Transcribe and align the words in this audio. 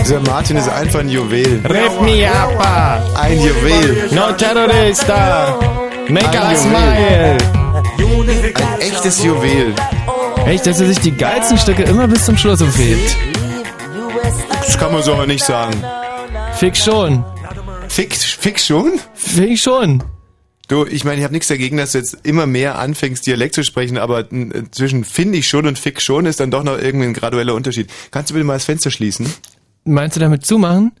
Dieser 0.00 0.20
Martin 0.20 0.56
ist 0.56 0.68
einfach 0.68 1.00
ein 1.00 1.08
Juwel. 1.08 1.60
Rip 1.64 2.00
me 2.02 2.30
up. 2.30 3.16
Ein 3.16 3.40
Juwel. 3.40 4.08
No 4.12 4.32
terrorista. 4.32 5.58
Make 6.08 6.40
Ein 6.40 6.52
us 6.52 6.62
smile. 6.62 7.36
Ein 7.98 8.80
echtes 8.80 9.24
Juwel. 9.24 9.74
Echt, 10.46 10.66
dass 10.66 10.80
er 10.80 10.86
sich 10.86 11.00
die 11.00 11.10
geilsten 11.12 11.58
Stücke 11.58 11.82
immer 11.84 12.06
bis 12.06 12.24
zum 12.26 12.36
Schluss 12.36 12.60
empfiehlt. 12.60 13.16
Das 14.66 14.78
kann 14.78 14.92
man 14.92 15.02
so 15.02 15.14
aber 15.14 15.26
nicht 15.26 15.44
sagen. 15.44 15.82
Fick 16.54 16.76
schon. 16.76 17.24
Fick, 17.88 18.14
fick 18.14 18.60
schon? 18.60 19.00
Fick 19.14 19.58
schon. 19.58 20.02
Du, 20.68 20.86
ich 20.86 21.04
meine, 21.04 21.18
ich 21.18 21.24
habe 21.24 21.34
nichts 21.34 21.48
dagegen, 21.48 21.76
dass 21.76 21.92
du 21.92 21.98
jetzt 21.98 22.16
immer 22.22 22.46
mehr 22.46 22.78
anfängst, 22.78 23.26
Dialekt 23.26 23.54
zu 23.54 23.62
sprechen, 23.64 23.98
aber 23.98 24.32
äh, 24.32 24.62
zwischen 24.70 25.04
finde 25.04 25.36
ich 25.38 25.46
schon 25.46 25.66
und 25.66 25.78
fick 25.78 26.00
schon 26.00 26.24
ist 26.26 26.40
dann 26.40 26.50
doch 26.50 26.64
noch 26.64 26.78
irgendwie 26.78 27.06
ein 27.06 27.12
gradueller 27.14 27.54
Unterschied. 27.54 27.90
Kannst 28.10 28.30
du 28.30 28.34
bitte 28.34 28.44
mal 28.44 28.54
das 28.54 28.64
Fenster 28.64 28.90
schließen? 28.90 29.26
Meinst 29.84 30.16
du 30.16 30.20
damit 30.20 30.46
zumachen? 30.46 30.92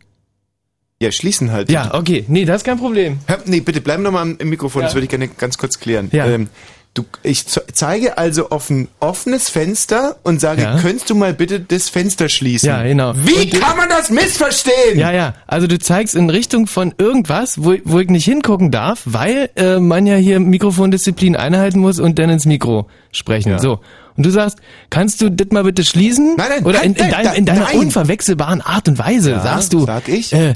Ja, 1.00 1.10
schließen 1.10 1.50
halt. 1.50 1.70
Ja, 1.70 1.94
okay. 1.94 2.24
Nee, 2.28 2.44
das 2.44 2.58
ist 2.58 2.64
kein 2.64 2.78
Problem. 2.78 3.18
Hör, 3.26 3.40
nee, 3.46 3.60
bitte 3.60 3.80
bleib 3.80 4.00
noch 4.00 4.12
mal 4.12 4.36
im 4.38 4.48
Mikrofon, 4.48 4.82
Ja. 4.82 4.86
das 4.86 4.94
würde 4.94 5.04
ich 5.04 5.10
gerne 5.10 5.28
ganz 5.28 5.56
kurz 5.58 5.78
klären. 5.80 6.08
Ja. 6.12 6.26
Ähm, 6.26 6.48
du, 6.94 7.04
ich 7.22 7.46
ze- 7.46 7.64
zeige 7.72 8.16
also 8.18 8.50
auf 8.50 8.70
ein 8.70 8.88
offenes 9.00 9.50
Fenster 9.50 10.16
und 10.22 10.40
sage, 10.40 10.62
Ja. 10.62 10.78
könntest 10.80 11.10
du 11.10 11.14
mal 11.14 11.34
bitte 11.34 11.60
das 11.60 11.88
Fenster 11.88 12.28
schließen? 12.28 12.68
Ja, 12.68 12.82
genau. 12.84 13.12
Wie 13.16 13.52
Und 13.52 13.60
kann 13.60 13.76
man 13.76 13.88
das 13.88 14.10
missverstehen? 14.10 14.98
Ja, 14.98 15.10
ja. 15.12 15.34
Also 15.46 15.66
du 15.66 15.78
zeigst 15.78 16.14
in 16.14 16.30
Richtung 16.30 16.66
von 16.66 16.94
irgendwas, 16.98 17.62
wo, 17.64 17.74
wo 17.84 17.98
ich 18.00 18.08
nicht 18.08 18.24
hingucken 18.24 18.70
darf, 18.70 19.02
weil 19.04 19.50
äh, 19.56 19.78
man 19.80 20.06
ja 20.06 20.16
hier 20.16 20.38
Mikrofondisziplin 20.40 21.36
einhalten 21.36 21.78
muss 21.80 21.98
und 22.00 22.18
dann 22.18 22.30
ins 22.30 22.46
Mikro 22.46 22.86
sprechen. 23.12 23.50
Ja. 23.50 23.58
So. 23.58 23.80
Und 24.16 24.24
du 24.26 24.30
sagst, 24.30 24.58
kannst 24.90 25.20
du 25.20 25.28
das 25.28 25.48
mal 25.50 25.64
bitte 25.64 25.82
schließen? 25.82 26.34
Nein, 26.36 26.46
nein, 26.48 26.64
Oder 26.64 26.84
in, 26.84 26.92
nein, 26.92 27.04
in, 27.06 27.10
nein, 27.10 27.24
deinem, 27.24 27.34
in 27.36 27.44
deiner 27.46 27.60
nein. 27.64 27.78
unverwechselbaren 27.80 28.60
Art 28.60 28.86
und 28.88 28.96
Weise 28.98 29.32
Ja, 29.32 29.40
sagst 29.40 29.72
du. 29.72 29.84
sag 29.86 30.08
ich. 30.08 30.32
Äh, 30.32 30.54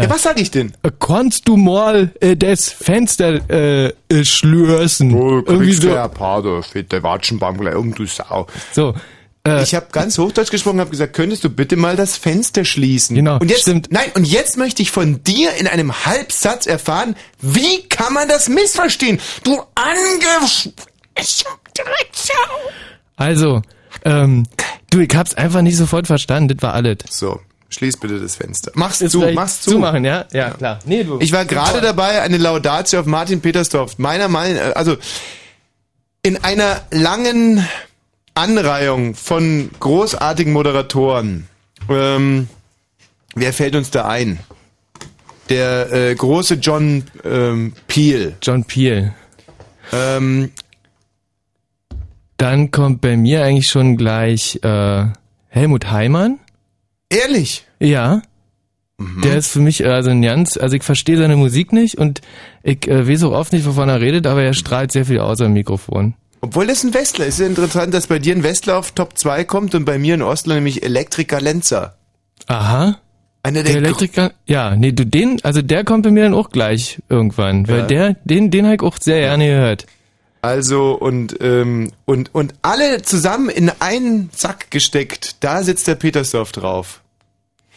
äh, 0.00 0.02
Ja, 0.04 0.10
was 0.10 0.22
sag 0.22 0.40
ich 0.40 0.50
denn? 0.50 0.72
Kannst 0.98 1.48
du 1.48 1.56
mal 1.56 2.12
äh, 2.20 2.36
das 2.36 2.68
Fenster 2.68 3.40
äh, 3.50 3.92
äh, 4.08 4.24
schlürsen? 4.24 5.14
Oh, 5.14 5.42
Irgendwie 5.46 5.72
so. 5.72 5.88
Pader, 6.08 6.62
fette 6.62 7.02
Watschenbankler, 7.02 7.78
um 7.78 7.94
du 7.94 8.06
Sau. 8.06 8.46
so. 8.72 8.94
Äh, 9.44 9.62
Ich 9.62 9.74
habe 9.74 9.86
ganz 9.90 10.18
Hochdeutsch 10.18 10.50
gesprochen, 10.50 10.78
habe 10.80 10.90
gesagt, 10.90 11.14
könntest 11.14 11.42
du 11.44 11.50
bitte 11.50 11.76
mal 11.76 11.96
das 11.96 12.16
Fenster 12.16 12.64
schließen? 12.64 13.16
Genau, 13.16 13.38
und 13.38 13.50
jetzt, 13.50 13.62
stimmt. 13.62 13.88
Nein, 13.90 14.10
und 14.14 14.24
jetzt 14.24 14.56
möchte 14.56 14.82
ich 14.82 14.90
von 14.90 15.22
dir 15.24 15.50
in 15.58 15.66
einem 15.66 16.04
Halbsatz 16.06 16.66
erfahren, 16.66 17.16
wie 17.40 17.82
kann 17.88 18.12
man 18.14 18.28
das 18.28 18.48
missverstehen? 18.48 19.20
Du 19.42 19.60
ange... 19.74 20.72
also, 23.16 23.62
ähm, 24.04 24.46
du, 24.90 25.00
ich 25.00 25.14
hab's 25.14 25.34
einfach 25.34 25.62
nicht 25.62 25.76
sofort 25.76 26.06
verstanden. 26.06 26.56
Das 26.56 26.62
war 26.62 26.74
alles. 26.74 26.98
So, 27.10 27.40
schließ 27.72 27.96
bitte 27.98 28.20
das 28.20 28.36
Fenster. 28.36 28.72
Mach's 28.74 29.00
Jetzt 29.00 29.12
zu, 29.12 29.20
mach's 29.32 29.62
zu. 29.62 29.72
Zumachen, 29.72 30.04
ja? 30.04 30.26
Ja, 30.32 30.50
klar. 30.50 30.78
Nee, 30.84 31.04
du. 31.04 31.18
Ich 31.20 31.32
war 31.32 31.44
gerade 31.44 31.80
dabei, 31.80 32.22
eine 32.22 32.36
Laudatio 32.36 33.00
auf 33.00 33.06
Martin 33.06 33.40
Petersdorf. 33.40 33.98
Meiner 33.98 34.28
Meinung, 34.28 34.56
äh, 34.58 34.72
also 34.74 34.96
in 36.22 36.42
einer 36.44 36.82
langen 36.90 37.66
Anreihung 38.34 39.14
von 39.14 39.70
großartigen 39.80 40.52
Moderatoren. 40.52 41.48
Ähm, 41.88 42.48
wer 43.34 43.52
fällt 43.52 43.74
uns 43.74 43.90
da 43.90 44.06
ein? 44.06 44.38
Der 45.48 45.92
äh, 45.92 46.14
große 46.14 46.54
John 46.54 47.04
ähm, 47.24 47.72
Peel. 47.88 48.36
John 48.40 48.64
Peel. 48.64 49.12
Ähm, 49.92 50.52
Dann 52.36 52.70
kommt 52.70 53.00
bei 53.02 53.16
mir 53.16 53.44
eigentlich 53.44 53.66
schon 53.68 53.96
gleich 53.96 54.58
äh, 54.62 55.04
Helmut 55.48 55.90
Heimann. 55.90 56.38
Ehrlich? 57.12 57.64
Ja. 57.80 58.22
Der 59.24 59.36
ist 59.36 59.48
für 59.48 59.58
mich 59.60 59.84
also 59.84 60.10
ein 60.10 60.22
ganz, 60.22 60.56
also 60.56 60.76
ich 60.76 60.84
verstehe 60.84 61.16
seine 61.16 61.34
Musik 61.36 61.72
nicht 61.72 61.98
und 61.98 62.20
ich 62.62 62.86
äh, 62.86 63.08
weiß 63.08 63.24
auch 63.24 63.32
oft 63.32 63.52
nicht, 63.52 63.66
wovon 63.66 63.88
er 63.88 64.00
redet, 64.00 64.26
aber 64.28 64.42
er 64.44 64.54
strahlt 64.54 64.92
sehr 64.92 65.04
viel 65.06 65.18
aus 65.18 65.40
am 65.40 65.52
Mikrofon. 65.54 66.14
Obwohl 66.40 66.66
das 66.68 66.84
ein 66.84 66.94
Westler 66.94 67.26
ist. 67.26 67.40
Ist 67.40 67.46
interessant, 67.48 67.94
dass 67.94 68.06
bei 68.06 68.18
dir 68.20 68.34
ein 68.34 68.42
Westler 68.44 68.76
auf 68.78 68.92
Top 68.92 69.18
2 69.18 69.44
kommt 69.44 69.74
und 69.74 69.84
bei 69.84 69.98
mir 69.98 70.14
ein 70.14 70.22
Ostler, 70.22 70.54
nämlich 70.56 70.82
Elektriker 70.84 71.40
Lenzer. 71.40 71.96
Aha. 72.46 72.98
Einer 73.44 73.62
Der 73.64 73.72
der, 73.72 73.82
Elektriker, 73.82 74.32
ja, 74.46 74.76
nee, 74.76 74.92
du 74.92 75.04
den, 75.04 75.38
also 75.42 75.62
der 75.62 75.82
kommt 75.84 76.04
bei 76.04 76.12
mir 76.12 76.22
dann 76.24 76.34
auch 76.34 76.50
gleich 76.50 77.00
irgendwann, 77.08 77.66
weil 77.66 77.80
Ja. 77.80 77.86
der, 77.86 78.16
den, 78.24 78.52
den 78.52 78.66
habe 78.66 78.76
ich 78.76 78.82
auch 78.82 78.96
sehr 79.00 79.18
gerne 79.20 79.46
gehört. 79.48 79.86
Also 80.42 80.94
und 80.94 81.36
ähm, 81.40 81.92
und 82.04 82.34
und 82.34 82.54
alle 82.62 83.02
zusammen 83.02 83.48
in 83.48 83.70
einen 83.78 84.28
Sack 84.34 84.72
gesteckt. 84.72 85.36
Da 85.44 85.62
sitzt 85.62 85.86
der 85.86 85.94
Petersdorf 85.94 86.50
drauf. 86.50 87.00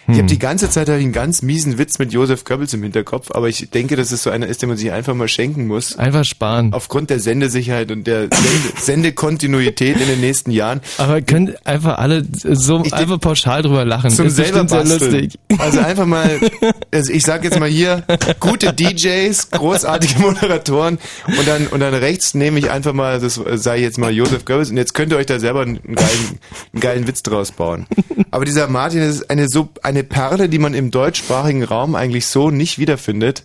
Ich 0.07 0.13
Hm. 0.13 0.17
habe 0.17 0.27
die 0.27 0.39
ganze 0.39 0.69
Zeit 0.69 0.87
hab 0.89 0.97
ich 0.97 1.03
einen 1.03 1.13
ganz 1.13 1.41
miesen 1.41 1.77
Witz 1.77 1.97
mit 1.99 2.13
Josef 2.13 2.43
Goebbels 2.43 2.73
im 2.73 2.83
Hinterkopf, 2.83 3.31
aber 3.31 3.49
ich 3.49 3.69
denke, 3.71 3.95
dass 3.95 4.11
es 4.11 4.21
so 4.23 4.29
einer 4.29 4.45
ist, 4.47 4.61
den 4.61 4.69
man 4.69 4.77
sich 4.77 4.91
einfach 4.91 5.13
mal 5.15 5.27
schenken 5.27 5.67
muss. 5.67 5.97
Einfach 5.97 6.23
sparen. 6.25 6.73
Aufgrund 6.73 7.09
der 7.09 7.19
Sendesicherheit 7.19 7.91
und 7.91 8.05
der 8.05 8.29
Sende 8.31 8.71
Sendekontinuität 8.81 9.99
in 9.99 10.07
den 10.07 10.19
nächsten 10.21 10.51
Jahren. 10.51 10.81
Aber 10.97 11.21
können 11.21 11.55
einfach 11.63 11.97
alle 11.97 12.23
so 12.43 12.83
Ich- 12.85 12.93
einfach 12.93 13.19
pauschal 13.19 13.61
drüber 13.61 13.85
lachen. 13.85 14.09
Zum 14.09 14.27
ist 14.27 14.35
selber 14.35 14.63
basteln. 14.63 14.99
lustig. 14.99 15.39
Also 15.57 15.79
einfach 15.79 16.05
mal, 16.05 16.39
also 16.91 17.11
ich 17.11 17.23
sag 17.23 17.43
jetzt 17.43 17.59
mal 17.59 17.69
hier, 17.69 18.03
gute 18.39 18.73
DJs, 18.73 19.51
großartige 19.51 20.19
Moderatoren 20.19 20.97
und 21.27 21.47
dann 21.47 21.67
und 21.67 21.79
dann 21.79 21.93
rechts 21.93 22.33
nehme 22.33 22.59
ich 22.59 22.69
einfach 22.69 22.93
mal, 22.93 23.19
das 23.19 23.39
sei 23.55 23.79
jetzt 23.79 23.97
mal 23.97 24.11
Josef 24.11 24.45
Goebbels 24.45 24.69
und 24.69 24.77
jetzt 24.77 24.93
könnt 24.93 25.11
ihr 25.11 25.17
euch 25.17 25.25
da 25.25 25.39
selber 25.39 25.61
einen 25.61 25.79
geilen, 25.95 26.39
einen 26.73 26.81
geilen 26.81 27.07
Witz 27.07 27.23
draus 27.23 27.51
bauen. 27.51 27.85
Aber 28.31 28.45
dieser 28.45 28.67
Martin 28.67 29.01
ist 29.01 29.29
eine 29.29 29.47
so 29.49 29.69
eine 29.83 29.94
Perle, 30.03 30.49
die 30.49 30.59
man 30.59 30.73
im 30.73 30.91
deutschsprachigen 30.91 31.63
Raum 31.63 31.95
eigentlich 31.95 32.27
so 32.27 32.51
nicht 32.51 32.79
wiederfindet. 32.79 33.43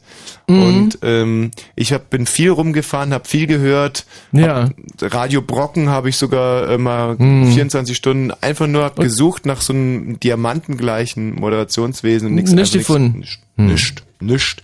Mhm. 0.49 0.63
Und 0.63 0.99
ähm, 1.03 1.51
ich 1.77 1.93
hab, 1.93 2.11
bin 2.11 2.27
viel 2.27 2.51
rumgefahren, 2.51 3.13
habe 3.13 3.29
viel 3.29 3.47
gehört. 3.47 4.05
Ja. 4.33 4.71
Radio 5.01 5.43
Brocken 5.43 5.89
habe 5.89 6.09
ich 6.09 6.17
sogar 6.17 6.69
äh, 6.71 6.79
mal 6.79 7.17
Mhm. 7.19 7.53
24 7.53 7.97
Stunden 7.97 8.33
einfach 8.41 8.67
nur 8.67 8.91
gesucht 8.91 9.47
nach 9.47 9.61
so 9.61 9.73
einem 9.73 10.19
diamantengleichen 10.21 11.35
Moderationswesen 11.35 12.29
und 12.29 12.35
nichts 12.35 12.73
gefunden. 12.73 13.21
Nichts, 13.21 13.39
nischt, 13.57 14.03
nischt. 14.21 14.63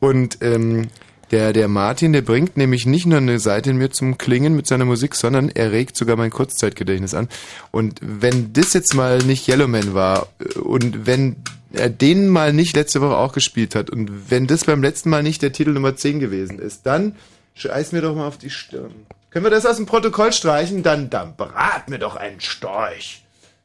Und 0.00 0.38
ähm, 0.42 0.88
der, 1.30 1.52
der 1.52 1.68
Martin, 1.68 2.12
der 2.12 2.22
bringt 2.22 2.56
nämlich 2.56 2.86
nicht 2.86 3.06
nur 3.06 3.18
eine 3.18 3.38
Seite 3.38 3.70
in 3.70 3.76
mir 3.76 3.90
zum 3.90 4.18
Klingen 4.18 4.54
mit 4.56 4.66
seiner 4.66 4.84
Musik, 4.84 5.14
sondern 5.14 5.48
er 5.48 5.72
regt 5.72 5.96
sogar 5.96 6.16
mein 6.16 6.30
Kurzzeitgedächtnis 6.30 7.14
an. 7.14 7.28
Und 7.70 8.00
wenn 8.02 8.52
das 8.52 8.72
jetzt 8.72 8.94
mal 8.94 9.18
nicht 9.18 9.48
Yellowman 9.48 9.94
war 9.94 10.28
äh, 10.38 10.58
und 10.58 11.06
wenn 11.06 11.36
er 11.72 11.90
den 11.90 12.28
mal 12.28 12.52
nicht 12.52 12.76
letzte 12.76 13.00
Woche 13.00 13.16
auch 13.16 13.32
gespielt 13.32 13.74
hat 13.74 13.90
und 13.90 14.30
wenn 14.30 14.46
das 14.46 14.64
beim 14.64 14.82
letzten 14.82 15.10
Mal 15.10 15.22
nicht 15.22 15.42
der 15.42 15.52
Titel 15.52 15.72
Nummer 15.72 15.96
10 15.96 16.20
gewesen 16.20 16.58
ist, 16.58 16.86
dann 16.86 17.16
scheiß 17.54 17.92
mir 17.92 18.02
doch 18.02 18.14
mal 18.14 18.28
auf 18.28 18.38
die 18.38 18.50
Stirn. 18.50 18.94
Können 19.30 19.44
wir 19.44 19.50
das 19.50 19.66
aus 19.66 19.76
dem 19.76 19.86
Protokoll 19.86 20.32
streichen? 20.32 20.84
Dann, 20.84 21.10
dann 21.10 21.34
brat 21.34 21.88
mir 21.88 21.98
doch 21.98 22.14
einen 22.14 22.40
Storch. 22.40 23.24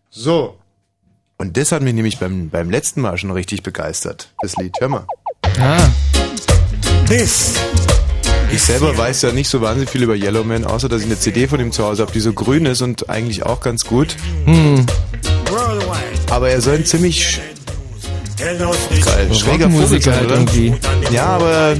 So. 0.10 0.58
Und 1.38 1.56
das 1.56 1.72
hat 1.72 1.84
mich 1.84 1.94
nämlich 1.94 2.18
beim, 2.18 2.50
beim 2.50 2.72
letzten 2.72 3.02
Mal 3.02 3.18
schon 3.18 3.32
richtig 3.32 3.62
begeistert, 3.62 4.34
das 4.42 4.56
Lied. 4.58 4.76
Hör 4.80 4.90
mal. 4.90 5.08
Ah, 5.60 5.88
Ich 8.52 8.62
selber 8.62 8.96
weiß 8.96 9.24
ja 9.24 9.32
nicht 9.32 9.50
so 9.50 9.62
wahnsinnig 9.62 9.90
viel 9.90 10.04
über 10.04 10.16
Yellowman, 10.16 10.64
außer 10.64 10.88
dass 10.90 11.02
ich 11.02 11.08
eine 11.08 11.20
CD 11.20 11.48
von 11.48 11.60
ihm 11.60 11.72
zu 11.72 11.84
Hause 11.84 12.04
habe, 12.04 12.12
die 12.12 12.20
so 12.20 12.34
grün 12.34 12.68
ist 12.68 12.84
und 12.84 13.10
eigentlich 13.10 13.44
auch 13.44 13.62
ganz 13.62 13.84
gut. 13.84 14.16
Aber 16.30 16.50
er 16.50 16.62
soll 16.62 16.76
ein 16.76 16.86
ziemlich 16.86 17.40
geil, 18.38 19.30
schräger 19.34 19.70
sein, 19.70 20.14
halt 20.14 20.26
oder? 20.26 20.36
irgendwie. 20.36 20.74
Ja, 21.12 21.26
aber 21.26 21.76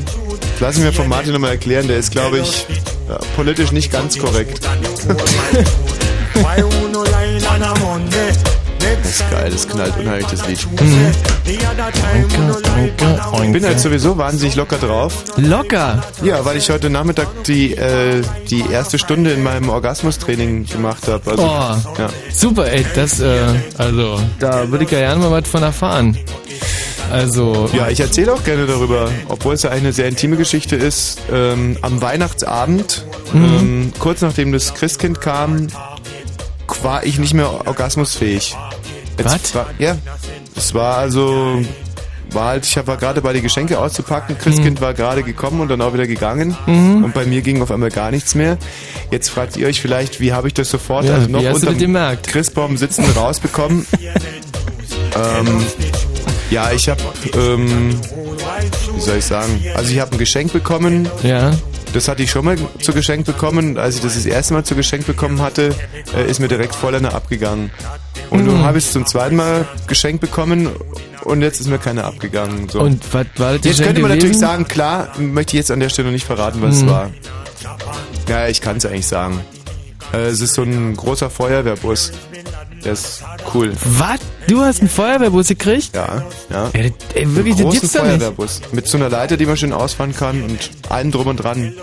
lass 0.60 0.78
ich 0.78 0.84
mir 0.84 0.92
von 0.92 1.08
Martin 1.08 1.34
nochmal 1.34 1.52
erklären, 1.52 1.88
der 1.88 1.98
ist, 1.98 2.10
glaube 2.12 2.40
ich, 2.40 2.66
ja, 3.08 3.20
politisch 3.36 3.72
nicht 3.72 3.92
ganz 3.92 4.18
korrekt. 4.18 4.62
Das 9.10 9.22
ist 9.22 9.32
geil, 9.32 9.50
das 9.52 9.68
knallt 9.68 9.98
unheimlich, 9.98 10.28
das 10.28 10.48
Lied. 10.48 10.60
Ich 13.44 13.52
bin 13.52 13.66
halt 13.66 13.80
sowieso 13.80 14.16
wahnsinnig 14.20 14.54
locker 14.56 14.78
drauf. 14.78 15.24
Locker. 15.36 16.04
Ja, 16.24 16.46
weil 16.46 16.58
ich 16.58 16.70
heute 16.70 16.92
Nachmittag 16.92 17.26
die, 17.46 17.74
äh, 17.74 18.22
die 18.52 18.64
erste 18.72 19.00
Stunde 19.00 19.32
in 19.32 19.42
meinem 19.42 19.70
Orgasmustraining 19.70 20.68
gemacht 20.68 21.08
habe. 21.08 21.32
Also, 21.32 21.42
Oh, 21.44 21.98
ja. 21.98 22.10
super, 22.32 22.72
ey, 22.72 22.86
das, 22.94 23.20
äh, 23.20 23.40
also, 23.80 24.20
da 24.40 24.70
würde 24.70 24.84
ich 24.86 24.92
ja 24.92 25.00
gerne 25.00 25.28
mal 25.28 25.32
was 25.42 25.50
von 25.50 25.64
erfahren. 25.64 26.16
Also, 27.12 27.68
Ja, 27.74 27.90
ich 27.90 28.00
erzähle 28.02 28.32
auch 28.32 28.44
gerne 28.44 28.68
darüber, 28.68 29.10
obwohl 29.28 29.56
es 29.56 29.64
ja 29.64 29.72
eine 29.72 29.92
sehr 29.92 30.08
intime 30.08 30.36
Geschichte 30.38 30.76
ist. 30.76 31.18
Ähm, 31.34 31.80
am 31.82 32.00
Weihnachtsabend, 32.00 33.06
ähm, 33.34 33.92
kurz 33.98 34.22
nachdem 34.22 34.52
das 34.52 34.76
Christkind 34.76 35.20
kam, 35.20 35.66
war 36.84 37.04
ich 37.04 37.18
nicht 37.18 37.34
mehr 37.34 37.66
orgasmusfähig. 37.68 38.56
Was? 39.26 39.54
Ja, 39.80 39.98
es 40.56 40.74
war 40.74 40.98
also, 40.98 41.62
war 42.32 42.46
halt, 42.46 42.66
ich 42.66 42.76
war 42.88 42.98
gerade 42.98 43.22
bei 43.22 43.34
die 43.34 43.42
Geschenke 43.42 43.80
auszupacken, 43.80 44.38
Christkind 44.38 44.82
war 44.82 44.94
gerade 44.94 45.24
gekommen 45.24 45.62
und 45.62 45.68
dann 45.70 45.82
auch 45.82 45.94
wieder 45.94 46.08
gegangen 46.08 46.56
und 46.66 47.14
bei 47.14 47.26
mir 47.26 47.42
ging 47.42 47.62
auf 47.62 47.72
einmal 47.72 47.90
gar 47.90 48.12
nichts 48.12 48.36
mehr. 48.36 48.58
Jetzt 49.12 49.30
fragt 49.30 49.58
ihr 49.58 49.68
euch 49.68 49.82
vielleicht, 49.82 50.20
wie 50.20 50.34
habe 50.34 50.48
ich 50.48 50.54
das 50.54 50.70
sofort 50.70 51.06
Ja, 51.06 51.16
also 51.16 51.30
noch 51.30 51.44
unterm 51.44 51.78
gemerkt? 51.78 52.28
Christbaum 52.28 52.78
sitzen 52.78 53.06
rausbekommen? 53.16 53.86
Ähm, 55.16 55.66
ja, 56.52 56.72
ich 56.72 56.90
habe, 56.90 57.02
ähm, 57.36 58.00
wie 58.96 59.02
soll 59.02 59.18
ich 59.18 59.26
sagen? 59.26 59.60
Also 59.76 59.92
ich 59.92 60.00
habe 60.00 60.12
ein 60.12 60.18
Geschenk 60.18 60.54
bekommen. 60.54 61.10
Ja. 61.24 61.52
Das 61.94 62.08
hatte 62.08 62.24
ich 62.24 62.30
schon 62.30 62.46
mal 62.46 62.58
zu 62.82 62.94
Geschenk 62.94 63.26
bekommen. 63.26 63.78
Als 63.78 63.96
ich 63.96 64.02
das 64.02 64.16
das 64.16 64.26
erste 64.26 64.54
Mal 64.54 64.64
zu 64.64 64.76
Geschenk 64.76 65.06
bekommen 65.06 65.42
hatte, 65.42 65.76
äh, 66.16 66.30
ist 66.30 66.40
mir 66.40 66.48
direkt 66.48 66.76
Vollerner 66.76 67.14
abgegangen. 67.14 67.72
Und 68.30 68.42
mhm. 68.42 68.48
nun 68.48 68.64
habe 68.64 68.78
ich 68.78 68.86
es 68.86 68.94
zum 68.94 69.06
zweiten 69.06 69.36
Mal 69.36 69.68
geschenkt 69.88 70.22
bekommen 70.22 70.70
und 71.24 71.42
jetzt 71.42 71.60
ist 71.60 71.68
mir 71.68 71.80
keiner 71.80 72.06
abgegangen. 72.06 72.70
So. 72.70 72.82
Und 72.82 73.02
was 73.14 73.26
war 73.38 73.54
das 73.58 73.66
Jetzt 73.66 73.82
könnte 73.82 74.02
man 74.02 74.12
gewesen? 74.12 74.18
natürlich 74.18 74.38
sagen, 74.38 74.68
klar, 74.68 75.10
möchte 75.18 75.56
ich 75.56 75.60
jetzt 75.60 75.72
an 75.72 75.80
der 75.80 75.90
Stelle 75.90 76.12
nicht 76.12 76.26
verraten, 76.26 76.62
was 76.62 76.82
mhm. 76.82 76.88
es 76.88 76.94
war. 76.94 77.12
Ja, 78.28 78.48
ich 78.48 78.62
kann 78.62 78.78
es 78.78 78.86
eigentlich 78.86 79.08
sagen. 79.08 79.42
Äh, 80.14 80.28
es 80.28 80.42
ist 80.42 80.54
so 80.54 80.64
ein 80.64 80.96
großer 80.96 81.30
Feuerwehrbus. 81.30 82.12
Der 82.84 82.94
ist 82.94 83.24
cool. 83.54 83.74
Was? 83.98 84.20
Du 84.48 84.62
hast 84.62 84.80
einen 84.80 84.90
Feuerwehrbus 84.90 85.48
gekriegt? 85.48 85.96
Ja, 85.96 86.24
ja. 86.50 86.70
Ey, 86.74 86.94
ey 87.14 87.36
wirklich, 87.36 87.56
einen 87.56 87.66
großen 87.66 87.90
Feuerwehrbus. 87.90 88.62
Mit 88.72 88.88
so 88.88 88.98
einer 88.98 89.10
Leiter, 89.10 89.38
die 89.38 89.46
man 89.46 89.58
schön 89.58 89.74
ausfahren 89.74 90.16
kann 90.16 90.44
und 90.44 90.72
allem 90.90 91.12
drum 91.12 91.28
und 91.28 91.38
dran. 91.38 91.74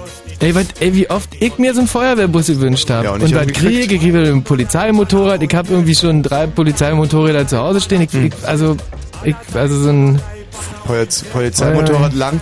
Ey, 0.40 0.54
wat, 0.54 0.66
ey, 0.80 0.94
wie 0.94 1.08
oft 1.10 1.30
ich 1.40 1.58
mir 1.58 1.74
so 1.74 1.80
einen 1.80 1.88
Feuerwehrbus 1.88 2.46
gewünscht 2.46 2.90
habe. 2.90 3.04
Ja, 3.04 3.12
und, 3.12 3.22
und 3.22 3.34
was 3.34 3.46
kriege 3.48 3.94
ich? 3.94 4.00
kriege 4.00 4.18
ein 4.18 4.42
Polizeimotorrad. 4.42 5.42
Ich 5.42 5.54
habe 5.54 5.70
irgendwie 5.70 5.94
schon 5.94 6.22
drei 6.22 6.46
Polizeimotorräder 6.46 7.46
zu 7.46 7.58
Hause 7.58 7.80
stehen. 7.80 8.02
Ich, 8.02 8.12
hm. 8.12 8.26
ich, 8.26 8.32
also, 8.44 8.76
ich, 9.24 9.36
also 9.54 9.82
so 9.82 9.90
ein... 9.90 10.20
Polizeimotorrad 11.32 12.14
lang, 12.14 12.40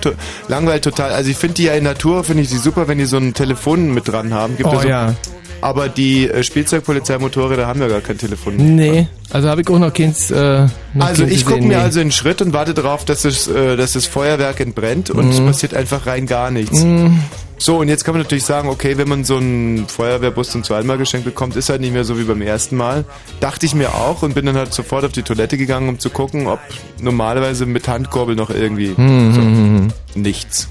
langweilt 0.48 0.84
total. 0.84 1.12
Also 1.12 1.30
ich 1.30 1.36
finde 1.36 1.54
die 1.54 1.64
ja 1.64 1.72
in 1.72 1.84
Natur, 1.84 2.24
finde 2.24 2.42
ich 2.42 2.50
sie 2.50 2.58
super, 2.58 2.88
wenn 2.88 2.98
die 2.98 3.06
so 3.06 3.16
ein 3.16 3.32
Telefon 3.32 3.94
mit 3.94 4.06
dran 4.06 4.34
haben. 4.34 4.56
Gibt 4.58 4.68
oh, 4.68 4.80
so, 4.80 4.86
ja 4.86 5.14
aber 5.64 5.88
die 5.88 6.28
äh, 6.28 6.42
Spielzeugpolizeimotorräder 6.42 7.66
haben 7.66 7.80
ja 7.80 7.88
gar 7.88 8.02
kein 8.02 8.18
Telefon. 8.18 8.56
Nee, 8.56 9.08
also 9.30 9.48
habe 9.48 9.62
ich 9.62 9.68
auch 9.70 9.78
noch 9.78 9.94
keins. 9.94 10.30
Äh, 10.30 10.66
noch 10.92 11.06
also 11.06 11.24
ich 11.24 11.46
gucke 11.46 11.62
mir 11.62 11.68
nee. 11.68 11.74
also 11.76 12.00
einen 12.00 12.12
Schritt 12.12 12.42
und 12.42 12.52
warte 12.52 12.74
darauf, 12.74 13.06
dass 13.06 13.22
das, 13.22 13.48
äh, 13.48 13.74
dass 13.74 13.94
das 13.94 14.04
Feuerwerk 14.04 14.60
entbrennt 14.60 15.08
und 15.08 15.30
es 15.30 15.40
mhm. 15.40 15.46
passiert 15.46 15.72
einfach 15.72 16.06
rein 16.06 16.26
gar 16.26 16.50
nichts. 16.50 16.82
Mhm. 16.82 17.18
So, 17.56 17.78
und 17.78 17.88
jetzt 17.88 18.04
kann 18.04 18.12
man 18.12 18.22
natürlich 18.22 18.44
sagen, 18.44 18.68
okay, 18.68 18.98
wenn 18.98 19.08
man 19.08 19.24
so 19.24 19.38
einen 19.38 19.88
Feuerwehrbus 19.88 20.50
zum 20.50 20.64
zweiten 20.64 20.86
Mal 20.86 20.98
geschenkt 20.98 21.24
bekommt, 21.24 21.56
ist 21.56 21.70
halt 21.70 21.80
nicht 21.80 21.94
mehr 21.94 22.04
so 22.04 22.18
wie 22.18 22.24
beim 22.24 22.42
ersten 22.42 22.76
Mal. 22.76 23.06
Dachte 23.40 23.64
ich 23.64 23.74
mir 23.74 23.94
auch 23.94 24.22
und 24.22 24.34
bin 24.34 24.44
dann 24.44 24.56
halt 24.56 24.74
sofort 24.74 25.06
auf 25.06 25.12
die 25.12 25.22
Toilette 25.22 25.56
gegangen, 25.56 25.88
um 25.88 25.98
zu 25.98 26.10
gucken, 26.10 26.46
ob 26.46 26.60
normalerweise 27.00 27.64
mit 27.64 27.88
Handkurbel 27.88 28.36
noch 28.36 28.50
irgendwie 28.50 28.92
mhm. 28.94 29.90
so, 30.12 30.20
nichts. 30.20 30.68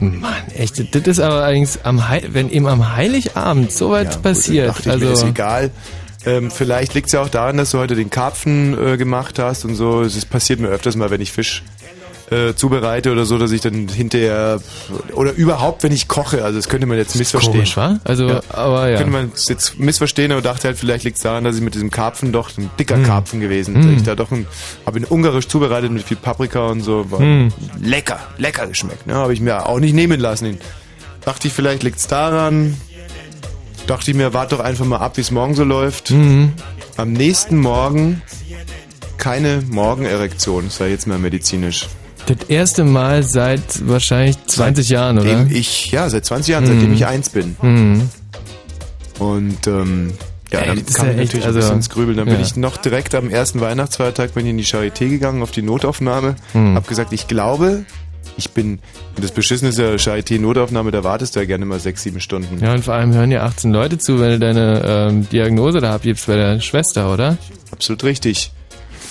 Mann, 0.00 0.34
echt, 0.54 0.94
das 0.94 1.02
ist 1.06 1.20
aber 1.20 1.44
eigentlich 1.44 1.78
am 1.84 2.08
Heil 2.08 2.28
wenn 2.32 2.50
eben 2.50 2.66
am 2.66 2.94
Heiligabend 2.94 3.72
sowas 3.72 4.14
ja, 4.14 4.20
passiert. 4.20 4.76
Gut, 4.76 4.88
also 4.88 5.06
mir, 5.06 5.12
ist 5.12 5.24
egal. 5.24 5.70
Ähm, 6.24 6.50
vielleicht 6.50 6.94
liegt 6.94 7.06
es 7.06 7.12
ja 7.12 7.22
auch 7.22 7.28
daran, 7.28 7.56
dass 7.56 7.70
du 7.70 7.78
heute 7.78 7.94
den 7.94 8.10
Karpfen 8.10 8.76
äh, 8.76 8.96
gemacht 8.96 9.38
hast 9.38 9.64
und 9.64 9.76
so. 9.76 10.02
Es 10.02 10.24
passiert 10.26 10.58
mir 10.58 10.68
öfters 10.68 10.96
mal, 10.96 11.10
wenn 11.10 11.20
ich 11.20 11.30
Fisch 11.30 11.62
äh, 12.30 12.54
zubereite 12.54 13.12
oder 13.12 13.24
so, 13.24 13.38
dass 13.38 13.52
ich 13.52 13.60
dann 13.60 13.88
hinterher 13.88 14.60
oder 15.14 15.32
überhaupt, 15.32 15.82
wenn 15.82 15.92
ich 15.92 16.08
koche, 16.08 16.44
also 16.44 16.58
das 16.58 16.68
könnte 16.68 16.86
man 16.86 16.98
jetzt 16.98 17.16
missverstehen. 17.16 17.54
Komisch, 17.54 17.76
wa? 17.76 18.00
Also, 18.04 18.28
ja. 18.28 18.40
aber 18.48 18.88
ja. 18.88 18.96
Könnte 18.96 19.12
man 19.12 19.32
jetzt 19.34 19.78
missverstehen, 19.78 20.32
aber 20.32 20.42
dachte 20.42 20.68
halt, 20.68 20.78
vielleicht 20.78 21.04
liegt 21.04 21.16
es 21.16 21.22
daran, 21.22 21.44
dass 21.44 21.56
ich 21.56 21.62
mit 21.62 21.74
diesem 21.74 21.90
Karpfen 21.90 22.32
doch 22.32 22.56
ein 22.58 22.70
dicker 22.78 22.96
hm. 22.96 23.04
Karpfen 23.04 23.40
gewesen. 23.40 23.74
Hm. 23.76 23.96
Ich 23.96 24.02
da 24.02 24.14
doch 24.14 24.32
ein, 24.32 24.46
habe 24.84 24.98
ihn 24.98 25.04
ungarisch 25.04 25.48
zubereitet 25.48 25.90
mit 25.92 26.02
viel 26.02 26.16
Paprika 26.16 26.66
und 26.66 26.80
so, 26.80 27.10
war 27.10 27.20
hm. 27.20 27.52
lecker, 27.80 28.18
lecker 28.38 28.66
geschmeckt. 28.66 29.06
Ne? 29.06 29.14
Habe 29.14 29.32
ich 29.32 29.40
mir 29.40 29.66
auch 29.66 29.78
nicht 29.78 29.94
nehmen 29.94 30.20
lassen. 30.20 30.58
Dachte 31.24 31.48
ich, 31.48 31.54
vielleicht 31.54 31.82
liegt 31.82 31.98
es 31.98 32.06
daran. 32.06 32.76
Dachte 33.86 34.10
ich 34.10 34.16
mir, 34.16 34.34
warte 34.34 34.56
doch 34.56 34.64
einfach 34.64 34.84
mal 34.84 34.98
ab, 34.98 35.16
wie 35.16 35.20
es 35.20 35.30
morgen 35.30 35.54
so 35.54 35.62
läuft. 35.62 36.10
Mhm. 36.10 36.54
Am 36.96 37.12
nächsten 37.12 37.56
Morgen 37.58 38.22
keine 39.16 39.62
Morgenerektion, 39.68 40.70
sei 40.70 40.90
jetzt 40.90 41.06
mal 41.06 41.18
medizinisch. 41.18 41.88
Das 42.26 42.48
erste 42.48 42.84
Mal 42.84 43.22
seit 43.22 43.88
wahrscheinlich 43.88 44.36
20 44.46 44.88
Jahren, 44.88 45.18
oder? 45.18 45.38
Seitdem 45.38 45.56
ich, 45.56 45.92
ja, 45.92 46.08
seit 46.10 46.24
20 46.24 46.52
Jahren, 46.52 46.64
mhm. 46.64 46.68
seitdem 46.68 46.92
ich 46.92 47.06
eins 47.06 47.30
bin. 47.30 47.56
Mhm. 47.62 48.10
Und 49.18 49.66
ähm, 49.66 50.12
ja, 50.52 50.60
Ey, 50.60 50.66
dann 50.66 50.86
kam 50.86 51.06
ja 51.06 51.12
ich 51.12 51.18
natürlich 51.18 51.46
also, 51.46 51.58
ein 51.58 51.60
bisschen 51.60 51.76
ins 51.76 51.90
Grübeln. 51.90 52.16
Dann 52.16 52.28
ja. 52.28 52.34
bin 52.34 52.42
ich 52.42 52.56
noch 52.56 52.76
direkt 52.76 53.14
am 53.14 53.30
ersten 53.30 53.60
Weihnachtsfeiertag 53.60 54.34
bin 54.34 54.46
ich 54.46 54.50
in 54.50 54.58
die 54.58 54.64
Charité 54.64 55.08
gegangen, 55.08 55.42
auf 55.42 55.50
die 55.50 55.62
Notaufnahme. 55.62 56.36
Mhm. 56.52 56.74
Hab 56.74 56.86
gesagt, 56.88 57.12
ich 57.12 57.28
glaube, 57.28 57.84
ich 58.36 58.50
bin, 58.50 58.80
das 59.20 59.32
Beschissene 59.32 59.70
ist 59.70 59.78
ja 59.78 59.94
Charité-Notaufnahme, 59.94 60.90
da 60.90 61.04
wartest 61.04 61.36
du 61.36 61.40
ja 61.40 61.46
gerne 61.46 61.64
mal 61.64 61.80
sechs, 61.80 62.02
sieben 62.02 62.20
Stunden. 62.20 62.62
Ja, 62.62 62.72
und 62.72 62.84
vor 62.84 62.94
allem 62.94 63.14
hören 63.14 63.30
ja 63.30 63.44
18 63.44 63.72
Leute 63.72 63.98
zu, 63.98 64.20
wenn 64.20 64.32
du 64.32 64.38
deine 64.38 64.82
ähm, 64.84 65.28
Diagnose 65.30 65.80
da 65.80 65.94
abgibst 65.94 66.26
bei 66.26 66.36
der 66.36 66.60
Schwester, 66.60 67.12
oder? 67.12 67.38
Absolut 67.70 68.04
richtig. 68.04 68.52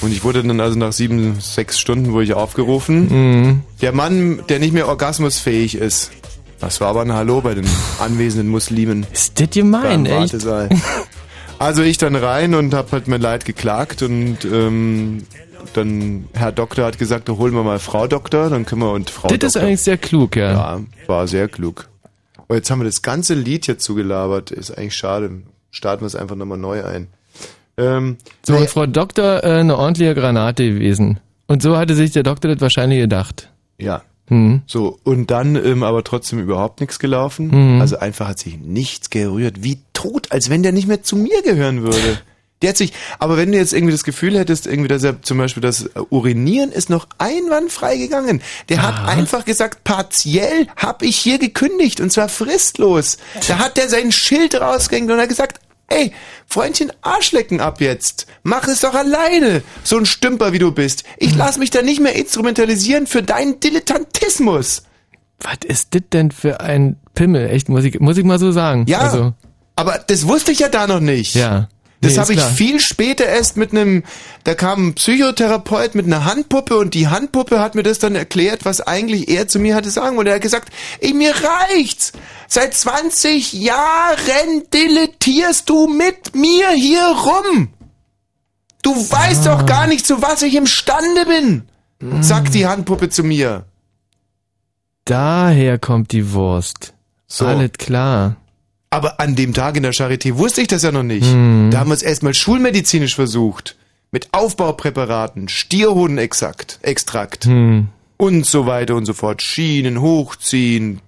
Und 0.01 0.12
ich 0.12 0.24
wurde 0.24 0.44
dann 0.44 0.59
also 0.59 0.77
nach 0.77 0.92
sieben, 0.94 1.39
sechs 1.39 1.80
Stunden 1.80 2.12
wurde 2.12 2.25
ich 2.25 2.33
aufgerufen. 2.33 3.07
Mhm. 3.09 3.62
Der 3.81 3.92
Mann, 3.92 4.42
der 4.50 4.59
nicht 4.59 4.74
mehr 4.74 4.88
orgasmusfähig 4.88 5.75
ist. 5.75 6.12
Das 6.59 6.81
war 6.81 6.89
aber 6.89 7.01
ein 7.01 7.13
Hallo 7.13 7.42
bei 7.42 7.53
den 7.53 7.65
anwesenden 8.00 8.50
Muslimen. 8.50 9.06
Ist 9.12 9.39
das 9.39 9.50
gemein, 9.50 10.06
echt? 10.06 10.36
Also 11.57 11.83
ich 11.83 11.97
dann 11.97 12.15
rein 12.18 12.53
und 12.53 12.74
hab 12.74 12.92
halt 12.92 13.07
mein 13.07 13.21
Leid 13.21 13.45
geklagt 13.45 14.01
und 14.01 14.44
ähm, 14.44 15.24
dann 15.74 16.27
Herr 16.33 16.51
Doktor 16.51 16.83
hat 16.86 17.00
gesagt, 17.00 17.30
holen 17.30 17.53
wir 17.53 17.63
mal 17.63 17.80
Frau 17.80 18.07
Doktor, 18.07 18.50
dann 18.50 18.65
können 18.65 18.81
wir 18.81 18.91
und 18.91 19.09
Frau 19.09 19.30
Das 19.30 19.39
Doktor. 19.39 19.48
ist 19.48 19.57
eigentlich 19.57 19.81
sehr 19.81 19.98
klug, 19.98 20.36
ja. 20.36 20.51
Ja, 20.51 20.81
war 21.07 21.27
sehr 21.30 21.48
klug. 21.48 21.88
Und 22.48 22.57
jetzt 22.57 22.69
haben 22.69 22.80
wir 22.81 22.86
das 22.86 23.01
ganze 23.01 23.36
Lied 23.36 23.65
hier 23.65 23.77
zugelabert. 23.77 24.51
Ist 24.51 24.77
eigentlich 24.77 24.95
schade. 24.98 25.44
Starten 25.71 26.01
wir 26.03 26.07
es 26.07 26.15
einfach 26.15 26.36
nochmal 26.36 26.57
neu 26.57 26.83
ein. 26.83 27.07
Ähm, 27.77 28.18
so, 28.45 28.56
und 28.56 28.69
Frau 28.69 28.86
Doktor, 28.86 29.44
äh, 29.44 29.60
eine 29.60 29.77
ordentliche 29.77 30.16
Granate 30.16 30.66
gewesen. 30.66 31.19
Und 31.48 31.62
so 31.62 31.77
hatte 31.77 31.95
sich 31.95 32.12
der 32.12 32.24
Doktor 32.24 32.50
das 32.51 32.62
wahrscheinlich 32.62 33.00
gedacht. 33.00 33.50
Ja. 33.77 34.01
Mhm. 34.30 34.63
So, 34.66 34.98
und 35.04 35.30
dann 35.30 35.56
ähm, 35.56 35.83
aber 35.83 36.04
trotzdem 36.04 36.39
überhaupt 36.39 36.80
nichts 36.80 36.98
gelaufen. 36.98 37.75
Mhm. 37.75 37.81
Also 37.81 37.98
einfach 37.98 38.27
hat 38.27 38.39
sich 38.39 38.57
nichts 38.57 39.10
gerührt. 39.10 39.63
Wie 39.63 39.80
tot, 39.94 40.31
als 40.31 40.50
wenn 40.50 40.63
der 40.63 40.72
nicht 40.72 40.88
mehr 40.88 41.04
zu 41.04 41.16
mir 41.16 41.42
gehören 41.44 41.83
würde. 41.83 42.19
Der 42.62 42.69
hat 42.69 42.77
sich, 42.77 42.94
aber 43.19 43.36
wenn 43.36 43.51
du 43.51 43.57
jetzt 43.57 43.74
irgendwie 43.74 43.92
das 43.92 44.06
Gefühl 44.06 44.39
hättest, 44.39 44.66
irgendwie, 44.66 44.88
dass 44.88 45.04
er 45.04 45.22
zum 45.22 45.38
Beispiel 45.38 45.62
das 45.62 45.89
Urinieren 46.10 46.72
ist 46.72 46.89
noch 46.89 47.06
einwandfrei 47.18 47.98
gegangen. 47.98 48.42
Der 48.69 48.80
Aha. 48.80 48.88
hat 48.88 49.07
einfach 49.10 49.44
gesagt, 49.44 49.83
partiell 49.83 50.68
hab 50.77 51.04
ich 51.04 51.18
hier 51.18 51.38
gekündigt 51.38 52.00
und 52.00 52.12
zwar 52.12 52.30
fristlos. 52.30 53.18
Da 53.50 53.60
hat 53.60 53.75
der 53.75 53.89
sein 53.89 54.13
Schild 54.13 54.56
rausgehängt 54.56 55.12
und 55.12 55.19
hat 55.19 55.27
gesagt, 55.27 55.60
Ey, 55.88 56.12
Freundchen, 56.48 56.92
Arschlecken 57.02 57.62
ab 57.62 57.80
jetzt. 57.80 58.26
Mach 58.44 58.68
es 58.68 58.82
doch 58.82 58.96
alleine, 58.96 59.62
so 59.84 59.98
ein 59.98 60.06
Stümper 60.06 60.52
wie 60.52 60.60
du 60.60 60.72
bist. 60.72 61.04
Ich 61.18 61.32
hm. 61.32 61.38
lass 61.38 61.58
mich 61.58 61.70
da 61.70 61.82
nicht 61.82 62.01
mehr 62.01 62.15
instrumentalisieren 62.15 63.08
für 63.08 63.22
deinen 63.22 63.60
Dilettantismus. 63.60 64.84
Was 65.39 65.58
ist 65.65 65.94
das 65.94 66.01
denn 66.12 66.32
für 66.32 66.62
ein 66.62 66.98
Pimmel? 67.13 67.50
Echt, 67.50 67.70
muss 67.70 67.84
ich, 67.84 68.00
muss 68.00 68.18
ich 68.18 68.24
mal 68.24 68.39
so 68.39 68.51
sagen. 68.51 68.86
Ja, 68.88 69.00
also. 69.00 69.34
aber 69.75 70.00
das 70.08 70.27
wusste 70.27 70.51
ich 70.51 70.60
ja 70.60 70.70
da 70.70 70.88
noch 70.88 71.01
nicht. 71.01 71.36
Ja. 71.36 71.68
Das 72.05 72.13
nee, 72.13 72.19
habe 72.19 72.33
ich 72.33 72.41
viel 72.41 72.79
später 72.79 73.25
erst 73.25 73.57
mit 73.57 73.71
einem, 73.71 74.03
da 74.43 74.53
kam 74.53 74.88
ein 74.88 74.93
Psychotherapeut 74.93 75.95
mit 75.95 76.05
einer 76.05 76.25
Handpuppe 76.25 76.77
und 76.77 76.93
die 76.93 77.07
Handpuppe 77.07 77.59
hat 77.59 77.75
mir 77.75 77.83
das 77.83 78.00
dann 78.00 78.15
erklärt, 78.15 78.65
was 78.65 78.81
eigentlich 78.81 79.29
er 79.29 79.47
zu 79.47 79.59
mir 79.59 79.75
hatte 79.75 79.89
sagen 79.89 80.15
wollte. 80.17 80.29
Er 80.29 80.35
hat 80.35 80.41
gesagt, 80.41 80.69
ey, 81.00 81.13
mir 81.13 81.33
reicht's. 81.35 82.13
Seit 82.47 82.74
20 82.74 83.53
Jahren 83.53 84.63
dilettierst 84.74 85.69
du 85.69 85.88
mit 85.88 86.35
mir 86.35 86.69
hier 86.71 87.03
rum. 87.03 87.69
Du 88.81 88.91
weißt 88.91 89.47
ah. 89.47 89.55
doch 89.55 89.65
gar 89.65 89.88
nicht, 89.88 90.05
zu 90.05 90.21
was 90.21 90.43
ich 90.43 90.53
imstande 90.53 91.25
bin, 91.25 91.63
mm. 92.00 92.21
sagt 92.21 92.53
die 92.53 92.67
Handpuppe 92.67 93.09
zu 93.09 93.24
mir. 93.24 93.65
Daher 95.05 95.79
kommt 95.79 96.12
die 96.12 96.33
Wurst. 96.33 96.93
So. 97.27 97.47
Alles 97.47 97.71
klar. 97.74 98.38
Aber 98.96 99.20
an 99.20 99.36
dem 99.36 99.54
Tag 99.54 99.75
in 99.75 99.84
der 99.84 99.92
Charité 99.92 100.38
wusste 100.38 100.62
ich 100.62 100.70
das 100.70 100.84
ja 100.84 100.90
noch 100.90 101.04
nicht. 101.04 101.30
Hm. 101.30 101.70
Da 101.70 101.80
haben 101.80 101.90
wir 101.90 101.96
es 101.96 102.02
erstmal 102.02 102.34
schulmedizinisch 102.34 103.14
versucht. 103.14 103.75
Mit 104.10 104.30
Aufbaupräparaten, 104.32 105.50
Stierhodenextrakt, 105.50 106.80
Extrakt 106.82 107.44
hm. 107.44 107.90
und 108.16 108.46
so 108.46 108.68
weiter 108.68 108.96
und 108.96 109.06
so 109.06 109.12
fort. 109.12 109.42
Schienen 109.42 110.00
hochziehen, 110.00 111.02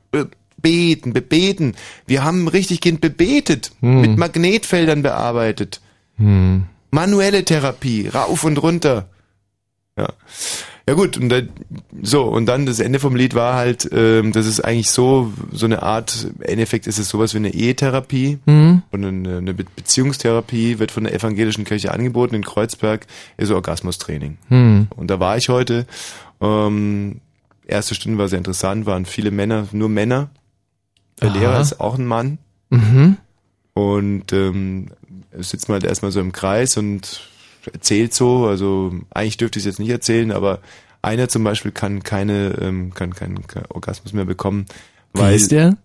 beten, 0.58 1.13
bebeten. 1.13 1.75
Wir 2.06 2.25
haben 2.25 2.50
richtig 2.50 2.82
Kind 2.82 3.00
bebetet, 3.00 3.72
hm. 3.79 4.01
mit 4.01 4.17
Magnetfeldern 4.17 5.01
bearbeitet. 5.01 5.79
Hm. 6.17 6.65
Manuelle 6.91 7.46
Therapie, 7.46 8.10
rauf 8.10 8.44
und 8.44 8.58
runter. 8.58 9.08
Ja. 9.98 10.10
Ja 10.88 10.94
gut, 10.94 11.17
und 11.17 11.27
dann, 11.27 11.50
so, 12.01 12.24
und 12.24 12.46
dann 12.46 12.65
das 12.65 12.79
Ende 12.79 13.00
vom 13.00 13.13
Lied 13.13 13.36
war 13.36 13.56
halt, 13.56 13.89
ähm, 13.91 14.32
das 14.32 14.46
ist 14.46 14.62
eigentlich 14.62 14.89
so, 14.89 15.34
so 15.51 15.65
eine 15.65 15.84
Art, 15.84 16.29
im 16.34 16.41
Endeffekt 16.41 16.88
ist 16.88 16.98
es 16.98 17.10
sowas 17.10 17.34
wie 17.34 17.39
eine 17.39 17.53
Ehetherapie 17.53 18.39
mhm. 18.46 18.84
und 18.91 19.03
eine, 19.03 19.38
eine 19.38 19.53
Beziehungstherapie 19.53 20.79
wird 20.79 20.91
von 20.91 21.03
der 21.03 21.13
evangelischen 21.13 21.65
Kirche 21.65 21.91
angeboten 21.91 22.36
in 22.36 22.44
Kreuzberg, 22.46 23.06
ist 23.36 23.50
so 23.50 23.56
Orgasmustraining. 23.56 24.38
Mhm. 24.48 24.88
Und 24.96 25.12
da 25.12 25.20
war 25.20 25.36
ich 25.36 25.50
heute, 25.50 25.86
ähm, 26.39 27.20
erste 27.65 27.94
Stunde 27.94 28.17
war 28.17 28.29
sehr 28.29 28.38
interessant, 28.38 28.86
waren 28.86 29.06
viele 29.06 29.32
Männer, 29.32 29.67
nur 29.74 29.89
Männer. 29.89 30.29
Der 31.22 31.32
Aha. 31.32 31.38
Lehrer 31.38 31.60
ist 31.60 31.82
auch 31.82 31.98
ein 31.98 32.06
Mann. 32.06 32.38
Mhm. 32.70 33.17
Und 33.74 34.32
ähm, 34.32 34.88
sitzt 35.38 35.67
man 35.67 35.82
halt 35.82 35.84
erstmal 35.84 36.12
so 36.12 36.22
im 36.22 36.32
Kreis 36.32 36.77
und 36.77 37.27
erzählt 37.74 38.13
so, 38.13 38.45
also 38.45 38.93
eigentlich 39.12 39.38
dürfte 39.38 39.59
ich 39.59 39.65
es 39.65 39.71
jetzt 39.71 39.79
nicht 39.79 39.89
erzählen, 39.89 40.31
aber 40.31 40.59
einer 41.01 41.29
zum 41.29 41.43
Beispiel 41.43 41.71
kann 41.71 42.03
keine, 42.03 42.57
ähm, 42.62 42.93
kann 42.93 43.13
keinen 43.13 43.39
Orgasmus 43.69 44.13
mehr 44.13 44.25
bekommen. 44.25 44.65
Weil 45.13 45.31
Wie 45.31 45.36
ist 45.36 45.51
der? 45.51 45.77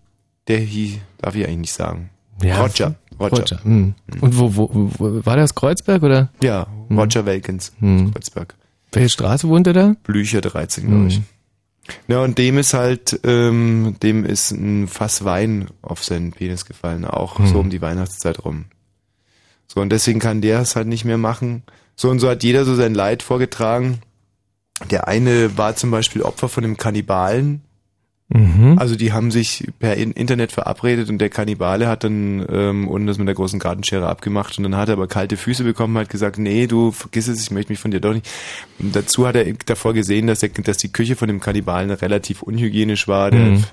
Der 0.47 0.59
hier, 0.59 0.99
darf 1.19 1.35
ich 1.35 1.45
eigentlich 1.45 1.57
nicht 1.57 1.73
sagen. 1.73 2.09
Ja, 2.41 2.61
Roger. 2.61 2.95
Roger. 3.19 3.37
Roger. 3.37 3.63
Hm. 3.63 3.93
Und 4.21 4.37
wo, 4.37 4.55
wo, 4.55 4.69
wo, 4.97 5.25
war 5.25 5.37
das 5.37 5.55
Kreuzberg 5.55 6.03
oder? 6.03 6.29
Ja, 6.41 6.67
Roger 6.89 7.21
hm. 7.21 7.25
Welkens, 7.25 7.73
hm. 7.79 8.13
Kreuzberg. 8.13 8.55
Welche 8.91 9.09
Straße 9.09 9.47
wohnt 9.47 9.67
er 9.67 9.73
da? 9.73 9.95
Blücher 10.03 10.41
13, 10.41 10.87
glaube 10.87 11.07
ich. 11.07 11.21
Ja, 12.07 12.21
und 12.21 12.37
dem 12.37 12.57
ist 12.57 12.73
halt, 12.73 13.19
ähm, 13.23 13.95
dem 14.01 14.23
ist 14.23 14.51
ein 14.51 14.87
Fass 14.87 15.25
Wein 15.25 15.67
auf 15.81 16.03
seinen 16.03 16.31
Penis 16.31 16.65
gefallen, 16.65 17.05
auch 17.05 17.39
hm. 17.39 17.47
so 17.47 17.59
um 17.59 17.69
die 17.69 17.81
Weihnachtszeit 17.81 18.43
rum. 18.45 18.65
So, 19.73 19.81
und 19.81 19.89
deswegen 19.89 20.19
kann 20.19 20.41
der 20.41 20.59
es 20.59 20.75
halt 20.75 20.87
nicht 20.87 21.05
mehr 21.05 21.17
machen. 21.17 21.63
So 21.95 22.09
und 22.09 22.19
so 22.19 22.29
hat 22.29 22.43
jeder 22.43 22.65
so 22.65 22.75
sein 22.75 22.93
Leid 22.93 23.23
vorgetragen. 23.23 23.99
Der 24.91 25.07
eine 25.07 25.57
war 25.57 25.75
zum 25.75 25.91
Beispiel 25.91 26.21
Opfer 26.21 26.49
von 26.49 26.63
einem 26.63 26.77
Kannibalen, 26.77 27.61
Mhm. 28.29 28.79
Also 28.79 28.95
die 28.95 29.13
haben 29.13 29.29
sich 29.29 29.67
per 29.79 29.95
Internet 29.95 30.51
verabredet 30.51 31.09
und 31.09 31.19
der 31.19 31.29
Kannibale 31.29 31.87
hat 31.87 32.03
dann 32.03 32.43
ähm, 32.49 32.87
unten 32.87 33.05
das 33.05 33.19
mit 33.19 33.27
der 33.27 33.35
großen 33.35 33.59
Gartenschere 33.59 34.07
abgemacht 34.07 34.57
und 34.57 34.63
dann 34.63 34.75
hat 34.75 34.89
er 34.89 34.93
aber 34.93 35.07
kalte 35.07 35.37
Füße 35.37 35.63
bekommen, 35.63 35.97
hat 35.99 36.09
gesagt, 36.09 36.39
nee, 36.39 36.65
du 36.65 36.91
vergiss 36.91 37.27
es, 37.27 37.41
ich 37.41 37.51
möchte 37.51 37.71
mich 37.71 37.79
von 37.79 37.91
dir 37.91 37.99
doch 37.99 38.13
nicht. 38.13 38.27
Und 38.79 38.95
dazu 38.95 39.27
hat 39.27 39.35
er 39.35 39.45
davor 39.65 39.93
gesehen, 39.93 40.25
dass, 40.25 40.41
er, 40.41 40.49
dass 40.49 40.77
die 40.77 40.91
Küche 40.91 41.15
von 41.15 41.27
dem 41.27 41.41
Kannibalen 41.41 41.91
relativ 41.91 42.41
unhygienisch 42.41 43.07
war. 43.07 43.29
Der 43.29 43.39
mhm. 43.39 43.63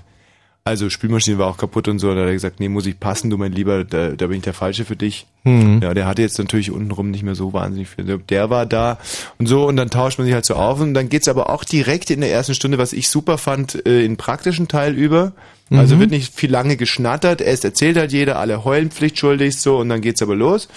Also 0.71 0.89
Spülmaschine 0.89 1.37
war 1.37 1.49
auch 1.49 1.57
kaputt 1.57 1.89
und 1.89 1.99
so. 1.99 2.15
Da 2.15 2.21
hat 2.21 2.29
er 2.29 2.33
gesagt, 2.33 2.61
nee, 2.61 2.69
muss 2.69 2.87
ich 2.87 3.01
passen, 3.01 3.29
du 3.29 3.37
mein 3.37 3.51
Lieber, 3.51 3.83
da, 3.83 4.11
da 4.11 4.27
bin 4.29 4.37
ich 4.37 4.45
der 4.45 4.55
Falsche 4.55 4.85
für 4.85 4.95
dich. 4.95 5.27
Mhm. 5.43 5.81
Ja, 5.83 5.95
der 5.95 6.07
hatte 6.07 6.23
jetzt 6.23 6.39
natürlich 6.39 6.71
untenrum 6.71 7.11
nicht 7.11 7.25
mehr 7.25 7.35
so 7.35 7.53
wahnsinnig 7.53 7.89
viel. 7.89 8.05
Der 8.19 8.51
war 8.51 8.67
da 8.67 8.99
und 9.39 9.47
so 9.47 9.67
und 9.67 9.77
dann 9.77 9.91
tauscht 9.91 10.19
man 10.19 10.27
sich 10.27 10.35
halt 10.35 10.45
so 10.45 10.55
auf 10.55 10.81
und 10.81 10.95
dann 10.95 11.09
geht's 11.09 11.27
aber 11.27 11.51
auch 11.51 11.65
direkt 11.65 12.11
in 12.11 12.21
der 12.21 12.31
ersten 12.31 12.55
Stunde, 12.55 12.79
was 12.79 12.93
ich 12.93 13.09
super 13.09 13.37
fand, 13.37 13.85
äh, 13.85 14.05
in 14.05 14.17
praktischen 14.17 14.69
Teil 14.69 14.95
über. 14.95 15.33
Also 15.71 15.95
mhm. 15.95 16.01
wird 16.01 16.11
nicht 16.11 16.35
viel 16.35 16.51
lange 16.51 16.77
geschnattert, 16.77 17.41
erst 17.41 17.65
erzählt 17.65 17.97
halt 17.97 18.11
jeder, 18.11 18.41
alle 18.41 18.65
heulen 18.65 18.91
pflichtschuldig 18.91 19.57
so 19.57 19.79
und 19.79 19.89
dann 19.89 20.01
geht's 20.01 20.21
aber 20.21 20.35
los. 20.35 20.69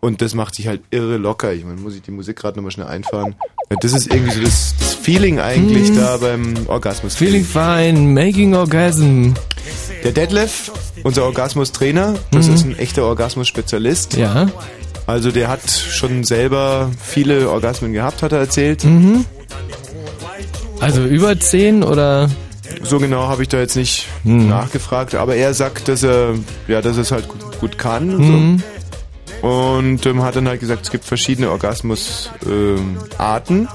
Und 0.00 0.20
das 0.20 0.34
macht 0.34 0.54
sich 0.56 0.66
halt 0.66 0.82
irre 0.90 1.16
locker. 1.16 1.54
Ich 1.54 1.64
meine, 1.64 1.80
muss 1.80 1.94
ich 1.94 2.02
die 2.02 2.10
Musik 2.10 2.36
gerade 2.36 2.58
nochmal 2.58 2.70
schnell 2.70 2.88
einfahren. 2.88 3.34
Das 3.80 3.94
ist 3.94 4.12
irgendwie 4.12 4.32
so 4.34 4.42
das, 4.42 4.74
das 4.78 4.94
Feeling 4.94 5.40
eigentlich 5.40 5.90
mhm. 5.90 5.96
da 5.96 6.16
beim 6.18 6.54
Orgasmus. 6.66 7.14
Feeling 7.14 7.44
fine, 7.44 7.98
making 7.98 8.54
orgasm. 8.54 9.32
Der 10.04 10.12
Detlef, 10.12 10.70
unser 11.02 11.24
Orgasmus-Trainer, 11.24 12.16
das 12.30 12.48
mhm. 12.48 12.54
ist 12.54 12.64
ein 12.66 12.78
echter 12.78 13.04
Orgasmus-Spezialist. 13.04 14.18
Ja. 14.18 14.48
Also 15.06 15.30
der 15.30 15.48
hat 15.48 15.70
schon 15.70 16.24
selber 16.24 16.90
viele 17.02 17.48
Orgasmen 17.48 17.94
gehabt, 17.94 18.22
hat 18.22 18.32
er 18.32 18.38
erzählt. 18.38 18.84
Mhm. 18.84 19.24
Also 20.80 21.04
über 21.04 21.38
zehn 21.40 21.82
oder? 21.82 22.28
So 22.82 22.98
genau 22.98 23.28
habe 23.28 23.42
ich 23.42 23.48
da 23.48 23.58
jetzt 23.58 23.76
nicht 23.76 24.08
mhm. 24.24 24.48
nachgefragt, 24.48 25.14
aber 25.14 25.36
er 25.36 25.54
sagt, 25.54 25.88
dass 25.88 26.02
er, 26.02 26.34
ja, 26.68 26.82
dass 26.82 26.96
er 26.96 27.02
es 27.02 27.12
halt 27.12 27.28
gut, 27.28 27.60
gut 27.60 27.78
kann. 27.78 28.16
Mhm. 28.16 28.58
So. 28.58 29.48
Und 29.48 30.06
ähm, 30.06 30.22
hat 30.22 30.36
dann 30.36 30.48
halt 30.48 30.60
gesagt, 30.60 30.82
es 30.84 30.90
gibt 30.90 31.04
verschiedene 31.04 31.50
Orgasmusarten. 31.50 32.28
Ähm, 33.48 33.68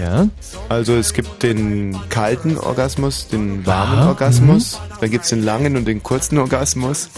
ja. 0.00 0.28
Also 0.68 0.94
es 0.94 1.14
gibt 1.14 1.42
den 1.42 1.96
kalten 2.10 2.58
Orgasmus, 2.58 3.28
den 3.28 3.64
warmen 3.64 4.00
Aha, 4.00 4.08
Orgasmus, 4.08 4.74
mhm. 4.74 4.94
dann 5.00 5.10
gibt 5.10 5.24
es 5.24 5.30
den 5.30 5.42
langen 5.42 5.76
und 5.76 5.86
den 5.86 6.02
kurzen 6.02 6.36
Orgasmus. 6.38 7.08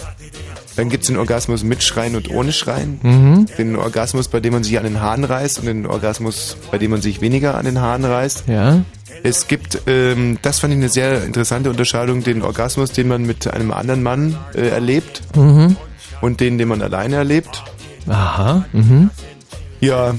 Dann 0.76 0.88
gibt 0.88 1.02
es 1.02 1.08
den 1.08 1.16
Orgasmus 1.16 1.64
mit 1.64 1.82
Schreien 1.82 2.14
und 2.14 2.30
ohne 2.30 2.52
Schreien. 2.52 3.00
Mhm. 3.02 3.46
Den 3.58 3.76
Orgasmus, 3.76 4.28
bei 4.28 4.38
dem 4.38 4.52
man 4.52 4.62
sich 4.62 4.78
an 4.78 4.84
den 4.84 5.00
Haaren 5.00 5.24
reißt 5.24 5.58
und 5.58 5.66
den 5.66 5.84
Orgasmus, 5.84 6.56
bei 6.70 6.78
dem 6.78 6.92
man 6.92 7.02
sich 7.02 7.20
weniger 7.20 7.56
an 7.56 7.64
den 7.64 7.80
Haaren 7.80 8.04
reißt. 8.04 8.44
Ja. 8.46 8.82
Es 9.22 9.48
gibt, 9.48 9.82
ähm, 9.86 10.38
das 10.42 10.60
fand 10.60 10.72
ich 10.72 10.78
eine 10.78 10.88
sehr 10.88 11.24
interessante 11.24 11.70
Unterscheidung, 11.70 12.22
den 12.22 12.42
Orgasmus, 12.42 12.92
den 12.92 13.08
man 13.08 13.22
mit 13.22 13.46
einem 13.46 13.70
anderen 13.70 14.02
Mann 14.02 14.36
äh, 14.54 14.68
erlebt 14.68 15.22
mhm. 15.36 15.76
und 16.20 16.40
den, 16.40 16.58
den 16.58 16.68
man 16.68 16.82
alleine 16.82 17.16
erlebt. 17.16 17.62
Aha. 18.08 18.64
Mhm. 18.72 19.10
Ja, 19.80 20.14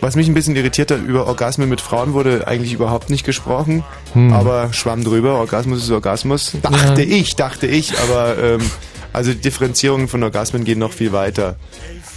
was 0.00 0.16
mich 0.16 0.28
ein 0.28 0.34
bisschen 0.34 0.56
irritiert 0.56 0.90
hat, 0.90 1.02
über 1.02 1.26
Orgasmen 1.26 1.68
mit 1.68 1.80
Frauen 1.80 2.14
wurde 2.14 2.46
eigentlich 2.46 2.72
überhaupt 2.72 3.10
nicht 3.10 3.24
gesprochen, 3.24 3.84
hm. 4.14 4.32
aber 4.32 4.72
schwamm 4.72 5.04
drüber, 5.04 5.34
Orgasmus 5.34 5.82
ist 5.82 5.90
Orgasmus. 5.90 6.56
Dachte 6.62 7.02
ja. 7.02 7.16
ich, 7.16 7.36
dachte 7.36 7.66
ich, 7.66 7.98
aber 7.98 8.38
ähm, 8.38 8.62
also 9.12 9.32
die 9.32 9.40
Differenzierungen 9.40 10.08
von 10.08 10.22
Orgasmen 10.22 10.64
gehen 10.64 10.78
noch 10.78 10.92
viel 10.92 11.12
weiter. 11.12 11.56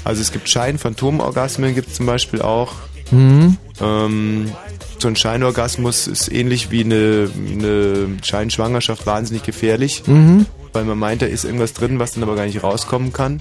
Also 0.06 0.22
es 0.22 0.32
gibt 0.32 0.48
Schein-Phantom-Orgasmen 0.48 1.76
gibt 1.76 1.90
es 1.90 1.96
zum 1.96 2.06
Beispiel 2.06 2.42
auch. 2.42 2.74
Mhm. 3.12 3.58
Ähm, 3.82 4.52
so 5.04 5.08
ein 5.08 5.16
Scheinorgasmus 5.16 6.08
ist 6.08 6.32
ähnlich 6.32 6.72
wie 6.72 6.84
eine, 6.84 7.30
eine 7.36 8.08
Scheinschwangerschaft 8.24 9.06
wahnsinnig 9.06 9.44
gefährlich, 9.44 10.04
mhm. 10.08 10.48
weil 10.72 10.86
man 10.86 10.98
meint, 10.98 11.22
da 11.22 11.28
ist 11.28 11.46
irgendwas 11.46 11.74
drin, 11.74 12.00
was 12.00 12.14
dann 12.14 12.24
aber 12.24 12.36
gar 12.36 12.46
nicht 12.46 12.64
rauskommen 12.64 13.14
kann. 13.14 13.40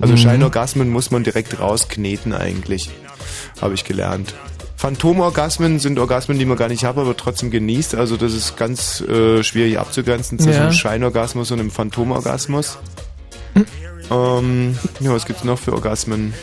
Also 0.00 0.14
mhm. 0.14 0.18
Scheinorgasmen 0.18 0.88
muss 0.88 1.10
man 1.10 1.24
direkt 1.24 1.60
rauskneten 1.60 2.32
eigentlich, 2.32 2.90
habe 3.60 3.74
ich 3.74 3.84
gelernt. 3.84 4.34
Phantomorgasmen 4.76 5.78
sind 5.78 5.98
Orgasmen, 5.98 6.38
die 6.38 6.44
man 6.44 6.56
gar 6.56 6.68
nicht 6.68 6.84
hat, 6.84 6.96
aber 6.96 7.16
trotzdem 7.16 7.50
genießt. 7.50 7.94
Also 7.94 8.16
das 8.16 8.32
ist 8.32 8.56
ganz 8.56 9.00
äh, 9.00 9.42
schwierig 9.42 9.78
abzugrenzen 9.78 10.38
zwischen 10.38 10.56
ja. 10.56 10.62
einem 10.64 10.72
Scheinorgasmus 10.72 11.50
und 11.50 11.60
einem 11.60 11.70
Phantomorgasmus. 11.70 12.78
Ähm, 14.10 14.78
ja, 15.00 15.12
was 15.12 15.26
gibt's 15.26 15.44
noch 15.44 15.58
für 15.58 15.72
Orgasmen? 15.72 16.34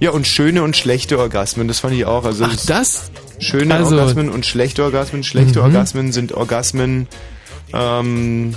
Ja, 0.00 0.10
und 0.10 0.26
schöne 0.26 0.62
und 0.62 0.76
schlechte 0.76 1.18
Orgasmen, 1.18 1.66
das 1.66 1.80
fand 1.80 1.94
ich 1.94 2.04
auch. 2.04 2.24
Also 2.24 2.44
Ach, 2.44 2.56
das? 2.66 3.10
Schöne 3.38 3.74
also 3.74 3.96
Orgasmen 3.96 4.30
und 4.30 4.46
schlechte 4.46 4.84
Orgasmen. 4.84 5.22
Schlechte 5.22 5.60
mhm. 5.60 5.66
Orgasmen 5.66 6.12
sind 6.12 6.32
Orgasmen, 6.32 7.06
ähm, 7.72 8.54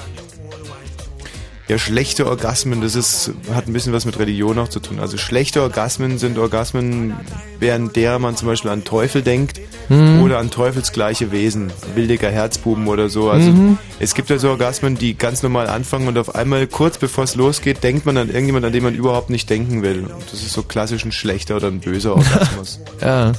ja, 1.71 1.77
schlechte 1.77 2.27
Orgasmen, 2.27 2.81
das 2.81 2.95
ist, 2.95 3.31
hat 3.53 3.67
ein 3.67 3.71
bisschen 3.71 3.93
was 3.93 4.03
mit 4.03 4.19
Religion 4.19 4.59
auch 4.59 4.67
zu 4.67 4.81
tun. 4.81 5.00
Also 5.00 5.17
schlechte 5.17 5.61
Orgasmen 5.61 6.17
sind 6.17 6.38
Orgasmen, 6.38 7.13
während 7.61 7.95
der 7.95 8.19
man 8.19 8.35
zum 8.35 8.50
Beispiel 8.50 8.71
an 8.71 8.83
Teufel 8.83 9.21
denkt 9.21 9.61
mhm. 9.88 10.21
oder 10.21 10.39
an 10.39 10.50
teufelsgleiche 10.50 11.31
Wesen, 11.31 11.71
wildiger 11.95 12.29
Herzbuben 12.29 12.88
oder 12.88 13.07
so. 13.07 13.29
Also 13.29 13.51
mhm. 13.51 13.77
es 14.01 14.15
gibt 14.15 14.29
also 14.31 14.50
Orgasmen, 14.50 14.97
die 14.97 15.17
ganz 15.17 15.43
normal 15.43 15.67
anfangen 15.67 16.09
und 16.09 16.17
auf 16.17 16.35
einmal 16.35 16.67
kurz 16.67 16.97
bevor 16.97 17.23
es 17.23 17.35
losgeht, 17.35 17.81
denkt 17.83 18.05
man 18.05 18.17
an 18.17 18.27
irgendjemand, 18.27 18.65
an 18.65 18.73
den 18.73 18.83
man 18.83 18.93
überhaupt 18.93 19.29
nicht 19.29 19.50
denken 19.50 19.81
will. 19.81 20.07
Das 20.29 20.41
ist 20.41 20.51
so 20.51 20.63
klassisch 20.63 21.05
ein 21.05 21.13
schlechter 21.13 21.55
oder 21.55 21.67
ein 21.67 21.79
böser 21.79 22.15
Orgasmus. 22.17 22.81
ja. 23.00 23.31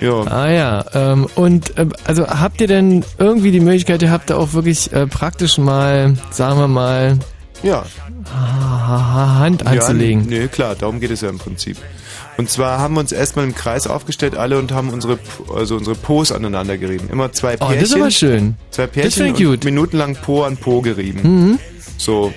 Ja. 0.00 0.22
Ah 0.22 0.50
ja. 0.50 0.84
Ähm, 0.94 1.26
und 1.34 1.76
äh, 1.76 1.86
also 2.04 2.26
habt 2.26 2.60
ihr 2.60 2.66
denn 2.66 3.04
irgendwie 3.18 3.50
die 3.50 3.60
Möglichkeit, 3.60 4.02
ihr 4.02 4.10
habt 4.10 4.30
da 4.30 4.36
auch 4.36 4.52
wirklich 4.52 4.92
äh, 4.92 5.06
praktisch 5.06 5.58
mal, 5.58 6.16
sagen 6.30 6.58
wir 6.58 6.68
mal, 6.68 7.18
ja. 7.62 7.84
Hand 8.24 9.66
anzulegen? 9.66 10.30
Ja, 10.30 10.40
nee, 10.40 10.48
klar, 10.48 10.74
darum 10.74 11.00
geht 11.00 11.10
es 11.10 11.20
ja 11.20 11.28
im 11.28 11.38
Prinzip. 11.38 11.76
Und 12.38 12.48
zwar 12.48 12.78
haben 12.78 12.94
wir 12.94 13.00
uns 13.00 13.12
erstmal 13.12 13.44
im 13.44 13.54
Kreis 13.54 13.86
aufgestellt, 13.86 14.34
alle, 14.34 14.58
und 14.58 14.72
haben 14.72 14.90
unsere, 14.90 15.18
also 15.54 15.76
unsere 15.76 15.94
Po's 15.94 16.32
aneinander 16.32 16.78
gerieben. 16.78 17.08
Immer 17.10 17.32
zwei 17.32 17.56
Pärchen. 17.56 17.76
Oh, 17.76 17.80
das 17.80 17.90
ist 17.90 17.96
aber 17.96 18.10
schön. 18.10 18.54
Zwei 18.70 18.86
Pärchen 18.86 19.32
das 19.34 19.40
und 19.40 19.64
minutenlang 19.64 20.16
Po 20.16 20.44
an 20.44 20.56
Po 20.56 20.80
gerieben. 20.80 21.20
Mhm. 21.22 21.58
So 21.98 22.32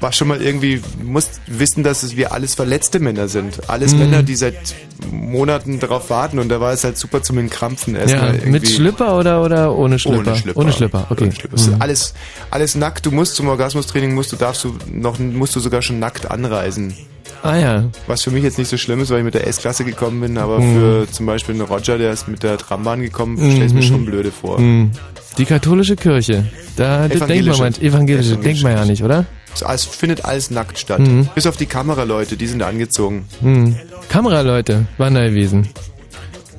war 0.00 0.12
schon 0.12 0.28
mal 0.28 0.42
irgendwie, 0.42 0.80
musst 1.02 1.40
wissen, 1.46 1.82
dass 1.82 2.02
es 2.02 2.16
wir 2.16 2.32
alles 2.32 2.54
verletzte 2.54 3.00
Männer 3.00 3.28
sind. 3.28 3.68
Alles 3.68 3.92
mhm. 3.92 4.00
Männer, 4.00 4.22
die 4.22 4.36
seit 4.36 4.74
Monaten 5.10 5.80
darauf 5.80 6.10
warten 6.10 6.38
und 6.38 6.48
da 6.48 6.60
war 6.60 6.72
es 6.72 6.84
halt 6.84 6.98
super 6.98 7.22
zum 7.22 7.38
Entkrampfen 7.38 7.96
erstmal. 7.96 8.38
Ja, 8.38 8.46
mit 8.46 8.68
Schlipper 8.68 9.18
oder, 9.18 9.42
oder 9.42 9.76
ohne 9.76 9.98
Schlipper? 9.98 10.18
Ohne 10.18 10.36
Schlipper. 10.36 10.60
Ohne 10.60 10.72
Schlipper, 10.72 11.06
okay. 11.10 11.24
Ohne 11.24 11.32
Schlipper. 11.32 11.60
Mhm. 11.60 11.76
Alles, 11.80 12.14
alles 12.50 12.74
nackt. 12.74 13.06
Du 13.06 13.10
musst 13.10 13.36
zum 13.36 13.48
Orgasmustraining, 13.48 14.14
musst 14.14 14.32
du, 14.32 14.36
darfst 14.36 14.64
du 14.64 14.76
noch, 14.90 15.18
musst 15.18 15.56
du 15.56 15.60
sogar 15.60 15.82
schon 15.82 15.98
nackt 15.98 16.30
anreisen. 16.30 16.94
Ah 17.42 17.56
ja. 17.56 17.84
Was 18.06 18.22
für 18.22 18.30
mich 18.30 18.42
jetzt 18.42 18.58
nicht 18.58 18.68
so 18.68 18.76
schlimm 18.76 19.00
ist, 19.00 19.10
weil 19.10 19.18
ich 19.18 19.24
mit 19.24 19.34
der 19.34 19.46
S-Klasse 19.46 19.84
gekommen 19.84 20.20
bin, 20.20 20.38
aber 20.38 20.60
mhm. 20.60 20.74
für 20.74 21.10
zum 21.10 21.26
Beispiel 21.26 21.54
einen 21.54 21.64
Roger, 21.64 21.98
der 21.98 22.12
ist 22.12 22.28
mit 22.28 22.42
der 22.42 22.58
Trambahn 22.58 23.02
gekommen, 23.02 23.34
mhm. 23.34 23.50
stelle 23.52 23.66
ich 23.66 23.74
mir 23.74 23.82
schon 23.82 24.04
blöde 24.04 24.32
vor. 24.32 24.58
Mhm. 24.58 24.92
Die 25.38 25.44
katholische 25.44 25.96
Kirche, 25.96 26.46
da 26.76 27.08
denkt 27.08 27.58
man, 27.58 27.74
evangelische 27.74 28.36
denkt 28.36 28.62
man 28.62 28.72
ja 28.72 28.84
nicht, 28.86 29.02
oder? 29.02 29.26
Es 29.62 29.84
findet 29.84 30.24
alles 30.24 30.50
nackt 30.50 30.78
statt. 30.78 31.00
Mhm. 31.00 31.28
Bis 31.34 31.46
auf 31.46 31.56
die 31.56 31.66
Kameraleute, 31.66 32.36
die 32.36 32.46
sind 32.46 32.62
angezogen. 32.62 33.26
Mhm. 33.40 33.76
Kameraleute 34.08 34.86
waren 34.98 35.14
da 35.14 35.26
gewesen. 35.26 35.68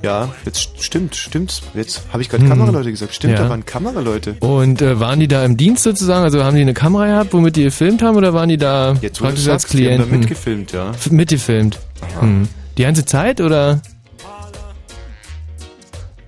Ja, 0.03 0.29
jetzt 0.45 0.83
stimmt, 0.83 1.15
stimmt. 1.15 1.61
Jetzt 1.73 2.03
habe 2.11 2.21
ich 2.21 2.29
gerade 2.29 2.43
hm. 2.43 2.49
Kameraleute 2.49 2.91
gesagt. 2.91 3.15
Stimmt, 3.15 3.33
ja. 3.33 3.43
da 3.43 3.49
waren 3.49 3.65
Kameraleute. 3.65 4.35
Und 4.39 4.81
äh, 4.81 4.99
waren 4.99 5.19
die 5.19 5.27
da 5.27 5.43
im 5.43 5.57
Dienst 5.57 5.83
sozusagen? 5.83 6.23
Also 6.23 6.43
haben 6.43 6.55
die 6.55 6.61
eine 6.61 6.75
Kamera 6.75 7.07
gehabt, 7.07 7.33
womit 7.33 7.55
die 7.55 7.63
gefilmt 7.63 8.03
haben, 8.03 8.15
oder 8.15 8.33
waren 8.33 8.49
die 8.49 8.57
da 8.57 8.95
jetzt, 9.01 9.19
praktisch 9.19 9.47
als 9.47 9.65
Klienten? 9.67 9.97
Die 9.97 10.03
haben 10.03 10.11
da 10.11 10.17
mitgefilmt, 10.17 10.71
ja. 10.71 10.91
mitgefilmt. 11.09 11.79
Hm. 12.19 12.47
Die 12.77 12.83
ganze 12.83 13.05
Zeit 13.05 13.41
oder? 13.41 13.81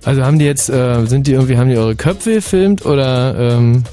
Also 0.04 0.22
haben 0.24 0.38
die 0.38 0.46
jetzt, 0.46 0.68
äh, 0.68 1.06
sind 1.06 1.26
die 1.26 1.32
irgendwie, 1.32 1.56
haben 1.56 1.68
die 1.68 1.76
eure 1.76 1.94
Köpfe 1.94 2.34
gefilmt 2.34 2.84
oder? 2.84 3.38
Ähm 3.38 3.84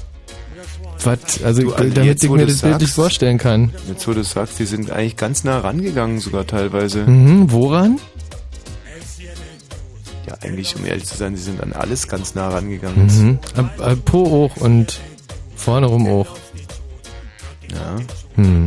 was, 1.04 1.42
also, 1.42 1.62
du, 1.62 1.72
also 1.72 1.94
damit 1.94 2.22
ich 2.22 2.30
mir 2.30 2.46
das 2.46 2.62
Bild 2.62 2.80
nicht 2.80 2.92
vorstellen 2.92 3.38
kann. 3.38 3.72
Jetzt 3.88 4.06
wo 4.08 4.12
du 4.12 4.24
sagst, 4.24 4.58
die 4.58 4.64
sind 4.64 4.90
eigentlich 4.90 5.16
ganz 5.16 5.44
nah 5.44 5.58
rangegangen 5.58 6.20
sogar 6.20 6.46
teilweise. 6.46 7.04
Mhm, 7.06 7.50
woran? 7.52 7.98
Ja, 10.26 10.34
eigentlich, 10.42 10.76
um 10.76 10.84
ehrlich 10.84 11.06
zu 11.06 11.16
sein, 11.16 11.36
sie 11.36 11.42
sind 11.42 11.62
an 11.62 11.72
alles 11.72 12.08
ganz 12.08 12.34
nah 12.34 12.48
rangegangen. 12.48 13.06
Mhm. 13.06 13.38
Ab, 13.56 13.80
ab 13.80 13.98
po 14.04 14.18
hoch 14.28 14.56
und 14.56 15.00
vorne 15.56 15.86
rum 15.86 16.06
hoch. 16.06 16.28
Ja. 17.72 17.96
Hm. 18.42 18.66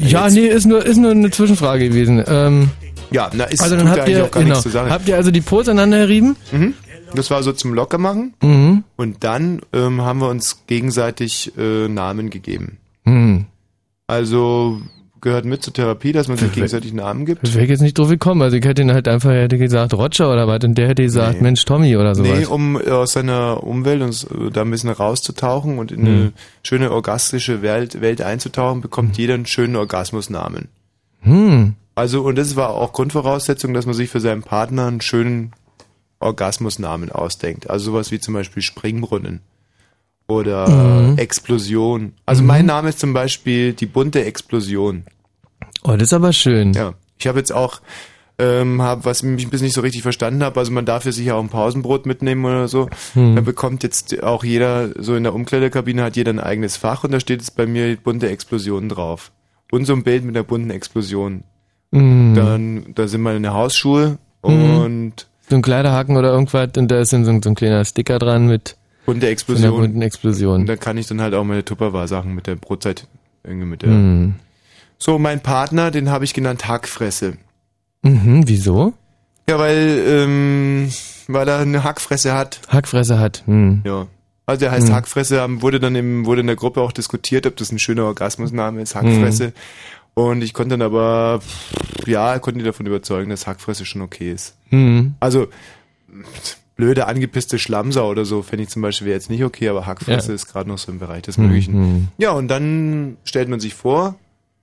Ja, 0.00 0.30
nee, 0.30 0.46
ist 0.46 0.64
nur, 0.64 0.84
ist 0.84 0.96
nur 0.96 1.10
eine 1.10 1.30
Zwischenfrage 1.30 1.88
gewesen. 1.88 2.24
Ähm, 2.26 2.70
ja, 3.10 3.30
na, 3.34 3.44
ist 3.44 3.60
also 3.62 3.76
dann 3.76 3.90
habt 3.90 4.08
ihr, 4.08 4.28
genau, 4.32 4.62
habt 4.88 5.08
ihr 5.08 5.16
also 5.16 5.30
die 5.30 5.42
Po 5.42 5.60
aneinander 5.60 5.98
gerieben? 5.98 6.36
Mhm. 6.50 6.74
Das 7.14 7.30
war 7.30 7.42
so 7.42 7.52
zum 7.52 7.74
Lockermachen. 7.74 8.34
Mhm. 8.42 8.84
Und 8.96 9.24
dann 9.24 9.60
ähm, 9.72 10.02
haben 10.02 10.20
wir 10.20 10.28
uns 10.28 10.64
gegenseitig 10.66 11.52
äh, 11.56 11.88
Namen 11.88 12.30
gegeben. 12.30 12.78
Mhm. 13.04 13.46
Also 14.06 14.80
gehört 15.22 15.44
mit 15.44 15.62
zur 15.62 15.72
Therapie, 15.72 16.12
dass 16.12 16.28
man 16.28 16.36
sich 16.36 16.52
gegenseitig 16.52 16.92
Namen 16.92 17.24
gibt. 17.24 17.46
Ich 17.46 17.54
wäre 17.54 17.66
jetzt 17.66 17.80
nicht 17.80 17.98
drauf 17.98 18.08
gekommen. 18.08 18.42
Also 18.42 18.56
ich 18.56 18.64
hätte 18.64 18.82
ihn 18.82 18.92
halt 18.92 19.08
einfach 19.08 19.30
hätte 19.30 19.56
gesagt 19.56 19.94
Roger 19.94 20.30
oder 20.30 20.46
was 20.48 20.64
und 20.64 20.76
der 20.76 20.88
hätte 20.88 21.04
gesagt 21.04 21.36
nee. 21.36 21.42
Mensch 21.42 21.64
Tommy 21.64 21.96
oder 21.96 22.14
sowas. 22.14 22.38
Nee, 22.38 22.44
um 22.44 22.78
äh, 22.78 22.90
aus 22.90 23.12
seiner 23.12 23.62
Umwelt 23.62 24.02
und 24.02 24.26
äh, 24.30 24.50
da 24.50 24.62
ein 24.62 24.70
bisschen 24.70 24.90
rauszutauchen 24.90 25.78
und 25.78 25.92
in 25.92 26.00
mhm. 26.00 26.06
eine 26.06 26.32
schöne 26.64 26.90
orgastische 26.90 27.62
Welt, 27.62 28.00
Welt 28.00 28.20
einzutauchen, 28.20 28.80
bekommt 28.80 29.10
mhm. 29.10 29.14
jeder 29.14 29.34
einen 29.34 29.46
schönen 29.46 29.76
Orgasmusnamen. 29.76 30.68
Hm. 31.20 31.74
Also 31.94 32.22
und 32.22 32.36
das 32.36 32.56
war 32.56 32.70
auch 32.70 32.92
Grundvoraussetzung, 32.92 33.74
dass 33.74 33.86
man 33.86 33.94
sich 33.94 34.10
für 34.10 34.20
seinen 34.20 34.42
Partner 34.42 34.86
einen 34.86 35.00
schönen 35.00 35.52
Orgasmusnamen 36.22 37.10
ausdenkt. 37.10 37.70
Also 37.70 37.92
sowas 37.92 38.10
wie 38.10 38.20
zum 38.20 38.34
Beispiel 38.34 38.62
Springbrunnen 38.62 39.40
oder 40.26 40.68
mhm. 40.68 41.18
Explosion. 41.18 42.12
Also 42.26 42.42
mhm. 42.42 42.48
mein 42.48 42.66
Name 42.66 42.88
ist 42.88 43.00
zum 43.00 43.12
Beispiel 43.12 43.72
die 43.72 43.86
bunte 43.86 44.24
Explosion. 44.24 45.04
Oh, 45.84 45.92
das 45.92 46.02
ist 46.02 46.12
aber 46.12 46.32
schön. 46.32 46.72
Ja, 46.72 46.94
ich 47.18 47.26
habe 47.26 47.38
jetzt 47.38 47.52
auch 47.52 47.80
ähm, 48.38 48.82
hab, 48.82 49.04
was 49.04 49.22
ich 49.22 49.44
ein 49.44 49.50
bisschen 49.50 49.66
nicht 49.66 49.74
so 49.74 49.82
richtig 49.82 50.02
verstanden 50.02 50.42
habe, 50.42 50.58
also 50.58 50.72
man 50.72 50.84
darf 50.84 51.04
ja 51.04 51.12
sicher 51.12 51.36
auch 51.36 51.42
ein 51.42 51.48
Pausenbrot 51.48 52.06
mitnehmen 52.06 52.44
oder 52.44 52.66
so. 52.66 52.88
Hm. 53.14 53.36
Da 53.36 53.42
bekommt 53.42 53.82
jetzt 53.82 54.22
auch 54.22 54.42
jeder, 54.42 54.90
so 55.00 55.14
in 55.14 55.22
der 55.22 55.34
Umkleidekabine 55.34 56.02
hat 56.02 56.16
jeder 56.16 56.32
ein 56.32 56.40
eigenes 56.40 56.76
Fach 56.76 57.04
und 57.04 57.12
da 57.12 57.20
steht 57.20 57.40
jetzt 57.40 57.56
bei 57.56 57.66
mir 57.66 57.96
bunte 57.96 58.28
Explosion 58.28 58.88
drauf. 58.88 59.32
Und 59.70 59.84
so 59.86 59.92
ein 59.92 60.02
Bild 60.02 60.24
mit 60.24 60.34
der 60.34 60.42
bunten 60.42 60.70
Explosion. 60.70 61.44
Hm. 61.92 62.34
Dann, 62.34 62.94
da 62.94 63.06
sind 63.06 63.20
meine 63.20 63.52
Hausschuhe 63.52 64.18
hm. 64.44 64.80
und 64.80 65.28
so 65.52 65.56
ein 65.56 65.62
Kleiderhaken 65.62 66.16
oder 66.16 66.30
irgendwas 66.30 66.70
und 66.78 66.90
da 66.90 67.00
ist 67.00 67.12
dann 67.12 67.24
so, 67.26 67.40
so 67.42 67.50
ein 67.50 67.54
kleiner 67.54 67.84
Sticker 67.84 68.18
dran 68.18 68.46
mit 68.46 68.76
bunte 69.04 69.28
Explosion. 69.28 69.70
So 69.70 69.76
bunten 69.76 70.02
Explosion. 70.02 70.60
Und 70.62 70.66
dann 70.66 70.80
kann 70.80 70.96
ich 70.96 71.06
dann 71.06 71.20
halt 71.20 71.34
auch 71.34 71.44
meine 71.44 71.62
Tupperware-Sachen 71.64 72.34
mit 72.34 72.46
der 72.46 72.54
Brotzeit 72.54 73.06
irgendwie 73.44 73.66
mit 73.66 73.82
der. 73.82 73.90
Mm. 73.90 74.34
So, 74.98 75.18
mein 75.18 75.40
Partner, 75.40 75.90
den 75.90 76.10
habe 76.10 76.24
ich 76.24 76.32
genannt 76.32 76.68
Hackfresse. 76.68 77.36
Mhm, 78.02 78.44
wieso? 78.46 78.94
Ja, 79.48 79.58
weil, 79.58 80.02
ähm, 80.06 80.90
weil 81.28 81.48
er 81.48 81.58
eine 81.58 81.84
Hackfresse 81.84 82.32
hat. 82.32 82.60
Hackfresse 82.68 83.18
hat, 83.18 83.42
hm. 83.46 83.82
Ja. 83.84 84.06
Also 84.46 84.60
der 84.60 84.70
heißt 84.70 84.88
hm. 84.88 84.94
Hackfresse, 84.94 85.44
wurde 85.60 85.80
dann 85.80 85.94
im, 85.94 86.24
wurde 86.24 86.40
in 86.40 86.46
der 86.46 86.56
Gruppe 86.56 86.80
auch 86.80 86.92
diskutiert, 86.92 87.46
ob 87.46 87.56
das 87.56 87.72
ein 87.72 87.78
schöner 87.78 88.04
Orgasmusname 88.04 88.80
ist, 88.80 88.94
Hackfresse. 88.94 89.46
Hm. 89.46 89.52
Und 90.14 90.42
ich 90.42 90.52
konnte 90.52 90.70
dann 90.70 90.82
aber, 90.82 91.40
ja, 92.06 92.38
konnte 92.38 92.60
ihn 92.60 92.66
davon 92.66 92.86
überzeugen, 92.86 93.30
dass 93.30 93.46
Hackfresse 93.46 93.84
schon 93.84 94.02
okay 94.02 94.32
ist. 94.32 94.56
Mhm. 94.70 95.14
Also, 95.20 95.48
blöde, 96.76 97.06
angepisste 97.06 97.58
Schlamser 97.58 98.06
oder 98.06 98.24
so, 98.24 98.42
fände 98.42 98.64
ich 98.64 98.68
zum 98.68 98.82
Beispiel 98.82 99.08
jetzt 99.08 99.30
nicht 99.30 99.44
okay, 99.44 99.68
aber 99.68 99.86
Hackfresse 99.86 100.28
ja. 100.28 100.34
ist 100.34 100.46
gerade 100.46 100.68
noch 100.68 100.78
so 100.78 100.92
im 100.92 100.98
Bereich 100.98 101.22
des 101.22 101.38
Möglichen. 101.38 101.74
Mhm. 101.78 102.08
Ja, 102.18 102.32
und 102.32 102.48
dann 102.48 103.16
stellt 103.24 103.48
man 103.48 103.60
sich 103.60 103.74
vor, 103.74 104.16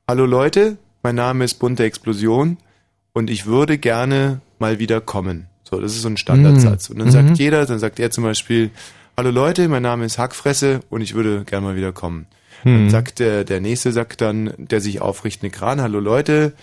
hallo 0.07 0.25
Leute, 0.25 0.77
mein 1.01 1.15
Name 1.15 1.45
ist 1.45 1.55
Bunte 1.55 1.83
Explosion 1.83 2.57
und 3.13 3.29
ich 3.29 3.45
würde 3.45 3.77
gerne 3.77 4.41
mal 4.59 4.79
wieder 4.79 5.01
kommen. 5.01 5.47
So, 5.63 5.79
das 5.79 5.93
ist 5.95 6.01
so 6.01 6.09
ein 6.09 6.17
Standardsatz. 6.17 6.89
Mhm. 6.89 6.93
Und 6.93 6.99
dann 6.99 7.11
sagt 7.11 7.29
mhm. 7.29 7.35
jeder, 7.35 7.65
dann 7.65 7.79
sagt 7.79 7.99
er 7.99 8.11
zum 8.11 8.23
Beispiel, 8.23 8.71
hallo 9.15 9.31
Leute, 9.31 9.67
mein 9.67 9.83
Name 9.83 10.05
ist 10.05 10.17
Hackfresse 10.17 10.81
und 10.89 11.01
ich 11.01 11.13
würde 11.13 11.43
gerne 11.45 11.67
mal 11.67 11.75
wieder 11.75 11.91
kommen. 11.91 12.27
Dann 12.63 12.73
hm. 12.73 12.89
sagt 12.89 13.19
der, 13.19 13.43
der 13.43 13.61
nächste 13.61 13.91
sagt 13.91 14.21
dann, 14.21 14.53
der 14.57 14.81
sich 14.81 15.01
aufrichtende 15.01 15.55
Kran, 15.55 15.81
hallo 15.81 15.99
Leute, 15.99 16.53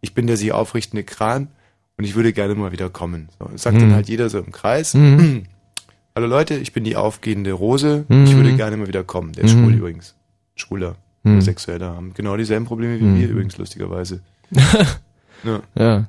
ich 0.00 0.14
bin 0.14 0.26
der 0.26 0.36
sich 0.36 0.52
aufrichtende 0.52 1.04
Kran 1.04 1.48
und 1.96 2.04
ich 2.04 2.14
würde 2.14 2.32
gerne 2.32 2.54
mal 2.54 2.72
wieder 2.72 2.90
kommen. 2.90 3.28
So, 3.38 3.50
sagt 3.56 3.76
hm. 3.76 3.82
dann 3.82 3.94
halt 3.94 4.08
jeder 4.08 4.30
so 4.30 4.38
im 4.38 4.52
Kreis. 4.52 4.94
Hm. 4.94 5.44
Hallo 6.14 6.26
Leute, 6.26 6.56
ich 6.56 6.74
bin 6.74 6.84
die 6.84 6.94
aufgehende 6.94 7.52
Rose, 7.52 8.04
ich 8.08 8.14
hm. 8.14 8.36
würde 8.36 8.54
gerne 8.54 8.76
mal 8.76 8.86
wieder 8.86 9.02
kommen. 9.02 9.32
Der 9.32 9.44
ist 9.44 9.52
schwul 9.52 9.72
hm. 9.72 9.78
übrigens. 9.78 10.14
Schwuler, 10.54 10.96
Sexueller, 11.40 11.96
haben 11.96 12.12
genau 12.12 12.36
dieselben 12.36 12.66
Probleme 12.66 13.00
wie 13.00 13.20
wir 13.20 13.28
übrigens, 13.28 13.56
lustigerweise. 13.56 14.20
ja. 15.44 15.62
ja. 15.74 16.06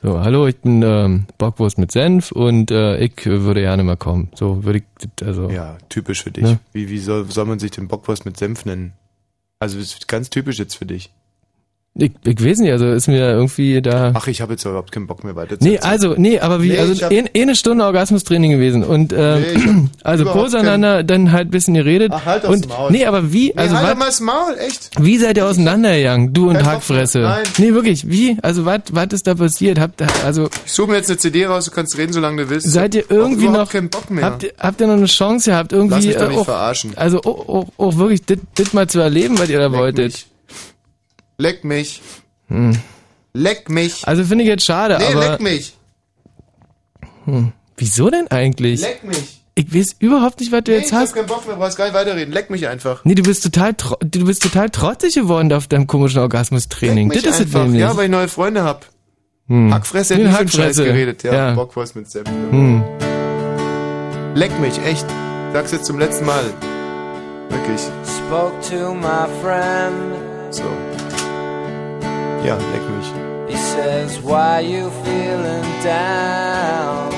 So, 0.00 0.20
hallo, 0.20 0.46
ich 0.46 0.56
bin 0.58 0.82
ähm, 0.82 1.26
Bockwurst 1.38 1.76
mit 1.76 1.90
Senf 1.90 2.30
und 2.30 2.70
äh, 2.70 2.98
ich 2.98 3.26
würde 3.26 3.62
gerne 3.62 3.82
mal 3.82 3.96
kommen. 3.96 4.30
So 4.34 4.62
würde 4.64 4.78
ich, 4.78 5.26
also. 5.26 5.50
Ja, 5.50 5.76
typisch 5.88 6.22
für 6.22 6.30
dich. 6.30 6.44
Ne? 6.44 6.60
Wie, 6.72 6.88
wie 6.88 6.98
soll, 6.98 7.28
soll 7.28 7.46
man 7.46 7.58
sich 7.58 7.72
den 7.72 7.88
Bockwurst 7.88 8.24
mit 8.24 8.36
Senf 8.36 8.64
nennen? 8.64 8.92
Also 9.58 9.76
ist 9.78 10.06
ganz 10.06 10.30
typisch 10.30 10.60
jetzt 10.60 10.76
für 10.76 10.86
dich. 10.86 11.12
Ich, 12.00 12.12
ich 12.24 12.44
weiß 12.44 12.58
nicht, 12.60 12.70
also 12.70 12.86
ist 12.86 13.08
mir 13.08 13.32
irgendwie 13.32 13.82
da. 13.82 14.12
Ach, 14.14 14.28
ich 14.28 14.40
habe 14.40 14.52
jetzt 14.52 14.64
überhaupt 14.64 14.92
keinen 14.92 15.08
Bock 15.08 15.24
mehr 15.24 15.34
weiter 15.34 15.58
zu 15.58 15.66
Nee, 15.66 15.80
also, 15.80 16.14
nee, 16.16 16.38
aber 16.38 16.62
wie, 16.62 16.68
nee, 16.68 16.78
also 16.78 17.06
eh, 17.06 17.24
eh 17.34 17.42
eine 17.42 17.56
Stunde 17.56 17.84
Orgasmustraining 17.84 18.52
gewesen 18.52 18.84
und 18.84 19.12
ähm, 19.12 19.42
nee, 19.42 19.88
also 20.04 20.28
auseinander, 20.30 21.02
dann 21.02 21.32
halt 21.32 21.48
ein 21.48 21.50
bisschen 21.50 21.74
geredet. 21.74 22.12
Ach, 22.14 22.24
halt 22.24 22.44
und, 22.44 22.68
Maul. 22.68 22.92
Nee, 22.92 23.04
aber 23.04 23.32
wie, 23.32 23.56
also 23.56 23.74
nee, 23.74 23.82
halt 23.82 23.98
mal 23.98 24.04
das 24.06 24.20
Maul, 24.20 24.56
echt? 24.60 24.90
Wie 25.00 25.18
seid 25.18 25.38
ihr 25.38 25.46
auseinandergegangen, 25.46 26.32
du 26.32 26.50
und 26.50 26.64
Hackfresse? 26.64 27.18
Nein. 27.18 27.42
Nee, 27.58 27.74
wirklich, 27.74 28.08
wie? 28.08 28.38
Also 28.42 28.64
was 28.64 28.82
was 28.92 29.08
ist 29.10 29.26
da 29.26 29.34
passiert? 29.34 29.80
Habt 29.80 30.00
also 30.24 30.48
Ich 30.66 30.72
suche 30.72 30.90
mir 30.90 30.96
jetzt 30.98 31.10
eine 31.10 31.18
CD 31.18 31.46
raus, 31.46 31.64
du 31.64 31.72
kannst 31.72 31.98
reden, 31.98 32.12
solange 32.12 32.44
du 32.44 32.50
willst. 32.50 32.70
Seid 32.70 32.94
ihr 32.94 33.06
irgendwie 33.08 33.48
noch 33.48 33.72
keinen 33.72 33.90
Bock 33.90 34.08
mehr. 34.08 34.24
Habt 34.24 34.44
ihr, 34.44 34.52
habt 34.56 34.80
ihr 34.80 34.86
noch 34.86 34.94
eine 34.94 35.06
Chance 35.06 35.50
gehabt 35.50 35.72
irgendwie 35.72 35.96
Lass 35.96 36.06
mich 36.06 36.16
doch 36.16 36.28
nicht 36.28 36.36
äh, 36.36 36.40
auch, 36.40 36.44
verarschen. 36.44 36.92
Also 36.94 37.18
auch, 37.22 37.48
auch, 37.48 37.68
auch 37.76 37.96
wirklich 37.96 38.22
das 38.54 38.72
mal 38.72 38.86
zu 38.86 39.00
erleben, 39.00 39.36
was 39.36 39.48
ihr 39.48 39.58
da 39.58 39.66
Leck 39.66 39.76
wolltet. 39.76 40.12
Mich. 40.12 40.26
Leck 41.38 41.64
mich. 41.64 42.02
Hm. 42.48 42.76
Leck 43.32 43.70
mich. 43.70 44.06
Also 44.06 44.24
finde 44.24 44.42
ich 44.42 44.50
jetzt 44.50 44.64
schade, 44.64 44.98
nee, 44.98 45.06
aber... 45.06 45.30
leck 45.30 45.40
mich. 45.40 45.74
Hm. 47.26 47.52
Wieso 47.76 48.10
denn 48.10 48.28
eigentlich? 48.28 48.80
Leck 48.80 49.04
mich. 49.04 49.44
Ich 49.54 49.72
weiß 49.74 49.96
überhaupt 50.00 50.40
nicht, 50.40 50.50
was 50.50 50.64
du 50.64 50.72
nee, 50.72 50.78
jetzt 50.78 50.92
hast. 50.92 51.02
Ich 51.02 51.08
hab 51.10 51.14
keinen 51.16 51.26
Bock 51.26 51.46
mehr, 51.46 51.56
brauchst 51.56 51.76
gar 51.76 51.84
nicht 51.84 51.94
weiterreden. 51.94 52.32
Leck 52.32 52.50
mich 52.50 52.66
einfach. 52.66 53.04
Nee, 53.04 53.14
du 53.14 53.22
bist 53.22 53.44
total, 53.44 53.74
du 54.00 54.24
bist 54.24 54.42
total 54.42 54.70
trotzig 54.70 55.14
geworden 55.14 55.52
auf 55.52 55.68
deinem 55.68 55.86
komischen 55.86 56.20
Orgasmustraining. 56.20 57.10
Das 57.10 57.24
ist 57.24 57.40
einfach. 57.40 57.68
Ja, 57.68 57.96
weil 57.96 58.06
ich 58.06 58.10
neue 58.10 58.28
Freunde 58.28 58.64
hab. 58.64 58.86
Hm. 59.46 59.72
Hackfresse 59.72 60.16
hätte 60.16 60.28
nicht 60.28 60.54
Scheiß 60.54 60.76
geredet. 60.76 61.22
Ja, 61.22 61.32
ja. 61.32 61.54
Bockwurst 61.54 61.94
mit 61.94 62.10
Senf. 62.10 62.28
Hm. 62.28 62.82
Leck 64.34 64.58
mich, 64.60 64.78
echt. 64.84 65.06
Sag's 65.52 65.70
jetzt 65.70 65.86
zum 65.86 65.98
letzten 65.98 66.26
Mal. 66.26 66.44
Wirklich. 67.48 67.80
Spoke 68.04 68.54
to 68.68 68.94
my 68.94 69.26
friend. 69.40 70.52
So. 70.52 70.64
Ja. 72.44 72.56
He 73.48 73.56
says, 73.56 74.20
Why 74.20 74.60
you 74.60 74.90
feeling 75.04 75.64
down? 75.82 77.12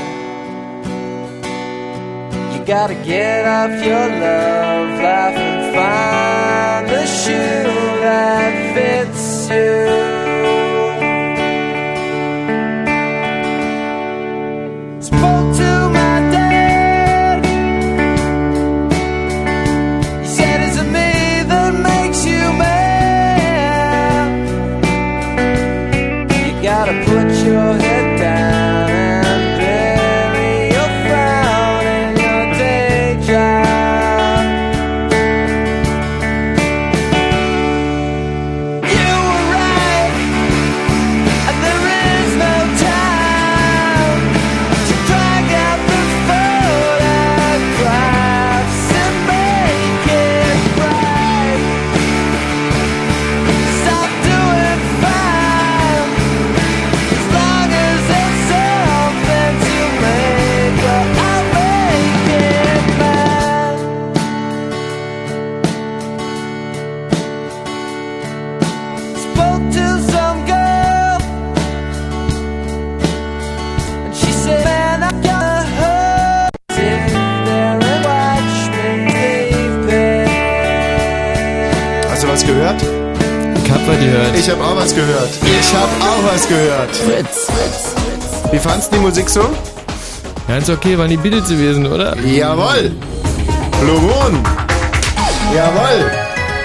You 2.52 2.64
gotta 2.64 2.94
get 2.94 3.46
off 3.46 3.84
your 3.84 4.08
love 4.08 4.90
life 5.02 5.36
and 5.36 5.74
find 5.74 6.88
the 6.88 7.06
shoe 7.06 8.00
that 8.00 8.74
fits 8.74 9.48
you. 9.50 10.19
Gehört. 84.00 84.36
Ich 84.36 84.50
habe 84.50 84.64
auch 84.64 84.76
was 84.76 84.94
gehört. 84.94 85.30
Ich 85.44 85.74
habe 85.74 85.92
auch 86.02 86.32
was 86.32 86.48
gehört. 86.48 86.96
Fritz, 86.96 87.46
Fritz. 87.46 88.52
Wie 88.52 88.58
fandst 88.58 88.90
du 88.92 88.96
die 88.96 89.02
Musik 89.02 89.28
so? 89.30 89.48
Ganz 90.48 90.68
okay, 90.68 90.98
waren 90.98 91.08
die 91.10 91.16
Beatles 91.16 91.48
gewesen, 91.48 91.86
oder? 91.86 92.16
Jawoll. 92.20 92.90
Blue 93.80 94.00
Moon. 94.00 94.42
Jawoll. 95.54 96.10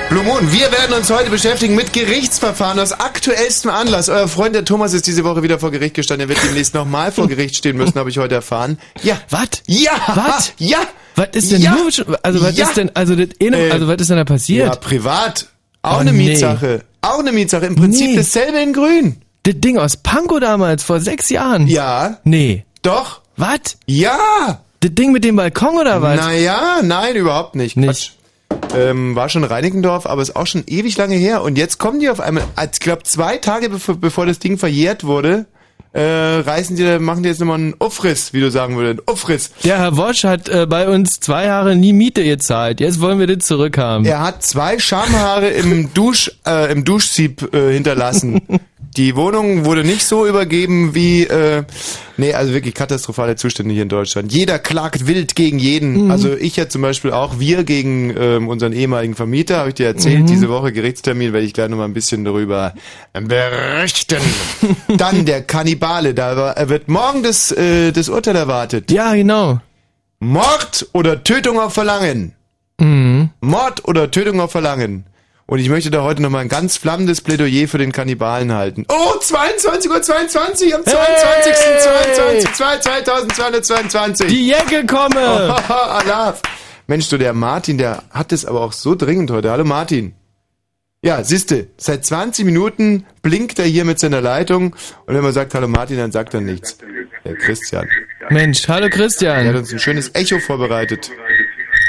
Blue 0.09 0.23
Moon, 0.23 0.51
wir 0.51 0.71
werden 0.71 0.93
uns 0.97 1.09
heute 1.09 1.29
beschäftigen 1.29 1.75
mit 1.75 1.91
Gerichtsverfahren 1.91 2.79
aus 2.79 2.91
aktuellstem 2.93 3.71
Anlass. 3.71 4.07
Euer 4.09 4.27
Freund 4.27 4.55
der 4.55 4.63
Thomas 4.63 4.93
ist 4.93 5.07
diese 5.07 5.23
Woche 5.23 5.41
wieder 5.43 5.59
vor 5.59 5.71
Gericht 5.71 5.95
gestanden. 5.95 6.27
Er 6.27 6.35
wird 6.35 6.43
demnächst 6.47 6.73
nochmal 6.73 7.11
vor 7.11 7.27
Gericht 7.27 7.55
stehen 7.55 7.75
müssen, 7.77 7.95
habe 7.99 8.09
ich 8.09 8.17
heute 8.17 8.35
erfahren. 8.35 8.77
Ja. 9.03 9.17
Was? 9.29 9.49
Ja. 9.67 9.91
Was? 10.13 10.53
Ja. 10.57 10.77
Was 11.15 11.27
ist 11.33 11.51
denn 11.51 11.61
Ja. 11.61 11.71
nur, 11.75 12.17
also 12.23 12.41
was 12.43 12.55
Ja. 12.57 12.67
ist 12.67 12.77
denn, 12.77 12.91
also 12.93 13.15
das, 13.15 13.29
eh 13.39 13.49
noch- 13.49 13.57
also 13.71 13.87
was 13.87 13.97
ist 13.97 14.09
denn 14.09 14.17
da 14.17 14.25
passiert? 14.25 14.67
Ja, 14.67 14.75
privat. 14.75 15.47
Auch 15.81 15.97
Oh, 15.97 15.99
eine 15.99 16.13
nee. 16.13 16.29
Mietsache. 16.29 16.81
Auch 17.05 17.19
eine 17.19 17.31
Mietsache. 17.31 17.65
Im 17.65 17.75
Prinzip 17.75 18.09
Nee. 18.09 18.15
dasselbe 18.15 18.59
in 18.59 18.73
grün. 18.73 19.21
Das 19.43 19.53
Ding 19.57 19.77
aus 19.77 19.97
Pankow 19.97 20.39
damals, 20.39 20.83
vor 20.83 20.99
sechs 20.99 21.29
Jahren? 21.29 21.67
Ja. 21.67 22.17
Nee. 22.23 22.65
Doch. 22.81 23.21
Was? 23.37 23.77
Ja. 23.85 24.59
Das 24.79 24.91
Ding 24.95 25.11
mit 25.11 25.23
dem 25.23 25.35
Balkon 25.35 25.77
oder 25.77 26.01
was? 26.01 26.19
Naja, 26.19 26.79
nein, 26.83 27.15
überhaupt 27.15 27.55
nicht. 27.55 27.77
Nicht. 27.77 27.87
Quatsch. 27.89 28.75
Ähm, 28.75 29.15
war 29.15 29.29
schon 29.29 29.43
Reinickendorf, 29.43 30.05
aber 30.05 30.21
ist 30.21 30.35
auch 30.35 30.47
schon 30.47 30.63
ewig 30.67 30.97
lange 30.97 31.15
her. 31.15 31.41
Und 31.43 31.57
jetzt 31.57 31.77
kommen 31.77 31.99
die 31.99 32.09
auf 32.09 32.19
einmal, 32.19 32.43
ich 32.71 32.79
glaube, 32.79 33.03
zwei 33.03 33.37
Tage 33.37 33.69
bevor, 33.69 33.95
bevor 33.95 34.25
das 34.25 34.39
Ding 34.39 34.57
verjährt 34.57 35.03
wurde, 35.03 35.45
äh, 35.95 36.39
reißen 36.39 36.75
die, 36.75 36.99
machen 36.99 37.23
die 37.23 37.29
jetzt 37.29 37.39
nochmal 37.39 37.57
einen 37.57 37.75
Aufriss, 37.79 38.33
wie 38.33 38.41
du 38.41 38.51
sagen 38.51 38.75
würdest. 38.75 39.07
Aufriss. 39.07 39.51
Der 39.63 39.77
Herr 39.79 39.95
Wosch 39.95 40.25
hat 40.25 40.49
äh, 40.49 40.65
bei 40.67 40.89
uns 40.89 41.21
zwei 41.21 41.45
Jahre 41.45 41.75
nie 41.77 41.93
Miete 41.93 42.23
gezahlt. 42.23 42.81
Jetzt 42.81 42.99
wollen 42.99 43.17
wir 43.17 43.27
das 43.27 43.47
zurückhaben. 43.47 44.05
Er 44.05 44.21
hat 44.21 44.43
zwei 44.43 44.77
Schamhaare 44.77 45.47
im 45.47 45.93
Dusch, 45.93 46.31
äh, 46.45 46.69
im 46.71 46.83
Duschsieb 46.83 47.53
äh, 47.53 47.73
hinterlassen. 47.73 48.41
Die 48.97 49.15
Wohnung 49.17 49.65
wurde 49.65 49.83
nicht 49.83 50.05
so 50.05 50.25
übergeben 50.25 50.95
wie, 50.95 51.23
äh, 51.25 51.63
nee, 52.15 52.33
also 52.33 52.53
wirklich 52.53 52.73
katastrophale 52.73 53.35
Zustände 53.35 53.73
hier 53.73 53.83
in 53.83 53.89
Deutschland. 53.89 54.31
Jeder 54.31 54.57
klagt 54.57 55.05
wild 55.05 55.35
gegen 55.35 55.59
jeden. 55.59 56.09
Also 56.11 56.33
ich 56.33 56.55
ja 56.55 56.69
zum 56.69 56.81
Beispiel 56.81 57.11
auch, 57.11 57.37
wir 57.39 57.65
gegen 57.65 58.15
ähm, 58.17 58.47
unseren 58.47 58.71
ehemaligen 58.71 59.13
Vermieter, 59.15 59.57
habe 59.57 59.69
ich 59.69 59.75
dir 59.75 59.87
erzählt, 59.87 60.29
diese 60.29 60.47
Woche 60.47 60.71
Gerichtstermin, 60.71 61.33
werde 61.33 61.45
ich 61.45 61.53
gleich 61.53 61.67
nochmal 61.69 61.87
ein 61.89 61.93
bisschen 61.93 62.23
darüber 62.23 62.73
berichten. 63.13 64.21
Dann 64.97 65.25
der 65.25 65.41
Kannibale, 65.43 66.13
da 66.13 66.37
war- 66.37 66.69
wird 66.69 66.87
morgen 66.87 67.21
das, 67.21 67.51
äh, 67.51 67.91
das 67.91 68.07
Urteil 68.07 68.35
erwartet. 68.37 68.91
Ja, 68.91 69.13
genau. 69.13 69.59
Mord 70.19 70.87
oder 70.93 71.21
Tötung 71.23 71.59
auf 71.59 71.73
Verlangen? 71.73 72.33
Mhm. 72.79 73.29
Mord 73.41 73.85
oder 73.87 74.09
Tötung 74.09 74.39
auf 74.39 74.51
Verlangen. 74.51 75.05
Und 75.47 75.59
ich 75.59 75.69
möchte 75.69 75.91
da 75.91 76.01
heute 76.01 76.23
nochmal 76.23 76.41
ein 76.41 76.49
ganz 76.49 76.77
flammendes 76.77 77.21
Plädoyer 77.21 77.67
für 77.67 77.77
den 77.77 77.91
Kannibalen 77.91 78.51
halten. 78.51 78.85
Oh, 78.89 79.13
22.22 79.19 79.89
Uhr 79.89 80.01
22, 80.01 80.75
am 80.75 80.83
22. 80.83 81.53
Hey! 81.53 82.39
22. 82.41 83.35
2222. 83.35 84.27
Die 84.27 84.47
Jäcke 84.47 84.85
komme! 84.87 85.19
Alaf. 85.69 86.41
Mensch, 86.87 87.09
du, 87.09 87.17
der 87.17 87.33
Martin, 87.33 87.77
der 87.77 88.03
hat 88.09 88.31
es 88.31 88.45
aber 88.45 88.61
auch 88.61 88.71
so 88.73 88.95
dringend 88.95 89.29
heute. 89.29 89.51
Hallo 89.51 89.65
Martin. 89.65 90.15
Ja, 91.03 91.23
siehste, 91.23 91.67
seit 91.77 92.03
20 92.03 92.45
Minuten 92.45 93.05
blinkt 93.21 93.59
er 93.59 93.65
hier 93.65 93.85
mit 93.85 93.99
seiner 93.99 94.21
Leitung 94.21 94.75
und 95.05 95.13
wenn 95.13 95.21
man 95.21 95.33
sagt 95.33 95.53
Hallo 95.53 95.67
Martin, 95.67 95.97
dann 95.97 96.11
sagt 96.11 96.33
er 96.33 96.41
nichts. 96.41 96.79
Der 97.23 97.35
Christian. 97.35 97.87
Mensch, 98.29 98.67
hallo 98.67 98.87
Der 98.87 98.89
hat 98.89 98.91
Christian. 98.99 99.55
uns 99.55 99.71
ein 99.71 99.79
schönes 99.79 100.09
Echo 100.15 100.39
vorbereitet. 100.39 101.11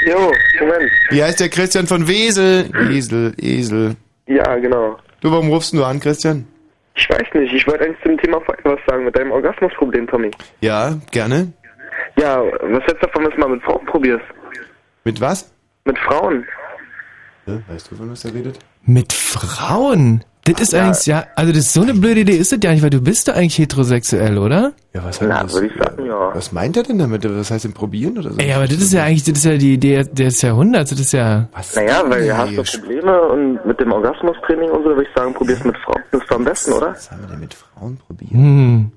Jo, 0.05 0.31
Moment. 0.59 0.91
Wie 1.09 1.23
heißt 1.23 1.39
der 1.39 1.49
Christian 1.49 1.87
von 1.87 2.07
Wesel? 2.07 2.69
Esel, 2.91 3.33
Esel. 3.37 3.95
Ja, 4.27 4.55
genau. 4.57 4.97
Du, 5.21 5.31
warum 5.31 5.49
rufst 5.49 5.73
du 5.73 5.83
an, 5.83 5.99
Christian? 5.99 6.47
Ich 6.95 7.09
weiß 7.09 7.27
nicht, 7.33 7.53
ich 7.53 7.65
wollte 7.67 7.85
eigentlich 7.85 8.03
zum 8.03 8.17
Thema 8.17 8.41
vorher 8.41 8.65
was 8.65 8.79
sagen 8.87 9.05
mit 9.05 9.15
deinem 9.15 9.31
Orgasmusproblem, 9.31 10.07
Tommy. 10.07 10.31
Ja, 10.61 10.97
gerne. 11.11 11.53
Ja, 12.17 12.41
was 12.43 12.83
hältst 12.83 13.03
du 13.03 13.07
davon, 13.07 13.23
wenn 13.23 13.29
du 13.31 13.35
es 13.35 13.37
mal 13.37 13.49
mit 13.49 13.63
Frauen 13.63 13.85
probierst? 13.85 14.25
Mit 15.03 15.21
was? 15.21 15.51
Mit 15.85 15.97
Frauen? 15.99 16.45
Ja, 17.45 17.59
weißt 17.67 17.91
du, 17.91 17.95
von 17.95 18.11
was 18.11 18.25
er 18.25 18.33
redet? 18.33 18.59
Mit 18.83 19.13
Frauen? 19.13 20.23
Das 20.53 20.61
ist 20.61 20.73
Ja. 20.73 20.85
eigentlich, 20.85 21.05
ja, 21.05 21.25
also 21.35 21.51
das 21.51 21.61
ist 21.61 21.73
so 21.73 21.81
eine 21.81 21.93
blöde 21.93 22.21
Idee 22.21 22.37
ist 22.37 22.51
das 22.51 22.59
ja 22.63 22.71
nicht, 22.71 22.81
weil 22.83 22.89
du 22.89 23.01
bist 23.01 23.27
doch 23.27 23.35
eigentlich 23.35 23.57
heterosexuell, 23.57 24.37
oder? 24.37 24.73
Ja, 24.93 25.03
was 25.03 25.19
Na, 25.21 25.43
das? 25.43 25.53
würde 25.53 25.67
ich 25.67 25.73
sagen, 25.77 26.05
ja. 26.05 26.31
Was 26.35 26.51
meint 26.51 26.77
er 26.77 26.83
denn 26.83 26.97
damit? 26.99 27.23
Was 27.29 27.51
heißt 27.51 27.65
denn 27.65 27.73
probieren 27.73 28.17
oder 28.17 28.31
so? 28.31 28.37
Ey, 28.37 28.53
aber 28.53 28.65
das 28.67 28.77
ist 28.77 28.93
ja 28.93 29.03
eigentlich, 29.03 29.23
das 29.23 29.37
ist 29.39 29.45
ja 29.45 29.57
die 29.57 29.73
Idee 29.73 30.03
des 30.03 30.41
Jahrhunderts, 30.41 30.89
das 30.91 30.99
ist 30.99 31.13
ja, 31.13 31.47
was 31.53 31.75
Naja, 31.75 32.03
weil 32.07 32.25
du 32.27 32.37
hast 32.37 32.57
doch 32.57 32.79
Probleme 32.81 33.21
und 33.23 33.65
mit 33.65 33.79
dem 33.79 33.91
Orgasmustraining 33.91 34.69
und 34.71 34.83
so 34.83 34.89
würde 34.89 35.03
ich 35.03 35.09
sagen, 35.15 35.33
probier's 35.33 35.63
mit 35.63 35.77
Frauen. 35.79 36.01
Das 36.11 36.21
ist 36.21 36.29
doch 36.31 36.35
am 36.37 36.45
besten, 36.45 36.73
oder? 36.73 36.89
Was 36.91 37.11
haben 37.11 37.21
wir 37.21 37.27
denn 37.29 37.39
mit 37.39 37.53
Frauen 37.53 37.97
probiert? 37.97 38.31
hm. 38.31 38.91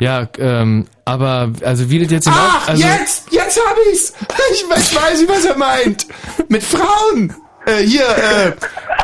Ja, 0.00 0.28
ähm, 0.38 0.86
aber, 1.04 1.50
also 1.64 1.90
wie 1.90 1.98
das 2.00 2.12
jetzt 2.12 2.28
Ach, 2.30 2.68
also, 2.68 2.80
jetzt! 2.86 3.32
Jetzt 3.32 3.58
hab 3.66 3.76
ich's! 3.92 4.12
Ich 4.52 4.70
weiß, 4.70 4.94
weiß 4.94 5.22
ich, 5.22 5.28
was 5.28 5.44
er 5.44 5.58
meint! 5.58 6.06
Mit 6.48 6.62
Frauen! 6.62 7.34
Äh, 7.66 7.78
hier, 7.82 8.02
äh, 8.02 8.52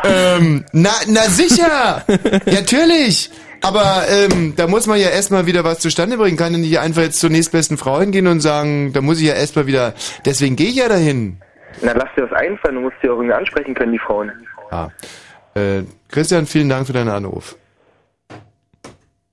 ähm, 0.07 0.65
na, 0.71 0.91
na 1.07 1.21
sicher! 1.23 2.03
Natürlich! 2.45 3.31
Aber 3.61 4.03
ähm, 4.09 4.53
da 4.55 4.67
muss 4.67 4.85
man 4.85 4.99
ja 4.99 5.09
erstmal 5.09 5.47
wieder 5.47 5.63
was 5.63 5.79
zustande 5.79 6.17
bringen. 6.17 6.37
Kann 6.37 6.53
ja 6.53 6.59
nicht 6.59 6.79
einfach 6.79 7.01
jetzt 7.01 7.19
zur 7.19 7.31
nächstbesten 7.31 7.77
Frau 7.77 7.99
hingehen 7.99 8.27
und 8.27 8.39
sagen, 8.39 8.93
da 8.93 9.01
muss 9.01 9.19
ich 9.19 9.27
ja 9.27 9.33
erstmal 9.33 9.65
wieder. 9.65 9.93
Deswegen 10.23 10.55
gehe 10.55 10.69
ich 10.69 10.75
ja 10.75 10.87
dahin. 10.87 11.37
Na, 11.81 11.93
lass 11.93 12.09
dir 12.15 12.27
das 12.27 12.33
einfallen, 12.33 12.75
du 12.75 12.81
musst 12.81 12.97
die 13.01 13.09
auch 13.09 13.15
irgendwie 13.15 13.33
ansprechen 13.33 13.73
können, 13.73 13.91
die 13.91 13.99
Frauen. 13.99 14.31
Ah. 14.71 14.89
Äh, 15.55 15.83
Christian, 16.09 16.45
vielen 16.45 16.69
Dank 16.69 16.87
für 16.87 16.93
deinen 16.93 17.09
Anruf. 17.09 17.55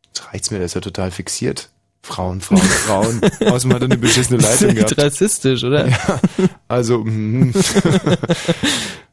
Jetzt 0.07 0.33
reicht's 0.33 0.51
mir, 0.51 0.59
der 0.59 0.67
ist 0.67 0.75
ja 0.75 0.81
total 0.81 1.11
fixiert. 1.11 1.69
Frauen, 2.03 2.41
Frauen, 2.41 2.61
Frauen. 2.87 3.21
Außerdem 3.41 3.75
hat 3.75 3.83
er 3.83 3.87
eine 3.87 3.99
beschissene 3.99 4.39
das 4.39 4.55
ist 4.55 4.61
Leitung 4.63 4.77
nicht 4.77 4.89
gehabt. 4.97 5.07
rassistisch, 5.07 5.63
oder? 5.63 5.89
Also, 6.69 7.05
mm. 7.05 7.53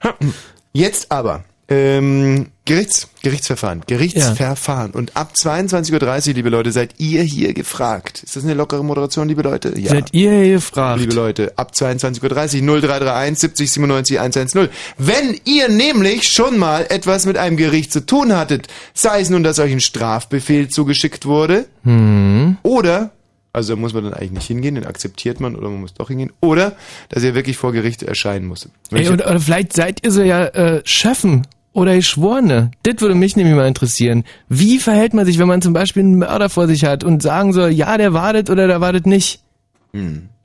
jetzt 0.73 1.11
aber. 1.11 1.43
Ähm, 1.71 2.47
Gerichts, 2.65 3.07
Gerichtsverfahren, 3.21 3.83
Gerichtsverfahren. 3.85 4.89
Und 4.91 5.15
ab 5.15 5.33
22.30 5.35 6.29
Uhr, 6.29 6.33
liebe 6.33 6.49
Leute, 6.49 6.71
seid 6.71 6.95
ihr 6.97 7.21
hier 7.21 7.53
gefragt. 7.53 8.23
Ist 8.23 8.35
das 8.35 8.43
eine 8.43 8.55
lockere 8.55 8.83
Moderation, 8.83 9.27
liebe 9.27 9.43
Leute? 9.43 9.77
Ja. 9.77 9.91
Seid 9.91 10.11
ihr 10.13 10.31
hier 10.31 10.53
gefragt? 10.53 10.99
Liebe 10.99 11.13
Leute, 11.13 11.53
ab 11.57 11.73
22.30 11.75 12.67
Uhr 12.67 12.79
0331 12.81 13.37
70 13.39 13.71
97 13.71 14.19
110. 14.19 14.69
Wenn 14.97 15.39
ihr 15.45 15.69
nämlich 15.69 16.27
schon 16.27 16.57
mal 16.57 16.87
etwas 16.89 17.27
mit 17.27 17.37
einem 17.37 17.55
Gericht 17.55 17.93
zu 17.93 18.03
tun 18.03 18.35
hattet, 18.35 18.67
sei 18.95 19.21
es 19.21 19.29
nun, 19.29 19.43
dass 19.43 19.59
euch 19.59 19.71
ein 19.71 19.79
Strafbefehl 19.79 20.69
zugeschickt 20.69 21.27
wurde, 21.27 21.65
Hm. 21.83 22.57
oder, 22.63 23.11
also 23.53 23.73
da 23.75 23.79
muss 23.79 23.93
man 23.93 24.03
dann 24.03 24.13
eigentlich 24.13 24.31
nicht 24.31 24.47
hingehen, 24.47 24.75
den 24.75 24.85
akzeptiert 24.85 25.39
man, 25.39 25.55
oder 25.55 25.69
man 25.69 25.81
muss 25.81 25.93
doch 25.93 26.09
hingehen, 26.09 26.31
oder, 26.39 26.73
dass 27.09 27.23
ihr 27.23 27.35
wirklich 27.35 27.57
vor 27.57 27.71
Gericht 27.71 28.03
erscheinen. 28.03 28.53
Wenn 28.89 29.01
Ey, 29.01 29.09
oder, 29.09 29.29
oder 29.29 29.39
vielleicht 29.39 29.73
seid 29.73 30.03
ihr 30.03 30.11
so 30.11 30.21
ja 30.21 30.45
äh, 30.45 30.81
Schöffen 30.85 31.47
oder 31.73 31.95
Geschworene. 31.95 32.71
Das 32.83 32.95
würde 32.99 33.15
mich 33.15 33.35
nämlich 33.35 33.55
mal 33.55 33.67
interessieren. 33.67 34.23
Wie 34.49 34.79
verhält 34.79 35.13
man 35.13 35.25
sich, 35.25 35.39
wenn 35.39 35.47
man 35.47 35.61
zum 35.61 35.73
Beispiel 35.73 36.03
einen 36.03 36.19
Mörder 36.19 36.49
vor 36.49 36.67
sich 36.67 36.85
hat 36.85 37.03
und 37.03 37.21
sagen 37.21 37.53
soll, 37.53 37.69
ja, 37.69 37.97
der 37.97 38.13
wartet 38.13 38.49
oder 38.49 38.67
der 38.67 38.81
wartet 38.81 39.05
nicht? 39.05 39.41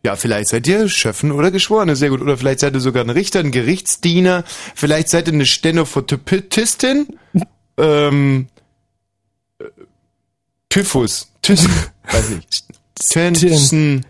Ja, 0.05 0.17
vielleicht 0.17 0.49
seid 0.49 0.67
ihr 0.67 0.89
Schöffen 0.89 1.33
oder 1.33 1.51
Geschworene, 1.51 1.97
sehr 1.97 2.11
gut. 2.11 2.21
Oder 2.21 2.37
vielleicht 2.37 2.61
seid 2.61 2.75
ihr 2.75 2.81
sogar 2.81 3.03
ein 3.05 3.11
Richter, 3.11 3.41
ein 3.41 3.51
Gerichtsdiener. 3.51 4.45
Vielleicht 4.75 5.09
seid 5.09 5.29
ihr 5.29 5.35
eine 5.35 5.47
Stenophotoptistin. 5.47 7.07
ähm, 7.79 8.49
äh, 9.59 9.65
Typhus. 10.69 11.33
Thyssen. 11.41 11.71
Weiß 12.05 12.31
nicht. 12.31 12.65
Thyssen. 12.99 14.05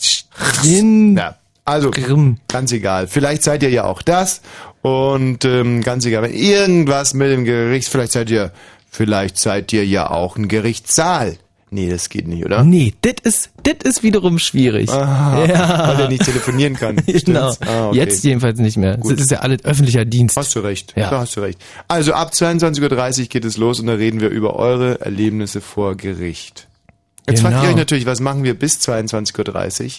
Stin 0.00 1.16
Ja, 1.16 1.36
also 1.64 1.90
Grimm. 1.90 2.38
ganz 2.48 2.72
egal. 2.72 3.06
Vielleicht 3.06 3.42
seid 3.42 3.62
ihr 3.62 3.70
ja 3.70 3.84
auch 3.84 4.02
das. 4.02 4.40
Und 4.82 5.44
ähm, 5.44 5.82
ganz 5.82 6.06
egal, 6.06 6.22
wenn 6.22 6.32
irgendwas 6.32 7.12
mit 7.12 7.30
dem 7.30 7.44
Gericht, 7.44 7.88
vielleicht 7.88 8.12
seid 8.12 8.30
ihr, 8.30 8.50
vielleicht 8.90 9.38
seid 9.38 9.72
ihr 9.72 9.84
ja 9.84 10.10
auch 10.10 10.36
ein 10.36 10.48
Gerichtssaal. 10.48 11.36
Nee, 11.72 11.88
das 11.88 12.08
geht 12.08 12.26
nicht, 12.26 12.44
oder? 12.44 12.64
Nee, 12.64 12.94
das 13.02 13.14
ist, 13.22 13.50
das 13.62 13.76
ist 13.84 14.02
wiederum 14.02 14.40
schwierig. 14.40 14.90
Ah, 14.90 15.44
ja. 15.46 15.88
Weil 15.88 16.00
er 16.00 16.08
nicht 16.08 16.24
telefonieren 16.24 16.74
kann. 16.74 16.96
Genau. 17.06 17.54
Ah, 17.60 17.88
okay. 17.88 17.98
Jetzt 17.98 18.24
jedenfalls 18.24 18.58
nicht 18.58 18.76
mehr. 18.76 18.96
Gut. 18.96 19.12
Das 19.12 19.20
ist 19.20 19.30
ja 19.30 19.38
alles 19.40 19.64
öffentlicher 19.64 20.04
Dienst. 20.04 20.36
Hast 20.36 20.56
du 20.56 20.60
recht. 20.60 20.94
Ja. 20.96 21.10
Da 21.10 21.20
hast 21.20 21.36
du 21.36 21.40
recht. 21.42 21.60
Also 21.86 22.12
ab 22.14 22.32
22.30 22.32 23.20
Uhr 23.20 23.26
geht 23.26 23.44
es 23.44 23.56
los 23.56 23.78
und 23.78 23.86
da 23.86 23.92
reden 23.92 24.20
wir 24.20 24.30
über 24.30 24.56
eure 24.56 25.00
Erlebnisse 25.00 25.60
vor 25.60 25.96
Gericht. 25.96 26.66
Jetzt 27.28 27.40
fragt 27.42 27.54
Genau. 27.54 27.64
ihr 27.64 27.70
euch 27.70 27.76
natürlich, 27.76 28.06
was 28.06 28.20
machen 28.20 28.42
wir 28.44 28.58
bis 28.58 28.78
22.30 28.80 29.84
Uhr? 29.84 29.90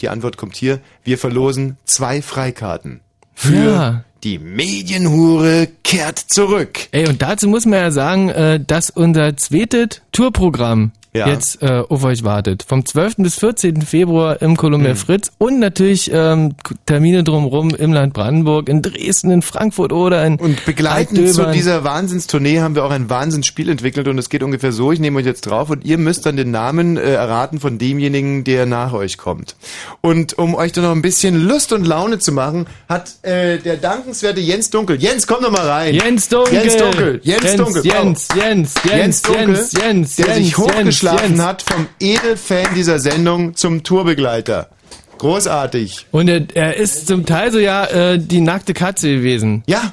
Die 0.00 0.08
Antwort 0.08 0.36
kommt 0.36 0.56
hier. 0.56 0.80
Wir 1.04 1.18
verlosen 1.18 1.76
zwei 1.84 2.20
Freikarten 2.22 3.00
für 3.34 3.54
Ja. 3.54 4.04
Die 4.24 4.38
Medienhure 4.38 5.68
kehrt 5.84 6.18
zurück. 6.18 6.88
Ey, 6.92 7.08
und 7.08 7.22
dazu 7.22 7.48
muss 7.48 7.66
man 7.66 7.78
ja 7.78 7.90
sagen, 7.90 8.28
äh, 8.28 8.60
dass 8.64 8.90
unser 8.90 9.36
zweites 9.36 10.02
Tourprogramm 10.12 10.92
ja. 11.16 11.28
jetzt 11.28 11.62
äh, 11.62 11.82
auf 11.88 12.04
euch 12.04 12.24
wartet. 12.24 12.64
Vom 12.66 12.84
12. 12.84 13.16
bis 13.18 13.36
14. 13.36 13.82
Februar 13.82 14.40
im 14.42 14.56
Columbia 14.56 14.90
mhm. 14.90 14.96
Fritz 14.96 15.32
und 15.38 15.58
natürlich 15.58 16.10
ähm, 16.12 16.54
Termine 16.84 17.24
drumherum 17.24 17.70
im 17.70 17.92
Land 17.92 18.14
Brandenburg, 18.14 18.68
in 18.68 18.82
Dresden, 18.82 19.30
in 19.30 19.42
Frankfurt 19.42 19.92
oder 19.92 20.24
in 20.24 20.36
Und 20.36 20.64
begleitend 20.64 21.32
zu 21.32 21.50
dieser 21.52 21.84
Wahnsinnstournee 21.84 22.60
haben 22.60 22.74
wir 22.74 22.84
auch 22.84 22.90
ein 22.90 23.08
Wahnsinnsspiel 23.08 23.68
entwickelt 23.68 24.08
und 24.08 24.18
es 24.18 24.28
geht 24.28 24.42
ungefähr 24.42 24.72
so, 24.72 24.92
ich 24.92 25.00
nehme 25.00 25.18
euch 25.18 25.26
jetzt 25.26 25.42
drauf 25.42 25.70
und 25.70 25.84
ihr 25.84 25.98
müsst 25.98 26.26
dann 26.26 26.36
den 26.36 26.50
Namen 26.50 26.96
äh, 26.96 27.14
erraten 27.14 27.60
von 27.60 27.78
demjenigen, 27.78 28.44
der 28.44 28.66
nach 28.66 28.92
euch 28.92 29.18
kommt. 29.18 29.56
Und 30.00 30.38
um 30.38 30.54
euch 30.54 30.72
dann 30.72 30.84
noch 30.84 30.92
ein 30.92 31.02
bisschen 31.02 31.46
Lust 31.46 31.72
und 31.72 31.86
Laune 31.86 32.18
zu 32.18 32.32
machen, 32.32 32.66
hat 32.88 33.14
äh, 33.22 33.58
der 33.58 33.76
dankenswerte 34.06 34.40
Jens 34.40 34.70
Dunkel. 34.70 34.96
Jens, 35.00 35.26
komm 35.26 35.42
doch 35.42 35.50
mal 35.50 35.68
rein. 35.68 35.94
Jens 35.94 36.28
Dunkel. 36.28 36.54
Jens 36.54 36.76
Dunkel. 36.76 37.20
Jens, 37.24 37.42
Jens 37.42 37.56
Dunkel. 37.56 37.84
Jens, 37.84 38.28
Jens, 38.34 38.74
Jens, 38.74 38.84
Jens, 38.84 39.22
Dunkel, 39.22 39.46
Jens, 39.46 39.72
Jens, 39.72 40.16
der 40.16 40.34
sich 40.34 40.56
hochgeschlafen 40.56 41.44
hat 41.44 41.62
vom 41.62 41.88
Edelfan 41.98 42.74
dieser 42.76 43.00
Sendung 43.00 43.56
zum 43.56 43.82
Tourbegleiter. 43.82 44.70
Großartig. 45.18 46.06
Und 46.12 46.28
er, 46.28 46.46
er 46.54 46.76
ist 46.76 47.08
zum 47.08 47.26
Teil 47.26 47.50
so 47.50 47.58
ja 47.58 47.84
äh, 47.86 48.18
die 48.18 48.40
nackte 48.40 48.74
Katze 48.74 49.08
gewesen. 49.08 49.64
Ja. 49.66 49.92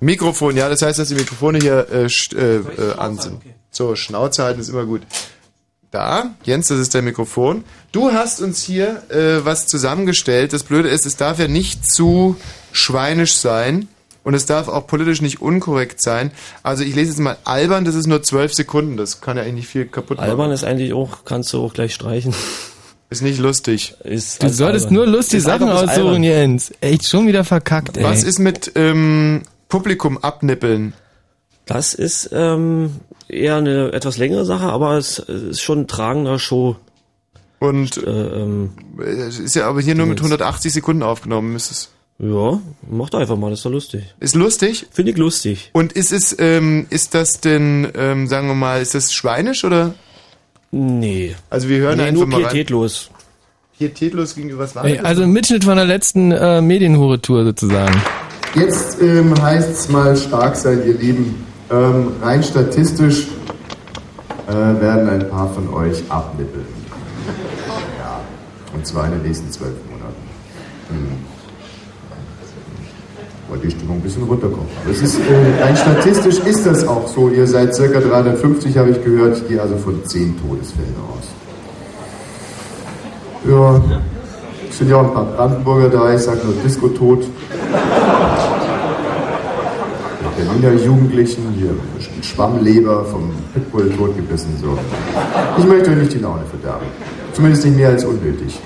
Mikrofon, 0.00 0.56
ja, 0.56 0.68
das 0.68 0.82
heißt, 0.82 0.98
dass 0.98 1.08
die 1.08 1.14
Mikrofone 1.14 1.58
hier 1.58 1.86
äh, 1.92 2.06
äh, 2.34 2.56
äh, 2.56 2.94
an 2.96 3.18
sind. 3.18 3.40
So, 3.70 3.94
Schnauze 3.94 4.42
halten 4.42 4.60
ist 4.60 4.68
immer 4.68 4.84
gut. 4.84 5.02
Da, 5.90 6.34
Jens, 6.44 6.68
das 6.68 6.78
ist 6.78 6.94
der 6.94 7.02
Mikrofon. 7.02 7.64
Du 7.92 8.12
hast 8.12 8.40
uns 8.40 8.62
hier 8.62 9.02
äh, 9.10 9.44
was 9.44 9.66
zusammengestellt. 9.66 10.52
Das 10.52 10.64
Blöde 10.64 10.88
ist, 10.88 11.06
es 11.06 11.16
darf 11.16 11.38
ja 11.38 11.48
nicht 11.48 11.90
zu 11.90 12.36
schweinisch 12.72 13.34
sein 13.34 13.88
und 14.24 14.34
es 14.34 14.44
darf 14.44 14.68
auch 14.68 14.86
politisch 14.88 15.22
nicht 15.22 15.40
unkorrekt 15.40 16.02
sein. 16.02 16.32
Also 16.64 16.82
ich 16.82 16.94
lese 16.94 17.10
jetzt 17.10 17.20
mal 17.20 17.36
albern, 17.44 17.84
das 17.84 17.94
ist 17.94 18.08
nur 18.08 18.22
zwölf 18.24 18.52
Sekunden. 18.52 18.96
Das 18.96 19.20
kann 19.20 19.36
ja 19.36 19.44
eigentlich 19.44 19.54
nicht 19.54 19.68
viel 19.68 19.86
kaputt 19.86 20.16
machen. 20.18 20.28
Albern 20.28 20.50
ist 20.50 20.64
eigentlich 20.64 20.92
auch, 20.92 21.24
kannst 21.24 21.52
du 21.52 21.62
auch 21.62 21.72
gleich 21.72 21.94
streichen. 21.94 22.34
Ist 23.08 23.22
nicht 23.22 23.38
lustig. 23.38 23.94
Ist 24.02 24.42
du 24.42 24.48
solltest 24.48 24.86
albern. 24.86 24.94
nur 24.94 25.06
lustige 25.06 25.38
ist 25.38 25.44
Sachen 25.44 25.68
aussuchen, 25.68 26.24
Jens. 26.24 26.72
Echt 26.80 27.06
schon 27.06 27.28
wieder 27.28 27.44
verkackt, 27.44 27.96
ey. 27.96 28.02
Was 28.02 28.24
ist 28.24 28.40
mit 28.40 28.72
ähm, 28.74 29.42
Publikum 29.68 30.18
abnippeln? 30.18 30.92
Das 31.66 31.94
ist 31.94 32.30
ähm, 32.32 32.96
eher 33.28 33.56
eine 33.56 33.92
etwas 33.92 34.18
längere 34.18 34.44
Sache, 34.44 34.66
aber 34.66 34.96
es 34.96 35.18
ist 35.18 35.60
schon 35.60 35.80
ein 35.80 35.88
tragender 35.88 36.38
Show. 36.38 36.76
Und 37.58 37.96
äh, 37.96 38.10
ähm, 38.10 38.70
ist 38.98 39.54
ja 39.54 39.66
aber 39.68 39.80
hier 39.80 39.94
nur 39.94 40.06
mit 40.06 40.18
180 40.18 40.72
Sekunden 40.72 41.02
aufgenommen, 41.02 41.56
ist 41.56 41.70
es. 41.70 41.90
Ja, 42.18 42.60
mach 42.88 43.10
doch 43.10 43.18
einfach 43.18 43.36
mal, 43.36 43.50
das 43.50 43.60
ist 43.60 43.66
doch 43.66 43.70
lustig. 43.70 44.14
Ist 44.20 44.34
lustig? 44.34 44.86
Finde 44.90 45.12
ich 45.12 45.18
lustig. 45.18 45.70
Und 45.72 45.92
ist 45.92 46.12
es, 46.12 46.34
ähm, 46.38 46.86
ist 46.88 47.14
das 47.14 47.40
denn, 47.40 47.88
ähm, 47.94 48.26
sagen 48.26 48.48
wir 48.48 48.54
mal, 48.54 48.80
ist 48.80 48.94
das 48.94 49.12
schweinisch 49.12 49.64
oder? 49.64 49.94
Nee. 50.70 51.34
Also 51.50 51.68
wir 51.68 51.78
hören 51.78 51.98
nee, 51.98 52.04
einfach 52.04 52.26
nur 52.26 52.40
pietätlos. 52.40 53.10
Rein. 53.10 53.16
Pietätlos 53.78 54.34
gegenüber 54.34 54.64
was 54.64 54.74
war 54.74 54.84
Ey, 54.84 54.98
Also 54.98 55.22
ein 55.22 55.30
Mitschnitt 55.30 55.64
von 55.64 55.76
der 55.76 55.84
letzten 55.84 56.32
äh, 56.32 56.62
Medienhure-Tour 56.62 57.44
sozusagen. 57.44 58.00
Jetzt 58.54 59.02
ähm, 59.02 59.34
heißt 59.40 59.70
es 59.70 59.88
mal 59.90 60.16
stark 60.16 60.56
sein, 60.56 60.82
ihr 60.86 60.94
Lieben. 60.94 61.44
Ähm, 61.68 62.12
rein 62.22 62.42
statistisch 62.44 63.26
äh, 64.46 64.52
werden 64.52 65.08
ein 65.08 65.28
paar 65.28 65.48
von 65.48 65.72
euch 65.74 66.04
abnippeln. 66.08 66.66
Ja. 67.98 68.20
Und 68.72 68.86
zwar 68.86 69.06
in 69.06 69.12
den 69.12 69.22
nächsten 69.22 69.50
zwölf 69.50 69.74
Monaten. 69.90 70.14
Hm. 70.90 71.26
Weil 73.48 73.58
die 73.58 73.70
Stimmung 73.72 73.96
ein 73.96 74.02
bisschen 74.02 74.22
runterkommt. 74.22 74.70
Aber 74.82 74.92
es 74.92 75.02
ist, 75.02 75.18
äh, 75.18 75.62
rein 75.62 75.76
statistisch 75.76 76.38
ist 76.38 76.64
das 76.66 76.86
auch 76.86 77.08
so. 77.08 77.30
Ihr 77.30 77.48
seid 77.48 77.74
circa 77.74 77.98
350, 77.98 78.78
habe 78.78 78.90
ich 78.90 79.02
gehört. 79.02 79.38
Ich 79.38 79.48
gehe 79.48 79.60
also 79.60 79.76
von 79.76 80.04
zehn 80.04 80.38
Todesfällen 80.40 80.94
aus. 81.10 81.26
Ja, 83.48 83.80
es 84.70 84.78
sind 84.78 84.90
ja 84.90 84.96
auch 84.96 85.08
ein 85.08 85.14
paar 85.14 85.24
Brandenburger 85.24 85.88
da. 85.88 86.14
Ich 86.14 86.22
sage 86.22 86.40
nur 86.44 86.54
Disco-Tot. 86.64 87.24
Berliner 90.56 90.82
Jugendlichen, 90.82 91.42
hier 91.58 91.70
Schwammleber 92.22 93.04
vom 93.04 93.30
Pitbull 93.52 93.90
totgebissen. 93.90 94.50
So. 94.60 94.78
Ich 95.58 95.66
möchte 95.66 95.90
euch 95.90 95.96
nicht 95.96 96.14
die 96.14 96.18
Laune 96.18 96.44
verderben. 96.46 96.86
Zumindest 97.32 97.64
nicht 97.66 97.76
mehr 97.76 97.90
als 97.90 98.04
unnötig. 98.04 98.58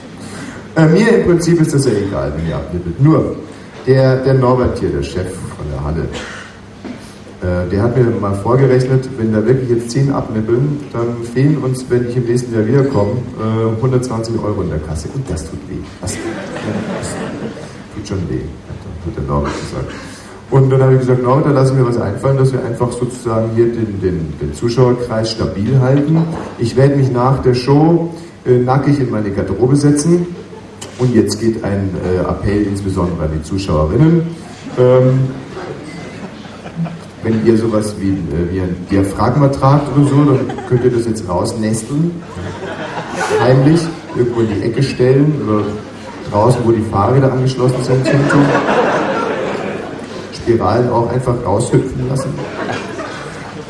Äh, 0.76 0.86
mir 0.86 1.08
im 1.08 1.26
Prinzip 1.26 1.60
ist 1.60 1.74
das 1.74 1.86
ja 1.86 1.92
egal, 1.92 2.32
wenn 2.36 2.48
ihr 2.48 2.56
abnippelt. 2.56 3.00
Nur, 3.00 3.36
der, 3.86 4.16
der 4.18 4.34
Norbert 4.34 4.78
hier, 4.78 4.90
der 4.90 5.02
Chef 5.02 5.32
von 5.56 5.66
der 5.72 5.82
Halle, 5.82 6.02
äh, 7.42 7.68
der 7.68 7.82
hat 7.82 7.96
mir 7.96 8.04
mal 8.04 8.34
vorgerechnet, 8.34 9.08
wenn 9.18 9.32
da 9.32 9.44
wirklich 9.44 9.70
jetzt 9.70 9.90
10 9.90 10.12
abnippeln, 10.12 10.80
dann 10.92 11.24
fehlen 11.34 11.58
uns, 11.58 11.84
wenn 11.88 12.08
ich 12.08 12.16
im 12.16 12.24
nächsten 12.24 12.54
Jahr 12.54 12.66
wiederkomme, 12.66 13.14
äh, 13.40 13.76
120 13.76 14.38
Euro 14.38 14.62
in 14.62 14.70
der 14.70 14.78
Kasse. 14.78 15.08
Und 15.12 15.28
das 15.28 15.42
tut 15.44 15.58
weh. 15.68 15.82
Das, 16.00 16.12
das 16.12 16.18
tut 17.96 18.06
schon 18.06 18.30
weh, 18.30 18.42
hat 19.06 19.16
der 19.16 19.24
Norbert 19.24 19.52
gesagt. 19.60 19.92
Und 20.50 20.70
dann 20.70 20.82
habe 20.82 20.94
ich 20.94 21.00
gesagt, 21.00 21.22
no, 21.22 21.40
da 21.40 21.50
lassen 21.50 21.76
wir 21.76 21.86
was 21.86 21.96
einfallen, 21.96 22.36
dass 22.36 22.52
wir 22.52 22.64
einfach 22.64 22.90
sozusagen 22.90 23.50
hier 23.54 23.66
den, 23.66 24.00
den, 24.00 24.34
den 24.40 24.52
Zuschauerkreis 24.54 25.30
stabil 25.30 25.78
halten. 25.80 26.24
Ich 26.58 26.76
werde 26.76 26.96
mich 26.96 27.10
nach 27.12 27.40
der 27.42 27.54
Show 27.54 28.12
äh, 28.44 28.58
nackig 28.58 28.98
in 28.98 29.10
meine 29.10 29.30
Garderobe 29.30 29.76
setzen. 29.76 30.26
Und 30.98 31.14
jetzt 31.14 31.38
geht 31.40 31.62
ein 31.62 31.90
äh, 32.04 32.18
Appell 32.18 32.62
insbesondere 32.62 33.24
an 33.24 33.30
die 33.32 33.42
Zuschauerinnen. 33.42 34.22
Ähm, 34.78 35.20
wenn 37.22 37.46
ihr 37.46 37.56
sowas 37.56 37.94
wie, 38.00 38.10
äh, 38.10 38.52
wie 38.52 38.60
ein 38.60 38.74
Diaphragma 38.90 39.48
tragt 39.48 39.86
oder 39.96 40.08
so, 40.08 40.16
dann 40.24 40.66
könnt 40.68 40.84
ihr 40.84 40.90
das 40.90 41.06
jetzt 41.06 41.28
rausnesteln. 41.28 42.10
Heimlich 43.40 43.80
irgendwo 44.16 44.40
in 44.40 44.48
die 44.48 44.62
Ecke 44.62 44.82
stellen 44.82 45.40
oder 45.46 45.62
draußen, 46.30 46.60
wo 46.64 46.72
die 46.72 46.82
Fahrräder 46.90 47.32
angeschlossen 47.32 47.82
sind. 47.82 48.06
Spiralen 50.42 50.90
auch 50.90 51.10
einfach 51.10 51.34
raushüpfen 51.44 52.08
lassen. 52.08 52.30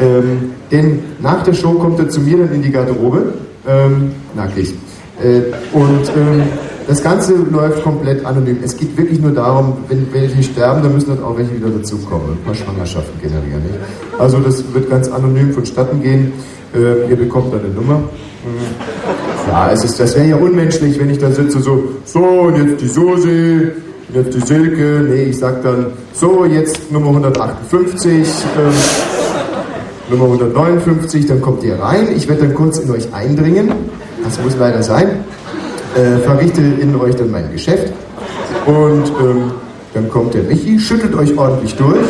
Ähm, 0.01 0.53
denn 0.71 1.01
nach 1.21 1.43
der 1.43 1.53
Show 1.53 1.75
kommt 1.75 1.99
er 1.99 2.09
zu 2.09 2.21
mir 2.21 2.39
dann 2.39 2.53
in 2.55 2.63
die 2.63 2.71
Garderobe, 2.71 3.35
ähm, 3.69 4.13
nackig. 4.35 4.75
Äh, 5.23 5.43
und 5.77 6.09
ähm, 6.17 6.43
das 6.87 7.03
Ganze 7.03 7.35
läuft 7.35 7.83
komplett 7.83 8.25
anonym. 8.25 8.59
Es 8.65 8.77
geht 8.77 8.97
wirklich 8.97 9.21
nur 9.21 9.33
darum, 9.33 9.77
wenn 9.89 10.13
welche 10.13 10.43
sterben, 10.43 10.83
dann 10.83 10.95
müssen 10.95 11.11
dann 11.15 11.23
auch 11.23 11.37
welche 11.37 11.55
wieder 11.55 11.69
dazukommen 11.69 12.33
ein 12.33 12.45
paar 12.45 12.55
Schwangerschaften 12.55 13.21
generieren. 13.21 13.63
Nicht? 13.63 13.79
Also 14.19 14.39
das 14.39 14.65
wird 14.73 14.89
ganz 14.89 15.09
anonym 15.09 15.53
vonstatten 15.53 16.03
gehen. 16.03 16.33
Äh, 16.75 17.11
ihr 17.11 17.17
bekommt 17.17 17.53
dann 17.53 17.61
eine 17.61 17.75
Nummer. 17.75 18.03
Ja, 19.49 19.71
es 19.71 19.85
ist, 19.85 20.01
das 20.01 20.17
wäre 20.17 20.29
ja 20.29 20.37
unmenschlich, 20.37 20.99
wenn 20.99 21.11
ich 21.11 21.19
da 21.19 21.31
sitze 21.31 21.61
so, 21.61 21.83
so 22.05 22.21
und 22.21 22.57
jetzt 22.57 22.81
die 22.81 22.89
Soße, 22.89 23.73
jetzt 24.15 24.35
die 24.35 24.41
Silke, 24.41 25.07
nee, 25.09 25.25
ich 25.25 25.39
sag 25.39 25.63
dann, 25.63 25.87
so, 26.13 26.45
jetzt 26.45 26.91
Nummer 26.91 27.09
158, 27.09 28.13
ähm, 28.59 28.73
Nummer 30.11 30.25
159, 30.25 31.27
dann 31.27 31.41
kommt 31.41 31.63
ihr 31.63 31.79
rein, 31.79 32.09
ich 32.15 32.29
werde 32.29 32.43
dann 32.43 32.55
kurz 32.55 32.79
in 32.79 32.91
euch 32.91 33.13
eindringen, 33.13 33.73
das 34.25 34.41
muss 34.43 34.57
leider 34.59 34.83
sein, 34.83 35.25
äh, 35.95 36.19
verrichte 36.19 36.61
in 36.61 36.97
euch 36.97 37.15
dann 37.17 37.31
mein 37.31 37.51
Geschäft 37.53 37.93
und 38.67 39.05
ähm, 39.21 39.53
dann 39.95 40.09
kommt 40.09 40.35
der 40.35 40.43
Michi, 40.43 40.79
schüttelt 40.79 41.15
euch 41.15 41.37
ordentlich 41.37 41.75
durch. 41.77 42.07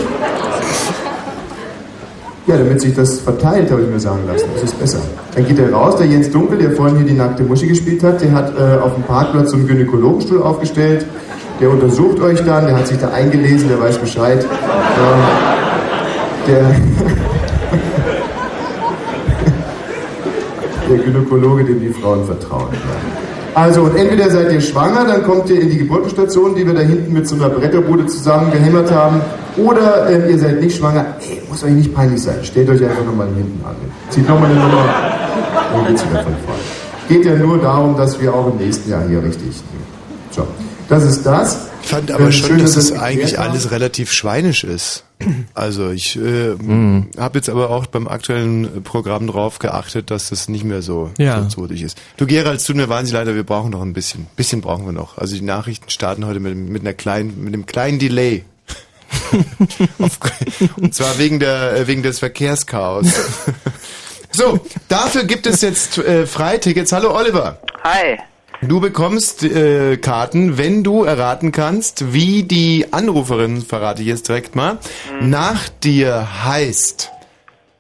Ja, 2.46 2.56
damit 2.56 2.80
sich 2.80 2.94
das 2.94 3.20
verteilt, 3.20 3.70
habe 3.70 3.82
ich 3.82 3.88
mir 3.88 4.00
sagen 4.00 4.22
lassen. 4.26 4.46
Das 4.54 4.64
ist 4.64 4.78
besser. 4.78 4.98
Dann 5.34 5.46
geht 5.46 5.58
er 5.58 5.72
raus, 5.72 5.96
der 5.96 6.06
Jens 6.06 6.30
Dunkel, 6.30 6.58
der 6.58 6.72
vorhin 6.72 6.96
hier 6.96 7.06
die 7.06 7.12
nackte 7.14 7.44
Muschi 7.44 7.68
gespielt 7.68 8.02
hat, 8.02 8.20
der 8.20 8.32
hat 8.32 8.58
äh, 8.58 8.78
auf 8.80 8.94
dem 8.94 9.04
Parkplatz 9.04 9.52
so 9.52 9.56
einen 9.56 9.68
Gynäkologenstuhl 9.68 10.42
aufgestellt 10.42 11.06
der 11.60 11.70
untersucht 11.70 12.20
euch 12.20 12.42
dann, 12.44 12.66
der 12.66 12.76
hat 12.76 12.86
sich 12.86 12.98
da 12.98 13.10
eingelesen, 13.10 13.68
der 13.68 13.80
weiß 13.80 13.98
Bescheid. 13.98 14.44
Ähm, 14.44 15.20
der, 16.46 16.62
der 20.88 20.98
Gynäkologe, 20.98 21.64
dem 21.64 21.80
die 21.80 21.90
Frauen 21.90 22.24
vertrauen. 22.24 22.68
Also, 23.54 23.82
und 23.82 23.96
entweder 23.96 24.30
seid 24.30 24.52
ihr 24.52 24.60
schwanger, 24.60 25.04
dann 25.04 25.24
kommt 25.24 25.50
ihr 25.50 25.60
in 25.60 25.70
die 25.70 25.78
Geburtenstation, 25.78 26.54
die 26.54 26.64
wir 26.66 26.72
da 26.72 26.80
hinten 26.80 27.12
mit 27.12 27.26
so 27.28 27.34
einer 27.34 27.48
Bretterbude 27.50 28.06
zusammengehämmert 28.06 28.90
haben, 28.90 29.20
oder 29.56 30.08
äh, 30.08 30.30
ihr 30.30 30.38
seid 30.38 30.60
nicht 30.60 30.78
schwanger. 30.78 31.16
Ey, 31.20 31.42
muss 31.48 31.64
euch 31.64 31.72
nicht 31.72 31.92
peinlich 31.94 32.22
sein. 32.22 32.38
Stellt 32.42 32.70
euch 32.70 32.82
einfach 32.82 33.04
nochmal 33.04 33.26
hinten 33.26 33.60
an. 33.64 33.74
Zieht 34.08 34.28
nochmal 34.28 34.50
eine 34.50 34.60
Nummer. 34.60 34.84
Dann 35.74 35.86
geht's 35.88 36.08
wieder 36.08 36.22
von 36.22 36.32
vorne. 36.46 36.60
Geht 37.08 37.24
ja 37.24 37.34
nur 37.34 37.58
darum, 37.58 37.96
dass 37.96 38.20
wir 38.20 38.32
auch 38.32 38.52
im 38.52 38.58
nächsten 38.58 38.88
Jahr 38.90 39.02
hier 39.08 39.22
richtig. 39.22 39.60
So. 40.30 40.46
Das 40.90 41.04
ist 41.04 41.24
das. 41.24 41.56
Ich 41.84 41.88
fand 41.88 42.10
aber 42.10 42.32
schon, 42.32 42.58
dass 42.58 42.74
das 42.74 42.90
eigentlich 42.90 43.38
alles 43.38 43.70
relativ 43.70 44.12
schweinisch 44.12 44.64
ist. 44.64 45.04
Also 45.54 45.90
ich 45.90 46.16
äh, 46.16 46.54
mhm. 46.54 47.10
habe 47.16 47.38
jetzt 47.38 47.48
aber 47.48 47.70
auch 47.70 47.86
beim 47.86 48.08
aktuellen 48.08 48.82
Programm 48.82 49.28
drauf 49.28 49.60
geachtet, 49.60 50.10
dass 50.10 50.30
das 50.30 50.48
nicht 50.48 50.64
mehr 50.64 50.82
so 50.82 51.12
ja. 51.16 51.48
zotig 51.48 51.82
ist. 51.82 51.96
Du 52.16 52.26
Gerald, 52.26 52.58
es 52.58 52.64
tut 52.64 52.74
mir 52.74 52.88
wahnsinnig 52.88 53.24
leid, 53.24 53.34
wir 53.34 53.44
brauchen 53.44 53.70
noch 53.70 53.82
ein 53.82 53.92
bisschen. 53.92 54.22
Ein 54.22 54.36
bisschen 54.36 54.62
brauchen 54.62 54.84
wir 54.84 54.92
noch. 54.92 55.16
Also 55.16 55.36
die 55.36 55.42
Nachrichten 55.42 55.90
starten 55.90 56.26
heute 56.26 56.40
mit, 56.40 56.56
mit 56.56 56.82
einer 56.82 56.94
kleinen, 56.94 57.44
mit 57.44 57.54
einem 57.54 57.66
kleinen 57.66 58.00
Delay. 58.00 58.44
Und 60.76 60.92
zwar 60.92 61.18
wegen 61.18 61.38
der 61.38 61.86
wegen 61.86 62.02
des 62.02 62.18
Verkehrschaos. 62.18 63.06
So, 64.32 64.60
dafür 64.86 65.24
gibt 65.24 65.44
es 65.48 65.60
jetzt 65.60 65.98
äh, 65.98 66.24
Freitickets. 66.24 66.92
Hallo 66.92 67.16
Oliver. 67.16 67.58
Hi. 67.82 68.16
Du 68.62 68.78
bekommst 68.80 69.42
äh, 69.42 69.96
Karten, 69.96 70.58
wenn 70.58 70.82
du 70.84 71.04
erraten 71.04 71.50
kannst, 71.50 72.12
wie 72.12 72.42
die 72.42 72.86
Anruferin, 72.92 73.62
verrate 73.62 74.02
ich 74.02 74.08
jetzt 74.08 74.28
direkt 74.28 74.54
mal, 74.54 74.74
Mhm. 75.20 75.30
nach 75.30 75.68
dir 75.82 76.28
heißt. 76.44 77.10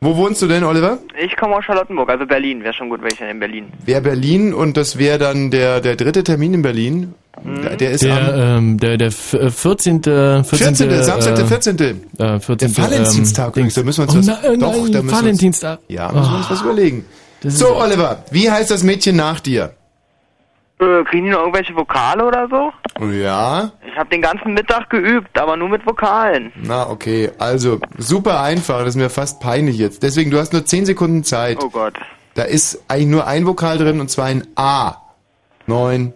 Wo 0.00 0.16
wohnst 0.16 0.40
du 0.40 0.46
denn, 0.46 0.64
Oliver? 0.64 0.96
Ich 1.22 1.36
komme 1.36 1.56
aus 1.56 1.64
Charlottenburg, 1.66 2.08
also 2.08 2.24
Berlin. 2.24 2.64
Wäre 2.64 2.72
schon 2.72 2.88
gut, 2.88 3.02
wenn 3.02 3.10
ich 3.12 3.18
dann 3.18 3.28
in 3.28 3.38
Berlin. 3.38 3.66
Wäre 3.84 4.00
Berlin 4.00 4.54
und 4.54 4.78
das 4.78 4.96
wäre 4.96 5.18
dann 5.18 5.50
der, 5.50 5.82
der 5.82 5.96
dritte 5.96 6.24
Termin 6.24 6.54
in 6.54 6.62
Berlin. 6.62 7.14
Mhm. 7.44 7.62
Der, 7.62 7.76
der 7.76 7.90
ist 7.90 8.02
Der, 8.04 8.34
am 8.34 8.58
ähm, 8.70 8.78
der, 8.78 8.96
der 8.96 9.08
f- 9.08 9.34
äh, 9.34 9.50
14. 9.50 10.02
14. 10.02 10.44
14. 10.44 11.02
Samstag, 11.02 11.34
der 11.36 11.46
14. 11.46 11.78
Äh, 12.18 12.40
14. 12.40 12.74
Der 12.74 12.84
Valentinstag 12.84 13.48
übrigens, 13.50 13.74
da 13.74 13.82
müssen 13.82 13.98
wir 14.08 14.14
uns 14.14 14.14
oh, 14.14 14.18
was- 14.32 14.38
na, 14.42 14.48
äh, 14.48 14.56
doch, 14.56 14.72
nein, 14.72 14.72
da 14.72 14.78
müssen 14.78 14.92
wir 14.94 15.00
uns- 15.02 15.12
Valentinstag. 15.12 15.78
Ja, 15.88 16.10
müssen 16.10 16.30
wir 16.32 16.36
uns 16.38 16.46
Oh. 16.48 16.52
was 16.54 16.62
überlegen. 16.62 17.04
Das 17.42 17.58
So, 17.58 17.76
Oliver, 17.76 18.24
wie 18.30 18.50
heißt 18.50 18.70
das 18.70 18.82
Mädchen 18.82 19.16
nach 19.16 19.40
dir? 19.40 19.72
Äh, 20.80 21.04
kriegen 21.04 21.24
die 21.26 21.30
noch 21.30 21.40
irgendwelche 21.40 21.76
Vokale 21.76 22.24
oder 22.24 22.48
so? 22.48 22.72
Ja, 23.06 23.70
Ich 23.86 23.96
habe 23.98 24.08
den 24.08 24.22
ganzen 24.22 24.54
Mittag 24.54 24.88
geübt, 24.88 25.38
aber 25.38 25.56
nur 25.56 25.68
mit 25.68 25.84
Vokalen. 25.86 26.52
na 26.56 26.88
okay, 26.88 27.30
also 27.38 27.78
super 27.98 28.40
einfach, 28.40 28.78
das 28.80 28.90
ist 28.90 28.96
mir 28.96 29.10
fast 29.10 29.40
peinlich 29.40 29.76
jetzt. 29.76 30.02
Deswegen, 30.02 30.30
du 30.30 30.38
hast 30.38 30.52
nur 30.54 30.64
10 30.64 30.86
Sekunden 30.86 31.22
Zeit. 31.22 31.58
Oh 31.62 31.68
Gott. 31.68 31.94
Da 32.34 32.44
ist 32.44 32.82
eigentlich 32.88 33.08
nur 33.08 33.26
ein 33.26 33.46
Vokal 33.46 33.76
drin 33.76 34.00
und 34.00 34.10
zwar 34.10 34.26
ein 34.26 34.46
A. 34.56 34.94
9, 35.66 36.14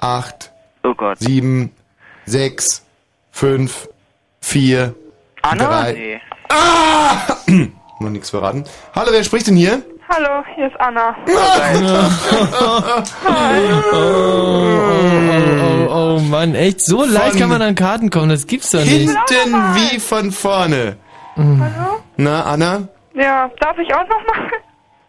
8, 0.00 0.50
Oh 0.84 0.94
Gott. 0.94 1.18
7, 1.20 1.70
6, 2.26 2.84
5, 3.30 3.88
4, 4.40 4.94
Anna? 5.42 5.82
3. 5.82 5.92
Nee. 5.92 6.20
Ah! 6.48 7.36
Noch 8.00 8.10
nichts 8.10 8.30
verraten. 8.30 8.64
Hallo, 8.96 9.12
wer 9.12 9.22
spricht 9.22 9.46
denn 9.46 9.54
hier? 9.56 9.82
Hallo, 10.14 10.44
hier 10.54 10.66
ist 10.66 10.78
Anna. 10.78 11.16
Oh, 11.26 11.32
oh, 13.94 14.02
oh, 15.88 16.16
oh 16.16 16.18
Mann, 16.20 16.54
echt, 16.54 16.82
so 16.82 17.02
leicht 17.02 17.38
kann 17.38 17.48
man 17.48 17.62
an 17.62 17.74
Karten 17.74 18.10
kommen, 18.10 18.28
das 18.28 18.46
gibt's 18.46 18.72
doch 18.72 18.80
nicht. 18.80 18.90
Hinten 18.90 19.54
wie 19.74 19.98
von 19.98 20.30
vorne. 20.30 20.96
Hallo? 21.36 22.02
Na, 22.18 22.42
Anna? 22.42 22.88
Ja, 23.14 23.50
darf 23.58 23.78
ich 23.78 23.94
auch 23.94 24.06
noch 24.06 24.26
mal? 24.26 24.50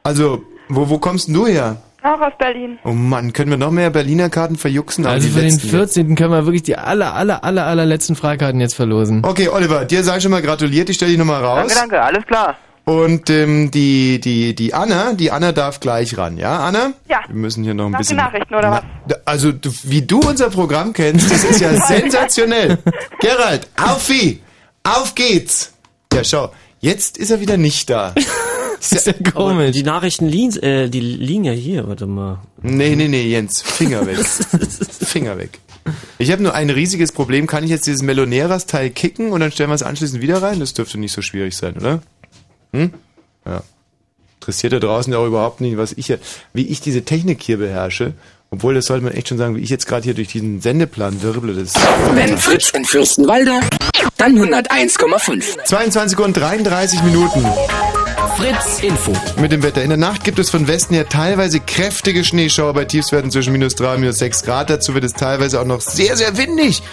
Also, 0.04 0.42
wo, 0.70 0.90
wo 0.90 0.98
kommst 1.00 1.28
denn 1.28 1.34
du 1.34 1.48
her? 1.48 1.76
Auch 2.02 2.22
aus 2.22 2.34
Berlin. 2.38 2.80
Oh 2.86 2.92
Mann, 2.92 3.34
können 3.34 3.50
wir 3.50 3.58
noch 3.58 3.72
mehr 3.72 3.90
Berliner 3.90 4.30
Karten 4.30 4.56
verjuxen? 4.56 5.06
Also 5.06 5.28
für 5.28 5.42
den 5.42 5.50
letzten 5.50 5.68
jetzt. 5.68 5.96
14. 5.96 6.16
können 6.16 6.32
wir 6.32 6.46
wirklich 6.46 6.64
die 6.64 6.78
aller, 6.78 7.14
aller, 7.14 7.44
aller, 7.44 7.66
allerletzten 7.66 8.16
Freikarten 8.16 8.62
jetzt 8.62 8.76
verlosen. 8.76 9.22
Okay, 9.26 9.50
Oliver, 9.50 9.84
dir 9.84 10.02
sei 10.04 10.22
schon 10.22 10.32
mal 10.32 10.42
gratuliert, 10.42 10.90
ich 10.90 10.96
stelle 10.96 11.12
dich 11.12 11.20
nochmal 11.20 11.44
raus. 11.44 11.74
Danke, 11.74 11.76
danke, 11.76 12.02
alles 12.02 12.26
klar. 12.26 12.56
Und 12.86 13.30
ähm, 13.30 13.72
die, 13.72 14.20
die, 14.20 14.56
die 14.56 14.74
Anna, 14.74 15.14
die 15.14 15.32
Anna 15.32 15.54
darf 15.54 15.80
gleich 15.80 16.18
ran, 16.18 16.38
ja, 16.38 16.60
Anna? 16.60 16.92
Ja. 17.08 17.22
Wir 17.28 17.36
müssen 17.36 17.64
hier 17.64 17.74
noch 17.74 17.86
ein 17.86 17.92
Nach 17.92 18.00
bisschen. 18.00 18.18
Nachrichten 18.18 18.54
oder 18.56 18.72
was? 18.72 18.82
Na, 19.08 19.16
Also, 19.24 19.54
du, 19.54 19.70
wie 19.84 20.02
du 20.02 20.20
unser 20.20 20.50
Programm 20.50 20.92
kennst, 20.92 21.32
das 21.32 21.46
ist 21.46 21.62
ja 21.62 21.74
sensationell. 21.88 22.78
Gerald, 23.22 23.70
auf 23.82 24.10
wie? 24.10 24.42
Auf 24.84 25.16
geht's! 25.16 25.72
Ja, 26.14 26.26
schau, 26.26 26.52
jetzt 26.82 27.18
ist 27.18 27.32
er 27.32 27.40
wieder 27.40 27.56
nicht 27.56 27.90
da. 27.90 28.14
ist 28.80 29.08
ja 29.08 29.14
Aber 29.34 29.72
die 29.72 29.84
Nachrichten 29.84 30.28
liegen, 30.28 30.58
äh, 30.62 30.90
die 30.90 31.00
liegen 31.00 31.46
ja 31.46 31.54
hier, 31.54 31.88
warte 31.88 32.06
mal. 32.06 32.40
Nee, 32.62 32.98
nee, 32.98 33.08
nee, 33.08 33.24
Jens, 33.28 33.62
Finger 33.62 34.06
weg. 34.06 34.18
Finger 35.00 35.38
weg. 35.38 35.60
Ich 36.18 36.32
habe 36.32 36.44
nur 36.44 36.54
ein 36.54 36.70
riesiges 36.70 37.12
Problem. 37.14 37.48
Kann 37.48 37.64
ich 37.64 37.70
jetzt 37.70 37.88
dieses 37.88 38.02
Meloneras-Teil 38.02 38.90
kicken 38.90 39.32
und 39.32 39.40
dann 39.40 39.52
stellen 39.52 39.70
wir 39.70 39.76
es 39.76 39.84
anschließend 39.84 40.22
wieder 40.22 40.42
rein? 40.42 40.60
Das 40.60 40.74
dürfte 40.74 40.98
nicht 40.98 41.12
so 41.14 41.22
schwierig 41.22 41.56
sein, 41.56 41.76
oder? 41.78 42.02
Hm? 42.74 42.94
Ja. 43.46 43.62
Interessiert 44.40 44.74
da 44.74 44.80
draußen 44.80 45.14
ja 45.14 45.20
auch 45.20 45.28
überhaupt 45.28 45.62
nicht, 45.62 45.78
was 45.78 45.94
ich 45.94 46.08
hier, 46.08 46.20
wie 46.54 46.68
ich 46.68 46.82
diese 46.82 47.04
Technik 47.06 47.42
hier 47.42 47.58
beherrsche. 47.58 48.14
Obwohl, 48.52 48.76
das 48.76 48.86
sollte 48.86 49.04
man 49.04 49.14
echt 49.14 49.30
schon 49.30 49.38
sagen, 49.38 49.56
wie 49.56 49.62
ich 49.62 49.70
jetzt 49.70 49.88
gerade 49.88 50.04
hier 50.04 50.14
durch 50.14 50.28
diesen 50.28 50.62
Sendeplan 50.62 51.24
wirble. 51.24 51.56
Das 51.56 51.74
Wenn 52.14 52.38
Fritz 52.38 52.70
in 52.70 52.86
Fürstenwalde, 52.86 53.62
dann 54.18 54.38
101,5. 54.38 55.64
22 55.66 56.20
und 56.20 56.34
33 56.34 57.02
Minuten. 57.04 57.44
Fritz 58.38 58.82
Info. 58.82 59.14
Mit 59.40 59.52
dem 59.52 59.64
Wetter. 59.64 59.82
In 59.82 59.90
der 59.90 59.98
Nacht 59.98 60.24
gibt 60.24 60.40
es 60.40 60.50
von 60.50 60.68
Westen 60.68 60.94
her 60.94 61.10
teilweise 61.10 61.60
kräftige 61.60 62.24
Schneeschauer 62.24 62.74
bei 62.74 62.86
Tiefswerten 62.86 63.32
zwischen 63.32 63.54
minus 63.54 63.76
3 63.76 63.96
und 63.96 64.02
minus 64.02 64.18
6 64.18 64.44
Grad. 64.44 64.70
Dazu 64.70 64.94
wird 64.94 65.04
es 65.04 65.14
teilweise 65.14 65.60
auch 65.60 65.66
noch 65.66 65.82
sehr, 65.82 66.16
sehr 66.16 66.38
windig. 66.38 66.84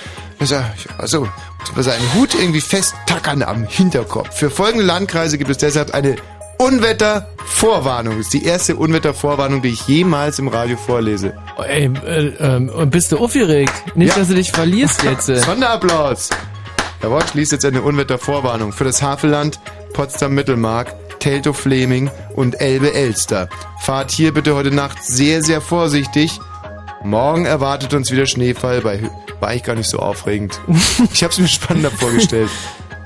Also, 0.98 1.28
seinen 1.76 2.14
Hut 2.14 2.34
irgendwie 2.34 2.60
festtackern 2.62 3.42
am 3.42 3.64
Hinterkopf. 3.64 4.34
Für 4.36 4.50
folgende 4.50 4.84
Landkreise 4.86 5.36
gibt 5.38 5.50
es 5.50 5.58
deshalb 5.58 5.92
eine 5.94 6.16
Unwettervorwarnung. 6.58 8.16
Das 8.18 8.26
ist 8.26 8.32
die 8.32 8.44
erste 8.44 8.76
Unwettervorwarnung, 8.76 9.62
die 9.62 9.68
ich 9.70 9.86
jemals 9.86 10.38
im 10.38 10.48
Radio 10.48 10.76
vorlese. 10.76 11.34
Oh, 11.58 11.62
ey, 11.62 11.90
äh, 12.06 12.26
ähm, 12.40 12.70
bist 12.90 13.12
du 13.12 13.18
aufgeregt? 13.18 13.72
Nicht, 13.94 14.10
Ja. 14.10 14.16
dass 14.18 14.28
du 14.28 14.34
dich 14.34 14.52
verlierst 14.52 15.02
jetzt. 15.02 15.28
äh. 15.28 15.36
Sonderapplaus! 15.40 16.30
Der 17.02 17.10
Wort 17.10 17.30
schließt 17.30 17.52
jetzt 17.52 17.64
eine 17.64 17.80
Unwettervorwarnung 17.82 18.72
für 18.72 18.84
das 18.84 19.00
Havelland, 19.02 19.58
Potsdam-Mittelmark, 19.94 20.94
Teltow-Fleming 21.20 22.10
und 22.34 22.60
Elbe-Elster. 22.60 23.48
Fahrt 23.80 24.10
hier 24.10 24.32
bitte 24.34 24.54
heute 24.54 24.70
Nacht 24.70 25.02
sehr, 25.02 25.42
sehr 25.42 25.60
vorsichtig. 25.62 26.38
Morgen 27.02 27.46
erwartet 27.46 27.94
uns 27.94 28.10
wieder 28.10 28.26
Schneefall. 28.26 28.80
Bei, 28.82 29.00
war 29.40 29.48
eigentlich 29.48 29.62
gar 29.64 29.74
nicht 29.76 29.88
so 29.88 29.98
aufregend. 29.98 30.60
Ich 31.12 31.22
habe 31.22 31.32
es 31.32 31.38
mir 31.38 31.48
spannender 31.48 31.90
vorgestellt. 31.90 32.50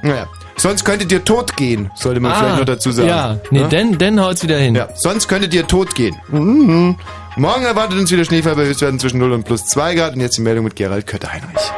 Naja, 0.03 0.27
sonst 0.57 0.85
könntet 0.85 1.11
ihr 1.13 1.25
tot 1.25 1.57
gehen, 1.57 1.91
sollte 1.95 2.21
man 2.21 2.33
Ah, 2.33 2.39
vielleicht 2.39 2.59
noch 2.59 2.65
dazu 2.67 2.93
sagen. 2.93 3.09
Ja, 3.09 3.39
nee, 3.51 3.61
Ne? 3.61 3.69
denn, 3.69 3.97
denn 3.99 4.21
haut's 4.21 4.43
wieder 4.43 4.59
hin. 4.59 4.75
Ja, 4.75 4.89
sonst 4.97 5.29
könntet 5.29 5.55
ihr 5.55 5.67
tot 5.67 5.95
gehen. 5.95 6.17
Mhm. 6.29 6.97
Morgen 7.37 7.65
erwartet 7.65 7.99
uns 7.99 8.11
wieder 8.13 8.25
Schneefall 8.25 8.55
bei 8.55 8.65
Höchstwerten 8.67 8.99
zwischen 8.99 9.19
0 9.19 9.33
und 9.33 9.45
plus 9.45 9.65
2 9.67 9.95
Grad. 9.95 10.15
Und 10.15 10.21
jetzt 10.21 10.37
die 10.37 10.43
Meldung 10.43 10.65
mit 10.65 10.77
Gerald 10.77 11.07
Kötter-Heinrich. 11.07 11.73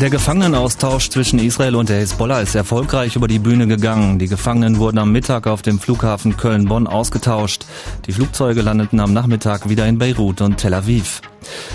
Der 0.00 0.10
Gefangenenaustausch 0.10 1.08
zwischen 1.08 1.38
Israel 1.38 1.76
und 1.76 1.88
der 1.88 2.00
Hisbollah 2.00 2.40
ist 2.40 2.56
erfolgreich 2.56 3.14
über 3.14 3.28
die 3.28 3.38
Bühne 3.38 3.68
gegangen. 3.68 4.18
Die 4.18 4.26
Gefangenen 4.26 4.78
wurden 4.78 4.98
am 4.98 5.12
Mittag 5.12 5.46
auf 5.46 5.62
dem 5.62 5.78
Flughafen 5.78 6.36
Köln-Bonn 6.36 6.88
ausgetauscht. 6.88 7.64
Die 8.06 8.12
Flugzeuge 8.12 8.62
landeten 8.62 8.98
am 8.98 9.12
Nachmittag 9.12 9.68
wieder 9.68 9.86
in 9.86 9.98
Beirut 9.98 10.40
und 10.40 10.56
Tel 10.58 10.74
Aviv. 10.74 11.22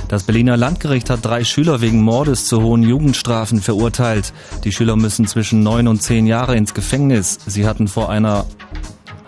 Das 0.09 0.23
Berliner 0.23 0.57
Landgericht 0.57 1.09
hat 1.09 1.23
drei 1.23 1.45
Schüler 1.45 1.79
wegen 1.79 2.01
Mordes 2.01 2.45
zu 2.45 2.61
hohen 2.61 2.83
Jugendstrafen 2.83 3.61
verurteilt. 3.61 4.33
Die 4.65 4.73
Schüler 4.73 4.97
müssen 4.97 5.25
zwischen 5.25 5.63
neun 5.63 5.87
und 5.87 6.03
zehn 6.03 6.27
Jahre 6.27 6.57
ins 6.57 6.73
Gefängnis. 6.73 7.39
Sie 7.47 7.65
hatten 7.65 7.87
vor 7.87 8.09
einer 8.09 8.45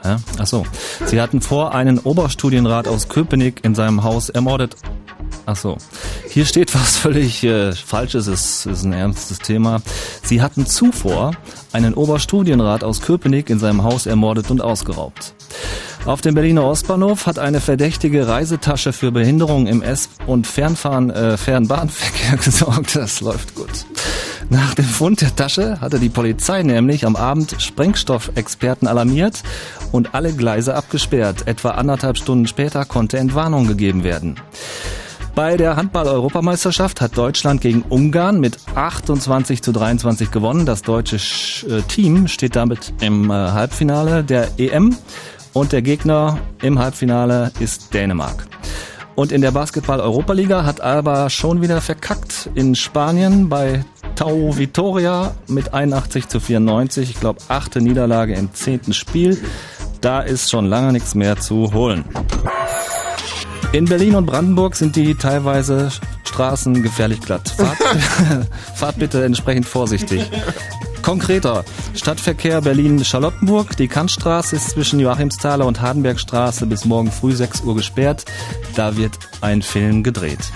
Hä? 0.04 0.16
Ach 0.40 0.48
so. 0.48 0.66
Sie 1.06 1.22
hatten 1.22 1.42
vor, 1.42 1.76
einen 1.76 2.00
Oberstudienrat 2.00 2.88
aus 2.88 3.08
Köpenick 3.08 3.64
in 3.64 3.76
seinem 3.76 4.04
Haus 4.04 4.30
ermordet. 4.30 4.76
Ach 5.46 5.56
so. 5.56 5.78
Hier 6.30 6.46
steht 6.46 6.74
was 6.74 6.98
völlig 7.00 7.44
äh, 7.44 7.74
Falsches, 7.74 8.28
es 8.28 8.66
ist 8.66 8.84
ein 8.84 8.94
ernstes 8.94 9.40
Thema. 9.40 9.82
Sie 10.24 10.42
hatten 10.42 10.66
zuvor 10.66 11.32
einen 11.73 11.93
Oberstudienrat 11.93 12.84
aus 12.84 13.01
Köpenick 13.01 13.49
in 13.49 13.60
seinem 13.60 13.84
Haus 13.84 14.05
ermordet 14.05 14.51
und 14.51 14.62
ausgeraubt. 14.62 15.34
Auf 16.05 16.21
dem 16.21 16.34
Berliner 16.34 16.63
Ostbahnhof 16.65 17.27
hat 17.27 17.38
eine 17.38 17.62
verdächtige 17.62 18.27
Reisetasche 18.27 18.91
für 18.91 19.12
Behinderung 19.12 19.67
im 19.67 19.84
S- 19.84 20.10
und 20.25 20.47
Fernfahren, 20.47 21.12
äh, 21.12 21.38
Fernbahnverkehr 21.38 22.38
gesorgt. 22.43 22.95
Das 22.95 23.21
läuft 23.21 23.53
gut. 23.53 23.86
Nach 24.49 24.73
dem 24.73 24.86
Fund 24.86 25.21
der 25.21 25.36
Tasche 25.36 25.79
hatte 25.79 25.99
die 25.99 26.10
Polizei 26.10 26.63
nämlich 26.63 27.05
am 27.05 27.15
Abend 27.15 27.55
Sprengstoffexperten 27.60 28.88
alarmiert 28.88 29.43
und 29.91 30.15
alle 30.15 30.34
Gleise 30.34 30.75
abgesperrt. 30.75 31.47
Etwa 31.47 31.71
anderthalb 31.71 32.17
Stunden 32.17 32.47
später 32.47 32.84
konnte 32.86 33.19
Entwarnung 33.19 33.67
gegeben 33.67 34.03
werden. 34.03 34.36
Bei 35.36 35.56
der 35.56 35.76
Handball-Europameisterschaft 35.78 37.00
hat 37.02 37.17
Deutschland 37.17 37.62
gegen 37.62 37.84
Ungarn 37.84 38.39
mit 38.39 38.58
28 38.76 39.62
zu 39.62 39.72
23 39.72 40.30
gewonnen. 40.30 40.66
Das 40.66 40.82
deutsche 40.82 41.18
Sch- 41.18 41.68
äh, 41.70 41.82
Team 41.84 42.28
steht 42.28 42.55
damit 42.55 42.93
im 43.01 43.30
äh, 43.30 43.34
Halbfinale 43.34 44.24
der 44.24 44.49
EM 44.60 44.95
und 45.53 45.72
der 45.72 45.82
Gegner 45.82 46.38
im 46.62 46.80
Halbfinale 46.80 47.51
ist 47.60 47.93
Dänemark. 47.93 48.45
Und 49.16 49.32
in 49.32 49.41
der 49.41 49.51
Basketball-Europaliga 49.51 50.66
hat 50.66 50.82
Alba 50.82 51.30
schon 51.30 51.62
wieder 51.62 51.80
verkackt 51.82 52.49
in 52.55 52.76
Spanien 52.76 53.47
bei 53.49 53.86
Tau 54.16 54.58
Vitoria 54.58 55.34
mit 55.47 55.74
81 55.74 56.28
zu 56.28 56.39
94. 56.39 57.10
Ich 57.10 57.20
glaube, 57.20 57.39
achte 57.47 57.82
Niederlage 57.82 58.34
im 58.36 58.53
zehnten 58.53 58.93
Spiel. 58.93 59.41
Da 60.01 60.22
ist 60.22 60.49
schon 60.49 60.66
lange 60.66 60.91
nichts 60.91 61.16
mehr 61.16 61.38
zu 61.38 61.74
holen. 61.74 62.03
In 63.74 63.86
Berlin 63.86 64.15
und 64.15 64.26
Brandenburg 64.26 64.76
sind 64.76 64.97
die 64.97 65.15
teilweise 65.15 65.89
Straßen 66.26 66.84
gefährlich 66.84 67.22
glatt. 67.22 67.47
Fahrt, 67.47 67.78
fahrt 68.76 68.99
bitte 68.99 69.24
entsprechend 69.24 69.65
vorsichtig. 69.65 70.30
Konkreter, 71.01 71.63
Stadtverkehr 71.95 72.59
Berlin-Charlottenburg. 72.59 73.78
Die 73.78 73.88
Kantstraße 73.88 74.57
ist 74.57 74.72
zwischen 74.72 74.99
Joachimsthaler 74.99 75.65
und 75.65 75.80
Hardenbergstraße 75.80 76.65
bis 76.65 76.84
morgen 76.84 77.11
früh 77.11 77.32
6 77.32 77.61
Uhr 77.61 77.76
gesperrt. 77.76 78.26
Da 78.76 78.97
wird 78.97 79.17
ein 79.39 79.61
Film 79.61 80.03
gedreht. 80.03 80.51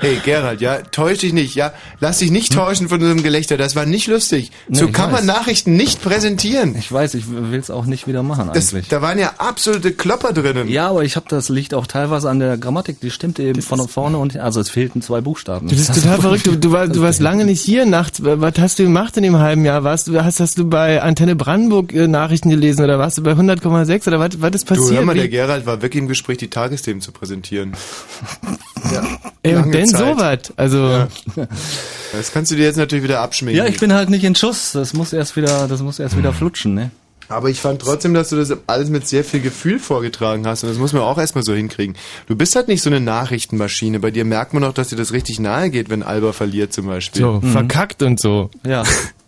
Hey 0.00 0.18
Gerald, 0.24 0.60
ja, 0.60 0.76
täusch 0.82 1.18
dich 1.18 1.32
nicht, 1.32 1.54
ja. 1.56 1.72
Lass 1.98 2.18
dich 2.18 2.30
nicht 2.30 2.52
täuschen 2.52 2.88
von 2.88 3.00
unserem 3.00 3.22
Gelächter, 3.22 3.56
das 3.56 3.74
war 3.74 3.84
nicht 3.84 4.06
lustig. 4.06 4.52
Nee, 4.68 4.78
so 4.78 4.88
kann 4.88 5.10
man 5.10 5.20
weiß. 5.20 5.26
Nachrichten 5.26 5.74
nicht 5.74 6.00
präsentieren. 6.02 6.76
Ich 6.78 6.92
weiß, 6.92 7.14
ich 7.14 7.24
will 7.28 7.58
es 7.58 7.68
auch 7.70 7.84
nicht 7.86 8.06
wieder 8.06 8.22
machen 8.22 8.50
Das, 8.54 8.72
eigentlich. 8.72 8.88
da 8.88 9.02
waren 9.02 9.18
ja 9.18 9.32
absolute 9.38 9.92
Klopper 9.92 10.32
drinnen. 10.32 10.68
ja, 10.68 10.88
aber 10.88 11.02
ich 11.04 11.16
habe 11.16 11.26
das 11.28 11.48
liegt 11.48 11.74
auch 11.74 11.86
teilweise 11.88 12.30
an 12.30 12.38
der 12.38 12.56
Grammatik, 12.58 13.00
die 13.00 13.10
stimmte 13.10 13.42
eben 13.42 13.60
von 13.60 13.88
vorne 13.88 14.18
und 14.18 14.36
also 14.36 14.60
es 14.60 14.70
fehlten 14.70 15.02
zwei 15.02 15.20
Buchstaben. 15.20 15.68
Du 15.68 15.74
bist 15.74 15.88
Das- 15.88 16.00
total 16.02 16.20
verrückt. 16.20 16.46
Du, 16.46 16.56
du, 16.56 16.70
war, 16.70 16.86
du 16.86 17.02
warst 17.02 17.20
lange 17.20 17.44
nicht 17.44 17.60
hier 17.60 17.84
nachts. 17.84 18.22
Was 18.22 18.54
hast 18.58 18.78
du 18.78 18.84
gemacht 18.84 19.16
in 19.16 19.24
dem 19.24 19.38
halben 19.38 19.64
Jahr? 19.64 19.82
Warst 19.82 20.06
du, 20.06 20.22
hast, 20.22 20.38
hast 20.38 20.58
du 20.58 20.68
bei 20.68 21.02
Antenne 21.02 21.34
Brandenburg 21.34 21.92
äh, 21.92 22.06
Nachrichten 22.06 22.50
gelesen 22.50 22.84
oder 22.84 22.98
warst 23.00 23.18
du 23.18 23.22
bei 23.24 23.32
100,6 23.32 24.06
oder 24.06 24.20
was, 24.20 24.40
was 24.40 24.50
ist 24.54 24.70
Du, 24.70 24.74
passiert? 24.76 24.98
hör 24.98 25.04
mal, 25.04 25.14
Wie- 25.16 25.18
der 25.20 25.28
Gerald 25.28 25.66
war 25.66 25.82
wirklich 25.82 26.00
im 26.00 26.08
Gespräch, 26.08 26.38
die 26.38 26.48
Tagesthemen 26.50 27.00
zu 27.00 27.10
präsentieren. 27.10 27.72
ja, 28.92 29.18
Ey, 29.42 29.70
denn 29.70 29.86
sowas. 29.86 30.52
Also, 30.56 31.06
Das 32.12 32.32
kannst 32.32 32.50
du 32.50 32.56
dir 32.56 32.64
jetzt 32.64 32.76
natürlich 32.76 33.04
wieder 33.04 33.20
abschminken. 33.20 33.58
Ja, 33.58 33.68
ich 33.68 33.78
bin 33.78 33.92
halt 33.92 34.08
nicht 34.10 34.24
in 34.24 34.34
Schuss. 34.34 34.72
Das 34.72 34.94
muss 34.94 35.12
erst 35.12 35.36
wieder, 35.36 35.68
das 35.68 35.82
muss 35.82 35.98
erst 35.98 36.16
wieder 36.16 36.32
flutschen, 36.32 36.74
ne? 36.74 36.90
Aber 37.28 37.50
ich 37.50 37.60
fand 37.60 37.82
trotzdem, 37.82 38.14
dass 38.14 38.30
du 38.30 38.36
das 38.36 38.56
alles 38.66 38.88
mit 38.88 39.06
sehr 39.06 39.22
viel 39.22 39.40
Gefühl 39.40 39.78
vorgetragen 39.78 40.46
hast 40.46 40.62
und 40.62 40.70
das 40.70 40.78
muss 40.78 40.94
man 40.94 41.02
auch 41.02 41.18
erstmal 41.18 41.44
so 41.44 41.52
hinkriegen. 41.52 41.94
Du 42.26 42.34
bist 42.36 42.56
halt 42.56 42.68
nicht 42.68 42.82
so 42.82 42.88
eine 42.88 43.00
Nachrichtenmaschine. 43.00 44.00
Bei 44.00 44.10
dir 44.10 44.24
merkt 44.24 44.54
man 44.54 44.64
auch, 44.64 44.72
dass 44.72 44.88
dir 44.88 44.96
das 44.96 45.12
richtig 45.12 45.38
nahe 45.38 45.68
geht, 45.68 45.90
wenn 45.90 46.02
Alba 46.02 46.32
verliert 46.32 46.72
zum 46.72 46.86
Beispiel. 46.86 47.20
so, 47.20 47.42
verkackt 47.42 48.02
und 48.02 48.18
so. 48.18 48.50
Ja. 48.66 48.82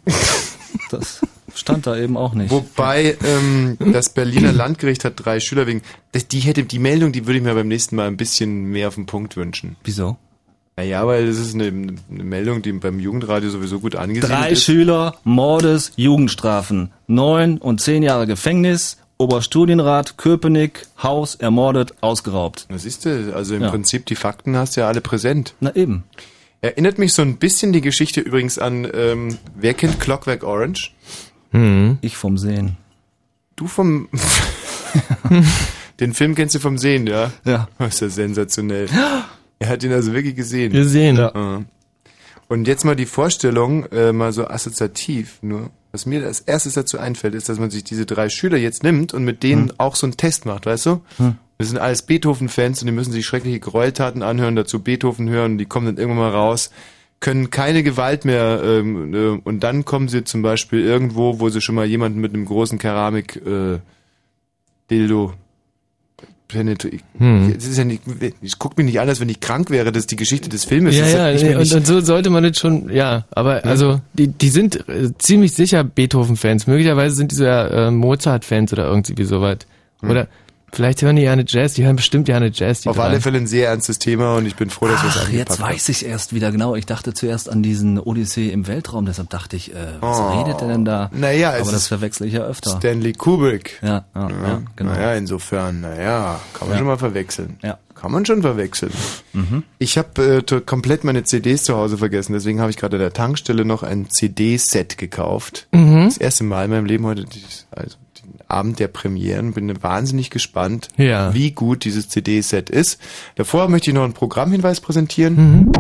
das 0.91 1.21
stand 1.61 1.87
da 1.87 1.97
eben 1.97 2.17
auch 2.17 2.35
nicht. 2.35 2.51
Wobei 2.51 3.17
ähm, 3.25 3.77
das 3.93 4.09
Berliner 4.09 4.53
Landgericht 4.53 5.05
hat 5.05 5.15
drei 5.17 5.39
Schüler 5.41 5.67
wegen. 5.67 5.83
Die 6.33 6.41
hätte 6.41 6.65
die 6.65 6.79
Meldung, 6.79 7.13
die 7.13 7.27
würde 7.27 7.39
ich 7.39 7.45
mir 7.45 7.55
beim 7.55 7.69
nächsten 7.69 7.97
Mal 7.97 8.07
ein 8.09 8.17
bisschen 8.17 8.65
mehr 8.65 8.89
auf 8.89 8.97
den 8.97 9.07
Punkt 9.07 9.37
wünschen. 9.37 9.77
Wieso? 9.85 10.17
Naja, 10.77 11.07
weil 11.07 11.27
das 11.27 11.37
ist 11.39 11.55
eine, 11.55 11.67
eine 11.67 12.25
Meldung, 12.25 12.63
die 12.63 12.73
beim 12.73 12.99
Jugendradio 13.01 13.51
sowieso 13.51 13.81
gut 13.81 13.97
angesiedelt 13.97 14.33
Drei 14.33 14.51
ist. 14.51 14.65
Schüler, 14.65 15.17
Mordes, 15.25 15.93
Jugendstrafen, 15.97 16.91
neun 17.07 17.59
und 17.59 17.81
zehn 17.83 18.03
Jahre 18.03 18.27
Gefängnis, 18.27 18.97
Oberstudienrat, 19.19 20.17
Köpenick, 20.17 20.87
Haus, 21.03 21.35
ermordet, 21.35 21.93
ausgeraubt. 22.01 22.65
Das 22.71 22.85
siehst 22.85 23.05
du, 23.05 23.35
also 23.37 23.55
im 23.55 23.63
Ja. 23.63 23.71
Prinzip 23.71 24.07
die 24.07 24.15
Fakten 24.17 24.57
hast 24.57 24.77
du 24.77 24.81
ja 24.81 24.89
alle 24.89 25.03
präsent. 25.03 25.55
Na 25.61 25.77
eben. 25.77 26.05
Erinnert 26.63 26.99
mich 26.99 27.13
so 27.15 27.23
ein 27.23 27.37
bisschen 27.37 27.73
die 27.73 27.81
Geschichte 27.81 28.21
übrigens 28.21 28.59
an, 28.59 28.87
ähm, 28.95 29.39
wer 29.55 29.75
kennt 29.75 30.01
Clockwork 30.01 30.43
Orange? 30.45 30.93
Ich 32.01 32.17
vom 32.17 32.39
Sehen. 32.39 32.77
Du 33.57 33.67
vom... 33.67 34.09
Den 36.01 36.15
Film 36.15 36.35
kennst 36.35 36.55
du 36.55 36.61
vom 36.61 36.79
Sehen, 36.79 37.07
ja? 37.07 37.31
Ja. 37.45 37.69
Das 37.79 37.95
ist 37.95 38.01
ja 38.01 38.09
sensationell. 38.09 38.89
Er 39.59 39.69
hat 39.69 39.83
ihn 39.83 39.93
also 39.93 40.15
wirklich 40.15 40.35
gesehen. 40.35 40.73
Gesehen. 40.73 41.17
Ja. 41.17 41.63
Und 42.49 42.67
jetzt 42.67 42.85
mal 42.85 42.97
die 42.97 43.07
Vorstellung, 43.07 43.85
äh, 43.93 44.13
mal 44.13 44.33
so 44.33 44.49
assoziativ 44.49 45.39
nur. 45.43 45.71
Was 45.93 46.07
mir 46.07 46.25
als 46.25 46.41
erstes 46.41 46.75
dazu 46.75 46.99
einfällt, 46.99 47.35
ist, 47.35 47.49
dass 47.49 47.59
man 47.59 47.71
sich 47.71 47.85
diese 47.85 48.07
drei 48.07 48.29
Schüler 48.29 48.57
jetzt 48.57 48.83
nimmt 48.85 49.13
und 49.13 49.25
mit 49.25 49.43
denen 49.43 49.73
auch 49.79 49.97
so 49.97 50.07
einen 50.07 50.17
Test 50.17 50.47
macht, 50.47 50.67
weißt 50.67 50.87
du? 50.87 51.01
Das 51.59 51.69
sind 51.69 51.79
alles 51.79 52.03
Beethoven-Fans 52.03 52.81
und 52.81 52.87
die 52.87 52.93
müssen 52.93 53.13
sich 53.13 53.27
schreckliche 53.27 53.61
Gräueltaten 53.61 54.23
anhören, 54.23 54.57
dazu 54.57 54.81
Beethoven 54.81 55.29
hören, 55.29 55.59
die 55.59 55.67
kommen 55.67 55.87
dann 55.87 55.97
irgendwann 55.97 56.31
mal 56.31 56.31
raus, 56.31 56.71
können 57.21 57.51
keine 57.51 57.83
Gewalt 57.83 58.25
mehr 58.25 58.61
ähm, 58.65 59.15
äh, 59.15 59.41
und 59.45 59.61
dann 59.61 59.85
kommen 59.85 60.09
sie 60.09 60.25
zum 60.25 60.43
Beispiel 60.43 60.81
irgendwo, 60.81 61.39
wo 61.39 61.51
sie 61.51 61.61
schon 61.61 61.75
mal 61.75 61.87
jemanden 61.87 62.21
mit 62.21 62.35
einem 62.35 62.47
großen 62.47 62.79
Keramik 62.79 63.37
äh, 63.37 63.79
Dildo 64.91 65.35
penetriert. 66.49 67.05
Hm. 67.19 67.53
Das 67.55 67.67
ist 67.67 67.79
ja 67.79 67.85
nicht, 67.85 68.03
ich 68.41 68.59
guck 68.59 68.77
mich 68.77 68.87
nicht 68.87 69.01
an, 69.01 69.09
als 69.09 69.21
wenn 69.21 69.29
ich 69.29 69.39
krank 69.41 69.71
wäre, 69.71 69.93
das 69.93 70.05
ist 70.05 70.11
die 70.11 70.17
Geschichte 70.17 70.49
des 70.49 70.65
Filmes. 70.65 70.97
Ja, 70.97 71.07
ja, 71.07 71.31
ich 71.31 71.43
nee, 71.43 71.55
und, 71.55 71.73
und 71.73 71.87
so 71.87 72.01
sollte 72.01 72.31
man 72.31 72.43
das 72.43 72.59
schon, 72.59 72.91
ja, 72.91 73.27
aber 73.31 73.65
also 73.65 74.01
die, 74.15 74.29
die 74.29 74.49
sind 74.49 74.89
äh, 74.89 75.11
ziemlich 75.19 75.53
sicher 75.53 75.85
Beethoven-Fans. 75.85 76.67
Möglicherweise 76.67 77.15
sind 77.15 77.31
diese 77.31 77.49
äh, 77.49 77.91
Mozart-Fans 77.91 78.73
oder 78.73 78.87
irgendwie 78.87 79.25
sowas. 79.25 79.59
Oder 80.03 80.29
vielleicht 80.73 81.03
hören 81.03 81.17
die 81.17 81.23
ja 81.23 81.33
eine 81.33 81.45
Jazz, 81.47 81.75
die 81.75 81.85
hören 81.85 81.97
bestimmt 81.97 82.29
ja 82.29 82.37
eine 82.37 82.51
Jazz. 82.53 82.81
Die 82.83 82.89
Auf 82.89 82.97
drei. 82.97 83.05
alle 83.05 83.21
Fälle 83.21 83.39
ein 83.39 83.47
sehr 83.47 83.69
ernstes 83.69 83.99
Thema 83.99 84.37
und 84.37 84.47
ich 84.47 84.57
bin 84.57 84.71
froh, 84.71 84.87
dass 84.89 85.03
wir 85.03 85.09
es 85.11 85.17
Ach, 85.17 85.27
angepackt 85.29 85.51
jetzt 85.51 85.61
weiß 85.61 85.89
ich 85.91 86.07
erst 86.07 86.35
wieder 86.35 86.51
genau. 86.53 86.75
Ich 86.77 86.87
dachte 86.87 87.15
zuerst 87.15 87.49
an 87.51 87.63
diesen 87.63 87.99
Odyssee 87.99 88.49
im 88.51 88.67
Weltraum, 88.67 89.07
deshalb 89.07 89.31
dachte 89.31 89.57
ich, 89.57 89.73
äh, 89.75 89.77
was 90.01 90.19
Oh. 90.19 90.39
redet 90.43 90.61
der 90.61 90.69
denn 90.69 90.85
da? 90.85 91.11
Naja, 91.13 91.55
es 91.55 91.63
aber 91.63 91.73
das 91.73 91.89
verwechsel 91.89 92.27
ich 92.27 92.35
ja 92.35 92.43
öfter. 92.43 92.77
Stanley 92.79 93.13
Kubrick. 93.13 93.79
Ja, 93.83 94.05
ja, 94.15 94.29
ja, 94.31 94.63
genau. 94.77 94.91
Naja, 94.93 95.15
insofern, 95.15 95.81
naja, 95.81 96.41
kann 96.55 96.69
man 96.69 96.75
Ja. 96.75 96.79
schon 96.79 96.87
mal 96.87 96.99
verwechseln. 96.99 97.59
Ja. 97.63 97.79
Kann 97.95 98.13
man 98.13 98.25
schon 98.25 98.41
verwechseln. 98.41 98.93
Ich 99.79 99.99
habe 99.99 100.43
äh, 100.51 100.61
komplett 100.63 101.05
meine 101.05 101.23
CDs 101.25 101.65
zu 101.65 101.77
Hause 101.77 101.99
vergessen, 101.99 102.33
deswegen 102.33 102.59
habe 102.61 102.71
ich 102.71 102.79
gerade 102.79 102.97
an 102.97 103.01
der 103.03 103.13
Tankstelle 103.13 103.67
noch 103.67 103.83
ein 103.83 104.09
CD-Set 104.09 104.97
gekauft. 104.97 105.67
Mhm. 105.73 106.05
Das 106.07 106.17
erste 106.17 106.45
Mal 106.45 106.65
in 106.65 106.71
meinem 106.71 106.87
Leben 106.87 107.05
heute, 107.05 107.27
also 107.71 107.97
Abend 108.51 108.79
der 108.79 108.89
Premieren, 108.89 109.53
bin 109.53 109.83
wahnsinnig 109.83 110.31
gespannt, 110.31 110.89
Ja. 110.97 111.33
wie 111.35 111.51
gut 111.53 111.85
dieses 111.85 112.09
CD-Set 112.09 112.71
ist. 112.71 113.01
Davor 113.37 113.69
möchte 113.69 113.91
ich 113.91 113.95
noch 113.95 114.05
einen 114.05 114.13
Programmhinweis 114.13 114.81
präsentieren. 114.81 115.35
Mhm. 115.37 115.73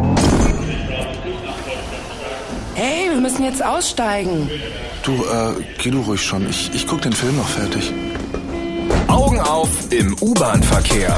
Hey, 2.75 3.11
wir 3.13 3.21
müssen 3.21 3.45
jetzt 3.45 3.65
aussteigen. 3.65 4.49
Du, 5.05 5.13
äh, 5.13 5.53
geh 5.83 5.91
du 5.91 6.01
ruhig 6.03 6.23
schon. 6.23 6.49
Ich, 6.49 6.71
ich 6.75 6.87
guck 6.87 7.03
den 7.03 7.13
Film 7.13 7.37
noch 7.37 7.49
fertig. 7.49 7.93
Augen 9.09 9.41
auf 9.41 9.69
im 9.91 10.17
U-Bahn-Verkehr. 10.21 11.17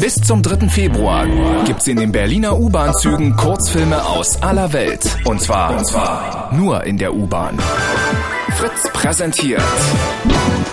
Bis 0.00 0.14
zum 0.14 0.42
3. 0.42 0.68
Februar 0.68 1.26
gibt's 1.64 1.86
in 1.86 1.96
den 1.98 2.12
Berliner 2.12 2.58
U-Bahn-Zügen 2.58 3.36
Kurzfilme 3.36 4.04
aus 4.06 4.40
aller 4.42 4.72
Welt. 4.72 5.16
Und 5.24 5.40
zwar, 5.40 5.76
und 5.76 5.86
zwar 5.86 6.52
nur 6.54 6.84
in 6.84 6.98
der 6.98 7.14
U-Bahn. 7.14 7.58
Fritz 8.58 8.88
präsentiert 8.92 9.62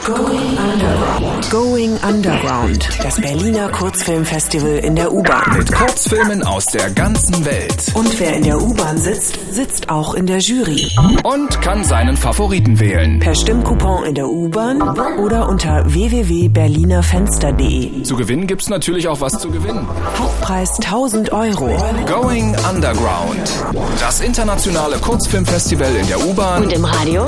Going 0.06 0.58
Underground. 0.58 1.50
Going 1.52 1.98
Underground. 2.08 2.90
Das 3.04 3.20
Berliner 3.22 3.70
Kurzfilmfestival 3.70 4.78
in 4.78 4.96
der 4.96 5.12
U-Bahn. 5.14 5.56
mit 5.58 5.72
Kurzfilmen 5.72 6.44
aus 6.44 6.66
der 6.66 6.90
ganzen 6.92 7.44
Welt 7.46 7.76
Und 7.94 8.20
wer 8.20 8.36
in 8.38 8.44
der 8.44 8.60
U-Bahn 8.62 8.98
sitzt, 8.98 9.38
sitzt 9.52 9.90
auch 9.90 10.14
in 10.16 10.26
der 10.28 10.40
Jury. 10.40 10.88
und 11.24 11.62
kann 11.62 11.84
seinen 11.84 12.18
Favoriten 12.18 12.80
wählen. 12.80 13.20
Per 13.20 13.36
Stimmcoupon 13.36 14.06
in 14.06 14.16
der 14.16 14.28
U-Bahn 14.30 14.82
oder 15.20 15.48
unter 15.48 15.84
www.berlinerfenster.de. 15.92 18.02
Zu 18.04 18.16
gewinnen 18.16 18.48
gibt's 18.48 18.70
natürlich 18.70 19.08
auch 19.08 19.22
was 19.22 19.34
zu 19.40 19.50
gewinnen. 19.52 19.88
Hauptpreis 20.20 20.72
1000 20.80 21.32
Euro. 21.32 21.70
Going 22.08 22.56
Underground. 22.70 23.52
Das 24.00 24.22
internationale 24.22 24.98
Kurzfilmfestival 24.98 25.96
in 25.96 26.08
der 26.08 26.20
U-Bahn. 26.26 26.64
Und 26.64 26.74
im 26.74 26.86
Radio? 26.86 27.26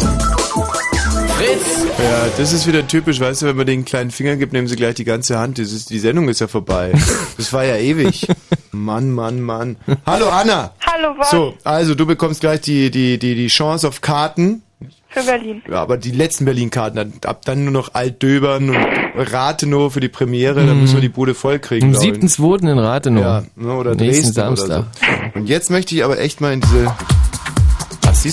Fritz. 0.52 1.86
Ja, 2.00 2.28
das 2.38 2.54
ist 2.54 2.68
wieder 2.68 2.88
typisch, 2.88 3.20
weißt 3.20 3.42
du, 3.42 3.46
wenn 3.48 3.58
man 3.58 3.66
den 3.66 3.86
kleinen 3.86 4.12
Finger 4.12 4.36
gibt, 4.38 4.54
nehmen 4.54 4.68
sie 4.68 4.76
gleich 4.76 4.96
die 4.96 5.04
ganze 5.04 5.38
Hand. 5.38 5.60
Das 5.60 5.72
ist, 5.72 5.90
die 5.90 6.00
Sendung 6.00 6.30
ist 6.30 6.40
ja 6.42 6.48
vorbei. 6.48 6.92
Das 7.38 7.52
war 7.54 7.64
ja 7.66 7.76
ewig. 7.78 8.28
Mann, 8.72 9.12
Mann, 9.12 9.42
Mann. 9.42 9.78
Hallo 10.06 10.30
Anna. 10.30 10.74
Hallo, 10.86 11.14
was? 11.18 11.32
So, 11.32 11.54
also 11.64 11.96
du 11.96 12.06
bekommst 12.06 12.42
gleich 12.42 12.62
die, 12.62 12.90
die, 12.92 13.18
die, 13.20 13.36
die 13.36 13.48
Chance 13.48 13.88
auf 13.88 14.02
Karten. 14.02 14.62
Für 15.10 15.24
Berlin. 15.24 15.62
Ja, 15.70 15.82
aber 15.82 15.98
die 15.98 16.12
letzten 16.12 16.46
Berlin-Karten, 16.46 16.96
dann- 16.98 17.14
ab 17.26 17.42
dann 17.46 17.64
nur 17.64 17.74
noch 17.74 17.94
Altdöbern 17.94 18.70
und 18.70 18.78
Rathenow 19.16 19.92
für 19.92 20.00
die 20.02 20.10
Premiere, 20.10 20.66
dann 20.66 20.82
müssen 20.82 20.96
wir 20.96 21.02
die 21.02 21.10
Bude 21.10 21.34
voll 21.34 21.60
kriegen. 21.60 21.88
Am 21.88 21.92
glaub 21.94 22.04
ich. 22.04 22.12
7.2. 22.24 22.70
in 22.72 22.78
Rathenow. 22.80 23.22
Ja, 23.24 23.44
oder 23.72 23.96
Nächsten 23.96 24.34
Dresden 24.34 24.34
Samstag. 24.34 24.68
oder 24.68 24.88
so. 25.34 25.40
Und 25.40 25.50
jetzt 25.50 25.72
möchte 25.72 25.96
ich 25.96 26.04
aber 26.04 26.20
echt 26.20 26.42
mal 26.42 26.54
in 26.54 26.62
diese... 26.62 26.94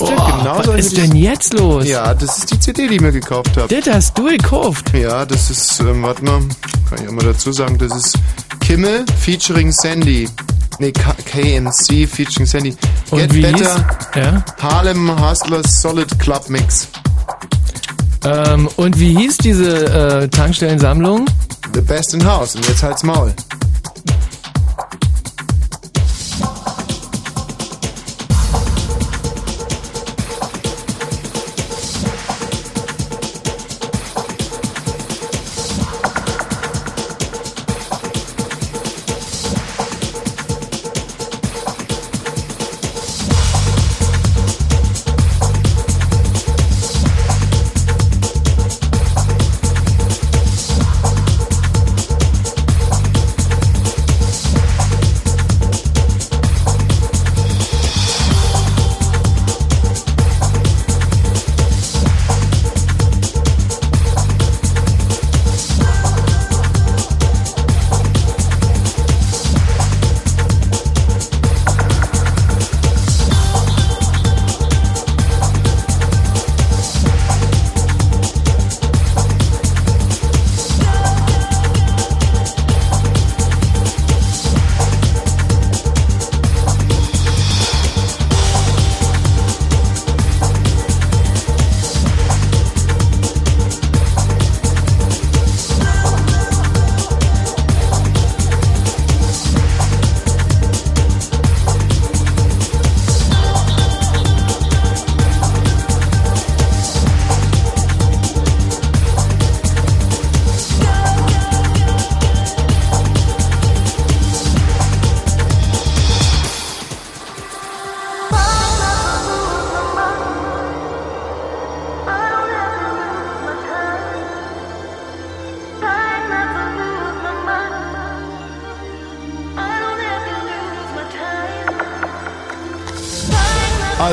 Was 0.00 0.08
siehst 0.08 0.20
du? 0.20 0.38
Genau 0.38 0.58
was 0.58 0.66
so 0.66 0.72
ist 0.72 0.96
denn 0.96 1.16
jetzt 1.16 1.52
los? 1.54 1.86
Ja, 1.86 2.14
das 2.14 2.38
ist 2.38 2.50
die 2.52 2.60
CD, 2.60 2.88
die 2.88 2.94
ich 2.96 3.00
mir 3.00 3.12
gekauft 3.12 3.56
habe. 3.56 3.68
Das 3.74 3.94
hast 3.94 4.18
du 4.18 4.24
gekauft. 4.24 4.92
Ja, 4.94 5.24
das 5.24 5.50
ist, 5.50 5.80
ähm, 5.80 6.02
warte 6.02 6.24
mal, 6.24 6.40
kann 6.88 7.02
ich 7.02 7.08
auch 7.08 7.12
mal 7.12 7.24
dazu 7.24 7.52
sagen, 7.52 7.78
das 7.78 7.94
ist 7.94 8.18
Kimmel 8.60 9.04
featuring 9.20 9.72
Sandy. 9.72 10.28
Nee, 10.78 10.92
K 10.92 11.14
KMC 11.24 12.06
featuring 12.06 12.46
Sandy. 12.46 12.76
Und 13.10 13.18
Get 13.18 13.34
wie 13.34 13.42
Better 13.42 13.76
hieß? 13.76 14.24
Ja. 14.24 14.44
Harlem 14.60 15.20
Hustlers 15.20 15.82
Solid 15.82 16.18
Club 16.18 16.48
Mix. 16.48 16.88
Ähm, 18.24 18.68
und 18.76 18.98
wie 18.98 19.16
hieß 19.16 19.38
diese 19.38 20.22
äh, 20.22 20.28
Tankstellensammlung? 20.28 21.26
The 21.74 21.80
Best 21.80 22.14
in 22.14 22.24
House. 22.24 22.56
Und 22.56 22.66
jetzt 22.68 22.82
halt's 22.82 23.02
Maul. 23.02 23.34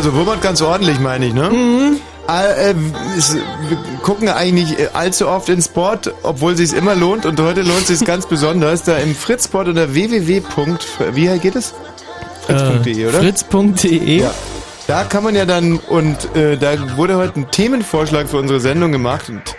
Also, 0.03 0.15
wummert 0.15 0.41
ganz 0.41 0.63
ordentlich, 0.63 0.99
meine 0.99 1.27
ich, 1.27 1.33
ne? 1.35 1.47
Mhm. 1.51 1.99
Äh, 2.27 2.71
äh, 2.71 2.75
es, 3.15 3.35
wir 3.35 3.77
gucken 4.01 4.29
eigentlich 4.29 4.69
nicht 4.69 4.79
äh, 4.79 4.89
allzu 4.93 5.27
oft 5.27 5.47
in 5.47 5.61
Sport, 5.61 6.11
obwohl 6.23 6.53
es 6.53 6.57
sich 6.57 6.73
immer 6.73 6.95
lohnt. 6.95 7.27
Und 7.27 7.39
heute 7.39 7.61
lohnt 7.61 7.81
es 7.87 7.99
sich 7.99 8.07
ganz 8.07 8.25
besonders. 8.29 8.81
Da 8.81 8.97
im 8.97 9.13
Fritzsport 9.13 9.67
unter 9.67 9.93
www. 9.93 10.41
Wie 11.13 11.37
geht 11.37 11.55
es? 11.55 11.75
Fritz.de, 12.47 12.99
Äh, 13.03 13.07
oder? 13.09 13.19
Fritz.de. 13.19 14.21
Ja. 14.21 14.33
Da 14.87 15.03
kann 15.03 15.23
man 15.23 15.35
ja 15.35 15.45
dann, 15.45 15.77
und 15.77 16.35
äh, 16.35 16.57
da 16.57 16.97
wurde 16.97 17.17
heute 17.17 17.41
ein 17.41 17.51
Themenvorschlag 17.51 18.27
für 18.27 18.37
unsere 18.37 18.59
Sendung 18.59 18.91
gemacht. 18.91 19.29
Und 19.29 19.50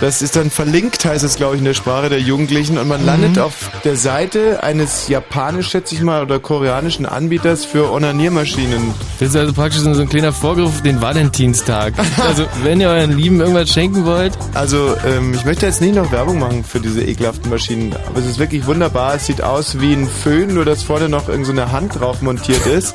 das 0.00 0.20
ist 0.22 0.36
dann 0.36 0.50
verlinkt, 0.50 1.04
heißt 1.04 1.24
es, 1.24 1.36
glaube 1.36 1.54
ich, 1.54 1.60
in 1.60 1.64
der 1.64 1.74
Sprache 1.74 2.08
der 2.08 2.20
Jugendlichen. 2.20 2.78
Und 2.78 2.88
man 2.88 3.00
Mhm. 3.00 3.06
landet 3.06 3.38
auf 3.38 3.70
der 3.84 3.96
Seite 3.96 4.62
eines 4.62 5.08
japanisch, 5.08 5.68
schätze 5.70 5.94
ich 5.94 6.02
mal, 6.02 6.22
oder 6.22 6.38
koreanischen 6.38 7.06
Anbieters 7.06 7.64
für 7.64 7.90
Onaniermaschinen. 7.92 8.94
Das 9.20 9.30
ist 9.30 9.36
also 9.36 9.52
praktisch 9.52 9.80
so 9.80 9.88
ein 9.90 10.08
kleiner 10.08 10.32
Vorgriff 10.32 10.66
auf 10.68 10.82
den 10.82 11.00
Valentinstag. 11.00 11.94
Also, 12.26 12.44
wenn 12.62 12.80
ihr 12.80 12.88
euren 12.88 13.16
Lieben 13.16 13.40
irgendwas 13.40 13.70
schenken 13.70 14.04
wollt. 14.04 14.32
Also, 14.54 14.94
ähm, 15.06 15.32
ich 15.34 15.44
möchte 15.44 15.66
jetzt 15.66 15.80
nicht 15.80 15.94
noch 15.94 16.10
Werbung 16.12 16.38
machen 16.38 16.64
für 16.64 16.80
diese 16.80 17.02
ekelhaften 17.02 17.50
Maschinen, 17.50 17.94
aber 18.06 18.18
es 18.20 18.26
ist 18.26 18.38
wirklich 18.38 18.66
wunderbar. 18.66 19.14
Es 19.14 19.26
sieht 19.26 19.42
aus 19.42 19.80
wie 19.80 19.92
ein 19.94 20.08
Föhn, 20.08 20.52
nur 20.54 20.64
dass 20.64 20.82
vorne 20.82 21.08
noch 21.08 21.28
irgend 21.28 21.46
so 21.46 21.52
eine 21.52 21.72
Hand 21.72 21.98
drauf 22.00 22.20
montiert 22.22 22.66
ist. 22.66 22.94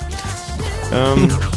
Ähm, 0.93 1.29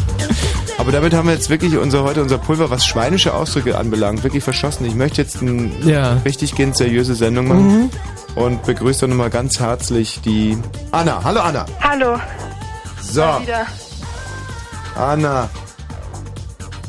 aber 0.84 0.92
damit 0.92 1.14
haben 1.14 1.26
wir 1.28 1.34
jetzt 1.34 1.48
wirklich 1.48 1.78
unser, 1.78 2.04
heute 2.04 2.20
unser 2.20 2.36
Pulver, 2.36 2.68
was 2.68 2.84
schweinische 2.84 3.32
Ausdrücke 3.32 3.78
anbelangt, 3.78 4.22
wirklich 4.22 4.44
verschossen. 4.44 4.84
Ich 4.84 4.94
möchte 4.94 5.22
jetzt 5.22 5.40
eine 5.40 5.70
Ja. 5.82 6.18
richtig 6.26 6.54
gehend 6.54 6.76
seriöse 6.76 7.14
Sendung 7.14 7.48
machen 7.48 7.90
und 8.34 8.62
begrüße 8.64 9.00
dann 9.00 9.10
nochmal 9.10 9.30
ganz 9.30 9.58
herzlich 9.58 10.20
die 10.22 10.58
Anna. 10.92 11.24
Hallo 11.24 11.40
Anna. 11.40 11.64
Hallo. 11.82 12.18
So, 13.00 13.22
Mal 13.22 13.40
wieder. 13.40 13.66
Anna. 14.94 15.48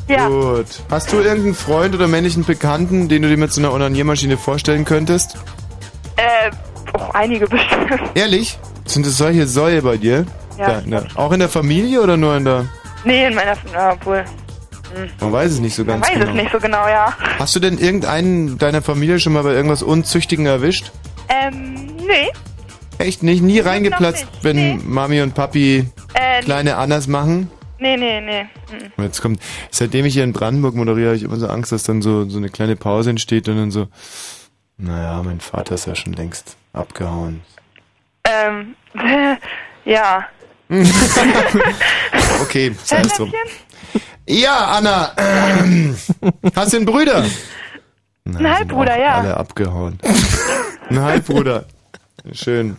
Ja. 0.08 0.28
Gut. 0.28 0.66
Hast 0.90 1.10
du 1.10 1.16
irgendeinen 1.16 1.54
Freund 1.54 1.94
oder 1.94 2.06
männlichen 2.06 2.44
Bekannten, 2.44 3.08
den 3.08 3.22
du 3.22 3.28
dir 3.28 3.38
mit 3.38 3.50
so 3.50 3.62
einer 3.62 3.72
Onaniermaschine 3.72 4.36
vorstellen 4.36 4.84
könntest? 4.84 5.38
Äh, 6.16 6.50
auch 6.92 7.14
einige 7.14 7.46
bestimmt. 7.46 7.92
Ehrlich? 8.14 8.58
Sind 8.84 9.06
es 9.06 9.16
solche 9.16 9.46
Säue 9.46 9.80
bei 9.80 9.96
dir? 9.96 10.26
Ja. 10.58 10.66
Da, 10.66 10.80
der, 10.82 11.06
auch 11.14 11.32
in 11.32 11.40
der 11.40 11.48
Familie 11.48 12.02
oder 12.02 12.18
nur 12.18 12.36
in 12.36 12.44
der... 12.44 12.66
Nee, 13.06 13.28
in 13.28 13.34
meiner, 13.36 13.56
na, 13.72 13.92
obwohl, 13.92 14.24
hm, 14.92 15.10
Man 15.20 15.32
weiß 15.32 15.52
es 15.52 15.60
nicht 15.60 15.76
so 15.76 15.84
man 15.84 16.00
ganz 16.00 16.08
weiß 16.08 16.18
genau. 16.18 16.30
es 16.30 16.34
nicht 16.34 16.52
so 16.52 16.58
genau, 16.58 16.88
ja. 16.88 17.16
Hast 17.38 17.54
du 17.54 17.60
denn 17.60 17.78
irgendeinen 17.78 18.58
deiner 18.58 18.82
Familie 18.82 19.20
schon 19.20 19.32
mal 19.32 19.44
bei 19.44 19.52
irgendwas 19.52 19.84
Unzüchtigen 19.84 20.46
erwischt? 20.46 20.90
Ähm, 21.28 21.96
nee. 21.98 22.28
Echt 22.98 23.22
nicht? 23.22 23.42
Nie 23.44 23.60
reingeplatzt, 23.60 24.26
wenn 24.42 24.90
Mami 24.90 25.22
und 25.22 25.34
Papi 25.34 25.86
Äh, 26.14 26.40
kleine 26.42 26.76
Annas 26.78 27.06
machen? 27.06 27.48
Nee, 27.78 27.96
nee, 27.96 28.20
nee. 28.20 28.42
Mhm. 28.72 29.04
Jetzt 29.04 29.22
kommt, 29.22 29.40
seitdem 29.70 30.04
ich 30.04 30.14
hier 30.14 30.24
in 30.24 30.32
Brandenburg 30.32 30.74
moderiere, 30.74 31.08
habe 31.08 31.16
ich 31.16 31.22
immer 31.22 31.36
so 31.36 31.46
Angst, 31.46 31.70
dass 31.70 31.84
dann 31.84 32.02
so, 32.02 32.28
so 32.28 32.38
eine 32.38 32.48
kleine 32.48 32.74
Pause 32.74 33.10
entsteht 33.10 33.48
und 33.48 33.56
dann 33.56 33.70
so, 33.70 33.86
naja, 34.78 35.22
mein 35.22 35.38
Vater 35.40 35.76
ist 35.76 35.86
ja 35.86 35.94
schon 35.94 36.14
längst 36.14 36.56
abgehauen. 36.72 37.42
Ähm, 38.24 38.74
ja. 39.84 40.26
Okay, 42.42 42.74
sei 42.84 43.00
es 43.00 43.12
drum. 43.14 43.32
Ja, 44.28 44.56
Anna, 44.76 45.12
ähm, 45.16 45.96
hast 46.54 46.72
du 46.72 46.76
einen 46.78 46.86
Brüder? 46.86 47.24
Ein 48.26 48.54
Halbbruder, 48.54 48.98
ja. 48.98 49.14
Alle 49.18 49.36
abgehauen. 49.36 49.98
Ein 50.90 51.00
Halbbruder. 51.00 51.64
Schön. 52.32 52.76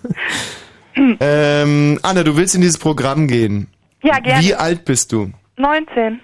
Ähm, 0.95 1.99
Anna, 2.01 2.23
du 2.23 2.35
willst 2.35 2.55
in 2.55 2.61
dieses 2.61 2.77
Programm 2.77 3.27
gehen. 3.27 3.67
Ja, 4.03 4.19
gerne. 4.19 4.43
Wie 4.43 4.55
alt 4.55 4.83
bist 4.85 5.11
du? 5.11 5.31
19. 5.57 6.19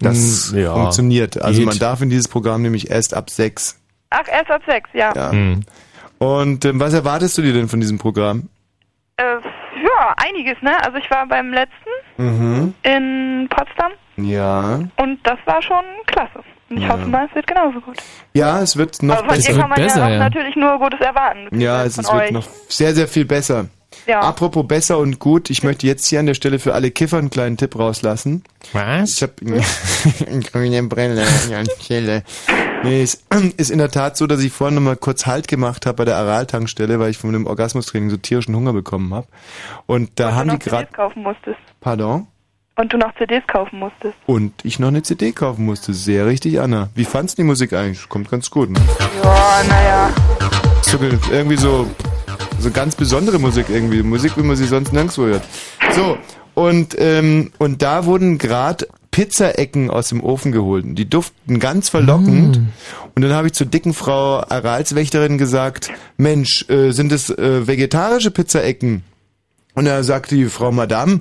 Das 0.00 0.50
Hm, 0.52 0.58
ja. 0.58 0.74
funktioniert. 0.74 1.40
Also 1.40 1.60
Geht. 1.60 1.68
man 1.68 1.78
darf 1.78 2.02
in 2.02 2.10
dieses 2.10 2.28
Programm 2.28 2.60
nämlich 2.62 2.90
erst 2.90 3.14
ab 3.14 3.30
sechs. 3.30 3.80
Ach, 4.10 4.26
erst 4.28 4.50
ab 4.50 4.62
6, 4.66 4.90
ja. 4.92 5.12
Ja. 5.14 5.32
Und 6.18 6.64
ähm, 6.64 6.78
was 6.80 6.92
erwartest 6.94 7.36
du 7.38 7.42
dir 7.42 7.52
denn 7.52 7.68
von 7.68 7.80
diesem 7.80 7.98
Programm? 7.98 8.48
Äh, 9.16 9.24
ja, 9.24 10.14
einiges, 10.18 10.56
ne? 10.62 10.72
Also 10.84 10.98
ich 10.98 11.10
war 11.10 11.26
beim 11.26 11.52
letzten 11.52 11.90
Mhm. 12.18 12.74
in 12.82 13.48
Potsdam 13.50 13.92
Ja. 14.16 14.80
und 14.96 15.18
das 15.24 15.38
war 15.44 15.60
schon 15.62 15.84
klasse. 16.06 16.40
Und 16.68 16.78
ich 16.78 16.82
Ja. 16.82 16.90
hoffe 16.94 17.06
mal, 17.06 17.26
es 17.28 17.34
wird 17.34 17.46
genauso 17.46 17.80
gut. 17.80 17.96
Ja, 18.34 18.60
es 18.60 18.76
wird 18.76 19.02
noch 19.02 19.18
Aber 19.18 19.28
von 19.28 19.36
besser. 19.36 19.52
dir 19.52 19.60
kann 19.60 19.70
man 19.70 19.80
ja 19.80 19.86
auch 20.04 20.18
natürlich 20.18 20.56
nur 20.56 20.78
Gutes 20.78 21.00
erwarten. 21.00 21.48
Ja, 21.60 21.84
es, 21.84 21.94
von 21.94 22.04
es 22.04 22.12
wird 22.12 22.22
euch. 22.24 22.30
noch 22.32 22.46
sehr, 22.68 22.92
sehr 22.94 23.06
viel 23.06 23.24
besser. 23.24 23.66
Ja. 24.06 24.20
Apropos 24.20 24.66
besser 24.66 24.98
und 24.98 25.18
gut, 25.18 25.50
ich 25.50 25.62
möchte 25.64 25.86
jetzt 25.86 26.06
hier 26.06 26.20
an 26.20 26.26
der 26.26 26.34
Stelle 26.34 26.58
für 26.58 26.74
alle 26.74 26.90
Kiffer 26.90 27.18
einen 27.18 27.30
kleinen 27.30 27.56
Tipp 27.56 27.76
rauslassen. 27.76 28.44
Was? 28.72 29.14
Ich 29.14 29.22
habe 29.22 29.34
eine 30.26 30.40
grüne 30.40 30.82
Brille, 30.84 31.24
ganz 31.50 31.70
chille. 31.80 32.22
Nee, 32.84 33.02
es 33.02 33.24
ist 33.56 33.70
in 33.70 33.78
der 33.78 33.90
Tat 33.90 34.16
so, 34.16 34.26
dass 34.26 34.40
ich 34.42 34.52
vorhin 34.52 34.76
noch 34.76 34.82
mal 34.82 34.96
kurz 34.96 35.26
Halt 35.26 35.48
gemacht 35.48 35.86
habe 35.86 35.96
bei 35.96 36.04
der 36.04 36.16
Aral-Tankstelle, 36.16 37.00
weil 37.00 37.10
ich 37.10 37.18
von 37.18 37.32
dem 37.32 37.46
Orgasmustraining 37.46 38.10
so 38.10 38.16
tierischen 38.16 38.54
Hunger 38.54 38.72
bekommen 38.72 39.12
habe. 39.12 39.26
Und 39.86 40.10
da 40.20 40.34
haben 40.34 40.50
und 40.50 40.62
die 40.62 40.68
du 40.68 40.70
noch 40.70 40.78
gerade... 40.78 40.86
CDs 40.86 40.96
kaufen 40.96 41.22
musstest. 41.22 41.58
Pardon? 41.80 42.26
Und 42.78 42.92
du 42.92 42.98
noch 42.98 43.14
CDs 43.16 43.42
kaufen 43.46 43.78
musstest. 43.78 44.14
Und 44.26 44.52
ich 44.62 44.78
noch 44.78 44.88
eine 44.88 45.02
CD 45.02 45.32
kaufen 45.32 45.64
musste. 45.64 45.94
Sehr 45.94 46.26
richtig, 46.26 46.60
Anna. 46.60 46.90
Wie 46.94 47.06
fandst 47.06 47.38
du 47.38 47.42
die 47.42 47.46
Musik 47.46 47.72
eigentlich? 47.72 48.08
Kommt 48.08 48.30
ganz 48.30 48.50
gut, 48.50 48.70
ne? 48.70 48.78
Ja, 49.24 49.62
naja. 49.66 50.10
So, 50.82 50.98
irgendwie 51.32 51.56
so, 51.56 51.90
so 52.60 52.70
ganz 52.70 52.94
besondere 52.94 53.38
Musik 53.38 53.66
irgendwie. 53.68 54.02
Musik, 54.02 54.36
wie 54.36 54.42
man 54.42 54.56
sie 54.56 54.66
sonst 54.66 54.92
nirgendwo 54.92 55.24
hört. 55.24 55.42
So, 55.94 56.18
und, 56.54 56.96
ähm, 56.98 57.52
und 57.58 57.82
da 57.82 58.06
wurden 58.06 58.38
gerade 58.38 58.88
Pizzaecken 59.10 59.90
aus 59.90 60.08
dem 60.08 60.22
Ofen 60.22 60.52
geholt. 60.52 60.84
Die 60.88 61.08
duften 61.08 61.58
ganz 61.58 61.90
verlockend. 61.90 62.56
Und 63.14 63.22
dann 63.22 63.32
habe 63.32 63.46
ich 63.48 63.52
zur 63.52 63.66
dicken 63.66 63.94
Frau 63.94 64.40
Aralswächterin 64.40 65.38
gesagt, 65.38 65.90
Mensch, 66.16 66.68
äh, 66.68 66.92
sind 66.92 67.12
es 67.12 67.30
äh, 67.30 67.66
vegetarische 67.66 68.30
Pizzaecken? 68.30 69.02
Und 69.76 69.84
da 69.84 70.02
sagte 70.02 70.34
die 70.34 70.46
Frau 70.46 70.72
Madame 70.72 71.20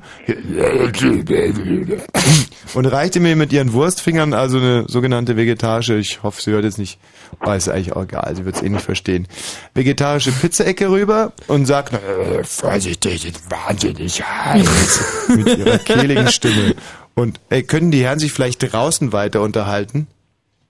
und 2.74 2.86
reichte 2.86 3.20
mir 3.20 3.36
mit 3.36 3.52
ihren 3.52 3.74
Wurstfingern 3.74 4.34
also 4.34 4.60
eine 4.60 4.86
sogenannte 4.88 5.36
vegetarische, 5.36 5.96
ich 5.96 6.24
hoffe, 6.24 6.42
sie 6.42 6.52
hört 6.52 6.64
jetzt 6.64 6.78
nicht, 6.78 6.98
oh, 7.46 7.52
ist 7.52 7.68
eigentlich 7.68 7.92
auch 7.92 8.04
egal, 8.04 8.34
sie 8.34 8.46
wird 8.46 8.56
es 8.56 8.64
eh 8.64 8.70
nicht 8.70 8.86
verstehen, 8.86 9.28
vegetarische 9.74 10.32
Pizzaecke 10.32 10.90
rüber 10.90 11.34
und 11.48 11.66
sagt, 11.66 11.96
äh, 11.96 12.46
vorsichtig, 12.46 13.26
ist 13.26 13.52
wahnsinnig 13.52 14.24
heiß, 14.24 15.28
mit 15.36 15.58
ihrer 15.58 15.78
kehligen 15.80 16.30
Stimme. 16.30 16.76
Und 17.14 17.42
ey, 17.50 17.62
können 17.62 17.92
die 17.92 18.06
Herren 18.06 18.20
sich 18.20 18.32
vielleicht 18.32 18.72
draußen 18.72 19.12
weiter 19.12 19.42
unterhalten? 19.42 20.08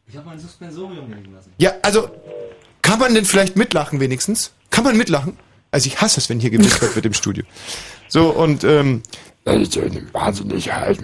Ich 0.07 0.17
habe 0.17 0.25
mein 0.25 0.39
Suspensorium 0.39 1.13
liegen 1.13 1.35
lassen. 1.35 1.51
Ja, 1.59 1.73
also, 1.83 2.09
kann 2.81 2.97
man 2.97 3.13
denn 3.13 3.25
vielleicht 3.25 3.57
mitlachen 3.57 3.99
wenigstens? 3.99 4.53
Kann 4.71 4.83
man 4.83 4.97
mitlachen? 4.97 5.37
Also 5.75 5.87
ich 5.87 5.99
hasse 5.99 6.21
es, 6.21 6.29
wenn 6.29 6.39
hier 6.39 6.51
gewittert 6.51 6.95
wird 6.95 7.05
im 7.05 7.11
Studio. 7.11 7.43
So, 8.07 8.29
und 8.29 8.63
ähm, 8.63 9.03
wahnsinnig 9.43 10.71
heiß. 10.71 10.99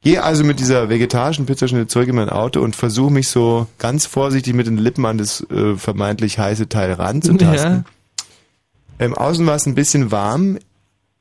Gehe 0.00 0.24
also 0.24 0.42
mit 0.42 0.58
dieser 0.58 0.88
vegetarischen 0.88 1.46
Pizzaschnitte 1.46 1.86
zurück 1.86 2.08
in 2.08 2.16
mein 2.16 2.28
Auto 2.28 2.62
und 2.62 2.74
versuche 2.74 3.12
mich 3.12 3.28
so 3.28 3.68
ganz 3.78 4.04
vorsichtig 4.04 4.54
mit 4.54 4.66
den 4.66 4.76
Lippen 4.76 5.06
an 5.06 5.18
das 5.18 5.46
äh, 5.52 5.76
vermeintlich 5.76 6.36
heiße 6.36 6.68
Teil 6.68 6.94
ranzutasten. 6.94 7.84
Ähm, 8.98 9.14
außen 9.14 9.46
war 9.46 9.54
es 9.54 9.66
ein 9.66 9.76
bisschen 9.76 10.10
warm. 10.10 10.58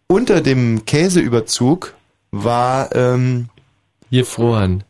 Unter 0.07 0.41
dem 0.41 0.85
Käseüberzug 0.85 1.93
war 2.31 2.95
ähm, 2.95 3.49
gefroren. 4.09 4.83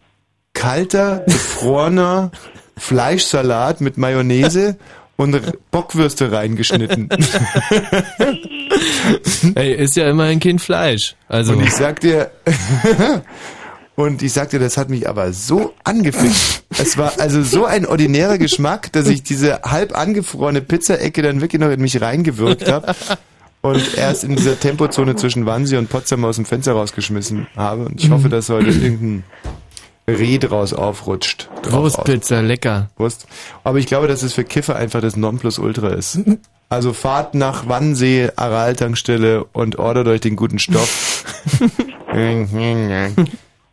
Kalter, 0.54 1.26
gefrorener 1.28 2.32
Fleischsalat 2.78 3.82
mit 3.82 3.98
Mayonnaise 3.98 4.78
und 5.18 5.72
Bockwürste 5.72 6.32
reingeschnitten. 6.32 7.10
Ey, 9.56 9.76
ist 9.76 9.96
ja 9.96 10.10
immerhin 10.10 10.40
kein 10.40 10.60
Fleisch. 10.60 11.16
Also. 11.28 11.54
Und 11.54 11.64
ich 11.64 11.72
sag 11.72 12.02
dir, 12.02 12.32
und 13.96 14.22
ich 14.22 14.34
sag 14.34 14.50
dir, 14.50 14.60
das 14.60 14.78
hat 14.78 14.90
mich 14.90 15.08
aber 15.08 15.32
so 15.32 15.74
angefickt. 15.84 16.64
Es 16.78 16.98
war 16.98 17.14
also 17.20 17.42
so 17.44 17.66
ein 17.66 17.86
ordinärer 17.86 18.38
Geschmack, 18.38 18.92
dass 18.92 19.08
ich 19.08 19.24
diese 19.24 19.62
halb 19.62 19.98
angefrorene 19.98 20.62
Pizzaecke 20.62 21.22
dann 21.22 21.42
wirklich 21.42 21.62
noch 21.62 21.72
in 21.72 21.80
mich 21.80 22.02
reingewirkt 22.02 22.70
habe 22.70 22.94
und 23.62 23.98
erst 23.98 24.26
in 24.26 24.36
dieser 24.36 24.60
Tempozone 24.60 25.16
zwischen 25.16 25.46
Wannsee 25.46 25.78
und 25.78 25.90
Potsdam 25.90 26.26
aus 26.26 26.36
dem 26.36 26.46
Fenster 26.46 26.74
rausgeschmissen 26.74 27.48
habe. 27.56 27.86
Und 27.86 28.04
ich 28.04 28.10
hoffe, 28.10 28.30
dass 28.30 28.50
heute 28.50 28.70
irgendein 28.70 29.24
Reh 30.08 30.38
draus 30.38 30.74
aufrutscht. 30.74 31.50
Wurstpizza, 31.68 32.42
lecker. 32.42 32.90
Wurst. 32.98 33.26
Aber 33.64 33.80
ich 33.80 33.88
glaube, 33.88 34.08
dass 34.08 34.22
es 34.24 34.34
für 34.34 34.44
Kiffer 34.44 34.76
einfach 34.76 35.02
das 35.02 35.16
Nonplusultra 35.16 35.90
ist. 35.90 36.20
Also 36.70 36.94
fahrt 36.94 37.34
nach 37.34 37.68
Wannsee, 37.68 38.30
Aral-Tankstelle 38.36 39.44
und 39.46 39.78
ordert 39.80 40.08
euch 40.08 40.22
den 40.22 40.36
guten 40.36 40.60
Stoff. 40.60 41.24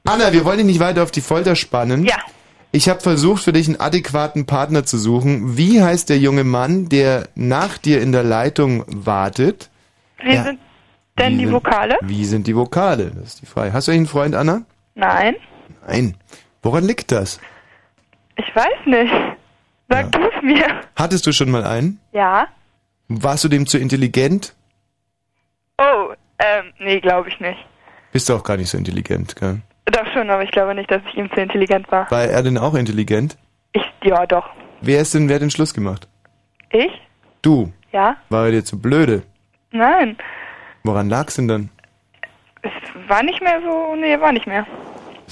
Anna, 0.04 0.32
wir 0.32 0.44
wollen 0.44 0.58
dich 0.58 0.66
nicht 0.66 0.80
weiter 0.80 1.02
auf 1.02 1.10
die 1.10 1.20
Folter 1.20 1.54
spannen. 1.56 2.04
Ja. 2.04 2.16
Ich 2.72 2.88
habe 2.88 3.00
versucht, 3.00 3.42
für 3.44 3.52
dich 3.52 3.68
einen 3.68 3.78
adäquaten 3.80 4.46
Partner 4.46 4.84
zu 4.84 4.96
suchen. 4.98 5.56
Wie 5.58 5.82
heißt 5.82 6.08
der 6.08 6.18
junge 6.18 6.44
Mann, 6.44 6.88
der 6.88 7.28
nach 7.34 7.76
dir 7.78 8.00
in 8.00 8.12
der 8.12 8.22
Leitung 8.24 8.84
wartet? 8.88 9.68
Wir 10.22 10.34
Ja. 10.34 10.44
sind 10.44 10.58
denn 11.18 11.32
Wie 11.34 11.36
die 11.38 11.44
sind- 11.44 11.52
Vokale? 11.54 11.98
Wie 12.00 12.24
sind 12.24 12.46
die 12.46 12.56
Vokale? 12.56 13.12
Das 13.14 13.34
ist 13.34 13.42
die 13.42 13.46
Frage. 13.46 13.72
Hast 13.74 13.88
du 13.88 13.92
einen 13.92 14.06
Freund, 14.06 14.34
Anna? 14.34 14.62
Nein, 14.94 15.34
Nein. 15.86 16.16
Woran 16.62 16.84
liegt 16.84 17.12
das? 17.12 17.40
ich 18.36 18.56
weiß 18.56 18.86
nicht. 18.86 19.12
Sag 19.88 20.10
du 20.12 20.20
es 20.20 20.42
mir. 20.42 20.80
Hattest 20.96 21.26
du 21.26 21.32
schon 21.32 21.50
mal 21.50 21.64
einen? 21.64 22.00
Ja. 22.12 22.46
Warst 23.08 23.44
du 23.44 23.48
dem 23.48 23.66
zu 23.66 23.78
intelligent? 23.78 24.54
Oh, 25.78 26.12
ähm, 26.38 26.72
nee, 26.78 27.00
glaube 27.00 27.28
ich 27.28 27.38
nicht. 27.40 27.58
Bist 28.12 28.28
du 28.28 28.34
auch 28.34 28.44
gar 28.44 28.56
nicht 28.56 28.70
so 28.70 28.78
intelligent, 28.78 29.36
gell? 29.36 29.60
Doch 29.86 30.06
schon, 30.12 30.30
aber 30.30 30.42
ich 30.42 30.50
glaube 30.50 30.74
nicht, 30.74 30.90
dass 30.90 31.02
ich 31.08 31.16
ihm 31.16 31.30
zu 31.32 31.40
intelligent 31.40 31.90
war. 31.90 32.10
War 32.10 32.24
er 32.24 32.42
denn 32.42 32.56
auch 32.56 32.74
intelligent? 32.74 33.36
Ich, 33.72 33.82
ja, 34.04 34.24
doch. 34.26 34.48
Wer 34.80 35.00
ist 35.02 35.12
denn, 35.14 35.28
wer 35.28 35.36
hat 35.36 35.42
den 35.42 35.50
Schluss 35.50 35.74
gemacht? 35.74 36.08
Ich? 36.70 36.92
Du. 37.42 37.72
Ja? 37.92 38.16
War 38.30 38.46
er 38.46 38.52
dir 38.52 38.64
zu 38.64 38.80
blöde? 38.80 39.22
Nein. 39.72 40.16
Woran 40.84 41.08
lag's 41.08 41.34
denn 41.34 41.48
dann? 41.48 41.70
Es 42.62 42.72
war 43.08 43.22
nicht 43.22 43.42
mehr 43.42 43.60
so, 43.62 43.94
nee, 43.96 44.18
war 44.20 44.32
nicht 44.32 44.46
mehr. 44.46 44.66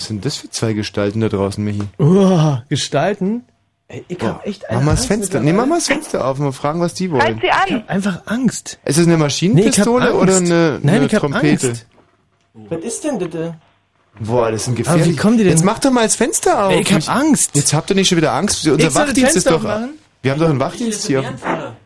Was 0.01 0.07
sind 0.07 0.25
das 0.25 0.37
für 0.39 0.49
zwei 0.49 0.73
Gestalten 0.73 1.21
da 1.21 1.29
draußen, 1.29 1.63
Michi? 1.63 1.83
Oh, 1.99 2.57
Gestalten? 2.71 3.45
Ey, 3.89 4.03
ich 4.09 4.19
hab 4.23 4.47
echt 4.47 4.65
Mach 4.73 4.81
mal 4.81 4.93
das 4.93 5.05
Fenster. 5.05 5.41
Nee, 5.41 5.53
mach 5.53 5.67
mal 5.67 5.75
das 5.75 5.89
Fenster 5.89 6.25
auf 6.27 6.39
und 6.39 6.47
mal 6.47 6.53
fragen, 6.53 6.81
was 6.81 6.95
die 6.95 7.11
wollen. 7.11 7.21
Halt 7.23 7.39
sie 7.43 7.51
an. 7.51 7.59
Ich 7.67 7.75
hab 7.75 7.91
einfach 7.91 8.23
Angst. 8.25 8.79
Ist 8.87 8.97
es 8.97 9.07
eine 9.07 9.19
Maschinenpistole 9.19 10.01
Nee, 10.01 10.07
ich 10.07 10.15
hab 10.15 10.23
oder 10.23 10.37
Angst. 10.37 10.51
eine, 10.53 10.79
Nein, 10.83 10.95
eine 10.95 11.05
ich 11.07 11.15
hab 11.15 11.21
Trompete? 11.21 11.67
Angst. 11.69 11.87
Was 12.55 12.83
ist 12.83 13.05
denn 13.05 13.19
bitte? 13.19 13.55
Boah, 14.21 14.51
das 14.51 14.65
sind 14.65 14.73
Aber 14.75 14.83
gefährlich. 14.85 15.07
wie 15.09 15.17
kommen 15.17 15.37
die 15.37 15.45
denn- 15.45 15.53
Jetzt 15.53 15.65
mach 15.67 15.79
doch 15.81 15.91
mal 15.91 16.05
das 16.05 16.17
Fenster 16.17 16.65
auf. 16.65 16.73
Ey, 16.73 16.81
ich 16.81 16.93
hab 16.95 17.15
Angst. 17.15 17.51
Jetzt 17.55 17.75
habt 17.75 17.91
ihr 17.91 17.97
nicht 17.97 18.09
schon 18.09 18.17
wieder 18.17 18.33
Angst. 18.33 18.67
Unser 18.67 18.79
soll 18.79 18.79
das 18.79 18.95
Wachdienst 18.95 19.37
ist 19.37 19.43
Fenster 19.45 19.51
doch. 19.51 19.59
aufmachen? 19.59 19.91
Wir 20.23 20.33
haben 20.33 20.41
doch 20.41 20.49
einen 20.49 20.61
Wachdienst 20.61 21.07
hier. 21.07 21.21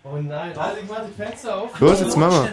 Oh 0.05 0.09
nein, 0.21 0.53
warte, 0.55 0.79
ich 0.81 0.89
mach 0.89 0.99
das 0.99 1.07
Fenster 1.17 1.57
auf. 1.57 1.81
Los, 1.81 2.01
jetzt 2.01 2.17
machen 2.17 2.49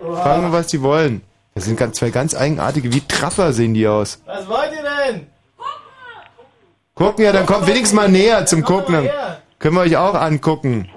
wir. 0.00 0.16
Fragen 0.16 0.42
wir, 0.42 0.52
was 0.52 0.66
die 0.66 0.82
wollen. 0.82 1.22
Das 1.54 1.64
sind 1.64 1.78
ganz, 1.78 1.98
zwei 1.98 2.10
ganz 2.10 2.34
eigenartige, 2.34 2.92
wie 2.92 3.00
Trapper 3.00 3.52
sehen 3.52 3.74
die 3.74 3.86
aus. 3.86 4.20
Was 4.26 4.48
wollt 4.48 4.72
ihr 4.72 4.82
denn? 4.82 5.26
Gucken 6.94 7.24
ja, 7.24 7.32
dann 7.32 7.46
kommt 7.46 7.66
wenigstens 7.66 7.92
mal 7.92 8.08
näher 8.08 8.44
zum 8.46 8.62
Gucken. 8.62 8.94
Dann 8.94 9.10
können 9.58 9.74
wir 9.76 9.82
euch 9.82 9.96
auch 9.96 10.14
angucken. 10.14 10.88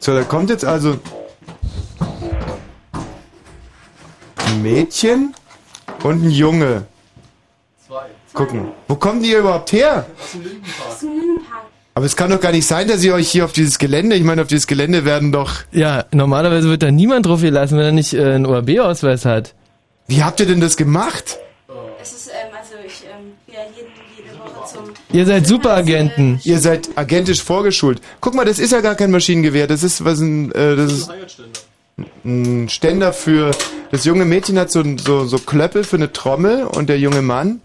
So, 0.00 0.14
da 0.14 0.22
kommt 0.22 0.50
jetzt 0.50 0.64
also 0.64 0.98
ein 4.46 4.62
Mädchen 4.62 5.34
und 6.02 6.24
ein 6.24 6.30
Junge. 6.30 6.86
Gucken. 8.32 8.72
Wo 8.86 8.94
kommen 8.94 9.22
die 9.22 9.28
hier 9.28 9.40
überhaupt 9.40 9.72
her? 9.72 10.06
Aber 11.98 12.06
es 12.06 12.14
kann 12.14 12.30
doch 12.30 12.38
gar 12.38 12.52
nicht 12.52 12.64
sein, 12.64 12.86
dass 12.86 13.02
ihr 13.02 13.12
euch 13.12 13.28
hier 13.28 13.44
auf 13.44 13.50
dieses 13.50 13.76
Gelände, 13.76 14.14
ich 14.14 14.22
meine, 14.22 14.42
auf 14.42 14.46
dieses 14.46 14.68
Gelände 14.68 15.04
werden 15.04 15.32
doch. 15.32 15.64
Ja, 15.72 16.04
normalerweise 16.12 16.68
wird 16.68 16.84
da 16.84 16.92
niemand 16.92 17.26
drauf 17.26 17.40
gelassen, 17.40 17.76
wenn 17.76 17.86
er 17.86 17.90
nicht 17.90 18.14
äh, 18.14 18.22
einen 18.22 18.46
ORB-Ausweis 18.46 19.24
hat. 19.24 19.52
Wie 20.06 20.22
habt 20.22 20.38
ihr 20.38 20.46
denn 20.46 20.60
das 20.60 20.76
gemacht? 20.76 21.38
Es 22.00 22.12
ist, 22.12 22.28
ähm, 22.28 22.54
also 22.56 22.74
ich 22.86 23.02
ähm, 23.04 23.32
ja 23.48 23.62
jeden, 23.74 23.90
jede 24.16 24.38
Woche 24.38 24.64
zum. 24.72 24.84
Ihr 25.12 25.26
seid 25.26 25.48
Superagenten. 25.48 26.40
Ihr 26.44 26.60
seid 26.60 26.88
agentisch 26.94 27.42
vorgeschult. 27.42 28.00
Guck 28.20 28.36
mal, 28.36 28.44
das 28.44 28.60
ist 28.60 28.70
ja 28.70 28.80
gar 28.80 28.94
kein 28.94 29.10
Maschinengewehr. 29.10 29.66
Das 29.66 29.82
ist 29.82 30.04
was 30.04 30.20
ein, 30.20 30.52
äh, 30.52 30.76
das 30.76 30.92
ist 30.92 31.10
ein 32.24 32.68
Ständer 32.68 33.12
für. 33.12 33.50
Das 33.90 34.04
junge 34.04 34.24
Mädchen 34.24 34.56
hat 34.56 34.70
so, 34.70 34.84
so, 34.98 35.24
so 35.24 35.38
Klöppel 35.38 35.82
für 35.82 35.96
eine 35.96 36.12
Trommel 36.12 36.62
und 36.62 36.88
der 36.88 37.00
junge 37.00 37.22
Mann 37.22 37.60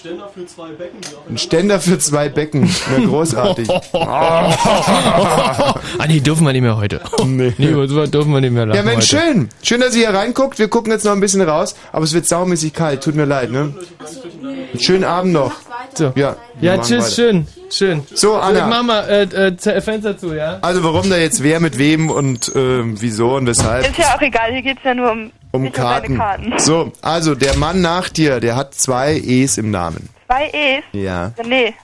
Ständer 0.00 0.28
für 0.34 0.46
zwei 0.46 0.68
Becken, 0.70 1.00
einen 1.28 1.38
Ständer 1.38 1.78
für 1.80 1.98
zwei 1.98 2.28
Becken. 2.30 2.74
Na, 2.90 3.04
großartig. 3.06 3.68
ah, 3.92 4.54
nee, 6.08 6.20
dürfen 6.20 6.44
wir 6.46 6.52
nicht 6.52 6.62
mehr 6.62 6.76
heute. 6.78 7.00
Nee, 7.26 7.52
sowas 7.86 8.10
dürfen 8.10 8.32
wir 8.32 8.40
nicht 8.40 8.52
mehr 8.52 8.64
lachen 8.66 8.76
Ja, 8.78 8.82
Mensch, 8.82 9.12
heute. 9.12 9.22
schön. 9.24 9.48
Schön, 9.62 9.80
dass 9.80 9.94
ihr 9.94 10.08
hier 10.08 10.18
reinguckt. 10.18 10.58
Wir 10.58 10.68
gucken 10.68 10.90
jetzt 10.90 11.04
noch 11.04 11.12
ein 11.12 11.20
bisschen 11.20 11.42
raus, 11.42 11.74
aber 11.92 12.04
es 12.04 12.14
wird 12.14 12.26
saumäßig 12.26 12.72
kalt. 12.72 13.02
Tut 13.04 13.14
mir 13.14 13.26
leid, 13.26 13.50
ne? 13.50 13.74
Einen 14.42 14.80
schönen 14.80 15.04
Abend 15.04 15.32
noch. 15.34 15.52
So. 15.94 16.12
Ja, 16.14 16.36
Ja, 16.60 16.76
tschüss, 16.78 17.04
weiter. 17.04 17.10
schön, 17.10 17.46
schön. 17.70 18.02
So, 18.14 18.36
Anna. 18.36 18.58
Ich 18.60 18.66
mach 18.66 18.82
mal 18.82 19.00
äh, 19.08 19.22
äh, 19.22 19.56
Z- 19.56 19.82
Fenster 19.82 20.16
zu, 20.18 20.34
ja? 20.34 20.58
Also 20.62 20.84
warum 20.84 21.08
da 21.08 21.16
jetzt 21.16 21.42
wer 21.42 21.58
mit 21.60 21.78
wem 21.78 22.10
und 22.10 22.52
ähm, 22.54 22.96
wieso 23.00 23.36
und 23.36 23.46
weshalb? 23.46 23.88
Ist 23.88 23.98
ja 23.98 24.14
auch 24.14 24.20
egal, 24.20 24.52
hier 24.52 24.62
geht's 24.62 24.82
ja 24.84 24.94
nur 24.94 25.10
um, 25.12 25.30
Um 25.52 25.66
um 25.66 25.72
Karten. 25.72 26.16
Karten. 26.18 26.58
So, 26.58 26.92
also 27.00 27.34
der 27.34 27.56
Mann 27.56 27.80
nach 27.80 28.08
dir, 28.10 28.40
der 28.40 28.56
hat 28.56 28.74
zwei 28.74 29.14
E's 29.16 29.56
im 29.58 29.70
Namen. 29.70 30.08
Zwei 30.26 30.50
E's? 30.52 30.84
Ja. 30.92 31.32
Nee. 31.46 31.74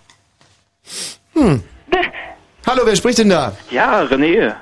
Hm. 1.35 1.63
Hallo, 2.67 2.83
wer 2.85 2.97
spricht 2.97 3.19
denn 3.19 3.29
da? 3.31 3.53
Ja, 3.71 4.03
René. 4.03 4.53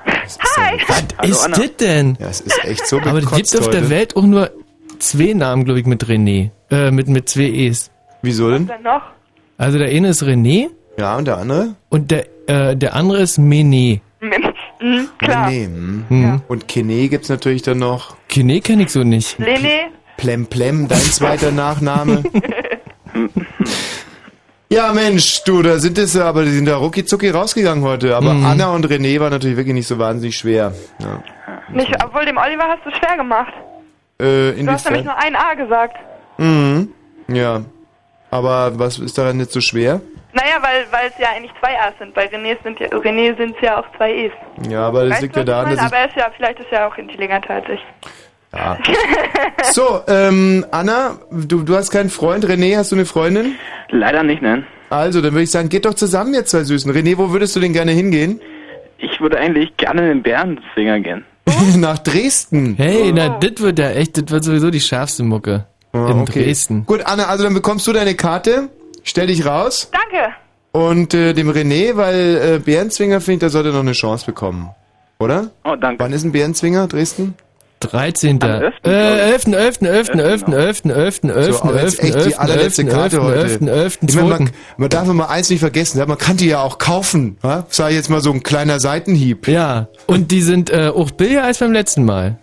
Hi. 0.57 0.77
Hallo, 1.17 1.31
ist 1.31 1.43
Anna. 1.43 1.57
das 1.57 1.75
denn? 1.77 2.17
Ja, 2.19 2.27
es 2.29 2.41
ist 2.41 2.63
echt 2.63 2.87
so 2.87 2.99
Aber 2.99 3.17
es 3.19 3.31
gibt 3.31 3.59
auf 3.59 3.69
der. 3.69 3.89
Welt 3.89 4.15
auch 4.15 4.23
nur 4.23 4.51
zwei 4.99 5.33
Namen, 5.33 5.65
glaube 5.65 5.79
ich, 5.79 5.85
mit 5.85 6.05
René. 6.05 6.51
Äh, 6.71 6.91
mit, 6.91 7.07
mit 7.07 7.27
zwei 7.29 7.43
E's. 7.49 7.89
Wieso 8.21 8.49
denn? 8.51 8.67
Dann 8.67 8.81
noch? 8.83 9.01
Also 9.57 9.77
der 9.77 9.89
eine 9.89 10.09
ist 10.09 10.23
René 10.23 10.69
Ja, 10.97 11.15
und 11.17 11.25
der 11.27 11.37
andere? 11.37 11.75
und 11.89 12.11
der, 12.11 12.25
äh, 12.47 12.75
der 12.75 12.93
andere 12.95 13.21
ist 13.21 13.39
Mené. 13.39 14.01
Mhm, 14.21 15.09
klar. 15.17 15.47
René. 15.49 15.65
Hm. 15.65 16.05
Hm. 16.09 16.41
Und 16.47 16.67
Kene 16.67 17.07
gibt's 17.07 17.29
natürlich 17.29 17.61
dann 17.61 17.77
noch. 17.79 18.15
Kine 18.27 18.59
kenne 18.61 18.83
ich 18.83 18.89
so 18.91 19.03
nicht. 19.03 19.37
Lene? 19.39 19.87
Plem 20.17 20.45
Plem, 20.47 20.87
dein 20.87 20.99
zweiter 20.99 21.51
Nachname. 21.51 22.23
Ja, 24.67 24.91
Mensch, 24.93 25.43
du, 25.43 25.61
da 25.61 25.77
sind 25.77 25.97
es 25.99 26.17
aber, 26.17 26.43
die 26.43 26.49
sind 26.49 26.65
da 26.65 26.77
rucki 26.77 27.05
zucki 27.05 27.29
rausgegangen 27.29 27.83
heute. 27.83 28.15
Aber 28.15 28.33
Mhm. 28.33 28.45
Anna 28.45 28.71
und 28.73 28.85
René 28.87 29.19
war 29.19 29.29
natürlich 29.29 29.57
wirklich 29.57 29.75
nicht 29.75 29.87
so 29.87 29.99
wahnsinnig 29.99 30.35
schwer. 30.35 30.73
Ja. 30.99 31.23
Nicht, 31.71 31.91
obwohl 32.03 32.25
dem 32.25 32.37
Oliver 32.37 32.63
hast 32.63 32.83
du 32.83 32.89
schwer 32.89 33.15
gemacht. 33.15 33.53
Äh, 34.19 34.53
Du 34.53 34.67
hast 34.71 34.85
nämlich 34.85 35.03
inwiefern? 35.03 35.05
nur 35.05 35.17
ein 35.17 35.35
A 35.35 35.53
gesagt. 35.53 35.95
Mhm. 36.39 36.89
Ja. 37.27 37.61
Aber 38.31 38.77
was 38.77 38.99
ist 38.99 39.17
daran 39.17 39.39
jetzt 39.39 39.53
so 39.53 39.61
schwer? 39.61 40.01
Naja, 40.33 40.57
weil 40.61 40.85
weil 40.91 41.07
es 41.07 41.17
ja 41.17 41.29
eigentlich 41.35 41.53
zwei 41.59 41.79
A's 41.79 41.93
sind. 41.97 42.13
Bei 42.13 42.25
René 42.25 42.57
sind 42.63 42.79
ja, 42.79 42.87
René 42.87 43.37
sind 43.37 43.55
es 43.55 43.61
ja 43.61 43.79
auch 43.79 43.85
zwei 43.95 44.13
E's. 44.13 44.31
Ja, 44.69 44.87
aber 44.87 45.03
das 45.03 45.13
Weißt 45.13 45.21
liegt 45.21 45.35
ja 45.37 45.43
daran, 45.45 45.75
dass. 45.75 45.85
Aber 45.85 45.95
er 45.95 46.07
ist 46.09 46.15
ja, 46.17 46.29
vielleicht 46.35 46.59
ist 46.59 46.71
er 46.71 46.87
auch 46.87 46.97
intelligenter 46.97 47.51
als 47.51 47.65
ich. 47.69 47.79
Ja. 48.53 48.77
So, 49.71 50.01
ähm, 50.07 50.65
Anna, 50.71 51.17
du, 51.31 51.63
du 51.63 51.75
hast 51.75 51.91
keinen 51.91 52.09
Freund. 52.09 52.45
René, 52.45 52.77
hast 52.77 52.91
du 52.91 52.95
eine 52.95 53.05
Freundin? 53.05 53.55
Leider 53.89 54.23
nicht, 54.23 54.41
nein. 54.41 54.65
Also, 54.89 55.21
dann 55.21 55.33
würde 55.33 55.43
ich 55.43 55.51
sagen, 55.51 55.69
geht 55.69 55.85
doch 55.85 55.95
zusammen, 55.95 56.33
ihr 56.33 56.45
zwei 56.45 56.63
Süßen. 56.63 56.91
René, 56.91 57.17
wo 57.17 57.31
würdest 57.31 57.55
du 57.55 57.59
denn 57.59 57.73
gerne 57.73 57.91
hingehen? 57.91 58.39
Ich 58.97 59.19
würde 59.19 59.37
eigentlich 59.37 59.75
gerne 59.77 60.03
in 60.03 60.07
den 60.07 60.23
Bärenzwinger 60.23 60.99
gehen. 60.99 61.25
Nach 61.77 61.97
Dresden. 61.97 62.75
Hey, 62.77 63.11
na, 63.13 63.37
das 63.39 63.59
wird 63.61 63.79
ja 63.79 63.89
echt, 63.91 64.17
das 64.17 64.29
wird 64.29 64.43
sowieso 64.43 64.71
die 64.71 64.79
schärfste 64.79 65.23
Mucke. 65.23 65.65
Ah, 65.95 66.11
in 66.11 66.19
okay. 66.21 66.43
Dresden. 66.43 66.85
Gut, 66.85 67.01
Anna, 67.05 67.25
also 67.27 67.43
dann 67.43 67.53
bekommst 67.53 67.87
du 67.87 67.93
deine 67.93 68.15
Karte. 68.15 68.69
Stell 69.03 69.27
dich 69.27 69.45
raus. 69.45 69.89
Danke. 69.91 70.33
Und 70.71 71.13
äh, 71.13 71.33
dem 71.33 71.49
René, 71.49 71.95
weil 71.95 72.55
äh, 72.55 72.59
Bärenzwinger, 72.59 73.21
finde 73.21 73.33
ich, 73.33 73.39
der 73.39 73.49
sollte 73.49 73.69
noch 73.69 73.79
eine 73.79 73.93
Chance 73.93 74.25
bekommen. 74.25 74.69
Oder? 75.19 75.51
Oh, 75.63 75.75
danke. 75.79 76.03
Wann 76.03 76.11
ist 76.11 76.23
ein 76.25 76.31
Bärenzwinger, 76.33 76.87
Dresden? 76.87 77.35
13. 77.79 78.41
Am 78.41 78.49
Äh, 78.83 79.31
11., 79.31 79.43
glaub 79.45 79.55
11. 79.61 79.81
11. 79.81 80.09
11. 80.09 80.09
11. 80.15 80.47
11. 80.47 80.85
11. 80.85 81.23
11. 81.23 81.53
So, 81.53 81.61
aber 81.63 81.81
jetzt 81.83 82.03
echt 82.03 82.25
die 82.25 82.35
allerletzte 82.35 82.85
Karte 82.85 83.21
heute. 83.23 83.39
11. 83.39 83.61
11. 83.61 83.99
Ich 84.07 84.15
meine, 84.15 84.27
man, 84.29 84.41
11. 84.41 84.51
man 84.77 84.89
darf 84.89 85.07
immer 85.09 85.29
eins 85.29 85.49
nicht 85.49 85.59
vergessen, 85.59 86.01
man 86.07 86.17
kann 86.17 86.37
die 86.37 86.47
ja 86.47 86.61
auch 86.61 86.77
kaufen. 86.77 87.37
Sei 87.69 87.91
jetzt 87.91 88.09
mal 88.09 88.21
so 88.21 88.31
ein 88.31 88.43
kleiner 88.43 88.79
Seitenhieb. 88.79 89.47
Ja, 89.47 89.87
und 90.07 90.31
die 90.31 90.41
sind 90.41 90.69
äh, 90.71 90.91
auch 90.93 91.11
billiger 91.11 91.43
als 91.43 91.59
beim 91.59 91.73
letzten 91.73 92.05
Mal. 92.05 92.37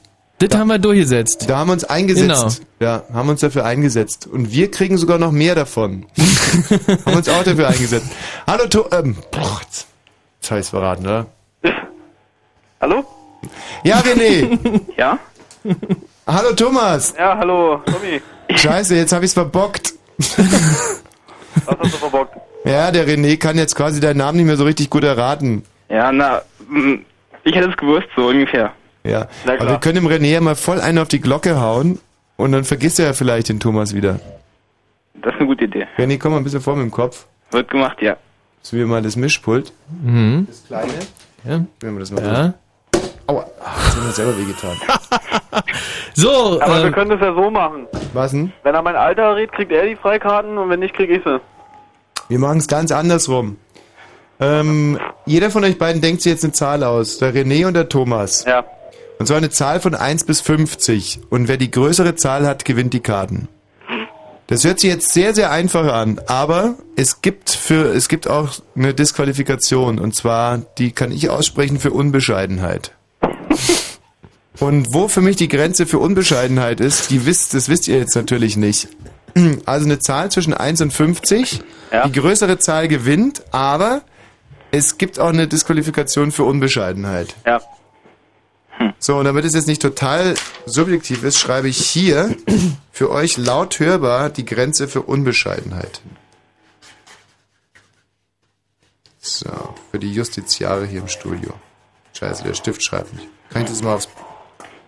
Das 0.48 0.58
haben 0.58 0.68
wir 0.68 0.78
durchgesetzt. 0.78 1.48
Da 1.48 1.58
haben 1.58 1.68
wir 1.68 1.74
uns 1.74 1.84
eingesetzt. 1.84 2.62
Ja, 2.80 3.04
haben 3.12 3.28
uns 3.28 3.40
dafür 3.40 3.64
eingesetzt. 3.64 4.26
Und 4.26 4.50
wir 4.50 4.72
kriegen 4.72 4.98
sogar 4.98 5.18
noch 5.18 5.30
mehr 5.30 5.54
davon. 5.54 6.06
haben 7.06 7.16
uns 7.16 7.28
auch 7.28 7.44
dafür 7.44 7.68
eingesetzt. 7.68 8.10
Hallo, 8.44 8.66
to 8.66 8.86
ähm, 8.90 9.16
boah, 9.30 9.60
jetzt, 9.62 9.86
jetzt 10.40 10.50
hab 10.50 10.58
ich's 10.58 10.68
verraten, 10.70 11.06
oder? 11.06 11.26
Hallo? 12.80 13.04
Ja, 13.84 14.00
René. 14.00 14.80
Ja? 14.96 15.18
hallo, 16.26 16.52
Thomas. 16.56 17.14
Ja, 17.16 17.38
hallo, 17.38 17.80
Tommy. 17.86 18.20
Scheiße, 18.52 18.96
jetzt 18.96 19.12
hab 19.12 19.22
ich's 19.22 19.34
verbockt. 19.34 19.94
Was 20.18 21.78
hast 21.78 21.94
du 21.94 21.98
verbockt? 21.98 22.36
Ja, 22.64 22.90
der 22.90 23.06
René 23.06 23.36
kann 23.36 23.58
jetzt 23.58 23.76
quasi 23.76 24.00
deinen 24.00 24.16
Namen 24.16 24.38
nicht 24.38 24.46
mehr 24.46 24.56
so 24.56 24.64
richtig 24.64 24.90
gut 24.90 25.04
erraten. 25.04 25.62
Ja, 25.88 26.10
na, 26.10 26.42
ich 27.44 27.54
hätte 27.54 27.70
es 27.70 27.76
gewusst, 27.76 28.08
so 28.16 28.26
ungefähr. 28.26 28.72
Ja, 29.04 29.26
Na 29.44 29.52
aber 29.52 29.56
klar. 29.58 29.70
wir 29.72 29.78
können 29.80 29.94
dem 29.96 30.06
René 30.06 30.32
ja 30.32 30.40
mal 30.40 30.54
voll 30.54 30.80
einen 30.80 30.98
auf 30.98 31.08
die 31.08 31.20
Glocke 31.20 31.60
hauen 31.60 31.98
und 32.36 32.52
dann 32.52 32.64
vergisst 32.64 33.00
er 33.00 33.06
ja 33.06 33.12
vielleicht 33.12 33.48
den 33.48 33.58
Thomas 33.60 33.94
wieder. 33.94 34.20
Das 35.14 35.32
ist 35.34 35.40
eine 35.40 35.46
gute 35.48 35.64
Idee. 35.64 35.86
René, 35.98 36.18
komm 36.18 36.32
mal 36.32 36.38
ein 36.38 36.44
bisschen 36.44 36.60
vor 36.60 36.74
mit 36.76 36.84
dem 36.84 36.90
Kopf. 36.90 37.26
Wird 37.50 37.68
gemacht, 37.70 38.00
ja. 38.00 38.16
So 38.62 38.76
wie 38.76 38.84
mal 38.84 39.02
das 39.02 39.16
Mischpult. 39.16 39.72
Mhm. 40.02 40.46
Das 40.48 40.64
kleine. 40.66 40.92
Ja. 41.44 41.64
Wenn 41.80 41.92
wir 41.94 42.00
das 42.00 42.10
mal 42.12 42.24
Ja. 42.24 42.54
Aua, 43.26 43.46
das 43.58 43.96
hat 43.96 44.04
mir 44.04 44.12
selber 44.12 44.38
wehgetan. 44.38 44.76
So, 46.14 46.60
Aber 46.60 46.78
wir 46.78 46.84
ähm, 46.86 46.92
können 46.92 47.10
das 47.10 47.20
ja 47.20 47.34
so 47.34 47.50
machen. 47.50 47.86
Was 48.12 48.32
denn? 48.32 48.52
Wenn 48.62 48.74
er 48.74 48.82
mein 48.82 48.96
Alter 48.96 49.34
redet, 49.36 49.54
kriegt 49.54 49.72
er 49.72 49.86
die 49.86 49.96
Freikarten 49.96 50.58
und 50.58 50.68
wenn 50.68 50.80
nicht, 50.80 50.94
krieg 50.94 51.10
ich 51.10 51.22
sie. 51.24 51.40
Wir 52.28 52.38
machen 52.38 52.58
es 52.58 52.68
ganz 52.68 52.92
andersrum. 52.92 53.56
Ähm, 54.40 54.98
jeder 55.24 55.50
von 55.50 55.64
euch 55.64 55.78
beiden 55.78 56.02
denkt 56.02 56.20
sich 56.22 56.32
jetzt 56.32 56.44
eine 56.44 56.52
Zahl 56.52 56.84
aus. 56.84 57.18
Der 57.18 57.34
René 57.34 57.66
und 57.66 57.74
der 57.74 57.88
Thomas. 57.88 58.44
Ja. 58.44 58.64
Und 59.22 59.26
zwar 59.26 59.36
eine 59.36 59.50
Zahl 59.50 59.78
von 59.78 59.94
1 59.94 60.24
bis 60.24 60.40
50. 60.40 61.20
Und 61.30 61.46
wer 61.46 61.56
die 61.56 61.70
größere 61.70 62.16
Zahl 62.16 62.44
hat, 62.44 62.64
gewinnt 62.64 62.92
die 62.92 62.98
Karten. 62.98 63.46
Das 64.48 64.64
hört 64.64 64.80
sich 64.80 64.90
jetzt 64.90 65.12
sehr, 65.12 65.32
sehr 65.32 65.52
einfach 65.52 65.92
an, 65.92 66.20
aber 66.26 66.74
es 66.96 67.22
gibt 67.22 67.50
für, 67.50 67.94
es 67.94 68.08
gibt 68.08 68.26
auch 68.26 68.50
eine 68.74 68.94
Disqualifikation. 68.94 70.00
Und 70.00 70.16
zwar, 70.16 70.58
die 70.76 70.90
kann 70.90 71.12
ich 71.12 71.30
aussprechen 71.30 71.78
für 71.78 71.92
Unbescheidenheit. 71.92 72.96
Und 74.58 74.92
wo 74.92 75.06
für 75.06 75.20
mich 75.20 75.36
die 75.36 75.46
Grenze 75.46 75.86
für 75.86 76.00
Unbescheidenheit 76.00 76.80
ist, 76.80 77.12
die 77.12 77.24
wisst, 77.24 77.54
das 77.54 77.68
wisst 77.68 77.86
ihr 77.86 77.98
jetzt 77.98 78.16
natürlich 78.16 78.56
nicht. 78.56 78.88
Also 79.66 79.86
eine 79.86 80.00
Zahl 80.00 80.32
zwischen 80.32 80.52
1 80.52 80.80
und 80.80 80.92
50. 80.92 81.60
Die 82.06 82.12
größere 82.12 82.58
Zahl 82.58 82.88
gewinnt, 82.88 83.44
aber 83.52 84.02
es 84.72 84.98
gibt 84.98 85.20
auch 85.20 85.28
eine 85.28 85.46
Disqualifikation 85.46 86.32
für 86.32 86.42
Unbescheidenheit. 86.42 87.36
Ja. 87.46 87.60
So, 88.98 89.16
und 89.16 89.24
damit 89.24 89.44
es 89.44 89.54
jetzt 89.54 89.66
nicht 89.66 89.82
total 89.82 90.34
subjektiv 90.66 91.24
ist, 91.24 91.38
schreibe 91.38 91.68
ich 91.68 91.78
hier 91.78 92.36
für 92.92 93.10
euch 93.10 93.36
laut 93.36 93.78
hörbar 93.78 94.30
die 94.30 94.44
Grenze 94.44 94.88
für 94.88 95.02
Unbescheidenheit. 95.02 96.00
So, 99.20 99.74
für 99.90 99.98
die 99.98 100.12
Justiziare 100.12 100.86
hier 100.86 101.00
im 101.00 101.08
Studio. 101.08 101.52
Scheiße, 102.18 102.42
der 102.44 102.54
Stift 102.54 102.82
schreibt 102.82 103.12
nicht. 103.14 103.28
Kann 103.50 103.62
ich 103.62 103.68
das 103.68 103.82
mal 103.82 103.94
aufs... 103.94 104.08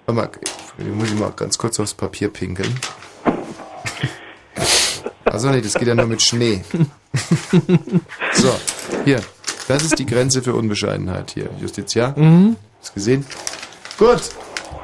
Warte 0.07 0.21
mal, 0.21 0.31
ich 0.79 0.87
muss 0.87 1.09
ich 1.09 1.19
mal 1.19 1.31
ganz 1.31 1.57
kurz 1.57 1.81
aufs 1.81 1.95
Papier 1.95 2.29
pinkeln. 2.29 2.79
Achso, 5.25 5.51
nee, 5.51 5.61
das 5.61 5.75
geht 5.75 5.89
ja 5.89 5.95
nur 5.95 6.07
mit 6.07 6.23
Schnee. 6.23 6.63
so, 8.33 8.55
hier. 9.05 9.21
Das 9.67 9.83
ist 9.83 9.99
die 9.99 10.07
Grenze 10.07 10.43
für 10.43 10.55
Unbescheidenheit 10.55 11.31
hier. 11.31 11.49
Justiziar? 11.59 12.19
Mhm. 12.19 12.57
Hast 12.81 12.95
gesehen? 12.95 13.25
Gut. 13.99 14.23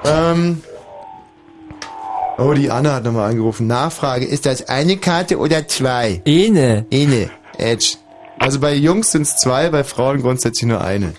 Ähm. 0.04 0.62
Oh, 2.38 2.52
die 2.54 2.70
Anna 2.70 2.94
hat 2.94 3.04
nochmal 3.04 3.30
angerufen. 3.30 3.66
Nachfrage, 3.66 4.24
ist 4.24 4.46
das 4.46 4.68
eine 4.68 4.96
Karte 4.96 5.38
oder 5.38 5.68
zwei? 5.68 6.22
Eine. 6.26 6.86
Eine. 6.92 7.30
Edge. 7.58 7.96
Also 8.38 8.60
bei 8.60 8.72
Jungs 8.74 9.12
sind 9.12 9.22
es 9.22 9.36
zwei, 9.36 9.68
bei 9.68 9.84
Frauen 9.84 10.22
grundsätzlich 10.22 10.66
nur 10.66 10.80
eine. 10.80 11.12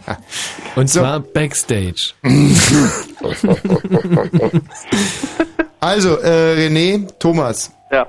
Und 0.76 0.88
zwar 0.88 1.20
Backstage. 1.20 2.12
also, 5.80 6.16
äh, 6.18 6.54
René, 6.68 7.06
Thomas. 7.18 7.70
Ja. 7.90 8.06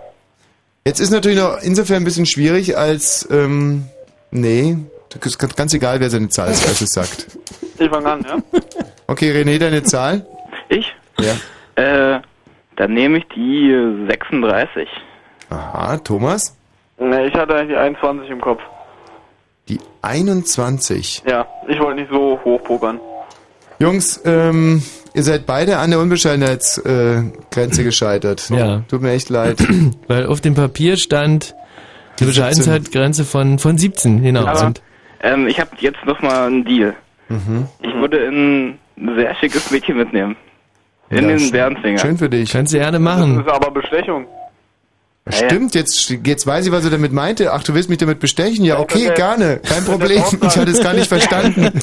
Jetzt 0.86 0.99
ist 1.01 1.09
natürlich 1.09 1.38
noch 1.39 1.57
insofern 1.61 1.97
ein 1.97 2.03
bisschen 2.05 2.26
schwierig, 2.26 2.78
als, 2.78 3.28
ähm, 3.30 3.86
nee, 4.32 4.78
das 5.09 5.26
ist 5.34 5.38
ganz- 5.38 5.55
ganz 5.55 5.74
egal, 5.74 5.99
wer 5.99 6.09
seine 6.09 6.30
Zahl 6.30 6.47
als 6.47 6.65
erstes 6.65 6.89
sagt. 6.91 7.28
Ich 7.78 7.89
fange 7.89 8.09
an, 8.09 8.26
ja? 8.28 8.38
Okay, 9.08 9.32
René, 9.32 9.58
deine 9.58 9.84
Zahl? 9.84 10.26
Ich? 10.68 10.93
Ja. 11.20 11.34
Äh, 11.82 12.22
dann 12.76 12.93
nehme 12.93 13.20
ich 13.20 13.28
die 13.36 13.72
äh, 13.72 14.08
36. 14.08 14.88
Aha, 15.49 15.97
Thomas? 15.97 16.58
Ne, 16.99 17.28
ich 17.28 17.34
hatte 17.34 17.55
eigentlich 17.55 17.70
die 17.70 17.78
21 17.78 18.30
im 18.30 18.41
Kopf. 18.41 18.62
Die 19.70 19.80
21. 20.01 21.24
Ja, 21.26 21.45
ich 21.68 21.80
wollte 21.80 22.01
nicht 22.01 22.12
so 22.12 22.39
hoch 22.43 22.62
pokern. 22.64 22.99
Jungs, 23.80 24.22
ähm, 24.26 24.84
ihr 25.14 25.24
seid 25.24 25.45
beide 25.45 25.78
an 25.78 25.91
der 25.91 25.99
Unbescheidenheitsgrenze 25.99 27.82
äh, 27.82 27.84
gescheitert. 27.84 28.49
Ja. 28.49 28.82
Tut 28.89 29.01
mir 29.01 29.12
echt 29.12 29.30
leid. 29.30 29.58
Weil 30.08 30.26
auf 30.26 30.41
dem 30.41 30.55
Papier 30.55 30.97
stand 30.97 31.55
die 32.20 32.26
Bescheidenheitsgrenze 32.26 33.24
von, 33.24 33.60
von 33.60 33.78
17, 33.78 34.24
genau. 34.24 34.47
Aber 34.47 34.74
ähm, 35.22 35.47
ich 35.47 35.60
habe 35.60 35.72
jetzt 35.80 36.03
noch 36.05 36.22
mal 36.22 36.47
einen 36.47 36.66
Deal. 36.66 36.95
Mhm. 37.30 37.68
Ich 37.82 37.93
würde 37.93 38.28
ein 38.28 38.80
sehr 39.15 39.35
schickes 39.35 39.71
Mädchen 39.71 39.97
mitnehmen. 39.97 40.35
In 41.09 41.17
Ja, 41.23 41.27
den 41.29 41.39
schön- 41.39 41.51
Bärenzwinger. 41.51 41.99
Schön 41.99 42.17
für 42.17 42.29
dich. 42.29 42.51
Kannst 42.51 42.73
du 42.73 42.77
gerne 42.77 42.93
Das 42.97 43.01
machen. 43.01 43.39
ist 43.39 43.49
aber 43.49 43.71
Bestechung. 43.71 44.25
Stimmt, 45.29 45.75
jetzt, 45.75 46.09
jetzt 46.25 46.47
weiß 46.47 46.67
ich, 46.67 46.71
was 46.71 46.85
er 46.85 46.89
damit 46.91 47.11
meinte. 47.11 47.51
Ach, 47.51 47.61
du 47.61 47.73
willst 47.73 47.89
mich 47.89 47.97
damit 47.97 48.19
bestechen? 48.21 48.63
Ja, 48.63 48.79
okay, 48.79 49.11
gerne. 49.13 49.57
Kein 49.59 49.83
Problem. 49.83 50.23
Ich 50.41 50.55
hatte 50.57 50.71
es 50.71 50.81
gar 50.81 50.93
nicht 50.93 51.07
verstanden. 51.09 51.69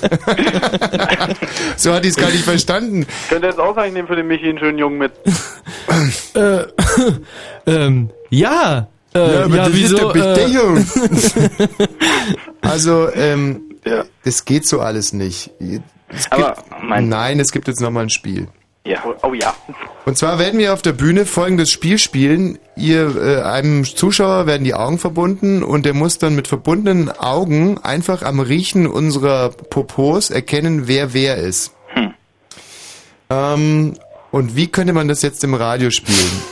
so 1.77 1.93
hatte 1.93 2.07
ich 2.07 2.15
es 2.15 2.17
gar 2.17 2.31
nicht 2.31 2.43
verstanden. 2.45 3.07
Könnt 3.29 3.45
ihr 3.45 3.51
jetzt 3.51 3.61
auch 3.61 3.75
sagen, 3.75 3.89
ich 3.89 3.93
nehme 3.95 4.09
für 4.09 4.17
den 4.17 4.29
Michi 4.29 4.49
einen 4.49 4.59
schönen 4.59 4.79
Jungen 4.79 4.97
mit. 4.97 5.13
Äh, 6.35 6.65
ähm, 7.67 8.09
ja. 8.31 8.89
Äh, 9.15 9.19
Ja, 9.19 9.45
aber 9.45 9.57
das 9.59 9.69
ist 9.69 9.75
wieso? 9.77 9.97
doch 9.99 10.13
Bestechung. 10.15 10.77
Äh, 10.79 11.87
Also, 12.63 13.13
ähm, 13.13 13.61
das 14.25 14.47
geht 14.47 14.67
so 14.67 14.81
alles 14.81 15.13
nicht. 15.13 15.51
Es 16.09 16.31
Aber, 16.31 16.55
gibt, 16.55 17.03
nein, 17.03 17.41
es 17.41 17.53
gibt 17.53 17.69
jetzt 17.69 17.81
nochmal 17.81 18.05
ein 18.05 18.11
Spiel. 18.11 18.49
Ja. 18.87 18.99
Oh 19.23 19.33
ja. 19.33 19.55
Und 20.05 20.19
zwar 20.19 20.39
werden 20.39 20.59
wir 20.61 20.75
auf 20.75 20.83
der 20.83 20.93
Bühne 20.93 21.25
folgendes 21.25 21.71
Spiel 21.71 21.99
spielen. 21.99 22.59
Ihr, 22.77 23.17
äh, 23.17 23.43
einem 23.43 23.85
Zuschauer 23.85 24.47
werden 24.47 24.65
die 24.65 24.75
Augen 24.75 24.99
verbunden 24.99 25.63
und 25.63 25.87
der 25.87 25.95
muss 25.95 26.19
dann 26.19 26.35
mit 26.35 26.49
verbundenen 26.49 27.11
Augen 27.11 27.79
einfach 27.79 28.23
am 28.23 28.41
Riechen 28.41 28.87
unserer 28.87 29.49
Popos 29.49 30.29
erkennen, 30.29 30.87
wer 30.87 31.15
wer 31.15 31.39
ist. 31.39 31.75
Ähm, 33.31 33.95
und 34.31 34.57
wie 34.57 34.67
könnte 34.67 34.93
man 34.93 35.09
das 35.09 35.23
jetzt 35.23 35.43
im 35.45 35.55
Radio 35.55 35.91
spielen? 35.91 36.43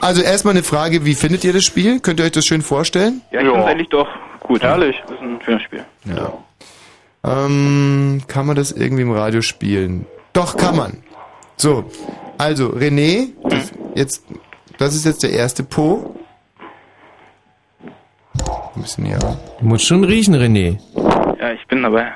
Also 0.00 0.20
erstmal 0.20 0.54
eine 0.54 0.64
Frage, 0.64 1.04
wie 1.04 1.14
findet 1.14 1.44
ihr 1.44 1.52
das 1.52 1.64
Spiel? 1.64 2.00
Könnt 2.00 2.18
ihr 2.18 2.26
euch 2.26 2.32
das 2.32 2.44
schön 2.44 2.60
vorstellen? 2.60 3.22
Ja, 3.30 3.40
ich 3.40 3.48
finde 3.48 3.64
eigentlich 3.64 3.88
doch 3.88 4.08
gut. 4.40 4.62
Herrlich. 4.62 4.96
Das 5.06 5.12
ist 5.12 5.22
ein 5.22 5.40
schönes 5.44 5.62
Spiel. 5.62 5.84
Ja. 6.04 6.32
Ähm, 7.24 8.22
kann 8.26 8.46
man 8.46 8.56
das 8.56 8.72
irgendwie 8.72 9.02
im 9.02 9.12
Radio 9.12 9.42
spielen? 9.42 10.06
Doch, 10.32 10.56
kann 10.56 10.76
man. 10.76 11.02
So, 11.56 11.84
also 12.38 12.70
René, 12.70 13.28
das, 13.48 13.72
jetzt, 13.94 14.24
das 14.78 14.94
ist 14.94 15.04
jetzt 15.04 15.22
der 15.22 15.30
erste 15.30 15.62
Po. 15.62 16.16
Ein 18.74 18.82
bisschen 18.82 19.04
näher. 19.04 19.22
ran. 19.22 19.36
Du 19.60 19.66
musst 19.66 19.86
schon 19.86 20.02
riechen, 20.02 20.34
René. 20.34 20.78
Ja, 21.38 21.52
ich 21.52 21.66
bin 21.68 21.82
dabei. 21.82 22.12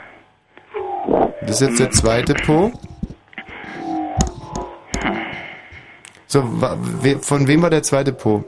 Das 1.43 1.61
ist 1.61 1.69
jetzt 1.69 1.79
der 1.79 1.91
zweite 1.91 2.35
Po. 2.35 2.73
So, 6.27 6.43
von 7.21 7.47
wem 7.47 7.63
war 7.63 7.71
der 7.71 7.85
zweite 7.85 8.13
Po? 8.13 8.45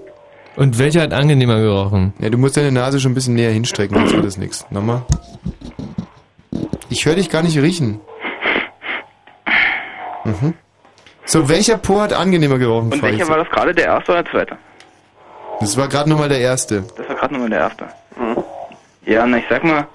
Und 0.56 0.78
welcher 0.80 1.02
hat 1.02 1.12
angenehmer 1.12 1.60
gerochen? 1.60 2.12
Ja, 2.18 2.30
du 2.30 2.38
musst 2.38 2.56
deine 2.56 2.72
Nase 2.72 2.98
schon 2.98 3.12
ein 3.12 3.14
bisschen 3.14 3.34
näher 3.34 3.52
hinstrecken, 3.52 3.96
sonst 3.96 4.12
wird 4.14 4.24
das 4.24 4.36
nichts. 4.36 4.66
Nochmal. 4.70 5.04
Ich 6.98 7.06
höre 7.06 7.14
dich 7.14 7.30
gar 7.30 7.44
nicht 7.44 7.56
riechen. 7.56 8.00
Mhm. 10.24 10.54
So, 11.24 11.48
welcher 11.48 11.78
Po 11.78 12.00
hat 12.00 12.12
angenehmer 12.12 12.58
gerochen? 12.58 12.92
Und 12.92 13.00
welcher 13.02 13.28
war 13.28 13.36
das 13.36 13.48
gerade, 13.50 13.72
der 13.72 13.84
erste 13.84 14.10
oder 14.10 14.24
der 14.24 14.32
zweite? 14.32 14.58
Das 15.60 15.76
war 15.76 15.86
gerade 15.86 16.10
nochmal 16.10 16.28
der 16.28 16.40
erste. 16.40 16.82
Das 16.96 17.08
war 17.08 17.14
gerade 17.14 17.34
nochmal 17.34 17.50
der 17.50 17.60
erste. 17.60 17.86
Ja, 19.06 19.24
na, 19.26 19.38
ich 19.38 19.44
sag 19.48 19.62
mal. 19.62 19.86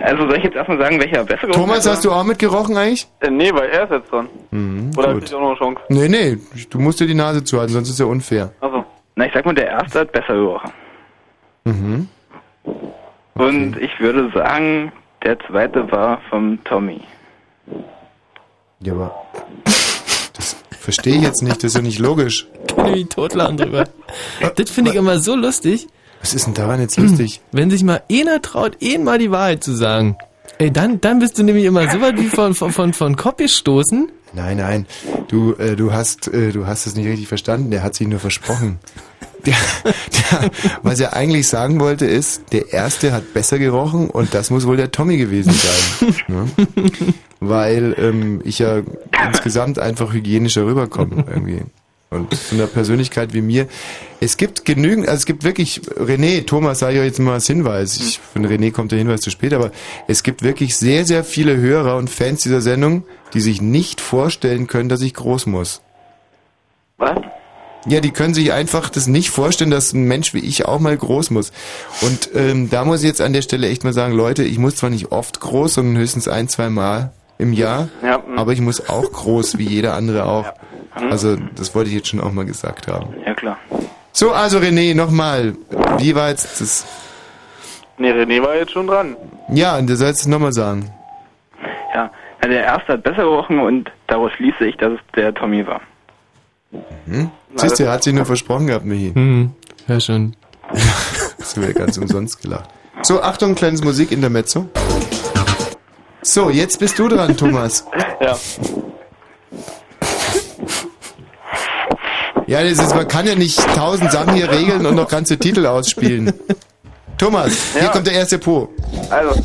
Also 0.00 0.26
soll 0.26 0.38
ich 0.38 0.42
jetzt 0.42 0.56
erstmal 0.56 0.78
sagen, 0.78 0.98
welcher 1.00 1.22
besser 1.22 1.46
gerochen 1.46 1.60
Thomas, 1.60 1.86
hat, 1.86 1.92
hast 1.92 2.04
du 2.04 2.10
auch 2.10 2.24
mitgerochen 2.24 2.76
eigentlich? 2.76 3.06
Äh, 3.20 3.30
nee, 3.30 3.52
weil 3.52 3.68
er 3.68 3.84
ist 3.84 3.92
jetzt 3.92 4.10
dran. 4.10 4.28
Mhm, 4.50 4.90
Oder 4.96 5.14
gut. 5.14 5.22
hab 5.22 5.28
ich 5.28 5.34
auch 5.36 5.40
noch 5.40 5.48
eine 5.50 5.56
Chance? 5.58 5.80
Nee, 5.88 6.08
nee, 6.08 6.38
du 6.68 6.80
musst 6.80 6.98
dir 6.98 7.06
die 7.06 7.14
Nase 7.14 7.44
zuhalten, 7.44 7.74
sonst 7.74 7.90
ist 7.90 8.00
ja 8.00 8.06
unfair. 8.06 8.50
Also, 8.60 8.84
na, 9.14 9.26
ich 9.26 9.32
sag 9.32 9.46
mal, 9.46 9.54
der 9.54 9.68
erste 9.68 10.00
hat 10.00 10.10
besser 10.10 10.34
gerochen. 10.34 10.72
Mhm. 11.62 12.08
Und 13.34 13.76
ich 13.80 14.00
würde 14.00 14.32
sagen, 14.34 14.90
der 15.22 15.38
zweite 15.40 15.90
war 15.90 16.20
vom 16.30 16.62
Tommy. 16.64 17.00
Ja, 18.80 18.92
aber 18.92 19.26
das 20.34 20.56
verstehe 20.78 21.16
ich 21.16 21.22
jetzt 21.22 21.42
nicht, 21.42 21.56
das 21.56 21.64
ist 21.64 21.74
ja 21.74 21.82
nicht 21.82 21.98
logisch. 21.98 22.46
Kann 22.74 22.86
ich 22.86 22.92
mich 22.92 23.08
totlachen 23.08 23.56
drüber. 23.56 23.84
Das 24.56 24.70
finde 24.70 24.92
ich 24.92 24.96
immer 24.96 25.18
so 25.18 25.34
lustig. 25.34 25.88
Was 26.20 26.34
ist 26.34 26.46
denn 26.46 26.54
daran 26.54 26.80
jetzt 26.80 26.96
lustig? 26.96 27.40
Wenn 27.52 27.70
sich 27.70 27.82
mal 27.84 28.02
einer 28.10 28.42
traut, 28.42 28.76
eh 28.80 28.98
mal 28.98 29.18
die 29.18 29.30
Wahrheit 29.30 29.62
zu 29.62 29.72
sagen. 29.72 30.16
Ey, 30.58 30.72
dann, 30.72 31.00
dann 31.00 31.20
bist 31.20 31.38
du 31.38 31.44
nämlich 31.44 31.64
immer 31.64 31.88
so 31.88 32.00
weit 32.00 32.18
wie 32.18 32.26
von, 32.26 32.54
von, 32.54 32.72
von, 32.72 32.92
von 32.92 33.16
Kopf 33.16 33.36
gestoßen. 33.36 34.10
Nein, 34.32 34.58
nein, 34.58 34.86
du, 35.28 35.54
äh, 35.54 35.76
du 35.76 35.92
hast, 35.92 36.28
äh, 36.28 36.52
du 36.52 36.66
hast 36.66 36.86
es 36.86 36.96
nicht 36.96 37.06
richtig 37.06 37.28
verstanden. 37.28 37.70
Der 37.70 37.82
hat 37.82 37.94
sich 37.94 38.06
nur 38.08 38.18
versprochen. 38.18 38.78
Der, 39.46 39.54
der, 39.84 40.50
was 40.82 41.00
er 41.00 41.14
eigentlich 41.14 41.48
sagen 41.48 41.80
wollte 41.80 42.06
ist, 42.06 42.52
der 42.52 42.72
erste 42.72 43.12
hat 43.12 43.34
besser 43.34 43.58
gerochen 43.58 44.10
und 44.10 44.34
das 44.34 44.50
muss 44.50 44.66
wohl 44.66 44.76
der 44.76 44.90
Tommy 44.90 45.16
gewesen 45.16 45.52
sein. 45.52 46.14
ne? 46.28 46.48
Weil 47.40 47.94
ähm, 47.98 48.40
ich 48.44 48.58
ja 48.58 48.82
insgesamt 49.28 49.78
einfach 49.78 50.12
hygienischer 50.12 50.66
rüberkomme 50.66 51.24
irgendwie. 51.28 51.62
Und 52.10 52.32
so 52.34 52.56
einer 52.56 52.66
Persönlichkeit 52.66 53.34
wie 53.34 53.42
mir. 53.42 53.68
Es 54.18 54.38
gibt 54.38 54.64
genügend, 54.64 55.08
also 55.08 55.18
es 55.18 55.26
gibt 55.26 55.44
wirklich, 55.44 55.82
René, 55.82 56.46
Thomas, 56.46 56.78
sage 56.78 56.94
ich 56.94 57.00
euch 57.00 57.06
jetzt 57.06 57.18
mal 57.18 57.34
als 57.34 57.46
Hinweis. 57.46 57.96
Ich, 57.96 58.18
von 58.18 58.46
René 58.46 58.72
kommt 58.72 58.92
der 58.92 58.98
Hinweis 58.98 59.20
zu 59.20 59.30
spät, 59.30 59.52
aber 59.52 59.72
es 60.06 60.22
gibt 60.22 60.42
wirklich 60.42 60.76
sehr, 60.76 61.04
sehr 61.04 61.22
viele 61.22 61.58
Hörer 61.58 61.96
und 61.96 62.08
Fans 62.08 62.42
dieser 62.42 62.62
Sendung, 62.62 63.04
die 63.34 63.42
sich 63.42 63.60
nicht 63.60 64.00
vorstellen 64.00 64.66
können, 64.66 64.88
dass 64.88 65.02
ich 65.02 65.12
groß 65.12 65.46
muss. 65.46 65.82
Was? 66.96 67.18
Ja, 67.86 68.00
die 68.00 68.10
können 68.10 68.34
sich 68.34 68.52
einfach 68.52 68.90
das 68.90 69.06
nicht 69.06 69.30
vorstellen, 69.30 69.70
dass 69.70 69.92
ein 69.92 70.04
Mensch 70.04 70.34
wie 70.34 70.40
ich 70.40 70.66
auch 70.66 70.80
mal 70.80 70.96
groß 70.96 71.30
muss. 71.30 71.52
Und 72.02 72.30
ähm, 72.34 72.68
da 72.70 72.84
muss 72.84 73.02
ich 73.02 73.08
jetzt 73.08 73.20
an 73.20 73.32
der 73.32 73.42
Stelle 73.42 73.68
echt 73.68 73.84
mal 73.84 73.92
sagen, 73.92 74.14
Leute, 74.14 74.42
ich 74.42 74.58
muss 74.58 74.76
zwar 74.76 74.90
nicht 74.90 75.12
oft 75.12 75.40
groß, 75.40 75.74
sondern 75.74 75.96
höchstens 75.96 76.28
ein, 76.28 76.48
zwei 76.48 76.68
Mal. 76.70 77.12
im 77.38 77.52
Jahr, 77.52 77.88
Ja, 78.02 78.20
aber 78.36 78.52
ich 78.52 78.60
muss 78.60 78.88
auch 78.88 79.10
groß, 79.12 79.58
wie 79.58 79.68
jeder 79.68 79.94
andere 79.94 80.24
auch. 80.26 80.52
Mhm. 81.00 81.12
Also 81.12 81.36
das 81.54 81.72
wollte 81.74 81.88
ich 81.90 81.96
jetzt 81.96 82.08
schon 82.08 82.20
auch 82.20 82.32
mal 82.32 82.44
gesagt 82.44 82.88
haben. 82.88 83.14
Ja, 83.24 83.32
klar. 83.34 83.56
So, 84.12 84.32
also 84.32 84.58
René, 84.58 84.94
nochmal. 84.96 85.54
Wie 85.98 86.14
war 86.16 86.30
jetzt 86.30 86.60
das? 86.60 86.84
Nee, 87.96 88.10
René 88.10 88.42
war 88.42 88.56
jetzt 88.56 88.72
schon 88.72 88.88
dran. 88.88 89.16
Ja, 89.52 89.78
und 89.78 89.88
du 89.88 89.94
sollst 89.96 90.22
es 90.22 90.26
nochmal 90.26 90.52
sagen. 90.52 90.90
Ja, 91.94 92.10
ja, 92.42 92.48
der 92.48 92.64
erste 92.64 92.94
hat 92.94 93.02
besser 93.04 93.22
gerochen 93.22 93.60
und 93.60 93.90
daraus 94.08 94.32
schließe 94.32 94.66
ich, 94.66 94.76
dass 94.76 94.92
es 94.94 94.98
der 95.14 95.32
Tommy 95.32 95.64
war. 95.66 95.80
Hm? 97.06 97.30
Siehst 97.56 97.78
du, 97.78 97.84
er 97.84 97.92
hat 97.92 98.04
sich 98.04 98.14
nur 98.14 98.24
versprochen 98.26 98.66
gehabt, 98.68 98.84
Michi. 98.84 99.12
Hm, 99.14 99.52
ja 99.86 100.00
schon. 100.00 100.34
Das 101.38 101.56
wäre 101.56 101.72
ganz 101.72 101.96
umsonst 101.96 102.42
gelacht. 102.42 102.68
So, 103.02 103.22
Achtung, 103.22 103.54
kleines 103.54 103.82
Musikintermezzo. 103.82 104.68
So, 106.20 106.50
jetzt 106.50 106.78
bist 106.78 106.98
du 106.98 107.08
dran, 107.08 107.36
Thomas. 107.36 107.84
Ja. 108.20 108.36
Ja, 112.46 112.62
das 112.62 112.78
ist, 112.78 112.94
man 112.94 113.06
kann 113.06 113.26
ja 113.26 113.34
nicht 113.34 113.58
tausend 113.74 114.10
Sachen 114.10 114.34
hier 114.34 114.50
regeln 114.50 114.84
und 114.86 114.94
noch 114.94 115.08
ganze 115.08 115.38
Titel 115.38 115.66
ausspielen. 115.66 116.32
Thomas, 117.18 117.72
hier 117.74 117.82
Ja. 117.84 117.88
kommt 117.90 118.06
der 118.06 118.14
erste 118.14 118.38
Po. 118.38 118.70
Also, 119.10 119.40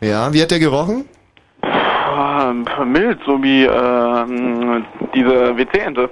Ja, 0.00 0.32
wie 0.32 0.40
hat 0.40 0.50
der 0.52 0.60
gerochen? 0.60 1.06
Mild, 2.86 3.18
so 3.24 3.42
wie 3.42 3.64
ähm, 3.64 4.84
diese 5.14 5.56
WC-Ente. 5.56 6.10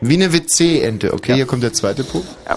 Wie 0.00 0.14
eine 0.14 0.32
WC-Ente. 0.32 1.12
Okay, 1.12 1.34
hier 1.34 1.46
kommt 1.46 1.62
der 1.62 1.72
zweite 1.72 2.04
Po. 2.04 2.22
Ja. 2.46 2.56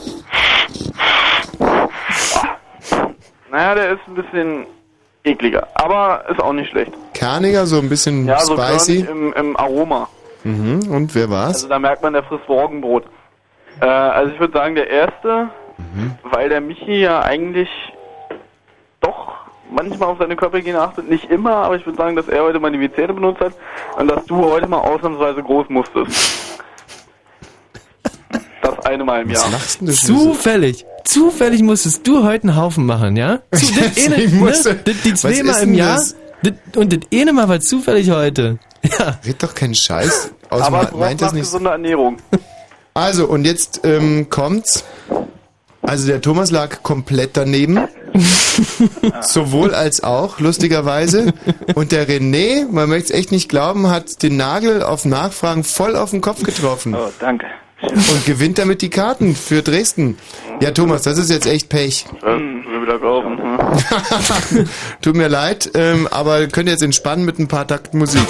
Naja, 3.52 3.76
der 3.76 3.92
ist 3.94 4.02
ein 4.08 4.16
bisschen 4.16 4.66
ekliger, 5.24 5.68
aber 5.76 6.26
ist 6.30 6.40
auch 6.42 6.54
nicht 6.54 6.70
schlecht. 6.70 6.92
Kerniger, 7.14 7.66
so 7.66 7.80
ein 7.80 7.90
bisschen 7.90 8.28
Ja, 8.28 8.40
so 8.40 8.58
spicy. 8.58 9.00
im, 9.10 9.34
im 9.34 9.56
Aroma. 9.58 10.08
Mhm. 10.44 10.88
Und 10.90 11.16
wer 11.16 11.30
war's? 11.30 11.56
Also 11.56 11.70
da 11.70 11.80
merkt 11.80 12.04
man, 12.04 12.14
der 12.14 12.24
frisst 12.24 12.48
Morgenbrot. 12.48 13.06
Äh, 13.82 13.86
also 13.86 14.34
ich 14.34 14.40
würde 14.40 14.54
sagen, 14.54 14.76
der 14.76 14.90
erste, 14.90 15.50
Mhm. 15.94 16.16
weil 16.24 16.50
der 16.50 16.60
Michi 16.60 17.02
ja 17.02 17.22
eigentlich 17.22 17.70
doch 19.00 19.37
manchmal 19.72 20.09
auf 20.09 20.18
seine 20.20 20.36
Körperhygiene 20.36 20.80
achtet. 20.80 21.09
Nicht 21.09 21.30
immer, 21.30 21.55
aber 21.55 21.76
ich 21.76 21.86
würde 21.86 21.97
sagen, 21.97 22.15
dass 22.15 22.28
er 22.28 22.43
heute 22.43 22.59
mal 22.59 22.72
die 22.72 22.80
WC 22.80 23.07
benutzt 23.07 23.41
hat 23.41 23.53
und 23.97 24.07
dass 24.07 24.26
du 24.26 24.38
heute 24.38 24.68
mal 24.68 24.80
ausnahmsweise 24.80 25.41
groß 25.43 25.70
musstest. 25.70 26.59
Das 28.61 28.86
eine 28.86 29.03
Mal 29.03 29.22
im 29.22 29.30
Jahr. 29.30 29.45
Zufällig, 29.93 30.86
zufällig 31.05 31.61
musstest 31.61 32.05
du 32.05 32.24
heute 32.24 32.49
einen 32.49 32.57
Haufen 32.57 32.86
machen, 32.86 33.15
ja? 33.15 33.39
Zu, 33.53 33.74
das 33.74 34.05
eine, 34.05 34.28
ne? 34.28 34.51
Das, 34.51 34.63
die 35.03 35.13
Was 35.13 35.22
zweimal 35.22 35.55
ist 35.55 35.63
im 35.63 35.74
Jahr. 35.74 35.95
das? 35.95 36.15
Das, 36.43 36.53
und 36.76 36.93
das 36.93 36.99
eine 37.13 37.34
Mal 37.34 37.49
war 37.49 37.59
zufällig 37.59 38.09
heute. 38.11 38.59
Ja. 38.99 39.18
Red 39.26 39.43
doch 39.43 39.53
keinen 39.53 39.76
Scheiß. 39.76 40.32
Aus 40.49 40.61
aber 40.61 40.91
meint 40.95 41.22
das 41.22 41.34
nicht. 41.34 41.41
gesunder 41.41 41.72
Ernährung. 41.72 42.18
Also, 42.93 43.28
und 43.28 43.43
jetzt 43.43 43.82
ähm, 43.84 44.28
kommt's. 44.30 44.86
Also 45.88 46.06
der 46.06 46.22
Thomas 46.22 46.52
lag 46.52 46.84
komplett 46.84 47.38
daneben. 47.38 47.80
Sowohl 49.22 49.74
als 49.74 50.04
auch, 50.04 50.40
lustigerweise. 50.40 51.34
Und 51.76 51.94
der 51.94 52.10
René, 52.10 52.70
man 52.70 52.90
möchte 52.90 53.14
es 53.14 53.20
echt 53.20 53.32
nicht 53.32 53.48
glauben, 53.48 53.90
hat 53.90 54.22
den 54.22 54.36
Nagel 54.36 54.84
auf 54.84 55.06
Nachfragen 55.06 55.64
voll 55.64 55.96
auf 55.96 56.12
den 56.12 56.20
Kopf 56.20 56.44
getroffen. 56.44 56.94
Oh, 56.94 57.10
danke. 57.20 57.46
Und 57.82 58.26
gewinnt 58.26 58.58
damit 58.58 58.82
die 58.82 58.90
Karten 58.90 59.34
für 59.34 59.62
Dresden. 59.62 60.18
Ja, 60.60 60.72
Thomas, 60.72 61.04
das 61.04 61.18
ist 61.18 61.30
jetzt 61.30 61.46
echt 61.46 61.70
Pech. 61.70 62.06
Ähm, 62.26 62.66
wir 62.70 62.82
wieder 62.82 63.00
kaufen. 63.00 63.38
Hm? 63.38 64.70
Tut 65.02 65.16
mir 65.16 65.30
leid, 65.30 65.72
ähm, 65.74 66.08
aber 66.12 66.42
ihr 66.42 66.48
könnt 66.50 66.68
jetzt 66.68 66.84
entspannen 66.84 67.24
mit 67.24 67.40
ein 67.40 67.48
paar 67.48 67.66
Takten 67.66 68.00
Musik. 68.00 68.28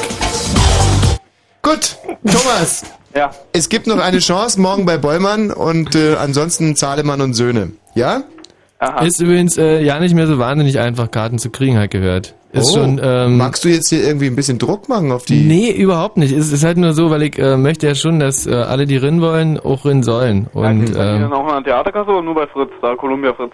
Gut, 1.63 1.97
Thomas. 2.23 2.83
Ja. 3.15 3.31
Es 3.53 3.69
gibt 3.69 3.87
noch 3.87 3.99
eine 3.99 4.19
Chance 4.19 4.59
morgen 4.61 4.85
bei 4.85 4.97
Bollmann 4.97 5.51
und 5.51 5.95
äh, 5.95 6.15
ansonsten 6.15 6.75
Zahlemann 6.75 7.21
und 7.21 7.33
Söhne. 7.33 7.71
Ja? 7.95 8.23
Ist 9.03 9.19
übrigens 9.21 9.57
äh, 9.57 9.81
ja 9.81 9.99
nicht 9.99 10.13
mehr 10.13 10.27
so 10.27 10.37
wahnsinnig 10.37 10.77
einfach, 10.79 11.09
Karten 11.09 11.39
zu 11.39 11.49
kriegen, 11.49 11.77
halt 11.79 11.89
gehört. 11.89 12.35
Ist 12.51 12.69
Oh. 12.71 12.75
schon. 12.79 13.01
Ähm, 13.03 13.37
Magst 13.37 13.65
du 13.65 13.69
jetzt 13.69 13.89
hier 13.89 14.03
irgendwie 14.03 14.27
ein 14.27 14.35
bisschen 14.35 14.59
Druck 14.59 14.87
machen 14.87 15.11
auf 15.11 15.25
die? 15.25 15.41
Nee, 15.43 15.71
überhaupt 15.71 16.17
nicht. 16.17 16.31
Es 16.31 16.51
ist 16.51 16.63
halt 16.63 16.77
nur 16.77 16.93
so, 16.93 17.09
weil 17.09 17.23
ich 17.23 17.39
äh, 17.39 17.57
möchte 17.57 17.87
ja 17.87 17.95
schon, 17.95 18.19
dass 18.19 18.45
äh, 18.45 18.53
alle, 18.53 18.85
die 18.85 18.97
rin 18.97 19.19
wollen, 19.19 19.59
auch 19.59 19.83
rin 19.83 20.03
sollen. 20.03 20.47
Und 20.53 20.83
Ist 20.83 20.93
die 20.93 20.97
dann 20.97 21.23
ähm, 21.23 21.33
auch 21.33 21.43
mal 21.43 21.57
an 21.57 21.63
Theaterkasse 21.63 22.09
oder 22.11 22.21
nur 22.21 22.35
bei 22.35 22.45
Fritz, 22.47 22.69
da 22.81 22.95
Columbia 22.95 23.33
Fritz? 23.33 23.51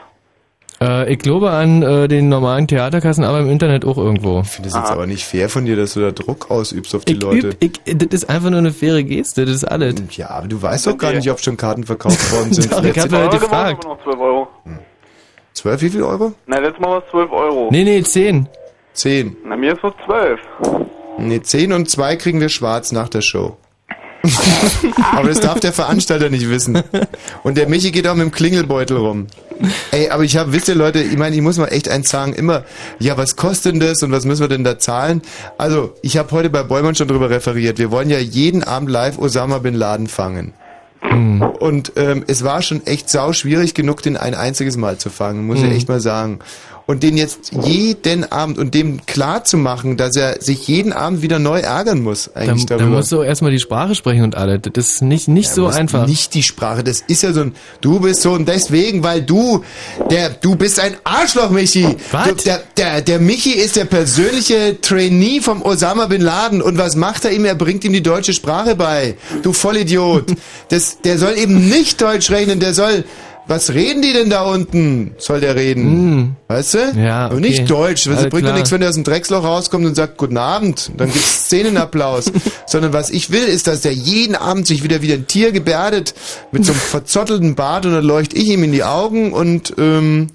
Äh, 0.84 1.12
ich 1.14 1.20
glaube 1.20 1.52
an 1.52 1.82
äh, 1.82 2.08
den 2.08 2.30
normalen 2.30 2.68
Theaterkassen, 2.68 3.24
aber 3.24 3.40
im 3.40 3.50
Internet 3.50 3.86
auch 3.86 3.98
irgendwo. 3.98 4.42
Ich 4.42 4.48
finde 4.50 4.70
das 4.70 4.78
jetzt 4.78 4.92
aber 4.92 5.08
nicht 5.08 5.24
fair 5.26 5.50
von 5.50 5.66
dir, 5.66 5.76
dass 5.76 5.94
du 5.94 6.02
da 6.02 6.12
Druck 6.12 6.52
ausübst 6.52 6.94
auf 6.96 7.06
die 7.06 7.14
ich 7.14 7.22
Leute. 7.22 7.50
Üb, 7.50 7.56
ich, 7.60 7.98
das 7.98 8.08
ist 8.12 8.30
einfach 8.30 8.50
nur 8.50 8.60
eine 8.60 8.72
faire 8.72 9.04
Geste, 9.04 9.46
das 9.46 9.56
ist 9.56 9.66
alles. 9.66 9.96
Ja, 10.12 10.30
aber 10.30 10.48
du 10.48 10.62
weißt 10.62 10.88
doch 10.88 10.98
gar 10.98 11.14
nicht, 11.14 11.30
ob 11.32 11.40
schon 11.40 11.58
Karten 11.58 11.84
verkauft 11.84 12.32
worden 12.34 12.54
sind. 12.54 12.72
Doch, 12.72 12.84
ich 12.84 12.98
hab 13.00 13.12
ja 13.12 13.20
Euro 13.20 13.30
gefragt. 13.30 13.84
noch 13.84 14.04
12 14.04 14.20
Euro. 14.20 14.48
Zwölf, 15.54 15.82
wie 15.82 15.90
viel 15.90 16.04
Euro? 16.04 16.34
Na, 16.48 16.58
letztes 16.60 16.80
Mal 16.82 16.90
war 16.90 17.04
es 17.04 17.12
12 17.12 17.32
Euro. 17.32 17.70
Nee, 17.72 17.84
nee, 17.84 18.02
10. 18.02 18.48
Zehn. 18.94 19.36
Na, 19.46 19.56
mir 19.56 19.74
ist 19.74 19.84
es 19.84 19.92
12. 20.06 20.40
Nee, 21.20 21.42
zehn 21.42 21.72
und 21.74 21.90
zwei 21.90 22.16
kriegen 22.16 22.40
wir 22.42 22.50
schwarz 22.50 22.92
nach 22.92 23.08
der 23.08 23.22
Show. 23.22 23.58
aber 25.12 25.28
das 25.30 25.40
darf 25.42 25.60
der 25.60 25.74
Veranstalter 25.74 26.30
nicht 26.30 26.50
wissen. 26.50 26.82
Und 27.44 27.58
der 27.58 27.68
Michi 27.68 27.92
geht 27.92 28.08
auch 28.08 28.16
mit 28.16 28.24
dem 28.24 28.32
Klingelbeutel 28.32 28.98
rum. 28.98 29.28
Ey, 29.92 30.10
aber 30.10 30.24
ich 30.24 30.38
habe, 30.38 30.54
wisst 30.54 30.68
ihr 30.70 30.76
Leute, 30.76 31.02
ich 31.02 31.18
meine, 31.18 31.36
ich 31.36 31.42
muss 31.42 31.58
mal 31.58 31.68
echt 31.68 31.90
eins 31.90 32.10
sagen, 32.10 32.34
immer, 32.34 32.64
ja, 33.00 33.18
was 33.18 33.36
kostet 33.36 33.74
denn 33.74 33.80
das 33.80 34.02
und 34.02 34.12
was 34.12 34.26
müssen 34.26 34.42
wir 34.42 34.48
denn 34.48 34.64
da 34.64 34.80
zahlen? 34.80 35.22
Also, 35.58 35.94
ich 36.02 36.18
habe 36.18 36.32
heute 36.32 36.50
bei 36.50 36.64
Bollmann 36.64 36.96
schon 36.96 37.08
drüber 37.08 37.30
referiert. 37.30 37.78
Wir 37.80 37.92
wollen 37.92 38.10
ja 38.10 38.20
jeden 38.20 38.64
Abend 38.64 38.90
live 38.90 39.18
Osama 39.20 39.60
Bin 39.60 39.76
Laden 39.76 40.08
fangen. 40.08 40.54
Und 41.60 41.92
ähm, 41.98 42.24
es 42.28 42.44
war 42.46 42.62
schon 42.62 42.86
echt 42.88 43.10
sau 43.10 43.34
schwierig 43.34 43.74
genug, 43.74 44.02
den 44.02 44.16
ein 44.16 44.34
einziges 44.36 44.78
Mal 44.78 44.98
zu 44.98 45.10
fangen, 45.10 45.46
muss 45.46 45.60
ich 45.60 45.66
Mhm. 45.66 45.72
echt 45.74 45.90
mal 45.90 46.00
sagen. 46.00 46.40
Und 46.86 47.02
den 47.02 47.16
jetzt 47.16 47.54
jeden 47.64 48.30
Abend 48.30 48.58
und 48.58 48.74
dem 48.74 49.06
klar 49.06 49.46
zu 49.46 49.56
machen, 49.56 49.96
dass 49.96 50.18
er 50.18 50.42
sich 50.42 50.68
jeden 50.68 50.92
Abend 50.92 51.22
wieder 51.22 51.40
neu 51.40 51.60
ärgern 51.60 52.02
muss, 52.02 52.30
Da, 52.34 52.42
eigentlich 52.42 52.66
da 52.66 52.78
darüber. 52.78 52.98
musst 52.98 53.12
du 53.12 53.22
erstmal 53.22 53.52
die 53.52 53.60
Sprache 53.60 53.96
sprechen 53.96 54.24
und 54.24 54.36
alles. 54.36 54.60
Das 54.74 54.86
ist 54.86 55.02
nicht, 55.02 55.30
nicht 55.30 55.50
so 55.50 55.64
musst 55.64 55.78
einfach. 55.78 56.06
Nicht 56.08 56.34
die 56.34 56.44
Sprache, 56.44 56.84
das 56.84 57.00
ist 57.00 57.24
ja 57.24 57.32
so 57.32 57.42
ein, 57.42 57.56
du 57.80 58.02
bist 58.02 58.22
so 58.22 58.34
und 58.34 58.50
deswegen, 58.50 59.02
weil 59.02 59.22
du, 59.22 59.64
der, 60.10 60.32
du 60.32 60.58
bist 60.58 60.80
ein 60.82 60.98
Arschloch, 61.06 61.52
Michi. 61.52 61.96
Was? 62.12 62.36
Der, 62.44 62.62
der, 62.76 63.02
der 63.02 63.20
Michi 63.20 63.52
ist 63.52 63.78
der 63.78 63.86
persönliche 63.86 64.82
Trainee 64.82 65.40
vom 65.40 65.62
Osama 65.62 66.08
Bin 66.08 66.22
Laden 66.22 66.62
und 66.62 66.78
was 66.78 66.96
macht 66.98 67.24
er 67.24 67.32
ihm? 67.32 67.46
Er 67.46 67.56
bringt 67.56 67.86
ihm 67.86 67.94
die 67.94 68.04
deutsche 68.04 68.34
Sprache 68.34 68.76
bei. 68.76 69.16
Du 69.42 69.54
Vollidiot. 69.54 70.26
Das, 70.70 71.02
der 71.02 71.20
soll 71.20 71.38
eben 71.38 71.70
nicht 71.70 72.02
Deutsch 72.02 72.32
rechnen, 72.32 72.60
der 72.60 72.74
soll, 72.74 73.04
was 73.48 73.74
reden 73.74 74.02
die 74.02 74.14
denn 74.14 74.30
da 74.30 74.44
unten? 74.44 75.16
Soll 75.18 75.42
der 75.42 75.56
reden? 75.56 76.38
Weißt 76.48 76.74
du? 76.76 76.94
Ja, 76.96 77.28
Und 77.28 77.40
okay. 77.40 77.50
nicht 77.50 77.70
Deutsch. 77.70 78.06
Das 78.06 78.18
Alles 78.18 78.30
bringt 78.30 78.48
doch 78.48 78.54
nichts, 78.54 78.72
wenn 78.72 78.82
er 78.82 78.90
aus 78.90 78.96
dem 78.96 79.04
Drecksloch 79.04 79.44
rauskommt 79.44 79.86
und 79.86 79.96
sagt 79.96 80.18
Guten 80.18 80.38
Abend. 80.38 80.92
Dann 80.98 81.12
gibt's 81.12 81.46
Szenenapplaus. 81.46 82.32
Sondern 82.66 82.94
was 82.94 83.10
ich 83.10 83.32
will, 83.32 83.44
ist, 83.44 83.68
dass 83.68 83.82
der 83.82 83.94
jeden 83.94 84.36
Abend 84.36 84.66
sich 84.68 84.84
wieder 84.84 85.02
wie 85.02 85.12
ein 85.14 85.28
Tier 85.28 85.52
gebärdet 85.52 86.14
mit 86.52 86.66
so 86.66 86.72
einem 86.72 86.82
verzottelten 86.90 87.56
Bart 87.56 87.86
und 87.86 87.94
dann 87.94 88.06
leuchte 88.06 88.38
ich 88.38 88.48
ihm 88.50 88.64
in 88.64 88.72
die 88.72 88.84
Augen 88.84 89.34
und 89.34 89.74
ähm, 89.78 90.28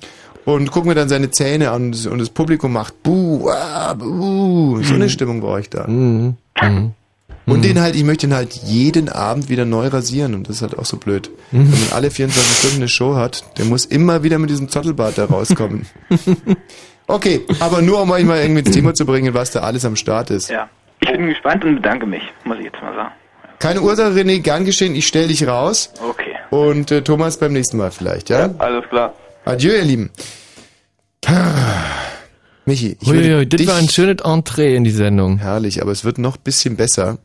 und 0.45 0.71
guck 0.71 0.87
mir 0.87 0.95
dann 0.95 1.11
seine 1.11 1.31
Zähne 1.31 1.71
an 1.73 1.87
und, 1.87 2.07
und 2.07 2.19
das 2.19 2.31
Publikum 2.31 2.73
macht 2.73 3.03
Buh, 3.03 3.51
ah, 3.51 3.93
buh. 3.93 4.83
So 4.83 4.95
eine 4.95 5.11
Stimmung 5.11 5.41
brauche 5.41 5.61
ich 5.61 5.69
da. 5.69 5.87
Mhm. 5.87 6.37
Mhm. 6.63 6.93
Und 7.51 7.65
den 7.65 7.81
halt, 7.81 7.97
ich 7.97 8.05
möchte 8.05 8.27
ihn 8.27 8.35
halt 8.35 8.53
jeden 8.55 9.09
Abend 9.09 9.49
wieder 9.49 9.65
neu 9.65 9.89
rasieren 9.89 10.35
und 10.35 10.49
das 10.49 10.57
ist 10.57 10.63
halt 10.63 10.79
auch 10.79 10.85
so 10.85 10.97
blöd. 10.97 11.31
Mhm. 11.51 11.73
Wenn 11.73 11.81
man 11.81 11.93
alle 11.93 12.11
24 12.11 12.59
Stunden 12.59 12.77
eine 12.77 12.89
Show 12.89 13.17
hat, 13.17 13.45
der 13.59 13.65
muss 13.65 13.85
immer 13.85 14.23
wieder 14.23 14.39
mit 14.39 14.51
diesem 14.51 14.69
Zottelbart 14.69 15.19
da 15.19 15.25
rauskommen. 15.27 15.87
Okay, 17.11 17.41
aber 17.61 17.81
nur 17.81 18.03
um 18.03 18.11
euch 18.11 18.25
mal 18.25 18.39
irgendwie 18.39 18.61
ins 18.61 18.71
Thema 18.71 18.93
zu 18.93 19.07
bringen, 19.07 19.33
was 19.33 19.51
da 19.51 19.61
alles 19.61 19.87
am 19.87 19.97
Start 19.97 20.31
ist. 20.31 20.51
Ja. 20.51 20.69
Ich 21.01 21.11
bin 21.11 21.27
gespannt 21.27 21.65
und 21.65 21.77
bedanke 21.77 22.05
mich, 22.05 22.23
muss 22.45 22.59
ich 22.59 22.65
jetzt 22.65 22.83
mal 22.83 22.95
sagen. 22.95 23.13
Keine 23.59 23.81
Ursache, 23.81 24.11
René, 24.11 24.41
gern 24.41 24.67
geschehen, 24.67 24.95
ich 24.95 25.07
stell 25.07 25.29
dich 25.29 25.47
raus. 25.47 25.93
Okay. 26.07 26.35
Und 26.51 26.91
äh, 26.91 27.03
Thomas 27.03 27.39
beim 27.39 27.55
nächsten 27.55 27.79
Mal 27.79 27.91
vielleicht, 27.93 28.29
ja? 28.29 28.51
Alles 28.59 28.85
klar. 28.91 29.15
Adieu, 29.47 29.73
ihr 29.73 29.85
Lieben. 29.85 30.11
Michi, 32.67 32.99
ich 33.01 33.09
Uiuiui, 33.09 33.49
das 33.49 33.59
dich, 33.59 33.67
war 33.67 33.77
ein 33.77 33.89
schönes 33.89 34.23
Entree 34.23 34.77
in 34.77 34.85
die 34.85 34.91
Sendung. 34.91 35.39
Herrlich, 35.39 35.81
aber 35.81 35.93
es 35.93 36.05
wird 36.05 36.19
noch 36.19 36.37
ein 36.37 36.43
bisschen 36.45 36.77
besser. 36.77 37.17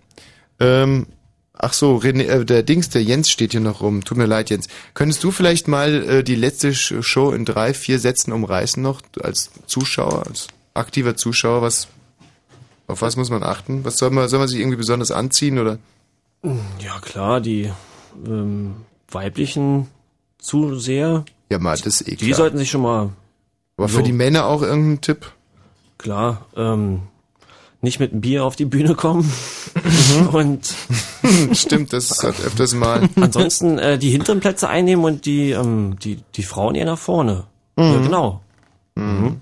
Ähm, 0.63 1.07
ach 1.53 1.73
so, 1.73 1.97
René, 1.97 2.23
äh, 2.23 2.45
der 2.45 2.63
Dings, 2.63 2.89
der 2.89 3.03
Jens 3.03 3.29
steht 3.29 3.51
hier 3.51 3.59
noch 3.59 3.81
rum. 3.81 4.03
Tut 4.03 4.17
mir 4.17 4.25
leid, 4.25 4.49
Jens. 4.49 4.67
Könntest 4.93 5.23
du 5.23 5.31
vielleicht 5.31 5.67
mal 5.67 5.93
äh, 6.09 6.23
die 6.23 6.35
letzte 6.35 6.73
Show 6.73 7.31
in 7.31 7.45
drei, 7.45 7.73
vier 7.73 7.99
Sätzen 7.99 8.31
umreißen 8.31 8.81
noch 8.81 9.01
als 9.21 9.49
Zuschauer, 9.67 10.25
als 10.27 10.47
aktiver 10.73 11.15
Zuschauer? 11.15 11.61
Was, 11.61 11.87
auf 12.87 13.01
was 13.01 13.15
muss 13.15 13.29
man 13.29 13.43
achten? 13.43 13.83
Was 13.85 13.97
soll 13.97 14.09
man, 14.11 14.27
soll 14.29 14.39
man 14.39 14.47
sich 14.47 14.59
irgendwie 14.59 14.77
besonders 14.77 15.11
anziehen 15.11 15.59
oder? 15.59 15.77
Ja, 16.79 16.99
klar, 17.01 17.39
die 17.41 17.71
ähm, 18.27 18.75
weiblichen 19.09 19.87
Zuseher, 20.39 21.23
Ja, 21.49 21.57
mal, 21.59 21.77
das 21.77 22.01
ist 22.01 22.07
eh 22.07 22.15
die 22.15 22.25
klar. 22.27 22.37
sollten 22.37 22.57
sich 22.57 22.69
schon 22.69 22.81
mal. 22.81 23.09
Aber 23.77 23.87
so- 23.87 23.97
für 23.97 24.03
die 24.03 24.11
Männer 24.11 24.45
auch 24.45 24.61
irgendein 24.61 25.01
Tipp? 25.01 25.31
Klar, 25.97 26.45
ähm, 26.57 27.03
nicht 27.83 27.99
mit 27.99 28.11
einem 28.11 28.21
Bier 28.21 28.43
auf 28.45 28.55
die 28.55 28.65
Bühne 28.65 28.95
kommen 28.95 29.31
und 30.31 30.73
Stimmt, 31.53 31.93
das 31.93 32.09
hat 32.23 32.39
öfters 32.43 32.73
mal. 32.73 33.07
ansonsten 33.15 33.77
äh, 33.77 33.97
die 33.97 34.09
hinteren 34.09 34.39
Plätze 34.39 34.67
einnehmen 34.69 35.03
und 35.05 35.25
die 35.25 35.51
ähm, 35.51 35.97
die 36.01 36.19
die 36.35 36.43
Frauen 36.43 36.75
eher 36.75 36.85
nach 36.85 36.97
vorne. 36.99 37.45
Ja, 37.77 37.83
Mhm. 37.83 38.03
genau. 38.03 38.41
Mhm. 38.95 39.41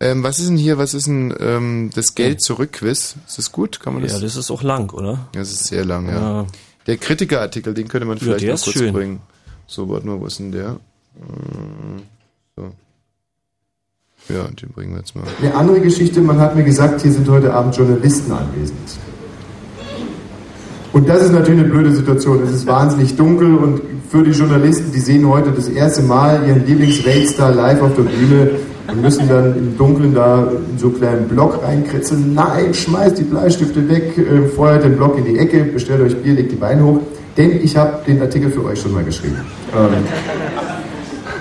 Ähm, 0.00 0.22
was 0.22 0.38
ist 0.38 0.48
denn 0.48 0.56
hier, 0.56 0.78
was 0.78 0.94
ist 0.94 1.06
denn 1.08 1.34
ähm, 1.40 1.90
das 1.94 2.14
Geld 2.14 2.40
zurück 2.40 2.72
Quiz? 2.74 3.16
Ist 3.26 3.38
das 3.38 3.50
gut? 3.50 3.80
Kann 3.80 3.94
man 3.94 4.02
das? 4.04 4.12
Ja, 4.12 4.20
das 4.20 4.36
ist 4.36 4.50
auch 4.50 4.62
lang, 4.62 4.90
oder? 4.92 5.28
Das 5.32 5.50
ist 5.50 5.64
sehr 5.66 5.84
lang, 5.84 6.08
ja. 6.08 6.20
Ja. 6.42 6.46
Der 6.86 6.96
Kritikerartikel, 6.98 7.74
den 7.74 7.88
könnte 7.88 8.06
man 8.06 8.16
Ja, 8.18 8.22
vielleicht 8.24 8.44
der 8.44 8.54
noch 8.54 8.62
kurz 8.62 8.76
schön. 8.78 8.92
bringen. 8.94 9.20
So, 9.66 9.88
warte 9.88 10.06
mal, 10.06 10.20
wo 10.20 10.26
ist 10.26 10.38
denn 10.38 10.52
der? 10.52 10.76
Ähm, 11.20 12.02
So. 12.56 12.72
Ja, 14.28 14.44
den 14.60 14.70
bringen 14.74 14.92
wir 14.92 14.98
jetzt 14.98 15.16
mal. 15.16 15.24
Eine 15.40 15.54
andere 15.54 15.80
Geschichte, 15.80 16.20
man 16.20 16.38
hat 16.38 16.54
mir 16.54 16.64
gesagt, 16.64 17.00
hier 17.00 17.12
sind 17.12 17.28
heute 17.28 17.52
Abend 17.52 17.76
Journalisten 17.76 18.30
anwesend. 18.32 18.76
Und 20.92 21.08
das 21.08 21.22
ist 21.22 21.32
natürlich 21.32 21.60
eine 21.60 21.68
blöde 21.68 21.92
Situation. 21.92 22.42
Es 22.42 22.52
ist 22.52 22.66
wahnsinnig 22.66 23.16
dunkel 23.16 23.54
und 23.54 23.80
für 24.10 24.22
die 24.22 24.30
Journalisten, 24.30 24.90
die 24.92 25.00
sehen 25.00 25.28
heute 25.28 25.50
das 25.50 25.68
erste 25.68 26.02
Mal 26.02 26.46
ihren 26.46 26.66
Lieblingsweltstar 26.66 27.54
live 27.54 27.82
auf 27.82 27.94
der 27.94 28.02
Bühne 28.02 28.50
und 28.88 29.02
müssen 29.02 29.28
dann 29.28 29.54
im 29.56 29.76
Dunkeln 29.76 30.14
da 30.14 30.50
in 30.70 30.78
so 30.78 30.88
einen 30.88 30.96
kleinen 30.96 31.28
Block 31.28 31.62
reinkritzeln. 31.62 32.34
Nein, 32.34 32.72
schmeißt 32.72 33.18
die 33.18 33.24
Bleistifte 33.24 33.86
weg, 33.88 34.16
äh, 34.16 34.48
feuert 34.48 34.84
den 34.84 34.96
Block 34.96 35.18
in 35.18 35.24
die 35.24 35.38
Ecke, 35.38 35.64
bestellt 35.64 36.00
euch 36.00 36.16
Bier, 36.16 36.34
legt 36.34 36.52
die 36.52 36.56
Beine 36.56 36.84
hoch. 36.84 37.00
Denn 37.36 37.62
ich 37.62 37.76
habe 37.76 37.98
den 38.06 38.20
Artikel 38.20 38.50
für 38.50 38.64
euch 38.64 38.80
schon 38.80 38.92
mal 38.92 39.04
geschrieben. 39.04 39.36
Ähm, 39.76 40.04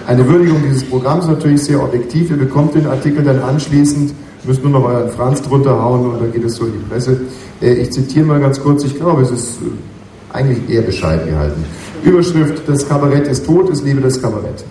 eine 0.08 0.28
Würdigung 0.28 0.64
dieses 0.64 0.84
Programms 0.86 1.26
ist 1.26 1.30
natürlich 1.32 1.64
sehr 1.64 1.84
objektiv. 1.84 2.32
Ihr 2.32 2.38
bekommt 2.38 2.76
den 2.76 2.88
Artikel 2.88 3.24
dann 3.24 3.42
anschließend, 3.42 4.14
müsst 4.46 4.64
nur 4.64 4.72
noch 4.72 4.86
euren 4.86 5.10
Franz 5.10 5.42
drunter 5.42 5.82
hauen 5.84 6.10
und 6.12 6.22
dann 6.22 6.32
geht 6.32 6.46
es 6.46 6.56
so 6.56 6.66
in 6.66 6.72
die 6.74 6.86
Presse. 6.90 7.20
Äh, 7.62 7.74
Ich 7.74 7.92
zitiere 7.92 8.26
mal 8.26 8.40
ganz 8.40 8.60
kurz, 8.62 8.84
ich 8.86 8.96
glaube, 8.96 9.22
es 9.24 9.32
ist 9.32 9.58
äh, 9.62 10.36
eigentlich 10.36 10.70
eher 10.70 10.82
bescheiden 10.84 11.30
gehalten. 11.30 11.64
Überschrift, 12.04 12.62
das 12.68 12.88
Kabarett 12.88 13.28
ist 13.28 13.46
tot, 13.46 13.70
es 13.70 13.82
lebe 13.84 14.00
das 14.00 14.22
Kabarett. 14.22 14.64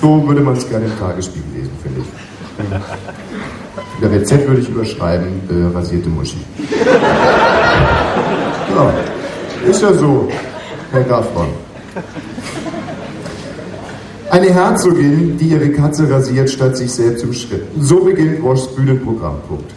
So 0.00 0.26
würde 0.26 0.42
man 0.42 0.56
es 0.56 0.68
gerne 0.68 0.86
im 0.86 0.98
Tagesspiegel 0.98 1.44
lesen, 1.56 1.70
finde 1.82 2.00
ich. 2.00 2.06
Der 4.02 4.12
WZ 4.12 4.46
würde 4.48 4.60
ich 4.60 4.68
überschreiben, 4.68 5.28
äh, 5.48 5.74
rasierte 5.76 6.08
Muschi. 6.10 6.36
Ja, 8.74 8.92
ist 9.70 9.80
ja 9.82 9.92
so, 9.94 10.28
Herr 10.92 11.02
Gaffron. 11.04 11.46
Eine 14.30 14.52
Herzogin, 14.52 15.38
die 15.38 15.46
ihre 15.46 15.70
Katze 15.70 16.10
rasiert, 16.10 16.50
statt 16.50 16.76
sich 16.76 16.92
selbst 16.92 17.22
im 17.22 17.32
Schritt. 17.32 17.62
So 17.80 18.00
beginnt 18.00 18.42
Woschs 18.42 18.66
Bühnenprogramm. 18.74 19.36
Punkt. 19.48 19.72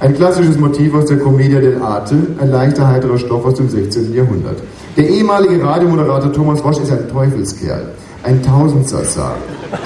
Ein 0.00 0.14
klassisches 0.14 0.58
Motiv 0.58 0.94
aus 0.94 1.06
der 1.06 1.18
Commedia 1.18 1.58
dell'arte, 1.60 2.16
ein 2.40 2.50
leichter, 2.50 2.88
heiterer 2.88 3.18
Stoff 3.18 3.44
aus 3.44 3.54
dem 3.54 3.68
16. 3.68 4.14
Jahrhundert. 4.14 4.56
Der 4.96 5.08
ehemalige 5.08 5.62
Radiomoderator 5.62 6.32
Thomas 6.32 6.64
Wosch 6.64 6.78
ist 6.78 6.92
ein 6.92 7.08
Teufelskerl, 7.08 7.92
ein 8.22 8.42
Tausendsassa. 8.42 9.34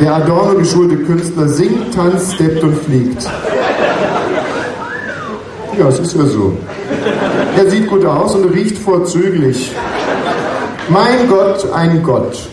Der 0.01 0.15
Adorno-geschulte 0.15 0.97
Künstler 0.99 1.49
singt, 1.49 1.95
tanzt, 1.95 2.35
steppt 2.35 2.63
und 2.63 2.77
fliegt. 2.77 3.29
Ja, 5.79 5.89
es 5.89 5.99
ist 5.99 6.17
ja 6.17 6.25
so. 6.25 6.57
Er 7.57 7.71
sieht 7.71 7.89
gut 7.89 8.05
aus 8.05 8.35
und 8.35 8.53
riecht 8.53 8.79
vorzüglich. 8.79 9.73
Mein 10.89 11.29
Gott, 11.29 11.71
ein 11.73 12.03
Gott. 12.03 12.49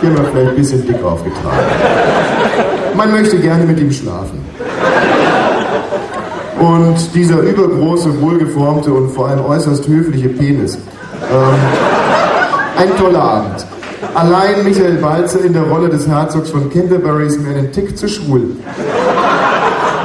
Hier 0.00 0.10
haben 0.10 0.16
wir 0.16 0.24
vielleicht 0.24 0.50
ein 0.50 0.56
bisschen 0.56 0.86
dick 0.86 1.02
aufgetragen. 1.02 1.66
Man 2.96 3.12
möchte 3.12 3.38
gerne 3.38 3.64
mit 3.64 3.78
ihm 3.80 3.90
schlafen. 3.92 4.44
Und 6.58 6.96
dieser 7.14 7.40
übergroße, 7.40 8.20
wohlgeformte 8.20 8.92
und 8.92 9.10
vor 9.10 9.28
allem 9.28 9.44
äußerst 9.44 9.86
höfliche 9.86 10.28
Penis. 10.28 10.74
Ähm, 10.74 11.54
ein 12.78 12.96
toller 12.96 13.22
Abend. 13.22 13.66
Allein 14.14 14.64
Michael 14.64 14.96
Balzer 14.96 15.44
in 15.44 15.52
der 15.52 15.64
Rolle 15.64 15.88
des 15.88 16.06
Herzogs 16.06 16.50
von 16.50 16.70
Canterbury 16.70 17.26
ist 17.26 17.40
mir 17.40 17.50
einen 17.50 17.72
Tick 17.72 17.96
zu 17.96 18.08
schwul. 18.08 18.56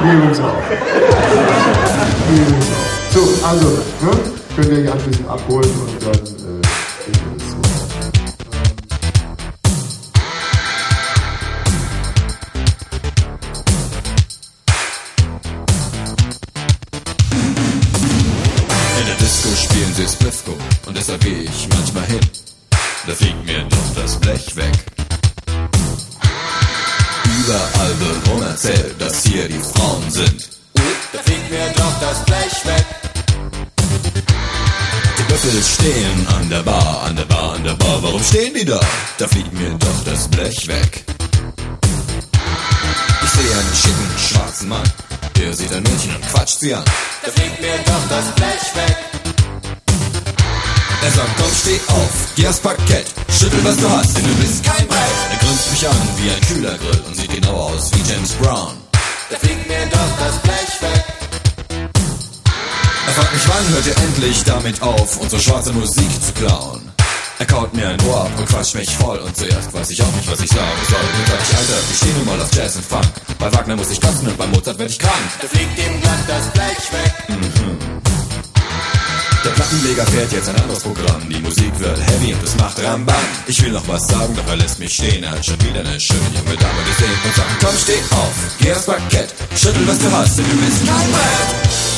Mir 0.04 0.12
übrigens 0.12 0.40
auch. 0.40 0.52
Mir 2.30 2.40
übrigens 2.40 2.66
auch. 2.66 3.14
So, 3.14 3.46
also, 3.46 3.66
ne? 3.66 4.10
könnt 4.56 4.72
ihr 4.72 4.84
euch 4.84 4.92
anschließend 4.92 5.28
abholen 5.28 5.70
und 5.70 6.06
dann 6.06 6.41
sie 20.06 20.14
Splifco 20.14 20.56
und 20.86 20.96
deshalb 20.96 21.20
gehe 21.22 21.42
ich 21.42 21.68
manchmal 21.68 22.04
hin. 22.06 22.20
Da 23.06 23.14
fliegt 23.14 23.44
mir 23.44 23.64
doch 23.64 24.02
das 24.02 24.18
Blech 24.18 24.56
weg. 24.56 24.72
Überall 27.40 28.00
wird 28.00 28.28
rum 28.28 28.42
erzählt, 28.42 29.00
dass 29.00 29.24
hier 29.24 29.48
die 29.48 29.60
Frauen 29.60 30.10
sind. 30.10 30.48
Da 31.12 31.18
fliegt 31.22 31.50
mir 31.50 31.72
doch 31.76 32.00
das 32.00 32.24
Blech 32.24 32.66
weg. 32.66 32.86
Die 35.18 35.22
Büffel 35.22 35.62
stehen 35.62 36.26
an 36.28 36.50
der 36.50 36.62
Bar, 36.62 37.02
an 37.06 37.16
der 37.16 37.24
Bar, 37.24 37.54
an 37.54 37.64
der 37.64 37.74
Bar. 37.74 38.02
Warum 38.02 38.22
stehen 38.22 38.54
die 38.54 38.64
da? 38.64 38.80
Da 39.18 39.28
fliegt 39.28 39.52
mir 39.52 39.70
doch 39.70 40.04
das 40.04 40.28
Blech 40.28 40.66
weg. 40.68 41.04
Ich 43.24 43.30
sehe 43.30 43.52
einen 43.52 43.76
schicken 43.76 44.18
schwarzen 44.18 44.68
Mann. 44.68 44.92
Der 45.36 45.54
sieht 45.54 45.72
ein 45.72 45.82
Mädchen 45.82 46.14
und 46.14 46.28
quatscht 46.28 46.60
sie 46.60 46.74
an. 46.74 46.84
Da 47.24 47.30
fliegt 47.30 47.60
mir 47.60 47.76
doch 47.86 48.08
das 48.08 48.34
Blech 48.34 48.74
weg. 48.74 49.21
Er 51.04 51.10
sagt, 51.10 51.30
komm, 51.36 51.50
steh 51.52 51.80
auf, 51.88 52.10
geh 52.36 52.46
aufs 52.46 52.60
Parkett, 52.60 53.06
schüttel, 53.28 53.58
was 53.64 53.76
du 53.76 53.90
hast, 53.90 54.16
denn 54.16 54.24
du 54.24 54.34
bist 54.36 54.62
kein 54.62 54.86
Brett. 54.86 55.16
Er 55.32 55.38
grinst 55.38 55.70
mich 55.72 55.88
an 55.88 55.96
wie 56.16 56.30
ein 56.30 56.40
kühler 56.42 56.78
Grill 56.78 57.02
und 57.06 57.16
sieht 57.16 57.34
genau 57.34 57.56
aus 57.56 57.90
wie 57.92 58.12
James 58.12 58.30
Brown. 58.34 58.76
Da 59.28 59.36
fliegt 59.36 59.66
mir 59.66 59.84
doch 59.90 60.12
das 60.20 60.38
Blech 60.42 60.82
weg. 60.82 61.04
Er 63.06 63.12
fragt 63.14 63.34
mich, 63.34 63.48
wann 63.48 63.68
hört 63.74 63.86
ihr 63.86 63.96
endlich 63.96 64.44
damit 64.44 64.80
auf, 64.80 65.16
unsere 65.16 65.42
schwarze 65.42 65.72
Musik 65.72 66.10
zu 66.24 66.32
klauen? 66.34 66.92
Er 67.40 67.46
kaut 67.46 67.74
mir 67.74 67.88
ein 67.88 68.00
Ohr 68.02 68.20
ab 68.20 68.30
und 68.38 68.48
quatscht 68.48 68.76
mich 68.76 68.94
voll 68.94 69.18
und 69.18 69.36
zuerst 69.36 69.74
weiß 69.74 69.90
ich 69.90 70.00
auch 70.00 70.12
nicht, 70.12 70.30
was 70.30 70.40
ich 70.40 70.50
sagen 70.50 70.80
soll. 70.88 71.00
Nun 71.00 71.26
sag 71.26 71.42
ich, 71.42 71.56
Alter, 71.56 71.78
ich 71.90 71.96
steh 71.96 72.12
nun 72.12 72.26
mal 72.26 72.40
auf 72.40 72.54
Jazz 72.54 72.76
und 72.76 72.84
Funk. 72.84 73.08
Bei 73.40 73.52
Wagner 73.52 73.74
muss 73.74 73.90
ich 73.90 74.00
kotzen 74.00 74.28
und 74.28 74.38
bei 74.38 74.46
Mozart 74.46 74.78
werd 74.78 74.90
ich 74.90 75.00
krank. 75.00 75.12
Da 75.40 75.48
fliegt 75.48 75.76
ihm 75.76 76.00
glatt 76.00 76.20
das 76.28 76.46
Blech 76.52 76.92
weg. 76.92 77.12
Mhm. 77.28 78.01
Der 79.44 79.50
Plattenleger 79.50 80.06
fährt 80.06 80.32
jetzt 80.32 80.48
ein 80.48 80.56
anderes 80.56 80.82
Programm. 80.82 81.28
Die 81.28 81.40
Musik 81.40 81.72
wird 81.80 81.98
heavy 81.98 82.32
und 82.32 82.42
es 82.44 82.56
macht 82.56 82.82
Rambam. 82.82 83.16
Ich 83.46 83.60
will 83.62 83.72
noch 83.72 83.86
was 83.88 84.06
sagen, 84.06 84.34
doch 84.36 84.46
er 84.46 84.56
lässt 84.56 84.78
mich 84.78 84.94
stehen. 84.94 85.24
Er 85.24 85.32
hat 85.32 85.44
schon 85.44 85.60
wieder 85.62 85.80
eine 85.80 85.98
schöne 85.98 86.20
junge 86.20 86.56
Dame 86.56 86.82
gesehen 86.86 87.18
und 87.24 87.34
sagt, 87.34 87.48
komm, 87.60 87.76
steh 87.76 87.98
auf, 88.14 88.34
geh 88.60 88.72
aufs 88.72 88.86
Parkett, 88.86 89.34
schüttel, 89.56 89.86
was 89.86 89.98
du 89.98 90.10
hast, 90.12 90.38
denn 90.38 90.44
du 90.48 90.56
bist 90.56 90.86
kein 90.86 91.10
Brett. 91.10 91.91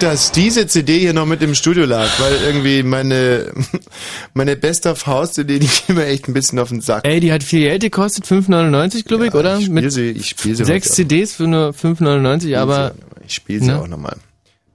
Dass 0.00 0.32
diese 0.32 0.66
CD 0.66 0.98
hier 0.98 1.12
noch 1.12 1.26
mit 1.26 1.42
im 1.42 1.54
Studio 1.54 1.84
lag, 1.84 2.08
weil 2.18 2.34
irgendwie 2.46 2.82
meine, 2.82 3.52
meine 4.34 4.56
Best 4.56 4.86
of 4.86 5.06
House 5.06 5.32
CD, 5.32 5.58
die 5.58 5.66
geht 5.66 5.96
mir 5.96 6.06
echt 6.06 6.28
ein 6.28 6.34
bisschen 6.34 6.58
auf 6.58 6.68
den 6.68 6.80
Sack. 6.80 7.04
Ey, 7.06 7.20
die 7.20 7.32
hat 7.32 7.42
viel 7.42 7.60
Geld 7.60 7.82
gekostet, 7.82 8.24
5,99 8.26 9.04
glaube 9.04 9.26
ich, 9.26 9.34
oder? 9.34 9.58
Ich 9.58 9.66
spiel 9.66 9.90
sie, 9.90 10.10
ich 10.10 10.28
spiel 10.28 10.54
sie 10.54 10.64
Sechs. 10.64 10.92
CDs 10.92 11.34
für 11.34 11.46
nur 11.46 11.70
5,99, 11.70 12.56
aber... 12.56 12.92
Ich 13.26 13.34
spiele 13.34 13.60
sie 13.60 13.66
Ne? 13.66 13.78
auch 13.80 13.86
nochmal. 13.88 14.16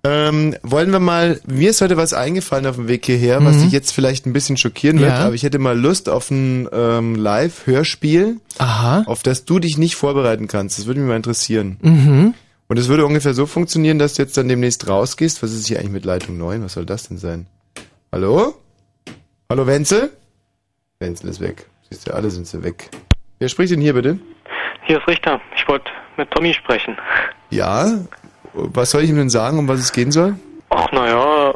Ähm, 0.05 0.55
wollen 0.63 0.91
wir 0.91 0.99
mal, 0.99 1.39
mir 1.47 1.69
ist 1.69 1.79
heute 1.81 1.95
was 1.95 2.11
eingefallen 2.13 2.65
auf 2.67 2.75
dem 2.75 2.89
Weg 2.89 3.05
hierher, 3.05 3.43
was 3.45 3.55
Mhm. 3.55 3.61
dich 3.63 3.71
jetzt 3.71 3.91
vielleicht 3.93 4.25
ein 4.25 4.33
bisschen 4.33 4.57
schockieren 4.57 4.99
wird, 4.99 5.09
Ja. 5.11 5.19
aber 5.25 5.33
ich 5.35 5.43
hätte 5.43 5.59
mal 5.59 5.79
Lust 5.79 6.09
auf 6.09 6.29
ein 6.29 6.67
ähm, 6.73 7.15
Live-Hörspiel, 7.15 8.37
Aha. 8.57 9.03
auf 9.05 9.23
das 9.23 9.45
du 9.45 9.59
dich 9.59 9.77
nicht 9.77 9.95
vorbereiten 9.95 10.47
kannst. 10.49 10.77
Das 10.77 10.87
würde 10.87 10.99
mich 10.99 11.07
mal 11.07 11.15
interessieren. 11.15 11.77
Mhm. 11.81 12.33
Und 12.73 12.79
es 12.79 12.87
würde 12.87 13.05
ungefähr 13.05 13.35
so 13.35 13.45
funktionieren, 13.45 13.99
dass 13.99 14.15
du 14.15 14.23
jetzt 14.23 14.35
dann 14.35 14.47
demnächst 14.47 14.89
rausgehst. 14.89 15.43
Was 15.43 15.53
ist 15.53 15.67
hier 15.67 15.77
eigentlich 15.77 15.91
mit 15.91 16.05
Leitung 16.05 16.39
9? 16.39 16.63
Was 16.63 16.73
soll 16.73 16.87
das 16.87 17.07
denn 17.07 17.19
sein? 17.19 17.45
Hallo? 18.11 18.55
Hallo 19.47 19.67
Wenzel? 19.67 20.09
Wenzel 20.97 21.29
ist 21.29 21.39
weg. 21.39 21.67
Siehst 21.87 22.07
du, 22.07 22.15
alle 22.15 22.31
sind 22.31 22.47
sie 22.47 22.63
weg. 22.63 22.89
Wer 23.37 23.47
spricht 23.49 23.73
denn 23.73 23.79
hier 23.79 23.93
bitte? 23.93 24.17
Hier 24.85 24.97
ist 24.97 25.07
Richter. 25.07 25.39
Ich 25.55 25.67
wollte 25.67 25.85
mit 26.17 26.31
Tommy 26.31 26.51
sprechen. 26.51 26.97
Ja? 27.51 27.91
Was 28.53 28.89
soll 28.89 29.03
ich 29.03 29.11
ihm 29.11 29.17
denn 29.17 29.29
sagen, 29.29 29.59
um 29.59 29.67
was 29.67 29.79
es 29.79 29.91
gehen 29.91 30.11
soll? 30.11 30.35
Ach, 30.71 30.91
naja, 30.91 31.53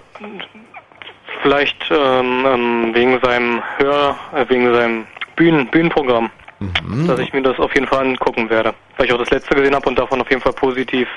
vielleicht 1.41 1.83
ähm, 1.89 2.45
ähm, 2.45 2.91
wegen 2.93 3.19
seinem 3.21 3.63
Hör, 3.77 4.15
äh, 4.35 4.47
wegen 4.49 4.71
seinem 4.71 5.07
Bühnen, 5.35 5.67
Bühnenprogramm, 5.71 6.29
Mhm. 6.59 7.07
dass 7.07 7.19
ich 7.19 7.31
mir 7.33 7.43
das 7.43 7.59
auf 7.59 7.73
jeden 7.75 7.87
Fall 7.87 8.05
angucken 8.07 8.49
werde. 8.49 8.73
Weil 8.97 9.05
ich 9.05 9.13
auch 9.13 9.19
das 9.19 9.29
letzte 9.29 9.55
gesehen 9.55 9.75
habe 9.75 9.87
und 9.89 9.97
davon 9.99 10.19
auf 10.21 10.29
jeden 10.29 10.41
Fall 10.41 10.53
positiv 10.53 11.07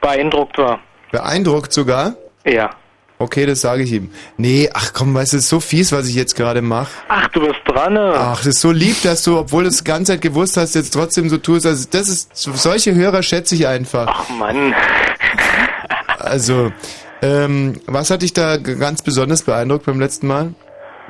beeindruckt 0.00 0.58
war. 0.58 0.80
Beeindruckt 1.12 1.72
sogar? 1.72 2.14
Ja. 2.44 2.70
Okay, 3.18 3.44
das 3.44 3.60
sage 3.60 3.82
ich 3.82 3.92
ihm. 3.92 4.10
Nee, 4.38 4.70
ach 4.72 4.92
komm, 4.94 5.12
weißt 5.14 5.34
du, 5.34 5.36
es 5.36 5.42
ist 5.44 5.50
so 5.50 5.60
fies, 5.60 5.92
was 5.92 6.08
ich 6.08 6.14
jetzt 6.14 6.34
gerade 6.36 6.62
mache. 6.62 6.88
Ach, 7.08 7.28
du 7.28 7.40
bist 7.40 7.60
dran. 7.66 7.92
ne? 7.92 8.14
Ach, 8.16 8.38
das 8.38 8.46
ist 8.46 8.60
so 8.62 8.72
lieb, 8.72 9.02
dass 9.02 9.22
du, 9.24 9.38
obwohl 9.38 9.64
du 9.64 9.68
es 9.68 9.78
die 9.78 9.84
ganze 9.84 10.12
Zeit 10.12 10.22
gewusst 10.22 10.56
hast, 10.56 10.74
jetzt 10.74 10.90
trotzdem 10.92 11.28
so 11.28 11.36
tust. 11.36 11.66
Also 11.66 11.86
das 11.90 12.08
ist, 12.08 12.30
solche 12.34 12.94
Hörer 12.94 13.22
schätze 13.22 13.54
ich 13.54 13.66
einfach. 13.66 14.06
Ach 14.10 14.28
Mann. 14.30 14.74
Also, 16.18 16.72
ähm, 17.22 17.80
was 17.86 18.10
hat 18.10 18.22
dich 18.22 18.32
da 18.32 18.56
ganz 18.56 19.02
besonders 19.02 19.42
beeindruckt 19.42 19.84
beim 19.84 20.00
letzten 20.00 20.26
Mal? 20.26 20.54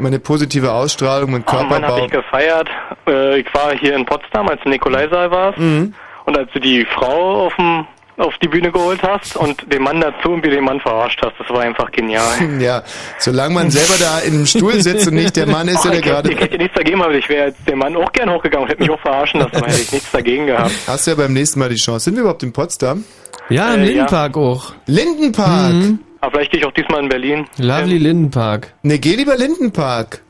Meine 0.01 0.19
positive 0.19 0.73
Ausstrahlung, 0.73 1.31
mein 1.33 1.45
Ach 1.47 1.53
Mann, 1.53 1.63
hab 1.63 1.71
Körperbau. 1.81 2.05
ich 2.07 2.11
gefeiert. 2.11 2.69
Äh, 3.07 3.41
ich 3.41 3.55
war 3.55 3.77
hier 3.77 3.95
in 3.95 4.05
Potsdam, 4.07 4.49
als 4.49 4.61
du 4.63 4.69
Nikolaisaal 4.71 5.31
warst. 5.31 5.59
Mhm. 5.59 5.95
Und 6.27 6.39
als 6.39 6.51
du 6.53 6.59
die 6.61 6.85
Frau 6.87 7.47
auf, 7.47 7.55
dem, 7.57 7.87
auf 8.19 8.35
die 8.43 8.49
Bühne 8.49 8.71
geholt 8.71 9.01
hast 9.03 9.37
und 9.37 9.73
den 9.73 9.83
Mann 9.83 10.01
dazu 10.01 10.31
und 10.31 10.45
wie 10.45 10.51
den 10.51 10.65
Mann 10.65 10.79
verarscht 10.81 11.21
hast, 11.25 11.35
das 11.39 11.49
war 11.51 11.61
einfach 11.63 11.91
genial. 11.93 12.25
Ja, 12.61 12.83
solange 13.19 13.55
man 13.55 13.71
selber 13.71 13.95
da 13.99 14.19
in 14.21 14.35
einem 14.35 14.47
Stuhl 14.47 14.75
sitzt 14.81 15.09
und 15.09 15.15
nicht 15.15 15.37
der 15.37 15.47
Mann 15.47 15.67
ist, 15.69 15.83
der 15.85 15.93
Ach, 15.93 15.95
da 15.95 15.99
ich, 15.99 16.05
hätte- 16.05 16.09
gerade... 16.11 16.33
ich 16.33 16.41
hätte 16.41 16.59
nichts 16.59 16.75
dagegen, 16.77 17.03
aber 17.03 17.15
ich 17.15 17.29
wäre 17.29 17.49
jetzt 17.49 17.69
dem 17.69 17.79
Mann 17.79 17.97
auch 17.97 18.13
gern 18.13 18.31
hochgegangen 18.31 18.65
und 18.67 18.71
hätte 18.71 18.83
mich 18.83 18.91
auch 18.91 19.01
verarschen 19.01 19.41
lassen, 19.41 19.55
weil 19.55 19.71
hätte 19.71 19.81
ich 19.83 19.93
nichts 19.93 20.11
dagegen 20.13 20.47
gehabt. 20.47 20.71
Hast 20.87 21.07
du 21.07 21.11
ja 21.13 21.17
beim 21.17 21.33
nächsten 21.33 21.59
Mal 21.59 21.69
die 21.71 21.77
Chance. 21.77 22.05
Sind 22.05 22.15
wir 22.15 22.21
überhaupt 22.23 22.43
in 22.43 22.53
Potsdam? 22.53 23.05
Ja, 23.49 23.75
im 23.75 23.81
Äh, 23.81 23.85
Lindenpark 23.87 24.37
auch. 24.37 24.73
Lindenpark? 24.87 25.75
Aber 26.21 26.33
vielleicht 26.33 26.53
gehe 26.53 26.61
ich 26.61 26.67
auch 26.67 26.73
diesmal 26.73 27.03
in 27.03 27.09
Berlin. 27.09 27.47
Lovely 27.59 27.99
Lindenpark. 27.99 28.75
Ne, 28.83 28.99
geh 28.99 29.15
lieber 29.17 29.37
Lindenpark. 29.37 30.23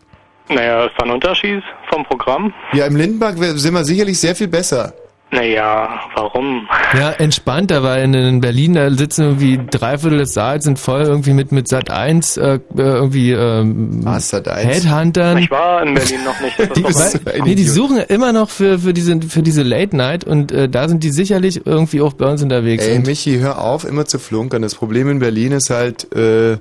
Naja, 0.48 0.84
ist 0.84 0.94
da 0.98 1.04
ein 1.04 1.10
Unterschied 1.10 1.62
vom 1.88 2.04
Programm? 2.04 2.52
Ja, 2.72 2.86
im 2.86 2.96
Lindenpark 2.96 3.36
sind 3.38 3.74
wir 3.74 3.84
sicherlich 3.84 4.18
sehr 4.18 4.34
viel 4.34 4.48
besser. 4.48 4.92
Naja, 5.32 6.00
warum? 6.16 6.68
Ja, 6.98 7.12
entspannter, 7.12 7.84
weil 7.84 8.02
in, 8.02 8.14
in 8.14 8.40
Berlin, 8.40 8.74
da 8.74 8.90
sitzen 8.90 9.22
irgendwie 9.22 9.60
drei 9.70 9.96
Viertel 9.98 10.18
des 10.18 10.34
Saals 10.34 10.64
sind 10.64 10.78
voll 10.80 11.02
irgendwie 11.02 11.34
mit, 11.34 11.52
mit 11.52 11.68
Sat 11.68 11.88
1, 11.88 12.36
äh, 12.36 12.54
äh, 12.54 12.58
irgendwie, 12.76 13.30
ähm, 13.30 14.02
Sat 14.18 14.48
1? 14.48 14.66
Headhuntern. 14.66 15.38
Ich 15.38 15.50
war 15.50 15.82
in 15.84 15.94
Berlin 15.94 16.24
noch 16.24 16.40
nicht. 16.40 16.58
Die, 16.76 16.82
weil, 16.82 17.42
nee, 17.42 17.54
die 17.54 17.64
suchen 17.64 17.98
immer 17.98 18.32
noch 18.32 18.50
für, 18.50 18.80
für 18.80 18.92
diese, 18.92 19.20
für 19.22 19.42
diese 19.42 19.62
Late 19.62 19.96
Night 19.96 20.24
und 20.24 20.50
äh, 20.50 20.68
da 20.68 20.88
sind 20.88 21.04
die 21.04 21.10
sicherlich 21.10 21.64
irgendwie 21.64 22.00
auch 22.00 22.14
bei 22.14 22.26
uns 22.26 22.42
unterwegs. 22.42 22.84
Ey, 22.84 22.98
Michi, 22.98 23.38
hör 23.38 23.60
auf, 23.60 23.84
immer 23.84 24.06
zu 24.06 24.18
flunkern. 24.18 24.62
Das 24.62 24.74
Problem 24.74 25.08
in 25.10 25.20
Berlin 25.20 25.52
ist 25.52 25.70
halt, 25.70 26.12
äh, 26.14 26.58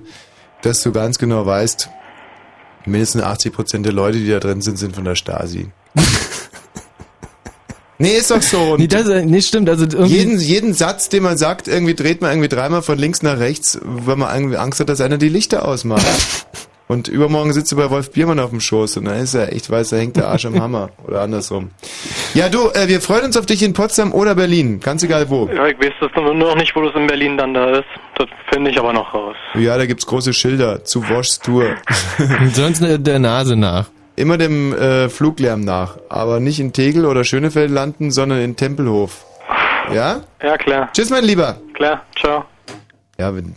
dass 0.62 0.84
du 0.84 0.91
ganz 0.91 1.18
genau 1.18 1.46
weißt, 1.46 1.90
mindestens 2.86 3.24
80 3.24 3.54
Prozent 3.54 3.86
der 3.86 3.94
Leute, 3.94 4.20
die 4.20 4.30
da 4.30 4.40
drin 4.40 4.62
sind, 4.62 4.78
sind 4.78 4.96
von 4.96 5.06
der 5.06 5.16
Stasi. 5.16 5.70
nee, 8.00 8.18
ist 8.18 8.32
doch 8.32 8.42
so. 8.42 8.74
Und 8.74 8.80
nee, 8.80 8.88
das, 8.88 9.08
nee, 9.08 9.42
stimmt. 9.42 9.70
Also 9.70 9.84
irgendwie, 9.84 10.16
jeden, 10.16 10.40
jeden 10.40 10.74
Satz, 10.74 11.10
den 11.10 11.24
man 11.24 11.38
sagt, 11.38 11.68
irgendwie 11.68 11.94
dreht 11.94 12.22
man 12.22 12.32
irgendwie 12.32 12.50
dreimal 12.50 12.82
von 12.82 12.98
links 12.98 13.22
nach 13.22 13.40
rechts, 13.40 13.80
weil 13.84 14.16
man 14.16 14.34
irgendwie 14.34 14.58
Angst 14.58 14.80
hat, 14.80 14.90
dass 14.90 15.02
einer 15.02 15.18
die 15.18 15.30
Lichter 15.30 15.68
ausmacht. 15.68 16.06
Und 16.90 17.08
übermorgen 17.08 17.54
sitzt 17.54 17.72
du 17.72 17.76
bei 17.76 17.92
Wolf 17.92 18.12
Biermann 18.14 18.40
auf 18.40 18.50
dem 18.50 18.60
Schoß 18.60 18.98
und 18.98 19.06
dann 19.06 19.20
ist 19.20 19.36
er 19.36 19.54
echt 19.54 19.70
weiß, 19.70 19.90
da 19.90 19.98
hängt 19.98 20.18
der 20.18 20.28
Arsch 20.28 20.48
am 20.48 20.60
Hammer. 20.60 20.90
Oder 21.06 21.22
andersrum. 21.22 21.70
Ja, 22.34 22.50
du, 22.50 22.70
äh, 22.70 22.88
wir 22.88 23.00
freuen 23.00 23.26
uns 23.26 23.38
auf 23.38 23.46
dich 23.46 23.62
in 23.62 23.74
Potsdam 23.74 24.12
oder 24.12 24.34
Berlin. 24.34 24.80
Ganz 24.80 25.04
egal 25.04 25.30
wo. 25.30 25.48
Ja, 25.54 25.68
ich 25.68 25.78
weiß 25.80 25.94
das 26.02 26.10
nur 26.16 26.34
noch 26.34 26.56
nicht, 26.56 26.76
wo 26.76 26.82
das 26.82 26.96
in 26.96 27.06
Berlin 27.06 27.38
dann 27.38 27.54
da 27.54 27.78
ist. 27.78 27.86
Das 28.16 28.28
finde 28.52 28.72
ich 28.72 28.80
aber 28.80 28.92
noch 28.92 29.14
raus. 29.14 29.36
Ja, 29.54 29.78
da 29.78 29.86
gibt's 29.86 30.08
große 30.08 30.34
Schilder 30.34 30.84
zu 30.84 31.08
Woschs 31.08 31.38
Tour. 31.38 31.76
sonst 32.54 32.82
äh, 32.82 32.98
der 32.98 33.20
Nase 33.20 33.56
nach. 33.56 33.86
Immer 34.20 34.38
dem 34.38 34.74
äh, 34.74 35.08
Fluglärm 35.08 35.62
nach. 35.62 35.98
Aber 36.10 36.40
nicht 36.41 36.60
in 36.60 36.74
Tegel 36.74 37.06
oder 37.06 37.24
Schönefeld 37.24 37.72
landen, 37.72 38.12
sondern 38.12 38.40
in 38.41 38.56
Tempelhof. 38.58 39.26
Ja? 39.94 40.22
Ja, 40.44 40.58
klar. 40.58 40.90
Tschüss, 40.94 41.10
mein 41.10 41.24
Lieber. 41.24 41.56
Klar, 41.74 42.04
ciao. 42.20 42.44
Ja, 43.18 43.34
wenn, 43.36 43.56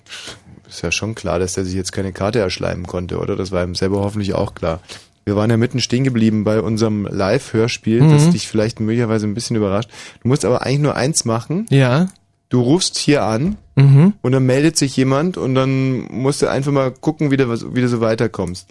ist 0.68 0.82
ja 0.82 0.92
schon 0.92 1.14
klar, 1.16 1.38
dass 1.40 1.54
der 1.54 1.64
sich 1.64 1.74
jetzt 1.74 1.90
keine 1.92 2.12
Karte 2.12 2.38
erschleimen 2.38 2.86
konnte, 2.86 3.18
oder? 3.18 3.34
Das 3.34 3.50
war 3.50 3.64
ihm 3.64 3.74
selber 3.74 3.98
hoffentlich 4.02 4.34
auch 4.34 4.54
klar. 4.54 4.78
Wir 5.24 5.34
waren 5.36 5.50
ja 5.50 5.56
mitten 5.56 5.80
stehen 5.80 6.04
geblieben 6.04 6.44
bei 6.44 6.60
unserem 6.60 7.06
Live-Hörspiel, 7.10 8.02
Mhm. 8.02 8.10
das 8.12 8.30
dich 8.30 8.46
vielleicht 8.48 8.78
möglicherweise 8.80 9.26
ein 9.26 9.34
bisschen 9.34 9.56
überrascht. 9.56 9.90
Du 10.22 10.28
musst 10.28 10.44
aber 10.44 10.62
eigentlich 10.62 10.78
nur 10.80 10.94
eins 10.96 11.24
machen. 11.24 11.66
Ja. 11.70 12.06
Du 12.50 12.60
rufst 12.60 12.98
hier 12.98 13.24
an 13.24 13.56
Mhm. 13.76 14.12
und 14.22 14.32
dann 14.32 14.44
meldet 14.46 14.76
sich 14.76 14.96
jemand 14.96 15.36
und 15.38 15.54
dann 15.54 16.02
musst 16.10 16.40
du 16.42 16.46
einfach 16.48 16.70
mal 16.72 16.90
gucken, 16.92 17.30
wie 17.32 17.36
du, 17.36 17.74
wie 17.74 17.80
du 17.80 17.88
so 17.88 18.00
weiterkommst. 18.00 18.70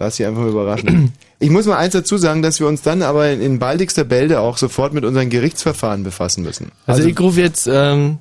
La- 0.00 0.06
Lass 0.06 0.16
dich 0.16 0.26
einfach 0.26 0.46
überraschen. 0.46 1.12
Ich 1.42 1.48
muss 1.48 1.64
mal 1.64 1.78
eins 1.78 1.94
dazu 1.94 2.18
sagen, 2.18 2.42
dass 2.42 2.60
wir 2.60 2.66
uns 2.66 2.82
dann 2.82 3.00
aber 3.00 3.30
in, 3.30 3.58
baldigster 3.58 4.04
Bälde 4.04 4.40
auch 4.40 4.58
sofort 4.58 4.92
mit 4.92 5.06
unseren 5.06 5.30
Gerichtsverfahren 5.30 6.02
befassen 6.02 6.42
müssen. 6.44 6.70
Also, 6.84 7.02
ich 7.04 7.18
rufe 7.18 7.40
jetzt, 7.40 7.66
ähm, 7.66 8.18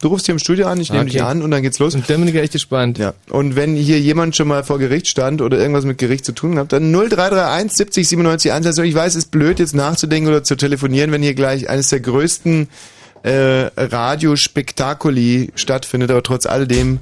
Du 0.00 0.08
rufst 0.08 0.26
hier 0.26 0.32
im 0.34 0.38
Studio 0.40 0.66
an, 0.66 0.80
ich 0.80 0.90
nehme 0.90 1.04
Okay. 1.04 1.12
dich 1.12 1.22
an 1.22 1.40
und 1.40 1.50
dann 1.52 1.62
geht's 1.62 1.78
los. 1.78 1.94
Und 1.94 2.10
dann 2.10 2.18
bin 2.20 2.28
ich 2.28 2.34
echt 2.34 2.52
gespannt. 2.52 2.98
Ja. 2.98 3.14
Und 3.30 3.54
wenn 3.56 3.76
hier 3.76 3.98
jemand 4.00 4.34
schon 4.36 4.46
mal 4.48 4.62
vor 4.64 4.78
Gericht 4.80 5.06
stand 5.08 5.40
oder 5.40 5.56
irgendwas 5.58 5.84
mit 5.84 5.98
Gericht 5.98 6.24
zu 6.24 6.32
tun 6.32 6.58
hat, 6.58 6.72
dann 6.72 6.90
0331 6.92 7.72
70 7.76 8.08
97 8.08 8.50
110. 8.52 8.84
Ich 8.86 8.94
weiß, 8.96 9.12
es 9.14 9.24
ist 9.24 9.30
blöd, 9.30 9.58
jetzt 9.60 9.74
nachzudenken 9.76 10.28
oder 10.28 10.42
zu 10.44 10.56
telefonieren, 10.56 11.12
wenn 11.12 11.22
hier 11.22 11.34
gleich 11.34 11.70
eines 11.70 11.88
der 11.90 12.00
größten 12.00 12.68
äh, 13.22 13.70
Radiospektakuli 13.76 15.50
stattfindet, 15.54 16.10
aber 16.10 16.22
trotz 16.22 16.44
alledem 16.46 16.98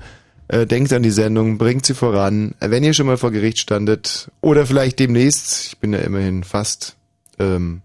äh, 0.55 0.67
denkt 0.69 0.93
an 0.93 1.03
die 1.03 1.11
Sendung, 1.11 1.59
bringt 1.59 1.85
sie 1.85 1.95
voran. 1.95 2.55
Äh, 2.61 2.71
Wenn 2.71 2.85
ihr 2.85 2.95
schon 2.95 3.07
mal 3.07 3.17
vor 3.17 3.33
Gericht 3.33 3.59
standet 3.59 4.31
oder 4.41 4.67
vielleicht 4.67 5.01
demnächst, 5.01 5.67
ich 5.67 5.79
bin 5.79 5.93
ja 5.93 5.99
immerhin 5.99 6.45
fast, 6.45 6.97
ähm, 7.41 7.83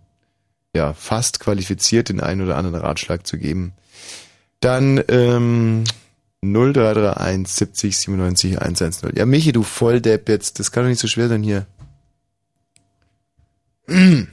ja, 0.76 0.94
fast 0.94 1.40
qualifiziert, 1.40 2.10
den 2.10 2.22
einen 2.22 2.42
oder 2.42 2.58
anderen 2.58 2.80
Ratschlag 2.80 3.26
zu 3.26 3.40
geben, 3.40 3.74
dann 4.60 5.04
ähm, 5.08 5.84
0331 6.42 7.48
70 7.48 7.98
97 7.98 8.62
110. 8.62 9.14
Ja, 9.16 9.26
Michi, 9.26 9.52
du 9.52 9.64
Volldepp 9.64 10.30
jetzt. 10.30 10.60
Das 10.60 10.72
kann 10.72 10.84
doch 10.84 10.90
nicht 10.90 11.02
so 11.02 11.08
schwer 11.08 11.28
sein 11.28 11.44
hier. 11.44 11.66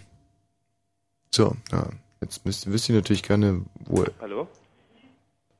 So, 1.34 1.54
ja. 1.70 1.86
Jetzt 2.22 2.46
müsst, 2.46 2.70
wisst 2.72 2.88
ihr 2.88 2.94
natürlich 2.94 3.22
gerne, 3.22 3.60
wo... 3.84 4.06
Hallo? 4.22 4.48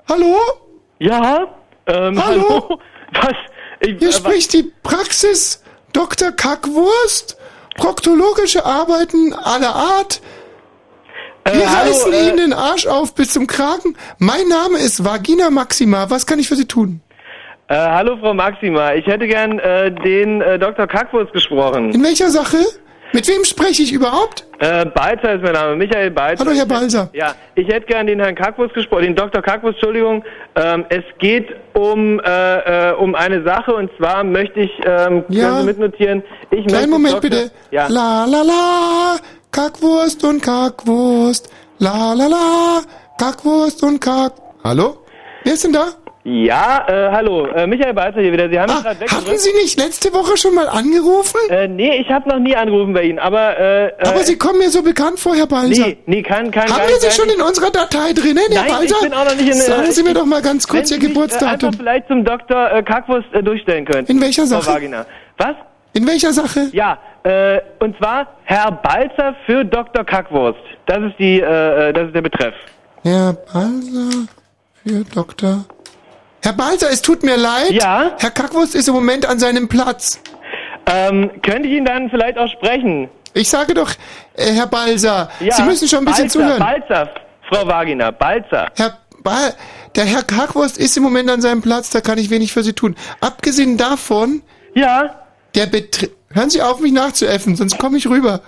Hallo? 0.09 0.37
Ja? 0.99 1.55
Ähm, 1.87 2.23
Hallo? 2.25 2.43
hallo? 2.49 2.81
Was? 3.13 3.35
Ich, 3.81 3.99
Hier 3.99 4.09
äh, 4.09 4.13
spricht 4.13 4.53
die 4.53 4.73
Praxis. 4.83 5.63
Dr. 5.93 6.33
Kackwurst? 6.33 7.37
Proktologische 7.77 8.65
Arbeiten 8.65 9.33
aller 9.35 9.75
Art? 9.75 10.21
Wir 11.45 11.63
Äh, 11.63 11.67
hallo, 11.67 11.91
reißen 11.91 12.13
äh, 12.13 12.29
Ihnen 12.29 12.37
den 12.39 12.53
Arsch 12.53 12.87
auf 12.87 13.15
bis 13.15 13.33
zum 13.33 13.47
Kragen. 13.47 13.97
Mein 14.19 14.49
Name 14.49 14.79
ist 14.79 15.05
Vagina 15.05 15.51
Maxima. 15.51 16.11
Was 16.11 16.27
kann 16.27 16.39
ich 16.39 16.49
für 16.49 16.57
Sie 16.57 16.67
tun? 16.67 17.01
Äh, 17.69 17.75
hallo 17.77 18.17
Frau 18.19 18.33
Maxima, 18.33 18.95
ich 18.95 19.07
hätte 19.07 19.27
gern 19.27 19.59
äh, 19.59 19.91
den 19.91 20.41
äh, 20.41 20.59
Dr. 20.59 20.87
Kackwurst 20.87 21.33
gesprochen. 21.33 21.91
In 21.93 22.03
welcher 22.05 22.31
Sache? 22.31 22.59
Mit 23.13 23.29
wem 23.29 23.45
spreche 23.45 23.83
ich 23.83 23.93
überhaupt? 23.93 24.45
Äh, 24.59 24.85
Balzer 24.87 25.35
ist 25.35 25.43
mein 25.43 25.53
Name, 25.53 25.77
Michael 25.77 26.11
Balzer. 26.11 26.45
Hallo, 26.45 26.57
Herr 26.57 26.67
Balzer. 26.67 27.09
Ja, 27.13 27.35
ich 27.55 27.67
hätte 27.69 27.87
gern 27.87 28.07
den 28.07 28.21
Herrn 28.21 28.35
Kackwurst 28.35 28.75
gesprochen, 28.75 29.03
den 29.05 29.15
Dr. 29.17 29.43
Kackwurst, 29.43 29.77
Entschuldigung. 29.79 30.25
Ähm, 30.55 30.85
es 30.89 31.05
geht 31.19 31.49
um 31.75 32.21
äh, 32.21 32.91
äh, 32.91 32.95
um 32.95 33.15
eine 33.15 33.43
Sache 33.45 33.75
und 33.75 33.91
zwar 33.99 34.25
möchte 34.25 34.61
ich, 34.61 34.71
ähm, 34.85 35.25
Ja. 35.29 35.49
können 35.51 35.61
Sie 35.61 35.67
mitnotieren, 35.67 36.23
ich 36.51 36.59
möchte 36.59 36.73
Kleinen 36.75 36.91
Moment 36.91 37.15
Dr. 37.15 37.21
bitte. 37.31 37.51
Ja. 37.71 37.87
La 37.89 38.25
la 38.25 38.43
la, 38.43 39.17
Kackwurst 39.53 40.25
und 40.25 40.43
Kackwurst. 40.43 41.51
La 41.79 42.13
la 42.15 42.27
la, 42.27 42.81
Kackwurst 43.19 43.83
und 43.83 44.01
Kack. 44.01 44.33
Hallo? 44.65 44.99
Wer 45.45 45.55
ist 45.55 45.65
denn 45.65 45.73
da? 45.73 45.89
Ja, 46.29 46.85
äh, 46.89 47.13
hallo, 47.13 47.47
äh, 47.47 47.69
Michael 47.69 47.95
Balzer 47.95 48.21
hier 48.21 48.33
wieder. 48.33 48.49
Sie 48.49 48.59
haben 48.59 48.73
mich 48.75 48.83
gerade. 48.83 48.99
Ah, 49.09 49.15
Hatten 49.15 49.39
Sie 49.39 49.53
nicht 49.63 49.79
letzte 49.79 50.13
Woche 50.13 50.37
schon 50.37 50.57
mal 50.57 50.69
angerufen? 50.69 51.39
Äh, 51.51 51.69
nee, 51.69 52.01
ich 52.01 52.11
habe 52.11 52.29
noch 52.29 52.41
nie 52.41 52.57
angerufen 52.57 52.93
bei 52.95 53.05
Ihnen, 53.05 53.21
aber 53.21 53.57
äh, 53.57 53.93
Aber 54.03 54.17
äh, 54.23 54.25
Sie 54.25 54.37
kommen 54.37 54.59
mir 54.59 54.69
so 54.71 54.83
bekannt 54.83 55.21
vor, 55.21 55.37
Herr 55.37 55.47
Balzer. 55.47 55.87
Nee, 55.87 55.99
nee, 56.07 56.23
kann, 56.25 56.51
kann 56.51 56.69
Haben 56.69 56.89
wir 56.89 56.97
Sie 56.99 57.13
schon 57.13 57.29
in 57.29 57.41
unserer 57.41 57.71
Datei 57.71 58.13
drinnen, 58.13 58.43
Herr 58.51 58.63
Nein, 58.63 58.73
Balzer? 58.73 58.95
ich 58.97 59.01
bin 59.03 59.13
auch 59.15 59.25
noch 59.25 59.35
nicht 59.37 59.43
in 59.43 59.47
der- 59.51 59.55
Sagen 59.57 59.93
Sie 59.93 60.03
mir 60.03 60.15
doch 60.15 60.27
mal 60.27 60.43
ganz 60.43 60.67
kurz 60.67 60.91
Ihr 60.91 60.97
mich, 60.97 61.05
Äh, 61.05 61.09
Geburtsdatum. 61.11 61.69
einfach 61.69 61.79
vielleicht 61.79 62.09
zum 62.09 62.25
Dr. 62.25 62.73
Äh, 62.73 62.83
Kackwurst 62.83 63.33
äh, 63.33 63.41
durchstellen 63.45 63.85
können. 63.85 64.09
In 64.09 64.21
welcher 64.21 64.47
Sache? 64.47 64.81
Was? 65.39 65.55
In 65.93 66.09
welcher 66.09 66.33
Sache? 66.33 66.71
Ja, 66.73 66.99
äh, 67.23 67.61
und 67.79 67.97
zwar 67.99 68.27
Herr 68.43 68.73
Balzer 68.73 69.37
für 69.47 69.65
Dr. 69.65 70.03
Kackwurst. 70.03 70.59
Das 70.87 70.99
ist 71.05 71.15
die, 71.21 71.41
äh, 71.41 71.93
das 71.93 72.09
ist 72.09 72.17
der 72.17 72.23
Betreff. 72.23 72.55
Herr 73.05 73.33
Balzer 73.33 74.27
für 74.85 75.05
Dr. 75.15 75.65
Herr 76.47 76.53
Balzer, 76.53 76.89
es 76.93 77.03
tut 77.03 77.25
mir 77.25 77.37
leid. 77.37 77.73
Ja? 77.73 78.13
Herr 78.19 78.31
Kackwurst 78.31 78.77
ist 78.77 78.87
im 78.87 78.95
Moment 78.95 79.27
an 79.27 79.41
seinem 79.41 79.67
Platz. 79.67 80.21
Ähm, 80.87 81.29
könnte 81.43 81.67
ich 81.67 81.75
ihn 81.75 81.85
dann 81.85 82.09
vielleicht 82.09 82.39
auch 82.39 82.47
sprechen? 82.49 83.09
Ich 83.35 83.49
sage 83.49 83.75
doch, 83.75 83.91
äh, 84.37 84.53
Herr 84.53 84.69
Balzer, 84.69 85.29
Ja, 85.41 85.53
Sie 85.57 85.63
müssen 85.65 85.89
schon 85.89 85.99
ein 86.01 86.05
bisschen 86.05 86.27
Balzer, 86.27 86.39
zuhören. 86.39 86.59
Balzer, 86.61 87.11
Frau 87.51 87.67
Vagina, 87.67 88.13
Balzer. 88.13 88.69
Herr 88.77 88.97
Bal 89.25 89.55
der 89.97 90.05
Herr 90.05 90.23
Kackwurst 90.23 90.79
ist 90.79 90.97
im 90.97 91.03
Moment 91.03 91.29
an 91.31 91.41
seinem 91.41 91.63
Platz, 91.63 91.91
da 91.91 92.01
kann 92.01 92.17
ich 92.17 92.31
wenig 92.31 92.53
für 92.53 92.63
Sie 92.63 92.75
tun. 92.75 92.95
Abgesehen 93.21 93.77
davon, 93.77 94.43
ja, 94.77 95.17
der 95.57 95.67
Betri 95.67 96.11
Hören 96.31 96.51
Sie 96.51 96.63
auf, 96.63 96.79
mich 96.79 96.93
nachzuäffen, 96.93 97.57
sonst 97.57 97.77
komme 97.77 97.99
ich 97.99 98.07
rüber. 98.09 98.41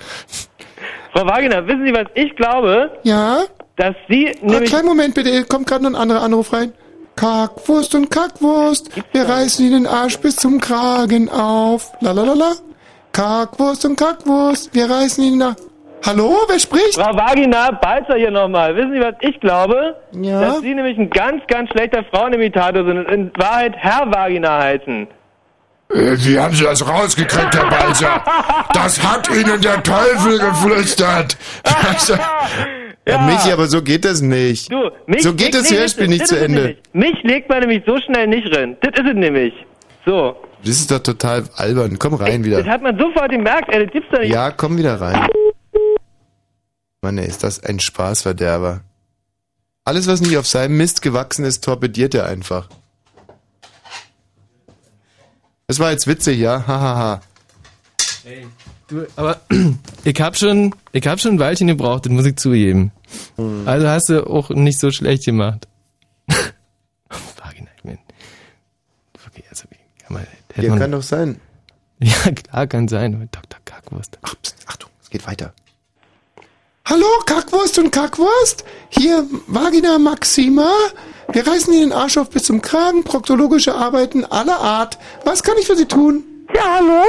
Frau 1.12 1.26
Wagner, 1.26 1.66
wissen 1.66 1.84
Sie, 1.84 1.92
was 1.92 2.06
ich 2.14 2.36
glaube? 2.36 2.92
Ja? 3.02 3.42
Dass 3.74 3.96
Sie 4.08 4.28
Ah, 4.28 4.38
nämlich... 4.46 4.70
kleinen 4.70 4.86
Moment 4.86 5.14
bitte, 5.16 5.42
kommt 5.46 5.66
gerade 5.66 5.82
noch 5.82 5.90
ein 5.90 5.96
anderer 5.96 6.22
Anruf 6.22 6.52
rein. 6.52 6.72
Kackwurst 7.18 7.96
und 7.96 8.12
Kackwurst, 8.12 8.90
wir 9.12 9.28
reißen 9.28 9.66
Ihnen 9.66 9.82
den 9.82 9.86
Arsch 9.92 10.20
bis 10.20 10.36
zum 10.36 10.60
Kragen 10.60 11.28
auf. 11.28 11.90
Lalalala. 12.00 12.52
Kackwurst 13.10 13.84
und 13.86 13.98
Kackwurst, 13.98 14.72
wir 14.72 14.88
reißen 14.88 15.24
Ihnen 15.24 15.38
nach. 15.38 15.56
Hallo, 16.06 16.36
wer 16.46 16.60
spricht? 16.60 16.94
Frau 16.94 17.16
Vagina, 17.16 17.72
Balzer 17.72 18.14
hier 18.14 18.30
nochmal. 18.30 18.76
Wissen 18.76 18.92
Sie, 18.92 19.00
was 19.00 19.16
ich 19.20 19.40
glaube? 19.40 19.96
Ja? 20.12 20.40
Dass 20.42 20.60
Sie 20.60 20.72
nämlich 20.72 20.96
ein 20.96 21.10
ganz, 21.10 21.44
ganz 21.48 21.70
schlechter 21.70 22.04
Frauenimitator 22.04 22.84
sind 22.84 22.98
und 22.98 23.08
in 23.08 23.32
Wahrheit 23.36 23.74
Herr 23.76 24.08
Vagina 24.12 24.56
heißen. 24.62 25.08
Äh, 25.90 26.16
Wie 26.18 26.38
haben 26.38 26.54
Sie 26.54 26.64
das 26.64 26.86
rausgekriegt, 26.86 27.54
Herr 27.54 27.70
Balzer? 27.70 28.22
Das 28.74 29.02
hat 29.02 29.28
Ihnen 29.30 29.60
der 29.60 29.82
Teufel 29.82 30.38
geflüstert. 30.38 31.36
Also, 31.64 32.14
ja. 33.06 33.18
Michi, 33.22 33.50
aber 33.52 33.66
so 33.68 33.82
geht 33.82 34.04
das 34.04 34.20
nicht. 34.20 34.70
Du, 34.70 34.90
mich 35.06 35.22
so 35.22 35.32
geht 35.34 35.54
das 35.54 35.70
Hörspiel 35.70 36.04
das- 36.04 36.10
nicht 36.10 36.20
das 36.22 36.28
zu 36.28 36.38
Ende. 36.38 36.76
Mich 36.92 37.14
legt 37.22 37.48
man 37.48 37.60
nämlich 37.60 37.82
so 37.86 37.98
schnell 38.00 38.26
nicht 38.26 38.54
rein. 38.54 38.76
Das 38.82 38.92
ist 39.00 39.06
es 39.08 39.14
nämlich. 39.14 39.54
So. 40.04 40.36
Das 40.60 40.70
ist 40.76 40.90
doch 40.90 40.98
total 40.98 41.44
albern. 41.56 41.98
Komm 41.98 42.14
rein 42.14 42.42
Das 42.42 42.60
wieder. 42.60 42.64
hat 42.70 42.82
man 42.82 42.98
sofort 42.98 43.30
gemerkt, 43.30 43.68
ey, 43.72 43.84
das 43.84 43.92
gibt's 43.92 44.10
doch 44.12 44.18
nicht. 44.20 44.32
Ja, 44.32 44.50
komm 44.50 44.76
wieder 44.76 45.00
rein. 45.00 45.26
Mann, 47.00 47.16
ey, 47.16 47.26
ist 47.26 47.44
das 47.44 47.62
ein 47.62 47.78
Spaßverderber. 47.80 48.80
Alles, 49.84 50.06
was 50.08 50.20
nicht 50.20 50.36
auf 50.36 50.46
seinem 50.46 50.76
Mist 50.76 51.00
gewachsen 51.00 51.44
ist, 51.46 51.64
torpediert 51.64 52.14
er 52.14 52.26
einfach. 52.26 52.68
Das 55.68 55.78
war 55.80 55.90
jetzt 55.90 56.06
witzig, 56.06 56.38
ja? 56.38 56.66
Hahaha. 56.66 57.20
Ey, 58.24 58.46
du, 58.86 59.06
aber 59.16 59.42
ich 60.04 60.18
hab 60.18 60.34
schon, 60.34 60.74
ich 60.92 61.06
hab 61.06 61.20
schon 61.20 61.34
ein 61.34 61.38
Weilchen 61.38 61.66
gebraucht, 61.66 62.06
das 62.06 62.12
muss 62.12 62.24
ich 62.24 62.36
zugeben. 62.36 62.90
Also 63.66 63.86
hast 63.86 64.08
du 64.08 64.26
auch 64.26 64.48
nicht 64.48 64.80
so 64.80 64.90
schlecht 64.90 65.26
gemacht. 65.26 65.68
Vagina, 66.26 67.68
ich 67.76 67.84
mein, 67.84 67.98
okay, 69.26 69.44
also 69.50 69.64
wie 69.68 69.76
kann 70.02 70.14
man, 70.14 70.26
Ja, 70.56 70.70
man, 70.70 70.78
kann 70.78 70.92
doch 70.92 71.02
sein. 71.02 71.38
Ja, 72.00 72.30
klar, 72.30 72.66
kann 72.66 72.88
sein. 72.88 73.28
Dr. 73.30 73.60
Kackwurst. 73.66 74.18
Ach, 74.22 74.34
pst, 74.40 74.54
Achtung, 74.66 74.88
es 75.02 75.10
geht 75.10 75.26
weiter. 75.26 75.52
Hallo, 76.86 77.06
Kackwurst 77.26 77.78
und 77.78 77.90
Kackwurst? 77.90 78.64
Hier 78.90 79.26
Vagina 79.46 79.98
Maxima. 79.98 80.70
Wir 81.30 81.46
reißen 81.46 81.72
Ihnen 81.72 81.90
den 81.90 81.92
Arsch 81.92 82.16
auf 82.16 82.30
bis 82.30 82.44
zum 82.44 82.62
Kragen. 82.62 83.04
Proktologische 83.04 83.74
Arbeiten 83.74 84.24
aller 84.24 84.58
Art. 84.58 84.98
Was 85.24 85.42
kann 85.42 85.56
ich 85.58 85.66
für 85.66 85.76
Sie 85.76 85.86
tun? 85.86 86.24
Ja, 86.54 86.76
hallo? 86.76 87.04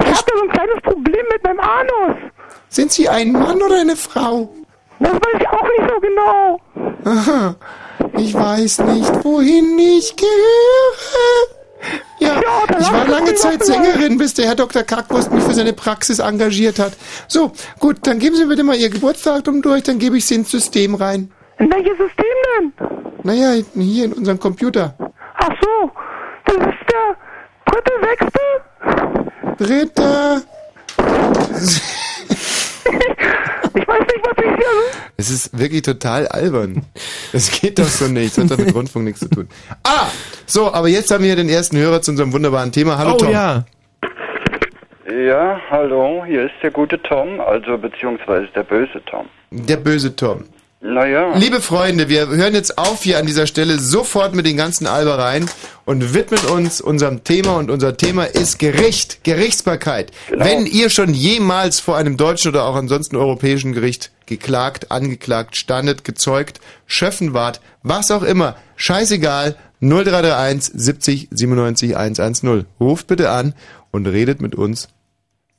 Ich 0.00 0.08
habe 0.08 0.24
da 0.26 0.36
so 0.36 0.42
ein 0.42 0.50
kleines 0.50 0.82
Problem 0.82 1.24
mit 1.32 1.44
meinem 1.44 1.60
Anus. 1.60 2.16
Sind 2.68 2.90
Sie 2.92 3.08
ein 3.08 3.32
Mann 3.32 3.62
oder 3.62 3.80
eine 3.80 3.96
Frau? 3.96 4.52
Das 4.98 5.12
weiß 5.12 5.40
ich 5.40 5.48
auch 5.48 5.62
nicht 5.62 5.90
so 5.92 6.00
genau. 6.00 6.60
Aha. 7.04 7.54
Ich 8.18 8.34
weiß 8.34 8.78
nicht, 8.80 9.24
wohin 9.24 9.78
ich 9.78 10.16
gehöre. 10.16 11.61
Ja, 12.22 12.40
ich 12.78 12.92
war 12.92 13.08
lange 13.08 13.34
Zeit 13.34 13.64
Sängerin, 13.64 14.18
bis 14.18 14.34
der 14.34 14.44
Herr 14.46 14.54
Dr. 14.54 14.82
Kackwurst 14.82 15.32
mich 15.32 15.42
für 15.42 15.54
seine 15.54 15.72
Praxis 15.72 16.18
engagiert 16.18 16.78
hat. 16.78 16.92
So, 17.28 17.52
gut, 17.78 17.98
dann 18.02 18.18
geben 18.18 18.36
Sie 18.36 18.42
mir 18.42 18.50
bitte 18.50 18.64
mal 18.64 18.76
Ihr 18.76 18.90
Geburtsdatum 18.90 19.62
durch, 19.62 19.82
dann 19.82 19.98
gebe 19.98 20.16
ich 20.16 20.26
Sie 20.26 20.34
ins 20.36 20.50
System 20.50 20.94
rein. 20.94 21.30
In 21.58 21.70
welches 21.70 21.98
System 21.98 22.24
denn? 22.58 22.72
Naja, 23.24 23.62
hier 23.74 24.04
in 24.06 24.12
unserem 24.12 24.38
Computer. 24.38 24.94
Ach 25.34 25.50
so, 25.60 25.90
das 26.46 26.56
ist 26.56 26.90
der 26.90 27.16
dritte, 27.66 27.92
sechste. 28.02 28.40
Dritter. 29.64 30.42
Ich 33.74 33.88
weiß 33.88 34.00
nicht, 34.00 34.24
was 34.24 34.44
ich 34.44 34.56
hier... 34.56 35.02
Es 35.16 35.30
ist 35.30 35.58
wirklich 35.58 35.82
total 35.82 36.28
albern. 36.28 36.84
Es 37.32 37.50
geht 37.50 37.78
doch 37.78 37.84
so 37.84 38.08
nicht. 38.08 38.36
Das 38.36 38.44
hat 38.44 38.52
doch 38.52 38.64
mit 38.64 38.74
Rundfunk 38.74 39.04
nichts 39.04 39.20
zu 39.20 39.28
tun. 39.28 39.48
Ah! 39.84 40.06
So, 40.46 40.72
aber 40.72 40.88
jetzt 40.88 41.10
haben 41.10 41.24
wir 41.24 41.36
den 41.36 41.48
ersten 41.48 41.76
Hörer 41.78 42.02
zu 42.02 42.10
unserem 42.10 42.32
wunderbaren 42.32 42.72
Thema. 42.72 42.98
Hallo 42.98 43.14
oh 43.14 43.16
Tom. 43.16 43.30
ja. 43.30 43.64
Ja, 45.10 45.60
hallo, 45.68 46.24
hier 46.26 46.44
ist 46.46 46.54
der 46.62 46.70
gute 46.70 47.00
Tom, 47.02 47.40
also 47.40 47.76
beziehungsweise 47.76 48.48
der 48.54 48.62
böse 48.62 49.02
Tom. 49.04 49.26
Der 49.50 49.76
böse 49.76 50.16
Tom. 50.16 50.44
Naja. 50.84 51.36
Liebe 51.36 51.60
Freunde, 51.60 52.08
wir 52.08 52.26
hören 52.26 52.54
jetzt 52.54 52.76
auf 52.76 53.04
hier 53.04 53.18
an 53.18 53.24
dieser 53.24 53.46
Stelle 53.46 53.78
sofort 53.78 54.34
mit 54.34 54.46
den 54.46 54.56
ganzen 54.56 54.88
Albereien 54.88 55.48
und 55.84 56.12
widmen 56.12 56.40
uns 56.46 56.80
unserem 56.80 57.22
Thema 57.22 57.56
und 57.56 57.70
unser 57.70 57.96
Thema 57.96 58.24
ist 58.24 58.58
Gericht, 58.58 59.22
Gerichtsbarkeit. 59.22 60.10
Genau. 60.28 60.44
Wenn 60.44 60.66
ihr 60.66 60.90
schon 60.90 61.14
jemals 61.14 61.78
vor 61.78 61.96
einem 61.96 62.16
deutschen 62.16 62.50
oder 62.50 62.64
auch 62.64 62.74
ansonsten 62.74 63.14
europäischen 63.14 63.74
Gericht 63.74 64.10
geklagt, 64.26 64.90
angeklagt, 64.90 65.56
standet, 65.56 66.02
gezeugt, 66.02 66.60
schöffen 66.86 67.32
wart, 67.32 67.60
was 67.84 68.10
auch 68.10 68.24
immer, 68.24 68.56
scheißegal, 68.74 69.54
0331 69.80 70.72
70 70.74 71.28
97 71.30 71.96
110. 71.96 72.66
Ruft 72.80 73.06
bitte 73.06 73.30
an 73.30 73.54
und 73.92 74.08
redet 74.08 74.42
mit 74.42 74.56
uns 74.56 74.88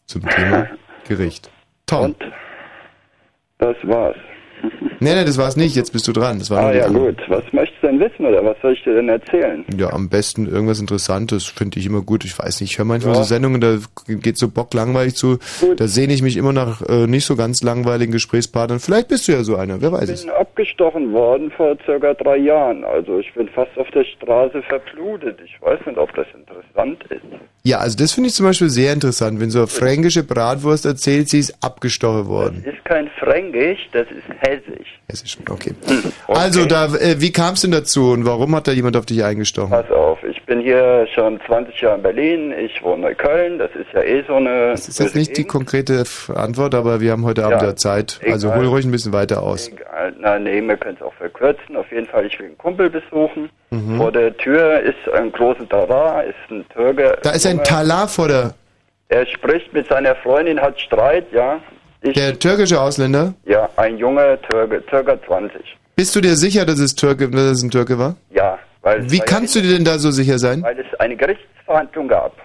zum 0.06 0.28
Thema 0.28 0.68
Gericht. 1.08 1.50
Tom. 1.86 2.08
Und 2.08 2.18
das 3.60 3.78
war's. 3.84 4.18
Nee, 4.99 5.15
nee, 5.15 5.26
das 5.26 5.38
war's 5.38 5.56
nicht. 5.57 5.76
Jetzt 5.76 5.91
bist 5.91 6.07
du 6.07 6.14
dran. 6.14 6.40
Das 6.40 6.49
war 6.49 6.60
Ah 6.65 6.73
ja 6.73 6.88
gut, 6.88 7.18
was 7.27 7.44
möchtest 7.52 7.72
du 7.72 7.73
denn 7.99 8.11
wissen 8.11 8.26
oder 8.26 8.44
was 8.44 8.57
soll 8.61 8.74
ich 8.74 8.84
dir 8.84 8.94
denn 8.95 9.10
erzählen? 9.10 9.64
Ja, 9.78 9.91
am 9.94 10.10
besten 10.10 10.45
irgendwas 10.48 10.80
Interessantes, 10.80 11.45
finde 11.45 11.80
ich 11.80 11.86
immer 11.86 12.02
gut. 12.02 12.26
Ich 12.26 12.38
weiß 12.38 12.61
nicht, 12.61 12.72
ich 12.72 12.78
höre 12.78 12.86
manchmal 12.86 13.15
Ja. 13.15 13.24
so 13.24 13.28
Sendungen, 13.28 13.61
da 13.61 13.78
geht 14.07 14.38
so 14.38 14.48
bocklangweilig 14.49 15.15
zu. 15.15 15.38
Da 15.78 15.88
sehne 15.88 16.14
ich 16.14 16.22
mich 16.22 16.38
immer 16.38 16.53
nach 16.53 16.82
äh, 16.88 17.07
nicht 17.07 17.26
so 17.26 17.36
ganz 17.36 17.64
langweiligen 17.64 18.11
Gesprächspartnern. 18.11 18.80
Vielleicht 18.80 19.07
bist 19.07 19.28
du 19.28 19.32
ja 19.32 19.44
so 19.44 19.56
einer, 19.56 19.82
wer 19.82 19.91
weiß 19.91 20.03
Ich 20.10 20.15
es. 20.15 20.22
bin 20.24 20.32
abgestochen 20.32 21.11
worden 21.14 21.52
vor 21.56 21.78
circa 21.86 22.14
drei 22.14 22.38
Jahren. 22.38 22.84
Also 22.84 23.20
ich 23.20 23.34
bin 23.34 23.48
fast 23.49 23.78
auf 23.78 23.90
der 23.91 24.03
Straße 24.03 24.61
verblutet. 24.64 25.40
Ich 25.45 25.61
weiß 25.61 25.80
nicht, 25.86 25.98
ob 25.98 26.14
das 26.15 26.28
interessant 26.36 27.03
ist. 27.10 27.22
Ja, 27.65 27.78
also 27.80 27.98
das 27.98 28.11
finde 28.11 28.28
ich 28.30 28.36
zum 28.36 28.45
Beispiel 28.45 28.70
sehr 28.70 28.91
interessant. 28.94 29.40
Wenn 29.40 29.49
so 29.49 29.60
eine 29.60 29.68
fränkische 29.68 30.24
Bratwurst 30.24 30.86
erzählt, 30.86 31.30
sie 31.30 31.40
ist 31.40 31.56
abgestochen 31.64 32.28
worden. 32.28 32.64
Ist 32.65 32.84
kein 32.84 33.10
Fränkisch, 33.20 33.80
das 33.94 34.07
ist 34.11 34.24
Hessisch. 34.40 35.38
Okay. 35.49 35.74
Also, 36.28 36.65
da, 36.65 36.86
äh, 36.95 37.22
wie 37.22 37.32
kam 37.32 37.53
es 37.53 37.61
denn 37.61 37.72
dazu 37.84 38.11
und 38.11 38.26
warum 38.26 38.55
hat 38.55 38.68
da 38.68 38.72
jemand 38.72 38.97
auf 38.97 39.05
dich 39.05 39.23
eingestochen? 39.23 39.69
Pass 39.69 39.89
auf, 39.91 40.23
ich 40.23 40.41
bin 40.45 40.60
hier 40.61 41.05
schon 41.14 41.39
20 41.45 41.80
Jahre 41.81 41.97
in 41.97 42.03
Berlin, 42.03 42.53
ich 42.57 42.81
wohne 42.84 43.10
in 43.10 43.18
Köln, 43.18 43.60
das 43.60 43.72
ist 43.76 43.88
ja 43.93 44.01
eh 44.01 44.23
so 44.27 44.35
eine... 44.35 44.72
Das 44.72 44.88
ist 44.88 44.99
jetzt 44.99 45.15
nicht 45.15 45.38
die 45.38 45.43
konkrete 45.43 46.03
Antwort, 46.34 46.76
aber 46.76 47.01
wir 47.01 47.11
haben 47.11 47.26
heute 47.26 47.45
Abend 47.45 47.61
Ja, 47.61 47.69
ja 47.69 47.76
Zeit. 47.76 48.19
Also 48.26 48.47
egal. 48.47 48.60
hol 48.60 48.68
ruhig 48.68 48.85
ein 48.85 48.91
bisschen 48.91 49.14
weiter 49.14 49.43
aus. 49.43 49.68
Egal, 49.68 50.14
na 50.19 50.39
nee, 50.39 50.61
wir 50.61 50.77
können 50.77 50.95
es 50.99 51.01
auch 51.05 51.14
verkürzen. 51.15 51.76
Auf 51.76 51.91
jeden 51.91 52.07
Fall, 52.07 52.26
ich 52.26 52.39
will 52.39 52.47
einen 52.47 52.57
Kumpel 52.57 52.89
besuchen. 52.89 53.49
Mhm. 53.69 53.97
Vor 53.97 54.11
der 54.11 54.35
Tür 54.38 54.80
ist 54.80 55.14
ein 55.14 55.31
großer 55.31 55.68
Tara, 55.68 56.22
ist 56.22 56.35
ein 56.49 56.65
Türke. 56.69 57.18
Da 57.22 57.31
ist 57.31 57.45
ein. 57.45 57.64
Talar 57.64 58.07
vor 58.07 58.27
der... 58.27 58.53
Er 59.10 59.26
spricht 59.27 59.73
mit 59.73 59.88
seiner 59.88 60.15
Freundin, 60.15 60.60
hat 60.60 60.80
Streit, 60.80 61.26
ja. 61.31 61.60
Ich, 62.01 62.14
Der 62.14 62.38
türkische 62.38 62.81
Ausländer? 62.81 63.34
ja, 63.45 63.69
ein 63.77 63.97
junger 63.97 64.41
Türke, 64.41 64.84
circa 64.89 65.18
20. 65.26 65.61
Bist 65.95 66.15
du 66.15 66.22
dir 66.22 66.36
sicher, 66.36 66.65
dass 66.65 66.80
es, 66.80 66.95
Türke, 66.95 67.30
dass 67.30 67.41
es 67.41 67.64
ein 67.64 67.70
Türke 67.70 67.99
war? 67.99 68.15
Ja, 68.32 68.57
weil... 68.82 69.10
Wie 69.11 69.20
kannst 69.20 69.56
du 69.56 69.61
dir 69.61 69.74
denn 69.74 69.86
da 69.86 69.99
so 69.99 70.11
sicher 70.11 70.40
sein? 70.40 70.64
Weil 70.64 70.80
es 70.80 70.99
eine 70.99 71.15
Gerichtsverhandlung 71.15 72.07
gab. 72.07 72.36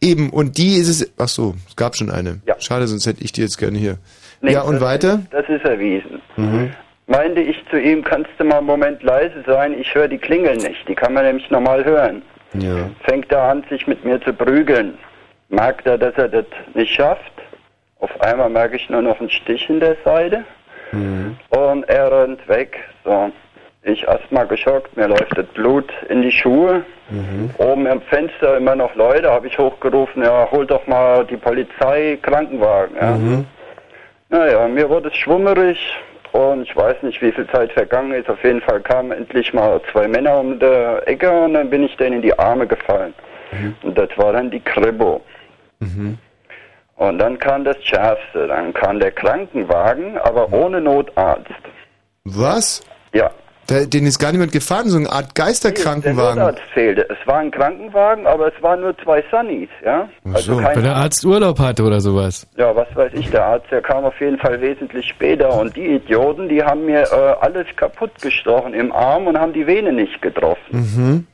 Eben, 0.00 0.30
und 0.30 0.58
die 0.58 0.74
ist 0.74 0.88
es... 0.88 1.12
Ach 1.18 1.28
so, 1.28 1.54
es 1.66 1.74
gab 1.74 1.96
schon 1.96 2.10
eine. 2.10 2.40
Ja. 2.46 2.60
Schade, 2.60 2.86
sonst 2.86 3.06
hätte 3.06 3.24
ich 3.24 3.32
die 3.32 3.40
jetzt 3.40 3.56
gerne 3.56 3.78
hier. 3.78 3.98
Nee, 4.42 4.52
ja, 4.52 4.62
und 4.62 4.80
weiter? 4.80 5.14
Ist, 5.24 5.32
das 5.32 5.48
ist 5.48 5.64
erwiesen. 5.64 6.20
Mhm. 6.36 6.70
Meinte 7.06 7.40
ich 7.40 7.56
zu 7.70 7.80
ihm, 7.80 8.04
kannst 8.04 8.30
du 8.36 8.44
mal 8.44 8.58
einen 8.58 8.66
Moment 8.66 9.02
leise 9.02 9.42
sein? 9.46 9.74
Ich 9.80 9.94
höre 9.94 10.08
die 10.08 10.18
Klingel 10.18 10.56
nicht. 10.56 10.86
Die 10.86 10.94
kann 10.94 11.14
man 11.14 11.24
nämlich 11.24 11.48
normal 11.50 11.84
hören. 11.84 12.22
Ja. 12.52 12.90
Fängt 13.04 13.32
er 13.32 13.42
an, 13.42 13.64
sich 13.70 13.86
mit 13.86 14.04
mir 14.04 14.20
zu 14.20 14.34
prügeln. 14.34 14.98
Merkt 15.48 15.86
er, 15.86 15.96
dass 15.96 16.14
er 16.16 16.28
das 16.28 16.44
nicht 16.74 16.92
schafft. 16.92 17.32
Auf 18.00 18.20
einmal 18.20 18.50
merke 18.50 18.76
ich 18.76 18.88
nur 18.90 19.00
noch 19.00 19.18
einen 19.18 19.30
Stich 19.30 19.68
in 19.70 19.80
der 19.80 19.96
Seite. 20.04 20.44
Und 21.50 21.88
er 21.88 22.10
rennt 22.10 22.46
weg. 22.48 22.78
So. 23.04 23.30
Ich 23.82 24.02
erstmal 24.06 24.46
geschockt, 24.46 24.96
mir 24.96 25.06
läuft 25.08 25.36
das 25.36 25.46
Blut 25.54 25.90
in 26.08 26.20
die 26.22 26.32
Schuhe. 26.32 26.82
Oben 27.58 27.86
im 27.86 28.00
Fenster 28.02 28.56
immer 28.56 28.74
noch 28.74 28.94
Leute, 28.96 29.30
habe 29.30 29.46
ich 29.46 29.56
hochgerufen, 29.56 30.22
ja, 30.22 30.48
hol 30.50 30.66
doch 30.66 30.86
mal 30.86 31.24
die 31.24 31.36
Polizei, 31.36 32.18
Krankenwagen. 32.20 32.96
Ja. 33.00 33.10
Mhm. 33.12 33.46
Naja, 34.30 34.68
mir 34.68 34.90
wurde 34.90 35.08
es 35.08 35.16
schwummerig 35.16 35.78
und 36.32 36.62
ich 36.62 36.76
weiß 36.76 37.02
nicht, 37.02 37.22
wie 37.22 37.32
viel 37.32 37.46
Zeit 37.46 37.72
vergangen 37.72 38.12
ist. 38.12 38.28
Auf 38.28 38.42
jeden 38.44 38.60
Fall 38.60 38.80
kamen 38.80 39.12
endlich 39.12 39.54
mal 39.54 39.80
zwei 39.90 40.06
Männer 40.06 40.38
um 40.38 40.58
die 40.58 40.98
Ecke 41.06 41.30
und 41.30 41.54
dann 41.54 41.70
bin 41.70 41.84
ich 41.84 41.96
denen 41.96 42.16
in 42.16 42.22
die 42.22 42.38
Arme 42.38 42.66
gefallen. 42.66 43.14
Und 43.82 43.96
das 43.96 44.10
war 44.16 44.34
dann 44.34 44.50
die 44.50 44.60
Kribo. 44.60 45.22
Und 46.98 47.18
dann 47.18 47.38
kam 47.38 47.64
das 47.64 47.76
Schärfste, 47.82 48.48
dann 48.48 48.74
kam 48.74 48.98
der 48.98 49.12
Krankenwagen, 49.12 50.18
aber 50.18 50.52
ohne 50.52 50.80
Notarzt. 50.80 51.48
Was? 52.24 52.82
Ja. 53.12 53.30
Den 53.70 54.06
ist 54.06 54.18
gar 54.18 54.32
niemand 54.32 54.50
gefahren, 54.50 54.88
so 54.88 54.96
eine 54.96 55.10
Art 55.12 55.36
Der 55.36 55.44
Geisterkrankenwagen. 55.44 56.40
Notarzt 56.40 56.62
fehlte. 56.72 57.06
Es 57.08 57.24
war 57.26 57.38
ein 57.38 57.50
Krankenwagen, 57.52 58.26
aber 58.26 58.48
es 58.48 58.62
waren 58.62 58.80
nur 58.80 58.96
zwei 58.98 59.22
Sunnies, 59.30 59.68
ja? 59.84 60.08
Also 60.32 60.56
Weil 60.56 60.74
kein 60.74 60.82
der 60.82 60.96
Arzt 60.96 61.24
Urlaub 61.24 61.60
hatte 61.60 61.84
oder 61.84 62.00
sowas. 62.00 62.48
Ja, 62.56 62.74
was 62.74 62.88
weiß 62.96 63.12
ich, 63.14 63.30
der 63.30 63.44
Arzt, 63.44 63.70
der 63.70 63.82
kam 63.82 64.04
auf 64.04 64.18
jeden 64.20 64.38
Fall 64.38 64.60
wesentlich 64.60 65.06
später 65.06 65.52
und 65.54 65.76
die 65.76 65.86
Idioten, 65.86 66.48
die 66.48 66.64
haben 66.64 66.86
mir 66.86 67.02
äh, 67.02 67.44
alles 67.44 67.66
kaputt 67.76 68.10
gestochen 68.20 68.74
im 68.74 68.90
Arm 68.90 69.26
und 69.28 69.38
haben 69.38 69.52
die 69.52 69.66
Vene 69.66 69.92
nicht 69.92 70.20
getroffen. 70.20 70.70
Mhm. 70.70 71.26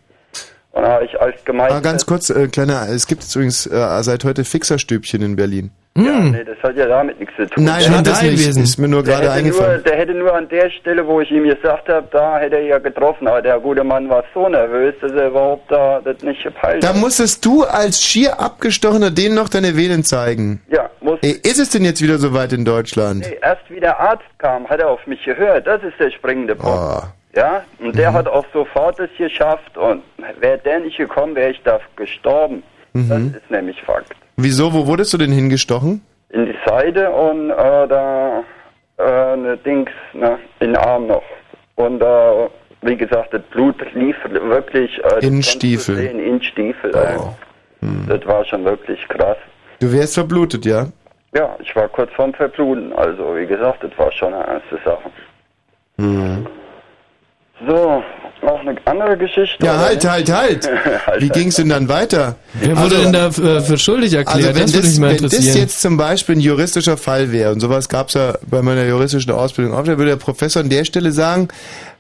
Und 0.74 0.82
da 0.82 0.88
habe 0.90 1.04
ich 1.04 1.20
als 1.20 1.36
gemeint, 1.44 1.70
Ah, 1.72 1.78
ganz 1.78 2.04
kurz, 2.04 2.30
äh, 2.30 2.48
kleiner, 2.48 2.88
es 2.88 3.06
gibt 3.06 3.22
jetzt 3.22 3.34
übrigens 3.36 3.64
äh, 3.66 4.02
seit 4.02 4.24
heute 4.24 4.42
Fixerstübchen 4.44 5.22
in 5.22 5.36
Berlin. 5.36 5.70
ja, 5.96 6.02
nee, 6.18 6.42
das 6.42 6.56
hat 6.64 6.76
ja 6.76 6.86
damit 6.88 7.20
nichts 7.20 7.32
zu 7.36 7.46
tun. 7.46 7.62
Nein, 7.62 7.84
der, 7.88 7.98
hat 7.98 8.08
es 8.08 8.22
nicht. 8.22 8.44
Ist 8.58 8.78
mir 8.78 8.88
nur 8.88 9.04
der, 9.04 9.20
gerade 9.20 9.26
hätte 9.34 9.46
nur, 9.50 9.54
eingefallen. 9.60 9.84
der 9.84 9.96
hätte 9.96 10.14
nur 10.14 10.34
an 10.34 10.48
der 10.48 10.68
Stelle, 10.70 11.06
wo 11.06 11.20
ich 11.20 11.30
ihm 11.30 11.44
gesagt 11.44 11.88
habe, 11.88 12.08
da 12.10 12.38
hätte 12.40 12.56
er 12.56 12.62
ja 12.66 12.78
getroffen, 12.80 13.28
aber 13.28 13.40
der 13.40 13.60
gute 13.60 13.84
Mann 13.84 14.08
war 14.08 14.24
so 14.34 14.48
nervös, 14.48 14.96
dass 15.00 15.12
er 15.12 15.28
überhaupt 15.28 15.70
da 15.70 16.00
das 16.04 16.20
nicht 16.24 16.42
gepeilt 16.42 16.82
Da 16.82 16.88
hat. 16.88 16.96
musstest 16.96 17.44
du 17.44 17.62
als 17.62 18.02
schier 18.02 18.40
abgestochener 18.40 19.12
denen 19.12 19.36
noch 19.36 19.48
deine 19.48 19.76
Venen 19.76 20.02
zeigen. 20.02 20.60
Ja, 20.68 20.90
muss. 21.00 21.20
Ey, 21.22 21.38
ist 21.44 21.60
es 21.60 21.70
denn 21.70 21.84
jetzt 21.84 22.02
wieder 22.02 22.18
soweit 22.18 22.52
in 22.52 22.64
Deutschland? 22.64 23.20
Nee, 23.20 23.38
erst 23.40 23.62
wie 23.70 23.78
der 23.78 24.00
Arzt 24.00 24.24
kam, 24.38 24.66
hat 24.68 24.80
er 24.80 24.88
auf 24.90 25.06
mich 25.06 25.22
gehört. 25.24 25.68
Das 25.68 25.80
ist 25.84 26.00
der 26.00 26.10
springende 26.10 26.56
Punkt. 26.56 26.76
Ah. 26.76 27.12
Ja, 27.36 27.64
und 27.80 27.96
der 27.98 28.12
hat 28.12 28.28
auch 28.28 28.44
sofort 28.52 28.98
es 29.00 29.10
geschafft. 29.18 29.76
Und 29.76 30.02
wäre 30.40 30.58
der 30.58 30.80
nicht 30.80 30.96
gekommen, 30.96 31.34
wäre 31.34 31.50
ich 31.50 31.60
da 31.64 31.80
gestorben. 31.96 32.62
Das 32.92 33.02
Mhm. 33.18 33.34
ist 33.36 33.50
nämlich 33.50 33.82
Fakt. 33.82 34.12
Wieso, 34.36 34.72
wo 34.72 34.86
wurdest 34.86 35.12
du 35.12 35.18
denn 35.18 35.32
hingestochen? 35.32 36.00
In 36.30 36.46
die 36.46 36.56
Seite 36.66 37.10
und 37.10 37.50
äh, 37.50 37.54
da 37.88 38.44
äh, 38.98 39.36
ne 39.36 39.56
Dings 39.58 39.90
ne, 40.12 40.38
in 40.60 40.68
den 40.68 40.76
Arm 40.76 41.08
noch. 41.08 41.22
Und 41.76 42.00
äh, 42.00 42.48
wie 42.82 42.96
gesagt, 42.96 43.34
das 43.34 43.42
Blut 43.50 43.76
lief 43.94 44.16
wirklich 44.30 44.96
äh, 44.98 45.02
das 45.02 45.24
In 45.24 45.42
Stiefel. 45.42 45.96
Sehen, 45.96 46.20
in 46.20 46.40
Stiefel. 46.42 46.94
Äh. 46.94 47.16
Das 48.08 48.24
war 48.26 48.44
schon 48.44 48.64
wirklich 48.64 49.00
krass. 49.08 49.36
Du 49.80 49.92
wärst 49.92 50.14
verblutet, 50.14 50.64
ja? 50.64 50.86
Ja, 51.34 51.56
ich 51.60 51.74
war 51.74 51.88
kurz 51.88 52.12
vorm 52.12 52.32
Verbluten. 52.32 52.92
Also 52.92 53.36
wie 53.36 53.46
gesagt, 53.46 53.82
das 53.82 53.90
war 53.98 54.10
schon 54.12 54.32
eine 54.32 54.44
ernste 54.46 54.78
Sache. 54.84 55.10
Mhm. 55.96 56.46
So, 57.66 58.02
noch 58.42 58.60
eine 58.60 58.76
andere 58.84 59.16
Geschichte. 59.16 59.64
Ja, 59.64 59.74
oder 59.74 59.84
halt, 59.84 59.96
nicht? 59.96 60.28
halt, 60.32 61.06
halt. 61.06 61.22
Wie 61.22 61.28
ging's 61.28 61.56
denn 61.56 61.68
dann 61.68 61.88
weiter? 61.88 62.36
Wer 62.54 62.76
wurde 62.76 62.96
denn 62.96 63.12
da 63.12 63.30
für, 63.30 63.60
für 63.60 63.78
schuldig 63.78 64.12
erklärt? 64.12 64.48
Also 64.48 64.60
wenn, 64.60 64.62
das 64.62 64.74
würde 64.74 64.82
das, 64.82 64.90
mich 64.90 65.00
mal 65.00 65.10
wenn 65.10 65.22
das 65.22 65.32
interessieren. 65.32 65.56
jetzt 65.58 65.80
zum 65.80 65.96
Beispiel 65.96 66.36
ein 66.36 66.40
juristischer 66.40 66.96
Fall 66.96 67.32
wäre, 67.32 67.52
und 67.52 67.60
sowas 67.60 67.88
gab's 67.88 68.14
ja 68.14 68.34
bei 68.48 68.60
meiner 68.60 68.84
juristischen 68.84 69.32
Ausbildung 69.32 69.74
auch, 69.74 69.84
dann 69.84 69.98
würde 69.98 70.10
der 70.10 70.16
Professor 70.16 70.62
an 70.62 70.68
der 70.68 70.84
Stelle 70.84 71.12
sagen, 71.12 71.48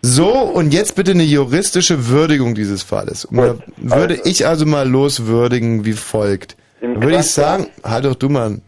so, 0.02 0.30
und 0.32 0.74
jetzt 0.74 0.96
bitte 0.96 1.12
eine 1.12 1.22
juristische 1.22 2.08
Würdigung 2.08 2.54
dieses 2.54 2.82
Falles. 2.82 3.24
Und 3.24 3.38
da 3.38 3.56
würde 3.78 4.20
ich 4.24 4.46
also 4.46 4.66
mal 4.66 4.88
loswürdigen 4.88 5.84
wie 5.84 5.94
folgt. 5.94 6.56
Im 6.80 6.94
Dann 6.94 7.02
würde 7.04 7.16
ich 7.20 7.30
sagen, 7.30 7.68
halt 7.82 8.04
doch 8.04 8.14
du 8.14 8.28
mal. 8.28 8.60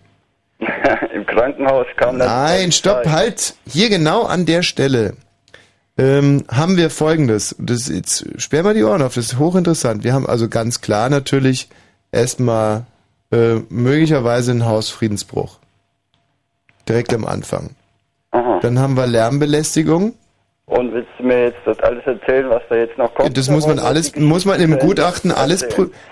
Im 1.15 1.27
Krankenhaus 1.27 1.87
kam 1.97 2.19
dann. 2.19 2.29
Nein, 2.29 2.73
stopp, 2.73 3.07
halt. 3.07 3.55
Hier 3.69 3.91
genau 3.91 4.23
an 4.23 4.47
der 4.47 4.63
Stelle 4.63 5.15
ähm, 5.98 6.44
haben 6.51 6.77
wir 6.77 6.90
folgendes. 6.90 7.56
Das 7.59 7.89
jetzt 7.89 8.40
sperr 8.40 8.62
mal 8.62 8.74
die 8.74 8.85
Ohren 8.85 9.02
auf, 9.02 9.14
das 9.14 9.27
ist 9.27 9.39
hochinteressant. 9.39 10.05
Wir 10.05 10.12
haben 10.12 10.27
also 10.27 10.48
ganz 10.48 10.81
klar 10.81 11.09
natürlich 11.09 11.68
erstmal 12.12 12.85
äh, 13.32 13.56
möglicherweise 13.68 14.52
einen 14.52 14.66
Hausfriedensbruch. 14.66 15.59
Direkt 16.89 17.12
am 17.12 17.24
Anfang. 17.24 17.70
Dann 18.60 18.78
haben 18.78 18.97
wir 18.97 19.06
Lärmbelästigung. 19.06 20.14
Und 20.66 20.93
willst 20.93 21.09
du 21.18 21.24
mir 21.24 21.44
jetzt 21.44 21.59
das 21.64 21.78
alles 21.81 22.05
erzählen, 22.06 22.51
was 22.51 22.62
da 22.68 22.77
jetzt 22.77 22.98
noch 22.98 23.14
kommt? 23.14 23.36
Das 23.36 23.48
muss 23.48 23.66
man 23.66 23.78
alles, 23.78 24.16
muss 24.16 24.44
man 24.44 24.59
dem 24.59 24.78
Gutachten 24.78 25.31
alles, 25.31 25.64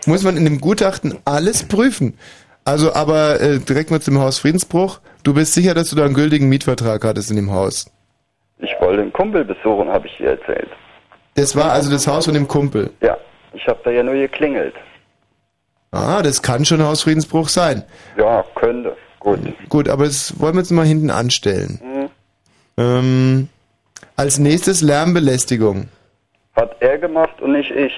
muss 0.06 0.23
man 0.23 0.36
in 0.36 0.44
dem 0.44 0.61
Gutachten 0.61 1.19
alles 1.24 1.65
prüfen. 1.65 2.16
Also, 2.65 2.94
aber 2.94 3.40
äh, 3.40 3.59
direkt 3.59 3.90
mal 3.90 4.01
zum 4.01 4.20
Hausfriedensbruch. 4.20 5.01
Du 5.24 5.35
bist 5.35 5.55
sicher, 5.55 5.74
dass 5.74 5.90
du 5.90 5.97
da 5.97 6.05
einen 6.05 6.15
gültigen 6.15 6.48
Mietvertrag 6.48 7.05
hattest 7.05 7.31
in 7.31 7.36
dem 7.36 7.51
Haus? 7.51 7.86
Ich 8.59 8.74
wollte 8.81 9.02
einen 9.02 9.12
Kumpel 9.12 9.44
besuchen, 9.44 9.89
habe 9.89 10.06
ich 10.06 10.16
dir 10.16 10.31
erzählt. 10.31 10.68
Das 11.35 11.56
war 11.56 11.72
also 11.72 11.90
das 11.90 12.06
Haus 12.06 12.26
von 12.26 12.35
dem 12.35 12.47
Kumpel. 12.47 12.90
Ja, 13.01 13.16
ich 13.52 13.66
habe 13.66 13.81
da 13.85 13.90
ja 13.90 14.02
nur 14.02 14.14
geklingelt. 14.14 14.74
Ah, 15.90 16.22
das 16.22 16.43
kann 16.43 16.64
schon 16.64 16.82
Hausfriedensbruch 16.82 17.48
sein. 17.48 17.85
Ja, 18.16 18.44
könnte. 18.55 18.97
Gut. 19.20 19.39
Gut, 19.68 19.89
aber 19.89 20.05
das 20.05 20.39
wollen 20.40 20.55
wir 20.55 20.60
jetzt 20.60 20.70
mal 20.70 20.85
hinten 20.85 21.10
anstellen. 21.10 21.81
Mhm. 21.82 22.10
Ähm, 22.76 23.48
als 24.16 24.39
nächstes 24.39 24.81
Lärmbelästigung. 24.82 25.89
Hat 26.56 26.76
er 26.81 26.98
gemacht 26.98 27.40
und 27.40 27.52
nicht 27.52 27.70
ich. 27.70 27.93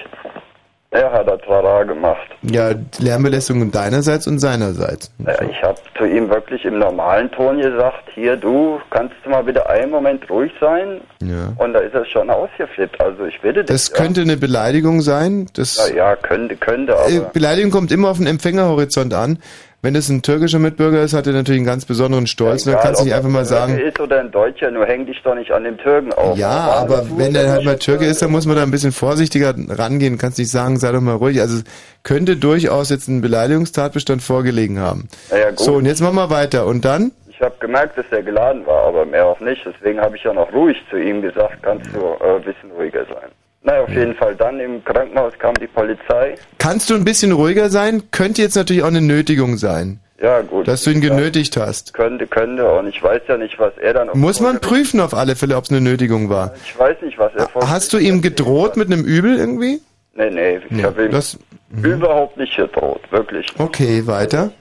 Er 0.89 1.11
hat 1.11 1.27
das 1.27 1.41
Trara 1.41 1.83
gemacht. 1.83 2.29
Ja, 2.43 2.71
Lärmbelästigung 2.99 3.71
deinerseits 3.71 4.25
und 4.25 4.39
seinerseits. 4.39 5.11
Ja, 5.25 5.41
ich 5.41 5.61
habe 5.61 5.77
zu 5.97 6.05
ihm 6.05 6.29
wirklich 6.29 6.63
im 6.63 6.79
normalen 6.79 7.29
Ton 7.31 7.61
gesagt, 7.61 8.03
hier 8.13 8.37
du, 8.37 8.79
kannst 8.89 9.13
du 9.23 9.29
mal 9.29 9.43
bitte 9.43 9.69
einen 9.69 9.91
Moment 9.91 10.29
ruhig 10.29 10.51
sein? 10.61 11.01
Ja. 11.21 11.51
Und 11.57 11.73
da 11.73 11.79
ist 11.79 11.93
er 11.93 12.05
schon 12.05 12.29
ausgeflippt. 12.29 13.01
Also 13.01 13.25
ich 13.25 13.41
bitte 13.41 13.65
dich. 13.65 13.67
Das 13.67 13.91
könnte 13.91 14.21
eine 14.21 14.37
Beleidigung 14.37 15.01
sein. 15.01 15.47
Das, 15.55 15.89
ja. 15.89 15.95
ja, 15.95 16.15
könnte, 16.15 16.55
könnte, 16.55 16.93
Äh, 16.93 17.17
aber 17.17 17.29
Beleidigung 17.31 17.71
kommt 17.71 17.91
immer 17.91 18.09
auf 18.09 18.17
den 18.17 18.27
Empfängerhorizont 18.27 19.13
an. 19.13 19.39
Wenn 19.83 19.95
es 19.95 20.09
ein 20.09 20.23
türkischer 20.23 20.57
Mitbürger 20.57 21.03
ist, 21.03 21.13
hat 21.13 21.27
er 21.27 21.33
natürlich 21.33 21.59
einen 21.59 21.67
ganz 21.67 21.85
besonderen 21.85 22.25
Stolz. 22.25 22.65
und 22.65 22.73
dann 22.73 22.81
kannst 22.81 23.01
du 23.01 23.05
nicht 23.05 23.13
einfach 23.13 23.29
mal 23.29 23.43
er 23.43 23.47
Türke 23.47 23.67
sagen, 23.67 23.77
ist 23.77 23.99
oder 23.99 24.19
ein 24.19 24.31
Deutscher, 24.31 24.71
nur 24.71 24.85
häng 24.87 25.05
dich 25.05 25.21
doch 25.23 25.35
nicht 25.35 25.51
an 25.51 25.63
dem 25.63 25.77
Türken 25.77 26.11
auf. 26.13 26.35
ja, 26.35 26.49
aber 26.49 27.05
wenn 27.15 27.33
der 27.33 27.51
halt 27.51 27.63
mal 27.63 27.77
Türke 27.77 28.05
ist, 28.05 28.21
dann 28.23 28.31
muss 28.31 28.47
man 28.47 28.55
da 28.55 28.63
ein 28.63 28.71
bisschen 28.71 28.91
vorsichtiger 28.91 29.53
rangehen. 29.69 30.17
Kannst 30.17 30.39
nicht 30.39 30.49
sagen, 30.49 30.79
sei 30.79 30.91
doch 30.91 31.01
mal 31.01 31.15
ruhig. 31.15 31.39
Also 31.41 31.57
es 31.57 31.63
könnte 32.01 32.37
durchaus 32.37 32.89
jetzt 32.89 33.07
ein 33.07 33.21
Beleidigungstatbestand 33.21 34.23
vorgelegen 34.23 34.79
haben. 34.79 35.09
Ja, 35.29 35.37
ja, 35.37 35.49
gut. 35.51 35.59
So, 35.59 35.73
und 35.75 35.85
jetzt 35.85 36.01
machen 36.01 36.15
wir 36.15 36.31
weiter. 36.31 36.65
Und 36.65 36.83
dann? 36.83 37.11
Ich 37.29 37.39
habe 37.39 37.53
gemerkt, 37.59 37.99
dass 37.99 38.05
er 38.09 38.23
geladen 38.23 38.65
war, 38.65 38.87
aber 38.87 39.05
mehr 39.05 39.27
auch 39.27 39.39
nicht. 39.41 39.61
Deswegen 39.63 40.01
habe 40.01 40.17
ich 40.17 40.23
ja 40.23 40.33
noch 40.33 40.51
ruhig 40.53 40.75
zu 40.89 40.97
ihm 40.97 41.21
gesagt, 41.21 41.61
kannst 41.61 41.85
du 41.93 41.99
äh, 41.99 42.37
ein 42.37 42.41
bisschen 42.41 42.71
ruhiger 42.71 43.05
sein. 43.05 43.29
Naja, 43.67 43.81
auf 43.83 43.89
jeden 43.89 44.15
Fall. 44.15 44.33
Dann 44.35 44.59
im 44.61 44.81
Krankenhaus 44.85 45.33
kam 45.39 45.53
die 45.55 45.67
Polizei. 45.67 46.35
Kannst 46.57 46.89
du 46.89 46.95
ein 46.95 47.03
bisschen 47.03 47.33
ruhiger 47.33 47.69
sein? 47.69 48.01
Könnte 48.11 48.41
jetzt 48.41 48.55
natürlich 48.55 48.81
auch 48.81 48.87
eine 48.87 49.01
Nötigung 49.01 49.57
sein, 49.57 49.99
Ja, 50.21 50.39
gut. 50.41 50.69
dass 50.69 50.83
du 50.85 50.91
ihn 50.91 51.01
genötigt 51.01 51.57
hast. 51.57 51.93
Könnte, 51.93 52.27
könnte. 52.27 52.65
Und 52.71 52.87
ich 52.87 53.03
weiß 53.03 53.21
ja 53.27 53.35
nicht, 53.37 53.59
was 53.59 53.73
er 53.77 53.93
dann... 53.93 54.09
Muss 54.13 54.39
man 54.39 54.61
prüfen 54.61 55.01
auf 55.01 55.13
alle 55.13 55.35
Fälle, 55.35 55.57
ob 55.57 55.65
es 55.65 55.69
eine 55.69 55.81
Nötigung 55.81 56.29
war. 56.29 56.53
Ich 56.65 56.79
weiß 56.79 56.95
nicht, 57.01 57.19
was 57.19 57.33
er 57.35 57.49
vor... 57.49 57.69
Hast 57.69 57.91
du 57.91 57.97
ihm 57.97 58.21
gedroht 58.21 58.77
mit 58.77 58.87
einem 58.91 59.03
Übel 59.03 59.37
irgendwie? 59.37 59.81
Nee, 60.15 60.29
nee, 60.31 60.61
ich 60.69 60.83
habe 60.83 61.05
ihn 61.05 61.11
das- 61.11 61.37
überhaupt 61.83 62.37
nicht 62.37 62.55
gedroht, 62.55 63.01
wirklich. 63.11 63.47
Okay, 63.59 64.07
weiter. 64.07 64.51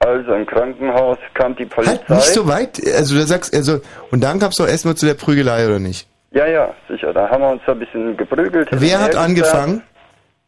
Also 0.00 0.34
im 0.34 0.44
Krankenhaus 0.44 1.16
kam 1.32 1.56
die 1.56 1.64
Polizei. 1.64 1.96
Halt 1.96 2.10
nicht 2.10 2.34
so 2.34 2.46
weit. 2.46 2.80
Also 2.94 3.14
du 3.16 3.22
sagst, 3.26 3.54
also 3.54 3.80
und 4.10 4.22
dann 4.22 4.38
kam's 4.38 4.56
doch 4.56 4.68
erstmal 4.68 4.94
zu 4.94 5.06
der 5.06 5.14
Prügelei 5.14 5.66
oder 5.66 5.78
nicht? 5.78 6.06
Ja, 6.36 6.46
ja, 6.46 6.74
sicher. 6.88 7.14
Da 7.14 7.30
haben 7.30 7.42
wir 7.42 7.48
uns 7.50 7.62
ein 7.66 7.78
bisschen 7.78 8.14
geprügelt. 8.16 8.68
Wer 8.70 9.00
hat 9.00 9.16
angefangen? 9.16 9.82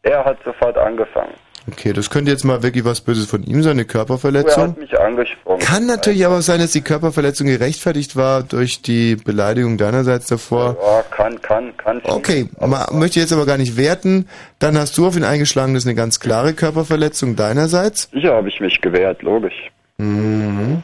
Er 0.03 0.23
hat 0.23 0.37
sofort 0.45 0.77
angefangen. 0.77 1.33
Okay, 1.71 1.93
das 1.93 2.09
könnte 2.09 2.29
jetzt 2.31 2.43
mal 2.43 2.61
wirklich 2.63 2.85
was 2.85 3.01
Böses 3.01 3.29
von 3.29 3.43
ihm 3.43 3.63
sein, 3.63 3.71
eine 3.71 3.81
Er 3.81 3.85
Körperverletzung. 3.87 4.63
hat 4.69 4.77
mich 4.77 4.99
angesprochen. 4.99 5.59
Kann 5.59 5.87
natürlich 5.87 6.25
aber 6.25 6.37
auch 6.37 6.41
sein, 6.41 6.59
dass 6.59 6.71
die 6.71 6.81
Körperverletzung 6.81 7.47
gerechtfertigt 7.47 8.15
war 8.15 8.43
durch 8.43 8.81
die 8.83 9.15
Beleidigung 9.15 9.77
deinerseits 9.77 10.27
davor. 10.27 10.77
Ja, 10.81 11.03
kann, 11.09 11.41
kann, 11.41 11.75
kann. 11.77 12.01
Okay, 12.05 12.49
ma, 12.59 12.87
möchte 12.91 13.19
jetzt 13.19 13.33
aber 13.33 13.45
gar 13.47 13.57
nicht 13.57 13.75
werten. 13.75 14.27
Dann 14.59 14.77
hast 14.77 14.95
du 14.97 15.07
auf 15.07 15.17
ihn 15.17 15.23
eingeschlagen, 15.23 15.73
das 15.73 15.83
ist 15.83 15.87
eine 15.87 15.95
ganz 15.95 16.19
klare 16.19 16.53
Körperverletzung 16.53 17.35
deinerseits. 17.35 18.09
Sicher 18.11 18.35
habe 18.35 18.47
ich 18.49 18.59
mich 18.61 18.79
gewehrt, 18.81 19.21
logisch. 19.23 19.69
Mhm. 19.97 20.83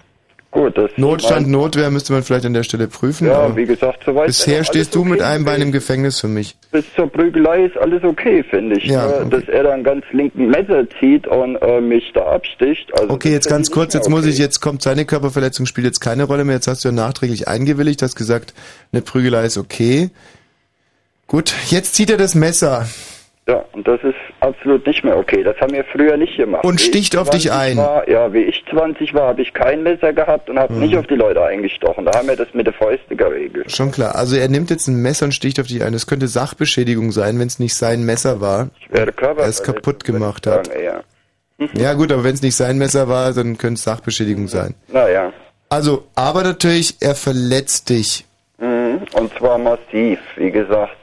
Gut, 0.56 0.74
Notstand, 0.96 1.50
Notwehr 1.50 1.92
müsste 1.92 2.14
man 2.14 2.24
vielleicht 2.24 2.46
an 2.46 2.54
der 2.54 2.64
Stelle 2.64 2.88
prüfen. 2.88 3.28
Ja, 3.28 3.54
wie 3.58 3.66
gesagt, 3.66 4.04
soweit 4.06 4.28
Bisher 4.28 4.64
stehst 4.64 4.96
du 4.96 5.02
okay 5.02 5.10
mit 5.10 5.22
einem 5.22 5.44
Bein 5.44 5.62
im 5.62 5.74
Gefängnis 5.74 6.22
für 6.22 6.30
mich. 6.30 6.56
Bis 6.72 6.86
zur 6.96 7.12
Prügelei 7.12 7.66
ist 7.66 7.78
alles 7.78 8.02
okay, 8.06 8.42
finde 8.42 8.78
ich. 8.78 8.86
Ja, 8.86 9.06
Nur, 9.06 9.16
okay. 9.18 9.30
Dass 9.32 9.50
er 9.50 9.64
dann 9.64 9.84
ganz 9.84 10.06
linken 10.14 10.48
Messer 10.48 10.86
zieht 10.98 11.28
und 11.28 11.58
äh, 11.58 11.82
mich 11.82 12.10
da 12.14 12.22
absticht. 12.28 12.90
Also 12.98 13.14
Okay, 13.14 13.34
jetzt 13.34 13.50
ganz 13.50 13.70
kurz, 13.70 13.94
jetzt 13.94 14.10
muss 14.10 14.26
ich, 14.26 14.38
jetzt 14.38 14.62
kommt 14.62 14.82
seine 14.82 15.04
Körperverletzung, 15.04 15.66
spielt 15.66 15.88
jetzt 15.88 16.00
keine 16.00 16.24
Rolle 16.24 16.46
mehr. 16.46 16.56
Jetzt 16.56 16.70
hast 16.70 16.86
du 16.86 16.88
ja 16.88 16.94
nachträglich 16.94 17.50
eingewilligt, 17.50 18.02
hast 18.02 18.16
gesagt, 18.16 18.54
eine 18.94 19.02
Prügelei 19.02 19.44
ist 19.44 19.58
okay. 19.58 20.10
Gut, 21.28 21.54
jetzt 21.68 21.96
zieht 21.96 22.10
er 22.10 22.18
das 22.18 22.34
Messer. 22.34 22.88
Ja, 23.48 23.64
und 23.74 23.88
das 23.88 24.02
ist 24.02 24.16
absolut 24.40 24.88
nicht 24.88 25.04
mehr 25.04 25.16
okay. 25.18 25.44
Das 25.44 25.56
haben 25.62 25.72
wir 25.74 25.84
früher 25.84 26.18
nicht 26.18 26.36
gemacht. 26.36 26.64
Und 26.64 26.80
Wie 26.80 26.84
sticht 26.84 27.14
ich 27.14 27.20
auf 27.20 27.30
dich 27.30 27.44
20 27.48 27.52
ein. 27.52 27.78
War, 27.78 28.10
ja, 28.10 28.34
wie 28.34 28.42
ich 28.42 28.66
20 28.72 29.14
war, 29.14 29.28
habe 29.28 29.44
ich 29.44 29.54
kein 29.54 29.84
Messer 29.84 30.14
gehabt 30.14 30.50
und 30.50 30.58
habe 30.58 30.74
Mhm. 30.74 30.80
nicht 30.80 30.98
auf 30.98 31.06
die 31.06 31.14
Leute 31.14 31.44
eingestochen. 31.44 32.06
Da 32.06 32.18
haben 32.18 32.28
wir 32.28 32.36
das 32.36 32.48
mit 32.54 32.66
der 32.66 32.74
Fäuste 32.74 33.16
geregelt. 33.16 33.72
Schon 33.72 33.92
klar. 33.92 34.16
Also 34.16 34.36
er 34.36 34.48
nimmt 34.50 34.72
jetzt 34.72 34.88
ein 34.88 35.00
Messer 35.00 35.26
und 35.26 35.34
sticht 35.34 35.60
auf 35.60 35.68
dich 35.68 35.84
ein. 35.84 35.94
Das 35.94 36.08
könnte 36.08 36.28
Sachbeschädigung 36.28 37.12
sein, 37.12 37.38
wenn 37.40 37.46
es 37.46 37.60
nicht 37.60 37.76
sein 37.76 38.04
Messer 38.04 38.42
war. 38.42 38.70
Schwere 38.88 39.14
Er 39.38 39.40
es 39.48 39.62
kaputt 39.62 40.04
gemacht 40.04 40.48
hat. 40.48 40.66
Sagen, 40.66 40.80
eher. 40.80 41.04
Ja 41.74 41.94
gut, 41.94 42.12
aber 42.12 42.24
wenn 42.24 42.34
es 42.34 42.42
nicht 42.42 42.56
sein 42.56 42.80
Messer 42.80 43.08
war, 43.08 43.32
dann 43.32 43.60
könnte 43.60 43.76
es 43.76 43.84
Sachbeschädigung 43.84 44.48
sein. 44.48 44.74
Naja. 44.92 45.32
Also, 45.70 46.06
aber 46.16 46.42
natürlich, 46.44 46.96
er 47.00 47.14
verletzt 47.14 47.90
dich. 47.90 48.26
Mhm. 48.58 49.02
Und 49.14 49.32
zwar 49.38 49.60
massiv. 49.60 50.18
Wie 50.36 50.50
gesagt, 50.50 50.96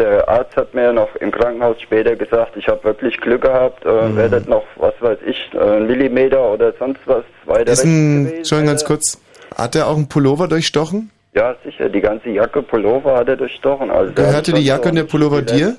der 0.00 0.28
Arzt 0.28 0.56
hat 0.56 0.74
mir 0.74 0.92
noch 0.92 1.14
im 1.16 1.30
Krankenhaus 1.30 1.80
später 1.80 2.16
gesagt, 2.16 2.56
ich 2.56 2.66
habe 2.66 2.82
wirklich 2.84 3.16
Glück 3.20 3.42
gehabt, 3.42 3.84
äh, 3.84 3.88
Mhm. 4.08 4.16
werdet 4.16 4.48
noch, 4.48 4.64
was 4.76 4.94
weiß 5.00 5.18
ich, 5.26 5.38
äh, 5.54 5.58
einen 5.60 5.86
Millimeter 5.86 6.52
oder 6.52 6.72
sonst 6.78 7.00
was 7.06 7.22
weiter 7.46 7.70
Ist 7.70 7.84
ein, 7.84 8.24
gewesen. 8.24 8.66
Ganz 8.66 8.84
kurz. 8.84 9.20
Hat 9.56 9.76
er 9.76 9.86
auch 9.88 9.96
einen 9.96 10.08
Pullover 10.08 10.48
durchstochen? 10.48 11.10
Ja, 11.34 11.54
sicher, 11.64 11.88
die 11.88 12.00
ganze 12.00 12.30
Jacke, 12.30 12.62
Pullover 12.62 13.16
hat 13.16 13.28
er 13.28 13.36
durchstochen. 13.36 13.90
Also 13.90 14.12
Gehörte 14.14 14.52
die 14.52 14.62
Jacke 14.62 14.88
und 14.88 14.96
der 14.96 15.04
Pullover 15.04 15.42
dir? 15.42 15.76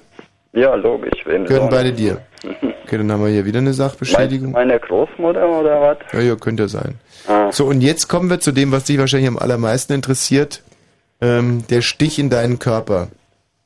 Ja, 0.53 0.75
logisch. 0.75 1.23
Gehören 1.25 1.69
beide 1.69 1.91
dir. 1.91 2.21
Okay, 2.83 2.97
dann 2.97 3.09
haben 3.09 3.23
wir 3.23 3.31
hier 3.31 3.45
wieder 3.45 3.59
eine 3.59 3.71
Sachbeschädigung. 3.71 4.51
Meine 4.51 4.77
Großmutter 4.77 5.47
oder 5.47 5.79
was? 5.81 5.97
Ja, 6.11 6.19
ja, 6.19 6.35
könnte 6.35 6.67
sein. 6.67 6.95
Ah. 7.25 7.49
So, 7.49 7.65
und 7.67 7.79
jetzt 7.79 8.09
kommen 8.09 8.29
wir 8.29 8.41
zu 8.41 8.51
dem, 8.51 8.73
was 8.73 8.83
dich 8.83 8.97
wahrscheinlich 8.97 9.29
am 9.29 9.37
allermeisten 9.37 9.93
interessiert. 9.93 10.61
Ähm, 11.21 11.63
der 11.69 11.81
Stich 11.81 12.19
in 12.19 12.29
deinen 12.29 12.59
Körper. 12.59 13.07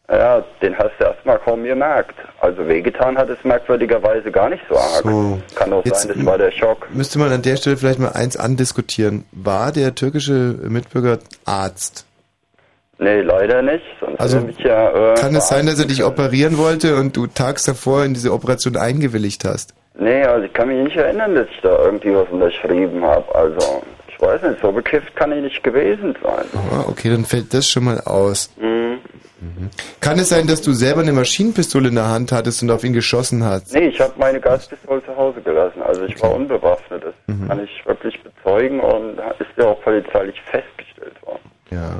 Ja, 0.07 0.43
den 0.61 0.77
hast 0.77 0.91
du 0.99 1.03
erstmal 1.05 1.39
kaum 1.39 1.63
gemerkt. 1.63 2.13
Also 2.39 2.67
wehgetan 2.67 3.17
hat 3.17 3.27
es 3.29 3.43
merkwürdigerweise 3.43 4.29
gar 4.31 4.49
nicht 4.49 4.61
so 4.69 4.75
arg. 4.77 5.03
So. 5.03 5.39
Kann 5.55 5.73
auch 5.73 5.83
Jetzt- 5.83 6.03
sein, 6.03 6.13
das 6.15 6.25
war 6.25 6.37
der 6.37 6.51
Schock. 6.51 6.87
Müsste 6.93 7.17
man 7.17 7.31
an 7.31 7.41
der 7.41 7.55
Stelle 7.55 7.75
vielleicht 7.77 7.97
mal 7.99 8.11
eins 8.11 8.37
andiskutieren. 8.37 9.25
War 9.31 9.71
der 9.71 9.95
türkische 9.95 10.31
Mitbürger 10.61 11.17
Arzt? 11.45 12.05
Nee, 12.99 13.21
leider 13.21 13.61
nicht. 13.63 13.83
Sonst 13.99 14.19
Also, 14.21 14.47
ja, 14.59 15.13
äh, 15.13 15.15
Kann 15.15 15.35
es 15.35 15.49
sein, 15.49 15.65
dass 15.65 15.79
er 15.79 15.85
dich 15.87 16.03
operieren 16.03 16.57
wollte 16.57 16.95
und 16.97 17.17
du 17.17 17.25
tags 17.27 17.63
davor 17.65 18.05
in 18.05 18.13
diese 18.13 18.31
Operation 18.31 18.77
eingewilligt 18.77 19.43
hast? 19.43 19.73
Nee, 19.97 20.23
also 20.23 20.45
ich 20.45 20.53
kann 20.53 20.67
mich 20.69 20.81
nicht 20.83 20.95
erinnern, 20.97 21.35
dass 21.35 21.47
ich 21.49 21.61
da 21.61 21.77
irgendwie 21.83 22.13
was 22.15 22.29
unterschrieben 22.29 23.03
habe. 23.03 23.33
Also, 23.35 23.81
ich 24.07 24.21
weiß 24.21 24.43
nicht, 24.43 24.61
so 24.61 24.71
bekifft 24.71 25.15
kann 25.15 25.31
ich 25.31 25.41
nicht 25.41 25.63
gewesen 25.63 26.15
sein. 26.23 26.45
Ah, 26.71 26.85
okay, 26.87 27.09
dann 27.09 27.25
fällt 27.25 27.53
das 27.53 27.67
schon 27.67 27.85
mal 27.85 27.99
aus. 28.01 28.49
Mhm. 28.61 28.99
Kann 29.99 30.19
es 30.19 30.29
sein, 30.29 30.47
dass 30.47 30.61
du 30.61 30.73
selber 30.73 31.01
eine 31.01 31.13
Maschinenpistole 31.13 31.89
in 31.89 31.95
der 31.95 32.07
Hand 32.07 32.31
hattest 32.31 32.61
und 32.63 32.71
auf 32.71 32.83
ihn 32.83 32.93
geschossen 32.93 33.43
hast? 33.43 33.73
Nee, 33.73 33.87
ich 33.87 33.99
habe 33.99 34.13
meine 34.17 34.39
Gaspistole 34.39 35.03
zu 35.05 35.15
Hause 35.15 35.41
gelassen. 35.41 35.81
Also 35.81 36.03
ich 36.03 36.21
war 36.21 36.33
unbewaffnet. 36.33 37.03
Das 37.03 37.13
Mhm. 37.27 37.47
kann 37.47 37.63
ich 37.63 37.85
wirklich 37.85 38.21
bezeugen 38.23 38.79
und 38.79 39.17
ist 39.39 39.49
ja 39.57 39.65
auch 39.65 39.81
polizeilich 39.81 40.35
festgestellt 40.49 41.15
worden. 41.23 41.39
Ja. 41.71 41.95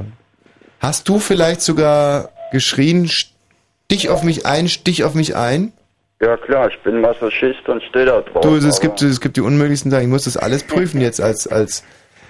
Hast 0.80 1.10
du 1.10 1.20
vielleicht 1.20 1.62
sogar 1.62 2.30
geschrien, 2.52 3.08
stich 3.08 4.10
auf 4.10 4.24
mich 4.24 4.46
ein, 4.46 4.68
stich 4.68 5.04
auf 5.04 5.14
mich 5.16 5.36
ein? 5.36 5.74
Ja 6.22 6.38
klar, 6.38 6.70
ich 6.70 6.80
bin 6.84 7.02
Masochist 7.02 7.68
und 7.68 7.84
stehe 7.84 8.06
da 8.06 8.22
drauf. 8.22 8.42
Du, 8.42 8.56
es 8.56 8.80
gibt, 8.80 9.02
es 9.02 9.20
gibt 9.20 9.36
die 9.36 9.42
unmöglichsten 9.42 9.92
Sachen. 9.92 10.04
Ich 10.04 10.10
muss 10.10 10.24
das 10.24 10.38
alles 10.38 10.64
prüfen 10.64 11.02
jetzt 11.02 11.20
als, 11.20 11.46
als, 11.48 11.84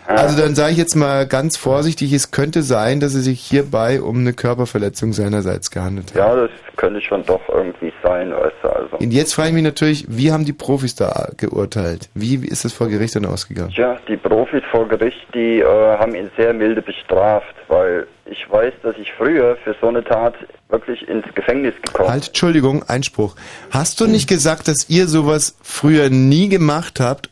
also 0.08 0.40
dann 0.40 0.56
sage 0.56 0.72
ich 0.72 0.78
jetzt 0.78 0.96
mal 0.96 1.26
ganz 1.28 1.58
vorsichtig, 1.58 2.14
es 2.14 2.32
könnte 2.32 2.62
sein, 2.62 3.00
dass 3.00 3.14
es 3.14 3.26
sich 3.26 3.42
hierbei 3.42 4.02
um 4.02 4.20
eine 4.20 4.34
Körperverletzung 4.34 5.14
seinerseits 5.14 5.72
gehandelt 5.72 6.12
hat. 6.12 6.18
Ja, 6.18 6.36
das 6.36 6.52
könnte 6.76 7.02
schon 7.02 7.26
doch 7.26 7.42
irgendwie 7.50 7.92
sein, 8.04 8.32
weißt 8.32 8.56
du, 8.62 8.70
also. 8.70 8.98
Und 8.98 9.12
jetzt 9.12 9.34
frage 9.34 9.50
ich 9.50 9.54
mich 9.56 9.64
natürlich, 9.64 10.06
wie 10.08 10.32
haben 10.32 10.46
die 10.46 10.54
Profis 10.54 10.96
da 10.96 11.30
geurteilt? 11.38 12.10
Wie 12.14 12.36
ist 12.36 12.66
es 12.66 12.74
vor 12.74 12.88
Gericht 12.88 13.16
dann 13.16 13.26
ausgegangen? 13.26 13.72
Ja, 13.76 13.98
die 14.08 14.18
Profis 14.18 14.64
vor 14.72 14.88
Gericht, 14.88 15.26
die 15.34 15.60
äh, 15.60 15.66
haben 15.66 16.16
ihn 16.16 16.30
sehr 16.38 16.54
milde 16.54 16.82
bestraft, 16.82 17.56
weil 17.68 18.08
ich 18.26 18.50
weiß, 18.50 18.74
dass 18.84 18.96
ich 18.98 19.12
früher 19.14 19.56
für 19.64 19.76
so 19.80 19.88
eine 19.88 20.04
Tat 20.04 20.36
wirklich 20.70 21.08
ins 21.08 21.26
Gefängnis 21.36 21.74
gekommen 21.82 22.10
Halt, 22.10 22.28
Entschuldigung, 22.28 22.84
Einspruch. 22.88 23.36
Hast 23.72 24.02
du 24.02 24.08
nicht 24.08 24.28
gesagt, 24.28 24.68
dass 24.68 24.90
ihr 24.90 25.08
sowas 25.08 25.58
früher 25.62 26.10
nie 26.10 26.50
gemacht 26.50 27.00
habt? 27.00 27.30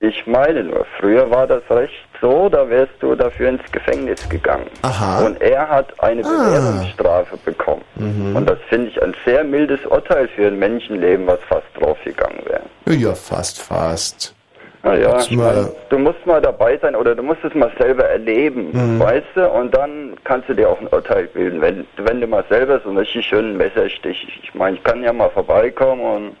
Ich 0.00 0.26
meine 0.26 0.62
nur, 0.62 0.84
früher 1.00 1.30
war 1.30 1.46
das 1.46 1.62
Recht 1.70 1.94
so, 2.20 2.50
da 2.50 2.68
wärst 2.68 2.92
du 3.00 3.14
dafür 3.14 3.48
ins 3.48 3.62
Gefängnis 3.72 4.28
gegangen. 4.28 4.66
Aha. 4.82 5.24
Und 5.24 5.40
er 5.40 5.66
hat 5.68 5.88
eine 6.02 6.22
Ah. 6.22 6.28
Bewährungsstrafe 6.28 7.36
bekommen. 7.38 7.82
Mhm. 7.94 8.36
Und 8.36 8.48
das 8.48 8.58
finde 8.68 8.88
ich 8.88 9.02
ein 9.02 9.14
sehr 9.24 9.42
mildes 9.42 9.84
Urteil 9.86 10.28
für 10.28 10.48
ein 10.48 10.58
Menschenleben, 10.58 11.26
was 11.26 11.38
fast 11.48 11.66
draufgegangen 11.80 12.40
wäre. 12.46 12.94
Ja, 12.98 13.14
fast, 13.14 13.62
fast. 13.62 14.34
Naja, 14.82 15.12
Hab's 15.14 15.26
ich 15.30 15.36
mal- 15.36 15.54
mein, 15.62 15.68
du 15.88 15.98
musst 15.98 16.24
mal 16.26 16.40
dabei 16.42 16.76
sein 16.78 16.94
oder 16.94 17.14
du 17.14 17.22
musst 17.22 17.42
es 17.42 17.54
mal 17.54 17.72
selber 17.78 18.04
erleben, 18.04 18.68
Mhm. 18.72 19.00
weißt 19.00 19.26
du? 19.34 19.48
Und 19.50 19.74
dann 19.74 20.14
kannst 20.24 20.48
du 20.50 20.54
dir 20.54 20.68
auch 20.68 20.80
ein 20.80 20.86
Urteil 20.88 21.26
bilden. 21.28 21.60
Wenn, 21.62 21.86
wenn 21.96 22.20
du 22.20 22.26
mal 22.26 22.44
selber 22.50 22.78
so 22.80 22.90
einen 22.90 22.98
richtig 22.98 23.26
schönen 23.26 23.56
Messerstich, 23.56 24.40
ich 24.42 24.54
meine, 24.54 24.76
ich 24.76 24.84
kann 24.84 25.02
ja 25.02 25.12
mal 25.12 25.30
vorbeikommen 25.30 26.02
und 26.02 26.36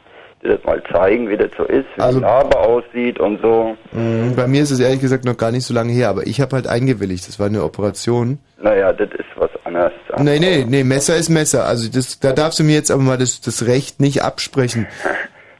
dir 0.46 0.56
das 0.56 0.64
mal 0.64 0.82
zeigen, 0.92 1.28
wie 1.28 1.36
das 1.36 1.50
so 1.56 1.64
ist, 1.64 1.86
wie 1.96 2.00
Also- 2.02 2.18
die 2.20 2.24
Narbe 2.24 2.58
aussieht 2.58 3.18
und 3.20 3.40
so. 3.42 3.76
Mhm. 3.92 4.34
Bei 4.36 4.46
mir 4.46 4.62
ist 4.62 4.70
es 4.70 4.80
ehrlich 4.80 5.00
gesagt 5.00 5.24
noch 5.24 5.36
gar 5.36 5.50
nicht 5.52 5.64
so 5.66 5.74
lange 5.74 5.92
her, 5.92 6.08
aber 6.08 6.26
ich 6.26 6.40
habe 6.40 6.56
halt 6.56 6.66
eingewilligt. 6.66 7.26
Das 7.28 7.38
war 7.38 7.46
eine 7.46 7.62
Operation. 7.64 8.38
Naja, 8.60 8.92
das 8.92 9.10
ist 9.10 9.26
was 9.36 9.50
anderes. 9.64 9.92
Nee, 10.18 10.38
nee, 10.38 10.64
nee, 10.66 10.82
Messer 10.84 11.16
ist 11.16 11.28
Messer. 11.28 11.66
Also 11.66 11.90
das, 11.90 12.18
da 12.20 12.32
darfst 12.32 12.58
du 12.58 12.64
mir 12.64 12.74
jetzt 12.74 12.90
aber 12.90 13.02
mal 13.02 13.18
das, 13.18 13.40
das 13.40 13.66
Recht 13.66 14.00
nicht 14.00 14.22
absprechen. 14.22 14.86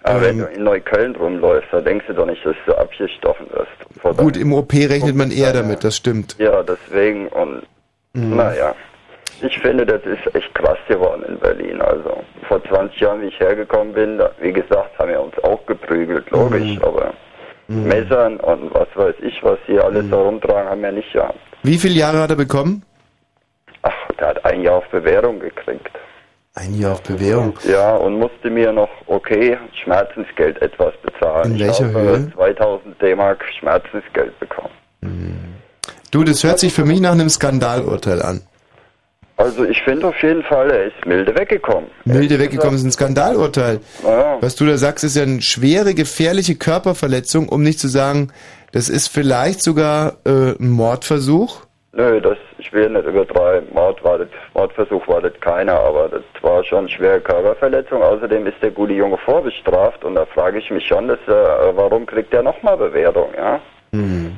Aber 0.02 0.20
wenn 0.22 0.38
Ähm, 0.38 0.46
du 0.46 0.56
in 0.58 0.62
Neukölln 0.62 1.16
rumläufst, 1.16 1.68
da 1.72 1.80
denkst 1.80 2.04
du 2.06 2.12
doch 2.12 2.26
nicht, 2.26 2.40
dass 2.46 2.54
du 2.64 2.74
abgestochen 2.78 3.46
wirst. 3.50 4.16
Gut, 4.18 4.36
im 4.36 4.52
OP 4.52 4.72
rechnet 4.72 5.16
man 5.16 5.32
eher 5.32 5.52
damit, 5.52 5.82
das 5.82 5.96
stimmt. 5.96 6.36
Ja, 6.38 6.62
deswegen 6.62 7.26
und 7.26 7.62
Mhm. 8.12 8.36
naja. 8.36 8.76
Ich 9.42 9.58
finde, 9.58 9.84
das 9.84 10.00
ist 10.04 10.34
echt 10.34 10.54
krass 10.54 10.78
geworden 10.88 11.22
in 11.28 11.38
Berlin. 11.38 11.80
Also 11.80 12.22
vor 12.48 12.62
20 12.64 12.98
Jahren, 13.00 13.20
wie 13.22 13.26
ich 13.26 13.38
hergekommen 13.40 13.92
bin, 13.92 14.20
wie 14.40 14.52
gesagt, 14.52 14.98
haben 14.98 15.10
wir 15.10 15.20
uns 15.20 15.34
auch 15.44 15.64
geprügelt, 15.66 16.30
logisch, 16.30 16.76
Mhm. 16.78 16.82
aber 16.84 17.12
Messern 17.68 18.36
und 18.40 18.72
was 18.74 18.88
weiß 18.94 19.16
ich, 19.22 19.42
was 19.42 19.58
hier 19.66 19.84
alles 19.84 20.04
Mhm. 20.04 20.10
da 20.10 20.16
rumtragen, 20.16 20.70
haben 20.70 20.82
wir 20.82 20.92
nicht 20.92 21.12
gehabt. 21.12 21.38
Wie 21.62 21.76
viele 21.78 21.94
Jahre 21.94 22.20
hat 22.20 22.30
er 22.30 22.36
bekommen? 22.36 22.82
Ach, 23.82 23.92
der 24.18 24.28
hat 24.28 24.44
ein 24.44 24.62
Jahr 24.62 24.76
auf 24.76 24.88
Bewährung 24.88 25.38
gekriegt. 25.40 25.90
Ein 26.54 26.74
Jahr 26.74 26.92
auf 26.92 27.02
Bewährung. 27.02 27.58
Ja, 27.68 27.96
und 27.96 28.18
musste 28.18 28.48
mir 28.48 28.72
noch, 28.72 28.88
okay, 29.06 29.58
Schmerzensgeld 29.84 30.62
etwas 30.62 30.94
bezahlen. 31.02 31.52
In 31.52 31.58
welcher 31.60 31.90
Höhe? 31.90 32.32
2000 32.34 33.02
D-Mark 33.02 33.44
Schmerzensgeld 33.58 34.38
bekommen. 34.40 34.70
Du, 36.10 36.24
das 36.24 36.42
hört 36.44 36.58
sich 36.58 36.72
für 36.72 36.84
mich 36.86 37.00
nach 37.00 37.12
einem 37.12 37.28
Skandalurteil 37.28 38.22
an. 38.22 38.40
Also 39.36 39.64
ich 39.64 39.82
finde 39.82 40.08
auf 40.08 40.22
jeden 40.22 40.42
Fall, 40.42 40.70
er 40.70 40.84
ist 40.86 41.04
milde 41.04 41.36
weggekommen. 41.36 41.90
Milde 42.04 42.38
weggekommen 42.38 42.76
ist 42.76 42.84
ein 42.84 42.92
Skandalurteil. 42.92 43.80
Ja. 44.02 44.38
Was 44.40 44.56
du 44.56 44.64
da 44.64 44.78
sagst, 44.78 45.04
ist 45.04 45.16
ja 45.16 45.24
eine 45.24 45.42
schwere, 45.42 45.92
gefährliche 45.94 46.56
Körperverletzung, 46.56 47.48
um 47.48 47.62
nicht 47.62 47.78
zu 47.78 47.88
sagen, 47.88 48.32
das 48.72 48.88
ist 48.88 49.08
vielleicht 49.08 49.62
sogar 49.62 50.14
äh, 50.24 50.54
ein 50.58 50.70
Mordversuch. 50.70 51.66
Nö, 51.92 52.20
das, 52.20 52.36
ich 52.58 52.72
will 52.72 52.90
nicht 52.90 53.06
übertreiben. 53.06 53.68
Mord 53.72 54.02
war 54.04 54.18
das, 54.18 54.28
Mordversuch 54.54 55.06
war 55.08 55.22
das 55.22 55.32
keiner, 55.40 55.80
aber 55.80 56.08
das 56.08 56.22
war 56.42 56.62
schon 56.64 56.88
schwere 56.88 57.20
Körperverletzung. 57.20 58.02
Außerdem 58.02 58.46
ist 58.46 58.62
der 58.62 58.70
gute 58.70 58.92
Junge 58.92 59.16
vorbestraft 59.18 60.04
und 60.04 60.14
da 60.14 60.26
frage 60.26 60.58
ich 60.58 60.70
mich 60.70 60.86
schon, 60.86 61.08
dass, 61.08 61.20
äh, 61.26 61.32
warum 61.74 62.04
kriegt 62.04 62.34
er 62.34 62.42
nochmal 62.42 62.76
Bewährung, 62.76 63.30
ja? 63.36 63.60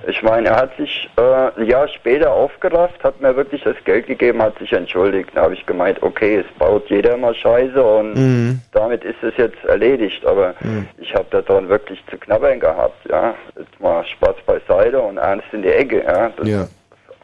Ich 0.06 0.22
meine, 0.22 0.48
er 0.48 0.56
hat 0.56 0.76
sich 0.76 1.08
äh, 1.16 1.60
ein 1.60 1.66
Jahr 1.66 1.88
später 1.88 2.30
aufgerafft, 2.32 3.02
hat 3.04 3.20
mir 3.20 3.34
wirklich 3.36 3.62
das 3.62 3.76
Geld 3.84 4.06
gegeben, 4.06 4.40
hat 4.42 4.58
sich 4.58 4.72
entschuldigt. 4.72 5.30
Da 5.34 5.42
habe 5.42 5.54
ich 5.54 5.64
gemeint, 5.66 6.02
okay, 6.02 6.36
es 6.36 6.58
baut 6.58 6.88
jeder 6.90 7.16
mal 7.16 7.34
Scheiße 7.34 7.82
und 7.82 8.14
Mhm. 8.14 8.60
damit 8.72 9.04
ist 9.04 9.22
es 9.22 9.36
jetzt 9.36 9.62
erledigt. 9.64 10.24
Aber 10.26 10.54
ich 10.98 11.14
habe 11.14 11.26
da 11.30 11.40
dran 11.42 11.68
wirklich 11.68 12.02
zu 12.10 12.16
knabbern 12.18 12.60
gehabt, 12.60 12.98
ja. 13.10 13.34
Jetzt 13.58 13.80
mal 13.80 14.04
Spaß 14.04 14.36
beiseite 14.46 15.00
und 15.00 15.18
ernst 15.18 15.46
in 15.52 15.62
die 15.62 15.68
Ecke, 15.72 16.02
ja. 16.04 16.30
Das 16.36 16.48
Ja. 16.48 16.68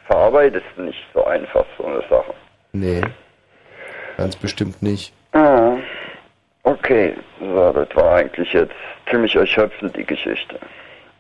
verarbeitest 0.07 0.67
nicht 0.77 1.03
so 1.15 1.25
einfach, 1.25 1.65
so 1.79 1.87
eine 1.87 2.03
Sache. 2.11 2.35
Nee. 2.73 3.01
Ganz 4.17 4.37
bestimmt 4.37 4.83
nicht. 4.83 5.13
Ah, 5.33 5.77
okay, 6.63 7.15
so, 7.41 7.73
das 7.73 7.89
war 7.97 8.17
eigentlich 8.17 8.53
jetzt 8.53 8.75
ziemlich 9.11 9.35
erschöpfend, 9.35 9.97
die 9.97 10.05
Geschichte. 10.05 10.57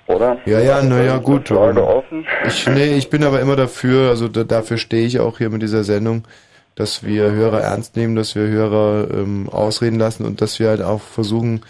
Oder? 0.06 0.38
Ja, 0.44 0.60
ja, 0.60 0.82
naja, 0.82 1.18
gut. 1.18 1.50
Ähm. 1.50 2.24
Ich, 2.46 2.66
nee, 2.68 2.96
ich 2.96 3.08
bin 3.10 3.24
aber 3.24 3.40
immer 3.40 3.56
dafür, 3.56 4.10
also 4.10 4.28
da, 4.28 4.44
dafür 4.44 4.76
stehe 4.76 5.06
ich 5.06 5.18
auch 5.20 5.38
hier 5.38 5.50
mit 5.50 5.62
dieser 5.62 5.84
Sendung, 5.84 6.24
dass 6.74 7.04
wir 7.04 7.30
Hörer 7.30 7.60
ernst 7.62 7.96
nehmen, 7.96 8.14
dass 8.16 8.34
wir 8.34 8.46
Hörer 8.46 9.08
ähm, 9.12 9.48
ausreden 9.50 9.98
lassen 9.98 10.24
und 10.26 10.40
dass 10.40 10.58
wir 10.58 10.68
halt 10.68 10.82
auch 10.82 11.00
versuchen, 11.00 11.62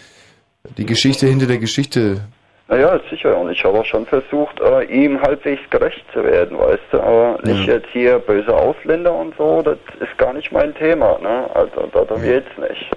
die 0.77 0.85
Geschichte 0.85 1.27
hinter 1.27 1.45
der 1.45 1.59
Geschichte. 1.59 2.21
Naja, 2.67 2.99
sicher. 3.11 3.37
Und 3.37 3.51
ich 3.51 3.63
habe 3.63 3.79
auch 3.79 3.85
schon 3.85 4.05
versucht, 4.07 4.59
äh, 4.59 4.83
ihm 4.85 5.21
halbwegs 5.21 5.61
gerecht 5.69 6.03
zu 6.11 6.23
werden, 6.23 6.57
weißt 6.57 6.81
du. 6.91 6.99
Aber 6.99 7.39
nicht 7.43 7.67
Ja. 7.67 7.75
jetzt 7.75 7.87
hier 7.93 8.17
böse 8.19 8.53
Ausländer 8.53 9.13
und 9.13 9.35
so, 9.37 9.61
das 9.61 9.77
ist 9.99 10.17
gar 10.17 10.33
nicht 10.33 10.51
mein 10.51 10.73
Thema, 10.73 11.19
ne? 11.21 11.47
Also 11.53 11.87
darum 11.93 12.21
geht's 12.23 12.49
nicht. 12.57 12.89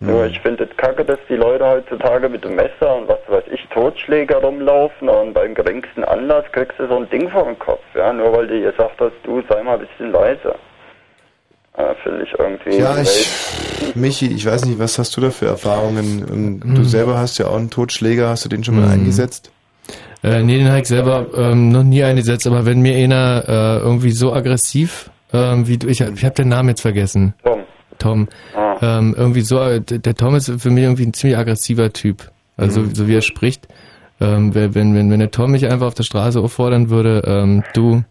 Nur 0.00 0.26
ich 0.26 0.38
finde 0.40 0.64
es 0.64 0.76
kacke, 0.76 1.04
dass 1.04 1.18
die 1.28 1.36
Leute 1.36 1.66
heutzutage 1.66 2.28
mit 2.28 2.44
dem 2.44 2.54
Messer 2.54 2.96
und 2.96 3.08
was 3.08 3.18
weiß 3.28 3.44
ich, 3.50 3.66
Totschläger 3.72 4.36
rumlaufen 4.36 5.08
und 5.08 5.32
beim 5.32 5.54
geringsten 5.54 6.04
Anlass 6.04 6.44
kriegst 6.52 6.78
du 6.78 6.86
so 6.86 6.96
ein 6.98 7.08
Ding 7.10 7.30
vor 7.30 7.44
den 7.44 7.58
Kopf, 7.58 7.82
ja? 7.94 8.12
Nur 8.12 8.32
weil 8.36 8.46
du 8.46 8.60
gesagt 8.60 9.00
hast, 9.00 9.14
du 9.24 9.42
sei 9.48 9.62
mal 9.62 9.78
ein 9.78 9.86
bisschen 9.86 10.12
leiser. 10.12 10.54
Finde 12.02 12.22
ich 12.24 12.32
irgendwie. 12.38 12.78
Ja, 12.78 12.98
ich, 13.02 13.94
Michi, 13.94 14.32
ich 14.32 14.46
weiß 14.46 14.64
nicht, 14.64 14.78
was 14.78 14.98
hast 14.98 15.14
du 15.16 15.20
da 15.20 15.30
für 15.30 15.46
Erfahrungen? 15.46 16.24
Und 16.24 16.60
Du 16.60 16.80
Mhm. 16.80 16.84
selber 16.84 17.18
hast 17.18 17.38
ja 17.38 17.48
auch 17.48 17.56
einen 17.56 17.68
Totschläger, 17.68 18.28
hast 18.30 18.46
du 18.46 18.48
den 18.48 18.64
schon 18.64 18.76
mal 18.80 18.88
eingesetzt? 18.88 19.52
Äh, 20.24 20.42
nee, 20.42 20.56
den 20.58 20.68
habe 20.68 20.80
ich 20.80 20.88
selber 20.88 21.26
ähm, 21.36 21.70
noch 21.70 21.82
nie 21.82 22.02
eingesetzt, 22.02 22.46
aber 22.46 22.64
wenn 22.64 22.80
mir 22.80 22.96
einer 22.96 23.44
äh, 23.46 23.84
irgendwie 23.84 24.10
so 24.12 24.32
aggressiv, 24.32 25.10
ähm, 25.34 25.68
wie 25.68 25.76
du, 25.76 25.86
ich, 25.88 26.00
ich 26.00 26.24
habe 26.24 26.34
den 26.34 26.48
Namen 26.48 26.70
jetzt 26.70 26.80
vergessen. 26.80 27.34
Tom. 27.44 27.60
Tom. 27.98 28.28
Ähm, 28.82 29.14
irgendwie 29.16 29.40
so, 29.40 29.60
äh, 29.60 29.80
der 29.80 30.14
Tom 30.14 30.34
ist 30.34 30.50
für 30.60 30.70
mich 30.70 30.84
irgendwie 30.84 31.06
ein 31.06 31.14
ziemlich 31.14 31.38
aggressiver 31.38 31.92
Typ. 31.92 32.30
Also 32.56 32.80
Mhm. 32.80 32.94
so 32.94 33.06
wie 33.08 33.14
er 33.16 33.22
spricht. 33.22 33.68
Ähm, 34.20 34.54
wenn, 34.54 34.74
wenn, 34.74 35.10
wenn, 35.10 35.18
der 35.18 35.30
Tom 35.30 35.50
mich 35.52 35.66
einfach 35.70 35.88
auf 35.88 35.94
der 35.94 36.04
Straße 36.04 36.40
auffordern 36.40 36.88
würde, 36.88 37.22
ähm, 37.26 37.62
du, 37.74 38.02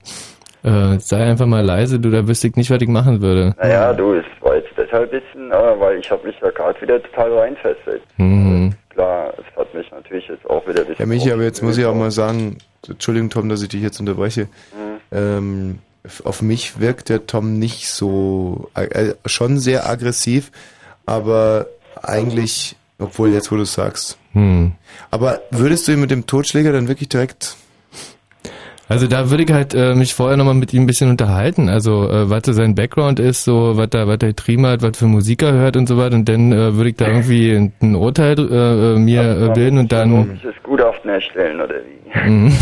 äh, 0.63 0.99
sei 0.99 1.23
einfach 1.23 1.47
mal 1.47 1.65
leise, 1.65 1.99
du, 1.99 2.11
da 2.11 2.27
wüsste 2.27 2.47
ich 2.47 2.55
nicht, 2.55 2.69
was 2.69 2.81
ich 2.81 2.87
machen 2.87 3.21
würde. 3.21 3.55
Naja, 3.59 3.91
du, 3.93 4.13
es 4.13 4.25
war 4.41 4.55
jetzt 4.55 4.69
deshalb 4.77 5.11
ein 5.11 5.19
bisschen, 5.21 5.51
äh, 5.51 5.79
weil 5.79 5.97
ich 5.99 6.09
habe 6.11 6.25
mich 6.27 6.35
da 6.41 6.49
gerade 6.51 6.79
wieder 6.81 7.01
total 7.01 7.33
reinfesselt. 7.39 8.01
Mhm. 8.17 8.73
Klar, 8.89 9.33
es 9.37 9.59
hat 9.59 9.73
mich 9.73 9.89
natürlich 9.91 10.27
jetzt 10.27 10.45
auch 10.49 10.65
wieder 10.67 10.81
ein 10.81 10.87
bisschen... 10.87 10.99
Ja, 10.99 11.05
Michi, 11.07 11.31
aber 11.31 11.43
jetzt 11.43 11.61
muss 11.63 11.77
ich 11.77 11.85
auch 11.85 11.95
mal 11.95 12.11
sagen, 12.11 12.57
Entschuldigung, 12.87 13.29
Tom, 13.31 13.49
dass 13.49 13.61
ich 13.63 13.69
dich 13.69 13.81
jetzt 13.81 13.99
unterbreche. 13.99 14.47
Ähm, 15.11 15.79
f- 15.79 15.84
auf 16.23 16.41
mich 16.41 16.79
wirkt 16.79 17.09
der 17.09 17.27
Tom 17.27 17.59
nicht 17.59 17.89
so, 17.89 18.69
äh, 18.75 19.13
schon 19.25 19.59
sehr 19.59 19.89
aggressiv, 19.89 20.51
aber 21.05 21.67
eigentlich, 22.01 22.75
obwohl 22.99 23.31
jetzt, 23.31 23.51
wo 23.51 23.55
du 23.55 23.63
es 23.63 23.73
sagst. 23.73 24.17
Hm. 24.33 24.73
Aber 25.11 25.41
würdest 25.51 25.87
du 25.87 25.93
ihn 25.93 26.01
mit 26.01 26.11
dem 26.11 26.27
Totschläger 26.27 26.71
dann 26.71 26.87
wirklich 26.87 27.09
direkt 27.09 27.55
Also 28.87 29.07
da 29.07 29.31
würde 29.31 29.43
ich 29.43 29.51
halt 29.51 29.73
äh, 29.73 29.95
mich 29.95 30.13
vorher 30.13 30.37
nochmal 30.37 30.53
mit 30.53 30.73
ihm 30.73 30.83
ein 30.83 30.85
bisschen 30.85 31.09
unterhalten. 31.09 31.69
Also 31.69 32.09
äh, 32.09 32.29
was 32.29 32.43
so 32.45 32.53
sein 32.53 32.75
Background 32.75 33.19
ist, 33.19 33.43
so 33.43 33.77
was 33.77 33.89
da, 33.89 34.07
was 34.07 34.17
er 34.21 34.29
getrieben 34.29 34.65
hat, 34.67 34.81
was 34.81 34.97
für 34.97 35.07
Musik 35.07 35.41
er 35.41 35.53
hört 35.53 35.77
und 35.77 35.87
so 35.87 35.97
weiter. 35.97 36.15
Und 36.15 36.29
dann 36.29 36.51
äh, 36.51 36.75
würde 36.75 36.89
ich 36.89 36.95
da 36.95 37.07
irgendwie 37.07 37.51
ein, 37.51 37.73
ein 37.81 37.95
Urteil 37.95 38.37
äh, 38.37 38.93
äh, 38.93 38.99
mir 38.99 39.21
äh, 39.21 39.53
bilden 39.53 39.79
und 39.79 39.91
dann. 39.91 40.39
Das 40.43 40.53
Gutachten 40.63 41.09
erstellen, 41.09 41.61
oder 41.61 41.75
wie? 41.75 42.29
Mhm. 42.29 42.53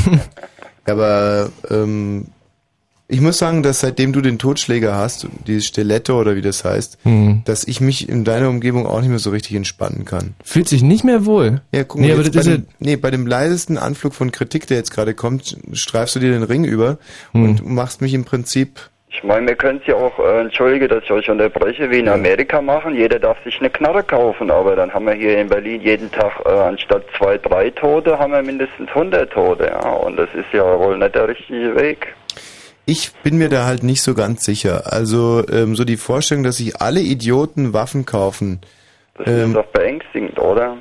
Aber 0.86 1.50
ähm, 1.70 2.28
ich 3.08 3.22
muss 3.22 3.38
sagen, 3.38 3.64
dass 3.64 3.82
seitdem 3.82 4.14
du 4.14 4.22
den 4.22 4.40
Totschläger 4.40 4.96
hast, 4.96 5.28
dieses 5.46 5.66
Stiletto 5.66 6.20
oder 6.20 6.36
wie 6.36 6.42
das 6.42 6.64
heißt, 6.64 6.98
Mhm. 7.06 7.42
dass 7.46 7.66
ich 7.68 7.82
mich 7.82 8.08
in 8.10 8.24
deiner 8.24 8.50
Umgebung 8.50 8.88
auch 8.88 9.00
nicht 9.02 9.10
mehr 9.10 9.20
so 9.20 9.30
richtig 9.30 9.56
entspannen 9.56 10.06
kann. 10.06 10.34
Fühlt 10.44 10.68
sich 10.70 10.82
nicht 10.84 11.04
mehr 11.04 11.26
wohl. 11.26 11.62
Ja, 11.74 11.84
guck 11.84 12.00
Nee, 12.02 12.08
mal, 12.08 12.14
aber 12.14 12.24
das 12.24 12.32
bei, 12.32 12.40
ist 12.40 12.48
dem, 12.48 12.68
nee, 12.80 12.96
bei 12.96 13.12
dem 13.12 13.28
leisesten 13.28 13.78
Anflug 13.78 14.14
von 14.16 14.32
Kritik, 14.32 14.68
der 14.68 14.78
jetzt 14.78 14.92
gerade 14.92 15.14
kommt, 15.14 15.58
streifst 15.74 16.16
du 16.16 16.20
dir 16.20 16.32
den 16.32 16.44
Ring 16.44 16.64
über 16.64 16.98
und 17.34 17.68
machst 17.68 18.02
mich 18.02 18.14
im 18.14 18.24
Prinzip 18.26 18.80
Ich 19.16 19.24
meine, 19.24 19.46
wir 19.48 19.56
können 19.56 19.80
es 19.80 19.86
ja 19.88 19.96
auch, 19.96 20.18
äh, 20.18 20.42
entschuldige, 20.42 20.88
dass 20.88 21.04
ich 21.04 21.12
euch 21.12 21.30
unterbreche, 21.30 21.92
wie 21.92 22.00
in 22.00 22.10
Amerika 22.10 22.62
machen. 22.64 22.96
Jeder 22.96 23.20
darf 23.20 23.38
sich 23.44 23.60
eine 23.60 23.70
Knarre 23.70 24.02
kaufen, 24.04 24.50
aber 24.50 24.76
dann 24.76 24.92
haben 24.92 25.06
wir 25.06 25.14
hier 25.14 25.38
in 25.40 25.50
Berlin 25.50 25.82
jeden 25.82 26.12
Tag 26.12 26.32
äh, 26.46 26.50
anstatt 26.50 27.04
zwei, 27.18 27.38
drei 27.38 27.70
Tote, 27.70 28.18
haben 28.18 28.32
wir 28.34 28.42
mindestens 28.42 28.90
100 28.90 29.32
Tote, 29.32 29.66
ja. 29.68 29.88
Und 29.92 30.18
das 30.18 30.30
ist 30.34 30.52
ja 30.52 30.64
wohl 30.80 30.98
nicht 30.98 31.14
der 31.14 31.28
richtige 31.28 31.76
Weg. 31.76 32.08
Ich 32.86 33.14
bin 33.24 33.38
mir 33.38 33.50
da 33.50 33.66
halt 33.66 33.84
nicht 33.84 34.02
so 34.02 34.14
ganz 34.14 34.44
sicher. 34.44 34.92
Also 34.92 35.44
ähm, 35.50 35.76
so 35.76 35.86
die 35.86 35.98
Vorstellung, 35.98 36.44
dass 36.44 36.58
sich 36.58 36.82
alle 36.82 37.00
Idioten 37.00 37.74
Waffen 37.74 38.06
kaufen. 38.06 38.60
Das 39.18 39.28
ähm, 39.28 39.48
ist 39.50 39.56
doch 39.56 39.66
beängstigend, 39.68 40.38
oder? 40.40 40.78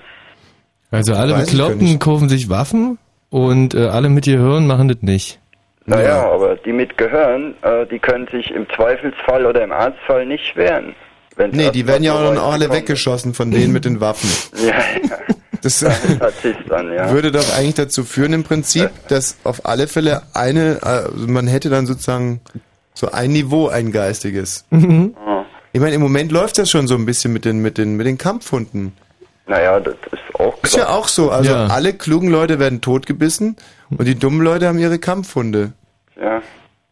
Also 0.91 1.15
alle 1.15 1.35
Weiß 1.35 1.51
Bekloppten 1.51 1.99
kaufen 1.99 2.29
sich 2.29 2.51
Waffen 2.51 2.99
und 3.31 3.75
äh, 3.75 3.87
alle 3.87 4.09
mit 4.09 4.25
Gehirn 4.25 4.67
machen 4.67 4.89
das 4.89 4.99
nicht. 5.01 5.39
Naja, 5.85 6.31
aber 6.31 6.57
die 6.57 6.73
mit 6.73 6.97
Gehirn, 6.97 7.55
äh, 7.63 7.87
die 7.87 7.99
können 7.99 8.29
sich 8.29 8.51
im 8.51 8.67
Zweifelsfall 8.77 9.47
oder 9.47 9.65
im 9.65 9.73
Ernstfall 9.73 10.27
nicht 10.27 10.55
wehren. 10.55 10.95
Nee, 11.51 11.71
die 11.71 11.87
werden 11.87 12.05
ja 12.05 12.15
auch 12.15 12.23
dann 12.23 12.39
alle 12.39 12.71
weggeschossen 12.71 13.35
von 13.35 13.51
denen 13.51 13.73
mit 13.73 13.85
den 13.85 14.01
Waffen. 14.01 14.31
Ja, 14.65 14.75
ja. 15.09 15.35
Das 15.63 15.81
dann, 16.69 16.93
ja. 16.93 17.11
würde 17.13 17.33
doch 17.33 17.57
eigentlich 17.57 17.75
dazu 17.75 18.05
führen 18.05 18.33
im 18.33 18.45
Prinzip, 18.45 18.91
dass 19.09 19.37
auf 19.45 19.65
alle 19.65 19.87
Fälle 19.89 20.23
eine, 20.35 20.79
äh, 20.83 20.87
also 20.87 21.27
man 21.29 21.47
hätte 21.47 21.71
dann 21.71 21.87
sozusagen 21.87 22.41
so 22.95 23.11
ein 23.11 23.33
Niveau, 23.33 23.69
ein 23.69 23.91
geistiges. 23.93 24.65
Ich 24.71 25.81
meine, 25.81 25.95
im 25.95 26.01
Moment 26.03 26.31
läuft 26.33 26.59
das 26.59 26.69
schon 26.71 26.87
so 26.87 26.95
ein 26.97 27.07
bisschen 27.07 27.33
mit 27.33 27.45
den, 27.45 27.61
mit 27.61 27.79
den, 27.79 27.97
mit 27.97 28.07
den 28.07 28.19
Kampfhunden. 28.19 28.93
Naja, 29.47 29.81
das 29.81 29.95
ist 30.13 30.35
auch 30.39 30.63
Ist 30.63 30.77
ja 30.77 30.89
auch 30.91 31.09
so. 31.09 31.31
Also 31.31 31.51
Ja. 31.53 31.67
alle 31.67 31.95
klugen 31.95 32.29
Leute 32.29 32.59
werden 32.59 32.81
totgebissen 32.81 33.57
und 33.91 34.05
die 34.07 34.15
dummen 34.15 34.43
Leute 34.43 34.69
haben 34.69 34.79
ihre 34.79 34.99
Kampfhunde. 34.99 35.73
Ja, 36.21 36.43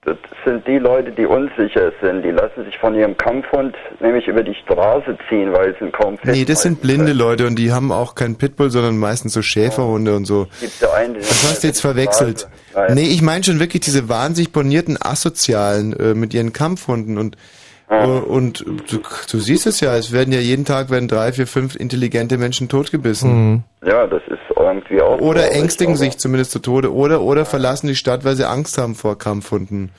das 0.02 0.16
sind 0.47 0.66
die 0.66 0.78
Leute, 0.78 1.12
die 1.12 1.27
unsicher 1.27 1.93
sind. 2.01 2.22
Die 2.22 2.31
lassen 2.31 2.64
sich 2.64 2.78
von 2.78 2.94
ihrem 2.94 3.16
Kampfhund 3.18 3.77
nämlich 4.01 4.27
über 4.28 4.43
die 4.43 4.55
Straße 4.55 5.18
ziehen, 5.28 5.52
weil 5.52 5.77
sie 5.78 5.85
ihn 5.85 5.93
kaum 5.93 6.18
Nee, 6.22 6.47
das 6.47 6.62
sind 6.62 6.81
blinde 6.81 7.12
Leute 7.12 7.47
und 7.47 7.59
die 7.59 7.70
haben 7.70 7.93
auch 7.93 8.14
keinen 8.14 8.36
Pitbull, 8.36 8.70
sondern 8.70 8.97
meistens 8.97 9.35
so 9.35 9.43
Schäferhunde 9.43 10.16
und 10.16 10.24
so. 10.24 10.47
Gibt 10.59 10.81
ja 10.81 10.93
einen, 10.94 11.14
Das 11.14 11.44
hast 11.51 11.62
du 11.62 11.66
jetzt 11.66 11.82
verwechselt. 11.82 12.48
Nein. 12.74 12.94
Nee, 12.94 13.09
ich 13.09 13.20
meine 13.20 13.44
schon 13.44 13.60
wirklich 13.60 13.82
diese 13.82 14.09
wahnsinnig 14.09 14.52
bonierten 14.52 14.97
Asozialen 15.01 15.93
äh, 15.93 16.14
mit 16.14 16.32
ihren 16.32 16.55
Kampfhunden 16.55 17.18
und 17.18 17.36
äh, 17.90 18.06
und 18.06 18.60
du, 18.60 19.01
du 19.31 19.39
siehst 19.39 19.66
es 19.66 19.81
ja, 19.81 19.97
es 19.97 20.12
werden 20.12 20.32
ja 20.32 20.39
jeden 20.39 20.64
Tag 20.64 20.90
werden 20.90 21.09
drei, 21.09 21.32
vier, 21.32 21.47
fünf 21.47 21.74
intelligente 21.74 22.39
Menschen 22.39 22.68
totgebissen. 22.68 23.64
Ja, 23.85 24.06
das 24.06 24.22
ist 24.28 24.40
irgendwie 24.62 25.01
auch. 25.01 25.20
Oder 25.20 25.53
ängstigen 25.53 25.97
sich 25.97 26.19
zumindest 26.19 26.53
zu 26.53 26.59
Tode 26.59 26.93
oder 26.93 27.20
oder 27.23 27.45
verlassen 27.45 27.87
die 27.89 27.97
Stadt, 27.97 28.24
weil 28.24 28.35
sie 28.37 28.49
Angst 28.49 28.78
haben 28.78 28.95
vor 28.95 29.19
Kampfhunden. 29.19 29.91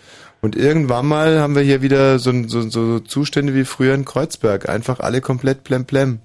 Und 0.41 0.55
irgendwann 0.55 1.05
mal 1.05 1.39
haben 1.39 1.55
wir 1.55 1.61
hier 1.61 1.81
wieder 1.81 2.17
so, 2.17 2.31
so, 2.47 2.61
so 2.61 2.99
Zustände 2.99 3.53
wie 3.53 3.63
früher 3.65 3.93
in 3.93 4.05
Kreuzberg. 4.05 4.67
Einfach 4.69 4.99
alle 4.99 5.21
komplett 5.21 5.63
plemplem. 5.63 6.19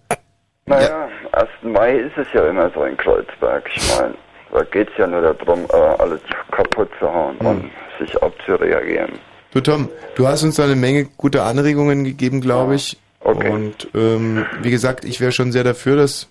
Naja, 0.65 1.09
1. 1.33 1.49
Mai 1.63 1.97
ist 1.99 2.17
es 2.17 2.27
ja 2.33 2.49
immer 2.49 2.71
so 2.75 2.85
in 2.85 2.97
Kreuzberg. 2.97 3.69
Ich 3.75 3.99
meine, 3.99 4.15
da 4.53 4.63
geht's 4.65 4.93
ja 4.97 5.07
nur 5.07 5.21
darum, 5.21 5.67
äh, 5.71 5.77
alles 5.77 6.21
kaputt 6.51 6.89
zu 6.99 7.07
hauen 7.07 7.39
Hm. 7.41 7.47
und 7.47 7.71
sich 7.99 8.23
abzureagieren. 8.23 9.13
Du 9.53 9.61
Tom, 9.61 9.89
du 10.17 10.27
hast 10.27 10.43
uns 10.43 10.57
da 10.57 10.65
eine 10.65 10.77
Menge 10.77 11.05
gute 11.17 11.43
Anregungen 11.43 12.05
gegeben, 12.05 12.41
glaube 12.41 12.75
ich. 12.75 12.99
Okay. 13.21 13.51
Und 13.51 13.89
ähm, 13.95 14.47
wie 14.63 14.71
gesagt, 14.71 15.05
ich 15.05 15.21
wäre 15.21 15.33
schon 15.33 15.53
sehr 15.53 15.65
dafür, 15.65 15.97
dass 15.97 16.29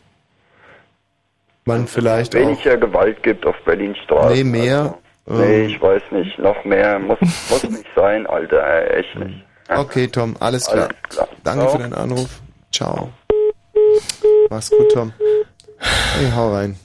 man 1.66 1.88
vielleicht 1.88 2.36
auch... 2.36 2.40
Weniger 2.40 2.78
Gewalt 2.78 3.22
gibt 3.24 3.46
auf 3.46 3.56
Berlin 3.66 3.96
Straßen. 4.04 4.34
Nee, 4.36 4.44
mehr. 4.44 4.98
Also, 5.28 5.42
nee, 5.42 5.64
ähm, 5.64 5.70
ich 5.70 5.82
weiß 5.82 6.02
nicht. 6.12 6.38
Noch 6.40 6.64
mehr 6.64 7.00
muss, 7.00 7.20
muss 7.50 7.64
nicht 7.70 7.86
sein, 7.96 8.28
Alter. 8.28 8.64
ey, 8.64 9.00
Echt 9.00 9.16
nicht. 9.20 9.44
Okay, 9.68 10.08
Tom, 10.08 10.36
alles 10.40 10.66
klar. 10.68 10.90
Alles 10.90 11.10
klar. 11.10 11.28
Danke 11.44 11.62
Ciao. 11.62 11.72
für 11.72 11.78
deinen 11.80 11.94
Anruf. 11.94 12.30
Ciao. 12.72 13.10
Mach's 14.50 14.70
gut, 14.70 14.92
Tom. 14.94 15.12
Hey, 15.80 16.32
hau 16.36 16.54
rein. 16.54 16.76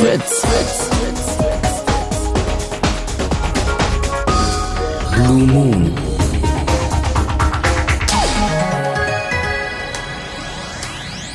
Fritz. 0.00 0.42
Blue 5.14 5.46
Moon. 5.46 6.09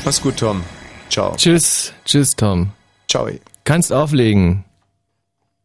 Mach's 0.06 0.22
gut, 0.22 0.38
Tom. 0.38 0.64
Ciao. 1.10 1.36
Tschüss, 1.36 1.94
tschüss, 2.06 2.36
Tom. 2.36 2.70
Ciao. 3.08 3.28
Kannst 3.64 3.92
auflegen. 3.92 4.64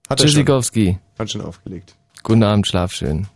Hat 0.09 0.19
er 0.19 0.19
schon. 0.19 0.27
Tschüssikowski. 0.29 0.99
Hat 1.19 1.31
schon 1.31 1.41
aufgelegt. 1.43 1.95
Guten 2.23 2.43
Abend, 2.43 2.67
schlaf 2.67 2.93
schön. 2.93 3.27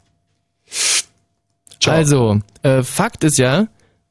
Ciao. 1.81 1.95
Also, 1.95 2.41
äh, 2.63 2.83
Fakt 2.83 3.25
ist 3.25 3.39
ja, 3.39 3.63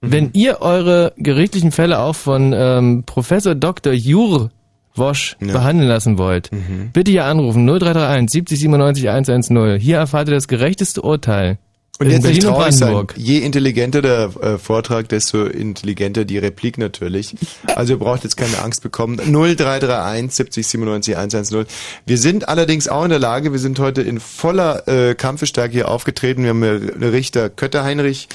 Mhm. 0.02 0.12
wenn 0.12 0.30
ihr 0.34 0.62
eure 0.62 1.14
gerichtlichen 1.18 1.72
Fälle 1.72 2.00
auch 2.00 2.16
von 2.16 2.54
ähm, 2.54 3.04
Professor 3.06 3.56
Dr. 3.56 3.94
Jur 3.94 4.52
Wosch 4.96 5.36
behandeln 5.40 5.90
lassen 5.90 6.20
wollt, 6.20 6.52
Mhm. 6.52 6.92
bitte 6.94 7.10
hier 7.10 7.26
anrufen 7.26 7.66
0331 7.66 8.30
70 8.32 8.60
97 8.60 9.10
110. 9.10 9.80
Hier 9.80 9.98
erfahrt 9.98 10.28
ihr 10.28 10.36
das 10.36 10.48
gerechteste 10.48 11.02
Urteil. 11.02 11.58
Und 12.00 12.08
in 12.08 12.14
jetzt 12.14 12.24
nicht 12.24 12.42
Berlin 12.42 12.58
traurig 12.58 12.76
sein. 12.76 13.08
Je 13.16 13.38
intelligenter 13.38 14.02
der 14.02 14.32
äh, 14.42 14.58
Vortrag, 14.58 15.10
desto 15.10 15.46
intelligenter 15.46 16.26
die 16.26 16.40
Replik 16.40 16.80
natürlich. 16.80 17.36
Also 17.68 17.94
ihr 17.94 18.00
braucht 18.00 18.24
jetzt 18.24 18.36
keine 18.36 18.60
Angst 18.64 18.82
bekommen. 18.82 19.18
0331 19.18 20.32
70 20.32 20.68
97 20.68 21.18
110. 21.18 21.66
Wir 22.06 22.18
sind 22.18 22.50
allerdings 22.50 22.88
auch 22.88 23.04
in 23.04 23.12
der 23.12 23.20
Lage, 23.20 23.52
wir 23.52 23.60
sind 23.60 23.78
heute 23.80 24.02
in 24.02 24.20
voller 24.20 24.88
äh, 24.88 25.14
Kampfestärke 25.14 25.74
hier 25.74 25.88
aufgetreten. 25.88 26.42
Wir 26.42 26.50
haben 26.50 26.62
den 26.62 27.04
Richter 27.04 27.52
Kötter 27.52 27.84
Heinrich 27.84 28.28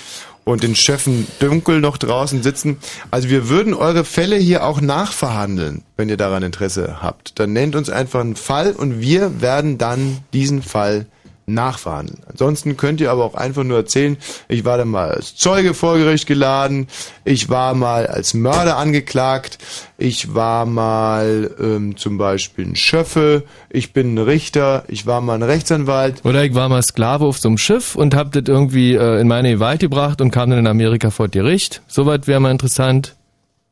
und 0.45 0.63
den 0.63 0.75
Schöffen 0.75 1.27
Dünkel 1.43 1.81
noch 1.81 1.99
draußen 1.99 2.43
sitzen. 2.45 2.79
Also 3.11 3.29
wir 3.29 3.49
würden 3.49 3.75
eure 3.75 4.05
Fälle 4.05 4.37
hier 4.37 4.65
auch 4.65 4.81
nachverhandeln, 4.81 5.83
wenn 5.97 6.09
ihr 6.09 6.17
daran 6.17 6.45
Interesse 6.45 7.03
habt. 7.03 7.39
Dann 7.39 7.53
nennt 7.53 7.75
uns 7.75 7.91
einfach 7.91 8.21
einen 8.21 8.37
Fall 8.37 8.73
und 8.73 9.01
wir 9.01 9.41
werden 9.41 9.79
dann 9.79 10.19
diesen 10.33 10.63
Fall 10.63 11.07
nachverhandeln. 11.49 12.21
Ansonsten 12.29 12.77
könnt 12.77 13.01
ihr 13.01 13.11
aber 13.11 13.25
auch 13.25 13.35
einfach 13.35 13.65
nur 13.65 13.79
erzählen, 13.79 14.17
ich 14.49 14.65
war 14.65 14.79
dann 14.79 14.89
mal 14.89 15.11
als 15.11 15.37
Zeuge 15.37 15.75
vor 15.75 15.99
Gericht 15.99 16.27
geladen, 16.27 16.89
ich 17.25 17.49
war 17.49 17.75
mal 17.75 18.07
als 18.07 18.35
Mörder 18.35 18.77
angeklagt, 18.77 19.59
ich 19.97 20.35
war 20.35 20.67
mal 20.67 21.51
ähm, 21.61 21.97
zum 21.97 22.19
Beispiel 22.19 22.67
ein 22.67 22.77
Schöffe, 22.77 23.45
ich 23.71 23.93
bin 23.93 24.15
ein 24.15 24.19
Richter, 24.19 24.85
ich 24.89 25.07
war 25.07 25.21
mal 25.21 25.35
ein 25.35 25.43
Rechtsanwalt. 25.43 26.25
Oder 26.25 26.45
ich 26.45 26.55
war 26.55 26.69
mal 26.69 26.83
Sklave 26.83 27.25
auf 27.25 27.39
so 27.39 27.49
einem 27.49 27.59
Schiff 27.59 27.95
und 27.97 28.15
hab 28.15 28.33
das 28.33 28.45
irgendwie 28.47 28.95
äh, 28.95 29.21
in 29.21 29.29
meine 29.29 29.51
Gewalt 29.53 29.81
gebracht 29.81 30.21
und 30.21 30.31
kam 30.31 30.51
dann 30.51 30.61
in 30.61 30.67
Amerika 30.67 31.11
vor 31.11 31.29
Gericht. 31.29 31.83
Soweit 31.89 32.27
wäre 32.27 32.41
mal 32.41 32.51
interessant. 32.51 33.17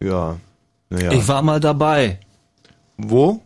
Ja. 0.00 0.36
Naja. 0.90 1.12
Ich 1.12 1.26
war 1.28 1.42
mal 1.42 1.60
dabei. 1.60 2.18
Wo? 2.96 3.40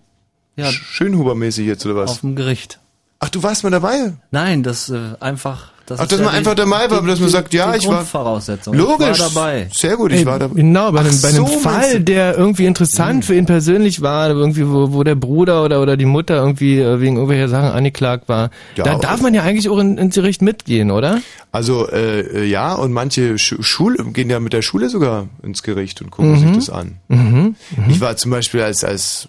Ja. 0.57 0.71
Schönhubermäßig 0.71 1.67
jetzt 1.67 1.87
oder 1.87 1.97
was? 1.97 2.11
Auf 2.11 2.21
dem 2.21 2.37
Gericht. 2.37 2.79
Ach, 3.23 3.29
du 3.29 3.43
warst 3.43 3.63
mal 3.65 3.71
dabei? 3.71 4.15
Nein, 4.31 4.63
das 4.63 4.89
äh, 4.89 4.99
einfach. 5.21 5.73
Das 5.85 5.99
Ach, 5.99 6.05
ist 6.05 6.13
dass 6.13 6.21
ja 6.21 6.25
man 6.27 6.35
einfach 6.37 6.55
dabei 6.55 6.89
war, 6.91 7.01
die- 7.03 7.07
dass 7.09 7.19
man 7.21 7.29
sagt, 7.29 7.53
ja, 7.53 7.73
die 7.73 7.79
ich 7.79 7.87
war- 7.89 7.97
Grundvoraussetzung. 7.97 8.75
Logisch. 8.75 9.09
Ich 9.11 9.21
war 9.21 9.29
dabei. 9.29 9.69
Sehr 9.75 9.97
gut, 9.97 10.13
ich 10.13 10.21
Ey, 10.21 10.27
war 10.27 10.39
dabei. 10.39 10.55
Genau, 10.55 10.93
bei 10.93 11.01
einem, 11.01 11.11
Ach 11.15 11.23
bei 11.23 11.29
einem 11.29 11.37
so, 11.37 11.59
Fall, 11.59 12.01
der 12.01 12.39
irgendwie 12.39 12.65
interessant 12.67 13.25
für 13.25 13.35
ihn 13.35 13.45
persönlich 13.45 14.01
war, 14.01 14.31
irgendwie, 14.31 14.67
wo, 14.67 14.93
wo 14.93 15.03
der 15.03 15.17
Bruder 15.17 15.65
oder, 15.65 15.83
oder 15.83 15.97
die 15.99 16.05
Mutter 16.07 16.37
irgendwie 16.37 16.79
äh, 16.79 17.01
wegen 17.01 17.17
irgendwelcher 17.17 17.49
Sachen 17.49 17.71
angeklagt 17.73 18.29
war. 18.29 18.51
Ja, 18.77 18.85
da 18.85 18.95
darf 18.99 19.21
man 19.21 19.35
ja 19.35 19.43
eigentlich 19.43 19.69
auch 19.69 19.79
in, 19.79 19.99
ins 19.99 20.15
Gericht 20.15 20.41
mitgehen, 20.43 20.91
oder? 20.93 21.21
Also 21.53 21.89
äh, 21.91 22.21
äh, 22.21 22.45
ja, 22.45 22.73
und 22.75 22.93
manche 22.93 23.37
Schu 23.37 23.61
Schule 23.61 24.03
gehen 24.13 24.31
ja 24.31 24.39
mit 24.41 24.53
der 24.55 24.63
Schule 24.63 24.89
sogar 24.89 25.27
ins 25.43 25.63
Gericht 25.65 26.01
und 26.01 26.11
gucken 26.11 26.33
Mhm. 26.35 26.39
sich 26.55 26.67
das 26.69 26.71
an. 26.71 26.99
Mhm. 27.09 27.57
Ich 27.89 28.01
war 28.01 28.17
zum 28.17 28.31
Beispiel 28.31 28.63
als 28.63 28.85
als 28.85 29.29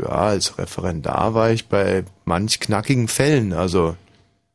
ja 0.00 0.08
als 0.08 0.58
Referendar 0.58 1.34
war 1.34 1.50
ich 1.50 1.68
bei 1.68 2.04
manch 2.24 2.60
knackigen 2.60 3.08
Fällen. 3.08 3.52
Also 3.52 3.96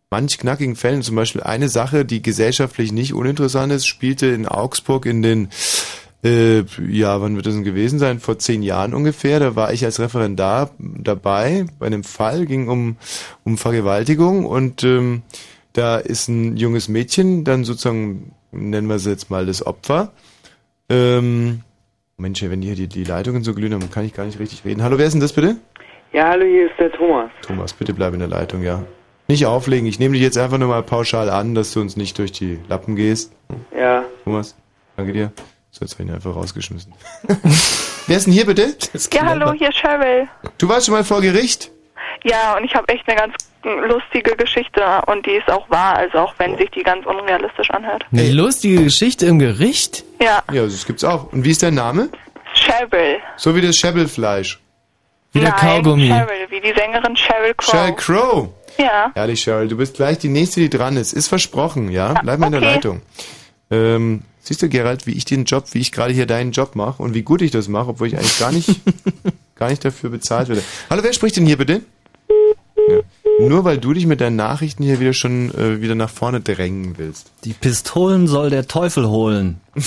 manch 0.10 0.38
knackigen 0.38 0.76
Fällen. 0.76 1.02
Zum 1.02 1.16
Beispiel 1.16 1.42
eine 1.42 1.70
Sache, 1.70 2.06
die 2.06 2.22
gesellschaftlich 2.22 2.92
nicht 2.92 3.14
uninteressant 3.14 3.72
ist, 3.72 3.88
spielte 3.88 4.28
in 4.28 4.48
Augsburg 4.48 5.06
in 5.06 5.22
den 5.22 5.50
äh, 6.24 6.64
ja, 6.88 7.20
wann 7.20 7.36
wird 7.36 7.48
das 7.48 7.56
denn 7.56 7.64
gewesen 7.64 7.98
sein? 7.98 8.20
Vor 8.20 8.38
zehn 8.38 8.62
Jahren 8.62 8.94
ungefähr. 8.94 9.40
Da 9.40 9.56
war 9.56 9.74
ich 9.74 9.84
als 9.84 10.00
Referendar 10.00 10.70
dabei 10.78 11.66
bei 11.80 11.88
einem 11.88 12.04
Fall, 12.04 12.46
ging 12.46 12.68
um 12.68 12.98
um 13.44 13.58
Vergewaltigung 13.58 14.46
und 14.46 14.84
ähm, 14.84 15.24
da 15.74 15.98
ist 15.98 16.28
ein 16.28 16.58
junges 16.58 16.90
Mädchen, 16.90 17.44
dann 17.44 17.64
sozusagen 17.64 18.34
nennen 18.52 18.88
wir 18.88 19.00
sie 19.00 19.10
jetzt 19.10 19.30
mal 19.30 19.46
das 19.46 19.66
Opfer. 19.66 20.12
Ähm, 20.90 21.62
Mensch, 22.22 22.42
wenn 22.44 22.62
hier 22.62 22.76
die, 22.76 22.88
die 22.88 23.04
Leitungen 23.04 23.44
so 23.44 23.54
glühen, 23.54 23.72
dann 23.72 23.90
kann 23.90 24.06
ich 24.06 24.14
gar 24.14 24.26
nicht 24.26 24.40
richtig 24.40 24.64
reden. 24.64 24.84
Hallo, 24.84 24.98
wer 25.00 25.08
ist 25.08 25.14
denn 25.14 25.22
das 25.22 25.34
bitte? 25.34 25.58
Ja, 26.14 26.30
hallo, 26.30 26.46
hier 26.46 26.70
ist 26.70 26.80
der 26.80 26.92
Thomas. 26.92 27.32
Thomas, 27.42 27.74
bitte 27.74 27.94
bleib 27.94 28.14
in 28.14 28.20
der 28.20 28.28
Leitung, 28.28 28.62
ja. 28.62 28.84
Nicht 29.28 29.46
auflegen, 29.46 29.88
ich 29.88 29.98
nehme 29.98 30.14
dich 30.14 30.22
jetzt 30.22 30.38
einfach 30.38 30.58
nur 30.58 30.68
mal 30.68 30.84
pauschal 30.84 31.30
an, 31.30 31.56
dass 31.56 31.74
du 31.74 31.82
uns 31.82 31.98
nicht 31.98 32.18
durch 32.20 32.32
die 32.32 32.60
Lappen 32.70 32.96
gehst. 32.96 33.34
Ja. 33.76 34.06
Thomas, 34.24 34.56
danke 34.98 35.14
dir. 35.14 35.32
So, 35.72 35.84
jetzt 35.84 35.94
habe 35.94 36.04
ich 36.04 36.10
ihn 36.10 36.16
einfach 36.16 36.36
rausgeschmissen. 36.36 36.94
wer 38.08 38.18
ist 38.18 38.28
denn 38.28 38.34
hier 38.34 38.46
bitte? 38.46 38.76
Ja, 39.14 39.26
hallo, 39.26 39.54
hier 39.54 39.70
ist 39.70 39.78
Cheryl. 39.78 40.28
Du 40.58 40.70
warst 40.70 40.86
schon 40.86 40.94
mal 40.94 41.04
vor 41.04 41.22
Gericht? 41.22 41.72
Ja, 42.24 42.58
und 42.58 42.64
ich 42.64 42.76
habe 42.76 42.88
echt 42.90 43.08
eine 43.08 43.18
ganz 43.18 43.34
lustige 43.64 44.36
Geschichte 44.36 44.82
und 45.08 45.26
die 45.26 45.32
ist 45.32 45.50
auch 45.50 45.70
wahr, 45.70 45.96
also 45.96 46.20
auch 46.20 46.34
wenn 46.38 46.58
sich 46.58 46.70
die 46.72 46.84
ganz 46.84 47.06
unrealistisch 47.06 47.70
anhört. 47.72 48.06
Eine 48.12 48.32
lustige 48.32 48.84
Geschichte 48.84 49.26
im 49.28 49.40
Gericht? 49.40 50.04
Ja, 50.22 50.44
Ja, 50.52 50.64
das 50.64 50.86
gibt's 50.86 51.04
auch. 51.04 51.32
Und 51.32 51.44
wie 51.46 51.52
ist 51.52 51.64
dein 51.64 51.76
Name? 51.76 52.10
Cheryl. 52.54 53.18
So 53.38 53.56
wie 53.56 53.62
das 53.62 53.76
Schebbelfleisch. 53.76 54.60
Wie 55.34 55.40
der 55.40 55.50
Nein, 55.50 55.60
Kaugummi. 55.60 56.08
Cheryl, 56.08 56.50
wie 56.50 56.60
die 56.60 56.74
Sängerin 56.74 57.16
Cheryl 57.16 57.54
Crow. 57.56 57.72
Sheryl 57.72 57.96
Crow. 57.96 58.50
Ja. 58.78 59.12
Ehrlich, 59.16 59.42
Cheryl, 59.42 59.68
du 59.68 59.78
bist 59.78 59.96
gleich 59.96 60.18
die 60.18 60.30
Nächste, 60.30 60.60
die 60.60 60.70
dran 60.70 60.98
ist. 60.98 61.14
Ist 61.14 61.28
versprochen, 61.28 61.90
ja? 61.92 62.14
Bleib 62.22 62.40
mal 62.40 62.48
in 62.48 62.54
der 62.54 62.62
okay. 62.62 62.74
Leitung. 62.74 63.02
Ähm, 63.70 64.24
siehst 64.40 64.62
du, 64.62 64.70
Gerald, 64.70 65.08
wie 65.08 65.14
ich 65.14 65.24
den 65.26 65.46
Job, 65.46 65.66
wie 65.72 65.80
ich 65.80 65.92
gerade 65.92 66.14
hier 66.14 66.26
deinen 66.26 66.52
Job 66.52 66.76
mache 66.76 67.02
und 67.02 67.14
wie 67.14 67.22
gut 67.24 67.42
ich 67.42 67.52
das 67.52 67.70
mache, 67.70 67.90
obwohl 67.90 68.08
ich 68.08 68.18
eigentlich 68.18 68.40
gar 68.40 68.52
nicht, 68.52 68.70
gar 69.62 69.70
nicht 69.70 69.86
dafür 69.86 70.10
bezahlt 70.10 70.50
werde. 70.50 70.64
Hallo, 70.90 71.04
wer 71.04 71.14
spricht 71.14 71.38
denn 71.38 71.46
hier 71.46 71.56
bitte? 71.56 71.82
Ja. 72.90 73.02
Nur 73.48 73.64
weil 73.64 73.78
du 73.78 73.94
dich 73.94 74.08
mit 74.08 74.20
deinen 74.20 74.36
Nachrichten 74.36 74.82
hier 74.82 75.00
wieder 75.00 75.14
schon 75.14 75.54
äh, 75.54 75.80
wieder 75.82 75.94
nach 75.94 76.10
vorne 76.10 76.42
drängen 76.42 76.98
willst. 76.98 77.30
Die 77.44 77.54
Pistolen 77.54 78.28
soll 78.28 78.50
der 78.50 78.68
Teufel 78.68 79.08
holen. 79.08 79.62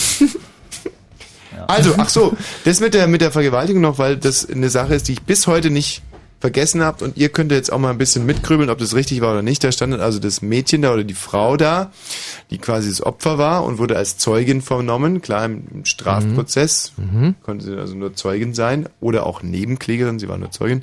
Also, 1.69 1.95
ach 1.97 2.11
so, 2.11 2.37
das 2.65 2.81
mit 2.81 2.93
der 2.95 3.07
mit 3.07 3.21
der 3.21 3.31
Vergewaltigung 3.31 3.81
noch, 3.81 3.97
weil 3.97 4.17
das 4.17 4.51
eine 4.51 4.69
Sache 4.69 4.97
ist, 4.97 5.07
die 5.09 5.13
ich 5.13 5.23
bis 5.23 5.47
heute 5.47 5.71
nicht 5.71 6.03
vergessen 6.41 6.83
habt 6.83 7.01
und 7.01 7.17
ihr 7.17 7.31
könnt 7.31 7.53
jetzt 7.53 7.73
auch 7.73 7.79
mal 7.79 7.91
ein 7.91 7.97
bisschen 7.99 8.27
mitgrübeln, 8.27 8.69
ob 8.69 8.79
das 8.79 8.95
richtig 8.95 9.21
war 9.23 9.33
oder 9.33 9.43
nicht. 9.43 9.65
Da 9.65 9.73
stand 9.73 9.95
also 9.99 10.19
das 10.19 10.43
Mädchen 10.43 10.83
da 10.83 10.93
oder 10.93 11.05
die 11.05 11.15
Frau 11.15 11.57
da, 11.57 11.91
die 12.51 12.59
quasi 12.59 12.91
das 12.91 13.01
Opfer 13.03 13.39
war 13.39 13.65
und 13.65 13.79
wurde 13.79 13.97
als 13.97 14.19
Zeugin 14.19 14.61
vernommen. 14.61 15.23
Klar, 15.23 15.47
im 15.47 15.85
Strafprozess 15.85 16.93
Mhm. 16.97 17.35
konnte 17.43 17.65
sie 17.65 17.77
also 17.77 17.95
nur 17.95 18.15
Zeugin 18.15 18.53
sein 18.55 18.89
oder 19.01 19.25
auch 19.27 19.43
Nebenklägerin, 19.43 20.19
sie 20.19 20.29
war 20.29 20.37
nur 20.37 20.51
Zeugin. 20.51 20.83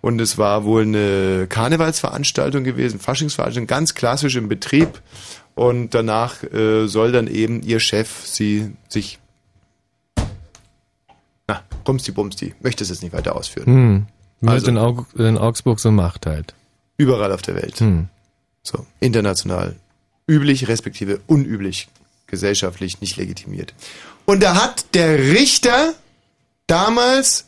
Und 0.00 0.20
es 0.20 0.38
war 0.38 0.64
wohl 0.64 0.82
eine 0.82 1.46
Karnevalsveranstaltung 1.48 2.64
gewesen, 2.64 2.98
Faschingsveranstaltung, 3.00 3.66
ganz 3.66 3.94
klassisch 3.94 4.36
im 4.36 4.48
Betrieb. 4.48 5.00
Und 5.54 5.94
danach 5.94 6.42
äh, 6.42 6.86
soll 6.86 7.12
dann 7.12 7.28
eben 7.28 7.62
ihr 7.62 7.80
Chef 7.80 8.26
sie 8.26 8.72
sich 8.88 9.18
na, 11.48 11.62
Rumsti 11.86 12.10
Bumsti, 12.12 12.54
möchte 12.60 12.82
es 12.82 12.90
jetzt 12.90 13.02
nicht 13.02 13.12
weiter 13.12 13.36
ausführen. 13.36 13.66
Hm. 13.66 14.06
Also- 14.44 14.68
in, 14.68 14.78
Aug 14.78 15.06
in 15.16 15.38
Augsburg 15.38 15.80
so 15.80 15.90
macht 15.90 16.26
halt. 16.26 16.54
Überall 16.98 17.32
auf 17.32 17.42
der 17.42 17.54
Welt. 17.56 17.78
Hm. 17.80 18.08
So, 18.62 18.84
international. 19.00 19.76
Üblich, 20.26 20.66
respektive 20.68 21.20
unüblich. 21.26 21.88
Gesellschaftlich 22.26 23.00
nicht 23.00 23.16
legitimiert. 23.16 23.72
Und 24.24 24.42
da 24.42 24.56
hat 24.56 24.86
der 24.94 25.18
Richter 25.18 25.94
damals 26.66 27.46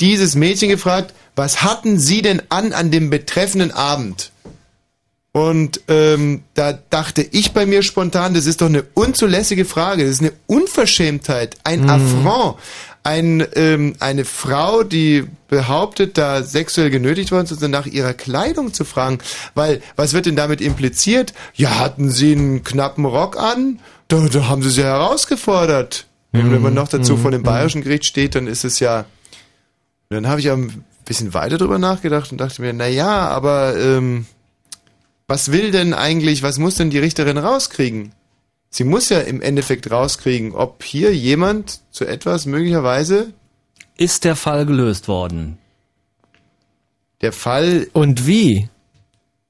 dieses 0.00 0.34
Mädchen 0.34 0.68
gefragt, 0.68 1.14
was 1.36 1.62
hatten 1.62 1.98
Sie 1.98 2.22
denn 2.22 2.42
an 2.48 2.72
an 2.72 2.90
dem 2.90 3.10
betreffenden 3.10 3.70
Abend? 3.70 4.32
Und 5.32 5.82
ähm, 5.88 6.42
da 6.54 6.72
dachte 6.72 7.22
ich 7.22 7.52
bei 7.52 7.66
mir 7.66 7.82
spontan, 7.82 8.32
das 8.32 8.46
ist 8.46 8.62
doch 8.62 8.66
eine 8.66 8.84
unzulässige 8.94 9.66
Frage, 9.66 10.02
das 10.04 10.12
ist 10.12 10.20
eine 10.22 10.32
Unverschämtheit, 10.46 11.56
ein 11.62 11.82
Mhm. 11.82 11.90
Affront. 11.90 12.58
Ein, 13.06 13.46
ähm, 13.54 13.94
eine 14.00 14.24
Frau, 14.24 14.82
die 14.82 15.26
behauptet, 15.46 16.18
da 16.18 16.42
sexuell 16.42 16.90
genötigt 16.90 17.30
worden 17.30 17.46
zu 17.46 17.54
sein, 17.54 17.70
nach 17.70 17.86
ihrer 17.86 18.14
Kleidung 18.14 18.74
zu 18.74 18.84
fragen. 18.84 19.18
Weil, 19.54 19.80
was 19.94 20.12
wird 20.12 20.26
denn 20.26 20.34
damit 20.34 20.60
impliziert? 20.60 21.32
Ja, 21.54 21.78
hatten 21.78 22.10
sie 22.10 22.32
einen 22.32 22.64
knappen 22.64 23.04
Rock 23.04 23.38
an? 23.38 23.78
Da, 24.08 24.26
da 24.26 24.48
haben 24.48 24.62
sie 24.62 24.70
sie 24.70 24.82
herausgefordert. 24.82 26.06
Wenn 26.32 26.60
man 26.60 26.74
noch 26.74 26.88
dazu 26.88 27.14
mhm, 27.14 27.18
vor 27.18 27.30
dem 27.30 27.42
mhm. 27.42 27.46
bayerischen 27.46 27.82
Gericht 27.82 28.04
steht, 28.04 28.34
dann 28.34 28.46
ist 28.46 28.64
es 28.64 28.80
ja. 28.80 29.04
Dann 30.08 30.26
habe 30.26 30.40
ich 30.40 30.50
ein 30.50 30.84
bisschen 31.04 31.32
weiter 31.32 31.58
drüber 31.58 31.78
nachgedacht 31.78 32.32
und 32.32 32.38
dachte 32.38 32.60
mir, 32.60 32.72
na 32.72 32.88
ja, 32.88 33.28
aber 33.28 33.76
ähm, 33.76 34.26
was 35.28 35.52
will 35.52 35.70
denn 35.70 35.94
eigentlich, 35.94 36.42
was 36.42 36.58
muss 36.58 36.74
denn 36.74 36.90
die 36.90 36.98
Richterin 36.98 37.38
rauskriegen? 37.38 38.12
Sie 38.70 38.84
muss 38.84 39.08
ja 39.08 39.20
im 39.20 39.40
Endeffekt 39.40 39.90
rauskriegen, 39.90 40.52
ob 40.52 40.82
hier 40.82 41.14
jemand 41.14 41.80
zu 41.90 42.04
etwas 42.04 42.46
möglicherweise 42.46 43.32
Ist 43.96 44.24
der 44.24 44.36
Fall 44.36 44.66
gelöst 44.66 45.08
worden? 45.08 45.58
der 47.22 47.32
Fall 47.32 47.86
Und 47.94 48.26
wie? 48.26 48.68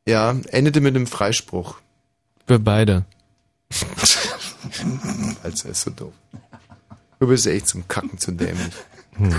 ja 0.07 0.37
endete 0.51 0.81
mit 0.81 0.95
einem 0.95 1.07
Freispruch. 1.09 1.77
Für 2.47 2.61
beide. 2.61 3.05
Alter, 5.43 5.69
ist 5.71 5.83
so 5.83 5.91
doof. 5.91 6.13
Du 7.19 7.27
bist 7.27 7.47
echt 7.47 7.67
zum 7.67 7.89
Kacken 7.89 8.19
zu 8.19 8.31
dämlich. 8.33 8.73
Hm. 9.17 9.35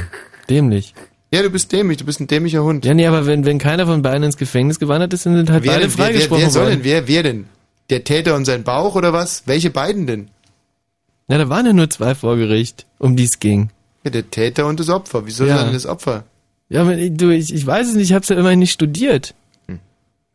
Dämlich. 0.50 0.94
Ja, 1.32 1.42
du 1.42 1.50
bist 1.50 1.72
dämlich, 1.72 1.98
du 1.98 2.06
bist 2.06 2.20
ein 2.20 2.28
dämlicher 2.28 2.64
Hund. 2.64 2.84
Ja, 2.86 2.94
nee, 2.94 3.06
aber 3.06 3.26
wenn, 3.26 3.46
wenn 3.46 3.60
keiner 3.60 3.86
von 3.86 4.02
beiden 4.02 4.24
ins 4.24 4.38
Gefängnis 4.38 4.80
gewandert 4.80 5.14
ist, 5.14 5.26
dann 5.26 5.36
sind 5.36 5.50
halt 5.50 5.64
wer, 5.64 5.74
beide 5.74 5.88
denn, 5.88 5.92
wer, 5.92 5.98
wer, 5.98 6.06
freigesprochen 6.06 6.42
wer 6.44 6.50
soll 6.50 6.64
worden. 6.64 6.76
denn, 6.78 6.84
wer, 6.84 7.08
wer 7.08 7.24
denn? 7.24 7.46
Der 7.90 8.04
Täter 8.04 8.36
und 8.36 8.46
sein 8.46 8.64
Bauch 8.64 8.96
oder 8.96 9.14
was? 9.14 9.44
Welche 9.46 9.70
beiden 9.70 10.08
denn? 10.08 10.30
Ja, 11.30 11.38
da 11.38 11.50
waren 11.50 11.66
ja 11.66 11.74
nur 11.74 11.90
zwei 11.90 12.16
vor 12.16 12.36
Gericht, 12.38 12.86
um 13.00 13.16
die 13.16 13.24
es 13.26 13.40
ging. 13.40 13.70
Ja, 14.04 14.12
der 14.12 14.30
Täter 14.30 14.66
und 14.68 14.80
das 14.80 14.90
Opfer. 14.90 15.26
Wieso 15.26 15.46
Ja. 15.46 15.64
denn 15.64 15.74
das 15.74 15.86
Opfer? 15.86 16.24
Ja, 16.70 16.82
aber 16.82 16.98
ich- 16.98 17.14
du, 17.16 17.30
ich, 17.30 17.54
ich 17.54 17.66
weiß 17.66 17.88
es 17.90 17.96
nicht, 17.96 18.10
ich 18.10 18.14
hab's 18.14 18.30
ja 18.30 18.38
immerhin 18.38 18.60
nicht 18.60 18.72
studiert. 18.74 19.34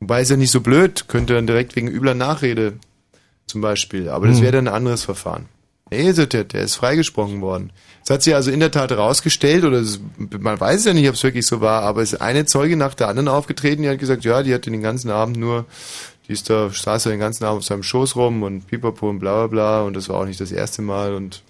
Wobei 0.01 0.23
ist 0.23 0.31
ja 0.31 0.37
nicht 0.37 0.51
so 0.51 0.61
blöd, 0.61 1.07
könnte 1.09 1.35
dann 1.35 1.47
direkt 1.47 1.77
wegen 1.77 1.89
übler 1.89 2.15
Nachrede 2.15 2.75
zum 3.47 3.61
Beispiel. 3.61 4.09
Aber 4.09 4.27
das 4.27 4.37
Hm. 4.39 4.43
wäre 4.43 4.53
dann 4.57 4.69
ein 4.69 4.75
anderes 4.75 5.05
Verfahren. 5.05 5.47
Nee, 5.91 6.11
so, 6.13 6.25
der, 6.27 6.45
der 6.45 6.63
ist 6.63 6.75
freigesprochen 6.75 7.41
worden. 7.43 7.71
Es 8.03 8.11
hat 8.11 8.23
sich 8.23 8.35
also 8.35 8.51
in 8.51 8.61
der 8.61 8.71
Tat 8.71 8.91
herausgestellt, 8.91 9.63
oder 9.65 9.79
es, 9.79 10.01
man 10.41 10.59
weiß 10.59 10.81
es 10.81 10.87
ja 10.87 10.95
nicht, 10.95 11.07
ob 11.09 11.15
es 11.15 11.23
wirklich 11.23 11.47
so 11.47 11.61
war, 11.61 11.83
aber 11.83 12.01
es 12.03 12.15
ist 12.15 12.21
eine 12.21 12.47
Zeuge 12.47 12.77
nach 12.77 12.95
der 12.95 13.09
anderen 13.09 13.29
aufgetreten, 13.29 13.83
die 13.83 13.89
hat 13.91 13.99
gesagt, 13.99 14.25
ja, 14.25 14.43
die 14.43 14.53
hat 14.55 14.65
den 14.67 14.81
ganzen 14.83 15.11
Abend 15.11 15.37
nur, 15.37 15.67
die 16.29 16.33
ist 16.33 16.51
da, 16.51 16.71
saß 16.71 17.05
da 17.05 17.11
den 17.11 17.21
ganzen 17.21 17.45
Abend 17.45 17.59
auf 17.59 17.65
seinem 17.65 17.83
Schoß 17.83 18.17
rum 18.17 18.43
und 18.43 18.67
pipapo 18.67 19.09
und 19.09 19.19
bla 19.19 19.47
bla 19.47 19.47
bla 19.47 19.83
und 19.83 19.95
das 19.95 20.09
war 20.09 20.21
auch 20.21 20.27
nicht 20.27 20.41
das 20.41 20.53
erste 20.53 20.83
Mal 20.83 21.15
und 21.15 21.43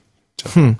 Hm. 0.55 0.77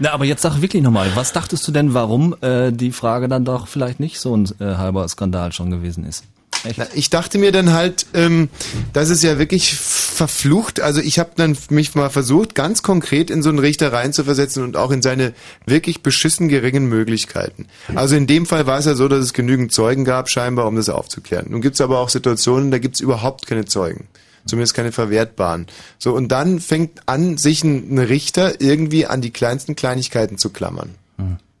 Na, 0.00 0.10
aber 0.10 0.24
jetzt 0.24 0.42
sag 0.42 0.60
wirklich 0.60 0.82
nochmal, 0.82 1.14
was 1.14 1.32
dachtest 1.32 1.66
du 1.68 1.72
denn, 1.72 1.94
warum 1.94 2.34
äh, 2.40 2.72
die 2.72 2.90
Frage 2.90 3.28
dann 3.28 3.44
doch 3.44 3.68
vielleicht 3.68 4.00
nicht 4.00 4.18
so 4.18 4.36
ein 4.36 4.50
äh, 4.58 4.74
halber 4.76 5.06
Skandal 5.06 5.52
schon 5.52 5.70
gewesen 5.70 6.04
ist? 6.04 6.24
Echt? 6.64 6.80
Ich 6.94 7.10
dachte 7.10 7.38
mir 7.38 7.52
dann 7.52 7.72
halt, 7.72 8.06
ähm, 8.14 8.48
das 8.92 9.10
ist 9.10 9.22
ja 9.22 9.38
wirklich 9.38 9.74
verflucht. 9.74 10.80
Also 10.80 11.00
ich 11.00 11.18
habe 11.18 11.30
dann 11.36 11.56
mich 11.70 11.94
mal 11.94 12.10
versucht, 12.10 12.54
ganz 12.54 12.82
konkret 12.82 13.30
in 13.30 13.42
so 13.42 13.50
einen 13.50 13.58
Richter 13.58 13.92
reinzuversetzen 13.92 14.62
und 14.62 14.76
auch 14.76 14.90
in 14.90 15.02
seine 15.02 15.34
wirklich 15.66 16.02
beschissen 16.02 16.48
geringen 16.48 16.86
Möglichkeiten. 16.86 17.66
Also 17.94 18.16
in 18.16 18.26
dem 18.26 18.46
Fall 18.46 18.66
war 18.66 18.78
es 18.78 18.86
ja 18.86 18.94
so, 18.94 19.08
dass 19.08 19.20
es 19.20 19.32
genügend 19.32 19.72
Zeugen 19.72 20.04
gab, 20.04 20.30
scheinbar, 20.30 20.66
um 20.66 20.76
das 20.76 20.88
aufzuklären. 20.88 21.46
Nun 21.50 21.60
gibt 21.60 21.74
es 21.74 21.80
aber 21.80 21.98
auch 21.98 22.08
Situationen, 22.08 22.70
da 22.70 22.78
gibt 22.78 22.96
es 22.96 23.00
überhaupt 23.00 23.46
keine 23.46 23.64
Zeugen. 23.64 24.08
Zumindest 24.46 24.74
keine 24.74 24.92
verwertbaren. 24.92 25.66
So, 25.98 26.14
und 26.14 26.28
dann 26.28 26.60
fängt 26.60 27.00
an, 27.06 27.38
sich 27.38 27.64
ein, 27.64 27.98
Richter 27.98 28.60
irgendwie 28.60 29.06
an 29.06 29.22
die 29.22 29.30
kleinsten 29.30 29.74
Kleinigkeiten 29.74 30.36
zu 30.36 30.50
klammern. 30.50 30.94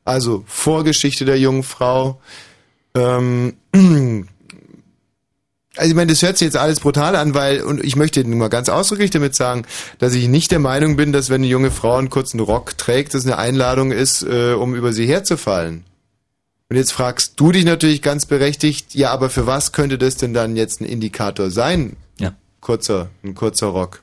Also 0.04 0.44
Vorgeschichte 0.46 1.24
der 1.24 1.38
jungen 1.38 1.62
Frau, 1.62 2.20
ähm, 2.94 3.54
also 5.76 5.88
ich 5.88 5.94
meine, 5.96 6.12
das 6.12 6.22
hört 6.22 6.38
sich 6.38 6.46
jetzt 6.46 6.56
alles 6.56 6.80
brutal 6.80 7.16
an, 7.16 7.34
weil, 7.34 7.62
und 7.62 7.82
ich 7.82 7.96
möchte 7.96 8.24
nur 8.24 8.38
mal 8.38 8.48
ganz 8.48 8.68
ausdrücklich 8.68 9.10
damit 9.10 9.34
sagen, 9.34 9.64
dass 9.98 10.14
ich 10.14 10.28
nicht 10.28 10.50
der 10.50 10.60
Meinung 10.60 10.96
bin, 10.96 11.12
dass 11.12 11.30
wenn 11.30 11.40
eine 11.40 11.46
junge 11.46 11.70
Frau 11.70 11.96
einen 11.96 12.10
kurzen 12.10 12.40
Rock 12.40 12.78
trägt, 12.78 13.14
das 13.14 13.26
eine 13.26 13.38
Einladung 13.38 13.90
ist, 13.90 14.22
äh, 14.22 14.52
um 14.52 14.74
über 14.74 14.92
sie 14.92 15.06
herzufallen. 15.06 15.84
Und 16.70 16.76
jetzt 16.76 16.92
fragst 16.92 17.34
du 17.36 17.52
dich 17.52 17.64
natürlich 17.64 18.02
ganz 18.02 18.26
berechtigt, 18.26 18.94
ja, 18.94 19.10
aber 19.10 19.30
für 19.30 19.46
was 19.46 19.72
könnte 19.72 19.98
das 19.98 20.16
denn 20.16 20.32
dann 20.32 20.56
jetzt 20.56 20.80
ein 20.80 20.86
Indikator 20.86 21.50
sein? 21.50 21.96
Ja. 22.18 22.34
Kurzer, 22.60 23.10
ein 23.22 23.34
kurzer 23.34 23.66
Rock. 23.66 24.02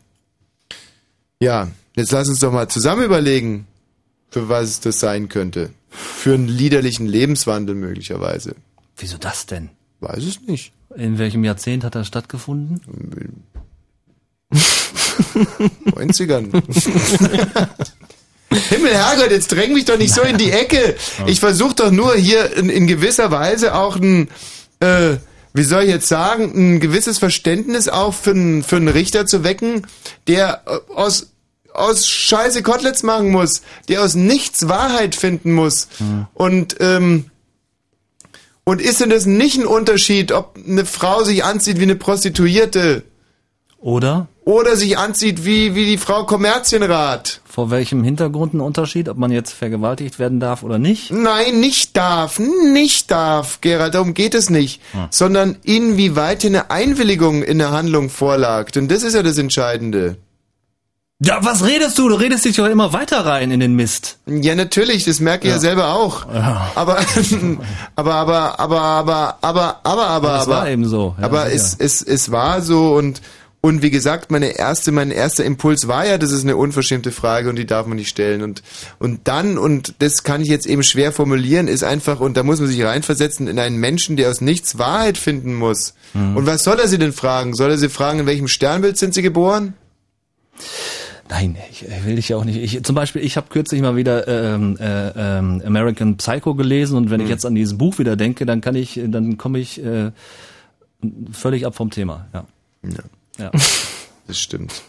Ja, 1.40 1.70
jetzt 1.96 2.12
lass 2.12 2.30
uns 2.30 2.40
doch 2.40 2.52
mal 2.52 2.68
zusammen 2.68 3.04
überlegen, 3.04 3.66
für 4.30 4.48
was 4.48 4.80
das 4.80 5.00
sein 5.00 5.28
könnte. 5.28 5.72
Für 5.90 6.34
einen 6.34 6.48
liederlichen 6.48 7.08
Lebenswandel 7.08 7.76
möglicherweise. 7.76 8.56
Wieso 8.96 9.18
das 9.18 9.46
denn? 9.46 9.70
Weiß 10.00 10.24
es 10.24 10.42
nicht. 10.42 10.74
In 10.96 11.18
welchem 11.18 11.44
Jahrzehnt 11.44 11.84
hat 11.84 11.96
das 11.96 12.08
stattgefunden? 12.08 12.82
90ern. 15.92 16.52
Himmel, 18.70 18.94
Herrgott, 18.94 19.32
jetzt 19.32 19.52
dräng 19.52 19.74
mich 19.74 19.86
doch 19.86 19.98
nicht 19.98 20.14
so 20.14 20.22
in 20.22 20.38
die 20.38 20.52
Ecke. 20.52 20.96
Ich 21.26 21.40
versuche 21.40 21.76
doch 21.76 21.92
nur 21.92 22.16
hier 22.16 22.56
in, 22.58 22.70
in 22.70 22.86
gewisser 22.86 23.32
Weise 23.32 23.76
auch 23.76 23.96
ein, 23.96 24.28
äh, 24.82 25.16
wie 25.54 25.64
soll 25.64 25.84
ich 25.84 25.90
jetzt 25.90 26.08
sagen, 26.08 26.52
ein 26.54 26.80
gewisses 26.82 27.18
Verständnis 27.18 27.88
auch 27.88 28.14
für 28.14 28.32
einen, 28.32 28.64
für 28.64 28.76
einen 28.76 28.90
Richter 28.90 29.26
zu 29.26 29.46
wecken, 29.46 29.88
der 30.28 30.64
äh, 30.66 30.80
aus, 30.94 31.28
aus 31.74 32.10
Scheiße 32.10 32.62
Koteletts 32.62 33.04
machen 33.04 33.32
muss, 33.32 33.62
der 33.88 34.04
aus 34.04 34.16
nichts 34.16 34.68
Wahrheit 34.68 35.16
finden 35.16 35.54
muss. 35.54 35.88
Und, 36.34 36.76
ähm, 36.82 37.31
und 38.64 38.82
ist 38.82 39.02
denn 39.02 39.10
das 39.10 39.26
nicht 39.26 39.58
ein 39.58 39.66
Unterschied, 39.66 40.32
ob 40.32 40.58
eine 40.68 40.86
Frau 40.86 41.24
sich 41.24 41.44
anzieht 41.44 41.80
wie 41.80 41.84
eine 41.84 41.96
Prostituierte? 41.96 43.04
Oder? 43.80 44.28
Oder 44.44 44.76
sich 44.76 44.98
anzieht 44.98 45.46
wie, 45.46 45.76
wie 45.76 45.86
die 45.86 45.98
Frau 45.98 46.26
Kommerzienrat. 46.26 47.42
Vor 47.46 47.70
welchem 47.72 48.04
Hintergrund 48.04 48.54
ein 48.54 48.60
Unterschied, 48.60 49.10
ob 49.10 49.18
man 49.18 49.32
jetzt 49.32 49.54
vergewaltigt 49.54 50.20
werden 50.20 50.40
darf 50.40 50.64
oder 50.64 50.80
nicht? 50.80 51.12
Nein, 51.12 51.60
nicht 51.60 51.98
darf, 51.98 52.40
nicht 52.40 53.12
darf, 53.12 53.62
Gerald, 53.62 53.96
darum 53.96 54.14
geht 54.14 54.36
es 54.36 54.50
nicht. 54.50 54.82
Hm. 54.94 55.08
Sondern 55.10 55.58
inwieweit 55.64 56.42
hier 56.42 56.52
eine 56.52 56.72
Einwilligung 56.72 57.44
in 57.44 57.58
der 57.58 57.72
Handlung 57.72 58.10
vorlag. 58.10 58.72
Denn 58.72 58.88
das 58.88 59.04
ist 59.04 59.16
ja 59.16 59.24
das 59.24 59.38
Entscheidende. 59.38 60.18
Ja, 61.24 61.38
was 61.44 61.64
redest 61.64 62.00
du? 62.00 62.10
Du 62.10 62.16
redest 62.16 62.46
dich 62.46 62.56
doch 62.56 62.66
immer 62.66 62.94
weiter 62.94 63.24
rein 63.26 63.52
in 63.52 63.60
den 63.60 63.76
Mist. 63.76 64.18
Ja, 64.26 64.56
natürlich, 64.56 65.06
das 65.06 65.20
merke 65.20 65.44
ich 65.46 65.50
ja, 65.50 65.58
Ja. 65.58 65.60
selber 65.62 65.94
auch. 65.94 66.26
Aber, 66.74 66.98
aber, 67.96 68.60
aber, 68.60 68.60
aber, 68.60 68.60
aber, 68.60 69.38
aber, 69.42 69.80
aber, 69.84 70.08
aber, 70.08 70.28
Das 70.30 70.42
aber. 70.48 70.56
war 70.56 70.70
eben 70.70 70.86
so, 70.88 71.16
ja, 71.20 71.26
aber 71.26 71.52
es, 71.54 71.76
es, 71.78 72.02
es 72.02 72.32
war 72.32 72.64
so 72.64 72.96
und, 72.96 73.22
und 73.62 73.84
wie 73.84 73.92
gesagt, 73.92 74.32
meine 74.32 74.58
erste, 74.58 74.92
mein 74.92 75.12
erster 75.12 75.46
Impuls 75.46 75.88
war 75.88 76.08
ja, 76.08 76.18
das 76.18 76.32
ist 76.32 76.42
eine 76.44 76.58
unverschämte 76.58 77.12
Frage 77.12 77.50
und 77.50 77.56
die 77.58 77.68
darf 77.68 77.86
man 77.86 77.98
nicht 77.98 78.10
stellen. 78.10 78.42
Und, 78.42 78.64
und 78.98 79.28
dann, 79.28 79.60
und 79.60 79.94
das 80.00 80.24
kann 80.24 80.42
ich 80.42 80.48
jetzt 80.48 80.66
eben 80.66 80.82
schwer 80.82 81.12
formulieren, 81.12 81.68
ist 81.68 81.84
einfach, 81.84 82.20
und 82.20 82.36
da 82.36 82.42
muss 82.42 82.60
man 82.60 82.68
sich 82.68 82.84
reinversetzen 82.84 83.48
in 83.48 83.60
einen 83.60 83.78
Menschen, 83.78 84.16
der 84.18 84.32
aus 84.32 84.42
nichts 84.42 84.80
Wahrheit 84.80 85.20
finden 85.20 85.54
muss. 85.54 85.94
Mhm. 86.16 86.36
Und 86.38 86.48
was 86.48 86.64
soll 86.64 86.80
er 86.80 86.88
sie 86.88 86.98
denn 86.98 87.14
fragen? 87.14 87.54
Soll 87.54 87.70
er 87.70 87.78
sie 87.78 87.90
fragen, 87.90 88.22
in 88.22 88.26
welchem 88.26 88.48
Sternbild 88.48 88.98
sind 88.98 89.14
sie 89.14 89.22
geboren? 89.22 89.76
Nein, 91.32 91.56
ich, 91.72 91.88
ich 91.88 92.06
will 92.06 92.18
dich 92.18 92.28
ja 92.28 92.36
auch 92.36 92.44
nicht. 92.44 92.58
Ich, 92.58 92.84
zum 92.84 92.94
Beispiel, 92.94 93.24
ich 93.24 93.38
habe 93.38 93.48
kürzlich 93.50 93.82
mal 93.82 93.96
wieder 93.96 94.28
ähm, 94.28 94.76
äh, 94.78 95.12
ähm, 95.16 95.62
American 95.66 96.18
Psycho 96.18 96.56
gelesen 96.56 96.98
und 96.98 97.10
wenn 97.10 97.22
ich 97.22 97.30
jetzt 97.30 97.46
an 97.46 97.56
dieses 97.56 97.78
Buch 97.78 98.00
wieder 98.00 98.18
denke, 98.18 98.46
dann 98.46 98.60
kann 98.60 98.76
ich, 98.76 99.00
dann 99.08 99.38
komme 99.38 99.60
ich 99.60 99.82
äh, 99.82 100.12
völlig 101.32 101.66
ab 101.66 101.74
vom 101.74 101.90
Thema. 101.90 102.28
Ja. 102.34 102.46
Ja. 102.84 103.04
Ja. 103.46 103.52
Das 104.28 104.40
stimmt. 104.40 104.82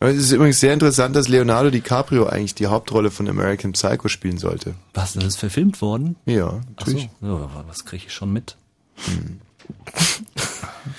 Aber 0.00 0.10
es 0.10 0.16
ist 0.16 0.32
übrigens 0.32 0.58
sehr 0.58 0.72
interessant, 0.72 1.14
dass 1.14 1.28
Leonardo 1.28 1.68
DiCaprio 1.68 2.26
eigentlich 2.26 2.54
die 2.54 2.68
Hauptrolle 2.68 3.10
von 3.10 3.28
American 3.28 3.72
Psycho 3.72 4.08
spielen 4.08 4.38
sollte. 4.38 4.74
Was, 4.94 5.12
das 5.12 5.24
ist 5.24 5.36
verfilmt 5.38 5.82
worden? 5.82 6.16
Ja, 6.24 6.46
Ach 6.76 6.86
so, 6.86 6.92
natürlich. 6.92 7.10
ja, 7.20 7.50
was 7.66 7.84
kriege 7.84 8.04
ich 8.06 8.14
schon 8.14 8.32
mit? 8.32 8.56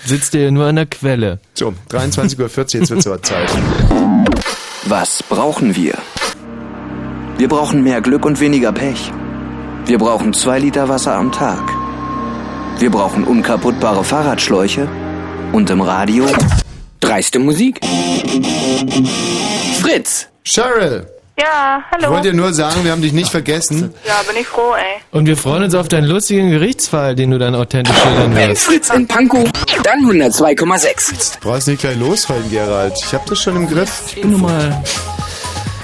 Sitzt 0.05 0.35
ihr 0.35 0.51
nur 0.51 0.65
an 0.65 0.75
der 0.75 0.85
Quelle. 0.85 1.39
So, 1.55 1.73
23.40 1.89 2.39
Uhr, 2.39 2.79
jetzt 2.79 2.91
wird's 2.91 3.07
aber 3.07 3.23
Zeit. 3.23 3.49
Was 4.87 5.23
brauchen 5.23 5.75
wir? 5.75 5.95
Wir 7.37 7.47
brauchen 7.47 7.83
mehr 7.83 8.01
Glück 8.01 8.23
und 8.23 8.39
weniger 8.39 8.71
Pech. 8.71 9.11
Wir 9.87 9.97
brauchen 9.97 10.31
zwei 10.31 10.59
Liter 10.59 10.87
Wasser 10.89 11.15
am 11.15 11.31
Tag. 11.31 11.63
Wir 12.77 12.91
brauchen 12.91 13.23
unkaputtbare 13.23 14.03
Fahrradschläuche. 14.03 14.87
Und 15.53 15.71
im 15.71 15.81
Radio 15.81 16.27
dreiste 16.99 17.39
Musik. 17.39 17.79
Fritz. 19.81 20.27
Cheryl, 20.43 21.07
Ja, 21.37 21.79
ich 21.91 21.97
hallo. 21.97 22.13
wollte 22.13 22.31
dir 22.31 22.33
nur 22.37 22.53
sagen, 22.53 22.85
wir 22.85 22.91
haben 22.93 23.01
dich 23.01 23.11
nicht 23.11 23.29
vergessen. 23.29 23.93
Ja, 24.07 24.21
bin 24.25 24.37
ich 24.39 24.47
froh, 24.47 24.73
ey. 24.73 25.01
Und 25.11 25.25
wir 25.25 25.35
freuen 25.35 25.63
uns 25.63 25.75
auf 25.75 25.89
deinen 25.89 26.05
lustigen 26.05 26.49
Gerichtsfall, 26.49 27.13
den 27.13 27.31
du 27.31 27.37
dann 27.37 27.55
authentisch 27.55 27.95
schildern 27.97 28.33
wirst. 28.35 28.63
Fritz 28.63 28.89
in 28.89 29.05
Pankow, 29.05 29.43
dann 29.83 29.99
102,6. 30.05 31.39
Du 31.41 31.49
brauchst 31.49 31.67
nicht 31.67 31.81
gleich 31.81 31.97
losfallen, 31.97 32.49
Gerald. 32.49 32.93
Ich 33.05 33.13
hab 33.13 33.25
das 33.25 33.41
schon 33.41 33.57
im 33.57 33.67
Griff. 33.69 34.03
Ich 34.15 34.21
bin 34.21 34.31
nun 34.31 34.41
mal 34.43 34.81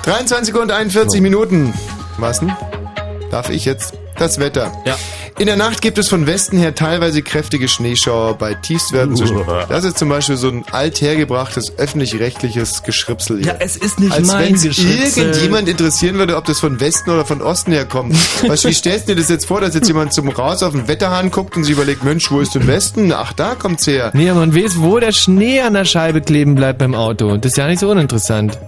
23 0.03 0.55
und 0.55 0.71
41 0.71 1.19
Minuten. 1.19 1.73
Was 2.17 2.39
denn? 2.39 2.55
Darf 3.29 3.49
ich 3.49 3.65
jetzt? 3.65 3.93
Das 4.17 4.39
Wetter. 4.39 4.71
Ja. 4.85 4.97
In 5.39 5.47
der 5.47 5.55
Nacht 5.55 5.81
gibt 5.81 5.97
es 5.97 6.07
von 6.07 6.27
Westen 6.27 6.57
her 6.57 6.75
teilweise 6.75 7.21
kräftige 7.21 7.67
Schneeschauer 7.67 8.37
bei 8.37 8.53
Tiefstwerten 8.53 9.15
zwischen. 9.15 9.41
Das 9.69 9.83
ist 9.83 9.97
zum 9.97 10.09
Beispiel 10.09 10.37
so 10.37 10.49
ein 10.49 10.63
althergebrachtes 10.71 11.77
öffentlich-rechtliches 11.77 12.83
Geschripsel 12.83 13.37
hier. 13.37 13.47
Ja, 13.47 13.55
es 13.59 13.75
ist 13.75 13.99
nicht 13.99 14.11
Als 14.11 14.27
mein 14.27 14.61
wenn 14.61 14.71
irgendjemand 14.71 15.67
interessieren 15.67 16.17
würde, 16.17 16.37
ob 16.37 16.45
das 16.45 16.59
von 16.59 16.79
Westen 16.79 17.09
oder 17.09 17.25
von 17.25 17.41
Osten 17.41 17.71
herkommt. 17.71 18.15
Was, 18.47 18.65
wie 18.65 18.73
stellst 18.73 19.07
du 19.07 19.15
dir 19.15 19.21
das 19.21 19.29
jetzt 19.29 19.45
vor, 19.45 19.61
dass 19.61 19.73
jetzt 19.73 19.87
jemand 19.87 20.13
zum 20.13 20.29
Raus 20.29 20.61
auf 20.61 20.73
den 20.73 20.87
Wetterhahn 20.87 21.31
guckt 21.31 21.57
und 21.57 21.63
sich 21.63 21.73
überlegt, 21.73 22.03
Mensch, 22.03 22.29
wo 22.29 22.39
ist 22.39 22.53
denn 22.53 22.67
Westen? 22.67 23.11
Ach, 23.13 23.33
da 23.33 23.55
kommt's 23.55 23.87
her. 23.87 24.11
Nee, 24.13 24.31
man 24.31 24.55
weiß, 24.55 24.79
wo 24.79 24.99
der 24.99 25.11
Schnee 25.11 25.61
an 25.61 25.73
der 25.73 25.85
Scheibe 25.85 26.21
kleben 26.21 26.55
bleibt 26.55 26.79
beim 26.79 26.93
Auto. 26.93 27.37
Das 27.37 27.53
ist 27.53 27.57
ja 27.57 27.67
nicht 27.67 27.79
so 27.79 27.89
uninteressant. 27.89 28.59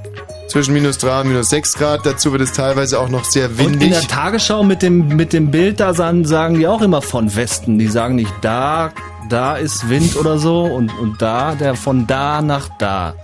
Zwischen 0.48 0.74
minus 0.74 0.98
3 1.00 1.22
und 1.22 1.28
minus 1.30 1.50
6 1.50 1.74
Grad. 1.74 2.06
Dazu 2.06 2.32
wird 2.32 2.42
es 2.42 2.52
teilweise 2.54 3.00
auch 3.00 3.10
noch 3.10 3.24
sehr 3.26 3.50
Und 3.50 3.60
in 3.60 3.80
windig. 3.80 3.90
der 3.92 4.02
Tagesschau 4.08 4.64
mit 4.64 4.82
dem, 4.82 5.08
mit 5.08 5.34
dem 5.34 5.52
Bild, 5.52 5.80
da 5.80 5.94
sagen, 5.94 6.26
sagen 6.26 6.60
die 6.60 6.68
auch 6.68 6.82
immer 6.82 7.02
von 7.02 7.36
Westen. 7.36 7.80
Die 7.80 7.88
sagen 7.88 8.16
nicht, 8.16 8.34
da, 8.42 8.92
da 9.30 9.56
ist 9.56 9.90
Wind 9.90 10.16
oder 10.16 10.38
so 10.38 10.64
und, 10.64 10.92
und 11.00 11.22
da, 11.22 11.56
der 11.56 11.76
von 11.76 12.08
da 12.08 12.42
nach 12.42 12.70
da. 12.80 13.16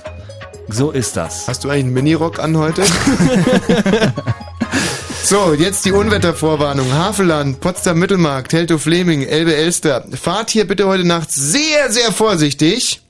So 0.70 0.92
ist 0.92 1.18
das. 1.18 1.48
Hast 1.48 1.64
du 1.64 1.70
eigentlich 1.70 1.86
einen 1.86 1.94
Minirock 1.94 2.40
an 2.40 2.56
heute? 2.58 2.84
so, 5.24 5.54
jetzt 5.54 5.84
die 5.86 5.92
Unwettervorwarnung. 5.92 6.94
Havelland, 6.94 7.60
Potsdam 7.60 7.98
Mittelmarkt, 8.00 8.52
Teltow 8.52 8.80
Fleming, 8.80 9.24
Elbe 9.24 9.56
Elster. 9.56 10.06
Fahrt 10.14 10.52
hier 10.52 10.68
bitte 10.68 10.86
heute 10.88 11.06
Nacht 11.06 11.32
sehr, 11.32 11.92
sehr 11.92 12.12
vorsichtig. 12.12 13.02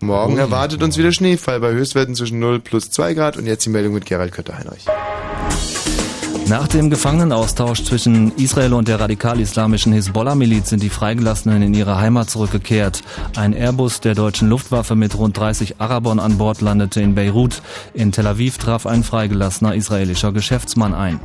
Morgen 0.00 0.38
erwartet 0.38 0.82
uns 0.82 0.98
wieder 0.98 1.12
Schneefall 1.12 1.60
bei 1.60 1.72
Höchstwerten 1.72 2.14
zwischen 2.14 2.38
0 2.38 2.60
plus 2.60 2.90
2 2.90 3.14
Grad. 3.14 3.36
Und 3.36 3.46
jetzt 3.46 3.64
die 3.64 3.70
Meldung 3.70 3.94
mit 3.94 4.04
Gerald 4.06 4.32
Kötter-Heinrich. 4.32 4.86
Nach 6.48 6.68
dem 6.68 6.90
Gefangenenaustausch 6.90 7.82
zwischen 7.82 8.30
Israel 8.36 8.74
und 8.74 8.86
der 8.86 9.00
radikal-islamischen 9.00 9.92
Hisbollah-Miliz 9.92 10.68
sind 10.68 10.80
die 10.80 10.90
Freigelassenen 10.90 11.60
in 11.60 11.74
ihre 11.74 11.98
Heimat 11.98 12.30
zurückgekehrt. 12.30 13.02
Ein 13.34 13.52
Airbus 13.52 14.00
der 14.00 14.14
deutschen 14.14 14.48
Luftwaffe 14.48 14.94
mit 14.94 15.18
rund 15.18 15.36
30 15.36 15.80
Arabern 15.80 16.20
an 16.20 16.38
Bord 16.38 16.60
landete 16.60 17.00
in 17.00 17.16
Beirut. 17.16 17.62
In 17.94 18.12
Tel 18.12 18.28
Aviv 18.28 18.58
traf 18.58 18.86
ein 18.86 19.02
freigelassener 19.02 19.74
israelischer 19.74 20.30
Geschäftsmann 20.30 20.94
ein. 20.94 21.18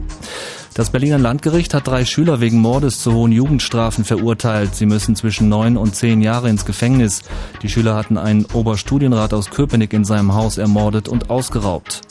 Das 0.73 0.89
Berliner 0.89 1.19
Landgericht 1.19 1.76
hat 1.76 1.85
drei 1.85 2.03
Schüler 2.03 2.41
wegen 2.41 2.57
Mordes 2.57 3.03
zu 3.03 3.14
hohen 3.14 3.31
Jugendstrafen 3.31 4.06
verurteilt. 4.06 4.73
Sie 4.73 4.88
müssen 4.88 5.15
zwischen 5.15 5.49
neun 5.49 5.77
und 5.77 5.95
zehn 5.95 6.22
Jahre 6.22 6.49
ins 6.49 6.65
Gefängnis. 6.65 7.22
Die 7.61 7.69
Schüler 7.69 7.93
hatten 7.93 8.18
einen 8.18 8.45
Oberstudienrat 8.45 9.35
aus 9.35 9.52
Köpenick 9.52 9.93
in 9.93 10.03
seinem 10.03 10.34
Haus 10.34 10.57
ermordet 10.57 11.07
und 11.07 11.30
ausgeraubt. 11.30 12.02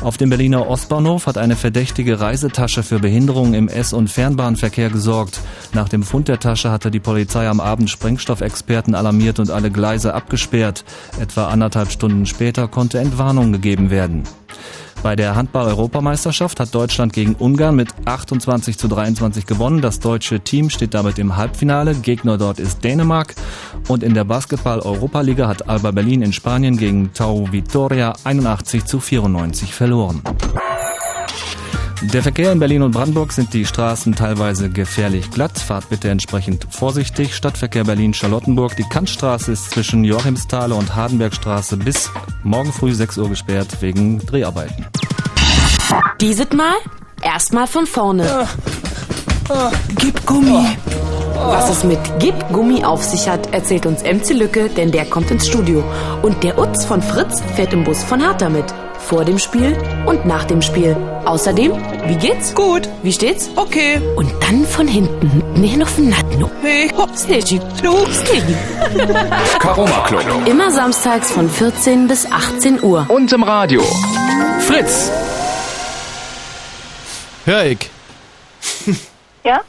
Auf 0.00 0.16
dem 0.16 0.30
Berliner 0.30 0.68
Ostbahnhof 0.68 1.26
hat 1.26 1.38
eine 1.38 1.56
verdächtige 1.56 2.20
Reisetasche 2.20 2.84
für 2.84 3.00
Behinderungen 3.00 3.54
im 3.54 3.68
S- 3.68 3.92
und 3.92 4.08
Fernbahnverkehr 4.08 4.90
gesorgt. 4.90 5.40
Nach 5.74 5.88
dem 5.88 6.04
Fund 6.04 6.28
der 6.28 6.38
Tasche 6.38 6.70
hatte 6.70 6.92
die 6.92 7.00
Polizei 7.00 7.48
am 7.48 7.58
Abend 7.58 7.90
Sprengstoffexperten 7.90 8.94
alarmiert 8.94 9.40
und 9.40 9.50
alle 9.50 9.72
Gleise 9.72 10.14
abgesperrt. 10.14 10.84
Etwa 11.20 11.48
anderthalb 11.48 11.90
Stunden 11.90 12.26
später 12.26 12.68
konnte 12.68 13.00
Entwarnung 13.00 13.50
gegeben 13.50 13.90
werden. 13.90 14.22
Bei 15.02 15.14
der 15.14 15.36
Handball-Europameisterschaft 15.36 16.58
hat 16.60 16.74
Deutschland 16.74 17.12
gegen 17.12 17.34
Ungarn 17.34 17.76
mit 17.76 17.88
28 18.04 18.76
zu 18.78 18.88
23 18.88 19.46
gewonnen. 19.46 19.80
Das 19.80 20.00
deutsche 20.00 20.40
Team 20.40 20.70
steht 20.70 20.94
damit 20.94 21.18
im 21.18 21.36
Halbfinale. 21.36 21.94
Gegner 21.94 22.36
dort 22.36 22.58
ist 22.58 22.82
Dänemark. 22.82 23.34
Und 23.86 24.02
in 24.02 24.14
der 24.14 24.24
Basketball-Europaliga 24.24 25.46
hat 25.46 25.68
Alba 25.68 25.92
Berlin 25.92 26.22
in 26.22 26.32
Spanien 26.32 26.76
gegen 26.76 27.12
Tau 27.12 27.52
Vitoria 27.52 28.14
81 28.24 28.84
zu 28.84 28.98
94 29.00 29.72
verloren. 29.72 30.22
Der 32.00 32.22
Verkehr 32.22 32.52
in 32.52 32.60
Berlin 32.60 32.82
und 32.82 32.92
Brandenburg 32.92 33.32
sind 33.32 33.52
die 33.52 33.66
Straßen 33.66 34.14
teilweise 34.14 34.70
gefährlich 34.70 35.30
glatt. 35.32 35.58
Fahrt 35.58 35.90
bitte 35.90 36.08
entsprechend 36.08 36.66
vorsichtig. 36.70 37.34
Stadtverkehr 37.34 37.82
Berlin-Charlottenburg. 37.82 38.76
Die 38.76 38.84
Kantstraße 38.84 39.50
ist 39.50 39.72
zwischen 39.72 40.04
Joachimsthal 40.04 40.72
und 40.72 40.94
Hardenbergstraße 40.94 41.76
bis 41.76 42.10
morgen 42.44 42.72
früh 42.72 42.94
6 42.94 43.18
Uhr 43.18 43.28
gesperrt 43.28 43.78
wegen 43.80 44.24
Dreharbeiten. 44.24 44.86
Dieses 46.20 46.50
Mal 46.52 46.76
erstmal 47.20 47.66
von 47.66 47.84
vorne. 47.86 48.46
Gib 49.96 50.24
Gummi. 50.24 50.76
Was 51.34 51.70
es 51.70 51.84
mit 51.84 51.98
Gib 52.20 52.34
Gummi 52.52 52.84
auf 52.84 53.02
sich 53.02 53.28
hat, 53.28 53.52
erzählt 53.52 53.86
uns 53.86 54.02
MC 54.02 54.34
Lücke, 54.34 54.68
denn 54.68 54.92
der 54.92 55.04
kommt 55.04 55.30
ins 55.32 55.48
Studio. 55.48 55.82
Und 56.22 56.44
der 56.44 56.58
Utz 56.58 56.84
von 56.84 57.02
Fritz 57.02 57.42
fährt 57.56 57.72
im 57.72 57.82
Bus 57.82 58.04
von 58.04 58.20
Hertha 58.20 58.48
mit. 58.48 58.66
Vor 59.08 59.24
dem 59.24 59.38
Spiel 59.38 59.74
und 60.04 60.26
nach 60.26 60.44
dem 60.44 60.60
Spiel. 60.60 60.94
Außerdem, 61.24 61.72
wie 62.08 62.16
geht's? 62.16 62.54
Gut. 62.54 62.86
Wie 63.02 63.10
steht's? 63.10 63.48
Okay. 63.56 64.02
Und 64.16 64.30
dann 64.42 64.66
von 64.66 64.86
hinten, 64.86 65.42
nee, 65.54 65.76
noch 65.76 65.88
von 65.88 66.10
Natno. 66.10 66.50
Hey, 66.60 66.90
du. 67.82 67.94
Karoma 69.60 70.04
Club. 70.06 70.22
Immer 70.44 70.70
samstags 70.70 71.30
von 71.30 71.48
14 71.48 72.06
bis 72.06 72.30
18 72.30 72.82
Uhr. 72.82 73.06
Und 73.08 73.32
im 73.32 73.44
Radio. 73.44 73.80
Fritz. 74.60 75.10
Hör 77.46 77.64
ich. 77.64 77.90
Ja? 79.44 79.62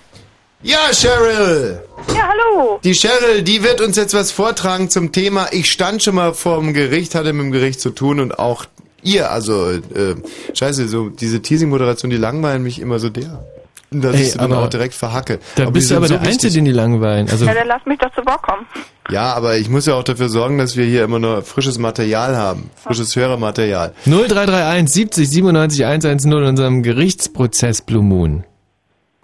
Ja, 0.61 0.91
Cheryl! 0.91 1.81
Ja, 2.13 2.27
hallo. 2.27 2.81
Die 2.83 2.93
Cheryl, 2.93 3.43
die 3.43 3.63
wird 3.63 3.79
uns 3.79 3.95
jetzt 3.95 4.13
was 4.13 4.31
vortragen 4.31 4.89
zum 4.89 5.13
Thema. 5.13 5.47
Ich 5.51 5.71
stand 5.71 6.03
schon 6.03 6.15
mal 6.15 6.33
vorm 6.33 6.73
Gericht, 6.73 7.15
hatte 7.15 7.31
mit 7.31 7.45
dem 7.45 7.51
Gericht 7.53 7.79
zu 7.79 7.91
tun 7.91 8.19
und 8.19 8.39
auch 8.39 8.65
ihr, 9.03 9.31
also, 9.31 9.69
äh, 9.71 10.15
scheiße, 10.53 10.87
so 10.87 11.09
diese 11.09 11.41
Teasing-Moderation, 11.41 12.09
die 12.09 12.17
langweilen 12.17 12.63
mich 12.63 12.79
immer 12.79 12.99
so 12.99 13.09
der. 13.09 13.43
Dass 13.91 14.13
Ey, 14.13 14.21
ich 14.21 14.31
sie 14.33 14.37
dann 14.37 14.51
aber 14.51 14.65
auch 14.65 14.69
direkt 14.69 14.93
verhacke. 14.93 15.39
Da 15.55 15.63
Aber 15.63 15.71
bist 15.71 15.89
du 15.89 15.95
aber 15.95 16.07
so 16.07 16.13
der 16.13 16.21
Einzige, 16.27 16.53
den 16.53 16.65
die 16.65 16.71
langweilen. 16.71 17.27
Also, 17.27 17.45
ja, 17.45 17.55
dann 17.55 17.67
lass 17.67 17.83
mich 17.85 17.97
doch 17.97 18.13
zu 18.13 18.23
Wort 18.23 18.43
kommen. 18.43 18.67
Ja, 19.09 19.33
aber 19.33 19.57
ich 19.57 19.67
muss 19.67 19.87
ja 19.87 19.95
auch 19.95 20.03
dafür 20.03 20.29
sorgen, 20.29 20.59
dass 20.59 20.77
wir 20.77 20.85
hier 20.85 21.03
immer 21.03 21.17
noch 21.17 21.43
frisches 21.43 21.79
Material 21.79 22.37
haben. 22.37 22.69
Frisches 22.75 23.15
Hörermaterial. 23.15 23.93
0331 24.05 24.87
70 24.93 25.29
97 25.29 25.85
110 25.85 26.31
in 26.31 26.43
unserem 26.43 26.83
Gerichtsprozess 26.83 27.81
Blue 27.81 28.03
Moon. 28.03 28.43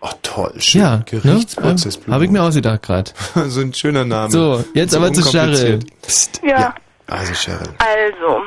Ach 0.01 0.13
toll, 0.23 0.53
schön. 0.57 0.81
Ja, 0.81 1.01
Gerichtsprozess 1.05 1.97
ne? 1.99 2.03
ähm, 2.07 2.13
Habe 2.13 2.25
ich 2.25 2.31
mir 2.31 2.41
ausgedacht 2.41 2.81
gerade. 2.81 3.11
so 3.47 3.61
ein 3.61 3.73
schöner 3.73 4.05
Name. 4.05 4.31
So, 4.31 4.63
jetzt 4.73 4.91
So 4.91 4.97
aber 4.97 5.13
zu 5.13 5.21
Cheryl. 5.21 5.79
Psst. 6.01 6.41
Ja. 6.43 6.73
Also 7.07 7.33
Cheryl. 7.33 7.69
Also, 7.77 8.41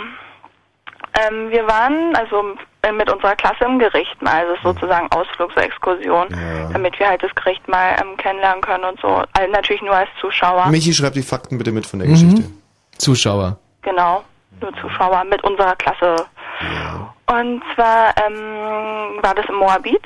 ähm, 1.26 1.50
wir 1.50 1.66
waren 1.66 2.14
also 2.16 2.54
äh, 2.82 2.92
mit 2.92 3.10
unserer 3.12 3.34
Klasse 3.36 3.64
im 3.64 3.78
Gericht 3.78 4.20
mal, 4.22 4.46
also 4.46 4.54
sozusagen 4.72 5.10
Ausflug, 5.12 5.50
so 5.54 5.60
Exkursion, 5.60 6.28
damit 6.72 6.98
wir 6.98 7.08
halt 7.08 7.22
das 7.22 7.34
Gericht 7.34 7.66
mal 7.68 7.96
ähm, 8.00 8.16
kennenlernen 8.16 8.60
können 8.62 8.84
und 8.84 9.00
so. 9.00 9.08
Also 9.08 9.52
natürlich 9.52 9.82
nur 9.82 9.94
als 9.94 10.08
Zuschauer. 10.20 10.66
Michi, 10.68 10.92
schreib 10.94 11.12
die 11.14 11.22
Fakten 11.22 11.58
bitte 11.58 11.72
mit 11.72 11.86
von 11.86 11.98
der 11.98 12.08
Mhm. 12.08 12.12
Geschichte. 12.12 12.44
Zuschauer. 12.98 13.58
Genau, 13.82 14.24
nur 14.60 14.72
Zuschauer 14.80 15.24
mit 15.24 15.42
unserer 15.44 15.74
Klasse. 15.76 16.16
Und 17.26 17.62
zwar 17.74 18.14
ähm, 18.16 19.18
war 19.22 19.34
das 19.34 19.46
im 19.46 19.56
Moabit. 19.56 20.00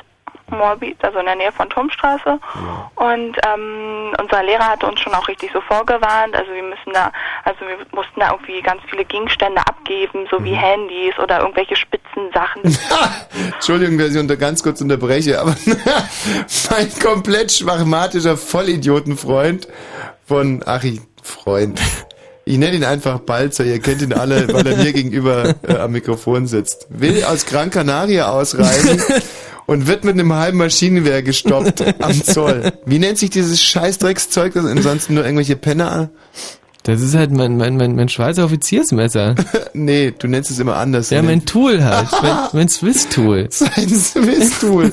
Moabit, 0.52 1.02
also 1.02 1.18
in 1.18 1.26
der 1.26 1.36
Nähe 1.36 1.52
von 1.52 1.68
Turmstraße. 1.68 2.38
Und 2.94 3.36
ähm, 3.46 4.14
unser 4.20 4.42
Lehrer 4.42 4.68
hatte 4.68 4.86
uns 4.86 5.00
schon 5.00 5.14
auch 5.14 5.26
richtig 5.28 5.50
so 5.52 5.60
vorgewarnt. 5.60 6.36
Also 6.36 6.52
wir 6.52 6.62
müssen 6.62 6.92
da, 6.92 7.10
also 7.44 7.60
wir 7.60 7.78
mussten 7.92 8.20
da 8.20 8.30
irgendwie 8.32 8.60
ganz 8.62 8.82
viele 8.88 9.04
Gegenstände 9.04 9.60
abgeben, 9.60 10.26
so 10.30 10.42
wie 10.44 10.54
Handys 10.54 11.18
oder 11.18 11.40
irgendwelche 11.40 11.76
Spitzensachen. 11.76 12.62
Entschuldigung, 13.54 13.98
dass 13.98 14.14
ich 14.14 14.20
unter 14.20 14.36
ganz 14.36 14.62
kurz 14.62 14.80
unterbreche, 14.80 15.40
aber 15.40 15.56
mein 16.70 16.90
komplett 17.02 17.52
schwachmatischer 17.52 18.36
Vollidiotenfreund 18.36 19.68
von, 20.26 20.62
ach, 20.64 20.84
ich, 20.84 21.00
Freund. 21.22 21.80
Ich 22.44 22.58
nenne 22.58 22.76
ihn 22.76 22.84
einfach 22.84 23.20
Balzer, 23.20 23.64
ihr 23.64 23.78
kennt 23.78 24.02
ihn 24.02 24.12
alle, 24.12 24.52
weil 24.52 24.66
er 24.66 24.76
mir 24.76 24.92
gegenüber 24.92 25.54
äh, 25.62 25.76
am 25.76 25.92
Mikrofon 25.92 26.46
sitzt. 26.46 26.88
Will 26.90 27.24
aus 27.24 27.46
Gran 27.46 27.70
Canaria 27.70 28.30
ausreisen 28.30 29.00
und 29.72 29.86
wird 29.86 30.04
mit 30.04 30.14
einem 30.14 30.32
halben 30.34 30.58
Maschinengewehr 30.58 31.22
gestoppt 31.22 31.82
am 32.00 32.22
Zoll. 32.22 32.72
Wie 32.84 32.98
nennt 32.98 33.18
sich 33.18 33.30
dieses 33.30 33.62
Scheißdreckszeug, 33.62 34.52
das 34.52 34.66
ansonsten 34.66 35.14
nur 35.14 35.24
irgendwelche 35.24 35.56
Penner? 35.56 36.10
Das 36.82 37.00
ist 37.00 37.14
halt 37.14 37.30
mein, 37.30 37.56
mein, 37.56 37.76
mein, 37.76 37.94
mein 37.94 38.08
Schweizer 38.08 38.44
Offiziersmesser. 38.44 39.36
nee, 39.72 40.12
du 40.16 40.26
nennst 40.26 40.50
es 40.50 40.58
immer 40.58 40.76
anders. 40.76 41.10
Ja, 41.10 41.22
mein 41.22 41.46
Tool 41.46 41.82
halt. 41.82 42.08
mein, 42.22 42.36
mein 42.52 42.68
Swiss-Tool. 42.68 43.46
Sein 43.50 43.88
Swiss-Tool. 43.88 44.92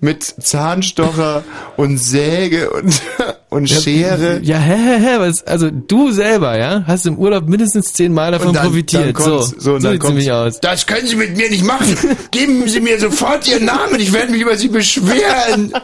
Mit 0.00 0.24
Zahnstocher 0.24 1.44
und 1.76 1.98
Säge 1.98 2.70
und, 2.70 3.02
und 3.50 3.68
Schere. 3.70 4.40
Ja, 4.42 4.58
hä, 4.58 4.74
hä, 4.76 4.98
hä, 5.00 5.18
was, 5.18 5.42
also 5.46 5.70
du 5.70 6.10
selber, 6.10 6.58
ja, 6.58 6.82
hast 6.86 7.06
im 7.06 7.16
Urlaub 7.18 7.48
mindestens 7.48 7.92
zehnmal 7.92 8.32
davon 8.32 8.48
Und 8.48 8.56
dann- 8.56 8.66
profitiert. 8.66 9.16
dann 9.16 9.22
so, 9.24 9.38
so, 9.42 9.74
und 9.74 9.80
so 9.82 9.88
dann 9.94 9.98
nämlich 9.98 10.30
aus. 10.32 10.60
Das 10.60 10.86
können 10.86 11.06
Sie 11.06 11.16
mit 11.16 11.36
mir 11.36 11.48
nicht 11.50 11.64
machen. 11.64 11.96
Geben 12.30 12.66
Sie 12.68 12.80
mir 12.80 12.98
sofort 12.98 13.46
Ihren 13.48 13.66
Namen. 13.66 13.98
Ich 14.00 14.12
werde 14.12 14.32
mich 14.32 14.40
über 14.42 14.56
Sie 14.56 14.68
beschweren. 14.68 15.72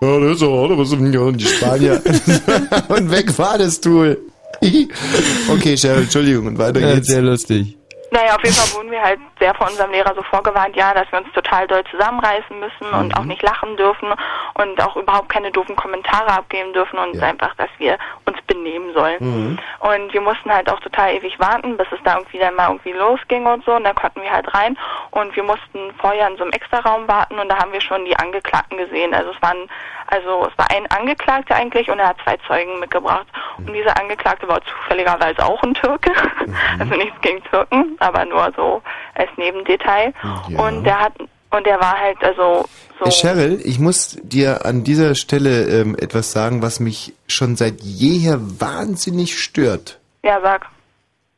Ja, 0.00 0.20
das 0.20 0.36
ist 0.36 0.42
auch, 0.44 0.70
was 0.78 0.90
sind 0.90 1.10
die 1.40 1.44
Spanier. 1.44 2.00
und 2.88 3.10
weg 3.10 3.36
war 3.36 3.58
das 3.58 3.80
Tool. 3.80 4.16
okay, 5.52 5.74
Cheryl, 5.76 6.02
Entschuldigung, 6.02 6.46
und 6.46 6.56
weiter 6.58 6.78
Ja, 6.78 6.94
geht's. 6.94 7.08
sehr 7.08 7.20
lustig. 7.22 7.76
Naja, 8.12 8.36
auf 8.36 8.42
jeden 8.44 8.54
Fall 8.54 8.76
wurden 8.78 8.92
wir 8.92 9.00
halt 9.02 9.18
sehr 9.38 9.54
von 9.54 9.68
unserem 9.68 9.90
Lehrer 9.90 10.14
so 10.14 10.22
vorgewarnt, 10.22 10.76
ja, 10.76 10.94
dass 10.94 11.10
wir 11.12 11.20
uns 11.20 11.32
total 11.32 11.66
doll 11.66 11.84
zusammenreißen 11.90 12.58
müssen 12.58 12.94
und 12.94 13.16
auch 13.16 13.24
nicht 13.24 13.42
lachen 13.42 13.76
dürfen 13.76 14.12
und 14.54 14.82
auch 14.82 14.96
überhaupt 14.96 15.28
keine 15.28 15.50
doofen 15.50 15.76
Kommentare 15.76 16.28
abgeben 16.28 16.72
dürfen 16.72 16.98
und 16.98 17.20
einfach, 17.22 17.54
dass 17.56 17.70
wir 17.78 17.98
uns 18.24 18.38
benehmen 18.46 18.92
soll. 18.94 19.16
Mhm. 19.20 19.58
Und 19.80 20.12
wir 20.12 20.20
mussten 20.20 20.52
halt 20.52 20.70
auch 20.70 20.80
total 20.80 21.14
ewig 21.14 21.38
warten, 21.38 21.76
bis 21.76 21.86
es 21.92 21.98
da 22.04 22.16
irgendwie 22.16 22.38
dann 22.38 22.54
mal 22.54 22.68
irgendwie 22.68 22.92
losging 22.92 23.46
und 23.46 23.64
so. 23.64 23.72
Und 23.74 23.84
dann 23.84 23.94
konnten 23.94 24.22
wir 24.22 24.30
halt 24.30 24.52
rein 24.54 24.76
und 25.10 25.34
wir 25.36 25.42
mussten 25.42 25.92
vorher 25.98 26.28
in 26.28 26.36
so 26.36 26.42
einem 26.42 26.52
Extraraum 26.52 27.06
warten 27.06 27.38
und 27.38 27.48
da 27.48 27.58
haben 27.58 27.72
wir 27.72 27.80
schon 27.80 28.04
die 28.04 28.16
Angeklagten 28.16 28.78
gesehen. 28.78 29.14
Also 29.14 29.30
es 29.30 29.42
waren, 29.42 29.68
also 30.08 30.48
es 30.50 30.58
war 30.58 30.70
ein 30.70 30.90
Angeklagter 30.90 31.54
eigentlich 31.54 31.90
und 31.90 31.98
er 31.98 32.08
hat 32.08 32.16
zwei 32.24 32.36
Zeugen 32.46 32.80
mitgebracht. 32.80 33.26
Und 33.58 33.72
dieser 33.72 33.98
Angeklagte 34.00 34.48
war 34.48 34.60
zufälligerweise 34.62 35.44
auch 35.44 35.62
ein 35.62 35.74
Türke. 35.74 36.12
Also 36.78 36.94
nichts 36.94 37.20
gegen 37.20 37.42
Türken, 37.44 37.96
aber 37.98 38.24
nur 38.24 38.52
so 38.56 38.82
als 39.28 39.38
Nebendetail. 39.38 40.12
Und 40.56 40.84
der 40.84 41.00
hat 41.00 41.12
und 41.50 41.66
der 41.66 41.80
war 41.80 41.98
halt 41.98 42.22
also 42.22 42.66
so 43.02 43.10
Cheryl, 43.10 43.60
ich 43.64 43.78
muss 43.78 44.18
dir 44.22 44.66
an 44.66 44.84
dieser 44.84 45.14
Stelle 45.14 45.66
ähm, 45.66 45.96
etwas 45.98 46.32
sagen, 46.32 46.62
was 46.62 46.80
mich 46.80 47.14
schon 47.26 47.56
seit 47.56 47.80
jeher 47.80 48.38
wahnsinnig 48.60 49.38
stört. 49.38 49.98
ja 50.22 50.40
sag. 50.42 50.66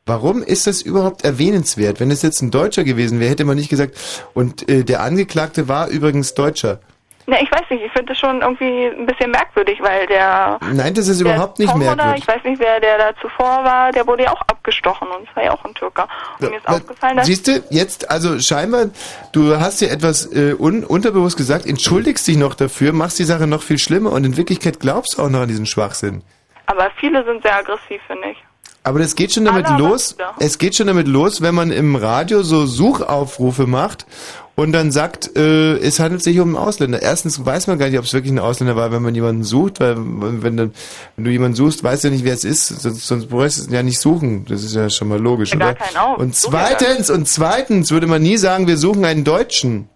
Warum 0.07 0.41
ist 0.41 0.65
das 0.65 0.81
überhaupt 0.81 1.23
erwähnenswert? 1.23 1.99
Wenn 1.99 2.09
es 2.09 2.23
jetzt 2.23 2.41
ein 2.41 2.49
Deutscher 2.49 2.83
gewesen 2.83 3.19
wäre, 3.19 3.29
hätte 3.29 3.45
man 3.45 3.55
nicht 3.55 3.69
gesagt, 3.69 3.95
und 4.33 4.67
äh, 4.67 4.83
der 4.83 5.01
Angeklagte 5.01 5.67
war 5.67 5.87
übrigens 5.87 6.33
Deutscher. 6.33 6.79
Ne, 7.27 7.41
ich 7.41 7.51
weiß 7.51 7.61
nicht, 7.69 7.83
ich 7.83 7.91
finde 7.91 8.07
das 8.07 8.17
schon 8.17 8.41
irgendwie 8.41 8.87
ein 8.87 9.05
bisschen 9.05 9.31
merkwürdig, 9.31 9.79
weil 9.81 10.07
der 10.07 10.59
Nein, 10.73 10.93
das 10.93 11.07
ist 11.07 11.21
überhaupt 11.21 11.59
nicht 11.59 11.71
Tom 11.71 11.81
Oder, 11.81 11.95
merkwürdig. 11.95 12.23
ich 12.23 12.27
weiß 12.27 12.43
nicht, 12.43 12.59
wer 12.59 12.79
der 12.79 12.97
da 12.97 13.15
zuvor 13.21 13.63
war, 13.63 13.91
der 13.91 14.07
wurde 14.07 14.23
ja 14.23 14.31
auch 14.31 14.41
abgestochen 14.41 15.07
und 15.07 15.29
es 15.29 15.35
war 15.35 15.43
ja 15.43 15.51
auch 15.51 15.63
ein 15.63 15.73
Türker. 15.75 16.07
Und 16.39 16.49
mir 16.49 16.57
ist 16.57 16.67
aufgefallen, 16.67 17.17
dass 17.17 17.27
Siehst 17.27 17.47
du, 17.47 17.63
jetzt, 17.69 18.09
also 18.09 18.39
scheinbar, 18.39 18.85
du 19.31 19.59
hast 19.59 19.81
dir 19.81 19.91
etwas 19.91 20.25
äh, 20.33 20.55
un 20.57 20.83
unterbewusst 20.83 21.37
gesagt, 21.37 21.65
entschuldigst 21.65 22.27
dich 22.27 22.37
noch 22.37 22.55
dafür, 22.55 22.93
machst 22.93 23.19
die 23.19 23.23
Sache 23.23 23.47
noch 23.47 23.61
viel 23.61 23.77
schlimmer 23.77 24.11
und 24.11 24.23
in 24.25 24.37
Wirklichkeit 24.37 24.79
glaubst 24.79 25.17
du 25.17 25.23
auch 25.23 25.29
noch 25.29 25.41
an 25.41 25.47
diesen 25.47 25.65
Schwachsinn. 25.65 26.23
aber 26.65 26.89
viele 26.99 27.23
sind 27.25 27.43
sehr 27.43 27.55
aggressiv, 27.57 28.01
finde 28.07 28.29
ich. 28.31 28.37
Aber 28.83 28.97
das 28.97 29.15
geht 29.15 29.31
schon 29.31 29.45
damit 29.45 29.67
Alle 29.67 29.75
aber 29.75 29.89
los. 29.89 30.17
Es 30.39 30.57
geht 30.57 30.75
schon 30.75 30.87
damit 30.87 31.07
los, 31.07 31.41
wenn 31.41 31.53
man 31.53 31.71
im 31.71 31.95
Radio 31.95 32.41
so 32.41 32.65
Suchaufrufe 32.65 33.67
macht 33.67 34.07
und 34.55 34.71
dann 34.73 34.91
sagt, 34.91 35.35
äh, 35.37 35.77
es 35.77 35.99
handelt 35.99 36.21
sich 36.23 36.39
um 36.39 36.49
einen 36.55 36.65
Ausländer. 36.65 37.01
Erstens 37.01 37.45
weiß 37.45 37.67
man 37.67 37.79
gar 37.79 37.89
nicht, 37.89 37.97
ob 37.97 38.05
es 38.05 38.13
wirklich 38.13 38.31
ein 38.33 38.39
Ausländer 38.39 38.75
war, 38.75 38.91
wenn 38.91 39.01
man 39.01 39.15
jemanden 39.15 39.43
sucht, 39.43 39.79
weil 39.79 39.95
wenn, 39.97 40.57
dann, 40.57 40.73
wenn 41.15 41.25
du 41.25 41.31
jemanden 41.31 41.55
suchst, 41.55 41.83
weißt 41.83 42.03
du 42.03 42.09
ja 42.09 42.13
nicht, 42.13 42.25
wer 42.25 42.33
es 42.33 42.43
ist, 42.43 42.67
sonst, 42.67 43.07
sonst 43.07 43.27
brauchst 43.27 43.57
du 43.59 43.61
es 43.63 43.69
ja 43.71 43.81
nicht 43.83 43.99
suchen. 43.99 44.45
Das 44.45 44.63
ist 44.63 44.75
ja 44.75 44.89
schon 44.89 45.07
mal 45.07 45.19
logisch, 45.19 45.51
Ja, 45.53 45.57
gar 45.57 45.69
oder? 45.69 45.75
keinen 45.79 45.97
auch. 45.97 46.17
Und 46.17 46.31
gar 46.51 46.67
zweitens, 46.77 47.09
und 47.09 47.27
zweitens 47.27 47.91
würde 47.91 48.07
man 48.07 48.21
nie 48.21 48.37
sagen, 48.37 48.67
wir 48.67 48.77
suchen 48.77 49.05
einen 49.05 49.23
Deutschen. 49.23 49.89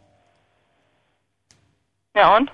Ja 2.15 2.36
und? 2.38 2.49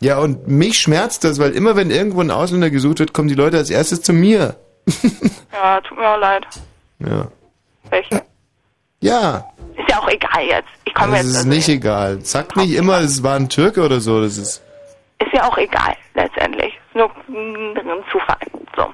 Ja, 0.00 0.18
und 0.18 0.48
mich 0.48 0.78
schmerzt 0.78 1.24
das, 1.24 1.38
weil 1.38 1.52
immer 1.52 1.76
wenn 1.76 1.90
irgendwo 1.90 2.20
ein 2.20 2.30
Ausländer 2.30 2.70
gesucht 2.70 2.98
wird, 3.00 3.12
kommen 3.12 3.28
die 3.28 3.34
Leute 3.34 3.56
als 3.56 3.70
erstes 3.70 4.02
zu 4.02 4.12
mir. 4.12 4.56
Ja, 5.52 5.80
tut 5.80 5.96
mir 5.96 6.08
auch 6.08 6.18
leid. 6.18 6.44
Ja. 6.98 7.28
Welche? 7.88 8.22
Ja. 9.00 9.48
Ist 9.78 9.88
ja 9.88 10.00
auch 10.00 10.08
egal 10.08 10.42
jetzt. 10.44 10.68
Ich 10.94 11.00
komme 11.00 11.12
Das 11.12 11.22
jetzt. 11.22 11.30
ist 11.30 11.36
Also, 11.38 11.48
nicht 11.48 11.68
egal. 11.68 12.18
Sag 12.20 12.56
nicht 12.56 12.74
immer, 12.74 12.98
es 13.00 13.22
war 13.22 13.34
ein 13.36 13.48
Türke 13.48 13.82
oder 13.84 14.00
so. 14.00 14.20
Das 14.22 14.36
ist. 14.38 14.62
ist 15.18 15.32
ja 15.32 15.42
auch 15.48 15.58
egal, 15.58 15.96
letztendlich. 16.14 16.78
Nur 16.94 17.10
ein 17.28 18.04
Zufall. 18.12 18.36
So. 18.76 18.84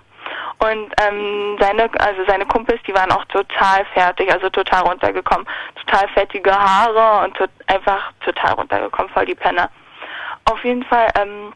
Und 0.67 0.93
ähm, 1.03 1.57
seine, 1.61 1.89
also 1.99 2.21
seine 2.27 2.47
Kumpels, 2.47 2.81
die 2.87 2.95
waren 2.95 3.11
auch 3.13 3.25
total 3.27 3.85
fertig, 3.95 4.33
also 4.33 4.49
total 4.51 4.83
runtergekommen. 4.83 5.47
Total 5.87 6.09
fettige 6.09 6.53
Haare 6.53 7.25
und 7.27 7.37
tot, 7.37 7.51
einfach 7.67 8.13
total 8.25 8.53
runtergekommen, 8.55 9.11
voll 9.13 9.27
die 9.27 9.35
Penner. 9.35 9.69
Auf 10.47 10.63
jeden 10.65 10.85
Fall 10.85 11.09
ähm, 11.21 11.53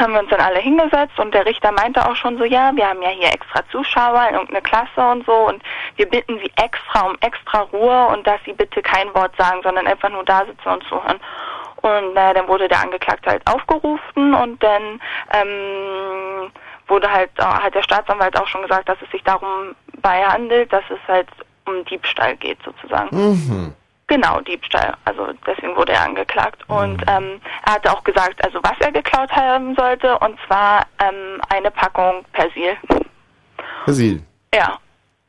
haben 0.00 0.12
wir 0.12 0.20
uns 0.20 0.30
dann 0.30 0.40
alle 0.40 0.60
hingesetzt 0.60 1.18
und 1.18 1.34
der 1.34 1.44
Richter 1.44 1.72
meinte 1.72 2.08
auch 2.08 2.16
schon 2.16 2.38
so, 2.38 2.44
ja, 2.44 2.70
wir 2.74 2.88
haben 2.88 3.02
ja 3.02 3.10
hier 3.10 3.32
extra 3.32 3.62
Zuschauer 3.70 4.28
in 4.28 4.34
irgendeine 4.34 4.62
Klasse 4.62 5.00
und 5.12 5.26
so 5.26 5.32
und 5.32 5.62
wir 5.96 6.08
bitten 6.08 6.38
sie 6.38 6.50
extra 6.56 7.02
um 7.02 7.16
extra 7.20 7.60
Ruhe 7.72 8.06
und 8.08 8.26
dass 8.26 8.40
sie 8.44 8.52
bitte 8.52 8.82
kein 8.82 9.12
Wort 9.14 9.34
sagen, 9.36 9.60
sondern 9.62 9.86
einfach 9.86 10.10
nur 10.10 10.24
da 10.24 10.44
sitzen 10.46 10.68
und 10.68 10.84
zuhören. 10.84 11.20
Und 11.80 12.14
naja, 12.14 12.34
dann 12.34 12.48
wurde 12.48 12.68
der 12.68 12.80
Angeklagte 12.80 13.30
halt 13.30 13.42
aufgerufen 13.46 14.34
und 14.34 14.62
dann 14.62 15.00
ähm, 15.32 16.50
wurde 16.88 17.10
halt, 17.10 17.30
äh, 17.38 17.42
hat 17.42 17.74
der 17.74 17.82
Staatsanwalt 17.82 18.38
auch 18.38 18.48
schon 18.48 18.62
gesagt, 18.62 18.88
dass 18.88 18.98
es 19.02 19.10
sich 19.10 19.22
darum 19.22 19.74
bei 20.00 20.24
handelt, 20.24 20.72
dass 20.72 20.84
es 20.90 20.98
halt 21.06 21.28
um 21.66 21.84
Diebstahl 21.84 22.36
geht 22.36 22.58
sozusagen. 22.64 23.16
Mhm. 23.16 23.74
Genau, 24.08 24.40
Diebstahl. 24.40 24.94
Also 25.04 25.28
deswegen 25.46 25.76
wurde 25.76 25.92
er 25.92 26.02
angeklagt. 26.02 26.62
Und 26.68 27.02
ähm, 27.08 27.40
er 27.66 27.74
hatte 27.74 27.92
auch 27.92 28.02
gesagt, 28.02 28.42
also 28.42 28.58
was 28.62 28.74
er 28.80 28.90
geklaut 28.90 29.30
haben 29.30 29.74
sollte, 29.76 30.18
und 30.18 30.38
zwar 30.46 30.86
ähm, 30.98 31.40
eine 31.50 31.70
Packung 31.70 32.24
Persil. 32.32 32.76
Basil. 33.86 34.22
Ja. 34.54 34.78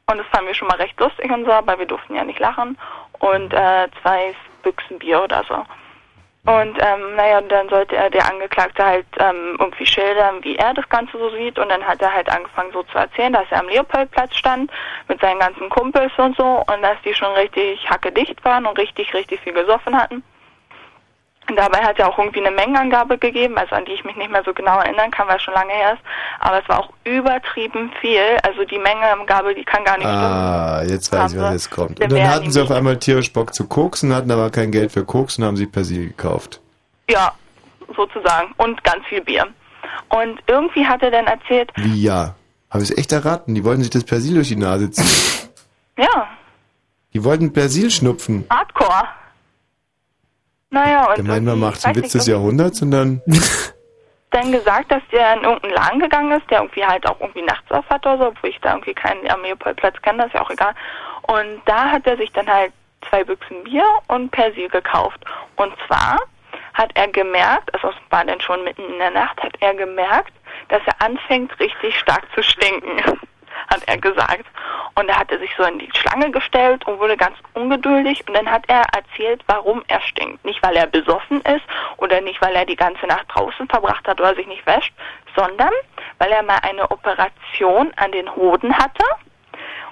Und 0.10 0.18
das 0.18 0.28
fanden 0.28 0.48
wir 0.48 0.56
schon 0.56 0.68
mal 0.68 0.78
recht 0.78 1.00
lustig 1.00 1.30
und 1.30 1.46
so, 1.46 1.52
aber 1.52 1.78
wir 1.78 1.86
durften 1.86 2.16
ja 2.16 2.24
nicht 2.24 2.40
lachen. 2.40 2.78
Und 3.20 3.54
äh, 3.54 3.88
zwei 4.02 4.34
Büchsen 4.64 4.98
Bier 4.98 5.24
oder 5.24 5.44
so. 5.48 5.66
Und 6.46 6.78
ähm, 6.80 7.16
naja, 7.16 7.40
und 7.40 7.52
dann 7.52 7.68
sollte 7.70 7.96
er 7.96 8.10
der 8.10 8.26
Angeklagte 8.32 8.84
halt 8.84 9.06
ähm, 9.20 9.58
irgendwie 9.60 9.86
schildern, 9.86 10.44
wie 10.44 10.56
er 10.56 10.74
das 10.74 10.88
Ganze 10.90 11.18
so 11.18 11.30
sieht. 11.32 11.60
Und 11.60 11.70
dann 11.70 11.86
hat 11.86 12.02
er 12.02 12.14
halt 12.14 12.30
angefangen 12.30 12.72
so 12.72 12.82
zu 12.84 12.98
erzählen, 12.98 13.34
dass 13.34 13.46
er 13.52 13.60
am 13.60 13.68
Leopoldplatz 13.68 14.36
stand 14.36 14.72
mit 15.08 15.20
seinen 15.20 15.40
ganzen 15.40 15.70
Kumpels 15.70 16.12
und 16.18 16.38
so 16.38 16.64
und 16.66 16.82
dass 16.82 16.98
die 17.04 17.14
schon 17.14 17.34
richtig 17.34 17.88
hackedicht 17.90 18.44
waren 18.46 18.66
und 18.66 18.80
richtig, 18.80 19.14
richtig 19.14 19.42
viel 19.42 19.54
gesoffen 19.54 19.96
hatten. 19.96 20.24
Dabei 21.56 21.80
hat 21.84 22.00
er 22.00 22.08
auch 22.08 22.18
irgendwie 22.18 22.40
eine 22.46 22.52
Mengenangabe 22.56 23.18
gegeben, 23.18 23.58
also 23.58 23.76
an 23.76 23.86
die 23.86 23.94
ich 23.94 24.04
mich 24.04 24.16
nicht 24.16 24.32
mehr 24.32 24.44
so 24.46 24.54
genau 24.54 24.80
erinnern 24.80 25.12
kann, 25.12 25.28
weil 25.28 25.38
es 25.38 25.44
schon 25.44 25.54
lange 25.54 25.72
her 25.74 25.94
ist. 25.94 26.02
Aber 26.40 26.62
es 26.62 26.70
war 26.70 26.80
auch 26.80 26.90
übertrieben 27.04 27.92
viel. 28.02 28.22
Also 28.44 28.64
die 28.66 28.78
Mengenangabe, 28.78 29.54
die 29.56 29.64
kann 29.64 29.84
gar 29.84 29.98
nicht 29.98 30.08
stimmen. 30.08 30.24
Ah, 30.24 30.84
jetzt 30.84 31.12
weiß 31.12 31.34
ich, 31.34 31.40
was 31.40 31.54
jetzt 31.54 31.72
kommt. 31.72 32.00
Und 32.00 32.12
dann 32.12 32.30
hatten 32.30 32.52
sie 32.52 32.62
auf 32.62 32.72
einmal 32.72 32.98
tierisch 32.98 33.32
Bock 33.34 33.54
zu 33.54 33.68
koksen, 33.68 34.14
hatten 34.14 34.32
aber 34.32 34.50
kein 34.50 34.72
Geld 34.72 34.92
für 34.92 35.06
Koks 35.06 35.38
und 35.38 35.46
haben 35.46 35.58
sich 35.58 35.72
Persil 35.72 36.08
gekauft. 36.10 36.62
Ja, 37.10 37.32
sozusagen. 37.96 38.54
Und 38.58 38.84
ganz 38.84 39.06
viel 39.08 39.22
Bier. 39.22 39.48
Und 40.10 40.40
irgendwie 40.48 40.86
hat 40.86 41.02
er 41.04 41.12
dann 41.12 41.28
erzählt, 41.28 41.72
Wie 41.76 42.02
ja? 42.04 42.36
Habe 42.72 42.84
ich 42.84 42.92
es 42.92 42.98
echt 42.98 43.12
erraten? 43.12 43.56
Die 43.56 43.64
wollten 43.64 43.82
sich 43.82 43.90
das 43.90 44.04
Persil 44.04 44.36
durch 44.36 44.50
die 44.50 44.56
Nase 44.56 44.92
ziehen. 44.92 45.50
ja, 45.98 46.28
Die 47.14 47.24
wollten 47.24 47.52
Persil 47.52 47.90
schnupfen. 47.90 48.46
Hardcore. 48.52 49.08
Naja, 50.72 51.12
und 51.14 51.28
man 51.28 51.46
irgendwie, 51.46 51.60
macht 51.60 51.86
den 51.86 51.96
Witz 51.96 52.04
nicht, 52.04 52.16
des 52.16 52.28
Jahrhunderts 52.28 52.82
und 52.82 52.92
dann... 52.92 53.22
dann 54.32 54.52
gesagt, 54.52 54.92
dass 54.92 55.02
der 55.12 55.34
in 55.34 55.44
irgendeinen 55.44 55.74
Laden 55.74 56.00
gegangen 56.00 56.32
ist, 56.32 56.50
der 56.52 56.60
irgendwie 56.60 56.86
halt 56.86 57.08
auch 57.08 57.20
irgendwie 57.20 57.42
nachts 57.42 57.72
auf 57.72 57.88
hat 57.90 58.06
oder 58.06 58.18
so, 58.18 58.28
obwohl 58.28 58.52
ich 58.52 58.60
da 58.62 58.74
irgendwie 58.74 58.94
keinen 58.94 59.28
am 59.30 59.42
Leopoldplatz 59.42 60.00
kenne, 60.04 60.20
das 60.20 60.28
ist 60.28 60.34
ja 60.36 60.42
auch 60.42 60.52
egal. 60.52 60.74
Und 61.24 61.62
da 61.66 61.90
hat 61.90 62.06
er 62.06 62.18
sich 62.18 62.32
dann 62.34 62.48
halt 62.48 62.72
zwei 63.10 63.24
Büchsen 63.24 63.64
Bier 63.64 63.86
und 64.08 64.30
Persil 64.30 64.70
gekauft. 64.70 65.20
Und 65.56 65.74
zwar 65.88 66.20
hat 66.74 66.92
er 66.94 67.08
gemerkt, 67.08 67.74
also 67.74 67.90
es 67.90 67.96
war 68.12 68.24
dann 68.24 68.40
schon 68.40 68.64
mitten 68.64 68.84
in 68.84 69.00
der 69.00 69.12
Nacht, 69.12 69.42
hat 69.42 69.56
er 69.60 69.74
gemerkt, 69.74 70.34
dass 70.70 70.82
er 70.86 71.02
anfängt 71.06 71.60
richtig 71.60 71.98
stark 71.98 72.24
zu 72.36 72.44
stinken, 72.44 73.20
hat 73.68 73.82
er 73.86 73.98
gesagt. 73.98 74.46
Und 74.96 75.10
er 75.10 75.20
hatte 75.20 75.40
sich 75.40 75.52
so 75.58 75.64
in 75.64 75.80
die 75.80 75.90
Schlange 75.94 76.32
gestellt 76.32 76.86
und 76.88 77.00
wurde 77.00 77.18
ganz 77.18 77.38
ungeduldig. 77.54 78.28
Und 78.28 78.34
dann 78.34 78.50
hat 78.50 78.64
er 78.68 78.84
erzählt, 78.94 79.44
warum 79.48 79.84
er 79.88 80.02
stinkt. 80.02 80.44
Nicht, 80.46 80.62
weil 80.64 80.76
er 80.76 80.88
besoffen 80.88 81.42
ist 81.42 81.64
oder 81.98 82.22
nicht, 82.22 82.42
weil 82.42 82.56
er 82.56 82.66
die 82.66 82.76
ganze 82.76 83.06
Nacht 83.08 83.26
draußen 83.30 83.68
verbracht 83.68 84.08
hat 84.08 84.20
oder 84.20 84.36
sich 84.36 84.48
nicht 84.48 84.66
wäscht, 84.66 84.94
sondern 85.36 85.72
weil 86.18 86.32
er 86.32 86.44
mal 86.44 86.60
eine 86.62 86.90
Operation 86.92 87.92
an 87.98 88.12
den 88.12 88.34
Hoden 88.36 88.76
hatte. 88.78 89.04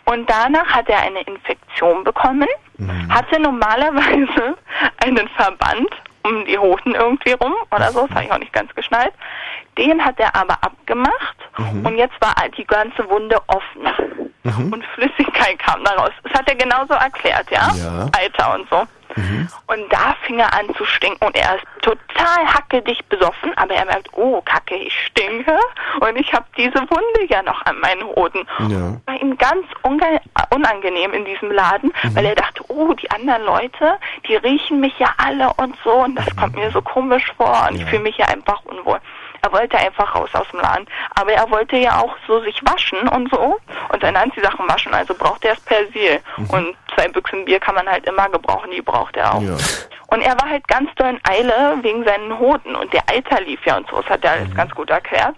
Und 0.06 0.30
danach 0.30 0.68
hat 0.68 0.88
er 0.90 1.02
eine 1.02 1.22
Infektion 1.22 2.04
bekommen, 2.04 2.48
hatte 3.10 3.40
normalerweise 3.42 4.58
einen 5.04 5.28
Verband 5.30 5.90
um 6.28 6.46
die 6.46 6.58
Hoden 6.58 6.96
irgendwie 6.96 7.34
rum 7.34 7.54
oder 7.72 7.92
so, 7.92 8.08
das 8.08 8.16
habe 8.16 8.26
ich 8.26 8.32
auch 8.32 8.40
nicht 8.40 8.54
ganz 8.54 8.74
geschnallt. 8.76 9.14
Den 9.78 10.04
hat 10.04 10.20
er 10.20 10.36
aber 10.36 10.56
abgemacht 10.62 11.38
und 11.58 11.98
jetzt 11.98 12.20
war 12.20 12.34
die 12.58 12.66
ganze 12.66 13.08
Wunde 13.10 13.40
offen 13.48 13.88
und 14.72 14.84
Flüssigkeit 14.96 15.60
kam 15.60 15.84
daraus. 15.84 16.12
Das 16.24 16.34
hat 16.34 16.50
er 16.50 16.56
genauso 16.56 16.94
erklärt, 16.94 17.50
ja? 17.52 17.72
Ja. 17.76 18.10
Alter 18.18 18.56
und 18.56 18.70
so. 18.70 18.84
Und 19.68 19.92
da 19.92 20.16
fing 20.24 20.40
er 20.40 20.54
an 20.54 20.74
zu 20.76 20.86
stinken 20.86 21.26
und 21.26 21.36
er 21.36 21.56
ist 21.56 21.66
total 21.82 22.46
hackedicht 22.46 23.08
besoffen, 23.10 23.52
aber 23.58 23.74
er 23.74 23.86
merkt, 23.86 24.10
oh 24.14 24.42
Kacke, 24.42 24.76
ich 24.76 24.94
stinke 25.06 25.58
und 26.00 26.16
ich 26.18 26.32
habe 26.34 26.46
diese 26.58 26.80
Wunde 26.80 27.26
ja 27.28 27.42
noch 27.44 27.66
an 27.66 27.80
meinen 27.80 28.04
Hoden. 28.04 28.48
Ja. 28.70 28.98
War 29.06 29.22
ihm 29.22 29.38
ganz 29.38 29.66
unangenehm 30.50 31.14
in 31.14 31.26
diesem 31.26 31.52
Laden, 31.52 31.92
weil 32.14 32.26
er 32.26 32.36
dachte, 32.36 32.64
oh, 32.68 32.94
die 32.94 33.10
anderen 33.12 33.44
Leute, 33.44 33.98
die 34.28 34.36
riechen 34.36 34.80
mich 34.80 34.98
ja 35.00 35.14
alle 35.18 35.52
und 35.54 35.76
so 35.84 35.92
und 35.92 36.16
das 36.16 36.36
kommt 36.36 36.56
mir 36.56 36.72
so 36.72 36.82
komisch 36.82 37.32
vor 37.38 37.68
und 37.70 37.76
ich 37.76 37.86
fühle 37.86 38.04
mich 38.04 38.18
ja 38.18 38.26
einfach 38.28 38.64
unwohl. 38.66 39.00
Er 39.48 39.54
wollte 39.54 39.78
einfach 39.78 40.14
raus 40.14 40.30
aus 40.34 40.48
dem 40.52 40.60
Laden. 40.60 40.86
Aber 41.16 41.32
er 41.32 41.50
wollte 41.50 41.78
ja 41.78 42.02
auch 42.02 42.16
so 42.28 42.42
sich 42.42 42.62
waschen 42.66 43.08
und 43.08 43.32
so 43.32 43.58
und 43.90 44.02
seine 44.02 44.20
Anziehsachen 44.20 44.68
waschen, 44.68 44.94
also 44.94 45.14
braucht 45.14 45.46
er 45.46 45.56
das 45.56 45.64
Persil. 45.64 46.20
Und 46.50 46.76
zwei 46.94 47.08
Büchsen 47.08 47.46
Bier 47.46 47.60
kann 47.60 47.76
man 47.76 47.88
halt 47.88 48.06
immer 48.06 48.28
gebrauchen, 48.28 48.72
die 48.72 48.82
braucht 48.82 49.16
er 49.16 49.36
auch. 49.36 49.42
Ja. 49.42 49.56
Und 50.08 50.22
er 50.22 50.38
war 50.38 50.50
halt 50.50 50.68
ganz 50.68 50.94
doll 50.96 51.10
in 51.10 51.20
Eile 51.24 51.78
wegen 51.82 52.04
seinen 52.04 52.38
Hoden 52.38 52.76
und 52.76 52.92
der 52.92 53.04
Eiter 53.10 53.40
lief 53.42 53.66
ja 53.66 53.78
und 53.78 53.90
so, 53.90 54.02
das 54.02 54.10
hat 54.10 54.26
er 54.26 54.32
alles 54.32 54.54
ganz 54.54 54.76
gut 54.76 54.90
erklärt. 54.90 55.36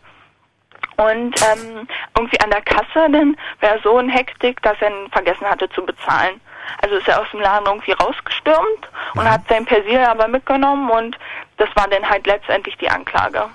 Und 0.97 1.35
ähm, 1.53 1.87
irgendwie 2.17 2.41
an 2.41 2.49
der 2.49 2.61
Kasse 2.61 3.11
dann 3.11 3.37
war 3.61 3.69
er 3.69 3.81
so 3.83 3.99
in 3.99 4.09
Hektik, 4.09 4.59
dass 4.63 4.77
er 4.81 4.91
vergessen 5.11 5.47
hatte 5.47 5.69
zu 5.69 5.85
bezahlen. 5.85 6.41
Also 6.81 6.95
ist 6.95 7.07
er 7.07 7.21
aus 7.21 7.27
dem 7.31 7.41
Laden 7.41 7.67
irgendwie 7.67 7.91
rausgestürmt 7.91 8.89
und 9.13 9.29
hat 9.29 9.41
sein 9.47 9.65
Persil 9.65 9.99
aber 9.99 10.27
mitgenommen 10.27 10.89
und 10.89 11.17
das 11.57 11.69
war 11.75 11.87
dann 11.87 12.07
halt 12.09 12.25
letztendlich 12.25 12.75
die 12.77 12.89
Anklage. 12.89 13.49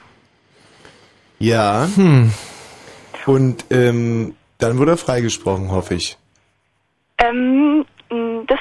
Ja. 1.44 1.88
Hm. 1.94 2.32
Und 3.26 3.66
ähm, 3.70 4.34
dann 4.58 4.78
wurde 4.78 4.92
er 4.92 4.96
freigesprochen, 4.96 5.70
hoffe 5.70 5.94
ich. 5.94 6.16
Ähm, 7.18 7.84
das, 8.46 8.58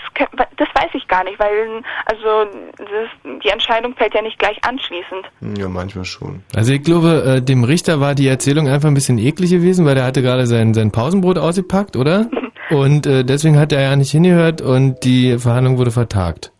das 0.57 0.68
weiß 0.73 0.89
ich 0.93 1.07
gar 1.07 1.23
nicht, 1.23 1.39
weil 1.39 1.81
also 2.05 2.51
das, 2.77 3.39
die 3.43 3.49
Entscheidung 3.49 3.95
fällt 3.95 4.14
ja 4.14 4.22
nicht 4.22 4.38
gleich 4.38 4.57
anschließend. 4.64 5.57
Ja, 5.57 5.69
manchmal 5.69 6.05
schon. 6.05 6.43
Also 6.55 6.73
ich 6.73 6.84
glaube, 6.84 7.23
äh, 7.38 7.41
dem 7.41 7.64
Richter 7.64 7.99
war 7.99 8.15
die 8.15 8.27
Erzählung 8.27 8.68
einfach 8.68 8.89
ein 8.89 8.93
bisschen 8.93 9.18
eklig 9.18 9.51
gewesen, 9.51 9.85
weil 9.85 9.95
der 9.95 10.05
hatte 10.05 10.22
gerade 10.22 10.45
sein, 10.45 10.73
sein 10.73 10.91
Pausenbrot 10.91 11.38
ausgepackt, 11.38 11.95
oder? 11.95 12.30
Und 12.69 13.05
äh, 13.05 13.23
deswegen 13.23 13.57
hat 13.57 13.72
er 13.72 13.81
ja 13.81 13.95
nicht 13.95 14.11
hingehört 14.11 14.61
und 14.61 15.03
die 15.03 15.38
Verhandlung 15.38 15.77
wurde 15.77 15.91
vertagt. 15.91 16.53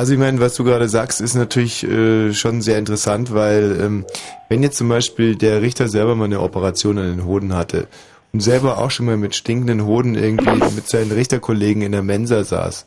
Also 0.00 0.14
ich 0.14 0.18
meine, 0.18 0.40
was 0.40 0.54
du 0.54 0.64
gerade 0.64 0.88
sagst, 0.88 1.20
ist 1.20 1.34
natürlich 1.34 1.86
äh, 1.86 2.32
schon 2.32 2.62
sehr 2.62 2.78
interessant, 2.78 3.34
weil 3.34 3.78
ähm, 3.82 4.06
wenn 4.48 4.62
jetzt 4.62 4.78
zum 4.78 4.88
Beispiel 4.88 5.36
der 5.36 5.60
Richter 5.60 5.88
selber 5.88 6.14
mal 6.14 6.24
eine 6.24 6.40
Operation 6.40 6.96
an 6.96 7.18
den 7.18 7.26
Hoden 7.26 7.54
hatte 7.54 7.86
und 8.32 8.40
selber 8.40 8.78
auch 8.78 8.90
schon 8.90 9.04
mal 9.04 9.18
mit 9.18 9.34
stinkenden 9.34 9.84
Hoden 9.84 10.14
irgendwie 10.14 10.74
mit 10.74 10.88
seinen 10.88 11.12
Richterkollegen 11.12 11.82
in 11.82 11.92
der 11.92 12.02
Mensa 12.02 12.44
saß, 12.44 12.86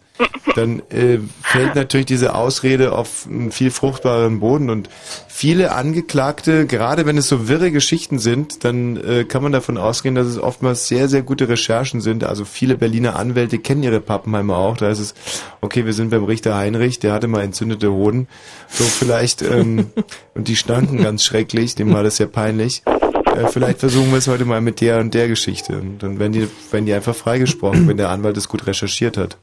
dann 0.55 0.81
äh, 0.89 1.19
fällt 1.41 1.75
natürlich 1.75 2.05
diese 2.05 2.35
Ausrede 2.35 2.91
auf 2.93 3.25
einen 3.27 3.51
viel 3.51 3.71
fruchtbareren 3.71 4.39
Boden 4.39 4.69
und 4.69 4.89
viele 5.27 5.71
Angeklagte, 5.71 6.67
gerade 6.67 7.05
wenn 7.05 7.17
es 7.17 7.27
so 7.27 7.47
wirre 7.47 7.71
Geschichten 7.71 8.19
sind, 8.19 8.63
dann 8.63 8.97
äh, 8.97 9.23
kann 9.23 9.41
man 9.41 9.51
davon 9.51 9.77
ausgehen, 9.77 10.13
dass 10.13 10.27
es 10.27 10.37
oftmals 10.37 10.87
sehr, 10.87 11.09
sehr 11.09 11.23
gute 11.23 11.49
Recherchen 11.49 12.01
sind. 12.01 12.23
Also 12.23 12.45
viele 12.45 12.77
Berliner 12.77 13.15
Anwälte 13.15 13.57
kennen 13.57 13.81
ihre 13.83 13.99
Pappenheimer 13.99 14.57
auch. 14.57 14.77
Da 14.77 14.89
ist 14.89 14.99
es, 14.99 15.15
okay, 15.61 15.85
wir 15.85 15.93
sind 15.93 16.11
beim 16.11 16.23
Richter 16.23 16.55
Heinrich, 16.55 16.99
der 16.99 17.13
hatte 17.13 17.27
mal 17.27 17.41
entzündete 17.41 17.91
Hoden. 17.91 18.27
So 18.69 18.83
vielleicht, 18.83 19.41
ähm, 19.41 19.91
und 20.35 20.47
die 20.47 20.55
stanken 20.55 21.01
ganz 21.01 21.23
schrecklich, 21.23 21.75
dem 21.75 21.91
war 21.93 22.03
das 22.03 22.19
ja 22.19 22.27
peinlich. 22.27 22.83
Äh, 22.85 23.47
vielleicht 23.47 23.79
versuchen 23.79 24.11
wir 24.11 24.19
es 24.19 24.27
heute 24.27 24.45
mal 24.45 24.61
mit 24.61 24.79
der 24.81 24.99
und 24.99 25.13
der 25.13 25.27
Geschichte. 25.27 25.79
Und 25.79 26.03
dann 26.03 26.19
werden 26.19 26.33
die, 26.33 26.47
werden 26.71 26.85
die 26.85 26.93
einfach 26.93 27.15
freigesprochen, 27.15 27.87
wenn 27.87 27.97
der 27.97 28.09
Anwalt 28.09 28.37
es 28.37 28.47
gut 28.47 28.67
recherchiert 28.67 29.17
hat. 29.17 29.37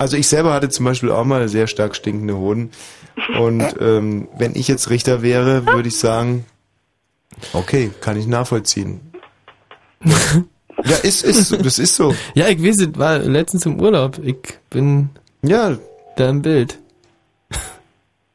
Also 0.00 0.16
ich 0.16 0.28
selber 0.28 0.54
hatte 0.54 0.70
zum 0.70 0.86
Beispiel 0.86 1.10
auch 1.10 1.26
mal 1.26 1.46
sehr 1.50 1.66
stark 1.66 1.94
stinkende 1.94 2.34
Hoden. 2.34 2.70
Und 3.38 3.62
ähm, 3.80 4.28
wenn 4.38 4.56
ich 4.56 4.66
jetzt 4.66 4.88
Richter 4.88 5.20
wäre, 5.20 5.66
würde 5.66 5.88
ich 5.88 5.98
sagen, 5.98 6.46
okay, 7.52 7.90
kann 8.00 8.16
ich 8.16 8.26
nachvollziehen. 8.26 9.12
Ja, 10.02 10.96
ist, 11.02 11.22
ist, 11.22 11.52
das 11.52 11.78
ist 11.78 11.96
so. 11.96 12.14
Ja, 12.32 12.48
ich 12.48 12.62
weiß, 12.62 12.80
es 12.80 12.98
war 12.98 13.18
letztens 13.18 13.66
im 13.66 13.78
Urlaub. 13.78 14.18
Ich 14.24 14.38
bin 14.70 15.10
ja 15.42 15.76
da 16.16 16.30
im 16.30 16.40
Bild. 16.40 16.78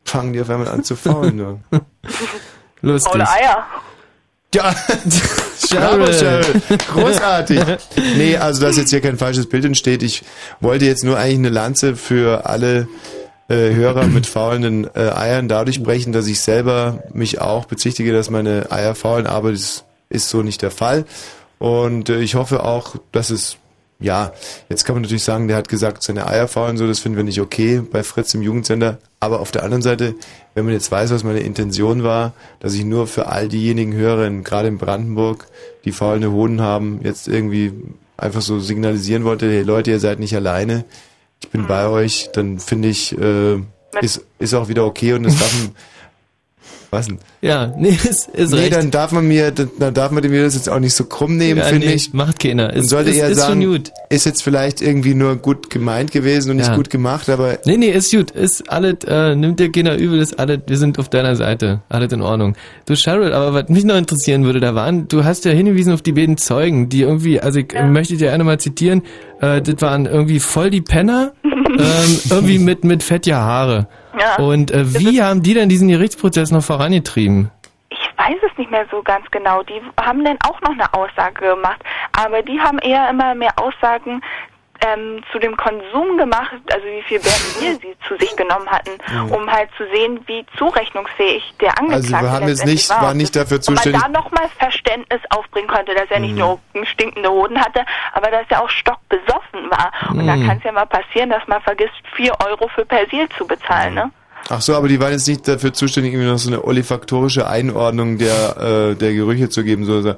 Fangen 0.04 0.34
die 0.34 0.42
auf 0.42 0.52
einmal 0.52 0.68
an 0.68 0.84
zu 0.84 0.96
faulen. 0.96 1.64
Lustig. 2.82 3.12
Faule 3.12 3.28
Eier. 3.28 3.66
Ja, 4.56 4.74
Bravo, 5.70 6.06
Cheryl. 6.06 6.62
Großartig. 6.94 7.60
Nee, 8.16 8.38
also 8.38 8.62
dass 8.62 8.78
jetzt 8.78 8.90
hier 8.90 9.02
kein 9.02 9.18
falsches 9.18 9.50
Bild 9.50 9.66
entsteht. 9.66 10.02
Ich 10.02 10.24
wollte 10.62 10.86
jetzt 10.86 11.04
nur 11.04 11.18
eigentlich 11.18 11.40
eine 11.40 11.50
Lanze 11.50 11.98
für 11.98 12.46
alle 12.46 12.88
äh, 13.50 13.74
Hörer 13.74 14.06
mit 14.06 14.26
faulenden 14.28 14.88
äh, 14.96 15.10
Eiern 15.10 15.50
dadurch 15.50 15.84
brechen, 15.84 16.14
dass 16.14 16.28
ich 16.28 16.40
selber 16.40 17.04
mich 17.14 17.42
auch 17.42 17.66
bezichtige, 17.66 18.14
dass 18.14 18.30
meine 18.30 18.72
Eier 18.72 18.96
faulen, 18.96 19.28
aber 19.28 19.52
das 19.52 19.84
ist 20.10 20.30
so 20.30 20.42
nicht 20.42 20.62
der 20.62 20.72
Fall. 20.72 21.04
Und 21.60 22.10
äh, 22.10 22.22
ich 22.22 22.36
hoffe 22.36 22.64
auch, 22.64 22.96
dass 23.12 23.32
es 23.32 23.58
ja, 24.00 24.34
jetzt 24.70 24.84
kann 24.84 24.96
man 24.96 25.04
natürlich 25.04 25.24
sagen, 25.24 25.48
der 25.48 25.56
hat 25.58 25.70
gesagt, 25.70 26.04
seine 26.04 26.28
Eier 26.28 26.48
faulen 26.48 26.78
so, 26.78 26.86
das 26.86 27.00
finden 27.00 27.18
wir 27.18 27.24
nicht 27.24 27.40
okay 27.40 27.80
bei 27.80 28.04
Fritz 28.04 28.34
im 28.34 28.42
Jugendsender. 28.42 28.98
Aber 29.20 29.40
auf 29.40 29.52
der 29.52 29.64
anderen 29.64 29.82
Seite, 29.82 30.16
wenn 30.54 30.66
man 30.66 30.74
jetzt 30.74 30.92
weiß, 30.92 31.12
was 31.12 31.24
meine 31.24 31.40
Intention 31.40 32.04
war, 32.04 32.34
dass 32.60 32.74
ich 32.74 32.84
nur 32.84 33.08
für 33.08 33.28
all 33.28 33.48
diejenigen 33.48 33.94
höre, 33.94 34.30
gerade 34.42 34.68
in 34.68 34.78
Brandenburg, 34.78 35.48
die 35.86 35.92
faulende 35.92 36.32
Hoden 36.32 36.62
haben, 36.62 37.00
jetzt 37.04 37.28
irgendwie 37.28 37.72
einfach 38.18 38.42
so 38.42 38.60
signalisieren 38.60 39.24
wollte, 39.24 39.50
hey 39.50 39.64
Leute, 39.64 39.92
ihr 39.92 40.00
seid 40.00 40.20
nicht 40.20 40.36
alleine, 40.36 40.86
ich 41.42 41.50
bin 41.50 41.68
bei 41.68 41.88
euch, 41.88 42.30
dann 42.34 42.60
finde 42.60 42.90
ich, 42.90 43.18
äh, 43.18 43.60
ist, 44.02 44.26
ist 44.40 44.54
auch 44.54 44.68
wieder 44.68 44.86
okay 44.86 45.14
und 45.14 45.26
es 45.26 45.40
darf 45.40 45.54
was 46.92 47.08
denn? 47.08 47.20
Ja, 47.42 47.74
nee, 47.78 47.90
ist, 48.10 48.30
ist 48.30 48.52
nee, 48.52 48.60
recht. 48.60 48.74
dann 48.76 48.92
darf 48.92 49.12
man 49.12 49.28
mir, 49.28 49.52
dann 49.52 49.94
darf 49.94 50.12
man 50.12 50.24
mir 50.30 50.44
das 50.44 50.56
jetzt 50.56 50.70
auch 50.70 50.80
nicht 50.80 50.94
so 50.94 51.06
krumm 51.06 51.38
nehmen, 51.38 51.60
Ja, 51.60 51.66
finde 51.66 51.88
nee, 51.88 51.94
ich. 51.94 52.14
macht 52.14 52.40
keiner. 52.40 52.70
Und 52.70 52.76
Ist- 52.76 52.90
sollte 52.90 53.10
ist- 53.12 53.18
eher 53.18 53.30
ist 53.30 53.40
schon 53.40 53.60
sagen, 53.60 53.66
gut. 53.66 53.92
ist 54.10 54.26
jetzt 54.26 54.44
vielleicht 54.44 54.82
irgendwie 54.82 55.14
nur 55.14 55.36
gut 55.36 55.70
gemeint 55.70 56.12
gewesen 56.12 56.52
und 56.52 56.58
nicht 56.58 56.70
Ja. 56.70 56.76
gut 56.76 56.90
gemacht, 56.90 57.30
aber 57.30 57.60
Nee, 57.66 57.78
nee, 57.78 57.90
ist 57.90 58.12
gut. 58.12 58.32
Ist 58.32 58.70
alles, 58.72 58.96
äh, 59.08 59.36
nimmt 59.36 59.60
dir 59.60 59.72
keiner 59.72 59.96
übel, 59.98 60.20
ist 60.20 60.38
alles, 60.40 60.60
wir 60.68 60.78
sind 60.78 61.00
auf 61.00 61.10
deiner 61.10 61.36
Seite. 61.36 61.82
Alles 61.90 62.12
in 62.12 62.22
Ordnung. 62.22 62.56
Du, 62.86 62.96
Cheryl, 62.96 63.34
aber 63.34 63.54
was 63.54 63.70
mich 63.70 63.84
noch 63.84 63.98
interessieren 63.98 64.44
würde, 64.46 64.60
da 64.60 64.76
waren, 64.76 65.08
du 65.08 65.24
hast 65.24 65.46
ja 65.46 65.52
hingewiesen 65.52 65.94
auf 65.94 66.02
die 66.02 66.12
beiden 66.14 66.38
Zeugen, 66.38 66.90
die 66.90 67.02
irgendwie, 67.02 67.40
also 67.40 67.60
ich 67.60 67.74
äh, 67.74 67.86
möchte 67.88 68.18
dir 68.18 68.32
eine 68.34 68.44
mal 68.44 68.60
zitieren, 68.60 69.02
äh, 69.42 69.62
das 69.62 69.76
waren 69.82 70.06
irgendwie 70.06 70.40
voll 70.40 70.70
die 70.70 70.82
Penner, 70.82 71.34
ähm, 71.80 72.22
irgendwie 72.30 72.60
mit, 72.60 72.84
mit 72.84 73.04
fettiger 73.04 73.42
Haare. 73.42 73.88
Ja. 74.20 74.44
Und 74.44 74.72
äh, 74.72 74.94
wie 75.00 75.22
haben 75.22 75.44
die 75.44 75.54
denn 75.54 75.70
diesen 75.70 75.88
Gerichtsprozess 75.88 76.52
noch 76.52 76.64
vorangetrieben? 76.64 77.52
Ich 77.90 78.00
weiß 78.18 78.38
es 78.50 78.58
nicht 78.58 78.72
mehr 78.72 78.86
so 78.92 79.02
ganz 79.04 79.30
genau. 79.32 79.64
Die 79.64 79.82
haben 80.02 80.24
dann 80.24 80.38
auch 80.48 80.60
noch 80.62 80.72
eine 80.72 80.94
Aussage 80.94 81.48
gemacht, 81.56 81.82
aber 82.14 82.42
die 82.42 82.60
haben 82.60 82.80
eher 82.80 83.10
immer 83.10 83.36
mehr 83.36 83.54
Aussagen 83.58 84.22
ähm, 84.82 85.24
zu 85.32 85.40
dem 85.40 85.56
Konsum 85.58 86.18
gemacht, 86.18 86.54
also 86.72 86.86
wie 86.86 87.02
viel 87.04 87.20
Bier 87.20 87.78
sie 87.82 87.96
zu 88.08 88.18
sich 88.18 88.36
genommen 88.36 88.68
hatten, 88.70 88.92
Mhm. 89.12 89.32
um 89.32 89.52
halt 89.52 89.70
zu 89.78 89.84
sehen, 89.94 90.20
wie 90.28 90.46
zurechnungsfähig 90.58 91.54
der 91.62 91.78
Angeklagte 91.80 92.16
Also 92.16 92.26
wir 92.28 92.32
haben 92.32 92.48
jetzt 92.48 92.66
nicht- 92.66 92.90
war. 92.90 93.02
waren 93.02 93.18
nicht 93.18 93.36
dafür 93.36 93.62
zuständig- 93.62 93.96
Und 93.96 94.02
man 94.02 94.14
da 94.14 94.20
nochmal 94.22 94.50
Verständnis 94.60 95.22
aufbringen 95.30 95.68
konnte, 95.68 95.94
dass 95.96 96.10
er 96.12 96.20
nicht 96.20 96.34
Mhm. 96.34 96.40
nur 96.40 96.60
einen 96.74 96.86
stinkende 96.86 97.30
Hoden 97.30 97.60
hatte, 97.60 97.86
aber 98.14 98.32
dass 98.32 98.46
er 98.50 98.62
auch 98.64 98.70
stockbesoffen 98.70 99.70
war. 99.72 99.92
Und 100.12 100.28
da 100.28 100.36
Mhm. 100.36 100.48
kann 100.48 100.58
es 100.58 100.64
ja 100.64 100.72
mal 100.72 100.86
passieren, 100.86 101.30
dass 101.30 101.46
man 101.48 101.62
vergisst, 101.62 101.94
vier 102.14 102.34
Euro 102.46 102.68
für 102.68 102.86
Persil 102.86 103.28
zu 103.38 103.48
bezahlen, 103.48 103.94
ne? 103.96 104.12
Ach 104.50 104.62
so, 104.62 104.76
aber 104.76 104.88
die 104.88 105.00
waren 105.00 105.12
jetzt 105.12 105.28
nicht 105.28 105.48
dafür 105.48 105.74
zuständig, 105.74 106.14
irgendwie 106.14 106.30
noch 106.30 106.38
so 106.38 106.50
eine 106.50 106.64
olfaktorische 106.64 107.48
Einordnung 107.48 108.18
der, 108.18 108.92
äh, 108.92 108.96
der 108.96 109.14
Gerüche 109.14 109.50
zu 109.50 109.64
geben, 109.64 109.86
so, 109.86 110.04
wenn 110.04 110.16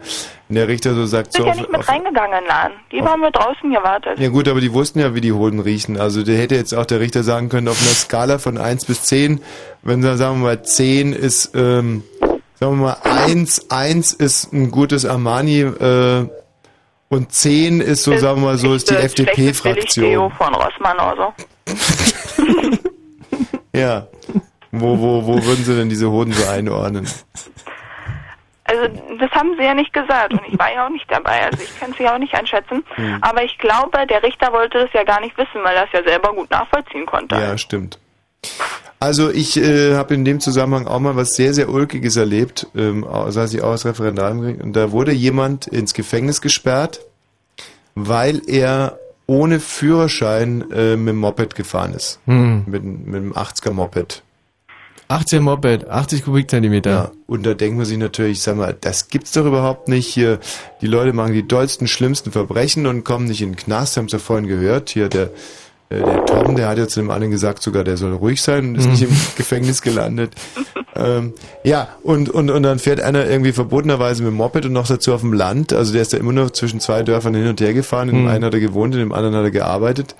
der 0.49 0.67
Richter 0.67 0.93
so 0.93 1.05
sagt, 1.05 1.33
Sind 1.33 1.41
so 1.41 1.45
ja 1.47 1.51
auf, 1.51 1.57
nicht 1.57 1.71
mit 1.71 1.79
auf, 1.79 1.89
reingegangen 1.89 2.45
Laden. 2.47 2.73
Die 2.91 3.01
haben 3.01 3.21
wir 3.21 3.31
draußen 3.31 3.71
gewartet. 3.71 4.19
ja 4.19 4.29
gut, 4.29 4.47
aber 4.47 4.61
die 4.61 4.73
wussten 4.73 4.99
ja, 4.99 5.15
wie 5.15 5.21
die 5.21 5.33
Hoden 5.33 5.59
riechen. 5.59 5.97
Also 5.97 6.23
der 6.23 6.37
hätte 6.37 6.55
jetzt 6.55 6.73
auch 6.73 6.85
der 6.85 6.99
Richter 6.99 7.23
sagen 7.23 7.49
können, 7.49 7.67
auf 7.67 7.81
einer 7.81 7.91
Skala 7.91 8.37
von 8.37 8.57
1 8.57 8.85
bis 8.85 9.03
10, 9.03 9.41
wenn 9.83 10.03
wir 10.03 10.17
sagen 10.17 10.39
wir 10.39 10.47
mal 10.47 10.63
10 10.63 11.13
ist, 11.13 11.55
ähm, 11.55 12.03
sagen 12.55 12.79
wir 12.79 12.87
mal 12.87 12.97
1, 13.03 13.71
1 13.71 14.13
ist 14.13 14.53
ein 14.53 14.71
gutes 14.71 15.05
Armani, 15.05 15.61
äh, 15.61 16.27
und 17.09 17.31
10 17.31 17.79
ist 17.79 18.03
so, 18.03 18.17
sagen 18.17 18.41
wir 18.41 18.47
mal 18.47 18.57
so, 18.57 18.73
ist 18.73 18.89
die 18.89 18.95
FDP-Fraktion. 18.95 20.31
Von 20.31 20.53
Rossmann 20.53 20.97
oder 20.97 21.33
so. 21.67 22.77
Ja. 23.77 24.07
Wo, 24.71 24.99
wo, 24.99 25.25
wo 25.25 25.45
würden 25.45 25.63
Sie 25.63 25.75
denn 25.75 25.89
diese 25.89 26.09
Hoden 26.11 26.33
so 26.33 26.47
einordnen? 26.47 27.07
Also 28.67 28.81
das 29.17 29.31
haben 29.31 29.55
sie 29.57 29.63
ja 29.63 29.73
nicht 29.73 29.93
gesagt 29.93 30.33
und 30.33 30.41
ich 30.45 30.59
war 30.59 30.73
ja 30.73 30.85
auch 30.85 30.89
nicht 30.89 31.09
dabei, 31.09 31.45
also 31.45 31.63
ich 31.63 31.79
kann 31.79 31.93
sie 31.97 32.05
auch 32.05 32.17
nicht 32.17 32.33
einschätzen. 32.33 32.83
Hm. 32.95 33.17
Aber 33.21 33.41
ich 33.43 33.57
glaube, 33.59 34.05
der 34.05 34.21
Richter 34.21 34.51
wollte 34.51 34.79
das 34.79 34.89
ja 34.91 35.05
gar 35.05 35.21
nicht 35.21 35.37
wissen, 35.37 35.63
weil 35.63 35.73
er 35.73 35.85
es 35.85 35.91
ja 35.93 36.03
selber 36.03 36.33
gut 36.33 36.51
nachvollziehen 36.51 37.05
konnte. 37.05 37.35
Ja, 37.35 37.57
stimmt. 37.57 37.97
Also 38.99 39.29
ich 39.29 39.55
äh, 39.57 39.95
habe 39.95 40.15
in 40.15 40.25
dem 40.25 40.41
Zusammenhang 40.41 40.85
auch 40.85 40.99
mal 40.99 41.15
was 41.15 41.35
sehr, 41.35 41.53
sehr 41.53 41.69
Ulkiges 41.69 42.17
erlebt, 42.17 42.67
ähm, 42.75 43.05
saß 43.27 43.53
ich 43.53 43.61
auch 43.61 43.71
als 43.71 43.85
Referendarium 43.85 44.41
gekriegt. 44.41 44.63
und 44.63 44.75
da 44.75 44.91
wurde 44.91 45.13
jemand 45.13 45.67
ins 45.67 45.93
Gefängnis 45.93 46.41
gesperrt, 46.41 46.99
weil 47.95 48.41
er 48.47 48.99
ohne 49.27 49.59
Führerschein 49.59 50.71
äh, 50.71 50.95
mit 50.95 51.09
dem 51.09 51.17
Moped 51.17 51.55
gefahren 51.55 51.93
ist. 51.93 52.19
Hm. 52.25 52.63
Mit, 52.65 52.83
mit 52.83 53.15
dem 53.15 53.33
80er 53.33 53.71
Moped. 53.71 54.23
80 55.09 55.39
Moped, 55.41 55.89
80 55.89 56.25
Kubikzentimeter. 56.25 56.89
Ja, 56.89 57.11
und 57.27 57.45
da 57.45 57.53
denkt 57.53 57.77
man 57.77 57.85
sich 57.85 57.97
natürlich, 57.97 58.41
sag 58.41 58.57
mal, 58.57 58.75
das 58.79 59.07
gibt's 59.07 59.31
doch 59.31 59.45
überhaupt 59.45 59.87
nicht 59.87 60.07
hier. 60.07 60.39
Die 60.81 60.87
Leute 60.87 61.13
machen 61.13 61.31
die 61.33 61.47
dollsten, 61.47 61.87
schlimmsten 61.87 62.31
Verbrechen 62.33 62.85
und 62.87 63.05
kommen 63.05 63.25
nicht 63.25 63.41
in 63.41 63.51
den 63.51 63.55
Knast, 63.55 63.95
haben 63.95 64.07
es 64.07 64.11
ja 64.11 64.19
vorhin 64.19 64.47
gehört. 64.47 64.89
Hier 64.89 65.07
der, 65.07 65.29
äh, 65.89 66.01
der 66.01 66.25
Tom, 66.25 66.55
der 66.57 66.67
hat 66.67 66.77
ja 66.77 66.89
zu 66.89 66.99
dem 66.99 67.09
anderen 67.09 67.31
gesagt, 67.31 67.63
sogar 67.63 67.85
der 67.85 67.95
soll 67.95 68.13
ruhig 68.15 68.41
sein 68.41 68.69
und 68.69 68.75
ist 68.75 68.85
Mhm. 68.85 68.91
nicht 68.91 69.01
im 69.03 69.15
Gefängnis 69.37 69.81
gelandet. 69.81 70.33
ähm, 70.97 71.33
ja, 71.63 71.87
und, 72.03 72.29
und, 72.29 72.49
und 72.49 72.63
dann 72.63 72.79
fährt 72.79 72.99
einer 73.01 73.25
irgendwie 73.25 73.51
verbotenerweise 73.51 74.23
mit 74.23 74.31
dem 74.31 74.37
Moped 74.37 74.65
und 74.65 74.73
noch 74.73 74.87
dazu 74.87 75.13
auf 75.13 75.21
dem 75.21 75.33
Land. 75.33 75.73
Also 75.73 75.93
der 75.93 76.01
ist 76.01 76.13
da 76.13 76.17
immer 76.17 76.33
nur 76.33 76.53
zwischen 76.53 76.79
zwei 76.79 77.03
Dörfern 77.03 77.33
hin 77.33 77.47
und 77.47 77.61
her 77.61 77.73
gefahren. 77.73 78.09
In 78.09 78.15
dem 78.15 78.23
Mhm. 78.23 78.29
einen 78.29 78.45
hat 78.45 78.53
er 78.53 78.59
gewohnt, 78.59 78.93
in 78.93 78.99
dem 78.99 79.11
anderen 79.11 79.35
hat 79.35 79.43
er 79.43 79.51
gearbeitet. 79.51 80.15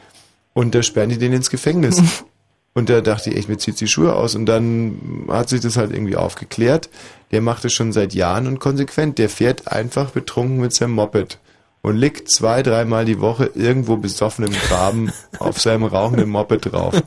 Und 0.54 0.74
da 0.76 0.82
sperren 0.84 1.10
die 1.10 1.18
den 1.18 1.34
ins 1.34 1.50
Gefängnis. 1.50 2.02
Und 2.74 2.90
da 2.90 3.02
dachte 3.02 3.32
ich 3.32 3.38
echt, 3.38 3.50
mir 3.50 3.58
zieht 3.58 3.80
die 3.80 3.88
Schuhe 3.88 4.14
aus. 4.16 4.36
Und 4.36 4.46
dann 4.46 5.26
hat 5.30 5.50
sich 5.50 5.62
das 5.62 5.78
halt 5.78 5.92
irgendwie 5.92 6.16
aufgeklärt. 6.16 6.90
Der 7.32 7.42
macht 7.42 7.66
es 7.66 7.74
schon 7.74 7.92
seit 7.92 8.14
Jahren 8.14 8.46
und 8.46 8.60
konsequent. 8.60 9.18
Der 9.18 9.30
fährt 9.30 9.68
einfach 9.72 10.12
betrunken 10.12 10.60
mit 10.60 10.74
seinem 10.74 10.92
Moped 10.92 11.40
und 11.82 11.96
liegt 11.98 12.30
zwei, 12.30 12.62
dreimal 12.62 13.06
die 13.06 13.20
Woche 13.20 13.50
irgendwo 13.56 13.98
besoffen 13.98 14.46
im 14.46 14.54
Graben 14.54 15.12
auf 15.40 15.60
seinem 15.60 15.86
rauchenden 15.86 16.30
Moped 16.30 16.72
drauf. 16.72 17.02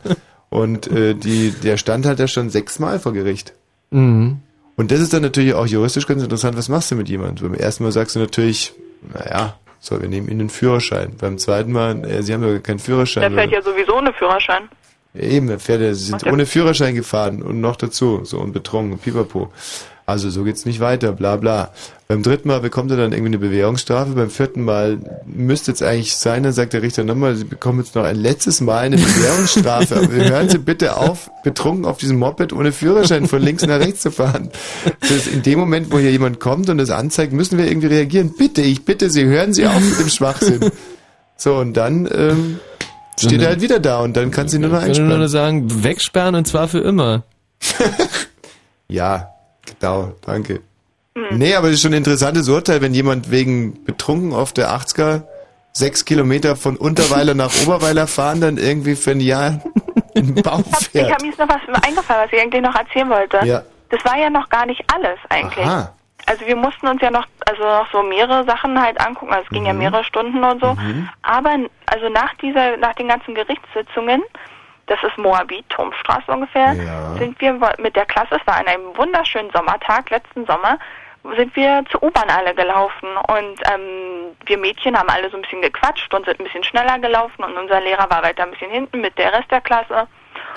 Und 0.49 0.89
äh, 0.89 1.15
die, 1.15 1.53
der 1.53 1.77
stand 1.77 2.05
halt 2.05 2.19
da 2.19 2.27
schon 2.27 2.51
sechsmal 2.51 2.99
vor 2.99 3.13
Gericht. 3.13 3.53
Mhm. 3.91 4.39
Und 4.77 4.91
das 4.91 5.01
ist 5.01 5.13
dann 5.13 5.23
natürlich 5.23 5.55
auch 5.55 5.67
juristisch 5.67 6.07
ganz 6.07 6.23
interessant. 6.23 6.57
Was 6.57 6.69
machst 6.69 6.91
du 6.91 6.95
mit 6.95 7.09
jemandem? 7.09 7.51
Beim 7.51 7.61
ersten 7.61 7.85
Mal 7.85 7.93
sagst 7.93 8.17
du 8.17 8.21
natürlich, 8.21 8.73
naja, 9.13 9.59
so, 9.79 10.01
wir 10.01 10.09
nehmen 10.09 10.29
Ihnen 10.29 10.41
einen 10.41 10.51
Führerschein. 10.51 11.17
Beim 11.19 11.39
zweiten 11.39 11.73
Mal, 11.73 12.05
äh, 12.05 12.23
Sie 12.23 12.35
haben 12.35 12.43
ja 12.43 12.59
keinen 12.59 12.79
Führerschein. 12.79 13.23
Der 13.23 13.31
fährt 13.31 13.49
oder? 13.49 13.57
ja 13.57 13.63
sowieso 13.63 13.97
ohne 13.97 14.13
Führerschein. 14.13 14.69
Ja, 15.15 15.23
eben, 15.23 15.49
er 15.49 15.59
fährt, 15.59 15.81
sie 15.81 16.05
sind 16.05 16.27
ohne 16.27 16.47
Führerschein 16.47 16.95
gefahren 16.95 17.43
und 17.43 17.61
noch 17.61 17.77
dazu, 17.77 18.25
so 18.25 18.39
und 18.39 18.53
betrunken, 18.53 18.99
pipapo. 18.99 19.51
Also 20.11 20.29
so 20.29 20.43
geht's 20.43 20.65
nicht 20.65 20.81
weiter, 20.81 21.13
bla 21.13 21.37
bla. 21.37 21.71
Beim 22.09 22.25
dritten 22.25 22.49
Mal 22.49 22.59
bekommt 22.59 22.91
er 22.91 22.97
dann 22.97 23.13
irgendwie 23.13 23.29
eine 23.29 23.39
Bewährungsstrafe, 23.39 24.11
beim 24.11 24.29
vierten 24.29 24.65
Mal 24.65 24.99
müsste 25.25 25.71
es 25.71 25.83
eigentlich 25.83 26.17
sein, 26.17 26.43
dann 26.43 26.53
sagt 26.53 26.73
der 26.73 26.83
Richter 26.83 27.05
nochmal, 27.05 27.37
Sie 27.37 27.45
bekommen 27.45 27.79
jetzt 27.79 27.95
noch 27.95 28.03
ein 28.03 28.17
letztes 28.17 28.61
Mal 28.61 28.79
eine 28.79 28.97
Bewährungsstrafe, 28.97 29.95
aber 29.99 30.09
hören 30.09 30.49
Sie 30.49 30.59
bitte 30.59 30.97
auf, 30.97 31.31
betrunken 31.45 31.85
auf 31.85 31.99
diesem 31.99 32.19
Moped 32.19 32.53
ohne 32.53 32.73
Führerschein 32.73 33.29
von 33.29 33.41
links 33.41 33.65
nach 33.65 33.79
rechts 33.79 34.01
zu 34.01 34.11
fahren. 34.11 34.51
Das 35.01 35.13
ist 35.13 35.29
in 35.29 35.43
dem 35.43 35.61
Moment, 35.61 35.93
wo 35.93 36.01
hier 36.01 36.11
jemand 36.11 36.41
kommt 36.41 36.69
und 36.69 36.79
das 36.79 36.91
anzeigt, 36.91 37.33
müssen 37.33 37.57
wir 37.57 37.69
irgendwie 37.69 37.87
reagieren. 37.87 38.35
Bitte, 38.37 38.63
ich 38.63 38.85
bitte 38.85 39.11
Sie, 39.11 39.25
hören 39.27 39.55
Sie 39.55 39.65
auf 39.69 39.81
mit 39.81 40.01
dem 40.01 40.09
Schwachsinn. 40.09 40.73
So, 41.37 41.55
und 41.59 41.75
dann 41.75 42.09
ähm, 42.13 42.59
steht 43.17 43.41
er 43.41 43.49
halt 43.51 43.61
wieder 43.61 43.79
da 43.79 44.01
und 44.01 44.17
dann 44.17 44.33
kann 44.33 44.49
sie 44.49 44.59
nur 44.59 44.71
noch 44.71 44.85
Ich 44.85 44.97
kann 44.99 45.07
nur 45.09 45.19
einsperren. 45.21 45.29
sagen, 45.29 45.85
wegsperren 45.85 46.35
und 46.35 46.49
zwar 46.49 46.67
für 46.67 46.81
immer. 46.81 47.23
Ja, 48.89 49.29
genau, 49.67 50.13
danke. 50.25 50.61
Nee, 51.33 51.55
aber 51.55 51.67
das 51.67 51.77
ist 51.77 51.83
schon 51.83 51.93
ein 51.93 51.99
interessantes 51.99 52.49
Urteil, 52.49 52.81
wenn 52.81 52.95
jemand 52.95 53.31
wegen 53.31 53.85
betrunken 53.85 54.33
auf 54.33 54.53
der 54.53 54.71
80er 54.71 55.23
sechs 55.73 56.05
Kilometer 56.05 56.57
von 56.57 56.77
Unterweiler 56.77 57.35
nach 57.35 57.51
Oberweiler 57.67 58.07
fahren, 58.07 58.41
dann 58.41 58.57
irgendwie 58.59 58.97
für 58.97 59.11
ein 59.13 59.21
Jahr 59.21 59.61
einen 60.17 60.35
Baum 60.37 60.65
Ich 60.81 60.89
fährt. 60.89 61.13
habe 61.13 61.23
mir 61.23 61.31
jetzt 61.31 61.39
noch 61.39 61.49
was 61.49 61.85
eingefallen, 61.85 62.25
was 62.27 62.33
ich 62.33 62.41
eigentlich 62.41 62.63
noch 62.63 62.75
erzählen 62.75 63.09
wollte. 63.11 63.41
Ja. 63.45 63.63
Das 63.91 64.05
war 64.05 64.17
ja 64.19 64.31
noch 64.31 64.49
gar 64.49 64.67
nicht 64.67 64.83
alles 64.93 65.19
eigentlich. 65.29 65.65
Aha. 65.65 65.93
Also 66.27 66.47
wir 66.47 66.57
mussten 66.57 66.87
uns 66.87 67.03
ja 67.03 67.11
noch, 67.11 67.27
also 67.47 67.63
noch 67.63 67.91
so 67.93 68.03
mehrere 68.03 68.45
Sachen 68.45 68.81
halt 68.81 69.01
angucken. 69.01 69.33
Also 69.33 69.45
es 69.45 69.51
ging 69.51 69.67
ja 69.67 69.73
Mhm. 69.73 69.79
mehrere 69.81 70.05
Stunden 70.05 70.43
und 70.45 70.61
so. 70.61 70.77
Aber 71.23 71.51
also 71.87 72.09
nach 72.09 72.35
dieser, 72.41 72.77
nach 72.77 72.95
den 72.95 73.09
ganzen 73.09 73.35
Gerichtssitzungen, 73.35 74.23
das 74.91 74.99
ist 75.05 75.17
Moabit, 75.19 75.69
Turmstraße 75.69 76.31
ungefähr, 76.33 76.75
Ja. 76.75 77.15
sind 77.17 77.41
wir 77.41 77.53
mit 77.79 77.95
der 77.95 78.07
Klasse, 78.07 78.37
es 78.41 78.47
war 78.47 78.57
an 78.57 78.67
einem 78.67 78.97
wunderschönen 78.97 79.51
Sommertag, 79.53 80.11
letzten 80.11 80.45
Sommer, 80.47 80.79
sind 81.37 81.55
wir 81.55 81.85
zur 81.91 82.03
U-Bahn 82.03 82.29
alle 82.29 82.55
gelaufen 82.55 83.09
und 83.29 83.61
ähm, 83.73 84.35
wir 84.47 84.59
Mädchen 84.59 84.97
haben 84.99 85.09
alle 85.09 85.31
so 85.31 85.37
ein 85.37 85.43
bisschen 85.43 85.63
gequatscht 85.63 86.13
und 86.13 86.25
sind 86.25 86.41
ein 86.41 86.45
bisschen 86.45 86.65
schneller 86.65 86.99
gelaufen 86.99 87.45
und 87.45 87.57
unser 87.57 87.81
Lehrer 87.81 88.11
war 88.11 88.23
weiter 88.23 88.43
ein 88.43 88.51
bisschen 88.51 88.71
hinten 88.71 89.01
mit 89.01 89.17
der 89.17 89.33
Rest 89.33 89.51
der 89.51 89.61
Klasse. 89.61 90.09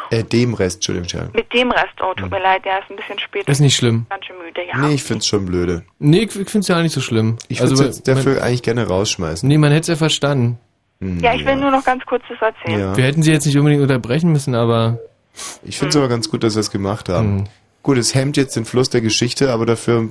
Äh, 0.10 0.24
dem 0.24 0.54
Rest, 0.54 0.78
Entschuldigung, 0.78 1.10
Sharon. 1.10 1.32
Mit 1.34 1.54
dem 1.54 1.72
Rest, 1.72 2.02
oh, 2.02 2.14
tut 2.14 2.32
mir 2.32 2.40
leid, 2.40 2.66
der 2.66 2.80
ist 2.80 2.90
ein 2.90 2.96
bisschen 2.96 3.20
spät. 3.20 3.48
Ist 3.48 3.60
nicht 3.60 3.76
schlimm. 3.76 4.06
Ganz 4.10 4.26
schön 4.26 4.38
müde, 4.38 4.62
ja. 4.66 4.78
Nee, 4.78 4.96
ich 4.96 5.04
find's 5.04 5.28
schon 5.28 5.46
blöde. 5.46 5.84
Nee, 6.00 6.24
ich 6.24 6.50
find's 6.50 6.68
ja 6.68 6.78
auch 6.78 6.82
nicht 6.82 6.94
so 6.94 7.02
schlimm. 7.02 7.38
Ich 7.50 7.60
würde 7.60 7.72
also, 7.72 7.84
jetzt 7.84 8.08
dafür 8.08 8.42
eigentlich 8.42 8.64
gerne 8.64 8.88
rausschmeißen. 8.88 9.48
Nee, 9.48 9.58
man 9.58 9.72
hätte 9.72 9.82
es 9.82 9.88
ja 9.90 9.96
verstanden. 9.96 10.60
Ja, 11.22 11.34
ich 11.34 11.46
will 11.46 11.56
nur 11.56 11.72
noch 11.72 11.84
ganz 11.84 12.06
kurz 12.06 12.24
das 12.30 12.42
erzählen. 12.42 12.80
Ja. 12.80 12.98
Wir 12.98 13.04
hätten 13.06 13.24
sie 13.24 13.32
jetzt 13.32 13.46
nicht 13.46 13.58
unbedingt 13.58 13.82
unterbrechen 13.82 14.32
müssen, 14.32 14.56
aber. 14.56 15.00
Ich 15.64 15.78
finde 15.80 15.90
es 15.90 15.96
aber 15.96 16.08
ganz 16.10 16.30
gut, 16.30 16.44
dass 16.44 16.56
wir 16.56 16.60
es 16.62 16.72
gemacht 16.72 17.10
haben. 17.10 17.50
Gut, 17.82 17.98
es 17.98 18.14
hemmt 18.16 18.38
jetzt 18.38 18.56
den 18.56 18.66
Fluss 18.66 18.90
der 18.90 19.02
Geschichte, 19.02 19.52
aber 19.52 19.66
dafür 19.66 20.10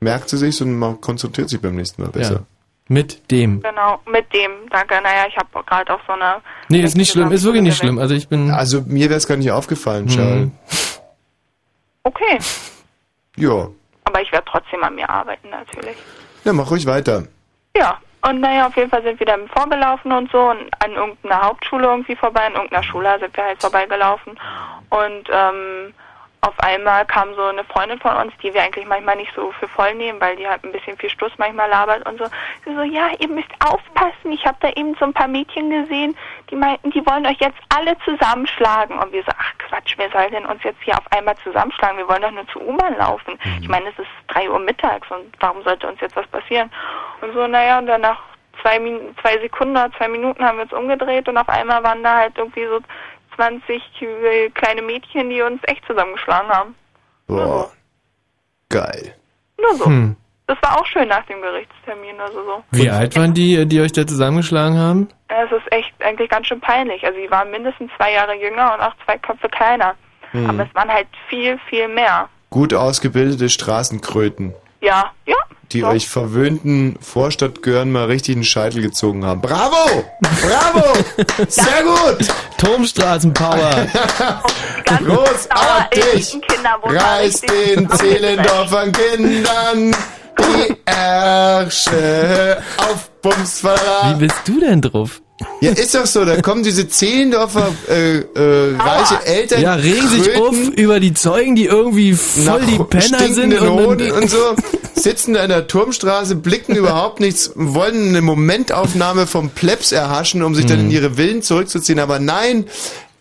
merkt 0.00 0.28
sie 0.30 0.38
sich 0.38 0.60
und 0.62 0.76
man 0.78 1.00
konzentriert 1.00 1.48
sich 1.48 1.60
beim 1.60 1.76
nächsten 1.76 2.02
Mal 2.02 2.10
besser. 2.10 2.34
Ja. 2.34 2.40
Mit 2.88 3.30
dem. 3.30 3.62
Genau, 3.62 4.00
mit 4.10 4.26
dem, 4.34 4.50
danke. 4.68 4.94
Naja, 5.02 5.26
ich 5.28 5.36
habe 5.36 5.64
gerade 5.64 5.94
auf 5.94 6.00
so 6.06 6.12
eine... 6.14 6.36
Nee, 6.68 6.80
ist 6.82 6.96
nicht 6.96 7.12
schlimm, 7.12 7.30
ist 7.30 7.44
wirklich 7.44 7.62
nicht 7.62 7.76
schlimm. 7.78 7.98
Also 7.98 8.14
ich 8.14 8.28
bin. 8.28 8.50
Also 8.50 8.82
mir 8.82 9.08
wäre 9.08 9.18
es 9.18 9.26
gar 9.28 9.36
nicht 9.36 9.50
aufgefallen, 9.52 10.06
Mhm. 10.06 10.08
Charles. 10.10 10.50
Okay, 12.04 12.38
Ja, 13.36 13.68
aber 14.04 14.20
ich 14.22 14.32
werde 14.32 14.44
trotzdem 14.50 14.82
an 14.82 14.94
mir 14.96 15.08
arbeiten, 15.08 15.48
natürlich. 15.50 15.96
na 16.44 16.52
mach 16.52 16.70
ruhig 16.70 16.84
weiter. 16.86 17.24
Ja, 17.76 17.98
und 18.24 18.40
naja, 18.40 18.68
auf 18.68 18.76
jeden 18.76 18.90
Fall 18.90 19.02
sind 19.02 19.18
wir 19.18 19.26
dann 19.26 19.48
vorgelaufen 19.48 20.12
und 20.12 20.30
so 20.30 20.50
und 20.50 20.70
an 20.82 20.92
irgendeiner 20.92 21.42
Hauptschule 21.42 21.86
irgendwie 21.86 22.14
vorbei, 22.14 22.46
in 22.46 22.54
irgendeiner 22.54 22.84
Schule 22.84 23.18
sind 23.18 23.36
wir 23.36 23.44
halt 23.44 23.60
vorbeigelaufen. 23.60 24.38
Und 24.90 25.28
ähm, 25.32 25.92
auf 26.44 26.58
einmal 26.58 27.06
kam 27.06 27.34
so 27.34 27.42
eine 27.44 27.62
Freundin 27.62 28.00
von 28.00 28.16
uns, 28.16 28.32
die 28.42 28.52
wir 28.52 28.62
eigentlich 28.62 28.84
manchmal 28.84 29.14
nicht 29.14 29.32
so 29.34 29.52
für 29.52 29.68
voll 29.68 29.94
nehmen, 29.94 30.20
weil 30.20 30.34
die 30.34 30.46
halt 30.46 30.64
ein 30.64 30.72
bisschen 30.72 30.98
viel 30.98 31.08
Stuss 31.08 31.30
manchmal 31.38 31.70
labert 31.70 32.04
und 32.08 32.18
so. 32.18 32.24
Sie 32.64 32.74
so, 32.74 32.82
ja, 32.82 33.10
ihr 33.20 33.28
müsst 33.28 33.50
aufpassen, 33.60 34.32
ich 34.32 34.44
habe 34.44 34.56
da 34.60 34.70
eben 34.70 34.96
so 34.96 35.04
ein 35.04 35.12
paar 35.12 35.28
Mädchen 35.28 35.70
gesehen, 35.70 36.16
die 36.50 36.56
meinten, 36.56 36.90
die 36.90 37.06
wollen 37.06 37.26
euch 37.26 37.38
jetzt 37.38 37.58
alle 37.68 37.96
zusammenschlagen. 38.04 38.98
Und 38.98 39.12
wir 39.12 39.22
so, 39.22 39.30
ach 39.38 39.52
Quatsch, 39.58 39.94
wer 39.98 40.10
soll 40.10 40.30
denn 40.30 40.44
uns 40.44 40.64
jetzt 40.64 40.82
hier 40.82 40.94
auf 40.94 41.12
einmal 41.12 41.36
zusammenschlagen? 41.44 41.98
Wir 41.98 42.08
wollen 42.08 42.22
doch 42.22 42.32
nur 42.32 42.48
zur 42.48 42.66
U-Bahn 42.66 42.98
laufen. 42.98 43.38
Ich 43.60 43.68
meine, 43.68 43.90
es 43.90 43.98
ist 44.00 44.10
drei 44.26 44.50
Uhr 44.50 44.58
mittags 44.58 45.08
und 45.12 45.32
warum 45.38 45.62
sollte 45.62 45.86
uns 45.86 46.00
jetzt 46.00 46.16
was 46.16 46.26
passieren? 46.26 46.72
Und 47.20 47.32
so, 47.34 47.46
naja, 47.46 47.78
und 47.78 47.86
dann 47.86 48.00
nach 48.00 48.20
zwei, 48.60 48.78
Min 48.78 49.14
zwei 49.20 49.38
Sekunden 49.38 49.76
oder 49.76 49.92
zwei 49.92 50.08
Minuten 50.08 50.44
haben 50.44 50.58
wir 50.58 50.64
uns 50.64 50.72
umgedreht 50.72 51.28
und 51.28 51.36
auf 51.36 51.48
einmal 51.48 51.82
waren 51.82 52.02
da 52.02 52.16
halt 52.16 52.36
irgendwie 52.36 52.66
so 52.66 52.80
20 53.36 53.82
kleine 54.54 54.82
Mädchen, 54.82 55.30
die 55.30 55.42
uns 55.42 55.60
echt 55.64 55.84
zusammengeschlagen 55.86 56.48
haben. 56.50 56.74
Boah. 57.26 57.70
Geil. 58.68 59.14
Nur 59.60 59.74
so. 59.76 59.86
Hm. 59.86 60.16
Das 60.46 60.58
war 60.60 60.78
auch 60.78 60.86
schön 60.86 61.08
nach 61.08 61.24
dem 61.26 61.40
Gerichtstermin, 61.40 62.20
also 62.20 62.44
so. 62.44 62.64
Wie 62.72 62.90
alt 62.90 63.16
waren 63.16 63.32
die, 63.32 63.64
die 63.66 63.80
euch 63.80 63.92
da 63.92 64.06
zusammengeschlagen 64.06 64.76
haben? 64.76 65.08
Es 65.28 65.50
ist 65.52 65.72
echt 65.72 65.92
eigentlich 66.00 66.28
ganz 66.28 66.46
schön 66.46 66.60
peinlich. 66.60 67.04
Also 67.04 67.18
sie 67.18 67.30
waren 67.30 67.50
mindestens 67.50 67.90
zwei 67.96 68.12
Jahre 68.12 68.34
jünger 68.34 68.74
und 68.74 68.80
auch 68.80 68.94
zwei 69.04 69.16
Köpfe 69.18 69.48
kleiner. 69.48 69.94
Hm. 70.32 70.50
Aber 70.50 70.64
es 70.64 70.74
waren 70.74 70.90
halt 70.90 71.06
viel, 71.28 71.58
viel 71.70 71.88
mehr. 71.88 72.28
Gut 72.50 72.74
ausgebildete 72.74 73.48
Straßenkröten, 73.48 74.54
Ja, 74.80 75.12
ja. 75.26 75.36
Die 75.72 75.84
euch 75.84 76.08
verwöhnten 76.08 76.96
Vorstadtgören 77.00 77.90
mal 77.90 78.06
richtig 78.06 78.36
den 78.36 78.44
Scheitel 78.44 78.82
gezogen 78.82 79.24
haben. 79.24 79.40
Bravo! 79.40 80.04
Bravo! 80.20 80.84
Sehr 81.48 81.82
gut! 81.82 82.28
Turmstraßenpower! 82.58 83.86
Großartig! 84.86 86.38
Reiß 86.84 87.40
den 87.40 87.90
Zehlendorfern 87.96 88.92
Kindern 88.92 89.96
die 90.38 90.76
Ärsche 90.84 92.62
auf 92.76 93.10
Bumsverlag. 93.22 94.14
Wie 94.14 94.26
bist 94.26 94.40
du 94.46 94.60
denn 94.60 94.80
drauf? 94.80 95.20
Ja, 95.60 95.72
ist 95.72 95.94
doch 95.94 96.06
so, 96.06 96.24
da 96.24 96.40
kommen 96.40 96.62
diese 96.62 96.88
Zehlendorfer 96.88 97.72
äh, 97.88 98.18
äh, 98.18 98.76
reiche 98.76 99.24
Eltern. 99.26 99.60
Ja, 99.62 99.74
regen 99.74 100.08
sich 100.08 100.36
auf 100.36 100.56
über 100.76 101.00
die 101.00 101.14
Zeugen, 101.14 101.54
die 101.54 101.66
irgendwie 101.66 102.12
voll 102.12 102.62
die 102.66 102.78
Penner 102.78 103.28
sind. 103.32 103.58
Und, 103.60 103.68
Hoden 103.70 104.10
und 104.12 104.28
so, 104.30 104.54
sitzen 104.94 105.34
da 105.34 105.42
in 105.44 105.48
der 105.50 105.66
Turmstraße, 105.66 106.34
blicken 106.36 106.74
überhaupt 106.76 107.20
nichts, 107.20 107.52
wollen 107.54 108.08
eine 108.08 108.20
Momentaufnahme 108.22 109.26
vom 109.26 109.50
Plebs 109.50 109.92
erhaschen, 109.92 110.42
um 110.42 110.54
sich 110.54 110.66
dann 110.66 110.80
in 110.80 110.86
Mhm. 110.86 110.92
ihre 110.92 111.10
Villen 111.14 111.42
zurückzuziehen. 111.42 111.98
Aber 111.98 112.18
nein, 112.18 112.66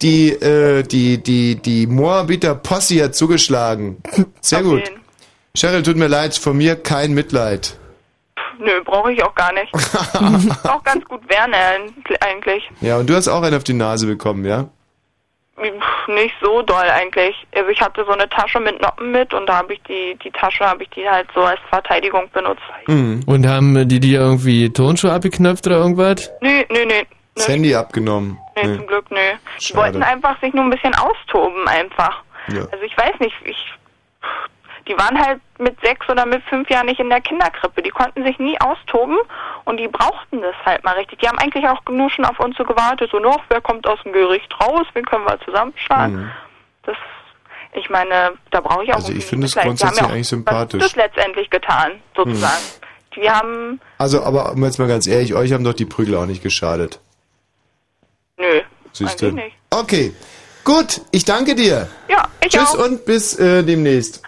die, 0.01 0.29
äh, 0.29 0.83
die, 0.83 1.19
die, 1.19 1.55
die 1.55 1.85
Moabiter 1.87 2.55
Posse 2.55 3.03
hat 3.03 3.15
zugeschlagen. 3.15 3.97
Sehr 4.41 4.63
gut. 4.63 4.83
Cheryl, 5.55 5.83
tut 5.83 5.97
mir 5.97 6.07
leid, 6.07 6.35
von 6.35 6.57
mir 6.57 6.75
kein 6.75 7.13
Mitleid. 7.13 7.75
Nö, 8.63 8.81
brauche 8.85 9.11
ich 9.11 9.23
auch 9.23 9.33
gar 9.35 9.51
nicht. 9.53 9.73
auch 10.67 10.83
ganz 10.83 11.03
gut 11.05 11.21
Werner 11.27 11.57
eigentlich. 12.21 12.69
Ja, 12.79 12.97
und 12.97 13.09
du 13.09 13.15
hast 13.15 13.27
auch 13.27 13.41
einen 13.41 13.55
auf 13.55 13.63
die 13.63 13.73
Nase 13.73 14.05
bekommen, 14.05 14.45
ja? 14.45 14.65
Pff, 15.57 16.07
Nicht 16.07 16.33
so 16.41 16.61
doll 16.61 16.89
eigentlich. 16.89 17.35
Also 17.55 17.69
ich 17.69 17.81
hatte 17.81 18.03
so 18.05 18.11
eine 18.11 18.29
Tasche 18.29 18.59
mit 18.59 18.81
Noppen 18.81 19.11
mit 19.11 19.33
und 19.33 19.47
da 19.47 19.57
habe 19.57 19.73
ich 19.73 19.81
die, 19.83 20.15
die 20.23 20.31
Tasche 20.31 20.65
habe 20.65 20.83
ich 20.83 20.89
die 20.91 21.07
halt 21.07 21.27
so 21.35 21.41
als 21.41 21.59
Verteidigung 21.69 22.29
benutzt. 22.31 22.61
und 22.87 23.47
haben 23.47 23.87
die 23.87 23.99
dir 23.99 24.19
irgendwie 24.19 24.71
Turnschuhe 24.71 25.11
abgeknöpft 25.11 25.65
oder 25.67 25.77
irgendwas? 25.77 26.31
Nö, 26.41 26.63
nö, 26.69 26.85
nö. 26.85 27.01
Das 27.35 27.47
Handy 27.47 27.73
abgenommen. 27.75 28.37
Nee, 28.55 28.67
Nee. 28.67 28.75
zum 28.77 28.87
Glück, 28.87 29.09
nö. 29.09 29.17
Die 29.59 29.63
Schade. 29.65 29.79
wollten 29.79 30.03
einfach 30.03 30.39
sich 30.41 30.53
nur 30.53 30.65
ein 30.65 30.69
bisschen 30.69 30.93
austoben, 30.95 31.67
einfach. 31.67 32.23
Ja. 32.49 32.61
Also 32.71 32.83
ich 32.85 32.97
weiß 32.97 33.19
nicht, 33.19 33.35
ich, 33.45 33.57
die 34.87 34.97
waren 34.97 35.19
halt 35.19 35.39
mit 35.59 35.79
sechs 35.81 36.07
oder 36.09 36.25
mit 36.25 36.43
fünf 36.43 36.69
Jahren 36.69 36.87
nicht 36.87 36.99
in 36.99 37.09
der 37.09 37.21
Kinderkrippe. 37.21 37.81
Die 37.81 37.89
konnten 37.89 38.23
sich 38.23 38.39
nie 38.39 38.59
austoben 38.59 39.17
und 39.65 39.77
die 39.77 39.87
brauchten 39.87 40.41
das 40.41 40.55
halt 40.65 40.83
mal 40.83 40.95
richtig. 40.95 41.19
Die 41.19 41.27
haben 41.27 41.37
eigentlich 41.37 41.65
auch 41.67 41.81
nur 41.89 42.09
schon 42.09 42.25
auf 42.25 42.39
uns 42.39 42.57
so 42.57 42.63
gewartet, 42.63 43.09
so 43.11 43.19
noch, 43.19 43.41
wer 43.49 43.61
kommt 43.61 43.85
aus 43.87 43.99
dem 44.03 44.13
Gericht 44.13 44.51
raus, 44.59 44.85
wen 44.93 45.05
können 45.05 45.25
wir 45.25 45.39
zusammenschlagen. 45.41 46.15
Mhm. 46.15 46.31
Das, 46.83 46.97
ich 47.73 47.89
meine, 47.89 48.33
da 48.49 48.59
brauche 48.61 48.83
ich 48.83 48.91
auch 48.91 48.95
Also 48.95 49.13
ich 49.13 49.25
finde 49.25 49.47
es 49.47 49.55
grundsätzlich 49.55 50.01
ja 50.01 50.07
eigentlich 50.07 50.27
sympathisch. 50.27 50.81
Das 50.81 50.95
letztendlich 50.95 51.49
getan, 51.49 52.01
sozusagen. 52.15 52.63
Die 53.15 53.29
haben, 53.29 53.81
Also, 53.97 54.23
aber 54.23 54.53
um 54.53 54.63
jetzt 54.63 54.79
mal 54.79 54.87
ganz 54.87 55.05
ehrlich, 55.05 55.35
euch 55.35 55.51
haben 55.51 55.63
doch 55.63 55.73
die 55.73 55.85
Prügel 55.85 56.15
auch 56.15 56.25
nicht 56.25 56.41
geschadet. 56.41 56.99
nö, 58.37 58.61
eigentlich 58.99 59.33
nicht. 59.33 59.55
Okay. 59.69 60.13
Gut, 60.63 61.01
ich 61.11 61.25
danke 61.25 61.55
dir. 61.55 61.89
Ja, 62.07 62.27
ich 62.39 62.49
Tschüss 62.49 62.75
auch. 62.75 62.85
und 62.85 63.05
bis 63.05 63.37
äh, 63.39 63.63
demnächst. 63.63 64.21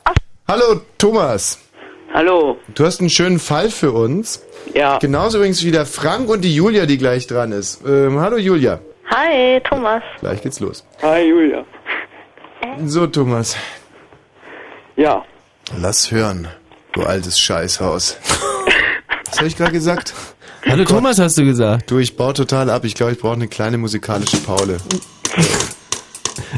Hallo, 0.53 0.81
Thomas. 0.99 1.57
Hallo. 2.13 2.59
Du 2.75 2.85
hast 2.85 2.99
einen 2.99 3.09
schönen 3.09 3.39
Fall 3.39 3.71
für 3.71 3.91
uns. 3.91 4.43
Ja. 4.75 4.99
Genauso 4.99 5.39
übrigens 5.39 5.63
wie 5.63 5.71
der 5.71 5.87
Frank 5.87 6.29
und 6.29 6.41
die 6.41 6.53
Julia, 6.53 6.85
die 6.85 6.99
gleich 6.99 7.25
dran 7.25 7.51
ist. 7.51 7.81
Ähm, 7.87 8.19
hallo 8.19 8.37
Julia. 8.37 8.79
Hi, 9.09 9.59
Thomas. 9.67 10.03
Gleich 10.19 10.43
geht's 10.43 10.59
los. 10.59 10.85
Hi, 11.01 11.27
Julia. 11.27 11.65
So, 12.85 13.07
Thomas. 13.07 13.57
Ja. 14.95 15.25
Lass 15.75 16.11
hören, 16.11 16.47
du 16.91 17.01
altes 17.01 17.39
Scheißhaus. 17.39 18.17
Was 19.25 19.37
habe 19.39 19.47
ich 19.47 19.57
gerade 19.57 19.71
gesagt? 19.71 20.13
Hallo 20.69 20.85
Thomas, 20.85 21.17
hast 21.17 21.35
du 21.39 21.45
gesagt. 21.45 21.89
Du, 21.89 21.97
ich 21.97 22.15
baue 22.15 22.35
total 22.35 22.69
ab. 22.69 22.85
Ich 22.85 22.93
glaube, 22.93 23.13
ich 23.13 23.17
brauche 23.17 23.33
eine 23.33 23.47
kleine 23.47 23.79
musikalische 23.79 24.37
Paule. 24.37 24.77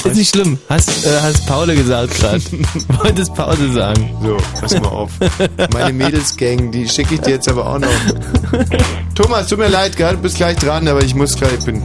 Ist 0.04 0.16
nicht 0.16 0.30
schlimm. 0.30 0.58
Hast, 0.70 1.06
äh, 1.06 1.20
hast 1.22 1.46
Paul 1.46 1.68
gesagt 1.76 2.16
gerade. 2.16 2.42
Wolltest 3.04 3.34
Pause 3.34 3.72
sagen. 3.72 4.10
So, 4.22 4.38
pass 4.60 4.74
mal 4.80 4.88
auf. 4.88 5.12
Meine 5.74 5.94
Mädelsgang, 5.94 6.72
die 6.72 6.88
schicke 6.88 7.16
ich 7.16 7.22
dir 7.22 7.32
jetzt 7.32 7.50
aber 7.50 7.68
auch 7.68 7.80
noch. 7.80 7.90
Thomas, 9.16 9.48
tut 9.48 9.60
mir 9.60 9.70
leid, 9.70 9.96
gell? 9.98 10.12
du 10.12 10.22
bist 10.22 10.38
gleich 10.38 10.58
dran, 10.58 10.88
aber 10.88 11.04
ich 11.04 11.16
muss 11.16 11.36
gleich, 11.36 11.54
ich 11.60 11.66
bin 11.66 11.84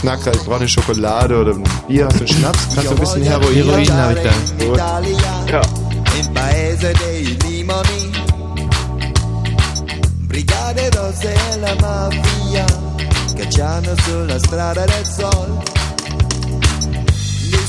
knacker, 0.00 0.32
ich 0.32 0.40
brauche 0.40 0.56
eine 0.56 0.68
Schokolade 0.68 1.38
oder 1.38 1.52
ein 1.52 1.64
Bier. 1.88 2.06
Hast 2.06 2.20
du 2.20 2.24
einen 2.24 2.28
Schnaps? 2.28 2.58
Hast 2.76 2.86
du 2.86 2.90
ein 2.90 2.96
bisschen 2.96 3.22
Heroin? 3.22 3.54
Heroin 3.54 3.92
habe 3.92 4.14
ich 4.14 4.20
da. 4.58 4.66
Gut. 4.66 4.78
Ja. 5.50 5.62
in 6.18 6.32
paese 6.32 6.92
dei 6.92 7.36
limoni 7.42 8.10
brigate 10.28 10.90
rosse 10.96 11.32
e 11.32 11.58
la 11.58 11.74
mafia 11.80 12.64
cacciano 13.34 13.94
sulla 14.04 14.38
strada 14.38 14.84
del 14.84 15.06
sol 15.06 15.81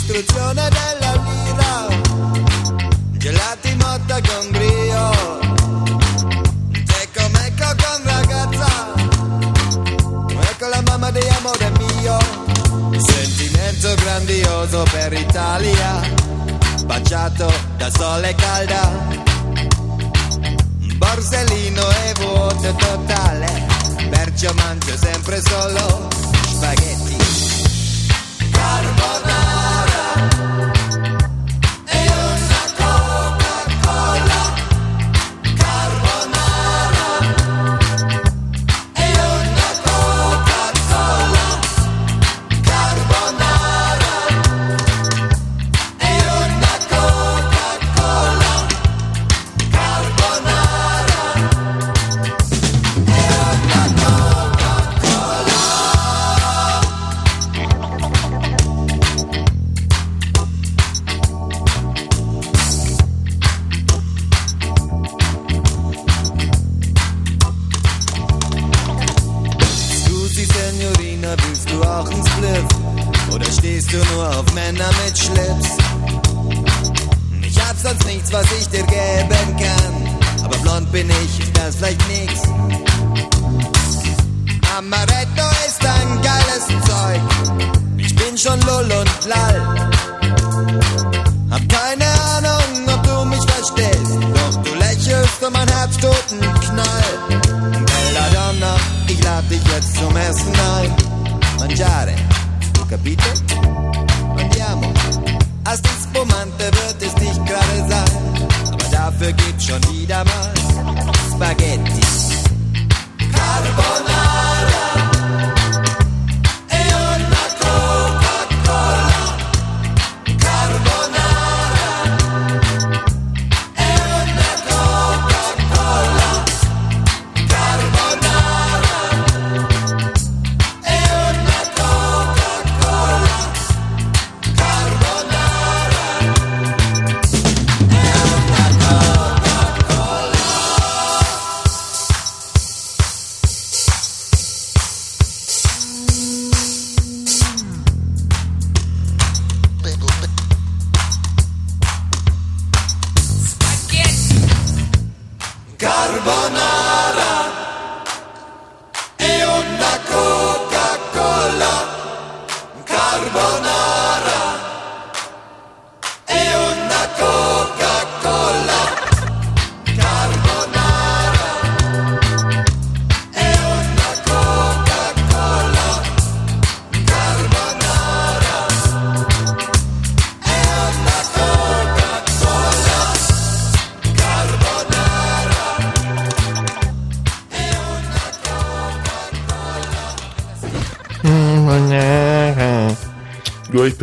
l'istruzione 0.04 0.68
della 0.70 1.14
lira. 1.24 1.88
Gelati 3.12 3.76
motta 3.76 4.20
con 4.22 4.52
brio 4.52 5.12
Ecco 7.02 7.30
mecco 7.30 7.66
con 7.66 8.04
ragazza. 8.04 8.94
Ecco 10.50 10.68
la 10.68 10.82
mamma 10.82 11.10
di 11.12 11.26
amore 11.38 11.72
mio. 11.80 12.18
Sentimento 13.00 13.96
grandioso 13.96 14.84
per 14.92 15.14
Italia. 15.14 16.02
Baciato 16.86 17.52
da 17.78 17.90
sole 17.90 18.36
calda. 18.36 18.92
Borsellino 20.98 21.90
e 21.90 22.14
vuoto 22.20 22.76
totale. 22.76 23.66
Perciò 24.10 24.52
mangio 24.54 24.98
sempre 24.98 25.42
solo. 25.42 26.10
Spaghetti. 26.50 27.18
Carbonara 28.52 29.33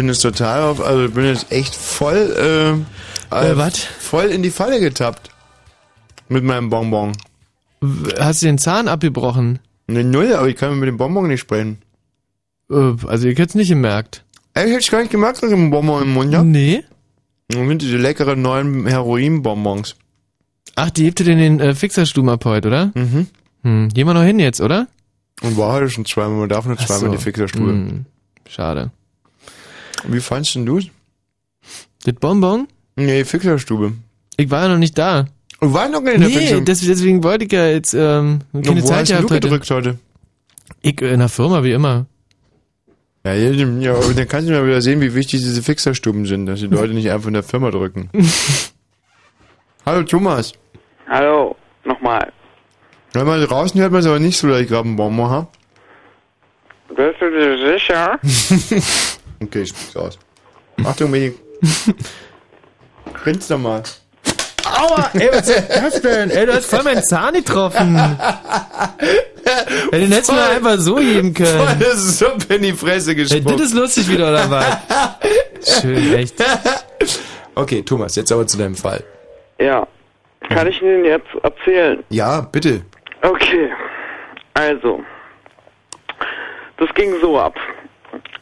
bin 0.01 0.09
jetzt 0.09 0.23
total 0.23 0.63
auf, 0.63 0.81
also 0.83 1.05
ich 1.05 1.13
bin 1.13 1.27
jetzt 1.27 1.53
echt 1.53 1.75
voll, 1.75 2.17
äh, 3.31 3.35
Äh, 3.37 3.57
wat? 3.57 3.77
Voll 3.77 4.27
in 4.27 4.43
die 4.43 4.51
Falle 4.51 4.81
getappt. 4.81 5.31
Mit 6.31 6.43
meinem 6.43 6.71
Bonbon. 6.71 7.13
Hast 8.19 8.41
du 8.43 8.47
den 8.47 8.57
Zahn 8.59 8.89
abgebrochen? 8.89 9.59
Ne, 9.89 10.03
null, 10.03 10.33
aber 10.35 10.49
ich 10.49 10.57
kann 10.57 10.79
mit 10.79 10.89
dem 10.89 10.97
Bonbon 10.97 11.29
nicht 11.29 11.41
sprechen. 11.41 11.83
Äh, 12.71 12.95
Also 13.07 13.29
ich 13.29 13.39
hätte 13.39 13.51
es 13.51 13.55
nicht 13.55 13.69
gemerkt. 13.69 14.25
Ey, 14.55 14.65
ich 14.67 14.71
hätte 14.71 14.81
ich 14.81 14.91
gar 14.91 15.01
nicht 15.01 15.13
gemerkt, 15.13 15.43
dass 15.43 15.51
ich 15.51 15.55
einen 15.57 15.71
Bonbon 15.71 16.03
im 16.03 16.13
Mund 16.15 16.35
habe. 16.35 16.47
Nee. 16.47 16.83
Und 17.55 17.69
sind 17.69 17.83
diese 17.83 17.97
leckeren 17.99 18.41
neuen 18.41 18.87
Heroin-Bonbons. 18.87 19.97
Ach, 20.77 20.91
die 20.91 21.05
hebt 21.05 21.21
ihr 21.21 21.27
in 21.29 21.39
den 21.39 21.61
äh, 21.61 21.75
Fixerstuben 21.75 22.31
ab 22.31 22.45
heute, 22.47 22.69
oder? 22.69 22.93
Mhm. 22.95 23.27
Hm. 23.65 23.89
Gehen 23.91 24.07
wir 24.07 24.15
noch 24.15 24.23
hin 24.23 24.39
jetzt, 24.39 24.61
oder? 24.63 24.87
Und 25.43 25.57
war 25.59 25.73
heute 25.75 25.91
schon 25.91 26.05
zweimal, 26.07 26.39
man 26.39 26.49
darf 26.49 26.65
nur 26.65 26.79
zweimal 26.79 27.11
so. 27.11 27.17
die 27.17 27.19
Fixerstube. 27.23 27.71
Hm. 27.71 28.07
Schade. 28.49 28.93
Wie 30.05 30.21
fandst 30.21 30.55
denn 30.55 30.67
du's? 30.67 30.87
Das 32.05 32.15
Bonbon? 32.15 32.67
Nee, 32.97 33.25
Fixerstube. 33.25 33.93
Ich 34.37 34.51
war 34.51 34.63
ja 34.63 34.69
noch 34.69 34.79
nicht 34.79 34.97
da. 34.97 35.27
Du 35.61 35.73
warst 35.75 35.93
noch 35.93 36.03
gar 36.03 36.17
nicht 36.17 36.35
in 36.35 36.41
der 36.41 36.59
Nee, 36.59 36.65
des, 36.65 36.81
deswegen 36.81 37.23
wollte 37.23 37.45
ich 37.45 37.53
ja 37.53 37.67
jetzt 37.67 37.93
ähm, 37.95 38.41
keine 38.53 38.71
Und 38.71 38.83
wo 38.83 38.87
Zeit 38.87 39.01
hast 39.01 39.11
du 39.11 39.15
gehabt 39.17 39.31
heute. 39.31 39.41
gedrückt 39.41 39.71
heute? 39.71 39.99
Ich 40.81 41.01
äh, 41.03 41.13
in 41.13 41.21
der 41.21 41.29
Firma, 41.29 41.63
wie 41.63 41.73
immer. 41.73 42.07
Ja, 43.25 43.35
ja, 43.35 43.51
ja, 43.51 43.95
aber 43.95 44.15
dann 44.15 44.27
kannst 44.29 44.49
du 44.49 44.53
mal 44.55 44.67
wieder 44.67 44.81
sehen, 44.81 45.03
wie 45.03 45.15
wichtig 45.15 45.41
diese 45.41 45.63
Fixerstuben 45.63 46.25
sind, 46.25 46.47
dass 46.47 46.61
die 46.61 46.69
Leute 46.69 46.95
nicht 46.95 47.11
einfach 47.11 47.29
in 47.29 47.35
der 47.35 47.43
Firma 47.43 47.71
drücken. 47.71 48.09
Hallo 49.85 50.03
Thomas. 50.05 50.53
Hallo, 51.07 51.55
nochmal. 51.85 52.33
Hör 53.13 53.25
mal, 53.25 53.45
draußen 53.45 53.79
hört 53.81 53.93
man 53.93 54.01
es 54.01 54.07
aber 54.07 54.21
nicht 54.21 54.39
so, 54.39 54.49
dass 54.49 54.61
ich 54.61 54.69
gerade 54.69 54.87
einen 54.89 54.97
Bonbon 54.97 55.29
habe. 55.29 55.49
Bist 56.89 57.21
du 57.21 57.31
dir 57.31 57.73
sicher? 57.75 58.19
Okay, 59.43 59.63
ich 59.63 59.69
spuck's 59.71 59.97
aus. 59.97 60.19
Achtung, 60.85 61.11
Mini. 61.11 61.35
Grinst 63.23 63.51
doch 63.51 63.59
mal. 63.59 63.83
Aua, 64.65 65.11
ey, 65.15 65.29
was 65.33 65.49
ist 65.49 65.69
das 65.69 66.01
denn? 66.03 66.31
Ey, 66.31 66.47
du 66.47 66.55
hast 66.55 66.67
voll 66.67 66.83
meinen 66.83 67.03
Zahn 67.03 67.35
getroffen. 67.35 67.97
Ey, 69.91 70.01
den 70.01 70.13
hättest 70.13 70.31
du 70.31 70.35
mir 70.35 70.45
einfach 70.45 70.79
so 70.79 70.95
geben 70.97 71.35
können. 71.35 71.81
Voll 71.81 71.97
Suppe 71.97 72.55
in 72.55 72.63
die 72.63 72.73
Fresse 72.73 73.11
Ey, 73.11 73.17
gespuckt. 73.17 73.51
das 73.59 73.69
ist 73.69 73.75
lustig 73.75 74.09
wieder, 74.09 74.29
oder 74.31 74.51
was? 74.51 75.81
Schön, 75.81 76.15
echt. 76.15 76.35
Okay, 77.55 77.83
Thomas, 77.83 78.15
jetzt 78.17 78.31
aber 78.33 78.47
zu 78.47 78.59
deinem 78.59 78.75
Fall. 78.75 79.03
Ja. 79.59 79.87
Kann 80.49 80.67
ich 80.69 80.81
Ihnen 80.81 81.05
jetzt 81.05 81.29
erzählen? 81.43 82.03
Ja, 82.11 82.41
bitte. 82.43 82.83
Okay. 83.23 83.71
Also. 84.55 85.03
Das 86.79 86.89
ging 86.95 87.13
so 87.21 87.39
ab. 87.39 87.55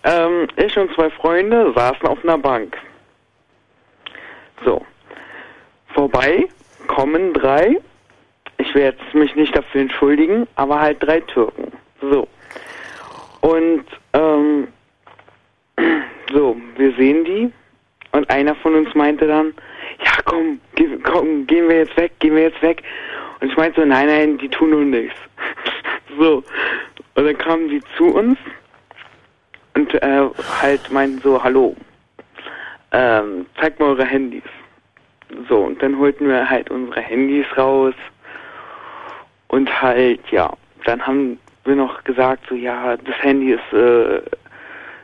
Ähm, 0.04 0.48
ich 0.56 0.76
und 0.76 0.92
zwei 0.94 1.10
Freunde 1.10 1.72
saßen 1.74 2.06
auf 2.06 2.22
einer 2.22 2.38
Bank. 2.38 2.76
So. 4.64 4.84
Vorbei 5.88 6.46
kommen 6.86 7.32
drei. 7.34 7.78
Ich 8.58 8.74
jetzt 8.74 9.14
mich 9.14 9.34
nicht 9.36 9.56
dafür 9.56 9.82
entschuldigen, 9.82 10.46
aber 10.56 10.80
halt 10.80 10.98
drei 11.00 11.20
Türken. 11.20 11.72
So. 12.00 12.28
Und, 13.40 13.84
ähm, 14.12 14.68
so, 16.32 16.56
wir 16.76 16.92
sehen 16.94 17.24
die. 17.24 17.52
Und 18.12 18.28
einer 18.30 18.54
von 18.56 18.74
uns 18.74 18.94
meinte 18.94 19.26
dann, 19.26 19.54
ja 20.04 20.12
komm, 20.24 20.60
geh, 20.74 20.88
komm, 21.02 21.46
gehen 21.46 21.68
wir 21.68 21.78
jetzt 21.78 21.96
weg, 21.96 22.12
gehen 22.20 22.34
wir 22.34 22.44
jetzt 22.44 22.62
weg. 22.62 22.82
Und 23.40 23.50
ich 23.50 23.56
meinte 23.56 23.80
so, 23.80 23.86
nein, 23.86 24.06
nein, 24.06 24.38
die 24.38 24.48
tun 24.48 24.72
uns 24.72 24.90
nichts. 24.90 25.16
so. 26.18 26.42
Und 27.14 27.24
dann 27.24 27.38
kamen 27.38 27.68
die 27.68 27.82
zu 27.96 28.06
uns 28.06 28.38
und 29.78 29.94
äh, 30.02 30.28
halt 30.60 30.90
meinten 30.90 31.20
so, 31.22 31.42
hallo, 31.42 31.76
ähm, 32.90 33.46
zeigt 33.60 33.78
mal 33.78 33.90
eure 33.90 34.04
Handys. 34.04 34.42
So, 35.48 35.58
und 35.58 35.80
dann 35.80 35.98
holten 35.98 36.26
wir 36.26 36.50
halt 36.50 36.70
unsere 36.70 37.00
Handys 37.00 37.46
raus 37.56 37.94
und 39.48 39.82
halt, 39.82 40.20
ja, 40.30 40.52
dann 40.84 41.06
haben 41.06 41.38
wir 41.64 41.76
noch 41.76 42.02
gesagt, 42.02 42.44
so, 42.48 42.56
ja, 42.56 42.96
das 42.96 43.22
Handy 43.22 43.52
ist, 43.52 43.72
äh, 43.72 44.20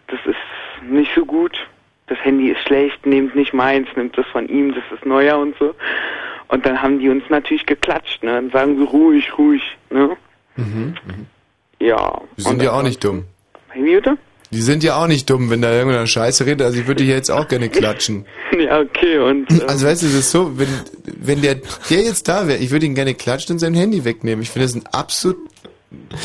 das 0.08 0.18
ist 0.26 0.88
nicht 0.90 1.14
so 1.14 1.24
gut, 1.24 1.56
das 2.08 2.18
Handy 2.24 2.50
ist 2.50 2.60
schlecht, 2.62 3.06
nehmt 3.06 3.36
nicht 3.36 3.54
meins, 3.54 3.86
nehmt 3.94 4.18
das 4.18 4.26
von 4.26 4.48
ihm, 4.48 4.74
das 4.74 4.84
ist 4.92 5.06
neuer 5.06 5.38
und 5.38 5.56
so. 5.58 5.74
Und 6.48 6.66
dann 6.66 6.82
haben 6.82 6.98
die 6.98 7.08
uns 7.08 7.22
natürlich 7.28 7.64
geklatscht, 7.64 8.24
ne, 8.24 8.38
und 8.38 8.52
sagen 8.52 8.76
so, 8.78 8.84
ruhig, 8.84 9.38
ruhig, 9.38 9.62
ne. 9.90 10.16
Mhm. 10.56 10.94
mhm. 11.06 11.26
Ja. 11.78 12.20
Die 12.38 12.42
sind 12.42 12.62
ja 12.62 12.72
auch 12.72 12.82
nicht 12.82 13.04
dumm. 13.04 13.24
Wie 13.74 13.94
bitte? 13.94 14.16
Die 14.54 14.62
sind 14.62 14.84
ja 14.84 14.96
auch 14.96 15.06
nicht 15.08 15.28
dumm, 15.28 15.50
wenn 15.50 15.60
da 15.60 15.72
irgendeiner 15.72 16.06
Scheiße 16.06 16.46
redet. 16.46 16.62
Also 16.62 16.78
ich 16.80 16.86
würde 16.86 17.02
hier 17.04 17.14
jetzt 17.14 17.30
auch 17.30 17.48
gerne 17.48 17.68
klatschen. 17.68 18.24
Ja, 18.56 18.78
okay, 18.78 19.18
und. 19.18 19.50
ähm, 19.50 19.62
Also 19.66 19.84
weißt 19.84 20.02
du, 20.02 20.06
es 20.06 20.14
ist 20.14 20.30
so, 20.30 20.56
wenn, 20.56 20.68
wenn 21.20 21.42
der, 21.42 21.56
der 21.90 22.02
jetzt 22.02 22.28
da 22.28 22.46
wäre, 22.46 22.58
ich 22.60 22.70
würde 22.70 22.86
ihn 22.86 22.94
gerne 22.94 23.14
klatschen 23.14 23.54
und 23.54 23.58
sein 23.58 23.74
Handy 23.74 24.04
wegnehmen. 24.04 24.42
Ich 24.42 24.50
finde 24.50 24.66
das 24.68 24.76
ein 24.76 24.86
absolut... 24.92 25.38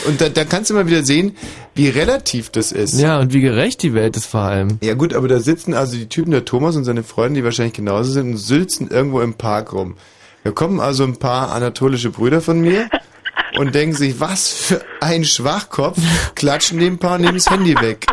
Und 0.08 0.22
da, 0.22 0.30
da 0.30 0.46
kannst 0.46 0.70
du 0.70 0.76
mal 0.76 0.86
wieder 0.88 1.04
sehen, 1.04 1.36
wie 1.74 1.90
relativ 1.90 2.52
das 2.52 2.72
ist. 2.72 3.00
Ja, 3.00 3.20
und 3.20 3.34
wie 3.34 3.42
gerecht 3.42 3.82
die 3.82 3.96
Welt 3.96 4.16
ist 4.16 4.28
vor 4.28 4.42
allem. 4.42 4.78
Ja 4.82 4.94
gut, 4.94 5.16
aber 5.16 5.28
da 5.28 5.40
sitzen 5.40 5.74
also 5.74 5.98
die 5.98 6.08
Typen, 6.08 6.30
der 6.32 6.46
Thomas 6.46 6.76
und 6.76 6.84
seine 6.86 7.02
Freunde, 7.04 7.40
die 7.40 7.44
wahrscheinlich 7.44 7.74
genauso 7.74 8.12
sind, 8.12 8.32
und 8.32 8.38
sülzen 8.38 8.90
irgendwo 8.92 9.22
im 9.22 9.34
Park 9.34 9.74
rum. 9.74 9.96
Da 10.44 10.52
kommen 10.52 10.80
also 10.80 11.04
ein 11.04 11.18
paar 11.18 11.52
anatolische 11.52 12.12
Brüder 12.12 12.42
von 12.42 12.62
mir 12.62 12.90
und 13.58 13.76
denken 13.76 13.96
sich, 13.96 14.20
was 14.20 14.50
für 14.50 14.82
ein 15.02 15.24
Schwachkopf, 15.24 15.98
klatschen 16.36 16.80
dem 16.80 16.98
Paar 17.00 17.16
und 17.16 17.22
nehmen 17.22 17.36
das 17.36 17.50
Handy 17.50 17.76
weg. 17.80 18.06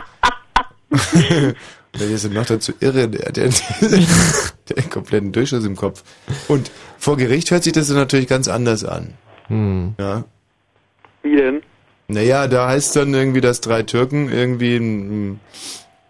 Der 1.98 2.10
ist 2.10 2.30
noch 2.30 2.46
dazu 2.46 2.72
irre, 2.80 3.08
der, 3.08 3.32
der, 3.32 3.48
der 4.68 4.78
einen 4.78 4.90
kompletten 4.90 5.32
Durchschuss 5.32 5.64
im 5.64 5.76
Kopf. 5.76 6.02
Und 6.48 6.70
vor 6.98 7.16
Gericht 7.16 7.50
hört 7.50 7.64
sich 7.64 7.72
das 7.72 7.88
dann 7.88 7.96
natürlich 7.96 8.28
ganz 8.28 8.48
anders 8.48 8.84
an. 8.84 9.14
Hm. 9.48 9.94
Ja. 9.98 10.24
Wie 11.22 11.36
denn? 11.36 11.62
Naja, 12.08 12.46
da 12.46 12.68
heißt 12.68 12.94
dann 12.96 13.14
irgendwie, 13.14 13.40
dass 13.40 13.60
drei 13.60 13.82
Türken 13.82 14.30
irgendwie 14.30 15.38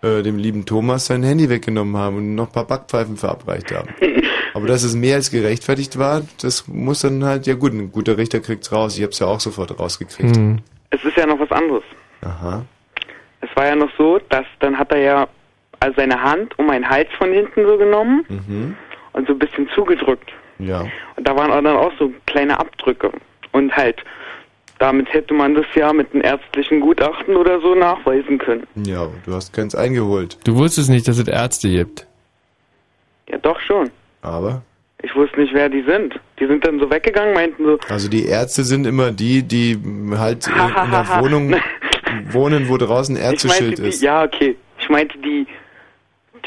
äh, 0.03 0.23
dem 0.23 0.39
lieben 0.39 0.66
Thomas 0.66 1.07
sein 1.07 1.23
Handy 1.23 1.48
weggenommen 1.48 1.97
haben 1.97 2.16
und 2.16 2.35
noch 2.35 2.48
ein 2.48 2.53
paar 2.53 2.66
Backpfeifen 2.66 3.16
verabreicht 3.16 3.73
haben. 3.73 3.89
Aber 4.57 4.66
dass 4.66 4.83
es 4.83 4.95
mehr 4.95 5.16
als 5.16 5.31
gerechtfertigt 5.31 5.99
war, 5.99 6.23
das 6.41 6.66
muss 6.66 7.01
dann 7.01 7.23
halt, 7.24 7.47
ja 7.47 7.55
gut, 7.55 7.73
ein 7.73 7.93
guter 7.93 8.16
Richter 8.16 8.41
kriegt's 8.41 8.73
raus. 8.73 8.97
Ich 8.97 9.05
hab's 9.05 9.19
ja 9.19 9.27
auch 9.27 9.41
sofort 9.41 9.78
rausgekriegt. 9.78 10.35
Hm. 10.37 10.59
Es 10.91 11.05
ist 11.05 11.16
ja 11.16 11.27
noch 11.27 11.39
was 11.39 11.51
anderes. 11.53 11.83
Aha. 12.23 12.65
Es 13.43 13.51
war 13.55 13.66
ja 13.66 13.77
noch 13.77 13.91
so, 13.99 14.19
dass 14.31 14.47
dann 14.61 14.78
hat 14.78 14.91
er 14.93 14.99
ja 14.99 15.28
also 15.81 15.95
seine 15.97 16.23
Hand 16.23 16.59
um 16.59 16.66
meinen 16.66 16.89
Hals 16.89 17.09
von 17.19 17.31
hinten 17.33 17.66
so 17.66 17.77
genommen 17.77 18.24
Mhm. 18.28 18.77
und 19.12 19.27
so 19.27 19.35
ein 19.35 19.39
bisschen 19.39 19.69
zugedrückt. 19.74 20.33
Ja. 20.59 20.87
Und 21.16 21.28
da 21.28 21.37
waren 21.37 21.51
auch 21.51 21.62
dann 21.62 21.77
auch 21.77 21.93
so 21.99 22.11
kleine 22.27 22.59
Abdrücke. 22.59 23.12
Und 23.53 23.77
halt, 23.77 24.03
damit 24.78 25.12
hätte 25.12 25.35
man 25.35 25.55
das 25.55 25.66
ja 25.74 25.93
mit 25.93 26.12
einem 26.15 26.23
ärztlichen 26.24 26.81
Gutachten 26.81 27.37
oder 27.37 27.61
so 27.61 27.74
nachweisen 27.74 28.39
können. 28.39 28.66
Ja, 28.74 29.07
du 29.27 29.35
hast 29.35 29.53
keins 29.53 29.74
eingeholt. 29.74 30.39
Du 30.45 30.57
wusstest 30.57 30.89
nicht, 30.89 31.07
dass 31.09 31.19
es 31.19 31.28
Ärzte 31.28 31.69
gibt. 31.69 32.07
Ja, 33.28 33.37
doch 33.39 33.61
schon. 33.61 33.91
Aber? 34.27 34.62
Ich 35.03 35.15
wusste 35.15 35.40
nicht, 35.40 35.55
wer 35.55 35.69
die 35.69 35.82
sind. 35.82 36.19
Die 36.40 36.47
sind 36.47 36.66
dann 36.66 36.81
so 36.81 36.90
weggegangen, 36.90 37.32
meinten 37.35 37.65
so, 37.65 37.78
Also 37.89 38.09
die 38.09 38.27
Ärzte 38.27 38.65
sind 38.65 38.86
immer 38.86 39.12
die, 39.12 39.43
die 39.43 39.78
halt 40.16 40.48
in, 40.48 40.55
einer 40.55 41.07
Wohnung 41.20 41.55
wohnen, 42.31 42.69
wo 42.69 42.77
draußen 42.77 43.16
Ärzteschild 43.16 43.78
ist. 43.78 44.03
ja, 44.03 44.24
okay. 44.24 44.57
Ich 44.81 44.89
meinte 44.89 45.16
die 45.19 45.47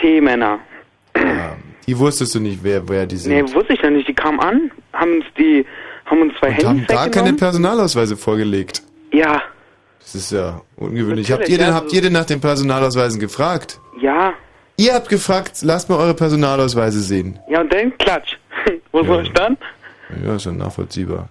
T-Männer. 0.02 0.60
Die 1.88 1.98
wusstest 1.98 2.36
du 2.36 2.40
nicht, 2.40 2.60
wer, 2.62 2.88
wer 2.88 3.06
die 3.06 3.16
sind. 3.18 3.32
Nee, 3.34 3.44
wusste 3.54 3.74
ich 3.74 3.82
ja 3.82 3.90
nicht. 3.90 4.08
Die 4.08 4.14
kamen 4.14 4.40
an, 4.40 4.72
haben 4.94 5.14
uns 5.16 5.26
die, 5.38 5.66
haben 6.06 6.22
uns 6.22 6.34
zwei 6.40 6.50
Und 6.50 6.66
haben 6.66 6.86
gar 6.86 7.10
keine. 7.10 7.34
Personalausweise 7.34 8.18
vorgelegt. 8.18 8.84
Ja, 9.12 9.42
Das 10.00 10.16
ist 10.16 10.32
ja 10.32 10.62
ungewöhnlich. 10.76 11.30
Natürlich, 11.30 11.32
habt 11.32 11.50
ihr 11.50 11.58
denn, 11.58 11.68
ja, 11.68 11.74
habt 11.74 11.94
ihr 11.94 12.02
denn 12.02 12.14
nach 12.14 12.26
den 12.26 12.42
Personalausweisen 12.42 13.20
gefragt? 13.20 13.80
ja, 14.02 14.34
Ihr 14.80 14.94
habt 14.94 15.10
gefragt, 15.10 15.58
lasst 15.64 15.90
mal 15.90 15.98
eure 15.98 16.14
Personalausweise 16.14 17.02
sehen. 17.02 17.38
ja 17.50 17.60
und 17.60 17.74
dann 17.74 17.98
klatsch. 17.98 18.38
Wo 18.94 19.04
soll 19.04 19.24
ich 19.24 19.34
dann? 19.34 19.58
Ja, 20.26 20.38
ist 20.38 20.46
ja 20.46 20.54
nachvollziehbar. 20.54 21.28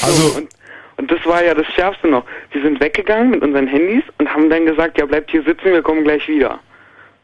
Also 0.00 0.36
und, 0.36 0.48
und 0.96 1.10
das 1.10 1.18
war 1.26 1.44
ja 1.44 1.54
das 1.54 1.66
Schärfste 1.74 2.06
noch. 2.06 2.24
Die 2.54 2.62
sind 2.62 2.80
weggegangen 2.80 3.30
mit 3.30 3.42
unseren 3.42 3.66
Handys 3.66 4.04
und 4.18 4.32
haben 4.32 4.48
dann 4.48 4.64
gesagt, 4.64 4.96
ja 4.96 5.06
bleibt 5.06 5.32
hier 5.32 5.42
sitzen, 5.42 5.72
wir 5.72 5.82
kommen 5.82 6.04
gleich 6.04 6.28
wieder. 6.28 6.60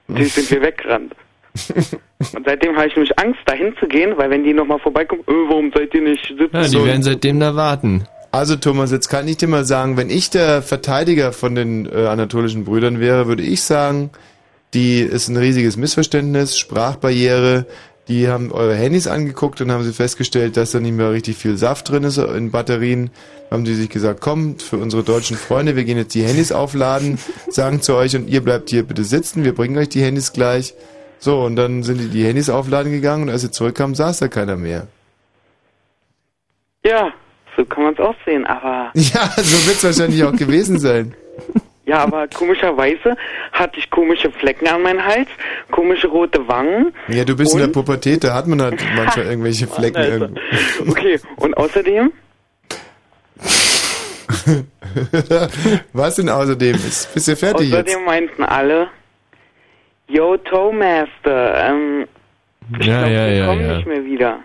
Und 0.08 0.18
die 0.18 0.24
sind 0.24 0.50
wir 0.50 0.60
weggerannt. 0.60 1.14
und 2.34 2.44
seitdem 2.44 2.76
habe 2.76 2.88
ich 2.88 2.96
nämlich 2.96 3.16
Angst, 3.20 3.40
dahin 3.46 3.76
zu 3.78 3.86
gehen, 3.86 4.16
weil 4.16 4.28
wenn 4.28 4.42
die 4.42 4.52
nochmal 4.52 4.80
vorbeikommen, 4.80 5.22
äh, 5.28 5.32
warum 5.48 5.70
seid 5.72 5.94
ihr 5.94 6.02
nicht 6.02 6.26
sitzen? 6.26 6.50
Ja, 6.52 6.66
die 6.66 6.84
werden 6.84 7.02
seitdem 7.04 7.38
da 7.38 7.54
warten. 7.54 8.08
Also 8.32 8.56
Thomas, 8.56 8.90
jetzt 8.90 9.08
kann 9.08 9.28
ich 9.28 9.36
dir 9.36 9.46
mal 9.46 9.64
sagen, 9.64 9.96
wenn 9.96 10.10
ich 10.10 10.30
der 10.30 10.62
Verteidiger 10.62 11.32
von 11.32 11.54
den 11.54 11.86
äh, 11.86 12.06
anatolischen 12.06 12.64
Brüdern 12.64 12.98
wäre, 12.98 13.28
würde 13.28 13.44
ich 13.44 13.62
sagen, 13.62 14.10
die 14.74 15.00
ist 15.00 15.28
ein 15.28 15.36
riesiges 15.36 15.76
Missverständnis, 15.76 16.58
Sprachbarriere. 16.58 17.66
Die 18.08 18.28
haben 18.28 18.50
eure 18.50 18.74
Handys 18.74 19.06
angeguckt 19.06 19.60
und 19.60 19.70
haben 19.70 19.84
sie 19.84 19.92
festgestellt, 19.92 20.56
dass 20.56 20.72
da 20.72 20.80
nicht 20.80 20.94
mehr 20.94 21.12
richtig 21.12 21.36
viel 21.36 21.56
Saft 21.56 21.88
drin 21.90 22.04
ist 22.04 22.18
in 22.18 22.50
Batterien. 22.50 23.10
Haben 23.50 23.64
die 23.64 23.74
sich 23.74 23.90
gesagt, 23.90 24.20
komm, 24.20 24.58
für 24.58 24.78
unsere 24.78 25.02
deutschen 25.04 25.36
Freunde, 25.36 25.76
wir 25.76 25.84
gehen 25.84 25.98
jetzt 25.98 26.14
die 26.14 26.24
Handys 26.24 26.52
aufladen, 26.52 27.18
sagen 27.48 27.82
zu 27.82 27.94
euch 27.94 28.16
und 28.16 28.28
ihr 28.28 28.42
bleibt 28.42 28.70
hier 28.70 28.82
bitte 28.82 29.04
sitzen, 29.04 29.44
wir 29.44 29.54
bringen 29.54 29.76
euch 29.76 29.90
die 29.90 30.02
Handys 30.02 30.32
gleich. 30.32 30.74
So, 31.18 31.42
und 31.42 31.54
dann 31.54 31.84
sind 31.84 31.98
die 31.98 32.08
die 32.08 32.24
Handys 32.24 32.50
aufladen 32.50 32.90
gegangen 32.90 33.24
und 33.24 33.30
als 33.30 33.42
sie 33.42 33.50
zurückkamen, 33.50 33.94
saß 33.94 34.18
da 34.18 34.28
keiner 34.28 34.56
mehr. 34.56 34.88
Ja, 36.84 37.12
so 37.56 37.64
kann 37.64 37.84
man 37.84 37.94
es 37.94 38.00
auch 38.00 38.16
sehen, 38.24 38.44
aber 38.46 38.90
Ja, 38.94 39.30
so 39.36 39.66
wird's 39.66 39.84
wahrscheinlich 39.84 40.24
auch 40.24 40.34
gewesen 40.34 40.80
sein. 40.80 41.14
ja, 41.84 41.98
aber 41.98 42.28
komischerweise 42.28 43.16
hatte 43.52 43.78
ich 43.78 43.90
komische 43.90 44.30
Flecken 44.30 44.68
an 44.68 44.82
meinem 44.82 45.04
Hals, 45.04 45.28
komische 45.70 46.06
rote 46.08 46.46
Wangen. 46.48 46.94
Ja, 47.08 47.24
du 47.24 47.36
bist 47.36 47.52
in 47.52 47.58
der 47.60 47.68
Pubertät, 47.68 48.22
da 48.24 48.34
hat 48.34 48.46
man 48.46 48.62
halt 48.62 48.80
manchmal 48.96 49.26
irgendwelche 49.26 49.66
Flecken 49.66 50.02
irgendwo. 50.02 50.40
Okay, 50.90 51.18
und 51.36 51.56
außerdem, 51.56 52.12
Was 55.92 56.16
denn 56.16 56.28
außerdem? 56.28 56.74
Ist, 56.74 57.12
bist 57.14 57.28
du 57.28 57.36
fertig 57.36 57.70
jetzt? 57.70 57.88
außerdem 57.88 58.04
meinten 58.04 58.42
alle, 58.44 58.88
Yo, 60.08 60.36
Toastmaster, 60.36 61.68
ähm, 61.68 62.06
ich 62.78 62.86
Ja, 62.86 63.00
glaub, 63.00 63.10
ja, 63.12 63.26
wir 63.26 63.34
ja, 63.36 63.46
kommen 63.46 63.66
ja. 63.66 63.76
nicht 63.76 63.86
mehr 63.86 64.04
wieder. 64.04 64.38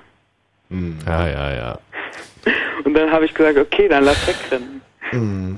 Ja, 0.70 1.28
ja, 1.28 1.54
ja. 1.56 1.80
Und 2.84 2.94
dann 2.94 3.12
habe 3.12 3.26
ich 3.26 3.34
gesagt, 3.34 3.58
okay, 3.58 3.88
dann 3.88 4.06
lass 4.06 4.28
wegrennen. 4.28 4.82
Hm. 5.12 5.58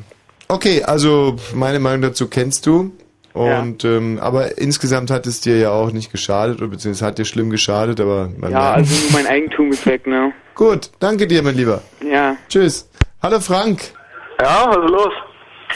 Okay, 0.51 0.81
also 0.83 1.35
meine 1.53 1.79
Meinung 1.79 2.01
dazu 2.01 2.27
kennst 2.27 2.65
du. 2.65 2.91
Und 3.33 3.85
ähm, 3.85 4.17
aber 4.19 4.57
insgesamt 4.57 5.11
hat 5.11 5.27
es 5.27 5.41
dir 5.41 5.57
ja 5.59 5.69
auch 5.69 5.91
nicht 5.91 6.11
geschadet, 6.11 6.57
oder 6.59 6.69
beziehungsweise 6.69 7.05
hat 7.05 7.17
dir 7.19 7.25
schlimm 7.25 7.51
geschadet, 7.51 8.01
aber 8.01 8.29
man 8.35 8.51
Ja, 8.51 8.71
also 8.73 8.93
nur 9.03 9.11
mein 9.11 9.27
Eigentum 9.27 9.71
ist 9.71 9.85
weg, 9.85 10.07
ne? 10.07 10.33
Gut, 10.55 10.89
danke 10.99 11.27
dir, 11.27 11.43
mein 11.43 11.55
Lieber. 11.55 11.83
Ja. 12.03 12.35
Tschüss. 12.49 12.89
Hallo 13.21 13.39
Frank. 13.39 13.93
Ja, 14.41 14.65
was 14.67 14.77
ist 14.83 14.89
los? 14.89 15.13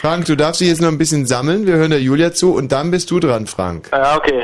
Frank, 0.01 0.25
du 0.25 0.35
darfst 0.35 0.59
dich 0.61 0.69
jetzt 0.69 0.81
noch 0.81 0.87
ein 0.87 0.97
bisschen 0.97 1.27
sammeln. 1.27 1.67
Wir 1.67 1.75
hören 1.75 1.91
der 1.91 2.01
Julia 2.01 2.33
zu 2.33 2.55
und 2.55 2.71
dann 2.71 2.89
bist 2.89 3.11
du 3.11 3.19
dran, 3.19 3.45
Frank. 3.45 3.89
Ja, 3.91 4.17
okay. 4.17 4.43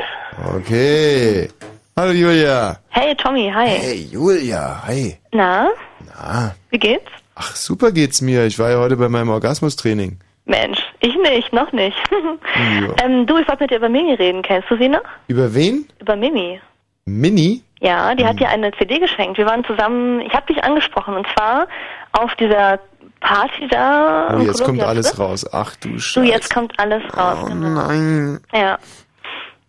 Okay. 0.56 1.48
Hallo 1.96 2.12
Julia. 2.12 2.78
Hey 2.90 3.14
Tommy, 3.16 3.50
hi. 3.52 3.66
Hey 3.68 4.08
Julia, 4.12 4.82
hi. 4.86 5.16
Na, 5.32 5.68
Ah, 6.16 6.50
wie 6.70 6.78
geht's? 6.78 7.10
Ach 7.40 7.56
super 7.56 7.90
geht's 7.90 8.20
mir. 8.20 8.44
Ich 8.44 8.58
war 8.58 8.70
ja 8.70 8.78
heute 8.78 8.96
bei 8.96 9.08
meinem 9.08 9.30
Orgasmustraining. 9.30 10.18
Mensch, 10.44 10.78
ich 11.00 11.16
nicht, 11.16 11.52
noch 11.52 11.72
nicht. 11.72 11.96
Ja. 12.10 12.94
ähm, 13.04 13.26
du, 13.26 13.38
ich 13.38 13.48
wollte 13.48 13.64
mit 13.64 13.70
dir 13.70 13.76
über 13.78 13.88
Mimi 13.88 14.14
reden. 14.14 14.42
Kennst 14.42 14.70
du 14.70 14.76
sie 14.76 14.88
noch? 14.88 15.02
Über 15.28 15.54
wen? 15.54 15.86
Über 16.00 16.16
Mimi. 16.16 16.60
Mini? 17.06 17.62
Ja, 17.80 18.14
die 18.14 18.26
hat 18.26 18.38
dir 18.38 18.48
eine 18.48 18.72
CD 18.72 18.98
geschenkt. 18.98 19.38
Wir 19.38 19.46
waren 19.46 19.64
zusammen, 19.64 20.20
ich 20.20 20.32
habe 20.34 20.52
dich 20.52 20.62
angesprochen 20.62 21.14
und 21.14 21.26
zwar 21.34 21.66
auf 22.12 22.34
dieser 22.34 22.78
Party 23.20 23.68
da. 23.70 24.34
Oh, 24.34 24.40
jetzt 24.40 24.58
kommt 24.58 24.78
Columbia 24.80 24.86
alles 24.86 25.18
raus. 25.18 25.46
Ach 25.50 25.74
du 25.76 25.90
Du, 25.90 25.98
Scheiße. 25.98 26.26
jetzt 26.26 26.52
kommt 26.52 26.78
alles 26.78 27.02
raus. 27.16 27.38
Oh 27.42 27.46
genau. 27.46 27.86
nein. 27.86 28.40
Ja. 28.52 28.78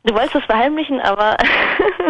Du 0.03 0.15
wolltest 0.15 0.35
es 0.35 0.43
verheimlichen, 0.45 0.99
aber 0.99 1.37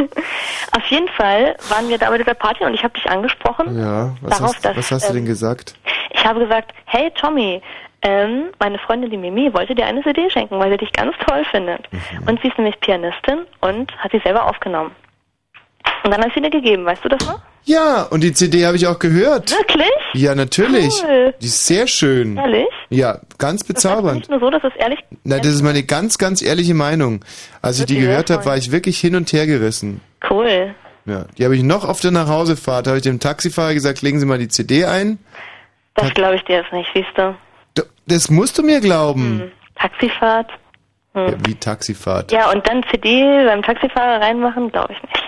auf 0.72 0.86
jeden 0.88 1.10
Fall 1.10 1.56
waren 1.70 1.90
wir 1.90 1.98
da 1.98 2.10
bei 2.10 2.18
dieser 2.18 2.34
Party 2.34 2.64
und 2.64 2.74
ich 2.74 2.84
habe 2.84 2.94
dich 2.94 3.10
angesprochen. 3.10 3.78
Ja, 3.78 4.16
was, 4.22 4.38
Darauf, 4.38 4.56
hast, 4.56 4.66
dass, 4.66 4.78
was 4.78 4.92
hast 4.92 5.04
du 5.06 5.10
ähm, 5.10 5.16
denn 5.16 5.26
gesagt? 5.26 5.76
Ich 6.12 6.26
habe 6.26 6.40
gesagt, 6.40 6.74
hey 6.86 7.12
Tommy, 7.12 7.62
ähm, 8.02 8.46
meine 8.60 8.80
Freundin 8.80 9.10
die 9.10 9.18
Mimi 9.18 9.54
wollte 9.54 9.76
dir 9.76 9.86
eine 9.86 10.02
CD 10.04 10.30
schenken, 10.30 10.58
weil 10.58 10.72
sie 10.72 10.78
dich 10.78 10.94
ganz 10.94 11.16
toll 11.28 11.44
findet. 11.52 11.92
Mhm. 11.92 12.28
Und 12.28 12.42
sie 12.42 12.48
ist 12.48 12.58
nämlich 12.58 12.80
Pianistin 12.80 13.40
und 13.60 13.96
hat 13.98 14.12
sie 14.12 14.22
selber 14.24 14.48
aufgenommen. 14.48 14.92
Und 16.04 16.12
dann 16.12 16.28
ich 16.28 16.34
sie 16.34 16.42
dir 16.42 16.50
gegeben, 16.50 16.86
weißt 16.86 17.04
du 17.06 17.10
das 17.10 17.26
noch? 17.28 17.40
Ja, 17.64 18.04
und 18.04 18.22
die 18.24 18.34
CD 18.34 18.66
habe 18.66 18.76
ich 18.76 18.88
auch 18.88 18.98
gehört. 18.98 19.52
Wirklich? 19.52 19.88
Ja, 20.14 20.34
natürlich. 20.34 20.92
Cool. 21.04 21.34
Die 21.42 21.46
ist 21.46 21.66
sehr 21.68 21.86
schön. 21.86 22.38
Ehrlich? 22.38 22.66
Ja, 22.90 23.20
ganz 23.38 23.64
bezaubernd. 23.64 24.18
Nicht 24.22 24.30
nur 24.32 24.40
so, 24.40 24.50
dass 24.50 24.64
es 24.64 24.76
ehrlich 24.78 25.00
Na, 25.24 25.38
das 25.38 25.48
ist 25.54 25.62
meine 25.62 25.84
ganz, 25.84 26.18
ganz 26.18 26.42
ehrliche 26.42 26.74
Meinung. 26.74 27.24
Als 27.62 27.80
ich 27.80 27.86
die 27.86 28.00
gehört 28.00 28.32
habe, 28.32 28.46
war 28.46 28.58
ich 28.58 28.72
wirklich 28.72 29.00
hin 29.00 29.16
und 29.16 29.32
her 29.32 29.46
gerissen. 29.46 30.02
cool. 30.30 30.74
Ja, 31.06 31.26
die 31.38 31.46
habe 31.46 31.56
ich 31.56 31.64
noch 31.64 31.84
auf 31.88 32.00
der 32.00 32.12
Nachhausefahrt, 32.12 32.86
habe 32.88 32.98
ich 32.98 33.04
dem 33.04 33.20
Taxifahrer 33.20 33.74
gesagt, 33.74 34.02
legen 34.04 34.20
Sie 34.20 34.26
mal 34.28 34.38
die 34.38 34.48
CD 34.50 34.86
ein. 34.86 35.18
Das 35.96 36.14
glaube 36.14 36.36
ich 36.36 36.44
dir 36.44 36.58
jetzt 36.58 36.72
nicht, 36.74 36.90
siehst 36.94 37.10
du. 37.16 37.36
D- 37.78 37.82
Das 38.08 38.30
musst 38.30 38.58
du 38.58 38.64
mir 38.64 38.80
glauben. 38.82 39.40
Hm. 39.42 39.52
Taxifahrt. 39.76 40.50
Hm. 41.14 41.28
Ja, 41.28 41.34
wie 41.46 41.56
Taxifahrt. 41.56 42.32
Ja, 42.32 42.52
und 42.52 42.68
dann 42.68 42.84
CD 42.92 43.46
beim 43.46 43.62
Taxifahrer 43.64 44.22
reinmachen, 44.22 44.72
glaube 44.72 44.94
ich 44.94 45.02
nicht. 45.04 45.24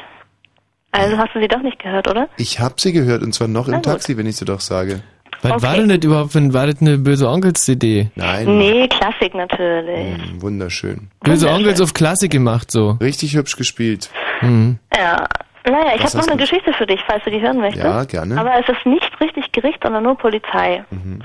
Also 0.93 1.17
hast 1.17 1.33
du 1.35 1.41
sie 1.41 1.47
doch 1.47 1.61
nicht 1.61 1.79
gehört, 1.79 2.07
oder? 2.07 2.29
Ich 2.37 2.59
habe 2.59 2.75
sie 2.77 2.93
gehört 2.93 3.21
und 3.23 3.33
zwar 3.33 3.47
noch 3.47 3.67
Na 3.67 3.75
im 3.77 3.81
gut. 3.81 3.91
Taxi, 3.91 4.15
wenn 4.17 4.25
ich 4.27 4.37
sie 4.37 4.45
doch 4.45 4.59
sage. 4.61 5.01
Was 5.41 5.61
war 5.61 5.75
denn 5.75 5.89
das 5.89 5.97
überhaupt 5.97 6.33
ein, 6.37 6.53
war 6.53 6.67
das 6.67 6.79
eine 6.79 6.97
böse 6.97 7.27
Onkels-CD? 7.27 8.11
Nein. 8.15 8.57
Nee, 8.57 8.87
Klassik 8.87 9.33
natürlich. 9.35 10.15
Hm, 10.17 10.41
Wunderschön. 10.41 11.09
Böse 11.19 11.49
Onkels 11.49 11.81
auf 11.81 11.93
Klassik 11.93 12.31
gemacht, 12.31 12.71
so. 12.71 12.91
Richtig 13.01 13.35
hübsch 13.35 13.57
gespielt. 13.57 14.09
Mhm. 14.41 14.79
Ja. 14.95 15.27
Naja, 15.65 15.95
ich 15.95 16.03
habe 16.03 16.17
noch 16.17 16.27
eine 16.27 16.37
du- 16.37 16.43
Geschichte 16.43 16.71
für 16.73 16.85
dich, 16.85 17.01
falls 17.07 17.23
du 17.25 17.29
die 17.31 17.41
hören 17.41 17.57
möchtest. 17.57 17.83
Ja, 17.85 18.03
gerne. 18.05 18.39
Aber 18.39 18.53
es 18.59 18.69
ist 18.69 18.85
nicht 18.85 19.09
richtig 19.19 19.51
Gericht, 19.51 19.79
sondern 19.83 20.03
nur 20.03 20.17
Polizei. 20.17 20.83
Mhm. 20.91 21.21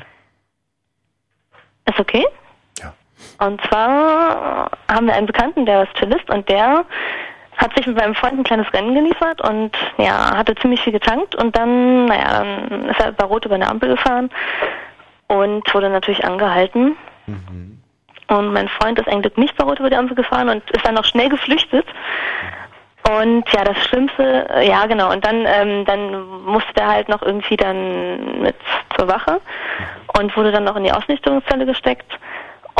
Ist 1.88 1.98
okay? 2.00 2.24
Ja. 2.80 2.92
Und 3.46 3.60
zwar 3.68 4.70
haben 4.90 5.06
wir 5.06 5.14
einen 5.14 5.26
Bekannten, 5.26 5.64
der 5.66 5.84
ist 5.84 5.96
Cellist 5.98 6.28
und 6.30 6.48
der 6.48 6.84
hat 7.58 7.74
sich 7.76 7.86
mit 7.86 7.96
meinem 7.96 8.14
Freund 8.14 8.38
ein 8.38 8.44
kleines 8.44 8.72
Rennen 8.72 8.94
geliefert 8.94 9.40
und 9.40 9.76
ja, 9.98 10.36
hatte 10.36 10.54
ziemlich 10.54 10.80
viel 10.80 10.92
getankt 10.92 11.34
und 11.34 11.56
dann, 11.56 12.06
naja, 12.06 12.44
dann 12.44 12.88
ist 12.88 13.00
er 13.00 13.12
bei 13.12 13.26
Rot 13.26 13.44
über 13.44 13.56
eine 13.56 13.68
Ampel 13.68 13.90
gefahren 13.90 14.30
und 15.26 15.74
wurde 15.74 15.90
natürlich 15.90 16.24
angehalten. 16.24 16.96
Und 18.28 18.52
mein 18.52 18.68
Freund 18.68 18.98
ist 18.98 19.08
eigentlich 19.08 19.36
nicht 19.36 19.56
bei 19.56 19.64
Rot 19.64 19.80
über 19.80 19.90
die 19.90 19.96
Ampel 19.96 20.14
gefahren 20.14 20.48
und 20.48 20.70
ist 20.70 20.86
dann 20.86 20.94
noch 20.94 21.04
schnell 21.04 21.28
geflüchtet. 21.28 21.86
Und 23.08 23.50
ja, 23.52 23.64
das 23.64 23.78
Schlimmste, 23.86 24.48
äh, 24.50 24.68
ja 24.68 24.86
genau, 24.86 25.10
und 25.10 25.24
dann, 25.24 25.46
ähm, 25.46 25.84
dann 25.86 26.28
musste 26.44 26.72
der 26.74 26.88
halt 26.88 27.08
noch 27.08 27.22
irgendwie 27.22 27.56
dann 27.56 28.42
mit 28.42 28.56
zur 28.96 29.08
Wache 29.08 29.40
und 30.18 30.36
wurde 30.36 30.52
dann 30.52 30.64
noch 30.64 30.76
in 30.76 30.84
die 30.84 30.92
Ausnüchterungszelle 30.92 31.64
gesteckt 31.64 32.18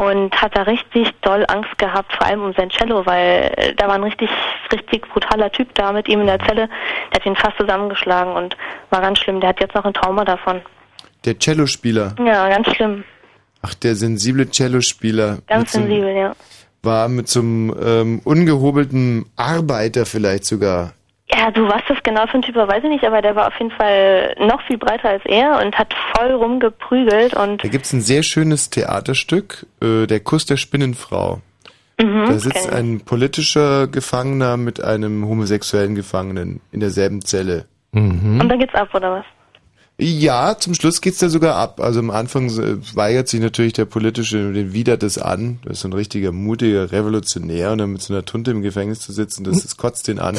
und 0.00 0.34
hat 0.40 0.56
da 0.56 0.62
richtig 0.62 1.10
doll 1.22 1.44
Angst 1.48 1.76
gehabt, 1.78 2.12
vor 2.12 2.26
allem 2.26 2.42
um 2.42 2.52
sein 2.54 2.70
Cello, 2.70 3.04
weil 3.06 3.52
äh, 3.56 3.74
da 3.74 3.88
war 3.88 3.94
ein 3.94 4.04
richtig, 4.04 4.30
richtig 4.72 5.08
brutaler 5.08 5.50
Typ 5.50 5.74
da 5.74 5.92
mit 5.92 6.08
ihm 6.08 6.20
in 6.20 6.26
der 6.26 6.38
Zelle, 6.40 6.68
der 7.12 7.20
hat 7.20 7.26
ihn 7.26 7.36
fast 7.36 7.56
zusammengeschlagen 7.58 8.32
und 8.34 8.56
war 8.90 9.00
ganz 9.00 9.18
schlimm, 9.18 9.40
der 9.40 9.50
hat 9.50 9.60
jetzt 9.60 9.74
noch 9.74 9.84
ein 9.84 9.94
Trauma 9.94 10.24
davon. 10.24 10.60
Der 11.24 11.38
Cellospieler. 11.38 12.14
Ja, 12.24 12.48
ganz 12.48 12.74
schlimm, 12.74 13.04
Ach, 13.62 13.74
der 13.74 13.96
sensible 13.96 14.48
Cellospieler. 14.50 15.38
ganz 15.48 15.72
so 15.72 15.78
einem- 15.78 15.88
sensibel, 15.88 16.14
ja. 16.14 16.32
War 16.82 17.08
mit 17.08 17.28
so 17.28 17.40
einem 17.40 17.74
ähm, 17.84 18.20
ungehobelten 18.22 19.26
Arbeiter 19.36 20.06
vielleicht 20.06 20.44
sogar. 20.44 20.92
Ja, 21.30 21.50
du, 21.50 21.68
was 21.68 21.82
das 21.88 21.98
genau 22.02 22.26
für 22.26 22.38
ein 22.38 22.42
Typ 22.42 22.56
weiß 22.56 22.82
ich 22.84 22.88
nicht, 22.88 23.04
aber 23.04 23.20
der 23.20 23.36
war 23.36 23.48
auf 23.48 23.58
jeden 23.58 23.70
Fall 23.70 24.34
noch 24.40 24.62
viel 24.66 24.78
breiter 24.78 25.10
als 25.10 25.22
er 25.26 25.60
und 25.64 25.76
hat 25.78 25.94
voll 26.16 26.32
rumgeprügelt 26.32 27.34
und 27.34 27.62
Da 27.62 27.68
gibt's 27.68 27.92
ein 27.92 28.00
sehr 28.00 28.22
schönes 28.22 28.70
Theaterstück, 28.70 29.66
äh, 29.82 30.06
Der 30.06 30.20
Kuss 30.20 30.46
der 30.46 30.56
Spinnenfrau. 30.56 31.40
mhm, 32.00 32.26
Da 32.28 32.38
sitzt 32.38 32.70
ein 32.72 33.00
politischer 33.00 33.88
Gefangener 33.88 34.56
mit 34.56 34.82
einem 34.82 35.26
homosexuellen 35.26 35.94
Gefangenen 35.94 36.60
in 36.72 36.80
derselben 36.80 37.22
Zelle. 37.22 37.66
Mhm. 37.92 38.40
und 38.40 38.48
dann 38.48 38.58
geht's 38.58 38.74
ab, 38.74 38.88
oder 38.94 39.12
was? 39.12 39.24
Ja, 40.00 40.56
zum 40.56 40.74
Schluss 40.74 41.00
geht's 41.00 41.18
da 41.18 41.28
sogar 41.28 41.56
ab. 41.56 41.80
Also 41.80 41.98
am 42.00 42.10
Anfang 42.10 42.46
äh, 42.50 42.76
weigert 42.94 43.26
sich 43.28 43.40
natürlich 43.40 43.72
der 43.72 43.84
politische, 43.84 44.52
den 44.52 44.72
widert 44.72 45.02
es 45.02 45.18
an. 45.18 45.58
Das 45.64 45.74
ist 45.74 45.80
so 45.80 45.88
ein 45.88 45.92
richtiger 45.92 46.30
mutiger 46.30 46.92
Revolutionär 46.92 47.72
und 47.72 47.78
dann 47.78 47.92
mit 47.92 48.00
so 48.02 48.14
einer 48.14 48.24
Tunte 48.24 48.52
im 48.52 48.62
Gefängnis 48.62 49.00
zu 49.00 49.12
sitzen, 49.12 49.42
das, 49.44 49.62
das 49.62 49.76
kotzt 49.76 50.06
den 50.08 50.20
an. 50.20 50.36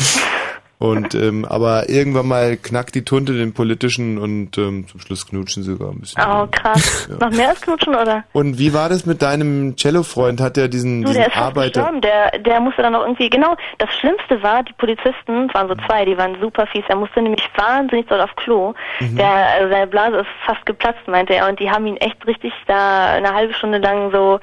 Und 0.82 1.14
ähm, 1.14 1.44
aber 1.44 1.90
irgendwann 1.90 2.26
mal 2.26 2.56
knackt 2.56 2.96
die 2.96 3.04
Tunte 3.04 3.34
den 3.34 3.54
politischen 3.54 4.18
und 4.18 4.58
ähm, 4.58 4.88
zum 4.88 5.02
Schluss 5.02 5.28
knutschen 5.28 5.62
sie 5.62 5.74
sogar 5.74 5.92
ein 5.92 6.00
bisschen. 6.00 6.24
Oh, 6.26 6.48
krass. 6.50 7.10
Noch 7.20 7.32
mehr 7.32 7.50
als 7.50 7.60
knutschen, 7.60 7.94
oder? 7.96 8.24
Und 8.32 8.58
wie 8.60 8.74
war 8.74 8.88
das 8.88 9.06
mit 9.06 9.22
deinem 9.22 9.76
Cello-Freund? 9.76 10.40
Hat 10.40 10.58
er 10.58 10.70
diesen, 10.70 11.02
Du, 11.02 11.10
diesen 11.10 11.24
der 11.24 11.32
ist 11.32 11.38
Arbeiter? 11.38 11.82
gestorben. 11.82 12.00
Der, 12.00 12.32
der 12.40 12.62
musste 12.62 12.82
dann 12.82 12.94
noch 12.94 13.02
irgendwie, 13.02 13.30
genau, 13.30 13.58
das 13.78 13.90
Schlimmste 14.00 14.42
war, 14.42 14.64
die 14.64 14.72
Polizisten, 14.72 15.50
es 15.50 15.54
waren 15.54 15.68
so 15.68 15.76
zwei, 15.86 16.06
die 16.06 16.18
waren 16.18 16.40
super 16.40 16.66
fies. 16.68 16.86
Er 16.88 16.96
musste 16.96 17.22
nämlich 17.22 17.44
wahnsinnig 17.58 18.08
doll 18.08 18.22
auf 18.22 18.34
Klo. 18.38 18.74
Mhm. 19.02 19.18
Der, 19.18 19.28
also 19.28 19.70
seine 19.70 19.88
Blase 19.88 20.20
ist 20.20 20.28
fast 20.46 20.66
geplatzt, 20.66 21.06
meinte 21.08 21.34
er. 21.36 21.50
Und 21.50 21.60
die 21.60 21.70
haben 21.70 21.88
ihn 21.88 21.98
echt 21.98 22.26
richtig 22.26 22.54
da 22.68 23.16
eine 23.16 23.34
halbe 23.34 23.54
Stunde 23.54 23.80
lang 23.80 24.12
so 24.14 24.40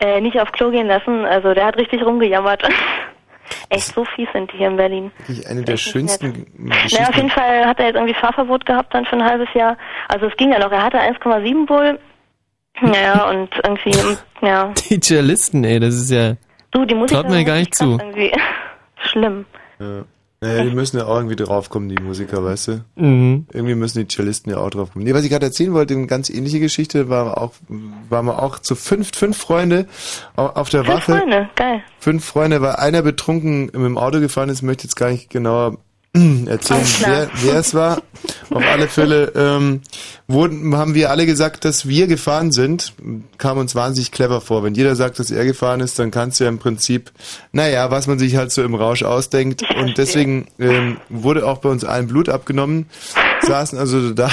äh, 0.00 0.20
nicht 0.20 0.40
auf 0.40 0.50
Klo 0.50 0.72
gehen 0.72 0.88
lassen. 0.88 1.24
Also 1.26 1.54
der 1.54 1.66
hat 1.66 1.76
richtig 1.76 2.02
rumgejammert. 2.04 2.64
echt 3.68 3.94
so 3.94 4.04
fies 4.04 4.28
sind 4.32 4.52
die 4.52 4.58
hier 4.58 4.68
in 4.68 4.76
Berlin. 4.76 5.10
Eine 5.48 5.62
der 5.62 5.76
schönsten 5.76 6.46
Naja, 6.56 6.76
auf 6.76 6.82
Geschichten. 6.84 7.14
jeden 7.16 7.30
Fall 7.30 7.66
hat 7.66 7.78
er 7.80 7.86
jetzt 7.86 7.96
irgendwie 7.96 8.14
Fahrverbot 8.14 8.66
gehabt 8.66 8.94
dann 8.94 9.04
für 9.06 9.16
ein 9.16 9.24
halbes 9.24 9.48
Jahr. 9.54 9.76
Also 10.08 10.26
es 10.26 10.36
ging 10.36 10.52
ja 10.52 10.58
noch. 10.58 10.70
Er 10.72 10.82
hatte 10.82 10.98
1,7 10.98 11.68
wohl. 11.68 11.98
Naja, 12.82 13.28
und 13.30 13.50
irgendwie, 13.64 13.94
ja. 14.42 14.72
Die 14.88 15.00
Cellisten, 15.00 15.64
ey, 15.64 15.80
das 15.80 15.94
ist 15.94 16.10
ja... 16.10 16.34
Du, 16.70 16.84
die 16.84 16.94
Musik 16.94 17.16
Traut 17.16 17.28
mir 17.30 17.44
gar 17.44 17.56
nicht 17.56 17.74
zu. 17.74 17.98
irgendwie 18.00 18.32
schlimm. 19.02 19.44
Ja. 19.80 20.04
Naja, 20.42 20.64
die 20.64 20.70
müssen 20.70 20.96
ja 20.96 21.04
auch 21.06 21.16
irgendwie 21.16 21.36
draufkommen, 21.36 21.90
die 21.90 22.02
Musiker, 22.02 22.42
weißt 22.42 22.68
du? 22.68 22.84
Mhm. 22.96 23.46
Irgendwie 23.52 23.74
müssen 23.74 23.98
die 23.98 24.08
Cellisten 24.08 24.50
ja 24.50 24.58
auch 24.58 24.70
draufkommen. 24.70 25.04
Nee, 25.06 25.12
was 25.12 25.22
ich 25.24 25.30
gerade 25.30 25.44
erzählen 25.46 25.74
wollte, 25.74 25.92
eine 25.92 26.06
ganz 26.06 26.30
ähnliche 26.30 26.60
Geschichte, 26.60 27.10
war 27.10 27.36
auch, 27.36 27.52
waren 28.08 28.24
wir 28.24 28.42
auch 28.42 28.58
zu 28.58 28.74
fünf, 28.74 29.10
fünf 29.14 29.36
Freunde 29.36 29.86
au- 30.36 30.46
auf 30.46 30.70
der 30.70 30.84
Fünf 30.84 30.96
Wache. 31.08 31.18
Freunde, 31.18 31.48
geil. 31.56 31.82
Fünf 31.98 32.24
Freunde, 32.24 32.62
weil 32.62 32.76
einer 32.76 33.02
betrunken 33.02 33.64
mit 33.66 33.74
dem 33.74 33.98
Auto 33.98 34.18
gefahren 34.20 34.48
ist, 34.48 34.62
möchte 34.62 34.84
jetzt 34.84 34.96
gar 34.96 35.10
nicht 35.10 35.28
genauer 35.28 35.76
erzählen, 36.12 36.86
wer, 37.00 37.30
wer 37.42 37.54
es 37.54 37.72
war. 37.72 38.02
Auf 38.50 38.64
alle 38.64 38.88
Fälle 38.88 39.32
ähm, 39.36 39.80
wurden, 40.26 40.76
haben 40.76 40.94
wir 40.94 41.10
alle 41.10 41.24
gesagt, 41.24 41.64
dass 41.64 41.86
wir 41.86 42.08
gefahren 42.08 42.50
sind. 42.50 42.94
Kam 43.38 43.58
uns 43.58 43.76
wahnsinnig 43.76 44.10
clever 44.10 44.40
vor. 44.40 44.64
Wenn 44.64 44.74
jeder 44.74 44.96
sagt, 44.96 45.20
dass 45.20 45.30
er 45.30 45.44
gefahren 45.44 45.80
ist, 45.80 45.98
dann 46.00 46.10
kannst 46.10 46.40
du 46.40 46.44
ja 46.44 46.50
im 46.50 46.58
Prinzip, 46.58 47.12
naja, 47.52 47.90
was 47.92 48.08
man 48.08 48.18
sich 48.18 48.36
halt 48.36 48.50
so 48.50 48.62
im 48.64 48.74
Rausch 48.74 49.04
ausdenkt. 49.04 49.62
Und 49.78 49.98
deswegen 49.98 50.48
ähm, 50.58 50.96
wurde 51.08 51.46
auch 51.46 51.58
bei 51.58 51.68
uns 51.68 51.84
allen 51.84 52.08
Blut 52.08 52.28
abgenommen. 52.28 52.86
Saßen 53.42 53.78
also 53.78 54.10
da. 54.10 54.30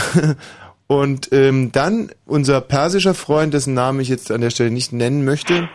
Und 0.87 1.31
ähm, 1.33 1.71
dann 1.73 2.09
unser 2.25 2.61
persischer 2.61 3.13
Freund, 3.13 3.53
dessen 3.53 3.73
Namen 3.73 3.99
ich 3.99 4.07
jetzt 4.07 4.31
an 4.31 4.41
der 4.41 4.49
Stelle 4.49 4.71
nicht 4.71 4.93
nennen 4.93 5.25
möchte, 5.25 5.69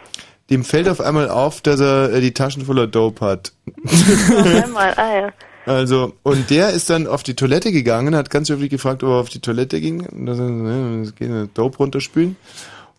dem 0.51 0.65
fällt 0.65 0.89
auf 0.89 1.01
einmal 1.01 1.29
auf, 1.29 1.61
dass 1.61 1.81
er 1.81 2.13
äh, 2.13 2.21
die 2.21 2.35
Taschen 2.35 2.65
voller 2.65 2.87
Dope 2.87 3.25
hat. 3.25 3.53
Noch 3.85 4.65
einmal, 4.65 4.95
ah 4.97 5.15
ja. 5.15 5.33
Also, 5.67 6.15
und 6.23 6.51
der 6.51 6.71
ist 6.71 6.91
dann 6.91 7.07
auf 7.07 7.23
die 7.23 7.35
Toilette 7.35 7.71
gegangen, 7.73 8.17
hat 8.17 8.31
ganz 8.31 8.49
höflich 8.49 8.71
gefragt, 8.71 9.03
ob 9.05 9.11
er 9.11 9.17
auf 9.17 9.29
die 9.29 9.41
Toilette 9.41 9.81
ging. 9.81 10.07
Und 10.07 10.27
dann 10.27 10.37
sagt 10.37 10.49
er, 10.49 10.55
ne, 10.55 11.03
das 11.05 11.15
geht 11.15 11.29
eine 11.29 11.47
Dope 11.49 11.79
runterspülen. 11.79 12.37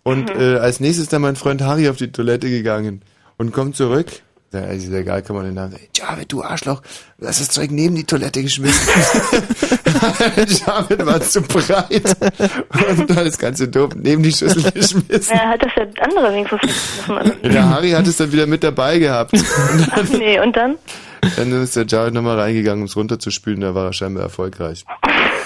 Und 0.03 0.33
Mhm. 0.33 0.41
äh, 0.41 0.55
als 0.57 0.79
nächstes 0.79 1.03
ist 1.03 1.13
dann 1.13 1.21
mein 1.21 1.35
Freund 1.35 1.61
Harry 1.61 1.89
auf 1.89 1.97
die 1.97 2.11
Toilette 2.11 2.49
gegangen. 2.49 3.01
und 3.37 3.51
kommt 3.51 3.75
zurück. 3.75 4.07
Ja, 4.53 4.59
ist 4.65 4.87
ja 4.87 4.99
egal, 4.99 5.23
kann 5.23 5.35
man 5.35 5.45
den 5.45 5.55
Namen 5.55 5.71
sagen. 5.71 5.87
Javid, 5.97 6.31
du 6.31 6.43
Arschloch, 6.43 6.83
du 7.17 7.27
hast 7.27 7.41
das 7.41 7.49
Zeug 7.49 7.71
neben 7.71 7.95
die 7.95 8.03
Toilette 8.03 8.43
geschmissen. 8.43 8.87
Javid 10.37 11.05
war 11.05 11.19
zu 11.21 11.41
breit 11.41 12.03
und 12.97 13.09
dann 13.09 13.25
das 13.25 13.37
ganze 13.39 13.67
doof 13.67 13.91
neben 13.95 14.21
die 14.23 14.31
Schüssel 14.31 14.61
geschmissen. 14.71 15.35
Ja, 15.35 15.49
hat 15.49 15.63
das 15.63 15.71
der 15.75 16.03
andere 16.07 16.31
wenigstens. 16.33 16.61
Der 17.43 17.69
Harry 17.69 17.91
hat 17.91 18.05
es 18.07 18.17
dann 18.17 18.31
wieder 18.31 18.45
mit 18.45 18.63
dabei 18.63 18.99
gehabt. 18.99 19.31
Ach 19.91 20.03
nee, 20.11 20.39
und 20.39 20.55
dann? 20.55 20.75
Dann 21.35 21.51
ist 21.63 21.75
der 21.75 21.85
Jared 21.87 22.13
nochmal 22.13 22.39
reingegangen, 22.39 22.81
um 22.81 22.87
es 22.87 22.95
runterzuspülen, 22.95 23.61
da 23.61 23.75
war 23.75 23.85
er 23.87 23.93
scheinbar 23.93 24.23
erfolgreich. 24.23 24.85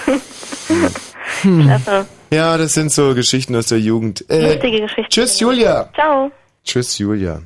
Klasse. 1.42 2.06
Ja, 2.32 2.56
das 2.58 2.74
sind 2.74 2.92
so 2.92 3.14
Geschichten 3.14 3.54
aus 3.56 3.66
der 3.66 3.80
Jugend. 3.80 4.24
Äh, 4.28 4.54
Lustige 4.54 4.80
Geschichte. 4.82 5.08
tschüss, 5.08 5.40
Julia. 5.40 5.90
Ciao. 5.94 6.30
Tschüss, 6.64 6.98
Julia. 6.98 7.42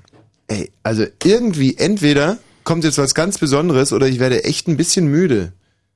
Ey, 0.48 0.70
also 0.82 1.04
irgendwie, 1.22 1.76
entweder 1.78 2.38
kommt 2.64 2.84
jetzt 2.84 2.98
was 2.98 3.14
ganz 3.14 3.38
Besonderes 3.38 3.92
oder 3.92 4.06
ich 4.06 4.18
werde 4.18 4.44
echt 4.44 4.68
ein 4.68 4.76
bisschen 4.76 5.06
müde. 5.06 5.52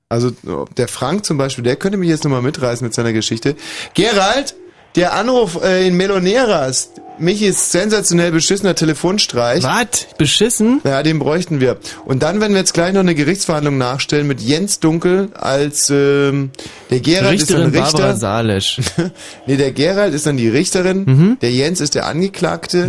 Also 0.08 0.30
der 0.76 0.88
Frank 0.88 1.24
zum 1.24 1.36
Beispiel, 1.36 1.64
der 1.64 1.76
könnte 1.76 1.98
mich 1.98 2.08
jetzt 2.08 2.22
nochmal 2.24 2.42
mitreißen 2.42 2.84
mit 2.86 2.94
seiner 2.94 3.12
Geschichte. 3.12 3.56
Gerald, 3.94 4.54
der 4.96 5.12
Anruf 5.14 5.62
äh, 5.62 5.86
in 5.86 5.96
Meloneras. 5.96 6.90
Michis 7.18 7.72
sensationell 7.72 8.30
beschissener 8.30 8.74
Telefonstreich. 8.74 9.62
Was? 9.64 10.06
Beschissen? 10.18 10.82
Ja, 10.84 11.02
den 11.02 11.18
bräuchten 11.18 11.60
wir. 11.60 11.78
Und 12.04 12.22
dann 12.22 12.42
werden 12.42 12.52
wir 12.52 12.58
jetzt 12.58 12.74
gleich 12.74 12.92
noch 12.92 13.00
eine 13.00 13.14
Gerichtsverhandlung 13.14 13.78
nachstellen 13.78 14.26
mit 14.26 14.42
Jens 14.42 14.80
Dunkel 14.80 15.30
als 15.32 15.88
ähm, 15.88 16.50
der 16.90 17.00
Gerald 17.00 17.32
Richterin 17.40 17.68
ist 17.68 17.74
dann 17.74 17.82
Richter. 17.82 17.98
Barbara 17.98 18.16
Salisch. 18.16 18.80
nee, 19.46 19.56
der 19.56 19.72
Gerald 19.72 20.12
ist 20.12 20.26
dann 20.26 20.36
die 20.36 20.50
Richterin, 20.50 21.04
Mhm. 21.06 21.38
der 21.40 21.52
Jens 21.52 21.80
ist 21.80 21.94
der 21.94 22.04
Angeklagte 22.04 22.84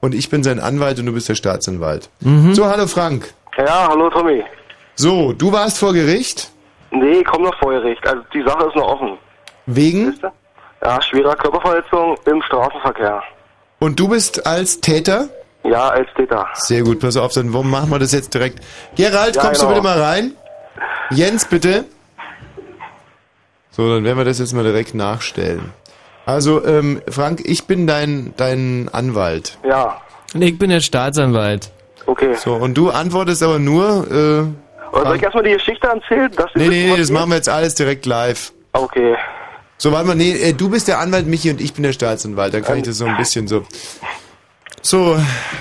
und 0.00 0.14
ich 0.14 0.30
bin 0.30 0.42
sein 0.42 0.58
Anwalt 0.58 0.98
und 0.98 1.04
du 1.04 1.12
bist 1.12 1.28
der 1.28 1.34
Staatsanwalt. 1.34 2.08
Mhm. 2.20 2.54
So, 2.54 2.64
hallo 2.66 2.86
Frank. 2.86 3.34
Ja, 3.58 3.88
hallo 3.90 4.08
Tommy. 4.08 4.42
So, 4.94 5.34
du 5.34 5.52
warst 5.52 5.78
vor 5.78 5.92
Gericht 5.92 6.50
Nee, 6.92 7.22
komm 7.30 7.42
noch 7.42 7.58
vor 7.58 7.72
Gericht. 7.72 8.06
Also 8.06 8.22
die 8.32 8.42
Sache 8.42 8.68
ist 8.68 8.76
noch 8.76 8.88
offen. 8.88 9.18
wegen 9.66 10.14
Ja, 10.86 11.02
schwerer 11.02 11.34
Körperverletzung 11.36 12.16
im 12.26 12.42
Straßenverkehr. 12.42 13.22
und 13.80 13.98
du 13.98 14.08
bist 14.08 14.46
als 14.46 14.80
Täter? 14.80 15.28
Ja, 15.64 15.88
als 15.88 16.08
Täter. 16.16 16.46
Sehr 16.54 16.82
gut, 16.82 17.00
pass 17.00 17.16
auf, 17.16 17.32
dann 17.32 17.52
warum 17.52 17.70
machen 17.70 17.90
wir 17.90 17.98
das 17.98 18.12
jetzt 18.12 18.32
direkt. 18.34 18.60
Gerald, 18.94 19.34
Ja, 19.36 19.42
kommst 19.42 19.60
genau. 19.60 19.72
du 19.74 19.80
bitte 19.82 19.94
mal 19.94 20.00
rein? 20.00 20.32
Jens, 21.10 21.44
bitte. 21.46 21.84
So, 23.70 23.92
dann 23.92 24.04
werden 24.04 24.16
wir 24.18 24.24
das 24.24 24.38
jetzt 24.38 24.52
mal 24.54 24.62
direkt 24.64 24.94
nachstellen. 24.94 25.72
Also, 26.24 26.64
ähm, 26.64 27.02
Frank, 27.08 27.42
ich 27.44 27.66
bin 27.66 27.86
dein, 27.86 28.32
dein 28.36 28.88
Anwalt. 28.92 29.58
Ja. 29.68 30.00
Und 30.34 30.42
ich 30.42 30.58
bin 30.58 30.70
der 30.70 30.80
Staatsanwalt. 30.80 31.70
Okay. 32.06 32.34
So, 32.34 32.54
und 32.54 32.74
du 32.74 32.90
antwortest 32.90 33.42
aber 33.42 33.58
nur, 33.58 34.06
äh, 34.10 34.94
Oder 34.94 35.06
soll 35.06 35.16
ich 35.16 35.22
erstmal 35.22 35.44
die 35.44 35.52
Geschichte 35.52 35.86
erzählen? 35.88 36.30
Nee, 36.54 36.68
nee, 36.68 36.90
nee, 36.90 36.96
das 36.96 37.10
machen 37.10 37.30
wir 37.30 37.36
jetzt 37.36 37.48
alles 37.48 37.74
direkt 37.74 38.06
live. 38.06 38.52
Okay. 38.72 39.16
So, 39.78 39.92
warte 39.92 40.06
mal, 40.06 40.14
nee, 40.14 40.32
äh, 40.32 40.52
du 40.54 40.70
bist 40.70 40.88
der 40.88 40.98
Anwalt, 41.00 41.26
Michi, 41.26 41.50
und 41.50 41.60
ich 41.60 41.74
bin 41.74 41.82
der 41.82 41.92
Staatsanwalt. 41.92 42.54
Dann 42.54 42.62
kann 42.62 42.78
ich 42.78 42.84
das 42.84 42.98
so 42.98 43.04
ein 43.04 43.16
bisschen 43.16 43.46
so. 43.46 43.64
So, 44.80 45.18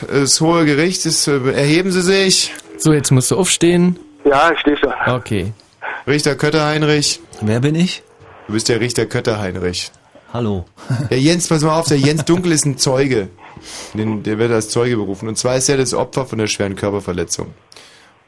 das 0.08 0.40
hohe 0.40 0.66
Gericht 0.66 1.06
ist, 1.06 1.28
äh, 1.28 1.52
erheben 1.52 1.92
Sie 1.92 2.02
sich. 2.02 2.54
So, 2.78 2.94
jetzt 2.94 3.12
musst 3.12 3.32
du 3.32 3.38
aufstehen. 3.38 4.00
Ja, 4.24 4.52
ich 4.52 4.60
stehe 4.60 4.78
schon. 4.78 4.94
Okay. 5.08 5.54
Richter 6.08 6.36
Kötter-Heinrich. 6.36 7.20
Wer 7.42 7.60
bin 7.60 7.76
ich? 7.76 8.04
Du 8.48 8.54
bist 8.54 8.70
der 8.70 8.80
Richter 8.80 9.06
Kötter-Heinrich. 9.06 9.92
Hallo. 10.32 10.66
Der 11.10 11.20
Jens, 11.20 11.48
pass 11.48 11.64
mal 11.64 11.80
auf, 11.80 11.88
der 11.88 11.98
Jens 11.98 12.26
Dunkel 12.26 12.52
ist 12.52 12.66
ein 12.66 12.78
Zeuge. 12.78 13.30
Den, 13.94 14.22
der 14.24 14.38
wird 14.38 14.52
als 14.52 14.70
Zeuge 14.70 14.98
berufen. 14.98 15.30
Und 15.30 15.38
zwar 15.38 15.56
ist 15.56 15.70
er 15.70 15.78
das 15.78 15.94
Opfer 15.94 16.26
von 16.26 16.38
der 16.38 16.48
schweren 16.48 16.76
Körperverletzung. 16.76 17.54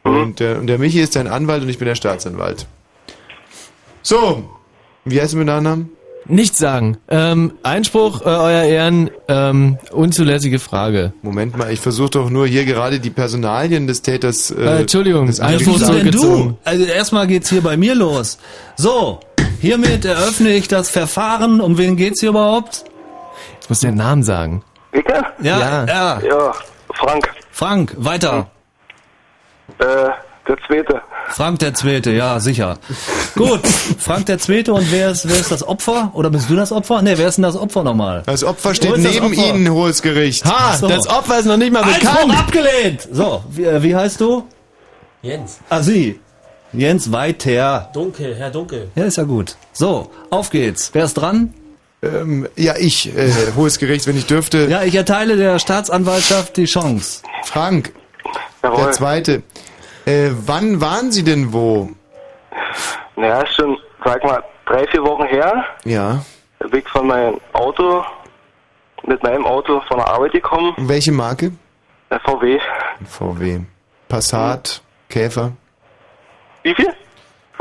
Und, 0.03 0.39
der, 0.39 0.57
und 0.57 0.67
der 0.67 0.79
Michi 0.79 1.01
ist 1.01 1.15
dein 1.17 1.27
Anwalt 1.27 1.63
und 1.63 1.69
ich 1.69 1.77
bin 1.79 1.87
der 1.87 1.95
Staatsanwalt. 1.95 2.65
So, 4.01 4.49
wie 5.09 5.21
heißt 5.21 5.33
du 5.33 5.37
mit 5.37 5.47
Nachnamen? 5.47 5.89
Nichts 6.29 6.57
sagen. 6.57 6.97
Ähm, 7.07 7.53
Einspruch, 7.63 8.21
äh, 8.21 8.25
Euer 8.25 8.63
Ehren, 8.63 9.09
ähm, 9.29 9.77
unzulässige 9.91 10.59
Frage. 10.59 11.13
Moment 11.21 11.55
mal, 11.57 11.71
ich 11.71 11.79
versuche 11.79 12.09
doch 12.09 12.29
nur 12.29 12.45
hier 12.47 12.65
gerade 12.65 12.99
die 12.99 13.09
Personalien 13.11 13.87
des 13.87 14.01
Täters. 14.01 14.51
Äh, 14.51 14.81
Entschuldigung, 14.81 15.27
des 15.27 15.39
Einspruch 15.39 15.75
Wieso 15.75 15.85
denn 15.85 16.01
zurückgezogen. 16.11 16.49
du? 16.49 16.57
Also 16.69 16.83
erstmal 16.83 17.27
geht's 17.27 17.49
hier 17.49 17.61
bei 17.61 17.77
mir 17.77 17.95
los. 17.95 18.39
So, 18.75 19.21
hiermit 19.61 20.03
eröffne 20.03 20.49
ich 20.53 20.67
das 20.67 20.89
Verfahren. 20.89 21.61
Um 21.61 21.77
wen 21.77 21.95
geht's 21.95 22.19
hier 22.19 22.29
überhaupt? 22.31 22.83
Ich 23.61 23.69
muss 23.69 23.79
den 23.79 23.95
Namen 23.95 24.23
sagen. 24.23 24.63
Icke? 24.91 25.23
Ja, 25.41 25.59
Ja. 25.59 25.85
ja. 25.85 26.19
Ja, 26.27 26.51
Frank. 26.93 27.29
Frank, 27.51 27.93
weiter. 27.97 28.49
Äh, 29.79 29.85
der 30.47 30.57
Zweite. 30.67 31.01
Frank 31.29 31.59
der 31.59 31.73
Zweite, 31.73 32.11
ja, 32.11 32.39
sicher. 32.39 32.77
Gut, 33.35 33.61
Frank 33.99 34.25
der 34.27 34.39
Zweite 34.39 34.73
und 34.73 34.91
wer 34.91 35.11
ist, 35.11 35.27
wer 35.29 35.37
ist 35.39 35.51
das 35.51 35.67
Opfer? 35.67 36.11
Oder 36.13 36.29
bist 36.29 36.49
du 36.49 36.55
das 36.55 36.71
Opfer? 36.71 37.01
Nee, 37.01 37.17
wer 37.17 37.27
ist 37.27 37.35
denn 37.35 37.43
das 37.43 37.55
Opfer 37.57 37.83
nochmal? 37.83 38.23
Das 38.25 38.43
Opfer 38.43 38.73
steht 38.73 38.91
das 38.91 38.99
neben 38.99 39.25
Opfer? 39.27 39.35
Ihnen, 39.55 39.69
hohes 39.71 40.01
Gericht. 40.01 40.45
Ha, 40.45 40.77
So. 40.77 40.87
das 40.87 41.07
Opfer 41.07 41.39
ist 41.39 41.45
noch 41.45 41.57
nicht 41.57 41.71
mal 41.73 41.83
Einspruch 41.83 42.11
bekannt. 42.23 42.39
abgelehnt! 42.39 43.07
So, 43.11 43.43
wie, 43.49 43.63
äh, 43.65 43.83
wie 43.83 43.95
heißt 43.95 44.19
du? 44.21 44.43
Jens. 45.21 45.59
Ah, 45.69 45.81
Sie. 45.81 46.19
Jens 46.73 47.11
Weiter. 47.11 47.89
Dunkel, 47.93 48.35
Herr 48.35 48.49
Dunkel. 48.51 48.89
Ja, 48.95 49.05
ist 49.05 49.17
ja 49.17 49.23
gut. 49.23 49.55
So, 49.73 50.09
auf 50.29 50.49
geht's. 50.49 50.91
Wer 50.93 51.05
ist 51.05 51.13
dran? 51.15 51.53
Ähm, 52.03 52.47
ja, 52.55 52.75
ich, 52.77 53.15
äh, 53.17 53.31
hohes 53.55 53.79
Gericht, 53.79 54.05
wenn 54.05 54.17
ich 54.17 54.27
dürfte. 54.27 54.67
Ja, 54.69 54.83
ich 54.83 54.93
erteile 54.93 55.35
der 55.37 55.57
Staatsanwaltschaft 55.59 56.55
die 56.57 56.65
Chance. 56.65 57.21
Frank, 57.43 57.91
Jawohl. 58.61 58.77
der 58.83 58.91
Zweite. 58.91 59.43
Äh, 60.07 60.31
wann 60.45 60.79
waren 60.79 61.11
Sie 61.11 61.23
denn 61.23 61.51
wo? 61.51 61.89
Naja, 63.15 63.45
schon, 63.47 63.77
sag 64.05 64.23
mal, 64.23 64.41
drei, 64.65 64.87
vier 64.87 65.03
Wochen 65.03 65.25
her. 65.25 65.65
Ja. 65.83 66.23
Ich 66.71 66.87
von 66.87 67.07
meinem 67.07 67.39
Auto, 67.53 68.03
mit 69.05 69.21
meinem 69.23 69.45
Auto 69.45 69.81
von 69.87 69.97
der 69.97 70.07
Arbeit 70.07 70.31
gekommen. 70.31 70.73
Welche 70.77 71.11
Marke? 71.11 71.51
Der 72.09 72.19
VW. 72.21 72.57
VW. 73.05 73.59
Passat, 74.07 74.81
Käfer. 75.09 75.51
Wie 76.63 76.73
viel? 76.73 76.93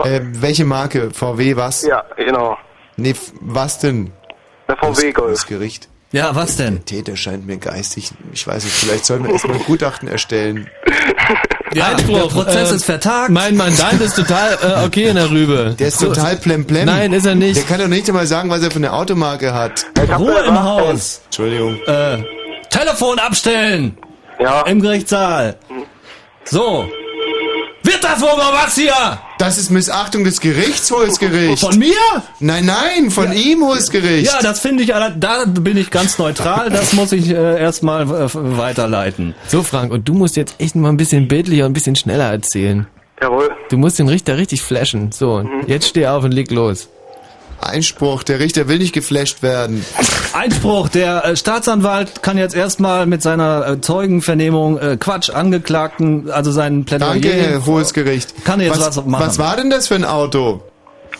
Äh, 0.04 0.20
welche 0.22 0.64
Marke? 0.64 1.10
VW 1.10 1.56
was? 1.56 1.82
Ja, 1.84 2.04
genau. 2.16 2.56
Nee, 2.96 3.10
f- 3.10 3.32
was 3.40 3.78
denn? 3.80 4.12
Der 4.68 4.76
VW 4.76 5.12
Golf. 5.12 5.32
Das 5.32 5.46
Gericht. 5.46 5.88
Ja, 6.12 6.34
was 6.36 6.56
denn? 6.56 6.76
Der 6.76 6.84
Täter 6.84 7.16
scheint 7.16 7.46
mir 7.46 7.56
geistig, 7.58 8.12
ich 8.32 8.46
weiß 8.46 8.62
nicht, 8.64 8.74
vielleicht 8.76 9.04
sollen 9.04 9.24
wir 9.24 9.32
erstmal 9.32 9.56
ein 9.56 9.64
Gutachten 9.64 10.08
erstellen. 10.08 10.70
Ja, 11.74 11.88
Einspruch, 11.88 12.32
der 12.32 12.42
Prozess 12.42 12.72
äh, 12.72 12.76
ist 12.76 12.84
vertagt. 12.84 13.30
Mein 13.30 13.56
Mandant 13.56 14.00
ist 14.00 14.16
total 14.16 14.58
äh, 14.62 14.86
okay 14.86 15.08
in 15.08 15.16
der 15.16 15.30
Rübe. 15.30 15.74
Der 15.78 15.88
ist 15.88 16.00
total 16.00 16.36
plemplem. 16.36 16.86
Nein, 16.86 17.12
ist 17.12 17.26
er 17.26 17.34
nicht. 17.34 17.56
Der 17.56 17.64
kann 17.64 17.80
doch 17.80 17.88
nicht 17.88 18.08
einmal 18.08 18.26
sagen, 18.26 18.48
was 18.48 18.62
er 18.62 18.70
für 18.70 18.76
eine 18.76 18.92
Automarke 18.92 19.52
hat. 19.52 19.84
Ruhe 20.18 20.40
im 20.46 20.62
Haus. 20.62 21.20
Entschuldigung. 21.26 21.76
Äh, 21.86 22.18
Telefon 22.70 23.18
abstellen. 23.18 23.98
Ja. 24.38 24.62
Im 24.62 24.80
Gerichtssaal. 24.80 25.56
So. 26.44 26.88
Wird 27.86 28.02
das 28.02 28.20
wohl 28.20 28.36
mal 28.36 28.52
was 28.52 28.74
hier? 28.74 28.92
Das 29.38 29.58
ist 29.58 29.70
Missachtung 29.70 30.24
des 30.24 30.40
Gerichts, 30.40 30.90
hohes 30.90 31.20
Gericht. 31.20 31.60
Von 31.60 31.78
mir? 31.78 31.94
Nein, 32.40 32.66
nein, 32.66 33.10
von 33.12 33.32
ihm, 33.32 33.62
hohes 33.62 33.90
Gericht. 33.90 34.26
Ja, 34.26 34.40
das 34.42 34.58
finde 34.58 34.82
ich, 34.82 34.88
da 34.88 35.44
bin 35.44 35.76
ich 35.76 35.92
ganz 35.92 36.18
neutral. 36.18 36.68
Das 36.70 36.94
muss 36.94 37.12
ich 37.12 37.30
äh, 37.30 37.60
erstmal 37.60 38.02
äh, 38.02 38.28
weiterleiten. 38.34 39.36
So, 39.46 39.62
Frank, 39.62 39.92
und 39.92 40.08
du 40.08 40.14
musst 40.14 40.34
jetzt 40.36 40.56
echt 40.58 40.74
mal 40.74 40.88
ein 40.88 40.96
bisschen 40.96 41.28
bildlicher 41.28 41.64
und 41.64 41.70
ein 41.70 41.74
bisschen 41.74 41.94
schneller 41.94 42.32
erzählen. 42.32 42.88
Jawohl. 43.22 43.50
Du 43.68 43.76
musst 43.76 44.00
den 44.00 44.08
Richter 44.08 44.36
richtig 44.36 44.62
flashen. 44.62 45.12
So, 45.12 45.34
und 45.34 45.68
jetzt 45.68 45.86
steh 45.86 46.08
auf 46.08 46.24
und 46.24 46.32
leg 46.32 46.50
los. 46.50 46.88
Einspruch, 47.60 48.22
der 48.22 48.40
Richter 48.40 48.68
will 48.68 48.78
nicht 48.78 48.92
geflasht 48.92 49.42
werden. 49.42 49.84
Einspruch, 50.32 50.88
der 50.88 51.24
äh, 51.24 51.36
Staatsanwalt 51.36 52.22
kann 52.22 52.38
jetzt 52.38 52.54
erstmal 52.54 53.06
mit 53.06 53.22
seiner 53.22 53.66
äh, 53.66 53.80
Zeugenvernehmung 53.80 54.78
äh, 54.78 54.96
Quatsch 54.98 55.30
Angeklagten, 55.30 56.30
also 56.30 56.50
seinen 56.50 56.84
Plädoyer... 56.84 57.12
Danke, 57.12 57.32
Herr 57.32 57.66
hohes 57.66 57.94
Gericht. 57.94 58.44
Kann 58.44 58.60
jetzt 58.60 58.78
was, 58.78 58.96
was, 58.96 59.04
machen. 59.04 59.26
was 59.26 59.38
war 59.38 59.56
denn 59.56 59.70
das 59.70 59.88
für 59.88 59.94
ein 59.94 60.04
Auto? 60.04 60.62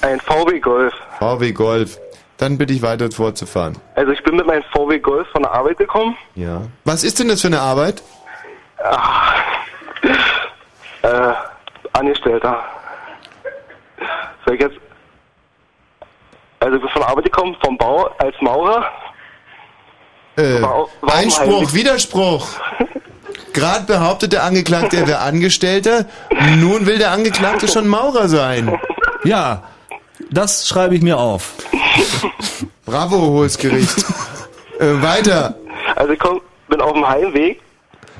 Ein 0.03 0.21
VW 0.21 0.61
Golf. 0.61 0.95
VW 1.19 1.53
Golf. 1.53 1.99
Dann 2.39 2.59
bitte 2.59 2.75
ich 2.75 2.83
weiter 2.83 3.11
fortzufahren. 3.11 3.79
Also 3.95 4.13
ich 4.13 4.23
bin 4.23 4.37
mit 4.37 4.47
meinem 4.47 4.63
VW 4.73 4.99
Golf 4.99 5.27
von 5.33 5.43
der 5.43 5.53
Arbeit 5.53 5.79
gekommen. 5.79 6.17
Ja. 6.35 6.63
Was 6.85 7.03
ist 7.03 7.19
denn 7.19 7.29
das 7.29 7.41
für 7.41 7.47
eine 7.47 7.61
Arbeit? 7.61 8.03
Ah, 8.79 9.33
äh, 11.03 11.33
Angestellter. 11.93 12.63
Soll 14.45 14.55
ich 14.55 14.61
jetzt... 14.61 14.77
Also 16.61 16.79
von 16.89 17.03
Arbeit 17.03 17.25
gekommen, 17.25 17.57
vom 17.63 17.77
Bau 17.77 18.11
als 18.19 18.35
Maurer. 18.41 18.85
Äh, 20.37 20.61
War- 20.63 20.87
Einspruch. 21.03 21.73
Widerspruch. 21.73 22.47
Gerade 23.53 23.85
behauptet 23.87 24.33
der 24.33 24.45
Angeklagte, 24.45 24.99
er 24.99 25.07
wäre 25.07 25.21
Angestellter. 25.21 26.05
Nun 26.57 26.87
will 26.87 26.99
der 26.99 27.11
Angeklagte 27.13 27.69
schon 27.69 27.89
Maurer 27.89 28.29
sein. 28.29 28.79
Ja, 29.25 29.63
das 30.31 30.69
schreibe 30.69 30.95
ich 30.95 31.03
mir 31.03 31.19
auf. 31.19 31.55
Bravo, 32.85 33.17
hohes 33.19 33.57
Gericht. 33.57 33.97
Äh, 34.79 35.01
weiter. 35.03 35.55
Also 35.95 36.13
ich 36.13 36.19
komm, 36.19 36.41
bin 36.69 36.81
auf 36.83 36.93
dem 36.93 37.09
Heimweg 37.09 37.63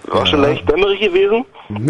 War 0.07 0.27
schon 0.27 0.41
leicht 0.41 0.69
dämmerig 0.69 1.01
gewesen. 1.01 1.45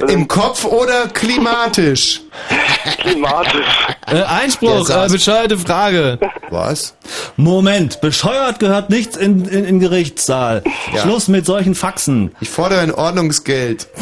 Im 0.09 0.27
Kopf 0.27 0.65
oder 0.65 1.09
klimatisch? 1.09 2.23
Klimatisch. 2.99 3.67
Äh, 4.07 4.23
Einspruch, 4.23 4.89
äh, 4.89 5.09
bescheuerte 5.09 5.59
Frage. 5.59 6.19
Was? 6.51 6.97
Moment, 7.37 8.01
bescheuert 8.01 8.59
gehört 8.59 8.91
nichts 8.91 9.17
in, 9.17 9.45
in, 9.45 9.65
in 9.65 9.81
Gerichtssaal. 9.81 10.63
Ja. 10.95 11.03
Schluss 11.03 11.29
mit 11.29 11.45
solchen 11.45 11.75
Faxen. 11.75 12.35
Ich 12.41 12.49
fordere 12.49 12.81
ein 12.81 12.93
Ordnungsgeld. 12.93 13.89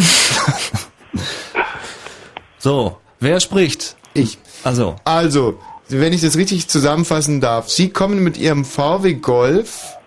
So, 2.65 2.97
wer 3.20 3.41
spricht? 3.41 3.94
Ich. 4.15 4.39
Also. 4.62 4.97
Also, 5.05 5.60
wenn 5.91 6.15
ich 6.15 6.23
das 6.23 6.39
richtig 6.39 6.67
zusammenfassen 6.67 7.43
darf, 7.43 7.68
Sie 7.68 7.91
kommen 7.91 8.25
mit 8.25 8.39
Ihrem 8.39 8.65
VW 8.65 9.12
Golf 9.12 9.99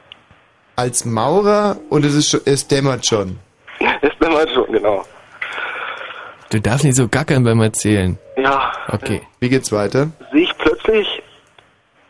als 0.75 1.05
Maurer 1.05 1.77
und 1.91 2.03
es, 2.03 2.15
ist 2.15 2.29
schon, 2.29 2.41
es 2.45 2.67
dämmert 2.67 3.05
schon. 3.05 3.37
Ist 4.01 4.15
dann 4.19 4.33
mal 4.33 4.47
schon, 4.49 4.71
genau. 4.71 5.05
Du 6.49 6.61
darfst 6.61 6.85
nicht 6.85 6.95
so 6.95 7.07
gackern 7.07 7.43
beim 7.43 7.59
Erzählen. 7.61 8.17
Ja. 8.37 8.71
Okay. 8.89 9.21
Wie 9.39 9.49
geht's 9.49 9.71
weiter? 9.71 10.09
Sehe 10.31 10.43
ich 10.43 10.57
plötzlich 10.57 11.21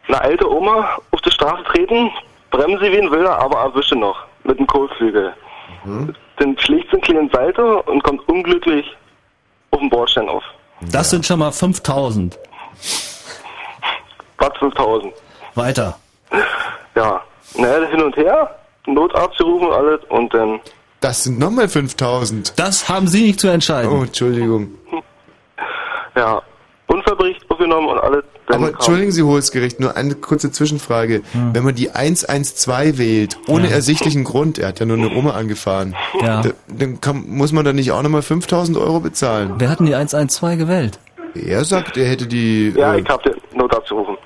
eine 0.08 0.22
alte 0.22 0.50
Oma 0.50 0.98
auf 1.12 1.22
die 1.22 1.32
Straße 1.32 1.64
treten, 1.64 2.12
bremse 2.52 2.92
wie 2.92 3.02
ein 3.02 3.12
Wilder, 3.12 3.38
aber 3.40 3.62
erwische 3.62 3.96
noch 3.96 4.26
mit 4.44 4.60
dem 4.60 4.68
Kotflügel. 4.68 5.34
Dann 6.38 6.58
schlägt 6.60 6.90
sie 6.90 6.94
einen 6.94 7.02
kleinen 7.02 7.30
Salto 7.32 7.82
und 7.88 8.04
kommt 8.04 8.28
unglücklich 8.28 8.86
auf 9.72 9.80
den 9.80 9.90
Bordstein 9.90 10.30
auf. 10.30 10.44
Das 10.92 11.10
sind 11.10 11.26
schon 11.26 11.40
mal 11.40 11.52
5000. 11.52 12.38
Was 14.38 14.58
5000. 14.60 15.14
Weiter. 15.56 15.98
Ja. 16.96 17.22
Naja, 17.56 17.88
hin 17.88 18.02
und 18.02 18.16
her, 18.16 18.56
Notarzt 18.86 19.38
gerufen 19.38 19.68
und 19.68 19.74
alles 19.74 20.00
und 20.10 20.34
dann. 20.34 20.60
Das 21.00 21.24
sind 21.24 21.38
nochmal 21.40 21.70
5000. 21.70 22.54
Das 22.58 22.90
haben 22.90 23.08
Sie 23.08 23.22
nicht 23.24 23.40
zu 23.40 23.48
entscheiden. 23.48 23.92
Oh, 23.92 24.04
Entschuldigung. 24.04 24.70
Ja, 26.16 26.42
Unfallbericht 26.88 27.42
aufgenommen 27.50 27.90
und 27.90 28.00
alles. 28.00 28.24
Dann 28.48 28.64
Aber 28.64 28.70
entschuldigen 28.70 29.12
Sie, 29.12 29.22
hohes 29.24 29.52
Gericht, 29.52 29.80
nur 29.80 29.98
eine 29.98 30.16
kurze 30.16 30.52
Zwischenfrage. 30.52 31.22
Wenn 31.34 31.64
man 31.64 31.76
die 31.76 31.92
112 31.92 32.98
wählt, 32.98 33.38
ohne 33.48 33.68
Ja. 33.68 33.74
ersichtlichen 33.76 34.24
Grund, 34.24 34.58
er 34.58 34.70
hat 34.70 34.80
ja 34.80 34.86
nur 34.86 34.98
eine 34.98 35.10
Oma 35.16 35.32
angefahren, 35.32 35.96
Ja. 36.22 36.42
da, 36.42 36.50
dann 36.68 37.02
kann, 37.02 37.26
muss 37.28 37.52
man 37.52 37.66
da 37.66 37.74
nicht 37.74 37.92
auch 37.92 38.02
nochmal 38.02 38.22
5000 38.22 38.78
Euro 38.78 39.02
bezahlen? 39.02 39.56
Wer 39.58 39.70
hat 39.70 39.80
denn 39.80 39.86
die 39.88 39.96
112 39.96 40.58
gewählt? 40.58 40.98
Er 41.36 41.66
sagt, 41.66 41.98
er 41.98 42.08
hätte 42.08 42.26
die... 42.26 42.74
Ja, 42.76 42.96
äh, 42.96 43.02
ich 43.02 43.08
hab 43.10 43.22
den 43.24 43.34
Notarzt 43.54 43.90
gerufen. 43.90 44.18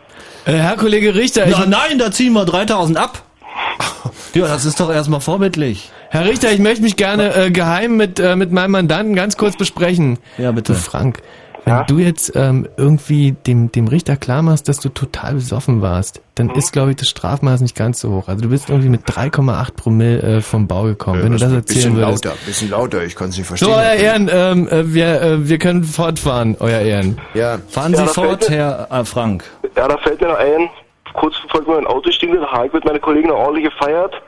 Äh, 0.45 0.53
Herr 0.53 0.77
Kollege 0.77 1.13
Richter, 1.15 1.47
ich, 1.47 1.57
Ja, 1.57 1.65
nein, 1.65 1.97
da 1.97 2.11
ziehen 2.11 2.33
wir 2.33 2.45
3000 2.45 2.97
ab. 2.97 3.23
Ja, 4.33 4.47
das 4.47 4.63
ist 4.65 4.79
doch 4.79 4.89
erstmal 4.91 5.19
vorbildlich. 5.19 5.91
Herr 6.09 6.25
Richter, 6.25 6.51
ich 6.53 6.59
möchte 6.59 6.81
mich 6.83 6.95
gerne 6.95 7.35
äh, 7.35 7.51
geheim 7.51 7.97
mit, 7.97 8.17
äh, 8.19 8.35
mit 8.37 8.51
meinem 8.53 8.71
Mandanten 8.71 9.13
ganz 9.13 9.35
kurz 9.35 9.57
besprechen. 9.57 10.19
Ja, 10.37 10.51
bitte. 10.53 10.71
Du 10.73 10.79
Frank, 10.79 11.21
wenn 11.65 11.83
du 11.87 11.99
jetzt 11.99 12.31
ähm, 12.35 12.65
irgendwie 12.77 13.33
dem, 13.33 13.71
dem 13.73 13.87
Richter 13.89 14.15
klar 14.15 14.41
machst, 14.41 14.69
dass 14.69 14.79
du 14.79 14.87
total 14.89 15.33
besoffen 15.35 15.81
warst, 15.81 16.21
dann 16.35 16.47
Mhm. 16.47 16.53
ist, 16.55 16.71
glaube 16.71 16.91
ich, 16.91 16.95
das 16.95 17.09
Strafmaß 17.09 17.59
nicht 17.61 17.75
ganz 17.75 17.99
so 17.99 18.09
hoch. 18.11 18.29
Also 18.29 18.41
du 18.41 18.49
bist 18.49 18.69
irgendwie 18.69 18.87
mit 18.89 19.05
3,8 19.05 19.73
Promille 19.75 20.21
äh, 20.37 20.41
vom 20.41 20.65
Bau 20.67 20.83
gekommen, 20.83 21.21
wenn 21.23 21.33
du 21.33 21.37
das 21.37 21.51
erzählen 21.51 21.65
bisschen 21.65 21.95
würdest. 21.97 22.23
lauter, 22.25 22.37
bisschen 22.45 22.69
lauter, 22.69 23.03
ich 23.03 23.15
kann 23.15 23.29
es 23.29 23.37
nicht 23.37 23.47
verstehen. 23.47 23.67
So, 23.67 23.75
Euer 23.75 23.93
Ehren, 23.93 24.29
ähm, 24.31 24.67
äh, 24.69 24.93
wir, 24.93 25.21
äh, 25.21 25.49
wir 25.49 25.57
können 25.59 25.83
fortfahren, 25.83 26.55
Euer 26.61 26.79
Ehren. 26.79 27.19
Ja. 27.33 27.59
Fahren 27.67 27.93
Ja, 27.93 28.07
Sie 28.07 28.13
fort, 28.13 28.49
Herr 28.49 28.87
äh, 28.89 29.03
Frank. 29.05 29.43
Ja, 29.75 29.87
da 29.89 29.97
fällt 29.97 30.21
mir 30.21 30.29
noch 30.29 30.37
ein, 30.39 30.69
kurz 31.13 31.35
bevor 31.41 31.61
meinem 31.75 31.87
Auto 31.87 32.09
da 32.09 32.51
habe 32.51 32.67
ich 32.67 32.73
mit 32.73 32.85
meiner 32.85 32.99
Kollegin 32.99 33.31
ordentlich 33.31 33.65
gefeiert. 33.65 34.21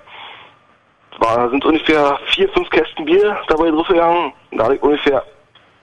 War, 1.20 1.38
da 1.38 1.50
sind 1.50 1.64
ungefähr 1.64 2.18
vier, 2.34 2.50
fünf 2.50 2.70
Kästen 2.70 3.06
Bier 3.06 3.38
dabei 3.48 3.70
draufgegangen. 3.70 4.34
Da 4.52 4.66
hatte 4.66 4.76
ich 4.76 4.82
ungefähr, 4.82 5.24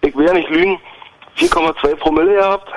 ich 0.01 0.17
will 0.17 0.27
ja 0.27 0.33
nicht 0.33 0.49
lügen, 0.51 0.79
4,2 1.39 1.95
Promille 1.97 2.35
gehabt. 2.35 2.69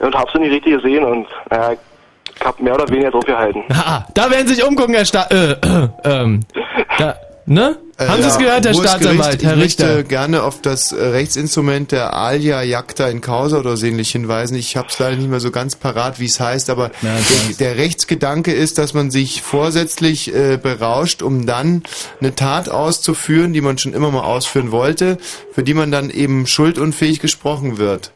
Und 0.00 0.14
hab's 0.14 0.34
nicht 0.34 0.50
richtig 0.50 0.82
gesehen 0.82 1.04
und 1.04 1.28
naja, 1.50 1.72
ich 1.72 2.44
hab 2.44 2.58
mehr 2.58 2.74
oder 2.74 2.88
weniger 2.88 3.10
drauf 3.10 3.24
gehalten. 3.24 3.64
Ah, 3.72 4.04
da 4.14 4.30
werden 4.30 4.46
Sie 4.46 4.54
sich 4.54 4.64
umgucken, 4.64 4.94
Herr 4.94 5.04
Sta 5.04 5.26
äh, 5.30 5.52
äh, 5.52 5.88
ähm, 6.04 6.40
da, 6.98 7.14
ne? 7.46 7.76
Haben 8.08 8.22
Sie 8.22 8.28
es 8.28 8.36
Äh, 8.36 8.42
Ja, 8.42 8.46
gehört, 8.46 8.66
Herr 8.66 8.74
Staatsanwalt, 8.74 9.42
Herr 9.42 9.56
ich 9.56 9.62
Richter? 9.62 9.86
möchte 9.86 10.04
gerne 10.04 10.42
auf 10.42 10.62
das 10.62 10.92
äh, 10.92 11.04
Rechtsinstrument 11.04 11.92
der 11.92 12.14
Alia 12.14 12.62
Jacta 12.62 13.08
in 13.08 13.20
Causa 13.20 13.58
oder 13.58 13.76
so 13.76 13.84
ähnlich 13.86 14.10
hinweisen. 14.10 14.56
Ich 14.56 14.76
habe 14.76 14.88
es 14.88 14.98
leider 14.98 15.16
nicht 15.16 15.28
mehr 15.28 15.40
so 15.40 15.50
ganz 15.50 15.76
parat, 15.76 16.18
wie 16.18 16.24
es 16.24 16.40
heißt, 16.40 16.70
aber 16.70 16.90
der, 17.02 17.18
der 17.58 17.76
Rechtsgedanke 17.76 18.52
ist, 18.52 18.78
dass 18.78 18.94
man 18.94 19.10
sich 19.10 19.42
vorsätzlich 19.42 20.34
äh, 20.34 20.56
berauscht, 20.56 21.22
um 21.22 21.44
dann 21.46 21.82
eine 22.20 22.34
Tat 22.34 22.68
auszuführen, 22.70 23.52
die 23.52 23.60
man 23.60 23.76
schon 23.78 23.92
immer 23.92 24.10
mal 24.10 24.22
ausführen 24.24 24.70
wollte, 24.72 25.18
für 25.52 25.62
die 25.62 25.74
man 25.74 25.90
dann 25.90 26.08
eben 26.10 26.46
schuldunfähig 26.46 27.20
gesprochen 27.20 27.76
wird. 27.78 28.12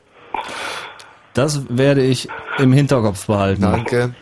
Das 1.35 1.61
werde 1.69 2.03
ich 2.03 2.29
im 2.59 2.73
Hinterkopf 2.73 3.27
behalten. 3.27 3.63
Danke. 3.63 4.15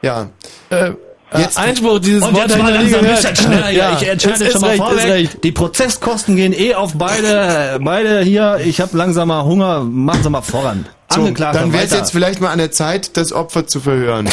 Ja. 0.00 0.30
Äh, 0.70 0.92
jetzt 1.40 1.58
Einspruch, 1.58 1.98
dieses 1.98 2.22
Und 2.22 2.34
Wort 2.34 2.48
jetzt 2.48 2.58
mal 2.58 2.72
langsam 2.72 3.00
ein 3.00 3.04
gehört. 3.06 3.22
bisschen 3.22 3.36
schneller. 3.36 3.70
Ja, 3.70 3.98
ich 4.00 4.08
entscheide 4.08 4.44
ist- 4.44 4.52
schon 4.52 4.60
mal 4.60 4.70
recht, 4.70 4.82
vorweg. 4.82 5.04
recht. 5.06 5.44
Die 5.44 5.52
Prozesskosten 5.52 6.36
gehen 6.36 6.52
eh 6.52 6.74
auf 6.74 6.92
beide, 6.94 7.78
beide 7.82 8.20
hier. 8.22 8.60
Ich 8.64 8.80
habe 8.80 8.96
langsam 8.96 9.28
mal 9.28 9.44
Hunger. 9.44 9.80
Machen 9.84 10.22
Sie 10.22 10.30
mal 10.30 10.42
voran. 10.42 10.86
So, 11.10 11.20
Angeklagter, 11.20 11.60
dann 11.60 11.72
wäre 11.72 11.84
es 11.84 11.92
jetzt 11.92 12.10
vielleicht 12.12 12.40
mal 12.40 12.50
an 12.50 12.58
der 12.58 12.70
Zeit, 12.72 13.16
das 13.16 13.32
Opfer 13.32 13.66
zu 13.66 13.80
verhören. 13.80 14.28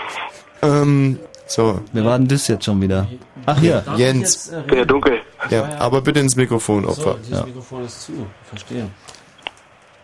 ähm, 0.62 1.18
so. 1.46 1.80
Wir 1.92 2.04
warten 2.04 2.26
das 2.28 2.48
jetzt 2.48 2.64
schon 2.64 2.80
wieder. 2.80 3.06
Ach 3.44 3.58
hier. 3.60 3.84
Jens. 3.96 4.50
Ja, 4.74 4.84
dunkel. 4.84 5.18
Ja, 5.50 5.68
aber 5.78 6.00
bitte 6.00 6.18
ins 6.20 6.34
Mikrofon, 6.34 6.82
So, 6.84 6.88
Opfer. 6.90 7.16
dieses 7.22 7.38
Ja. 7.40 7.46
Mikrofon 7.46 7.84
ist 7.84 8.02
zu. 8.06 8.12
Verstehe. 8.48 8.88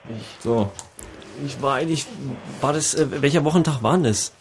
Ich, 0.08 0.24
so. 0.44 0.70
Ich 1.46 1.60
war 1.62 1.76
eigentlich, 1.76 2.06
war 2.60 2.72
das, 2.72 2.94
äh, 2.94 3.06
welcher 3.20 3.44
Wochentag 3.44 3.82
war 3.82 3.94
denn 3.94 4.04
das? 4.04 4.32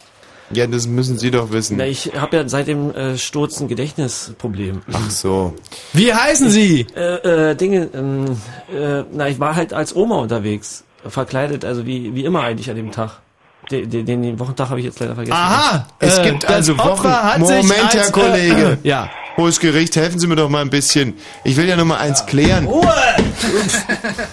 Ja, 0.53 0.67
das 0.67 0.88
müssen 0.88 1.17
Sie 1.17 1.31
doch 1.31 1.51
wissen. 1.51 1.77
Na, 1.77 1.85
ich 1.85 2.11
habe 2.15 2.38
ja 2.38 2.47
seit 2.47 2.67
dem 2.67 2.93
äh, 2.93 3.17
Sturz 3.17 3.59
ein 3.59 3.67
Gedächtnisproblem. 3.67 4.81
Ach 4.91 5.09
so. 5.09 5.53
Wie 5.93 6.13
heißen 6.13 6.49
Sie? 6.49 6.88
Äh, 6.95 7.51
äh, 7.51 7.55
Dinge, 7.55 7.89
ähm, 7.93 8.38
äh, 8.71 9.03
na, 9.11 9.27
ich 9.27 9.39
war 9.39 9.55
halt 9.55 9.73
als 9.73 9.95
Oma 9.95 10.19
unterwegs. 10.19 10.83
Verkleidet, 11.05 11.65
also 11.65 11.85
wie, 11.85 12.13
wie 12.15 12.25
immer 12.25 12.43
eigentlich 12.43 12.69
an 12.69 12.75
dem 12.75 12.91
Tag. 12.91 13.21
Den, 13.69 13.89
den, 13.89 14.05
den 14.05 14.39
Wochentag 14.39 14.69
habe 14.69 14.80
ich 14.80 14.85
jetzt 14.85 14.99
leider 14.99 15.15
vergessen. 15.15 15.38
Aha, 15.38 15.88
Es 15.99 16.17
äh, 16.17 16.30
gibt 16.30 16.45
also 16.45 16.77
Wochen. 16.77 17.07
Moment, 17.39 17.83
als, 17.83 17.93
Herr 17.93 18.11
Kollege. 18.11 18.77
Äh, 18.83 18.88
ja. 18.88 19.09
Hohes 19.38 19.59
Gericht, 19.59 19.95
helfen 19.95 20.19
Sie 20.19 20.27
mir 20.27 20.35
doch 20.35 20.49
mal 20.49 20.61
ein 20.61 20.69
bisschen. 20.69 21.13
Ich 21.43 21.55
will 21.55 21.67
ja 21.67 21.75
noch 21.77 21.85
mal 21.85 21.97
eins 21.97 22.25
klären. 22.25 22.67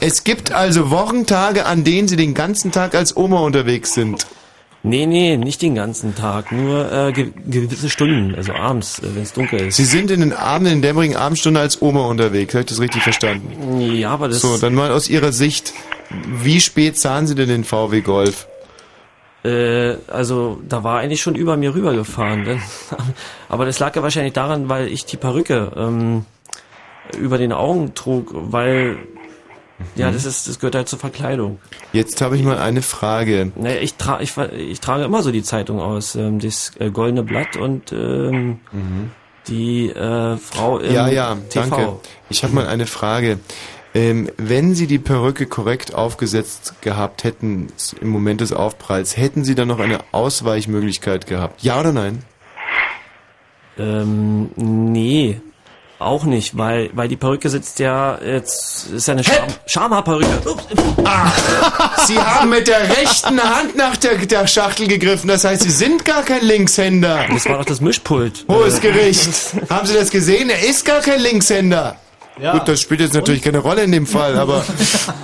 Es 0.00 0.24
gibt 0.24 0.52
also 0.52 0.90
Wochentage, 0.90 1.66
an 1.66 1.84
denen 1.84 2.08
Sie 2.08 2.16
den 2.16 2.34
ganzen 2.34 2.72
Tag 2.72 2.94
als 2.94 3.16
Oma 3.16 3.40
unterwegs 3.40 3.94
sind. 3.94 4.26
Nee, 4.84 5.06
nee, 5.06 5.36
nicht 5.36 5.60
den 5.60 5.74
ganzen 5.74 6.14
Tag, 6.14 6.52
nur 6.52 6.90
äh, 6.92 7.12
ge 7.12 7.32
gewisse 7.46 7.90
Stunden, 7.90 8.34
also 8.36 8.52
abends, 8.52 9.00
äh, 9.00 9.14
wenn 9.14 9.22
es 9.22 9.32
dunkel 9.32 9.66
ist. 9.66 9.76
Sie 9.76 9.84
sind 9.84 10.10
in 10.10 10.20
den 10.20 10.32
Abenden, 10.32 10.74
in 10.74 10.82
dämmerigen 10.82 11.16
Abendstunden 11.16 11.60
als 11.60 11.82
Oma 11.82 12.06
unterwegs. 12.06 12.54
Habe 12.54 12.60
ich 12.60 12.68
das 12.68 12.80
richtig 12.80 13.02
verstanden? 13.02 13.80
Ja, 13.80 14.10
aber 14.10 14.28
das... 14.28 14.40
So, 14.40 14.56
dann 14.56 14.74
mal 14.74 14.92
aus 14.92 15.08
Ihrer 15.08 15.32
Sicht. 15.32 15.72
Wie 16.10 16.60
spät 16.60 16.96
zahlen 16.96 17.26
Sie 17.26 17.34
denn 17.34 17.48
den 17.48 17.64
VW 17.64 18.02
Golf? 18.02 18.46
Äh, 19.44 19.96
also 20.08 20.60
da 20.68 20.84
war 20.84 21.00
eigentlich 21.00 21.22
schon 21.22 21.34
über 21.34 21.56
mir 21.56 21.74
rübergefahren. 21.74 22.42
Ne? 22.42 22.60
Aber 23.48 23.64
das 23.64 23.78
lag 23.78 23.94
ja 23.96 24.02
wahrscheinlich 24.02 24.32
daran, 24.32 24.68
weil 24.68 24.88
ich 24.88 25.06
die 25.06 25.16
Perücke 25.16 25.72
ähm, 25.76 26.24
über 27.18 27.38
den 27.38 27.52
Augen 27.52 27.94
trug, 27.94 28.30
weil 28.32 28.98
ja, 29.94 30.10
das 30.10 30.24
ist, 30.24 30.48
das 30.48 30.58
gehört 30.58 30.74
halt 30.74 30.88
zur 30.88 30.98
Verkleidung. 30.98 31.58
Jetzt 31.92 32.20
habe 32.20 32.36
ich 32.36 32.42
mal 32.42 32.58
eine 32.58 32.82
Frage. 32.82 33.52
Naja, 33.56 33.80
ich, 33.80 33.94
tra 33.94 34.20
ich, 34.20 34.36
ich 34.36 34.80
trage 34.80 35.04
immer 35.04 35.22
so 35.22 35.30
die 35.30 35.42
Zeitung 35.42 35.80
aus, 35.80 36.14
ähm, 36.14 36.38
das 36.40 36.72
äh, 36.78 36.90
Goldene 36.90 37.22
Blatt 37.22 37.56
und 37.56 37.92
ähm, 37.92 38.58
die 39.46 39.88
äh, 39.90 40.36
Frau 40.36 40.78
im 40.78 40.92
Ja, 40.92 41.08
ja, 41.08 41.36
TV. 41.48 41.68
danke. 41.70 42.00
Ich 42.28 42.42
habe 42.44 42.54
mal 42.54 42.66
eine 42.66 42.86
Frage. 42.86 43.38
Ähm, 43.94 44.28
wenn 44.36 44.74
Sie 44.74 44.86
die 44.86 44.98
Perücke 44.98 45.46
korrekt 45.46 45.94
aufgesetzt 45.94 46.74
gehabt 46.82 47.24
hätten 47.24 47.68
im 48.00 48.08
Moment 48.08 48.42
des 48.42 48.52
Aufpralls, 48.52 49.16
hätten 49.16 49.44
Sie 49.44 49.54
dann 49.54 49.68
noch 49.68 49.78
eine 49.80 50.00
Ausweichmöglichkeit 50.12 51.26
gehabt? 51.26 51.62
Ja 51.62 51.80
oder 51.80 51.92
nein? 51.92 52.22
Ähm, 53.78 54.50
nee, 54.56 55.40
auch 55.98 56.24
nicht, 56.24 56.56
weil, 56.56 56.90
weil 56.94 57.08
die 57.08 57.16
Perücke 57.16 57.48
sitzt 57.48 57.78
ja 57.80 58.18
jetzt, 58.24 58.86
ist 58.90 59.08
ja 59.08 59.14
eine 59.14 59.24
Scham 59.24 59.34
Schamhaarperücke. 59.66 60.48
Ups. 60.48 60.64
Sie 62.06 62.18
haben 62.18 62.50
mit 62.50 62.68
der 62.68 62.80
rechten 62.88 63.40
Hand 63.42 63.76
nach 63.76 63.96
der, 63.96 64.16
der 64.18 64.46
Schachtel 64.46 64.86
gegriffen, 64.86 65.28
das 65.28 65.44
heißt, 65.44 65.62
Sie 65.62 65.70
sind 65.70 66.04
gar 66.04 66.22
kein 66.22 66.44
Linkshänder. 66.44 67.24
Das 67.32 67.46
war 67.46 67.58
doch 67.58 67.64
das 67.64 67.80
Mischpult. 67.80 68.44
Hohes 68.48 68.78
Äh, 68.78 68.80
Gericht. 68.82 69.30
Haben 69.70 69.86
Sie 69.86 69.94
das 69.94 70.10
gesehen? 70.10 70.50
Er 70.50 70.60
ist 70.68 70.84
gar 70.84 71.00
kein 71.00 71.20
Linkshänder. 71.20 71.96
Ja. 72.40 72.52
Gut, 72.52 72.68
das 72.68 72.80
spielt 72.80 73.00
jetzt 73.00 73.14
natürlich 73.14 73.42
keine 73.42 73.58
Rolle 73.58 73.82
in 73.82 73.90
dem 73.90 74.06
Fall, 74.06 74.38
aber 74.38 74.64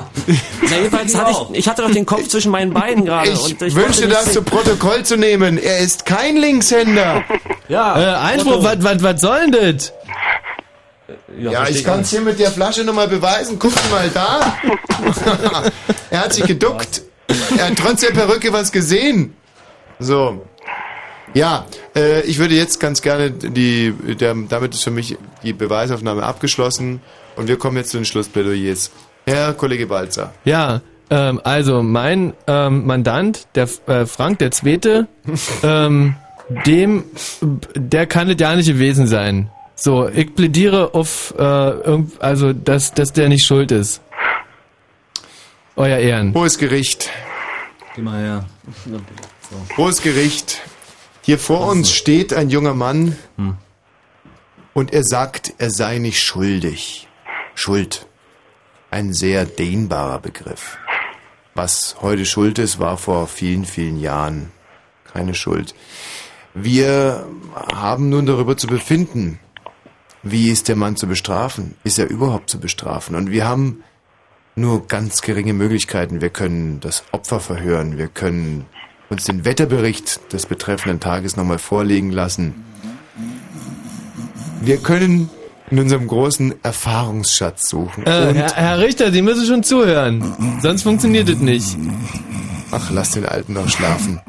Na, 0.68 0.76
jedenfalls 0.76 1.14
hatte 1.14 1.30
ich, 1.52 1.58
ich 1.60 1.68
hatte 1.68 1.82
doch 1.82 1.90
den 1.92 2.06
Kopf 2.06 2.26
zwischen 2.26 2.50
meinen 2.50 2.72
Beinen 2.72 3.04
gerade. 3.04 3.30
ich, 3.30 3.40
und 3.40 3.62
ich 3.62 3.72
nicht 3.76 4.10
das 4.10 4.32
zu. 4.32 4.42
Protokoll 4.42 5.04
zu 5.04 5.16
nehmen. 5.16 5.56
Er 5.58 5.78
ist 5.78 6.06
kein 6.06 6.36
Linkshänder. 6.36 7.22
Ja. 7.68 8.00
Äh, 8.00 8.16
Einspruch, 8.32 8.64
was, 8.64 8.82
was, 8.82 9.02
was 9.04 9.20
soll 9.20 9.48
denn 9.50 9.76
das? 9.76 9.92
Ja, 11.38 11.50
versteh 11.52 11.78
ich 11.78 11.84
kann 11.84 12.00
es 12.00 12.10
hier 12.10 12.20
mit 12.20 12.38
der 12.38 12.50
Flasche 12.50 12.84
nochmal 12.84 13.08
beweisen. 13.08 13.58
Guck 13.58 13.74
mal 13.90 14.08
da. 14.12 14.56
er 16.10 16.20
hat 16.20 16.32
sich 16.32 16.44
geduckt. 16.46 17.02
Er 17.56 17.66
hat 17.66 17.78
trotz 17.78 18.00
der 18.00 18.12
Perücke 18.12 18.52
was 18.52 18.70
gesehen. 18.72 19.34
So. 19.98 20.44
Ja, 21.34 21.66
äh, 21.96 22.20
ich 22.22 22.38
würde 22.38 22.54
jetzt 22.54 22.78
ganz 22.78 23.02
gerne 23.02 23.30
die, 23.30 23.92
der, 24.20 24.34
damit 24.48 24.74
ist 24.74 24.84
für 24.84 24.92
mich 24.92 25.16
die 25.42 25.52
Beweisaufnahme 25.52 26.22
abgeschlossen 26.22 27.00
und 27.34 27.48
wir 27.48 27.58
kommen 27.58 27.76
jetzt 27.76 27.90
zu 27.90 27.98
den 27.98 28.04
Schlussplädoyers. 28.04 28.92
Herr 29.26 29.52
Kollege 29.54 29.86
Balzer. 29.86 30.32
Ja, 30.44 30.80
ähm, 31.10 31.40
also 31.42 31.82
mein 31.82 32.34
ähm, 32.46 32.86
Mandant, 32.86 33.48
der 33.56 33.68
äh, 33.86 34.06
Frank 34.06 34.38
der 34.38 34.52
Zweite, 34.52 35.08
ähm, 35.62 36.14
dem, 36.66 37.04
der 37.74 38.06
kann 38.06 38.28
es 38.28 38.36
ja 38.38 38.54
nicht 38.54 38.68
gewesen 38.68 39.06
sein. 39.06 39.50
So, 39.76 40.08
ich 40.08 40.34
plädiere 40.34 40.94
auf, 40.94 41.34
äh, 41.36 41.42
also 42.20 42.52
dass, 42.52 42.94
dass 42.94 43.12
der 43.12 43.28
nicht 43.28 43.46
schuld 43.46 43.72
ist. 43.72 44.00
Euer 45.76 45.98
Ehren. 45.98 46.32
Hohes 46.34 46.58
Gericht. 46.58 47.10
Geh 47.96 48.02
mal 48.02 48.20
her. 48.22 48.44
Hohes 49.76 50.02
Gericht. 50.02 50.60
Hier 51.22 51.38
vor 51.38 51.68
uns 51.68 51.92
steht 51.92 52.32
ein 52.32 52.50
junger 52.50 52.74
Mann 52.74 53.16
und 54.74 54.92
er 54.92 55.02
sagt, 55.02 55.54
er 55.58 55.70
sei 55.70 55.98
nicht 55.98 56.22
schuldig. 56.22 57.08
Schuld. 57.54 58.06
Ein 58.90 59.12
sehr 59.12 59.46
dehnbarer 59.46 60.20
Begriff. 60.20 60.76
Was 61.54 61.96
heute 62.00 62.26
Schuld 62.26 62.58
ist, 62.58 62.78
war 62.78 62.98
vor 62.98 63.26
vielen, 63.26 63.64
vielen 63.64 63.98
Jahren 63.98 64.52
keine 65.12 65.34
Schuld. 65.34 65.74
Wir 66.52 67.26
haben 67.72 68.10
nun 68.10 68.26
darüber 68.26 68.56
zu 68.56 68.66
befinden, 68.66 69.38
wie 70.24 70.50
ist 70.50 70.68
der 70.68 70.76
Mann 70.76 70.96
zu 70.96 71.06
bestrafen? 71.06 71.74
Ist 71.84 71.98
er 71.98 72.08
überhaupt 72.08 72.50
zu 72.50 72.58
bestrafen? 72.58 73.14
Und 73.14 73.30
wir 73.30 73.46
haben 73.46 73.84
nur 74.56 74.86
ganz 74.86 75.20
geringe 75.20 75.52
Möglichkeiten. 75.52 76.20
Wir 76.20 76.30
können 76.30 76.80
das 76.80 77.04
Opfer 77.12 77.40
verhören, 77.40 77.98
wir 77.98 78.08
können 78.08 78.64
uns 79.10 79.24
den 79.24 79.44
Wetterbericht 79.44 80.32
des 80.32 80.46
betreffenden 80.46 81.00
Tages 81.00 81.36
nochmal 81.36 81.58
vorlegen 81.58 82.10
lassen. 82.10 82.64
Wir 84.62 84.78
können 84.78 85.28
in 85.70 85.78
unserem 85.78 86.06
großen 86.06 86.54
Erfahrungsschatz 86.62 87.68
suchen. 87.68 88.06
Äh, 88.06 88.34
Herr, 88.34 88.54
Herr 88.54 88.78
Richter, 88.78 89.12
Sie 89.12 89.22
müssen 89.22 89.46
schon 89.46 89.62
zuhören. 89.62 90.58
Sonst 90.62 90.82
funktioniert 90.82 91.28
es 91.28 91.38
nicht. 91.38 91.76
Ach, 92.70 92.90
lass 92.90 93.12
den 93.12 93.26
Alten 93.26 93.52
noch 93.52 93.68
schlafen. 93.68 94.20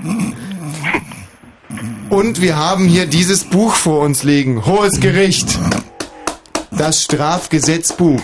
Und 2.09 2.41
wir 2.41 2.56
haben 2.56 2.88
hier 2.88 3.06
dieses 3.06 3.43
Buch 3.43 3.75
vor 3.75 4.01
uns 4.01 4.24
liegen. 4.24 4.65
Hohes 4.65 4.99
Gericht. 4.99 5.57
Das 6.77 7.03
Strafgesetzbuch. 7.03 8.21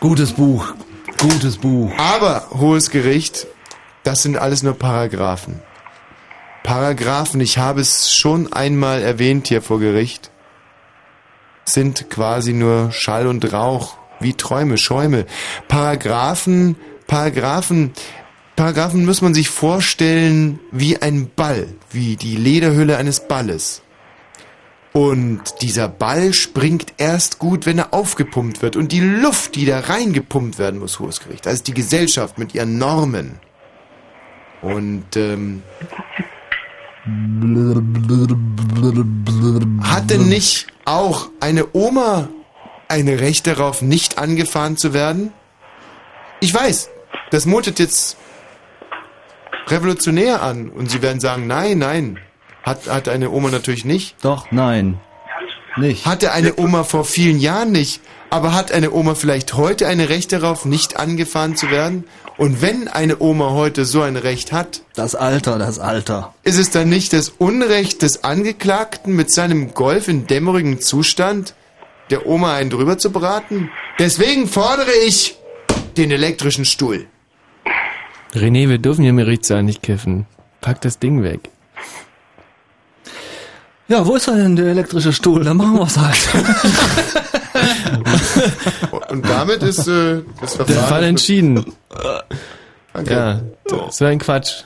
Gutes 0.00 0.32
Buch. 0.32 0.72
Gutes 1.20 1.58
Buch. 1.58 1.92
Aber, 1.98 2.48
Hohes 2.52 2.90
Gericht, 2.90 3.46
das 4.02 4.22
sind 4.22 4.38
alles 4.38 4.62
nur 4.62 4.72
Paragraphen. 4.72 5.60
Paragraphen, 6.62 7.42
ich 7.42 7.58
habe 7.58 7.82
es 7.82 8.14
schon 8.14 8.50
einmal 8.50 9.02
erwähnt 9.02 9.48
hier 9.48 9.60
vor 9.60 9.78
Gericht, 9.78 10.30
sind 11.66 12.08
quasi 12.08 12.54
nur 12.54 12.92
Schall 12.92 13.26
und 13.26 13.52
Rauch, 13.52 13.98
wie 14.18 14.32
Träume, 14.32 14.78
Schäume. 14.78 15.26
Paragraphen, 15.68 16.76
Paragraphen, 17.06 17.92
Paragraphen 18.56 19.04
muss 19.04 19.20
man 19.20 19.34
sich 19.34 19.50
vorstellen 19.50 20.60
wie 20.72 20.96
ein 20.96 21.30
Ball, 21.36 21.68
wie 21.90 22.16
die 22.16 22.36
Lederhülle 22.36 22.96
eines 22.96 23.28
Balles. 23.28 23.82
Und 24.92 25.42
dieser 25.60 25.88
Ball 25.88 26.32
springt 26.32 26.94
erst 26.96 27.38
gut, 27.38 27.66
wenn 27.66 27.78
er 27.78 27.92
aufgepumpt 27.92 28.62
wird. 28.62 28.76
Und 28.76 28.92
die 28.92 29.00
Luft, 29.00 29.54
die 29.54 29.66
da 29.66 29.80
reingepumpt 29.80 30.58
werden 30.58 30.80
muss, 30.80 30.98
hohes 30.98 31.20
Gericht, 31.20 31.46
also 31.46 31.62
die 31.62 31.74
Gesellschaft 31.74 32.38
mit 32.38 32.54
ihren 32.54 32.78
Normen. 32.78 33.38
Und 34.62 35.16
ähm, 35.16 35.62
hatte 39.82 40.18
nicht 40.18 40.66
auch 40.84 41.28
eine 41.40 41.66
Oma 41.74 42.28
ein 42.88 43.08
Recht 43.08 43.46
darauf, 43.46 43.82
nicht 43.82 44.18
angefahren 44.18 44.76
zu 44.76 44.94
werden? 44.94 45.32
Ich 46.40 46.52
weiß, 46.52 46.88
das 47.30 47.46
mutet 47.46 47.78
jetzt 47.78 48.16
revolutionär 49.68 50.42
an. 50.42 50.70
Und 50.70 50.90
Sie 50.90 51.02
werden 51.02 51.20
sagen, 51.20 51.46
nein, 51.46 51.78
nein, 51.78 52.18
hat, 52.68 52.86
hat 52.88 53.08
eine 53.08 53.30
Oma 53.30 53.50
natürlich 53.50 53.84
nicht. 53.84 54.16
Doch, 54.22 54.50
nein. 54.50 54.98
Nicht. 55.76 56.06
Hatte 56.06 56.32
eine 56.32 56.56
Oma 56.58 56.84
vor 56.84 57.04
vielen 57.04 57.38
Jahren 57.38 57.72
nicht. 57.72 58.00
Aber 58.30 58.52
hat 58.52 58.72
eine 58.72 58.92
Oma 58.92 59.14
vielleicht 59.14 59.54
heute 59.54 59.86
ein 59.86 60.00
Recht 60.00 60.32
darauf, 60.32 60.64
nicht 60.66 60.98
angefahren 60.98 61.56
zu 61.56 61.70
werden? 61.70 62.04
Und 62.36 62.60
wenn 62.60 62.86
eine 62.88 63.20
Oma 63.20 63.50
heute 63.52 63.84
so 63.84 64.02
ein 64.02 64.16
Recht 64.16 64.52
hat, 64.52 64.82
Das 64.94 65.14
Alter, 65.14 65.58
das 65.58 65.78
Alter. 65.78 66.34
ist 66.44 66.58
es 66.58 66.70
dann 66.70 66.88
nicht 66.88 67.12
das 67.12 67.30
Unrecht 67.30 68.02
des 68.02 68.24
Angeklagten 68.24 69.16
mit 69.16 69.30
seinem 69.30 69.72
Golf 69.72 70.08
in 70.08 70.26
dämmerigem 70.26 70.80
Zustand, 70.80 71.54
der 72.10 72.26
Oma 72.26 72.54
einen 72.54 72.70
drüber 72.70 72.98
zu 72.98 73.10
braten? 73.10 73.70
Deswegen 73.98 74.46
fordere 74.46 74.92
ich 75.06 75.36
den 75.96 76.10
elektrischen 76.10 76.64
Stuhl. 76.64 77.06
René, 78.34 78.68
wir 78.68 78.78
dürfen 78.78 79.02
hier 79.02 79.10
im 79.10 79.16
Gerichtssaal 79.16 79.62
nicht 79.62 79.82
kiffen. 79.82 80.26
Pack 80.60 80.80
das 80.82 80.98
Ding 80.98 81.22
weg. 81.22 81.40
Ja, 83.88 84.06
wo 84.06 84.16
ist 84.16 84.26
denn 84.26 84.54
der 84.56 84.66
elektrische 84.66 85.12
Stuhl? 85.14 85.42
Dann 85.44 85.56
machen 85.56 85.78
wir's 85.78 85.96
halt. 85.96 86.28
Und 89.10 89.24
damit 89.28 89.62
ist 89.62 89.88
äh, 89.88 90.20
das 90.40 90.54
Verfahren... 90.56 90.66
Der 90.78 90.82
Fall 90.84 91.04
entschieden. 91.04 91.64
Danke. 92.92 93.10
Ja, 93.14 93.40
das 93.86 94.00
war 94.00 94.08
ein 94.08 94.18
Quatsch. 94.18 94.64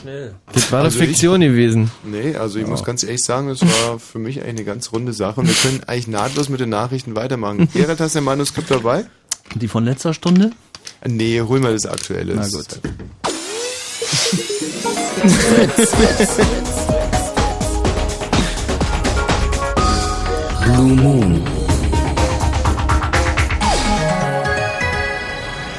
Schnell. 0.00 0.34
Das 0.52 0.72
war 0.72 0.80
doch 0.80 0.86
Also 0.86 1.00
ich- 1.00 1.06
Fiktion 1.08 1.40
gewesen. 1.40 1.90
Nee, 2.04 2.36
also 2.36 2.58
ich 2.58 2.66
muss 2.66 2.84
ganz 2.84 3.02
ehrlich 3.02 3.22
sagen, 3.22 3.48
es 3.48 3.62
war 3.62 3.98
für 3.98 4.18
mich 4.18 4.38
eigentlich 4.40 4.50
eine 4.56 4.64
ganz 4.64 4.92
runde 4.92 5.12
Sache 5.12 5.40
und 5.40 5.46
wir 5.46 5.54
können 5.54 5.82
eigentlich 5.86 6.08
nahtlos 6.08 6.48
mit 6.48 6.60
den 6.60 6.68
Nachrichten 6.70 7.16
weitermachen. 7.16 7.68
Gerrit, 7.74 8.00
hast 8.00 8.14
du 8.14 8.18
ein 8.18 8.24
Manuskript 8.24 8.70
dabei? 8.70 9.04
Die 9.54 9.68
von 9.68 9.84
letzter 9.84 10.12
Stunde? 10.12 10.50
Nee, 11.06 11.40
hol 11.40 11.60
mal 11.60 11.72
das 11.72 11.86
aktuelle. 11.86 12.34
Na 12.34 12.46
gut. 12.48 12.66
Blue 20.64 20.94
Moon. 20.96 21.42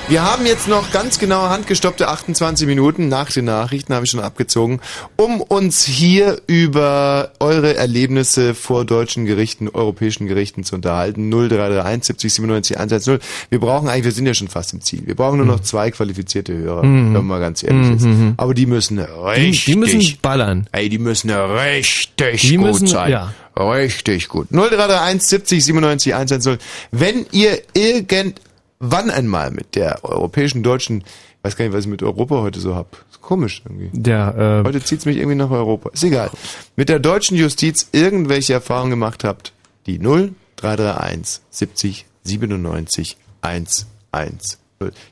Wir 0.07 0.21
haben 0.23 0.45
jetzt 0.45 0.67
noch 0.67 0.91
ganz 0.91 1.17
genau 1.17 1.49
handgestoppte 1.49 2.07
28 2.07 2.67
Minuten 2.67 3.09
nach 3.09 3.31
den 3.31 3.45
Nachrichten, 3.45 3.91
habe 3.95 4.05
ich 4.05 4.11
schon 4.11 4.19
abgezogen, 4.19 4.79
um 5.15 5.41
uns 5.41 5.83
hier 5.83 6.39
über 6.45 7.31
eure 7.39 7.75
Erlebnisse 7.75 8.53
vor 8.53 8.85
deutschen 8.85 9.25
Gerichten, 9.25 9.67
europäischen 9.67 10.27
Gerichten 10.27 10.63
zu 10.63 10.75
unterhalten. 10.75 11.31
0331 11.31 12.03
70 12.05 12.33
97 12.35 12.77
110. 12.77 13.19
Wir 13.49 13.59
brauchen 13.59 13.89
eigentlich, 13.89 14.05
wir 14.05 14.11
sind 14.11 14.27
ja 14.27 14.35
schon 14.35 14.47
fast 14.47 14.73
im 14.73 14.81
Ziel. 14.81 15.01
Wir 15.07 15.15
brauchen 15.15 15.37
nur 15.37 15.47
noch 15.47 15.61
zwei 15.61 15.89
qualifizierte 15.89 16.53
Hörer, 16.55 16.83
Mhm. 16.83 17.05
wenn 17.07 17.13
man 17.13 17.25
mal 17.25 17.39
ganz 17.39 17.63
ehrlich 17.63 17.95
ist. 17.95 18.05
Mhm. 18.05 18.35
Aber 18.37 18.53
die 18.53 18.67
müssen 18.67 18.97
Die, 18.97 19.03
richtig, 19.03 19.65
die 19.65 19.75
müssen 19.75 20.17
ballern. 20.21 20.67
ey, 20.71 20.87
die 20.89 20.99
müssen 20.99 21.31
richtig 21.31 22.41
Die 22.41 22.57
gut 22.57 22.67
müssen- 22.67 22.87
sein. 22.87 23.09
ja. 23.11 23.33
Richtig 23.57 24.27
gut. 24.27 24.49
0331 24.51 25.21
70 25.21 25.65
97 25.65 26.13
110. 26.13 26.57
Wenn 26.91 27.25
ihr 27.31 27.61
irgendwann 27.73 29.09
einmal 29.09 29.51
mit 29.51 29.75
der 29.75 30.03
europäischen 30.03 30.61
deutschen, 30.61 31.01
ich 31.01 31.43
weiß 31.43 31.55
gar 31.55 31.65
nicht, 31.65 31.73
was 31.73 31.85
ich 31.85 31.91
mit 31.91 32.03
Europa 32.03 32.35
heute 32.41 32.59
so 32.59 32.75
hab. 32.75 32.97
Ist 33.09 33.21
komisch 33.21 33.61
irgendwie. 33.65 33.91
Ja, 34.09 34.59
äh, 34.59 34.63
Heute 34.63 34.83
zieht's 34.83 35.05
mich 35.05 35.17
irgendwie 35.17 35.37
nach 35.37 35.51
Europa. 35.51 35.89
Ist 35.91 36.03
egal. 36.03 36.31
Mit 36.75 36.89
der 36.89 36.99
deutschen 36.99 37.37
Justiz 37.37 37.87
irgendwelche 37.91 38.53
Erfahrungen 38.53 38.91
gemacht 38.91 39.23
habt, 39.23 39.53
die 39.85 39.99
0331 39.99 41.41
70 41.49 42.05
97 42.23 43.17
110. 43.41 44.39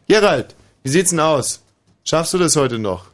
Gerald, 0.07 0.55
wie 0.83 0.89
sieht's 0.89 1.11
denn 1.11 1.19
aus? 1.21 1.61
Schaffst 2.03 2.33
du 2.33 2.37
das 2.37 2.55
heute 2.57 2.79
noch? 2.79 3.05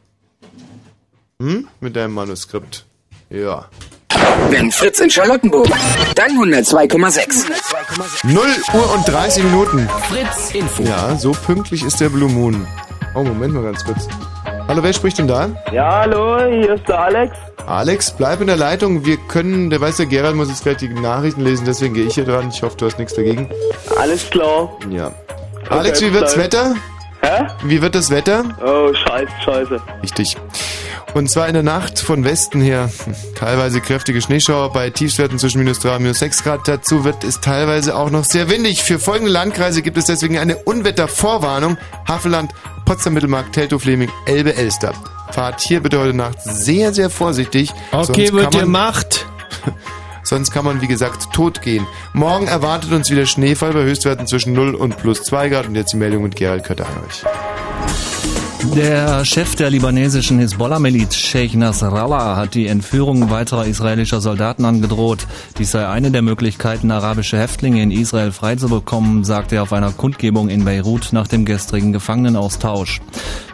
Hm? 1.40 1.68
Mit 1.80 1.94
deinem 1.94 2.14
Manuskript. 2.14 2.84
Ja. 3.30 3.68
Wenn 4.50 4.70
Fritz 4.70 5.00
in 5.00 5.10
Charlottenburg, 5.10 5.68
dann 6.14 6.30
102,6. 6.32 7.46
0 8.24 8.42
Uhr 8.74 8.94
und 8.94 9.08
30 9.08 9.44
Minuten. 9.44 9.88
Fritz 10.08 10.50
Info. 10.52 10.82
Ja, 10.82 11.16
so 11.16 11.32
pünktlich 11.32 11.84
ist 11.84 12.00
der 12.00 12.08
Blue 12.08 12.28
Moon. 12.28 12.66
Oh, 13.14 13.22
Moment 13.22 13.54
mal 13.54 13.62
ganz 13.62 13.84
kurz. 13.84 14.08
Hallo, 14.68 14.82
wer 14.82 14.92
spricht 14.92 15.18
denn 15.18 15.28
da? 15.28 15.48
Ja, 15.72 16.00
hallo, 16.00 16.38
hier 16.48 16.74
ist 16.74 16.86
der 16.88 17.00
Alex. 17.00 17.36
Alex, 17.66 18.10
bleib 18.12 18.40
in 18.40 18.46
der 18.46 18.56
Leitung. 18.56 19.04
Wir 19.04 19.16
können, 19.16 19.70
der 19.70 19.80
weiß 19.80 19.96
der 19.96 20.06
Gerald 20.06 20.36
muss 20.36 20.48
jetzt 20.48 20.62
gleich 20.62 20.78
die 20.78 20.88
Nachrichten 20.88 21.42
lesen, 21.42 21.64
deswegen 21.64 21.94
gehe 21.94 22.06
ich 22.06 22.14
hier 22.14 22.24
dran. 22.24 22.50
Ich 22.52 22.62
hoffe, 22.62 22.76
du 22.76 22.86
hast 22.86 22.98
nichts 22.98 23.14
dagegen. 23.14 23.48
Alles 23.98 24.28
klar. 24.30 24.76
Ja. 24.88 25.12
Alex, 25.68 26.00
wie 26.00 26.12
wird's. 26.12 26.36
Wetter? 26.36 26.74
Hä? 27.22 27.46
Wie 27.64 27.82
wird 27.82 27.94
das 27.94 28.10
Wetter? 28.10 28.44
Oh, 28.64 28.92
scheiße, 28.94 29.32
scheiße. 29.44 29.80
Richtig. 30.02 30.36
Und 31.14 31.28
zwar 31.28 31.48
in 31.48 31.54
der 31.54 31.62
Nacht 31.62 31.98
von 31.98 32.24
Westen 32.24 32.60
her. 32.60 32.90
Teilweise 33.34 33.80
kräftige 33.80 34.22
Schneeschauer 34.22 34.72
bei 34.72 34.90
Tiefstwerten 34.90 35.38
zwischen 35.38 35.58
minus 35.58 35.80
3 35.80 35.96
und 35.96 36.02
minus 36.02 36.20
6 36.20 36.44
Grad. 36.44 36.68
Dazu 36.68 37.04
wird 37.04 37.24
es 37.24 37.40
teilweise 37.40 37.96
auch 37.96 38.10
noch 38.10 38.24
sehr 38.24 38.48
windig. 38.48 38.82
Für 38.82 38.98
folgende 38.98 39.32
Landkreise 39.32 39.82
gibt 39.82 39.96
es 39.96 40.04
deswegen 40.04 40.38
eine 40.38 40.56
Unwettervorwarnung. 40.56 41.78
Havelland, 42.06 42.52
Potsdam, 42.84 43.14
Mittelmark, 43.14 43.52
Teltow, 43.52 43.80
Fleming, 43.82 44.10
Elbe, 44.26 44.54
Elster. 44.54 44.94
Fahrt 45.32 45.60
hier 45.60 45.80
bitte 45.80 45.98
heute 45.98 46.14
Nacht 46.14 46.42
sehr, 46.42 46.92
sehr 46.92 47.10
vorsichtig. 47.10 47.72
Okay, 47.92 48.32
wird 48.32 48.52
gemacht. 48.52 49.26
Sonst 50.22 50.52
kann 50.52 50.64
man, 50.64 50.80
wie 50.80 50.86
gesagt, 50.86 51.32
tot 51.32 51.60
gehen. 51.60 51.86
Morgen 52.12 52.46
erwartet 52.46 52.92
uns 52.92 53.10
wieder 53.10 53.26
Schneefall 53.26 53.72
bei 53.72 53.82
Höchstwerten 53.82 54.28
zwischen 54.28 54.52
0 54.52 54.74
und 54.76 54.96
plus 54.96 55.24
2 55.24 55.48
Grad. 55.48 55.66
Und 55.66 55.74
jetzt 55.74 55.92
die 55.92 55.96
Meldung 55.96 56.22
mit 56.22 56.36
Gerald 56.36 56.62
Kötter-Heinrich. 56.64 57.24
Der 58.62 59.24
Chef 59.24 59.56
der 59.56 59.70
libanesischen 59.70 60.38
Hisbollah-Miliz, 60.38 61.16
Sheikh 61.16 61.56
Nasrallah, 61.56 62.36
hat 62.36 62.54
die 62.54 62.66
Entführung 62.66 63.30
weiterer 63.30 63.66
israelischer 63.66 64.20
Soldaten 64.20 64.64
angedroht. 64.64 65.26
Dies 65.58 65.70
sei 65.72 65.88
eine 65.88 66.10
der 66.10 66.22
Möglichkeiten, 66.22 66.90
arabische 66.90 67.38
Häftlinge 67.38 67.82
in 67.82 67.90
Israel 67.90 68.32
freizubekommen, 68.32 69.24
sagte 69.24 69.56
er 69.56 69.62
auf 69.62 69.72
einer 69.72 69.92
Kundgebung 69.92 70.50
in 70.50 70.64
Beirut 70.64 71.08
nach 71.12 71.26
dem 71.26 71.44
gestrigen 71.44 71.92
Gefangenenaustausch. 71.92 73.00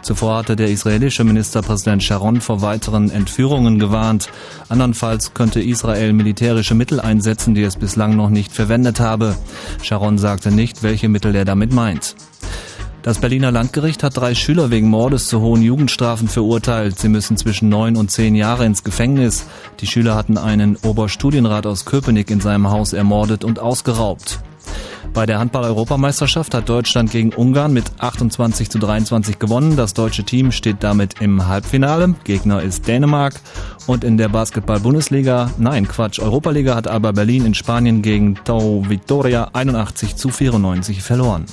Zuvor 0.01 0.37
hatte 0.37 0.55
der 0.55 0.67
israelische 0.67 1.23
Ministerpräsident 1.23 2.03
Sharon 2.03 2.41
vor 2.41 2.61
weiteren 2.61 3.09
Entführungen 3.09 3.79
gewarnt. 3.79 4.29
Andernfalls 4.69 5.33
könnte 5.33 5.61
Israel 5.61 6.13
militärische 6.13 6.75
Mittel 6.75 6.99
einsetzen, 6.99 7.55
die 7.55 7.63
es 7.63 7.77
bislang 7.77 8.15
noch 8.15 8.29
nicht 8.29 8.51
verwendet 8.51 8.99
habe. 8.99 9.35
Sharon 9.81 10.17
sagte 10.17 10.51
nicht, 10.51 10.83
welche 10.83 11.09
Mittel 11.09 11.33
er 11.33 11.45
damit 11.45 11.73
meint. 11.73 12.15
Das 13.03 13.19
Berliner 13.19 13.51
Landgericht 13.51 14.03
hat 14.03 14.17
drei 14.17 14.35
Schüler 14.35 14.69
wegen 14.69 14.89
Mordes 14.89 15.27
zu 15.27 15.39
hohen 15.39 15.61
Jugendstrafen 15.61 16.27
verurteilt. 16.27 16.99
Sie 16.99 17.09
müssen 17.09 17.37
zwischen 17.37 17.69
neun 17.69 17.95
und 17.95 18.11
zehn 18.11 18.35
Jahre 18.35 18.65
ins 18.65 18.83
Gefängnis. 18.83 19.45
Die 19.79 19.87
Schüler 19.87 20.15
hatten 20.15 20.37
einen 20.37 20.75
Oberstudienrat 20.77 21.65
aus 21.65 21.85
Köpenick 21.85 22.29
in 22.29 22.41
seinem 22.41 22.69
Haus 22.69 22.93
ermordet 22.93 23.43
und 23.43 23.59
ausgeraubt. 23.59 24.39
Bei 25.13 25.25
der 25.25 25.39
Handball-Europameisterschaft 25.39 26.53
hat 26.53 26.69
Deutschland 26.69 27.11
gegen 27.11 27.33
Ungarn 27.33 27.73
mit 27.73 27.85
28 27.97 28.69
zu 28.69 28.77
23 28.77 29.39
gewonnen. 29.39 29.75
Das 29.75 29.93
deutsche 29.93 30.23
Team 30.23 30.51
steht 30.51 30.83
damit 30.83 31.21
im 31.21 31.47
Halbfinale. 31.47 32.13
Gegner 32.23 32.61
ist 32.61 32.87
Dänemark. 32.87 33.33
Und 33.87 34.03
in 34.03 34.17
der 34.17 34.29
Basketball-Bundesliga, 34.29 35.49
nein, 35.57 35.87
Quatsch, 35.87 36.19
Europaliga 36.19 36.75
hat 36.75 36.87
aber 36.87 37.13
Berlin 37.13 37.45
in 37.45 37.53
Spanien 37.55 38.01
gegen 38.01 38.35
Tau 38.43 38.83
Vitoria 38.87 39.49
81 39.53 40.17
zu 40.17 40.29
94 40.29 41.01
verloren. 41.01 41.45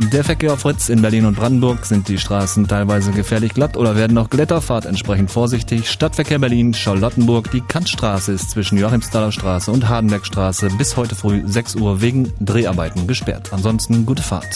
Der 0.00 0.22
Verkehr 0.22 0.52
auf 0.52 0.60
Fritz 0.60 0.88
in 0.88 1.02
Berlin 1.02 1.26
und 1.26 1.36
Brandenburg 1.36 1.84
sind 1.84 2.08
die 2.08 2.18
Straßen 2.18 2.68
teilweise 2.68 3.10
gefährlich 3.10 3.52
glatt 3.52 3.76
oder 3.76 3.96
werden 3.96 4.14
noch 4.14 4.30
Glätter. 4.30 4.60
Fahrt 4.60 4.86
entsprechend 4.86 5.30
vorsichtig. 5.30 5.90
Stadtverkehr 5.90 6.38
Berlin, 6.38 6.72
Charlottenburg. 6.72 7.50
Die 7.50 7.60
Kantstraße 7.60 8.32
ist 8.32 8.50
zwischen 8.50 8.78
Joachimsthaler 8.78 9.32
Straße 9.32 9.70
und 9.72 9.88
Hardenbergstraße 9.88 10.68
bis 10.78 10.96
heute 10.96 11.16
früh 11.16 11.42
6 11.44 11.76
Uhr 11.76 12.00
wegen 12.00 12.32
Dreharbeiten 12.40 13.06
gesperrt. 13.08 13.52
Ansonsten 13.52 14.06
gute 14.06 14.22
Fahrt. 14.22 14.54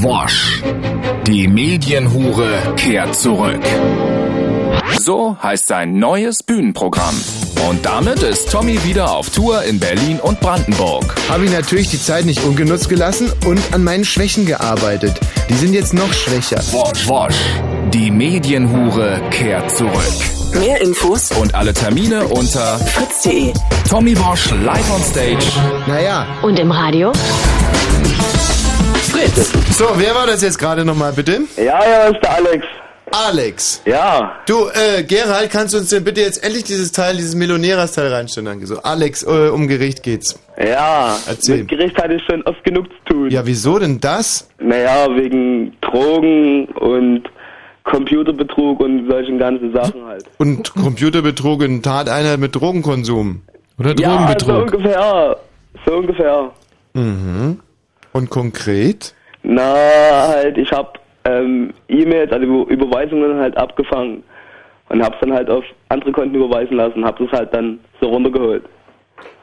Wosch. 0.00 0.62
Die 1.26 1.48
Medienhure 1.48 2.74
kehrt 2.76 3.14
zurück. 3.16 3.60
So 4.98 5.36
heißt 5.42 5.68
sein 5.68 5.98
neues 5.98 6.42
Bühnenprogramm. 6.42 7.14
Und 7.68 7.86
damit 7.86 8.22
ist 8.22 8.50
Tommy 8.50 8.82
wieder 8.84 9.10
auf 9.12 9.30
Tour 9.30 9.62
in 9.62 9.78
Berlin 9.78 10.18
und 10.20 10.40
Brandenburg. 10.40 11.14
Habe 11.28 11.44
ich 11.44 11.52
natürlich 11.52 11.88
die 11.90 12.00
Zeit 12.02 12.24
nicht 12.24 12.42
ungenutzt 12.44 12.88
gelassen 12.88 13.32
und 13.46 13.60
an 13.72 13.84
meinen 13.84 14.04
Schwächen 14.04 14.44
gearbeitet. 14.44 15.20
Die 15.48 15.54
sind 15.54 15.72
jetzt 15.74 15.94
noch 15.94 16.12
schwächer. 16.12 16.60
Wosch, 16.72 17.06
wosch. 17.06 17.36
Die 17.92 18.10
Medienhure 18.10 19.20
kehrt 19.30 19.70
zurück. 19.76 19.92
Mehr 20.54 20.80
Infos 20.80 21.30
Und 21.32 21.54
alle 21.54 21.72
Termine 21.74 22.26
unter 22.26 22.78
fritz.de. 22.78 23.52
Tommy 23.88 24.18
Wosch 24.18 24.50
live 24.50 24.90
on 24.94 25.02
stage. 25.02 25.46
Naja. 25.86 26.26
Und 26.42 26.58
im 26.58 26.70
Radio? 26.72 27.12
Fritz. 29.12 29.52
So, 29.76 29.86
wer 29.96 30.14
war 30.14 30.26
das 30.26 30.42
jetzt 30.42 30.58
gerade 30.58 30.84
nochmal, 30.84 31.12
bitte? 31.12 31.42
Ja, 31.56 31.84
ja, 31.86 32.08
ist 32.08 32.22
der 32.22 32.34
Alex. 32.34 32.64
Alex. 33.12 33.82
Ja. 33.84 34.36
Du, 34.46 34.66
äh, 34.68 35.02
Gerald, 35.04 35.50
kannst 35.50 35.74
du 35.74 35.78
uns 35.78 35.88
denn 35.90 36.04
bitte 36.04 36.20
jetzt 36.20 36.42
endlich 36.44 36.64
dieses 36.64 36.92
Teil, 36.92 37.16
dieses 37.16 37.34
Millionärers-Teil 37.34 38.12
reinstellen? 38.12 38.46
Danke. 38.46 38.66
So, 38.66 38.78
Alex, 38.82 39.22
äh, 39.22 39.48
um 39.48 39.66
Gericht 39.68 40.02
geht's. 40.02 40.38
Ja, 40.58 41.16
Erzähl. 41.26 41.58
mit 41.58 41.68
Gericht 41.68 41.96
hatte 42.02 42.14
ich 42.14 42.22
schon 42.24 42.42
oft 42.42 42.62
genug 42.64 42.86
zu 43.06 43.12
tun. 43.14 43.30
Ja, 43.30 43.46
wieso 43.46 43.78
denn 43.78 44.00
das? 44.00 44.48
Naja, 44.58 45.06
wegen 45.16 45.76
Drogen 45.80 46.66
und 46.66 47.22
Computerbetrug 47.84 48.80
und 48.80 49.08
solchen 49.10 49.38
ganzen 49.38 49.72
Sachen 49.72 50.04
halt. 50.04 50.24
Und 50.38 50.74
Computerbetrug 50.74 51.62
in 51.62 51.82
Tateinheit 51.82 52.38
mit 52.38 52.54
Drogenkonsum. 52.54 53.42
Oder 53.78 53.94
Ja, 53.98 54.36
so 54.38 54.54
ungefähr. 54.54 55.36
So 55.86 55.92
ungefähr. 55.96 56.50
Mhm. 56.94 57.60
Und 58.12 58.30
konkret? 58.30 59.14
Na, 59.42 59.62
halt, 60.28 60.58
ich 60.58 60.70
hab 60.72 60.98
ähm, 61.28 61.72
E-Mails, 61.88 62.32
also 62.32 62.44
Über- 62.46 62.70
Überweisungen 62.70 63.38
halt 63.38 63.56
abgefangen. 63.56 64.22
Und 64.90 65.02
hab's 65.02 65.18
dann 65.20 65.32
halt 65.34 65.50
auf 65.50 65.64
andere 65.90 66.12
Konten 66.12 66.34
überweisen 66.34 66.76
lassen. 66.76 67.04
Hab 67.04 67.18
das 67.18 67.30
halt 67.32 67.52
dann 67.52 67.78
so 68.00 68.08
runtergeholt. 68.08 68.64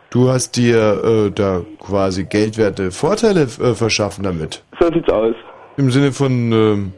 Du 0.09 0.29
hast 0.29 0.55
dir 0.55 1.03
äh, 1.27 1.31
da 1.31 1.61
quasi 1.79 2.23
geldwerte 2.23 2.89
Vorteile 2.91 3.41
äh, 3.43 3.73
verschaffen 3.75 4.23
damit. 4.23 4.63
So 4.79 4.87
sieht's 4.91 5.09
aus. 5.09 5.35
Im 5.77 5.91
Sinne 5.91 6.11
von, 6.13 6.51
ähm, 6.51 6.93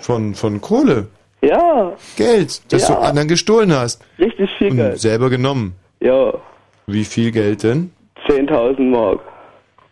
von, 0.00 0.34
von 0.34 0.60
Kohle. 0.60 1.06
Ja. 1.40 1.92
Geld, 2.16 2.60
das 2.72 2.88
Ja. 2.88 2.94
du 2.96 3.00
anderen 3.00 3.28
gestohlen 3.28 3.72
hast. 3.72 4.04
Richtig 4.18 4.50
viel 4.58 4.70
Und 4.72 4.76
Geld. 4.76 4.98
selber 5.00 5.30
genommen. 5.30 5.74
Ja, 6.00 6.34
Wie 6.86 7.04
viel 7.04 7.30
Geld 7.30 7.62
denn? 7.62 7.92
10.000 8.28 8.80
Mark. 8.90 9.20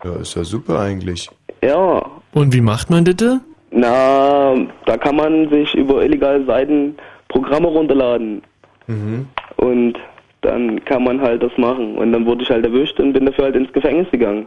Ja, 0.05 0.17
ist 0.17 0.35
ja 0.35 0.45
super 0.45 0.81
eigentlich. 0.81 1.29
Ja. 1.63 2.05
Und 2.33 2.53
wie 2.53 2.61
macht 2.61 2.91
man 2.91 3.05
das? 3.05 3.39
Na, 3.71 4.55
da 4.87 4.97
kann 4.97 5.17
man 5.17 5.49
sich 5.49 5.75
über 5.75 6.03
illegale 6.03 6.45
Seiten 6.45 6.97
Programme 7.29 7.69
runterladen. 7.69 8.43
Mhm. 8.87 9.29
Und 9.57 9.99
dann 10.41 10.85
kann 10.85 11.05
man 11.05 11.21
halt 11.21 11.43
das 11.43 11.57
machen. 11.57 11.97
Und 11.97 12.13
dann 12.13 12.27
wurde 12.27 12.43
ich 12.43 12.51
halt 12.51 12.65
erwischt 12.65 12.99
und 12.99 13.13
bin 13.13 13.27
dafür 13.27 13.45
halt 13.45 13.57
ins 13.57 13.73
Gefängnis 13.73 14.11
gegangen. 14.11 14.47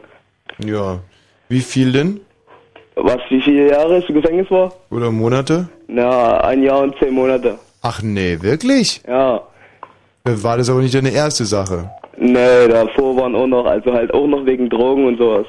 Ja. 0.64 1.00
Wie 1.50 1.62
viel 1.62 1.92
denn? 1.92 2.20
Was, 2.96 3.20
wie 3.30 3.42
viele 3.42 3.72
Jahre 3.72 4.00
ich 4.00 4.10
im 4.10 4.16
Gefängnis 4.16 4.50
war? 4.52 4.74
Oder 4.92 5.12
Monate? 5.12 5.68
Na, 5.88 6.38
ein 6.42 6.62
Jahr 6.62 6.82
und 6.82 6.96
zehn 7.00 7.14
Monate. 7.14 7.58
Ach 7.82 8.02
nee, 8.02 8.38
wirklich? 8.42 9.02
Ja. 9.08 9.42
War 10.26 10.58
das 10.58 10.70
aber 10.70 10.82
nicht 10.82 10.96
deine 10.96 11.12
erste 11.12 11.46
Sache? 11.46 11.90
Nee, 12.18 12.68
davor 12.70 13.18
waren 13.18 13.36
auch 13.36 13.48
noch, 13.48 13.66
also 13.66 13.92
halt 13.94 14.14
auch 14.14 14.28
noch 14.28 14.46
wegen 14.46 14.70
Drogen 14.70 15.06
und 15.06 15.18
sowas. 15.18 15.48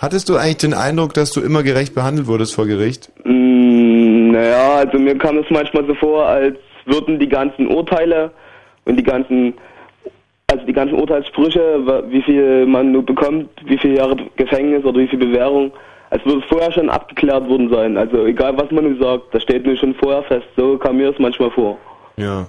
Hattest 0.00 0.28
du 0.28 0.36
eigentlich 0.36 0.58
den 0.58 0.74
Eindruck, 0.74 1.14
dass 1.14 1.32
du 1.32 1.40
immer 1.40 1.62
gerecht 1.62 1.94
behandelt 1.94 2.26
wurdest 2.26 2.54
vor 2.54 2.66
Gericht? 2.66 3.10
Mm, 3.24 4.32
naja, 4.32 4.76
also 4.76 4.98
mir 4.98 5.16
kam 5.16 5.38
es 5.38 5.46
manchmal 5.50 5.86
so 5.86 5.94
vor, 5.94 6.26
als 6.26 6.56
würden 6.86 7.18
die 7.18 7.28
ganzen 7.28 7.68
Urteile 7.68 8.30
und 8.84 8.96
die 8.96 9.02
ganzen, 9.02 9.54
also 10.50 10.64
die 10.66 10.72
ganzen 10.72 10.94
Urteilssprüche, 10.94 12.04
wie 12.08 12.22
viel 12.22 12.66
man 12.66 12.92
nur 12.92 13.04
bekommt, 13.04 13.48
wie 13.64 13.78
viele 13.78 13.96
Jahre 13.96 14.16
Gefängnis 14.36 14.84
oder 14.84 15.00
wie 15.00 15.08
viel 15.08 15.18
Bewährung, 15.18 15.72
als 16.10 16.24
würde 16.24 16.40
es 16.40 16.46
vorher 16.46 16.72
schon 16.72 16.90
abgeklärt 16.90 17.48
worden 17.48 17.70
sein. 17.70 17.96
Also 17.96 18.24
egal 18.26 18.56
was 18.56 18.70
man 18.70 18.84
nur 18.84 18.98
sagt, 18.98 19.34
das 19.34 19.42
steht 19.42 19.64
nur 19.64 19.76
schon 19.76 19.94
vorher 19.94 20.22
fest. 20.24 20.46
So 20.56 20.76
kam 20.78 20.96
mir 20.96 21.10
das 21.10 21.18
manchmal 21.18 21.50
vor. 21.50 21.78
Ja. 22.16 22.46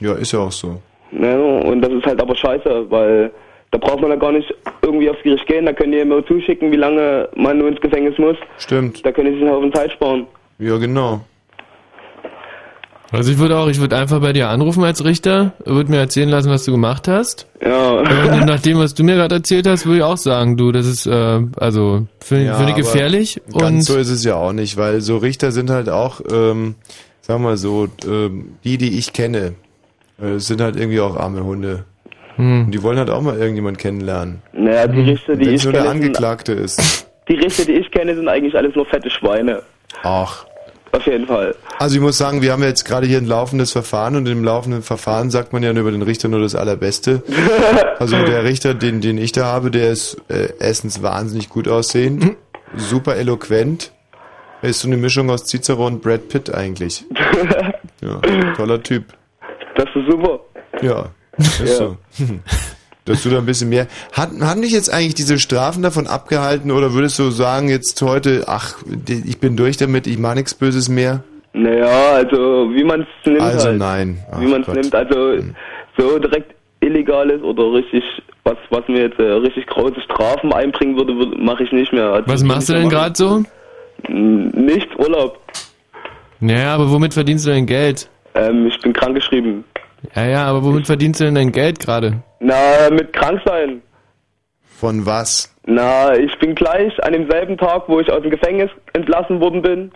Ja, 0.00 0.14
ist 0.14 0.32
ja 0.32 0.40
auch 0.40 0.52
so. 0.52 0.80
Ne? 1.10 1.38
Und 1.42 1.82
das 1.82 1.92
ist 1.92 2.06
halt 2.06 2.20
aber 2.20 2.34
scheiße, 2.34 2.90
weil 2.90 3.30
da 3.70 3.78
braucht 3.78 4.00
man 4.00 4.10
ja 4.10 4.16
gar 4.16 4.32
nicht 4.32 4.52
irgendwie 4.82 5.10
aufs 5.10 5.22
Gericht 5.22 5.46
gehen, 5.46 5.66
da 5.66 5.72
können 5.72 5.92
die 5.92 5.98
immer 5.98 6.24
zuschicken, 6.26 6.72
wie 6.72 6.76
lange 6.76 7.28
man 7.36 7.58
nur 7.58 7.68
ins 7.68 7.80
Gefängnis 7.80 8.18
muss. 8.18 8.36
Stimmt. 8.58 9.04
Da 9.04 9.12
können 9.12 9.28
die 9.28 9.34
sich 9.34 9.42
einen 9.42 9.54
Haufen 9.54 9.72
Zeit 9.72 9.92
sparen. 9.92 10.26
Ja, 10.58 10.76
genau. 10.76 11.20
Also 13.12 13.32
ich 13.32 13.38
würde 13.38 13.58
auch, 13.58 13.66
ich 13.66 13.80
würde 13.80 13.96
einfach 13.96 14.20
bei 14.20 14.32
dir 14.32 14.48
anrufen 14.48 14.84
als 14.84 15.04
Richter, 15.04 15.52
würde 15.64 15.90
mir 15.90 15.98
erzählen 15.98 16.28
lassen, 16.28 16.48
was 16.48 16.64
du 16.64 16.70
gemacht 16.70 17.08
hast. 17.08 17.48
Ja. 17.60 17.90
Und 17.98 18.46
nach 18.46 18.60
dem, 18.60 18.78
was 18.78 18.94
du 18.94 19.02
mir 19.02 19.16
gerade 19.16 19.36
erzählt 19.36 19.66
hast, 19.66 19.84
würde 19.84 19.98
ich 19.98 20.02
auch 20.04 20.16
sagen, 20.16 20.56
du, 20.56 20.70
das 20.70 20.86
ist 20.86 21.06
äh, 21.06 21.40
also 21.56 22.06
finde 22.20 22.46
Ja, 22.46 22.54
find 22.54 22.70
ich 22.70 22.76
gefährlich 22.76 23.40
und 23.52 23.60
Ganz 23.60 23.86
so 23.86 23.96
ist 23.96 24.10
es 24.10 24.22
ja 24.22 24.36
auch 24.36 24.52
nicht, 24.52 24.76
weil 24.76 25.00
so 25.00 25.16
Richter 25.16 25.50
sind 25.50 25.70
halt 25.70 25.88
auch, 25.88 26.20
ähm, 26.30 26.76
sagen 27.20 27.42
wir 27.42 27.50
mal 27.50 27.56
so, 27.56 27.88
ähm, 28.06 28.52
die, 28.62 28.78
die 28.78 28.96
ich 28.96 29.12
kenne, 29.12 29.54
äh, 30.22 30.38
sind 30.38 30.60
halt 30.60 30.76
irgendwie 30.76 31.00
auch 31.00 31.16
arme 31.16 31.42
Hunde. 31.42 31.86
Hm. 32.36 32.66
Und 32.66 32.70
die 32.72 32.82
wollen 32.82 32.98
halt 32.98 33.10
auch 33.10 33.20
mal 33.22 33.36
irgendjemand 33.38 33.78
kennenlernen. 33.78 34.42
Naja, 34.52 34.86
die 34.86 35.00
Richter, 35.02 35.36
die 35.36 35.48
ich 35.50 35.54
es 35.56 35.64
nur 35.64 35.72
der 35.72 35.82
kenne, 35.82 35.94
sind, 35.94 36.02
Angeklagte 36.04 36.52
ist. 36.52 37.06
die 37.28 37.34
Richter, 37.34 37.64
die 37.64 37.72
ich 37.72 37.90
kenne, 37.90 38.14
sind 38.14 38.28
eigentlich 38.28 38.54
alles 38.56 38.74
nur 38.74 38.86
fette 38.86 39.10
Schweine. 39.10 39.62
Ach. 40.02 40.46
Auf 40.92 41.06
jeden 41.06 41.26
Fall. 41.26 41.54
Also 41.78 41.94
ich 41.94 42.00
muss 42.00 42.18
sagen, 42.18 42.42
wir 42.42 42.50
haben 42.50 42.64
jetzt 42.64 42.84
gerade 42.84 43.06
hier 43.06 43.18
ein 43.18 43.26
laufendes 43.26 43.70
Verfahren 43.70 44.16
und 44.16 44.26
im 44.26 44.42
laufenden 44.42 44.82
Verfahren 44.82 45.30
sagt 45.30 45.52
man 45.52 45.62
ja 45.62 45.70
über 45.70 45.92
den 45.92 46.02
Richter 46.02 46.28
nur 46.28 46.40
das 46.40 46.54
Allerbeste. 46.54 47.22
Also 48.00 48.16
der 48.16 48.44
Richter, 48.44 48.72
den, 48.72 49.02
den 49.02 49.18
ich 49.18 49.32
da 49.32 49.44
habe, 49.44 49.70
der 49.70 49.90
ist 49.90 50.16
äh, 50.28 50.48
erstens 50.58 51.02
wahnsinnig 51.02 51.50
gut 51.50 51.68
aussehend, 51.68 52.34
super 52.74 53.16
eloquent 53.16 53.92
Er 54.62 54.70
ist 54.70 54.80
so 54.80 54.88
eine 54.88 54.96
Mischung 54.96 55.28
aus 55.28 55.44
Cicero 55.44 55.86
und 55.86 56.00
Brad 56.00 56.28
Pitt 56.28 56.52
eigentlich. 56.52 57.04
Ja, 58.02 58.18
toller 58.56 58.82
Typ. 58.82 59.04
Das 59.76 59.84
ist 59.94 60.10
super. 60.10 60.40
Ja, 60.80 61.10
Ja. 61.38 61.66
so. 61.66 61.96
Dass 63.06 63.22
du 63.22 63.30
da 63.30 63.38
ein 63.38 63.46
bisschen 63.46 63.70
mehr. 63.70 63.86
Hat, 64.12 64.30
haben 64.40 64.62
dich 64.62 64.72
jetzt 64.72 64.92
eigentlich 64.92 65.14
diese 65.14 65.38
Strafen 65.38 65.82
davon 65.82 66.06
abgehalten 66.06 66.70
oder 66.70 66.92
würdest 66.92 67.18
du 67.18 67.30
sagen, 67.30 67.68
jetzt 67.68 68.00
heute, 68.02 68.44
ach, 68.46 68.76
ich 69.08 69.40
bin 69.40 69.56
durch 69.56 69.78
damit, 69.78 70.06
ich 70.06 70.18
mache 70.18 70.36
nichts 70.36 70.54
Böses 70.54 70.88
mehr? 70.88 71.24
Naja, 71.52 72.12
also 72.12 72.36
wie 72.72 72.84
man 72.84 73.00
es 73.00 73.06
nimmt 73.26 73.40
Also 73.40 73.68
halt. 73.68 73.78
nein. 73.78 74.18
Ach 74.30 74.40
wie 74.40 74.46
man 74.46 74.60
es. 74.60 74.66
Hm. 74.68 74.74
nimmt. 74.74 74.94
Also 74.94 75.38
so 75.98 76.18
direkt 76.18 76.54
illegales 76.80 77.42
oder 77.42 77.72
richtig, 77.72 78.04
was, 78.44 78.56
was 78.68 78.86
mir 78.86 79.00
jetzt 79.02 79.18
äh, 79.18 79.22
richtig 79.24 79.66
große 79.66 80.00
Strafen 80.02 80.52
einbringen 80.52 80.96
würde, 80.96 81.16
würde 81.16 81.36
mache 81.36 81.64
ich 81.64 81.72
nicht 81.72 81.92
mehr. 81.92 82.10
Also, 82.12 82.28
Was 82.28 82.44
machst 82.44 82.68
du 82.68 82.74
denn 82.74 82.88
gerade 82.90 83.16
so? 83.16 83.42
Nicht 84.08 84.88
Urlaub. 84.98 85.38
Naja, 86.38 86.74
aber 86.74 86.90
womit 86.90 87.12
verdienst 87.14 87.46
du 87.46 87.50
dein 87.50 87.66
Geld? 87.66 88.08
Ähm, 88.34 88.66
ich 88.66 88.78
bin 88.80 88.92
krankgeschrieben. 88.92 89.64
Ja, 90.14 90.26
ja, 90.26 90.44
aber 90.46 90.64
womit 90.64 90.86
verdienst 90.86 91.20
du 91.20 91.24
denn 91.24 91.34
dein 91.34 91.52
Geld 91.52 91.78
gerade? 91.78 92.22
Na, 92.40 92.90
mit 92.90 93.12
krank 93.12 93.40
sein. 93.44 93.82
Von 94.62 95.04
was? 95.04 95.54
Na, 95.66 96.14
ich 96.16 96.38
bin 96.38 96.54
gleich 96.54 96.92
an 97.04 97.12
demselben 97.12 97.58
Tag, 97.58 97.84
wo 97.86 98.00
ich 98.00 98.10
aus 98.10 98.22
dem 98.22 98.30
Gefängnis 98.30 98.70
entlassen 98.94 99.40
worden 99.40 99.62
bin, 99.62 99.92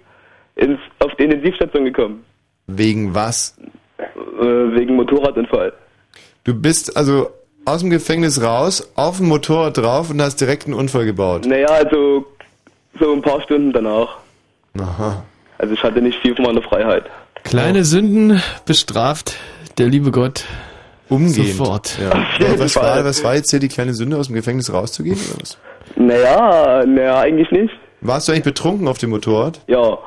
ins, 0.57 0.79
auf 0.99 1.13
die 1.19 1.25
Intensivstation 1.25 1.85
gekommen. 1.87 2.25
Wegen 2.67 3.15
was? 3.15 3.57
Äh, 3.99 4.45
wegen 4.45 4.97
Motorradunfall. 4.97 5.73
Du 6.45 6.55
bist 6.55 6.97
also 6.97 7.31
aus 7.65 7.81
dem 7.81 7.91
Gefängnis 7.91 8.43
raus, 8.43 8.93
auf 8.95 9.17
dem 9.19 9.29
Motorrad 9.29 9.79
drauf 9.79 10.11
und 10.11 10.21
hast 10.21 10.37
direkt 10.41 10.67
einen 10.67 10.75
Unfall 10.75 11.07
gebaut. 11.07 11.47
Naja, 11.47 11.69
also 11.69 12.27
so 13.01 13.13
ein 13.13 13.23
paar 13.23 13.41
Stunden 13.43 13.73
danach. 13.73 14.19
Aha. 14.79 15.25
Also 15.59 15.75
ich 15.75 15.83
hatte 15.83 16.03
nicht 16.03 16.19
viel 16.21 16.35
von 16.35 16.45
meiner 16.45 16.63
Freiheit. 16.63 17.05
Kleine 17.45 17.85
Sünden 17.85 18.43
bestraft 18.67 19.37
der 19.79 19.89
liebe 19.89 20.11
Gott 20.11 20.45
Umgehend. 21.09 21.57
sofort. 21.57 21.99
Ja. 22.01 22.59
Was, 22.59 22.77
war, 22.77 23.05
was 23.05 23.23
war 23.25 23.35
jetzt 23.35 23.51
hier 23.51 23.61
die 23.61 23.69
kleine 23.69 23.95
Sünde, 23.95 24.17
aus 24.17 24.29
dem 24.29 24.37
Gefängnis 24.37 24.73
rauszugehen? 24.73 25.17
Oder 25.17 25.41
was? 25.41 25.59
Naja, 25.97 26.85
naja, 26.87 27.21
eigentlich 27.21 27.51
nicht. 27.51 27.75
Warst 28.01 28.29
du 28.29 28.33
eigentlich 28.33 28.45
betrunken 28.45 28.89
auf 28.89 28.99
dem 28.99 29.11
Motorrad? 29.11 29.61
Ja. 29.67 29.99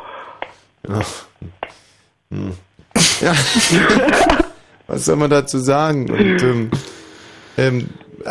Ach. 0.89 1.25
Hm. 2.31 2.53
Ja. 3.21 3.33
was 4.87 5.05
soll 5.05 5.15
man 5.15 5.29
dazu 5.29 5.59
sagen? 5.59 6.09
Und, 6.09 6.43
ähm, 6.43 6.71
ähm, 7.57 7.89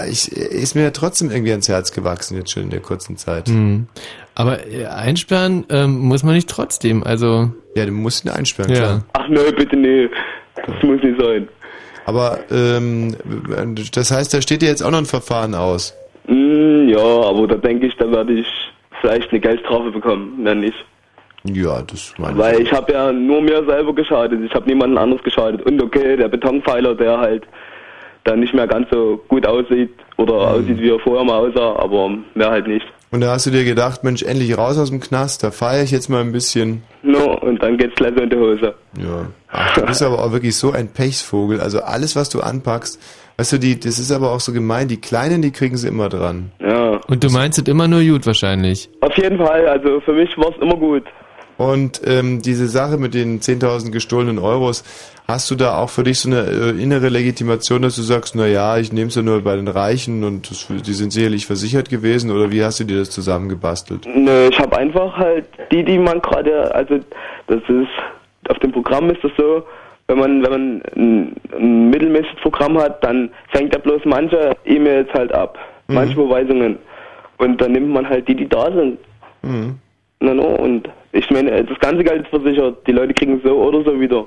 ich, 0.08 0.30
ist 0.30 0.74
mir 0.74 0.82
ja 0.82 0.90
trotzdem 0.90 1.30
irgendwie 1.30 1.52
ans 1.52 1.68
Herz 1.68 1.92
gewachsen 1.92 2.36
jetzt 2.36 2.50
schon 2.50 2.64
in 2.64 2.70
der 2.70 2.80
kurzen 2.80 3.16
Zeit. 3.16 3.48
Hm. 3.48 3.86
Aber 4.34 4.66
äh, 4.66 4.86
einsperren 4.86 5.64
ähm, 5.70 5.98
muss 5.98 6.22
man 6.22 6.34
nicht 6.34 6.48
trotzdem, 6.48 7.02
also... 7.02 7.50
Ja, 7.74 7.86
du 7.86 7.92
musst 7.92 8.24
ihn 8.24 8.30
einsperren, 8.30 8.70
ja. 8.72 8.78
klar. 8.78 9.04
Ach 9.12 9.28
nö, 9.28 9.52
bitte 9.52 9.76
nee. 9.76 10.08
Das 10.66 10.82
muss 10.82 11.02
nicht 11.02 11.20
sein. 11.20 11.48
Aber 12.04 12.38
ähm, 12.50 13.16
das 13.92 14.10
heißt, 14.10 14.32
da 14.32 14.40
steht 14.40 14.62
dir 14.62 14.68
jetzt 14.68 14.82
auch 14.82 14.90
noch 14.90 14.98
ein 14.98 15.06
Verfahren 15.06 15.54
aus. 15.54 15.94
Mm, 16.28 16.88
ja, 16.88 16.98
aber 16.98 17.46
da 17.48 17.56
denke 17.56 17.86
ich, 17.86 17.96
da 17.96 18.10
werde 18.10 18.32
ich 18.32 18.46
vielleicht 19.00 19.30
eine 19.30 19.40
Geldstrafe 19.40 19.90
bekommen, 19.90 20.42
mehr 20.42 20.54
nicht. 20.54 20.76
Ja, 21.44 21.82
das 21.82 22.14
meine 22.18 22.38
Weil 22.38 22.60
ich 22.60 22.72
habe 22.72 22.92
ja 22.92 23.12
nur 23.12 23.40
mir 23.40 23.64
selber 23.64 23.94
geschadet, 23.94 24.40
ich 24.44 24.52
habe 24.54 24.66
niemanden 24.66 24.98
anderes 24.98 25.22
geschadet. 25.22 25.62
Und 25.62 25.82
okay, 25.82 26.16
der 26.16 26.28
Betonpfeiler, 26.28 26.94
der 26.94 27.18
halt 27.18 27.44
dann 28.24 28.40
nicht 28.40 28.54
mehr 28.54 28.66
ganz 28.66 28.88
so 28.90 29.20
gut 29.28 29.46
aussieht 29.46 29.90
oder 30.16 30.34
aussieht, 30.34 30.80
wie 30.80 30.90
er 30.90 30.98
vorher 30.98 31.24
mal 31.24 31.38
aussah, 31.38 31.76
aber 31.76 32.10
mehr 32.34 32.50
halt 32.50 32.66
nicht. 32.66 32.86
Und 33.10 33.20
da 33.20 33.32
hast 33.32 33.46
du 33.46 33.50
dir 33.50 33.64
gedacht, 33.64 34.02
Mensch, 34.04 34.22
endlich 34.22 34.58
raus 34.58 34.78
aus 34.78 34.90
dem 34.90 35.00
Knast, 35.00 35.42
da 35.42 35.50
feiere 35.50 35.84
ich 35.84 35.90
jetzt 35.90 36.08
mal 36.08 36.20
ein 36.20 36.32
bisschen. 36.32 36.82
No, 37.02 37.38
und 37.38 37.62
dann 37.62 37.78
geht's 37.78 37.94
gleich 37.94 38.12
so 38.16 38.22
in 38.22 38.30
die 38.30 38.36
Hose. 38.36 38.74
Ja. 38.98 39.26
Ach, 39.48 39.74
du 39.74 39.86
bist 39.86 40.02
aber 40.02 40.22
auch 40.22 40.32
wirklich 40.32 40.56
so 40.56 40.72
ein 40.72 40.88
Pechsvogel. 40.88 41.60
Also 41.60 41.80
alles, 41.82 42.16
was 42.16 42.28
du 42.28 42.40
anpackst, 42.40 43.00
weißt 43.36 43.52
du, 43.52 43.58
die, 43.58 43.78
das 43.78 43.98
ist 43.98 44.10
aber 44.10 44.32
auch 44.32 44.40
so 44.40 44.52
gemein. 44.52 44.88
Die 44.88 45.00
Kleinen, 45.00 45.40
die 45.40 45.52
kriegen 45.52 45.76
sie 45.76 45.88
immer 45.88 46.08
dran. 46.08 46.50
Ja. 46.60 47.00
Und 47.06 47.22
du 47.22 47.30
meinst 47.30 47.58
es 47.58 47.68
immer 47.68 47.86
nur 47.86 48.02
gut 48.02 48.26
wahrscheinlich. 48.26 48.90
Auf 49.00 49.16
jeden 49.16 49.38
Fall, 49.38 49.68
also 49.68 50.00
für 50.00 50.12
mich 50.12 50.36
war's 50.36 50.56
immer 50.60 50.76
gut. 50.76 51.04
Und 51.58 52.00
ähm, 52.04 52.42
diese 52.42 52.68
Sache 52.68 52.98
mit 52.98 53.14
den 53.14 53.40
10.000 53.40 53.90
gestohlenen 53.90 54.38
Euros, 54.38 54.84
hast 55.26 55.50
du 55.50 55.54
da 55.54 55.78
auch 55.78 55.90
für 55.90 56.04
dich 56.04 56.20
so 56.20 56.28
eine 56.28 56.42
äh, 56.42 56.82
innere 56.82 57.08
Legitimation, 57.08 57.82
dass 57.82 57.96
du 57.96 58.02
sagst, 58.02 58.34
na 58.36 58.46
ja, 58.46 58.76
ich 58.78 58.92
nehme 58.92 59.08
es 59.08 59.14
ja 59.16 59.22
nur 59.22 59.40
bei 59.42 59.56
den 59.56 59.66
Reichen 59.68 60.22
und 60.22 60.50
das, 60.50 60.66
die 60.68 60.92
sind 60.92 61.12
sicherlich 61.12 61.46
versichert 61.46 61.88
gewesen 61.88 62.30
oder 62.30 62.50
wie 62.52 62.62
hast 62.62 62.80
du 62.80 62.84
dir 62.84 62.98
das 62.98 63.10
zusammengebastelt? 63.10 64.06
Nö, 64.14 64.48
ich 64.50 64.58
habe 64.58 64.76
einfach 64.76 65.16
halt 65.16 65.46
die, 65.72 65.82
die 65.84 65.98
man 65.98 66.20
gerade, 66.20 66.72
also 66.74 66.98
das 67.48 67.60
ist, 67.68 67.88
auf 68.50 68.58
dem 68.60 68.70
Programm 68.72 69.10
ist 69.10 69.24
das 69.24 69.32
so, 69.36 69.64
wenn 70.08 70.18
man, 70.18 70.42
wenn 70.44 70.50
man 70.50 70.82
ein, 70.94 71.32
ein 71.58 71.90
mittelmäßiges 71.90 72.40
Programm 72.42 72.78
hat, 72.78 73.02
dann 73.02 73.30
fängt 73.50 73.72
er 73.74 73.80
bloß 73.80 74.02
manche 74.04 74.54
E-Mails 74.64 75.08
halt 75.14 75.32
ab, 75.32 75.58
Mhm. 75.88 75.94
manche 75.94 76.14
Überweisungen. 76.20 76.78
Und 77.38 77.60
dann 77.60 77.72
nimmt 77.72 77.90
man 77.90 78.08
halt 78.08 78.26
die, 78.28 78.34
die 78.34 78.48
da 78.48 78.70
sind. 78.72 78.98
Mhm. 79.42 79.76
Na, 80.20 80.34
no, 80.34 80.44
und 80.46 80.88
ich 81.12 81.30
meine, 81.30 81.64
das 81.64 81.78
ganze 81.78 82.04
Geld 82.04 82.22
ist 82.22 82.30
versichert. 82.30 82.86
Die 82.86 82.92
Leute 82.92 83.14
kriegen 83.14 83.38
es 83.38 83.42
so 83.42 83.56
oder 83.56 83.82
so 83.84 83.98
wieder. 83.98 84.26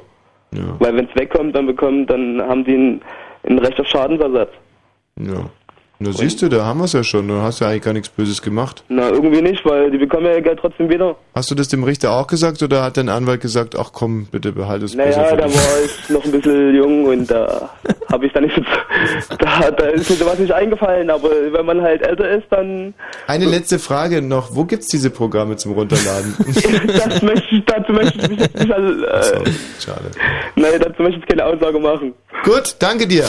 Ja. 0.53 0.75
Weil 0.79 0.95
wenn 0.95 1.05
es 1.05 1.15
wegkommt, 1.15 1.55
dann 1.55 1.67
bekommen, 1.67 2.07
dann 2.07 2.41
haben 2.41 2.63
die 2.63 2.75
ein, 2.75 3.01
ein 3.47 3.59
Recht 3.59 3.79
auf 3.79 3.87
Schadensersatz. 3.87 4.51
Ja. 5.19 5.49
Na 6.01 6.13
siehst 6.13 6.41
du, 6.41 6.47
da 6.47 6.63
haben 6.63 6.79
wir 6.79 6.85
es 6.85 6.93
ja 6.93 7.03
schon. 7.03 7.27
Du 7.27 7.41
hast 7.41 7.59
ja 7.59 7.67
eigentlich 7.67 7.81
gar 7.81 7.91
nichts 7.91 8.07
Böses 8.07 8.41
gemacht. 8.41 8.85
Na, 8.87 9.09
irgendwie 9.09 9.41
nicht, 9.41 9.65
weil 9.65 9.91
die 9.91 9.97
bekommen 9.97 10.27
ja 10.27 10.35
ihr 10.35 10.41
Geld 10.41 10.59
trotzdem 10.61 10.89
wieder. 10.89 11.17
Hast 11.35 11.51
du 11.51 11.55
das 11.55 11.67
dem 11.67 11.83
Richter 11.83 12.11
auch 12.11 12.27
gesagt 12.27 12.63
oder 12.63 12.83
hat 12.83 12.95
dein 12.95 13.09
Anwalt 13.09 13.41
gesagt, 13.41 13.77
ach 13.77 13.91
komm, 13.91 14.27
bitte 14.31 14.53
behalte 14.53 14.85
es 14.85 14.95
Naja, 14.95 15.35
da 15.35 15.43
war 15.43 15.83
ich 15.83 16.09
noch 16.09 16.23
ein 16.23 16.31
bisschen 16.31 16.73
jung 16.73 17.03
und 17.03 17.29
da 17.29 17.69
habe 18.09 18.25
ich 18.27 18.31
dann 18.31 18.43
nicht 18.43 18.55
so, 18.55 18.61
da, 19.39 19.71
da 19.71 19.87
ist 19.87 20.09
mir 20.09 20.15
sowas 20.15 20.39
nicht 20.39 20.53
eingefallen, 20.53 21.09
aber 21.09 21.29
wenn 21.51 21.65
man 21.65 21.81
halt 21.81 22.01
älter 22.01 22.29
ist, 22.29 22.45
dann 22.49 22.93
Eine 23.27 23.47
letzte 23.47 23.77
Frage 23.77 24.21
noch. 24.21 24.55
Wo 24.55 24.63
gibt's 24.63 24.87
diese 24.87 25.09
Programme 25.09 25.57
zum 25.57 25.73
Runterladen? 25.73 26.33
das 26.87 27.21
möchte 27.21 27.55
ich, 27.55 27.65
dazu 27.65 27.91
möchte 27.91 28.17
ich 28.19 28.29
mich 28.29 28.39
jetzt 28.39 28.57
nicht, 28.57 28.71
also, 28.71 29.03
äh, 29.05 29.51
Schade. 29.79 30.11
nein, 30.55 30.71
dazu 30.79 31.03
möchte 31.03 31.19
ich 31.19 31.25
keine 31.27 31.43
Aussage 31.43 31.77
machen. 31.77 32.13
Gut, 32.45 32.77
danke 32.79 33.05
dir. 33.05 33.25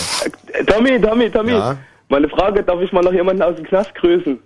Tommy, 0.68 1.00
Tommy, 1.00 1.30
Tommy, 1.30 1.50
Ja? 1.50 1.76
Meine 2.10 2.28
Frage, 2.28 2.62
darf 2.62 2.80
ich 2.80 2.92
mal 2.92 3.02
noch 3.02 3.12
jemanden 3.12 3.42
aus 3.42 3.56
dem 3.56 3.64
Knast 3.64 3.94
grüßen? 3.94 4.38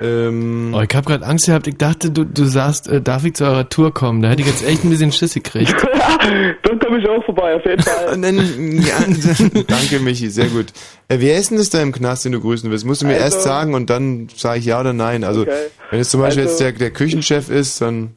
Ähm, 0.00 0.72
Oh, 0.74 0.80
ich 0.80 0.94
habe 0.96 1.06
gerade 1.06 1.26
Angst 1.26 1.46
gehabt. 1.46 1.66
Ich 1.66 1.76
dachte, 1.76 2.10
du, 2.10 2.24
du 2.24 2.44
sagst, 2.44 2.88
äh, 2.88 3.02
darf 3.02 3.24
ich 3.26 3.34
zu 3.34 3.44
eurer 3.44 3.68
Tour 3.68 3.92
kommen? 3.92 4.22
Da 4.22 4.30
hätte 4.30 4.40
ich 4.40 4.48
jetzt 4.48 4.66
echt 4.66 4.84
ein 4.84 4.90
bisschen 4.90 5.12
Schiss 5.12 5.34
gekriegt. 5.34 5.74
Dann 6.62 6.78
komme 6.78 6.98
ich 6.98 7.08
auch 7.08 7.22
vorbei, 7.24 7.54
auf 7.56 7.64
jeden 7.66 7.82
Fall. 7.82 8.18
ja, 8.86 9.62
danke 9.68 9.98
Michi, 10.00 10.28
sehr 10.28 10.46
gut. 10.46 10.66
Äh, 11.08 11.16
wer 11.18 11.36
ist 11.36 11.50
denn 11.50 11.58
das 11.58 11.68
da 11.68 11.82
im 11.82 11.92
Knast, 11.92 12.24
den 12.24 12.32
du 12.32 12.40
grüßen 12.40 12.70
willst? 12.70 12.86
Musst 12.86 13.02
du 13.02 13.06
mir 13.06 13.14
Also- 13.14 13.24
erst 13.24 13.42
sagen 13.42 13.74
und 13.74 13.90
dann 13.90 14.28
sage 14.34 14.60
ich 14.60 14.64
ja 14.64 14.80
oder 14.80 14.92
nein. 14.94 15.24
Also, 15.24 15.42
Okay. 15.42 15.52
wenn 15.90 16.00
es 16.00 16.08
zum 16.10 16.20
Beispiel 16.22 16.44
Also- 16.44 16.64
jetzt 16.64 16.78
der, 16.78 16.86
der 16.88 16.90
Küchenchef 16.90 17.50
ist, 17.50 17.80
dann... 17.82 18.14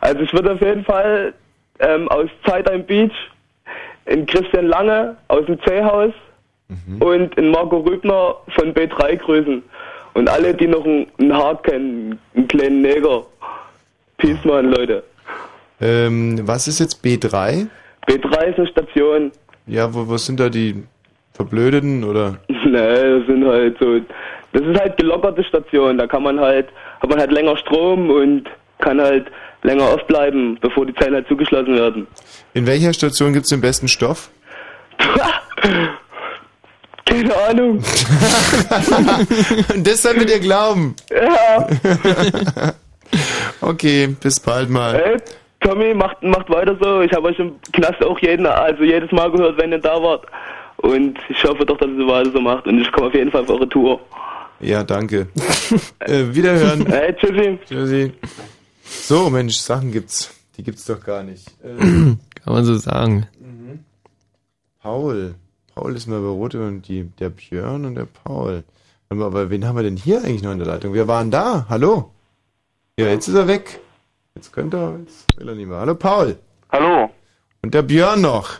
Also 0.00 0.20
ich 0.22 0.32
würde 0.32 0.52
auf 0.52 0.60
jeden 0.60 0.84
Fall 0.84 1.34
ähm, 1.80 2.06
aus 2.08 2.28
Zeitime 2.46 2.84
Beach 2.84 3.12
in 4.06 4.26
Christian 4.26 4.66
Lange 4.66 5.16
aus 5.26 5.44
dem 5.46 5.58
C-Haus 5.64 6.12
und 7.00 7.34
in 7.36 7.50
Marco 7.50 7.78
Rübner 7.78 8.36
von 8.54 8.74
B3 8.74 9.16
grüßen. 9.16 9.62
Und 10.14 10.28
alle, 10.28 10.54
die 10.54 10.66
noch 10.66 10.84
einen, 10.84 11.06
einen 11.18 11.34
Hart 11.34 11.64
kennen, 11.64 12.18
einen 12.34 12.48
kleinen 12.48 12.82
Neger. 12.82 13.24
Peace, 14.18 14.44
man, 14.44 14.66
Leute. 14.66 15.04
Ähm, 15.80 16.40
was 16.42 16.68
ist 16.68 16.80
jetzt 16.80 17.04
B3? 17.04 17.68
B3 18.06 18.44
ist 18.44 18.58
eine 18.58 18.66
Station. 18.66 19.32
Ja, 19.66 19.92
wo, 19.94 20.08
wo 20.08 20.16
sind 20.16 20.40
da 20.40 20.48
die 20.48 20.82
Verblödeten 21.32 22.04
oder... 22.04 22.38
ne, 22.48 23.18
das 23.18 23.26
sind 23.26 23.46
halt 23.46 23.76
so, 23.78 24.00
das 24.52 24.62
ist 24.62 24.80
halt 24.80 24.96
gelockerte 24.96 25.44
Station. 25.44 25.96
Da 25.96 26.06
kann 26.06 26.22
man 26.22 26.40
halt, 26.40 26.68
hat 27.00 27.08
man 27.08 27.18
halt 27.18 27.30
länger 27.30 27.56
Strom 27.56 28.10
und 28.10 28.44
kann 28.78 29.00
halt 29.00 29.26
länger 29.62 29.84
aufbleiben, 29.84 30.58
bevor 30.60 30.84
die 30.84 30.94
Zellen 30.94 31.14
halt 31.14 31.28
zugeschlossen 31.28 31.74
werden. 31.74 32.06
In 32.54 32.66
welcher 32.66 32.92
Station 32.92 33.32
gibt's 33.32 33.50
den 33.50 33.60
besten 33.60 33.88
Stoff? 33.88 34.30
Keine 37.08 37.34
Ahnung. 37.48 37.82
Und 39.74 39.86
das 39.86 40.02
soll 40.02 40.16
wir 40.16 40.26
dir 40.26 40.40
glauben. 40.40 40.94
Ja. 41.10 41.66
okay, 43.62 44.08
bis 44.20 44.38
bald 44.40 44.68
mal. 44.68 44.94
Ey, 44.94 45.16
Tommy, 45.60 45.94
macht, 45.94 46.22
macht 46.22 46.50
weiter 46.50 46.76
so. 46.80 47.00
Ich 47.00 47.12
habe 47.12 47.28
euch 47.28 47.38
im 47.38 47.54
Knast 47.72 48.02
auch 48.04 48.18
jeden, 48.20 48.46
also 48.46 48.84
jedes 48.84 49.10
Mal 49.10 49.30
gehört, 49.30 49.56
wenn 49.58 49.72
ihr 49.72 49.78
da 49.78 50.02
wart. 50.02 50.26
Und 50.76 51.18
ich 51.30 51.42
hoffe 51.44 51.64
doch, 51.64 51.78
dass 51.78 51.88
ihr 51.88 51.96
so 51.96 52.08
weiter 52.08 52.30
so 52.30 52.40
macht. 52.40 52.66
Und 52.66 52.80
ich 52.80 52.92
komme 52.92 53.06
auf 53.06 53.14
jeden 53.14 53.30
Fall 53.30 53.42
auf 53.42 53.50
eure 53.50 53.68
Tour. 53.68 54.00
Ja, 54.60 54.84
danke. 54.84 55.28
äh, 56.00 56.24
wiederhören. 56.32 56.86
Hey, 56.86 57.14
tschüssi. 57.14 57.58
Tschüssi. 57.66 58.12
So, 58.84 59.30
Mensch, 59.30 59.56
Sachen 59.56 59.92
gibt's. 59.92 60.34
Die 60.56 60.62
gibt's 60.62 60.84
doch 60.84 61.00
gar 61.00 61.22
nicht. 61.22 61.46
Äh, 61.62 61.76
Kann 61.78 62.52
man 62.52 62.64
so 62.64 62.74
sagen. 62.74 63.26
Paul. 64.82 65.34
Paul 65.78 65.94
ist 65.94 66.08
mal 66.08 66.20
bei 66.20 66.26
Rote 66.26 66.60
und 66.66 66.88
die, 66.88 67.04
der 67.20 67.28
Björn 67.28 67.84
und 67.84 67.94
der 67.94 68.06
Paul. 68.24 68.64
Warte 69.08 69.20
mal, 69.20 69.26
Aber 69.26 69.48
wen 69.48 69.64
haben 69.64 69.76
wir 69.76 69.84
denn 69.84 69.96
hier 69.96 70.18
eigentlich 70.24 70.42
noch 70.42 70.50
in 70.50 70.58
der 70.58 70.66
Leitung? 70.66 70.92
Wer 70.92 71.06
war 71.06 71.20
denn 71.22 71.30
da? 71.30 71.66
Hallo? 71.68 72.10
Ja, 72.98 73.06
jetzt 73.06 73.28
ist 73.28 73.36
er 73.36 73.46
weg. 73.46 73.78
Jetzt 74.34 74.52
könnte 74.52 74.76
er, 74.76 74.98
jetzt 74.98 75.26
will 75.38 75.48
er 75.48 75.54
nicht 75.54 75.68
mehr. 75.68 75.78
Hallo 75.78 75.94
Paul. 75.94 76.36
Hallo. 76.72 77.10
Und 77.62 77.74
der 77.74 77.82
Björn 77.82 78.20
noch. 78.20 78.54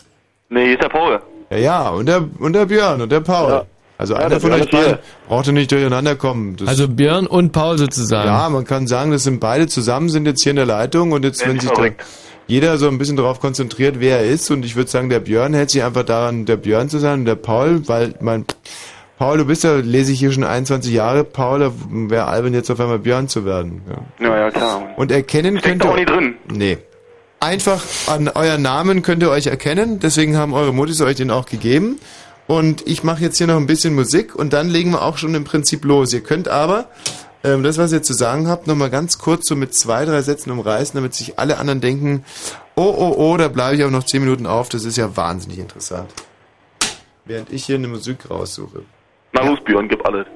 Nee, 0.48 0.66
hier 0.66 0.72
ist 0.74 0.82
der 0.82 0.90
Paul. 0.90 1.20
Ja, 1.50 1.56
ja, 1.56 1.88
und 1.90 2.06
der, 2.06 2.24
und 2.38 2.52
der 2.52 2.66
Björn 2.66 3.00
und 3.00 3.10
der 3.10 3.20
Paul. 3.20 3.64
Also 3.96 4.14
Ja, 4.14 4.20
einer 4.20 4.38
von 4.38 4.52
euch 4.52 4.70
beiden 4.70 4.98
braucht 5.26 5.48
ihr 5.48 5.54
nicht 5.54 5.72
durcheinander 5.72 6.14
kommen. 6.14 6.54
Das 6.56 6.68
Also 6.68 6.86
Björn 6.86 7.26
und 7.26 7.50
Paul 7.50 7.78
sozusagen. 7.78 8.28
Ja, 8.28 8.48
man 8.48 8.64
kann 8.64 8.86
sagen, 8.86 9.10
das 9.10 9.24
sind 9.24 9.40
beide 9.40 9.66
zusammen, 9.66 10.08
sind 10.08 10.24
jetzt 10.26 10.44
hier 10.44 10.50
in 10.50 10.56
der 10.56 10.66
Leitung 10.66 11.10
und 11.10 11.24
jetzt, 11.24 11.42
Ja, 11.42 11.48
wenn 11.48 11.58
sich 11.58 11.68
da 11.68 11.74
verrückt. 11.74 12.04
Jeder 12.48 12.78
so 12.78 12.88
ein 12.88 12.98
bisschen 12.98 13.16
darauf 13.16 13.40
konzentriert, 13.40 14.00
wer 14.00 14.18
er 14.18 14.26
ist 14.26 14.50
und 14.50 14.64
ich 14.64 14.74
würde 14.74 14.90
sagen, 14.90 15.10
der 15.10 15.20
Björn 15.20 15.54
hält 15.54 15.70
sich 15.70 15.84
einfach 15.84 16.02
daran, 16.02 16.46
der 16.46 16.56
Björn 16.56 16.88
zu 16.88 16.98
sein 16.98 17.20
und 17.20 17.24
der 17.26 17.36
Paul, 17.36 17.86
weil 17.86 18.14
mein 18.20 18.46
Paul, 19.18 19.38
du 19.38 19.44
bist 19.44 19.64
ja, 19.64 19.76
lese 19.76 20.12
ich 20.12 20.18
hier 20.18 20.32
schon 20.32 20.44
21 20.44 20.92
Jahre, 20.92 21.24
Paul, 21.24 21.60
da 21.60 21.72
wäre 21.90 22.26
albern 22.26 22.54
jetzt 22.54 22.70
auf 22.70 22.80
einmal 22.80 22.98
Björn 22.98 23.28
zu 23.28 23.44
werden. 23.44 23.82
Ja. 23.88 24.26
Ja, 24.26 24.38
ja, 24.38 24.50
klar. 24.50 24.88
Und 24.96 25.12
erkennen 25.12 25.58
Steckt 25.58 25.66
könnt 25.66 25.84
ihr... 25.84 25.90
auch 25.90 25.96
nicht 25.96 26.08
drin. 26.08 26.34
Nee. 26.50 26.78
Einfach 27.40 27.84
an 28.06 28.28
euren 28.28 28.62
Namen 28.62 29.02
könnt 29.02 29.22
ihr 29.22 29.30
euch 29.30 29.46
erkennen, 29.46 30.00
deswegen 30.00 30.36
haben 30.36 30.54
eure 30.54 30.72
Muttis 30.72 31.00
euch 31.00 31.16
den 31.16 31.30
auch 31.30 31.46
gegeben. 31.46 31.98
Und 32.46 32.86
ich 32.86 33.04
mache 33.04 33.22
jetzt 33.22 33.36
hier 33.36 33.46
noch 33.46 33.58
ein 33.58 33.66
bisschen 33.66 33.94
Musik 33.94 34.34
und 34.34 34.54
dann 34.54 34.70
legen 34.70 34.92
wir 34.92 35.02
auch 35.02 35.18
schon 35.18 35.34
im 35.34 35.44
Prinzip 35.44 35.84
los. 35.84 36.12
Ihr 36.14 36.22
könnt 36.22 36.48
aber 36.48 36.86
ähm, 37.48 37.62
das, 37.62 37.78
was 37.78 37.92
ihr 37.92 38.02
zu 38.02 38.12
sagen 38.12 38.48
habt, 38.48 38.66
nochmal 38.66 38.90
ganz 38.90 39.18
kurz 39.18 39.48
so 39.48 39.56
mit 39.56 39.74
zwei, 39.74 40.04
drei 40.04 40.22
Sätzen 40.22 40.50
umreißen, 40.50 40.94
damit 40.94 41.14
sich 41.14 41.38
alle 41.38 41.58
anderen 41.58 41.80
denken, 41.80 42.24
oh, 42.74 42.94
oh, 42.96 43.14
oh, 43.16 43.36
da 43.36 43.48
bleibe 43.48 43.76
ich 43.76 43.84
auch 43.84 43.90
noch 43.90 44.04
zehn 44.04 44.22
Minuten 44.22 44.46
auf, 44.46 44.68
das 44.68 44.84
ist 44.84 44.96
ja 44.96 45.16
wahnsinnig 45.16 45.58
interessant. 45.58 46.12
Während 47.24 47.52
ich 47.52 47.64
hier 47.64 47.76
eine 47.76 47.88
Musik 47.88 48.30
raussuche. 48.30 48.82
Na 49.32 49.42
los, 49.42 49.58
Björn, 49.64 49.88
gib 49.88 50.04
alles. 50.06 50.26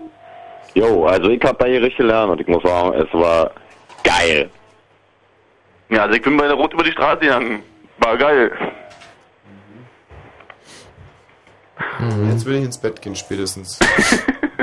Jo, 0.75 1.07
also 1.07 1.29
ich 1.29 1.43
hab 1.43 1.59
da 1.59 1.67
hier 1.67 1.81
richtig 1.81 1.99
gelernt 1.99 2.33
und 2.33 2.41
ich 2.41 2.47
muss 2.47 2.63
sagen, 2.63 2.95
es 2.95 3.13
war 3.13 3.53
geil. 4.05 4.51
Ja, 5.91 6.03
also 6.03 6.15
ich 6.15 6.23
bin 6.23 6.37
bei 6.37 6.47
der 6.47 6.57
Rot 6.57 6.73
über 6.73 6.85
die 6.85 6.93
Straße 6.93 7.21
gegangen. 7.21 7.63
War 7.99 8.17
geil. 8.17 8.51
Jetzt 12.31 12.47
will 12.47 12.57
ich 12.57 12.65
ins 12.65 12.79
Bett 12.79 13.01
gehen 13.03 13.15
spätestens. 13.15 13.79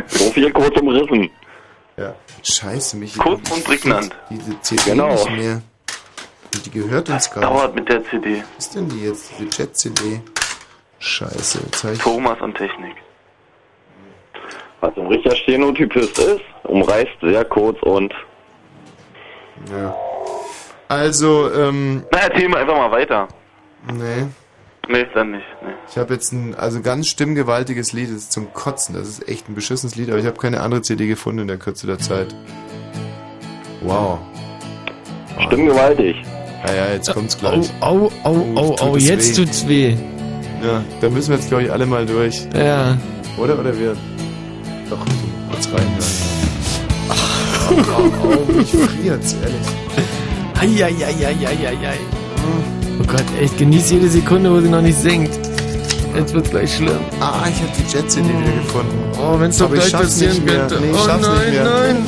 So 0.07 0.31
viel 0.31 0.51
kurz 0.51 0.75
umrissen. 0.79 1.29
Ja. 1.99 2.15
Scheiße, 2.43 2.95
mich. 2.97 3.17
Kurz 3.17 3.51
und 3.51 3.63
prägnant. 3.65 4.15
Diese 4.29 4.59
CD 4.61 4.91
Genau. 4.91 5.13
nicht 5.13 5.31
mehr. 5.31 5.61
Und 6.53 6.65
die 6.65 6.71
gehört 6.71 7.09
uns 7.09 7.29
gar 7.29 7.41
Dauert 7.43 7.75
mit 7.75 7.89
der 7.89 8.03
CD. 8.05 8.41
Was 8.55 8.65
ist 8.67 8.75
denn 8.75 8.89
die 8.89 9.05
jetzt? 9.05 9.31
Diese 9.37 9.49
Jet-CD? 9.63 10.21
Scheiße, 10.99 11.59
jetzt 11.65 11.83
hab 11.83 11.91
ich... 11.93 11.99
Thomas 11.99 12.39
und 12.41 12.55
Technik. 12.55 12.95
Was 14.81 14.95
ein 14.97 15.07
richtiger 15.07 15.35
Stenotypist 15.35 16.17
ist, 16.19 16.41
umreißt 16.63 17.17
sehr 17.21 17.45
kurz 17.45 17.77
und 17.83 18.13
Ja. 19.71 19.93
Also, 20.87 21.51
ähm... 21.53 22.03
Na, 22.11 22.19
erzähl 22.19 22.47
mal 22.49 22.61
einfach 22.61 22.75
mal 22.77 22.91
weiter. 22.91 23.27
Nee. 23.91 24.25
Nee, 24.91 25.05
dann 25.13 25.29
nicht. 25.31 25.45
Nee. 25.61 25.73
Ich 25.87 25.97
habe 25.99 26.15
jetzt 26.15 26.31
ein 26.31 26.55
also 26.55 26.81
ganz 26.81 27.07
stimmgewaltiges 27.07 27.93
Lied, 27.93 28.07
das 28.09 28.17
ist 28.17 28.31
zum 28.31 28.51
Kotzen. 28.53 28.95
Das 28.95 29.07
ist 29.07 29.29
echt 29.29 29.47
ein 29.47 29.53
beschissenes 29.53 29.95
Lied, 29.95 30.09
aber 30.09 30.17
ich 30.17 30.25
habe 30.25 30.37
keine 30.37 30.61
andere 30.61 30.81
CD 30.81 31.05
gefunden 31.05 31.41
in 31.41 31.47
der 31.47 31.57
Kürze 31.57 31.85
der 31.85 31.99
Zeit. 31.99 32.33
Wow. 33.81 34.17
stimmgewaltig. 35.45 36.15
Ja, 36.65 36.73
ja, 36.73 36.93
jetzt 36.93 37.13
kommt's 37.13 37.37
gleich. 37.37 37.69
Au, 37.81 38.11
au, 38.23 38.45
au, 38.55 38.75
au, 38.79 38.97
jetzt 38.97 39.37
weh. 39.37 39.43
tut's 39.45 39.67
weh. 39.67 39.95
Ja, 40.63 40.83
da 41.01 41.09
müssen 41.09 41.29
wir 41.29 41.37
jetzt, 41.37 41.49
glaube 41.49 41.63
ich, 41.63 41.71
alle 41.71 41.85
mal 41.85 42.07
durch. 42.07 42.47
Ja. 42.55 42.97
Oder? 43.37 43.59
Oder 43.59 43.77
wir? 43.77 43.95
Doch, 44.89 45.05
kurz 45.51 45.67
reinhören. 45.67 46.39
Au, 47.69 47.73
au, 47.93 48.33
au, 48.33 48.51
mich 48.51 48.71
friert's, 48.71 49.35
ehrlich. 49.43 49.67
Eieieiei. 50.59 51.99
Oh 52.99 53.03
Gott, 53.07 53.23
echt, 53.41 53.57
genieß 53.57 53.91
jede 53.91 54.09
Sekunde, 54.09 54.51
wo 54.51 54.59
sie 54.59 54.69
noch 54.69 54.81
nicht 54.81 54.99
singt. 54.99 55.31
Jetzt 56.15 56.33
wird's 56.33 56.49
gleich 56.49 56.75
schlimm. 56.75 56.97
Ah, 57.21 57.45
ich 57.47 57.61
habe 57.61 57.71
die 57.77 57.83
Jet-CD 57.95 58.27
wieder 58.27 58.51
gefunden. 58.63 58.97
Oh, 59.17 59.39
wenn's 59.39 59.57
doch 59.57 59.71
ich 59.71 59.79
gleich 59.79 59.93
passieren 59.93 60.33
nicht 60.33 60.45
mehr. 60.45 60.67
könnte. 60.67 60.79
Nee, 60.81 60.91
ich 60.91 60.97
oh 60.97 61.05
schaff's 61.05 61.27
nein, 61.27 61.37
nicht 61.37 61.53
mehr. 61.53 61.63
nein, 61.63 62.05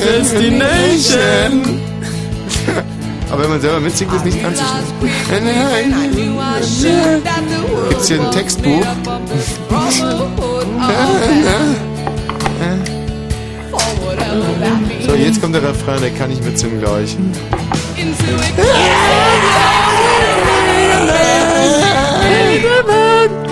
Destination. 0.00 1.80
Aber 3.30 3.42
wenn 3.42 3.50
man 3.50 3.60
selber 3.60 3.80
mitsingt, 3.80 4.12
ist 4.14 4.24
nicht 4.24 4.42
ganz 4.42 4.58
so 4.58 4.64
schlimm. 4.64 5.12
Gibt's 7.90 8.08
hier 8.08 8.20
ein 8.20 8.30
Textbuch? 8.30 8.86
So, 15.06 15.14
jetzt 15.14 15.40
kommt 15.40 15.54
der 15.54 15.62
Refrain, 15.62 16.00
der 16.00 16.10
kann 16.10 16.30
ich 16.30 16.42
mitsingen, 16.42 16.80
glaube 16.80 17.02
ich. 17.02 17.16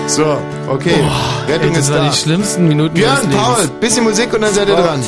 So, 0.07 0.37
okay. 0.67 1.03
Rettung 1.47 1.69
ey, 1.69 1.75
das 1.75 1.85
ist 1.85 1.91
waren 1.91 2.05
da. 2.05 2.09
die 2.09 2.17
schlimmsten 2.17 2.67
Minuten 2.67 2.95
Björn. 2.95 3.29
Paul, 3.29 3.67
bisschen 3.79 4.03
Musik 4.03 4.33
und 4.33 4.41
dann 4.41 4.53
seid 4.53 4.67
ihr 4.67 4.75
dran. 4.75 5.01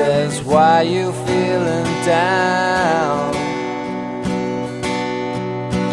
Says, 0.00 0.42
Why 0.42 0.82
you 0.82 1.12
feeling 1.26 1.90
down? 2.06 3.34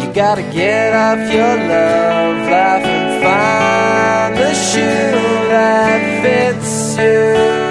You 0.00 0.08
gotta 0.14 0.42
get 0.60 0.94
off 0.94 1.20
your 1.38 1.56
love 1.72 2.38
life 2.54 2.86
and 2.96 3.10
find 3.24 4.32
the 4.42 4.52
shoe 4.68 5.48
that 5.52 6.00
fits 6.22 6.96
you. 6.96 7.67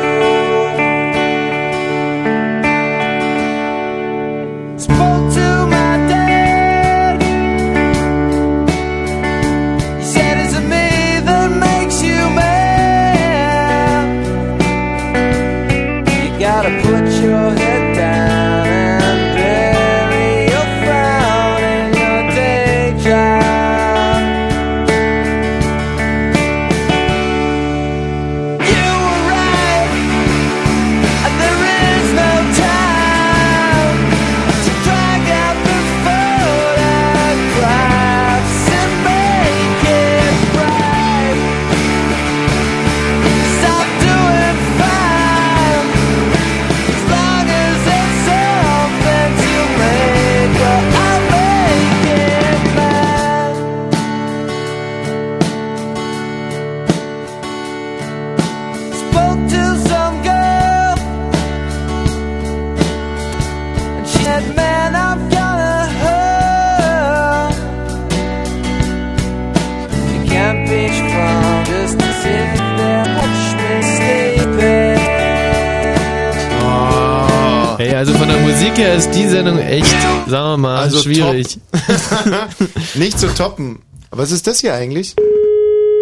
Musik 78.59 78.77
her 78.79 78.95
ist 78.95 79.11
die 79.11 79.25
Sendung 79.27 79.59
echt, 79.59 79.85
sagen 80.25 80.29
wir 80.53 80.57
mal, 80.57 80.77
Also 80.77 80.97
schwierig. 81.03 81.59
Nicht 82.95 83.19
zu 83.19 83.27
toppen. 83.35 83.83
Was 84.09 84.31
ist 84.31 84.47
das 84.47 84.61
hier 84.61 84.73
eigentlich? 84.73 85.15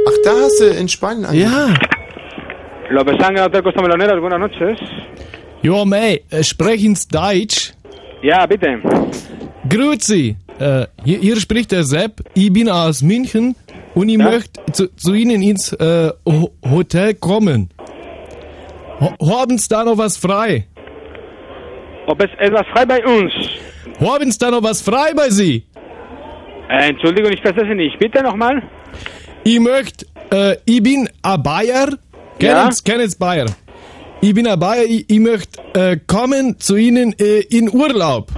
Ach, 0.07 0.13
da 0.23 0.29
hast 0.41 0.61
du 0.61 0.67
in 0.69 0.87
Spanien 0.87 1.33
Ja. 1.33 1.73
López 2.89 3.21
Ángel, 3.21 3.43
Hotel 3.43 3.61
Costa 3.61 3.81
Meloneras, 3.81 4.21
buenas 4.21 4.39
noches. 4.39 4.79
Jo, 5.63 5.83
mei, 5.83 6.21
äh, 6.29 6.43
sprechen's 6.43 7.05
Deutsch? 7.09 7.73
Ja, 8.23 8.45
bitte. 8.45 8.79
Grüezi, 9.67 10.37
äh, 10.57 10.85
hier, 11.03 11.17
hier 11.19 11.35
spricht 11.41 11.73
der 11.73 11.83
Sepp, 11.83 12.21
ich 12.35 12.53
bin 12.53 12.69
aus 12.69 13.01
München 13.01 13.55
und 13.95 14.07
ich 14.07 14.17
Ja? 14.17 14.29
möchte 14.31 14.61
zu, 14.71 14.95
zu 14.95 15.13
Ihnen 15.13 15.41
ins 15.41 15.73
äh, 15.73 16.09
Ho- 16.25 16.51
Hotel 16.63 17.15
kommen. 17.15 17.69
Ho 19.01 19.13
haben's 19.41 19.67
da 19.67 19.83
noch 19.83 19.97
was 19.97 20.15
frei? 20.15 20.67
Ob 22.07 22.21
es 22.21 22.29
etwas 22.39 22.65
frei 22.73 22.85
bei 22.85 23.03
uns? 23.05 23.33
Haben's 23.99 24.37
da 24.37 24.51
noch 24.51 24.63
was 24.63 24.81
frei 24.81 25.13
bei 25.15 25.29
Sie? 25.29 25.63
Äh, 26.69 26.89
Entschuldigung, 26.89 27.31
ich 27.31 27.41
verstehe 27.41 27.67
Sie 27.67 27.75
nicht. 27.75 27.97
Bitte 27.99 28.23
nochmal. 28.23 28.61
Ich 29.43 29.59
möchte, 29.59 30.05
äh, 30.31 30.55
ich 30.65 30.81
bin 30.81 31.09
ein 31.21 31.43
Bayer. 31.43 31.89
Ja? 31.89 31.95
Kennen's, 32.39 32.83
kennen's 32.83 33.15
Bayer. 33.15 33.47
Ich 34.21 34.33
bin 34.33 34.47
ein 34.47 34.59
Bayer, 34.59 34.83
ich, 34.83 35.09
ich 35.09 35.19
möchte 35.19 35.61
äh, 35.73 35.97
kommen 36.07 36.59
zu 36.59 36.75
Ihnen 36.75 37.13
äh, 37.19 37.41
in 37.49 37.73
Urlaub. 37.73 38.29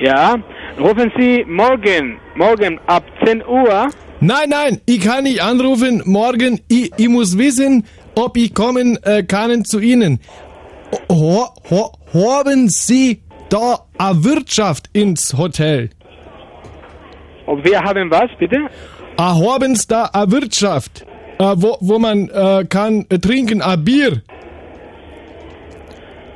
Ja, 0.00 0.36
rufen 0.78 1.12
Sie 1.16 1.44
morgen, 1.46 2.18
morgen 2.34 2.80
ab 2.86 3.04
10 3.24 3.44
Uhr. 3.46 3.88
Nein, 4.20 4.48
nein, 4.48 4.80
ich 4.86 5.00
kann 5.00 5.24
nicht 5.24 5.42
anrufen 5.42 6.02
morgen. 6.04 6.60
Ich, 6.68 6.92
ich 6.96 7.08
muss 7.08 7.38
wissen, 7.38 7.84
ob 8.14 8.36
ich 8.36 8.54
kommen 8.54 8.98
äh, 9.04 9.22
kann 9.22 9.64
zu 9.64 9.80
Ihnen. 9.80 10.20
Ho, 11.10 11.48
ho, 11.70 11.92
haben 12.12 12.68
Sie 12.68 13.22
da 13.48 13.86
eine 13.98 14.24
Wirtschaft 14.24 14.90
ins 14.92 15.36
Hotel? 15.36 15.90
Ob 17.46 17.64
wir 17.64 17.80
haben 17.80 18.10
was, 18.10 18.30
bitte? 18.38 18.68
Ah, 19.16 19.34
haben 19.34 19.74
Sie 19.74 19.86
da 19.88 20.04
eine 20.12 20.30
Wirtschaft, 20.32 21.06
äh, 21.38 21.54
wo, 21.56 21.76
wo 21.80 21.98
man 21.98 22.28
äh, 22.28 22.64
kann 22.68 23.06
trinken, 23.08 23.62
ein 23.62 23.84
Bier? 23.84 24.22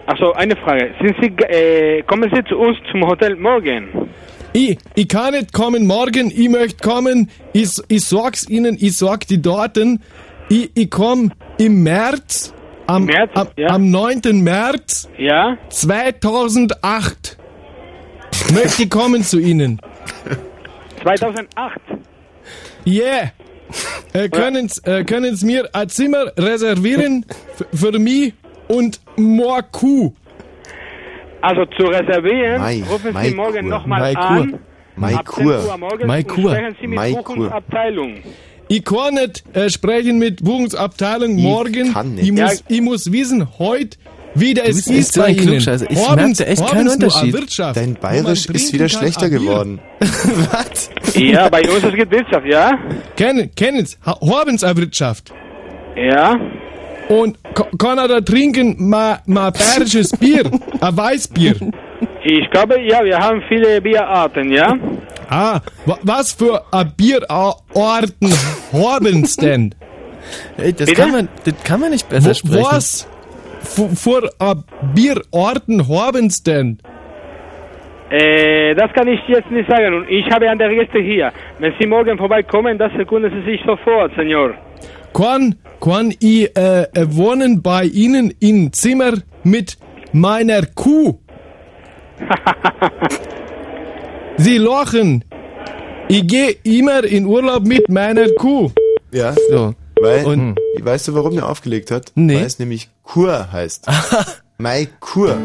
Also 0.07 0.33
eine 0.35 0.57
Frage. 0.57 0.95
Sind 1.01 1.17
Sie, 1.21 1.29
äh, 1.45 2.03
kommen 2.03 2.31
Sie 2.33 2.45
zu 2.45 2.57
uns 2.57 2.79
zum 2.91 3.07
Hotel 3.07 3.37
morgen? 3.37 4.09
Ich, 4.53 4.79
ich 4.95 5.09
kann 5.09 5.33
nicht 5.35 5.53
kommen 5.53 5.87
morgen, 5.87 6.31
ich 6.31 6.49
möchte 6.49 6.83
kommen, 6.83 7.29
ich, 7.53 7.71
ich 7.89 8.05
sag's 8.05 8.49
Ihnen, 8.49 8.77
ich 8.81 8.97
sag 8.97 9.27
die 9.27 9.43
Daten, 9.43 10.03
ich, 10.49 10.71
ich 10.75 10.91
komm 10.91 11.33
im 11.59 11.83
März, 11.83 12.55
am, 12.87 13.09
am, 13.35 13.49
am 13.69 13.91
9. 13.91 14.21
März 14.43 15.09
ja? 15.19 15.57
2008. 15.69 17.37
Möchte 18.55 18.83
ich 18.85 18.91
kommen 18.91 19.23
zu 19.23 19.39
Ihnen. 19.39 19.81
2008? 21.03 21.81
Yeah. 22.87 23.33
Äh, 24.13 24.29
können 24.29 24.71
äh, 24.85 25.05
können's 25.05 25.43
mir 25.43 25.69
ein 25.73 25.89
Zimmer 25.89 26.33
reservieren 26.37 27.25
für 27.75 27.99
mich 27.99 28.33
und 28.69 29.01
Morku? 29.17 30.13
Also 31.41 31.65
zu 31.67 31.85
reservieren, 31.85 32.61
Mai- 32.61 32.83
rufen 32.89 33.13
Mai 33.13 33.29
Sie 33.29 33.35
morgen 33.35 33.69
nochmal 33.69 34.01
Mai 34.01 34.17
an. 34.17 34.51
Kur. 34.51 34.61
Mai 34.97 35.15
ab 35.15 35.29
10 35.35 35.45
Kur. 35.45 35.55
Uhr 35.55 35.79
Ich 38.69 38.85
kann 38.85 39.15
nicht 39.15 39.45
äh, 39.55 39.71
sprechen 39.71 40.19
mit 40.19 40.43
Buchungsabteilung 40.45 41.37
Ich 41.39 41.45
morgen. 41.45 41.93
kann 41.93 42.15
nicht. 42.15 42.25
Ich 42.25 42.33
muss, 42.33 42.41
Ja. 42.41 42.51
ich 42.69 42.81
muss 42.81 43.13
wissen 43.13 43.47
heute, 43.59 43.97
wie 44.35 44.55
der 44.55 44.65
Du 44.65 44.71
es 44.71 44.87
ist 44.89 45.15
so 45.15 45.21
bei 45.21 45.29
ein 45.29 45.37
Ihnen. 45.37 45.45
Ich 45.89 46.09
Haben- 46.09 46.17
merkte 46.23 46.47
echt 46.47 46.63
haben 46.63 46.71
keinen 46.71 46.89
Unterschied. 46.89 47.33
Wirtschaft, 47.33 47.77
Dein 47.77 47.95
Bayerisch 47.95 48.47
ist 48.47 48.73
wieder 48.73 48.89
schlechter 48.89 49.31
geworden. 49.31 49.79
Was? 50.01 50.91
Ja, 51.15 51.49
bei 51.49 51.61
uns 51.63 51.85
es 51.85 51.95
gibt 51.95 52.11
Wirtschaft, 52.13 52.47
ja? 52.47 52.73
Kennen, 53.17 53.51
Sie 54.59 54.67
eine 54.67 54.77
Wirtschaft? 54.77 55.33
Ja. 55.97 56.35
Und 57.09 57.39
ka- 57.55 57.69
kann 57.79 57.99
er 57.99 58.09
da 58.09 58.21
trinken, 58.21 58.75
mal, 58.89 59.21
mal 59.27 59.53
bayerisches 59.53 60.11
Bier, 60.11 60.43
ein 60.81 60.97
Weißbier? 60.97 61.55
Ich 62.25 62.51
glaube, 62.51 62.81
ja, 62.83 63.03
wir 63.05 63.17
haben 63.17 63.41
viele 63.49 63.81
Bierarten, 63.81 64.51
ja? 64.53 64.75
Ah, 65.29 65.61
wa- 65.87 65.99
was 66.03 66.33
für 66.33 66.63
ein 66.73 66.93
Bierarten 66.97 68.33
haben's 68.73 69.37
denn? 69.37 69.75
Ey, 70.57 70.73
das 70.73 70.87
Bitte? 70.89 71.01
kann 71.01 71.13
man, 71.13 71.29
das 71.45 71.55
kann 71.65 71.81
man 71.81 71.91
nicht 71.91 72.09
besser 72.09 72.31
Wo- 72.31 72.35
sprechen. 72.35 72.65
Was 72.65 73.09
für, 73.95 74.31
ein 74.39 74.63
Bierarten 74.95 75.89
haben's 75.89 76.43
denn? 76.43 76.79
Äh, 78.11 78.75
das 78.77 78.93
kann 78.93 79.09
ich 79.09 79.21
jetzt 79.27 79.51
nicht 79.51 79.69
sagen. 79.69 79.95
Und 79.95 80.09
ich 80.09 80.31
habe 80.31 80.49
andere 80.49 80.75
Gäste 80.77 81.01
hier. 81.01 81.33
Wenn 81.59 81.73
Sie 81.81 81.87
morgen 81.89 82.17
vorbeikommen, 82.19 82.79
das 82.79 82.93
erkunden 82.93 83.33
Sie 83.33 83.51
sich 83.51 83.61
sofort, 83.67 84.13
Senor. 84.17 84.55
Kann, 85.13 85.57
kann 85.81 86.13
ich 86.21 86.57
äh, 86.57 86.83
äh, 86.83 86.87
wohnen 87.09 87.63
bei 87.63 87.85
Ihnen 87.85 88.33
im 88.39 88.73
Zimmer 88.73 89.15
mit 89.43 89.77
meiner 90.13 90.63
Kuh? 90.67 91.19
Sie 94.39 94.59
lachen. 94.59 95.25
Ich 96.09 96.27
gehe 96.27 96.51
immer 96.63 97.05
in 97.05 97.27
Urlaub 97.27 97.65
mit 97.65 97.89
meiner 97.89 98.29
Kuh. 98.33 98.71
Ja. 99.13 99.35
So. 99.51 99.75
Weil, 100.01 100.25
Und- 100.27 100.59
weißt 100.81 101.09
du, 101.09 101.15
warum 101.15 101.35
der 101.35 101.49
aufgelegt 101.49 101.91
hat? 101.91 102.13
Nee. 102.15 102.37
Weil 102.37 102.45
es 102.45 102.59
nämlich 102.59 102.91
Kur 103.03 103.51
heißt. 103.51 103.87
Mai 104.59 104.89
Kur. 105.01 105.37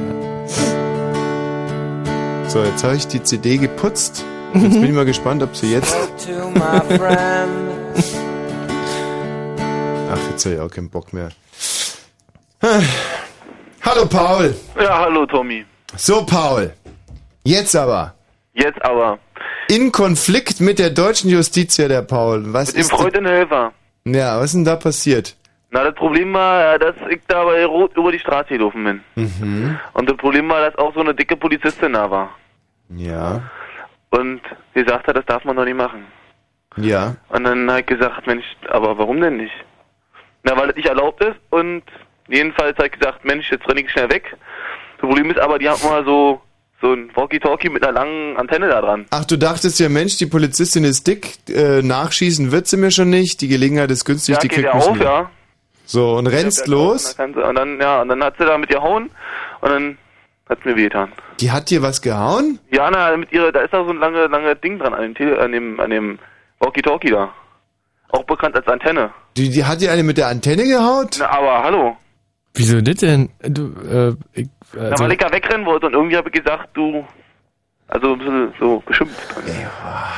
So, 2.47 2.63
jetzt 2.63 2.83
habe 2.83 2.95
ich 2.97 3.07
die 3.07 3.23
CD 3.23 3.57
geputzt. 3.57 4.25
Jetzt 4.53 4.73
bin 4.73 4.83
ich 4.83 4.91
mal 4.91 5.05
gespannt, 5.05 5.41
ob 5.41 5.55
sie 5.55 5.71
jetzt. 5.71 5.93
to 6.25 6.49
my 6.49 6.97
friend. 6.97 8.03
Ach, 10.11 10.19
jetzt 10.29 10.45
habe 10.45 10.55
ich 10.55 10.61
auch 10.61 10.69
keinen 10.69 10.89
Bock 10.89 11.13
mehr. 11.13 11.29
Hallo 13.81 14.05
Paul. 14.05 14.53
Ja, 14.77 14.99
hallo 14.99 15.25
Tommy. 15.25 15.65
So 15.95 16.25
Paul. 16.25 16.73
Jetzt 17.45 17.75
aber. 17.75 18.13
Jetzt 18.53 18.83
aber. 18.83 19.19
In 19.69 19.91
Konflikt 19.91 20.59
mit 20.59 20.79
der 20.79 20.89
deutschen 20.89 21.29
Justiz, 21.29 21.75
der 21.77 22.01
Paul. 22.01 22.43
Was 22.53 22.67
Mit 22.67 22.75
dem 22.75 22.81
ist 22.81 22.91
Freund 22.91 23.17
und 23.17 23.25
Helfer. 23.25 23.73
Ja, 24.05 24.37
was 24.37 24.45
ist 24.45 24.55
denn 24.55 24.65
da 24.65 24.75
passiert? 24.75 25.35
Na, 25.69 25.85
das 25.85 25.95
Problem 25.95 26.33
war, 26.33 26.77
dass 26.79 26.95
ich 27.09 27.21
da 27.27 27.45
bei 27.45 27.65
Rot 27.65 27.95
über 27.95 28.11
die 28.11 28.19
Straße 28.19 28.49
gelaufen 28.49 28.83
bin. 28.83 29.03
Mhm. 29.15 29.79
Und 29.93 30.09
das 30.09 30.17
Problem 30.17 30.49
war, 30.49 30.69
dass 30.69 30.77
auch 30.77 30.93
so 30.93 30.99
eine 30.99 31.15
dicke 31.15 31.37
Polizistin 31.37 31.93
da 31.93 32.11
war. 32.11 32.29
Ja. 32.89 33.41
Und 34.09 34.41
sie 34.75 34.83
sagte, 34.83 35.13
das 35.13 35.25
darf 35.25 35.45
man 35.45 35.55
doch 35.55 35.63
nicht 35.63 35.77
machen. 35.77 36.05
Ja. 36.75 37.15
Und 37.29 37.45
dann 37.45 37.69
habe 37.69 37.81
ich 37.81 37.85
gesagt, 37.85 38.27
Mensch, 38.27 38.45
aber 38.69 38.97
warum 38.97 39.21
denn 39.21 39.37
nicht? 39.37 39.53
Na, 40.43 40.57
weil 40.57 40.67
das 40.67 40.75
nicht 40.75 40.89
erlaubt 40.89 41.23
ist 41.23 41.39
und 41.51 41.83
jedenfalls 42.27 42.77
habe 42.77 42.87
ich 42.87 42.99
gesagt, 42.99 43.23
Mensch, 43.23 43.49
jetzt 43.51 43.67
renne 43.69 43.81
ich 43.81 43.91
schnell 43.91 44.09
weg. 44.09 44.35
Das 44.97 45.07
Problem 45.07 45.29
ist 45.31 45.39
aber, 45.39 45.57
die 45.57 45.69
haben 45.69 45.81
mal 45.83 46.03
so, 46.03 46.41
so 46.81 46.93
ein 46.93 47.11
Walkie-Talkie 47.15 47.69
mit 47.69 47.83
einer 47.83 47.93
langen 47.93 48.37
Antenne 48.37 48.67
da 48.67 48.81
dran. 48.81 49.05
Ach, 49.11 49.23
du 49.25 49.37
dachtest 49.37 49.79
ja, 49.79 49.87
Mensch, 49.89 50.17
die 50.17 50.25
Polizistin 50.25 50.83
ist 50.83 51.05
dick, 51.07 51.37
äh, 51.49 51.81
nachschießen 51.81 52.51
wird 52.51 52.67
sie 52.67 52.77
mir 52.77 52.91
schon 52.91 53.09
nicht, 53.09 53.41
die 53.41 53.47
Gelegenheit 53.47 53.91
ist 53.91 54.03
günstig, 54.05 54.35
Ja, 54.35 54.41
die 54.41 54.47
kriegt 54.47 54.73
mich 54.73 54.83
auf, 54.83 54.99
ja. 54.99 55.29
So, 55.85 56.15
und 56.15 56.27
rennst 56.27 56.67
Ja, 56.67 56.71
los, 56.73 57.11
Und 57.11 57.19
dann, 57.19 57.33
sie, 57.33 57.47
und 57.47 57.55
dann, 57.55 57.79
ja, 57.79 58.01
und 58.01 58.07
dann 58.09 58.23
hat 58.23 58.35
sie 58.39 58.45
da 58.45 58.57
mit 58.57 58.71
ihr 58.71 58.81
hauen 58.81 59.09
und 59.61 59.69
dann 59.69 59.97
hat's 60.49 60.63
mir 60.65 60.75
wehgetan. 60.75 61.11
die 61.39 61.51
hat 61.51 61.69
dir 61.69 61.81
was 61.81 62.01
gehauen? 62.01 62.59
Ja, 62.71 62.89
na, 62.91 63.15
mit 63.17 63.31
ihrer, 63.31 63.51
da 63.51 63.61
ist 63.61 63.73
da 63.73 63.83
so 63.83 63.91
ein 63.91 63.97
lange, 63.97 64.25
lange 64.27 64.55
Ding 64.55 64.79
dran 64.79 64.93
an 64.93 65.01
dem, 65.03 65.15
Tele, 65.15 65.39
an 65.39 65.51
dem, 65.51 65.79
an 65.79 65.89
dem 65.89 66.19
Walkie-Talkie 66.59 67.11
da. 67.11 67.31
Auch 68.09 68.23
bekannt 68.23 68.55
als 68.55 68.67
Antenne. 68.67 69.11
Die, 69.37 69.49
die 69.49 69.63
hat 69.65 69.81
dir 69.81 69.91
eine 69.91 70.03
mit 70.03 70.17
der 70.17 70.27
Antenne 70.27 70.63
gehaut? 70.65 71.17
Na, 71.19 71.29
aber 71.29 71.63
hallo. 71.63 71.97
Wieso 72.53 72.81
das 72.81 72.95
denn? 72.97 73.29
Du, 73.41 73.73
äh, 73.89 74.15
ich, 74.33 74.47
Na, 74.73 74.81
also, 74.89 75.03
weil 75.03 75.13
ich 75.13 75.17
da 75.17 75.31
wegrennen 75.31 75.65
wollte 75.65 75.87
und 75.87 75.93
irgendwie 75.93 76.17
habe 76.17 76.29
ich 76.29 76.43
gesagt, 76.43 76.69
du, 76.73 77.05
also 77.87 78.13
ein 78.13 78.19
bisschen 78.19 78.53
so 78.59 78.83
beschimpft. 78.85 79.17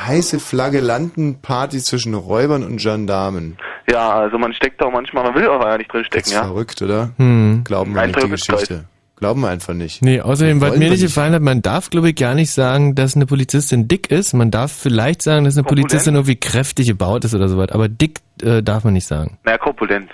Heiße 0.06 0.40
Flagellantenparty 0.40 1.78
zwischen 1.78 2.14
Räubern 2.14 2.62
und 2.62 2.76
Gendarmen. 2.78 3.56
Ja, 3.90 4.14
also 4.14 4.38
man 4.38 4.52
steckt 4.52 4.80
da 4.80 4.86
auch 4.86 4.92
manchmal, 4.92 5.24
man 5.24 5.34
will 5.34 5.48
aber 5.48 5.68
ja 5.70 5.78
nicht 5.78 5.92
drin 5.92 6.04
stecken, 6.04 6.30
ja. 6.30 6.44
Verrückt, 6.44 6.82
oder? 6.82 7.10
Hm. 7.18 7.62
Glauben 7.64 7.94
wir 7.94 8.02
Ein 8.02 8.10
nicht 8.10 8.22
die. 8.22 8.28
Geschichte. 8.28 8.84
Glauben 9.16 9.40
wir 9.42 9.48
einfach 9.48 9.74
nicht. 9.74 10.02
Nee, 10.02 10.20
außerdem, 10.20 10.60
was 10.60 10.76
mir 10.76 10.90
nicht 10.90 11.02
gefallen 11.02 11.34
hat, 11.34 11.42
man 11.42 11.62
darf, 11.62 11.88
glaube 11.88 12.10
ich, 12.10 12.16
gar 12.16 12.34
nicht 12.34 12.50
sagen, 12.50 12.94
dass 12.96 13.14
eine 13.14 13.26
Polizistin 13.26 13.86
dick 13.86 14.10
ist. 14.10 14.34
Man 14.34 14.50
darf 14.50 14.72
vielleicht 14.72 15.22
sagen, 15.22 15.44
dass 15.44 15.54
eine 15.56 15.62
Korpulent? 15.62 15.88
Polizistin 15.88 16.14
irgendwie 16.14 16.36
kräftig 16.36 16.88
gebaut 16.88 17.24
ist 17.24 17.34
oder 17.34 17.48
sowas. 17.48 17.70
Aber 17.70 17.88
dick 17.88 18.20
äh, 18.42 18.62
darf 18.62 18.82
man 18.84 18.92
nicht 18.92 19.06
sagen. 19.06 19.38
Naja, 19.44 19.58
korpulent. 19.58 20.10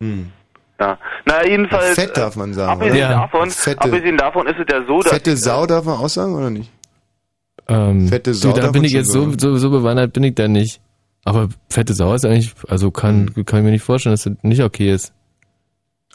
Hm. 0.00 0.30
Ja. 0.80 0.98
Na, 1.24 1.44
jedenfalls. 1.46 1.94
Fett 1.94 2.16
darf 2.16 2.36
man 2.36 2.54
sagen, 2.54 2.70
Abgesehen 2.72 2.96
oder? 3.04 3.10
Ja. 3.10 3.20
davon, 3.22 3.50
Fette- 3.50 3.80
abgesehen 3.82 4.16
davon 4.16 4.46
ist 4.46 4.56
es 4.60 4.66
ja 4.70 4.84
so, 4.86 5.00
dass. 5.00 5.12
Fette 5.12 5.36
Sau 5.36 5.66
darf 5.66 5.84
man 5.84 5.96
auch 5.98 6.08
sagen, 6.08 6.34
oder 6.36 6.50
nicht? 6.50 6.70
Ähm, 7.68 8.08
Fette 8.08 8.32
Sau 8.34 8.50
du, 8.50 8.54
da 8.56 8.62
darf 8.62 8.72
bin 8.72 8.82
man 8.82 8.86
ich 8.86 8.92
jetzt 8.92 9.10
so, 9.10 9.22
sagen. 9.24 9.38
so, 9.38 9.56
so 9.56 9.70
bewandert, 9.70 10.12
bin 10.12 10.22
ich 10.24 10.34
da 10.34 10.46
nicht. 10.48 10.80
Aber 11.24 11.48
fette 11.68 11.92
Sau 11.94 12.14
ist 12.14 12.24
eigentlich, 12.24 12.52
also 12.68 12.90
kann, 12.90 13.30
Hm. 13.34 13.44
kann 13.44 13.58
ich 13.58 13.64
mir 13.64 13.70
nicht 13.72 13.82
vorstellen, 13.82 14.12
dass 14.14 14.22
das 14.22 14.32
nicht 14.42 14.62
okay 14.62 14.92
ist. 14.92 15.12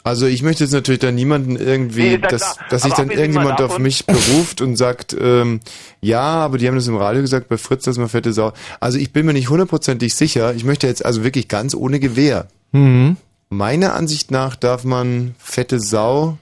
Also 0.02 0.26
ich 0.26 0.42
möchte 0.42 0.64
jetzt 0.64 0.72
natürlich 0.72 0.98
dann 1.00 1.14
niemanden 1.14 1.56
irgendwie, 1.56 2.02
Nee, 2.10 2.18
dass, 2.18 2.58
dass 2.68 2.82
sich 2.82 2.92
dann 2.92 3.10
irgendjemand 3.10 3.60
auf 3.62 3.78
mich 3.78 4.04
beruft 4.04 4.60
und 4.60 4.76
sagt, 4.76 5.16
ähm, 5.18 5.60
ja, 6.00 6.20
aber 6.20 6.58
die 6.58 6.68
haben 6.68 6.74
das 6.74 6.88
im 6.88 6.96
Radio 6.96 7.22
gesagt, 7.22 7.48
bei 7.48 7.56
Fritz, 7.56 7.84
das 7.84 7.96
mal 7.96 8.08
fette 8.08 8.32
Sau. 8.34 8.52
Also 8.80 8.98
ich 8.98 9.12
bin 9.12 9.24
mir 9.24 9.32
nicht 9.32 9.48
hundertprozentig 9.48 10.14
sicher. 10.14 10.52
Ich 10.54 10.64
möchte 10.64 10.86
jetzt 10.86 11.04
also 11.04 11.22
wirklich 11.24 11.48
ganz 11.48 11.74
ohne 11.74 12.00
Gewehr. 12.00 12.48
Mhm. 12.72 13.16
Meiner 13.50 13.94
Ansicht 13.94 14.30
nach 14.30 14.56
darf 14.56 14.84
man 14.84 15.34
fette 15.38 15.80
Sau. 15.80 16.38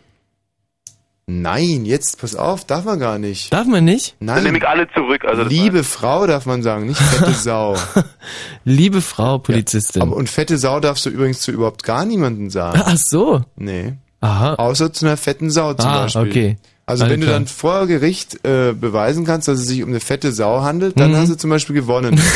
Nein, 1.27 1.85
jetzt 1.85 2.21
pass 2.21 2.35
auf, 2.35 2.65
darf 2.65 2.85
man 2.85 2.99
gar 2.99 3.19
nicht. 3.19 3.53
Darf 3.53 3.67
man 3.67 3.85
nicht? 3.85 4.17
Dann 4.19 4.27
Nein. 4.27 4.45
nehme 4.45 4.59
ich 4.59 4.67
alle 4.67 4.89
zurück. 4.93 5.25
Also 5.25 5.43
Liebe 5.45 5.85
Frau 5.85 6.27
darf 6.27 6.47
man 6.47 6.63
sagen, 6.63 6.87
nicht 6.89 7.01
fette 7.01 7.33
Sau. 7.33 7.77
Liebe 8.65 9.01
Frau 9.01 9.39
Polizistin. 9.39 10.03
Aber 10.03 10.17
und 10.17 10.29
fette 10.29 10.59
Sau 10.59 10.81
darfst 10.81 11.07
du 11.07 11.11
übrigens 11.11 11.41
zu 11.41 11.53
überhaupt 11.53 11.85
gar 11.85 12.05
niemanden 12.05 12.51
sagen. 12.51 12.83
Ach 12.85 12.97
so. 12.97 13.43
Nee. 13.57 13.95
Aha. 14.21 14.55
Außer 14.55 14.93
zu 14.93 15.07
einer 15.07 15.17
fetten 15.17 15.51
Sau 15.51 15.75
zum 15.75 15.89
Ah, 15.89 16.03
Beispiel. 16.03 16.23
okay. 16.29 16.57
Also 16.87 17.05
Alles 17.05 17.15
wenn 17.15 17.21
du 17.21 17.27
dann 17.29 17.47
vor 17.47 17.87
Gericht 17.87 18.45
äh, 18.45 18.73
beweisen 18.73 19.25
kannst, 19.25 19.47
dass 19.47 19.61
es 19.61 19.67
sich 19.69 19.83
um 19.85 19.91
eine 19.91 20.01
fette 20.01 20.33
Sau 20.33 20.63
handelt, 20.63 20.99
dann 20.99 21.13
Mhm. 21.13 21.17
hast 21.17 21.31
du 21.31 21.37
zum 21.37 21.51
Beispiel 21.51 21.77
gewonnen. 21.77 22.21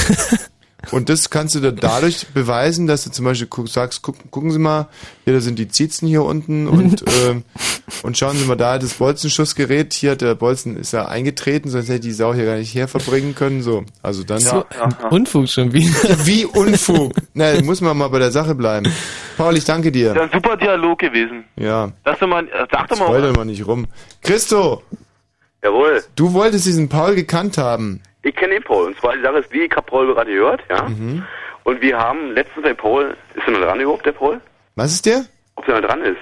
Und 0.91 1.09
das 1.09 1.31
kannst 1.31 1.55
du 1.55 1.61
dann 1.61 1.77
dadurch 1.77 2.27
beweisen, 2.35 2.87
dass 2.87 3.05
du 3.05 3.11
zum 3.11 3.25
Beispiel 3.25 3.49
guck, 3.49 3.69
sagst, 3.69 4.03
guck, 4.03 4.17
gucken 4.31 4.51
Sie 4.51 4.59
mal, 4.59 4.89
hier, 5.25 5.35
da 5.35 5.41
sind 5.41 5.59
die 5.59 5.69
Ziezen 5.69 6.09
hier 6.09 6.25
unten 6.25 6.69
und, 6.69 7.05
ähm, 7.25 7.45
und 8.03 8.17
schauen 8.17 8.37
Sie 8.37 8.45
mal, 8.45 8.57
da 8.57 8.79
das 8.79 8.95
Bolzenschussgerät, 8.95 9.93
hier 9.93 10.13
hat 10.13 10.21
der 10.21 10.35
Bolzen 10.35 10.77
ist 10.77 10.93
ja 10.93 11.07
eingetreten, 11.07 11.71
sonst 11.71 11.89
hätte 11.89 12.01
die 12.01 12.13
Sau 12.13 12.35
hier 12.35 12.45
gar 12.45 12.57
nicht 12.57 12.75
her 12.75 12.89
verbringen 12.89 13.35
können. 13.35 13.63
So, 13.63 13.85
also 14.03 14.25
dann... 14.25 14.41
So, 14.41 14.65
Unfug 15.11 15.49
schon 15.49 15.73
wieder. 15.73 15.95
Wie 16.27 16.45
Unfug. 16.45 17.13
Na, 17.35 17.61
muss 17.63 17.81
man 17.81 17.97
mal 17.97 18.09
bei 18.09 18.19
der 18.19 18.31
Sache 18.31 18.55
bleiben. 18.55 18.93
Paul, 19.37 19.57
ich 19.57 19.65
danke 19.65 19.93
dir. 19.93 20.15
Ja, 20.15 20.23
ein 20.23 20.31
super 20.33 20.57
Dialog 20.57 20.99
gewesen. 20.99 21.45
Ja. 21.57 21.93
Lass 22.05 22.19
doch 22.19 22.27
mal, 22.27 22.47
äh, 22.49 22.67
sag 22.71 22.89
doch 22.89 22.99
mal. 22.99 23.21
Doch 23.21 23.37
mal 23.37 23.45
nicht 23.45 23.67
rum. 23.67 23.87
Christo, 24.23 24.83
Jawohl. 25.63 26.03
du 26.15 26.33
wolltest 26.33 26.67
diesen 26.67 26.89
Paul 26.89 27.15
gekannt 27.15 27.59
haben. 27.59 28.01
Ich 28.27 28.35
kenne 28.35 28.55
den 28.55 28.63
Paul. 28.65 28.87
Und 28.87 28.99
zwar 28.99 29.15
die 29.17 29.23
Sache 29.23 29.39
ist, 29.39 29.53
wie 29.53 29.63
ich 29.63 29.71
habe 29.73 29.87
Paul 29.89 30.13
gerade 30.13 30.33
gehört, 30.33 30.61
ja. 30.69 30.89
Mhm. 30.89 31.23
Und 31.63 31.81
wir 31.81 31.97
haben 31.99 32.33
letztens 32.33 32.65
bei 32.65 32.75
Paul, 32.75 33.17
ist 33.35 33.43
er 33.47 33.53
noch 33.53 33.61
dran 33.61 33.79
überhaupt, 33.81 34.05
der 34.05 34.13
Paul? 34.13 34.41
Was 34.75 34.93
ist 34.93 35.07
der? 35.07 35.25
Ob 35.55 35.65
der 35.67 35.81
noch 35.81 35.89
dran 35.89 36.03
ist? 36.03 36.19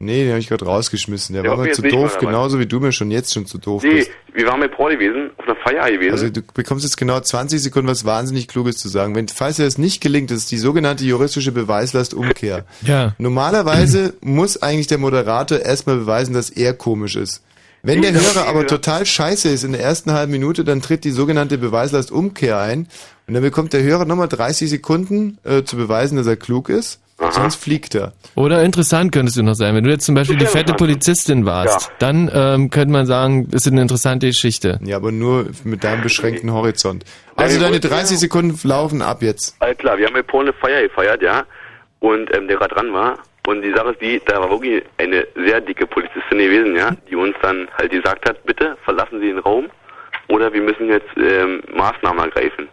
Nee, 0.00 0.24
den 0.24 0.30
habe 0.30 0.40
ich 0.40 0.48
gerade 0.48 0.64
rausgeschmissen. 0.64 1.32
Der 1.34 1.42
Der 1.42 1.52
war 1.52 1.58
mir 1.58 1.70
zu 1.70 1.80
doof, 1.82 2.18
genauso 2.18 2.58
wie 2.58 2.66
du 2.66 2.80
mir 2.80 2.90
schon 2.92 3.10
jetzt 3.12 3.32
schon 3.32 3.46
zu 3.46 3.58
doof 3.58 3.84
Nee, 3.84 3.94
bist. 3.94 4.10
wir 4.32 4.46
waren 4.48 4.60
bei 4.60 4.66
Paul 4.68 4.92
gewesen, 4.96 5.30
auf 5.38 5.46
einer 5.46 5.56
Feier 5.56 5.90
gewesen. 5.92 6.10
Also 6.12 6.28
du 6.30 6.42
bekommst 6.42 6.84
jetzt 6.84 6.96
genau 6.96 7.20
20 7.20 7.62
Sekunden 7.62 7.88
was 7.88 8.04
wahnsinnig 8.04 8.48
Kluges 8.48 8.76
zu 8.78 8.88
sagen. 8.88 9.14
Wenn, 9.14 9.28
falls 9.28 9.56
dir 9.56 9.64
das 9.64 9.78
nicht 9.78 10.02
gelingt, 10.02 10.30
das 10.32 10.38
ist 10.38 10.50
die 10.50 10.58
sogenannte 10.58 11.04
juristische 11.04 11.52
Beweislastumkehr. 11.52 12.64
Ja. 12.82 13.14
Normalerweise 13.18 14.14
muss 14.20 14.60
eigentlich 14.60 14.88
der 14.88 14.98
Moderator 14.98 15.60
erstmal 15.60 15.96
beweisen, 15.96 16.34
dass 16.34 16.50
er 16.50 16.74
komisch 16.74 17.14
ist. 17.16 17.42
Wenn 17.86 18.00
der 18.00 18.14
Hörer 18.14 18.48
aber 18.48 18.66
total 18.66 19.04
scheiße 19.04 19.50
ist 19.50 19.62
in 19.62 19.72
der 19.72 19.82
ersten 19.82 20.12
halben 20.12 20.32
Minute, 20.32 20.64
dann 20.64 20.80
tritt 20.80 21.04
die 21.04 21.10
sogenannte 21.10 21.58
Beweislastumkehr 21.58 22.58
ein 22.58 22.88
und 23.26 23.34
dann 23.34 23.42
bekommt 23.42 23.74
der 23.74 23.82
Hörer 23.82 24.06
nochmal 24.06 24.28
30 24.28 24.70
Sekunden 24.70 25.36
äh, 25.44 25.64
zu 25.64 25.76
beweisen, 25.76 26.16
dass 26.16 26.26
er 26.26 26.36
klug 26.36 26.70
ist, 26.70 27.02
sonst 27.30 27.56
fliegt 27.56 27.94
er. 27.94 28.14
Oder 28.36 28.62
interessant 28.62 29.12
könntest 29.12 29.36
du 29.36 29.42
noch 29.42 29.52
sein. 29.52 29.74
Wenn 29.74 29.84
du 29.84 29.90
jetzt 29.90 30.06
zum 30.06 30.14
Beispiel 30.14 30.38
die 30.38 30.46
fette 30.46 30.72
Polizistin 30.72 31.44
warst, 31.44 31.92
dann 31.98 32.30
ähm, 32.32 32.70
könnte 32.70 32.90
man 32.90 33.04
sagen, 33.04 33.48
das 33.50 33.66
ist 33.66 33.72
eine 33.72 33.82
interessante 33.82 34.28
Geschichte. 34.28 34.80
Ja, 34.82 34.96
aber 34.96 35.12
nur 35.12 35.50
mit 35.64 35.84
deinem 35.84 36.02
beschränkten 36.02 36.54
Horizont. 36.54 37.04
Also 37.36 37.60
deine 37.60 37.80
30 37.80 38.18
Sekunden 38.18 38.58
laufen 38.66 39.02
ab 39.02 39.22
jetzt. 39.22 39.56
Alles 39.58 39.76
klar, 39.76 39.98
wir 39.98 40.06
haben 40.06 40.14
bei 40.14 40.22
Paul 40.22 40.44
eine 40.44 40.54
Feier 40.54 40.80
gefeiert, 40.80 41.20
ja. 41.20 41.44
Und 42.00 42.34
ähm, 42.34 42.48
der 42.48 42.56
gerade 42.56 42.74
dran 42.74 42.94
war. 42.94 43.18
Und 43.46 43.62
die 43.62 43.72
Sache 43.72 43.90
ist 43.90 44.00
die, 44.00 44.20
da 44.24 44.40
war 44.40 44.50
wirklich 44.50 44.82
eine 44.98 45.26
sehr 45.34 45.60
dicke 45.60 45.86
Polizistin 45.86 46.38
gewesen, 46.38 46.76
ja, 46.76 46.92
die 47.08 47.16
uns 47.16 47.36
dann 47.42 47.68
halt 47.76 47.90
gesagt 47.90 48.28
hat, 48.28 48.42
bitte 48.44 48.76
verlassen 48.84 49.20
Sie 49.20 49.26
den 49.26 49.38
Raum 49.38 49.66
oder 50.28 50.52
wir 50.52 50.62
müssen 50.62 50.88
jetzt 50.88 51.10
ähm, 51.16 51.62
Maßnahmen 51.74 52.24
ergreifen. 52.24 52.68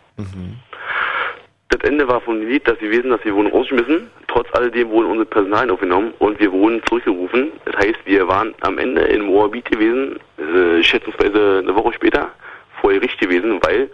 Das 1.69 1.89
Ende 1.89 2.07
war 2.07 2.19
von 2.21 2.39
dem 2.39 2.49
Lied, 2.49 2.67
dass 2.67 2.77
sie 2.79 2.91
wissen, 2.91 3.09
dass 3.09 3.23
wir 3.23 3.33
wurden 3.33 3.49
rausgeschmissen. 3.49 4.09
Trotz 4.27 4.47
alledem 4.53 4.89
wurden 4.89 5.07
unsere 5.07 5.25
Personalien 5.25 5.71
aufgenommen 5.71 6.13
und 6.19 6.37
wir 6.39 6.51
wurden 6.51 6.81
zurückgerufen. 6.85 7.51
Das 7.65 7.75
heißt, 7.77 7.99
wir 8.05 8.27
waren 8.27 8.53
am 8.61 8.77
Ende 8.77 9.01
in 9.03 9.21
Moabit 9.21 9.71
gewesen, 9.71 10.19
äh, 10.37 10.83
schätzungsweise 10.83 11.61
eine 11.63 11.73
Woche 11.73 11.93
später, 11.93 12.29
vor 12.81 12.91
Gericht 12.91 13.19
gewesen, 13.19 13.59
weil 13.63 13.89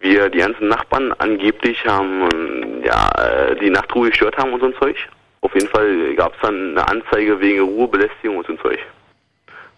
wir 0.00 0.28
die 0.28 0.38
ganzen 0.38 0.68
Nachbarn 0.68 1.12
angeblich 1.18 1.84
haben, 1.86 2.28
ähm, 2.32 2.82
ja, 2.84 3.08
äh, 3.16 3.56
die 3.56 3.70
Nachtruhe 3.70 4.10
gestört 4.10 4.36
haben 4.36 4.52
und 4.52 4.60
so 4.60 4.66
ein 4.66 4.74
Zeug. 4.74 4.96
Auf 5.40 5.54
jeden 5.54 5.68
Fall 5.68 6.14
gab 6.16 6.34
es 6.34 6.40
dann 6.42 6.70
eine 6.76 6.88
Anzeige 6.88 7.40
wegen 7.40 7.60
Ruhebelästigung 7.60 8.38
und 8.38 8.46
so 8.46 8.52
ein 8.52 8.58
Zeug. 8.62 8.78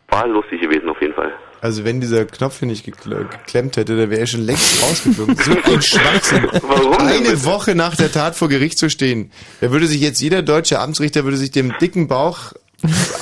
War 0.08 0.26
lustig 0.26 0.60
gewesen, 0.60 0.88
auf 0.88 1.00
jeden 1.00 1.14
Fall. 1.14 1.32
Also 1.60 1.84
wenn 1.84 2.00
dieser 2.00 2.24
Knopf 2.24 2.58
hier 2.58 2.68
nicht 2.68 2.86
gekl- 2.86 3.28
geklemmt 3.28 3.76
hätte, 3.76 3.96
dann 3.96 4.10
wäre 4.10 4.20
er 4.20 4.26
schon 4.26 4.40
längst 4.40 4.82
rausgeflogen. 4.82 5.36
So 5.36 5.52
ein 5.52 5.82
Schwachsinn. 5.82 6.48
Warum 6.62 6.94
Eine? 7.06 7.44
Woche 7.44 7.74
nach 7.74 7.94
der 7.96 8.10
Tat 8.10 8.34
vor 8.34 8.48
Gericht 8.48 8.78
zu 8.78 8.88
stehen. 8.88 9.30
Da 9.60 9.70
würde 9.70 9.86
sich 9.86 10.00
jetzt 10.00 10.20
jeder 10.20 10.40
deutsche 10.42 10.78
Amtsrichter 10.80 11.24
würde 11.24 11.36
sich 11.36 11.50
dem 11.50 11.74
dicken 11.78 12.08
Bauch 12.08 12.54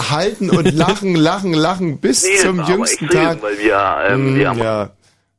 halten 0.08 0.50
und 0.50 0.72
lachen, 0.72 1.16
lachen, 1.16 1.52
lachen 1.52 1.98
bis 1.98 2.22
Nee, 2.22 2.36
zum 2.36 2.64
jüngsten 2.64 3.06
extrem, 3.06 3.22
Tag. 3.24 3.42
weil 3.42 3.58
wir, 3.58 3.96
ähm, 4.08 4.34
Mm, 4.34 4.40
ja. 4.40 4.90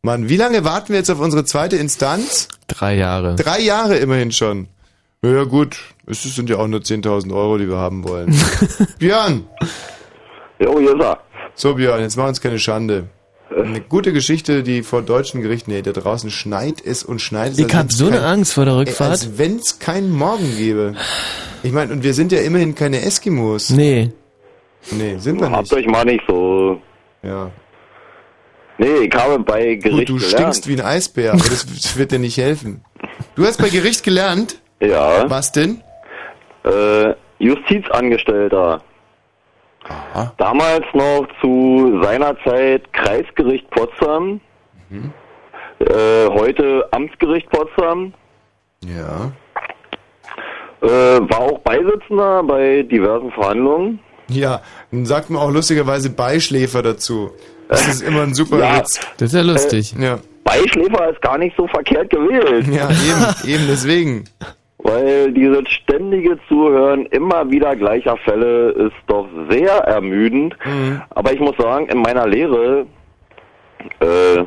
Mann, 0.01 0.27
wie 0.29 0.35
lange 0.37 0.63
warten 0.65 0.89
wir 0.89 0.97
jetzt 0.97 1.09
auf 1.09 1.19
unsere 1.19 1.45
zweite 1.45 1.77
Instanz? 1.77 2.49
Drei 2.67 2.95
Jahre. 2.95 3.35
Drei 3.37 3.59
Jahre 3.61 3.97
immerhin 3.97 4.31
schon. 4.33 4.67
Ja 5.21 5.43
gut, 5.43 5.77
es 6.05 6.23
sind 6.23 6.49
ja 6.49 6.57
auch 6.57 6.67
nur 6.67 6.79
10.000 6.79 7.35
Euro, 7.35 7.57
die 7.57 7.67
wir 7.67 7.75
haben 7.75 8.07
wollen. 8.07 8.33
Björn! 8.99 9.45
Jo, 10.59 10.79
hier 10.79 10.95
ist 10.95 11.01
er. 11.03 11.19
So 11.55 11.73
Björn, 11.73 11.99
jetzt 12.01 12.15
machen 12.15 12.29
uns 12.29 12.39
keine 12.39 12.57
Schande. 12.57 13.09
Eine 13.53 13.81
gute 13.81 14.13
Geschichte, 14.13 14.63
die 14.63 14.81
vor 14.81 15.01
deutschen 15.01 15.41
Gerichten, 15.41 15.71
nee, 15.71 15.81
da 15.81 15.91
draußen 15.91 16.29
schneit 16.29 16.81
es 16.85 17.03
und 17.03 17.19
schneit 17.19 17.51
es. 17.53 17.57
Ich 17.57 17.65
als 17.65 17.73
hab 17.73 17.83
wenn's 17.87 17.97
so 17.97 18.07
eine 18.07 18.21
Angst 18.23 18.53
vor 18.53 18.63
der 18.63 18.77
Rückfahrt. 18.77 19.11
Als 19.11 19.37
wenn 19.37 19.57
es 19.57 19.79
keinen 19.79 20.11
Morgen 20.11 20.55
gäbe. 20.57 20.95
Ich 21.63 21.73
meine, 21.73 21.91
und 21.91 22.03
wir 22.03 22.13
sind 22.13 22.31
ja 22.31 22.39
immerhin 22.39 22.73
keine 22.75 23.01
Eskimos. 23.01 23.71
Nee. 23.71 24.11
Nee, 24.91 25.17
sind 25.17 25.41
wir 25.41 25.51
Habt 25.51 25.63
nicht. 25.63 25.73
euch 25.73 25.87
mal 25.87 26.05
nicht 26.05 26.23
so. 26.29 26.79
Ja. 27.23 27.51
Nee, 28.77 28.99
ich 29.07 29.13
habe 29.13 29.39
bei 29.39 29.75
Gericht 29.75 30.07
Gut, 30.07 30.09
du 30.09 30.13
gelernt. 30.15 30.31
stinkst 30.55 30.67
wie 30.69 30.73
ein 30.75 30.81
Eisbär, 30.81 31.33
aber 31.33 31.43
das 31.43 31.97
wird 31.97 32.13
dir 32.13 32.19
nicht 32.19 32.37
helfen. 32.37 32.85
Du 33.35 33.45
hast 33.45 33.57
bei 33.57 33.67
Gericht 33.67 34.03
gelernt? 34.03 34.61
Ja. 34.79 35.29
Was 35.29 35.51
denn? 35.51 35.81
Äh, 36.63 37.13
Justizangestellter. 37.39 38.81
Damals 40.37 40.85
noch 40.93 41.27
zu 41.41 41.99
seiner 42.03 42.35
Zeit 42.43 42.91
Kreisgericht 42.93 43.69
Potsdam. 43.71 44.39
Mhm. 44.89 45.11
Äh, 45.79 46.27
heute 46.27 46.87
Amtsgericht 46.91 47.49
Potsdam. 47.49 48.13
Ja. 48.85 49.31
Äh, 50.81 50.87
war 51.29 51.39
auch 51.39 51.59
Beisitzender 51.59 52.43
bei 52.43 52.83
diversen 52.83 53.31
Verhandlungen. 53.31 53.99
Ja, 54.27 54.61
dann 54.91 55.05
sagt 55.05 55.29
man 55.29 55.41
auch 55.41 55.51
lustigerweise 55.51 56.09
Beischläfer 56.11 56.81
dazu. 56.83 57.31
Das 57.67 57.87
ist 57.87 58.01
immer 58.01 58.21
ein 58.23 58.33
super 58.33 58.59
Ja. 58.59 58.77
Witz. 58.79 58.99
Das 59.17 59.29
ist 59.29 59.35
ja 59.35 59.41
lustig. 59.41 59.93
Ja. 59.97 60.19
Beischläfer 60.43 61.09
ist 61.09 61.21
gar 61.21 61.37
nicht 61.37 61.55
so 61.57 61.67
verkehrt 61.67 62.09
gewählt. 62.09 62.67
Ja, 62.67 62.89
eben, 62.89 63.35
eben 63.53 63.67
deswegen. 63.67 64.25
Weil 64.81 65.33
dieses 65.33 65.67
ständige 65.69 66.39
Zuhören 66.47 67.05
immer 67.07 67.49
wieder 67.51 67.75
gleicher 67.75 68.15
Fälle 68.17 68.69
ist 68.71 68.95
doch 69.07 69.27
sehr 69.49 69.71
ermüdend. 69.73 70.55
Mhm. 70.65 71.01
Aber 71.09 71.33
ich 71.33 71.39
muss 71.41 71.57
sagen, 71.57 71.87
in 71.87 72.01
meiner 72.01 72.25
Lehre, 72.25 72.85
äh, 73.99 74.43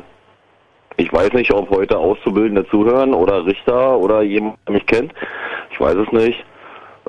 ich 0.97 1.11
weiß 1.13 1.33
nicht, 1.33 1.51
ob 1.53 1.69
heute 1.69 1.97
Auszubildende 1.97 2.67
zuhören 2.69 3.13
oder 3.13 3.45
Richter 3.45 3.97
oder 3.99 4.21
jemand, 4.23 4.57
der 4.67 4.73
mich 4.73 4.85
kennt. 4.87 5.13
Ich 5.71 5.79
weiß 5.79 5.95
es 5.95 6.11
nicht. 6.11 6.43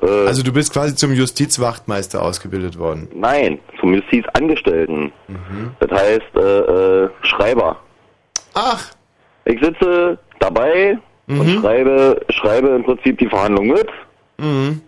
Äh, 0.03 0.27
Also 0.27 0.43
du 0.43 0.53
bist 0.53 0.71
quasi 0.73 0.93
zum 0.95 1.11
Justizwachtmeister 1.11 2.21
ausgebildet 2.21 2.77
worden. 2.77 3.07
nein, 3.15 3.57
zum 3.79 3.93
Justizangestellten. 3.95 5.11
Mhm. 5.27 5.71
Das 5.79 5.91
heißt, 5.91 6.35
äh, 6.35 7.05
äh, 7.05 7.09
Schreiber. 7.23 7.77
Ach. 8.53 8.91
Ich 9.45 9.59
sitze 9.61 10.17
dabei 10.39 10.97
und 11.27 11.49
schreibe, 11.61 12.19
schreibe 12.29 12.67
im 12.69 12.83
Prinzip 12.83 13.17
die 13.17 13.27
Verhandlung 13.27 13.67
mit. 13.67 13.87
Mhm. 14.37 14.81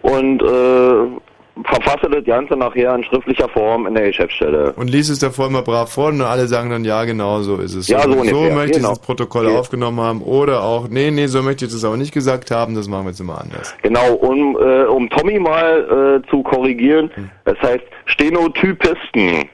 und 0.00 0.42
äh, 0.42 1.20
verfasse 1.64 2.08
das 2.10 2.24
Ganze 2.24 2.56
nachher 2.56 2.94
in 2.94 3.04
schriftlicher 3.04 3.46
Form 3.50 3.86
in 3.86 3.94
der 3.94 4.06
Geschäftsstelle. 4.06 4.72
Und 4.72 4.88
liest 4.88 5.10
es 5.10 5.18
davor 5.18 5.48
immer 5.48 5.60
brav 5.60 5.92
vor 5.92 6.08
und 6.08 6.22
alle 6.22 6.46
sagen 6.46 6.70
dann, 6.70 6.82
ja, 6.82 7.04
genau, 7.04 7.42
so 7.42 7.56
ist 7.58 7.74
es. 7.74 7.88
Ja, 7.88 8.00
so 8.00 8.12
so 8.12 8.18
ungefähr, 8.20 8.54
möchte 8.54 8.70
ich 8.70 8.76
genau. 8.78 8.88
das 8.88 9.00
Protokoll 9.00 9.50
Ja. 9.50 9.58
aufgenommen 9.58 10.00
haben. 10.00 10.22
Oder 10.22 10.62
auch, 10.62 10.88
nee, 10.88 11.10
nee, 11.10 11.26
so 11.26 11.42
möchte 11.42 11.66
ich 11.66 11.72
das 11.72 11.84
aber 11.84 11.98
nicht 11.98 12.12
gesagt 12.14 12.50
haben, 12.50 12.74
das 12.74 12.88
machen 12.88 13.04
wir 13.04 13.10
jetzt 13.10 13.20
immer 13.20 13.38
anders. 13.38 13.74
Genau, 13.82 14.14
um, 14.14 14.56
äh, 14.58 14.84
um 14.84 15.10
Tommy 15.10 15.38
mal 15.38 16.22
äh, 16.24 16.30
zu 16.30 16.42
korrigieren, 16.42 17.10
es 17.44 17.60
heißt 17.60 17.84
Stenotypisten. 18.06 19.48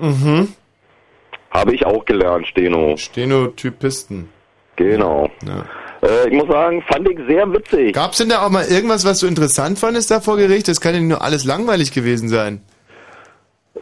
Mhm. 0.00 0.48
Habe 1.50 1.74
ich 1.74 1.86
auch 1.86 2.04
gelernt, 2.04 2.46
Steno. 2.46 2.94
Stenotypisten. 2.98 4.28
Genau. 4.78 5.28
Ja. 5.46 5.64
Äh, 6.08 6.28
ich 6.28 6.34
muss 6.34 6.48
sagen, 6.48 6.82
fand 6.88 7.08
ich 7.10 7.18
sehr 7.28 7.52
witzig. 7.52 7.92
Gab's 7.94 8.18
denn 8.18 8.28
da 8.28 8.44
auch 8.46 8.50
mal 8.50 8.64
irgendwas, 8.66 9.04
was 9.04 9.20
du 9.20 9.26
interessant 9.26 9.78
fandest 9.78 10.10
da 10.10 10.20
vor 10.20 10.36
Gericht? 10.36 10.68
Das 10.68 10.80
kann 10.80 10.94
ja 10.94 11.00
nur 11.00 11.22
alles 11.22 11.44
langweilig 11.44 11.92
gewesen 11.92 12.28
sein. 12.28 12.62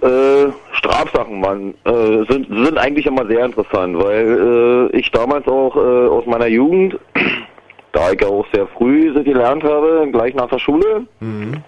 Äh, 0.03 0.47
Strafsachen 0.73 1.43
waren, 1.43 1.75
äh, 1.85 2.31
sind, 2.31 2.47
sind 2.49 2.79
eigentlich 2.79 3.07
immer 3.07 3.27
sehr 3.27 3.45
interessant, 3.47 3.97
weil 3.99 4.91
äh, 4.93 4.97
ich 4.99 5.11
damals 5.11 5.47
auch 5.49 5.75
äh, 5.77 6.09
aus 6.09 6.27
meiner 6.27 6.47
Jugend, 6.49 6.99
da 7.93 8.11
ich 8.13 8.21
ja 8.21 8.29
auch 8.29 8.45
sehr 8.53 8.67
früh 8.77 9.13
gelernt 9.23 9.65
habe, 9.65 10.07
gleich 10.13 10.35
nach 10.35 10.49
der 10.51 10.59
Schule, 10.59 11.07
Mhm. 11.21 11.63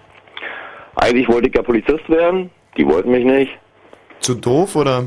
eigentlich 0.95 1.27
wollte 1.27 1.49
ich 1.49 1.55
ja 1.55 1.63
Polizist 1.63 2.07
werden, 2.07 2.51
die 2.77 2.85
wollten 2.85 3.09
mich 3.11 3.25
nicht. 3.25 3.51
Zu 4.19 4.35
doof 4.35 4.75
oder? 4.75 5.05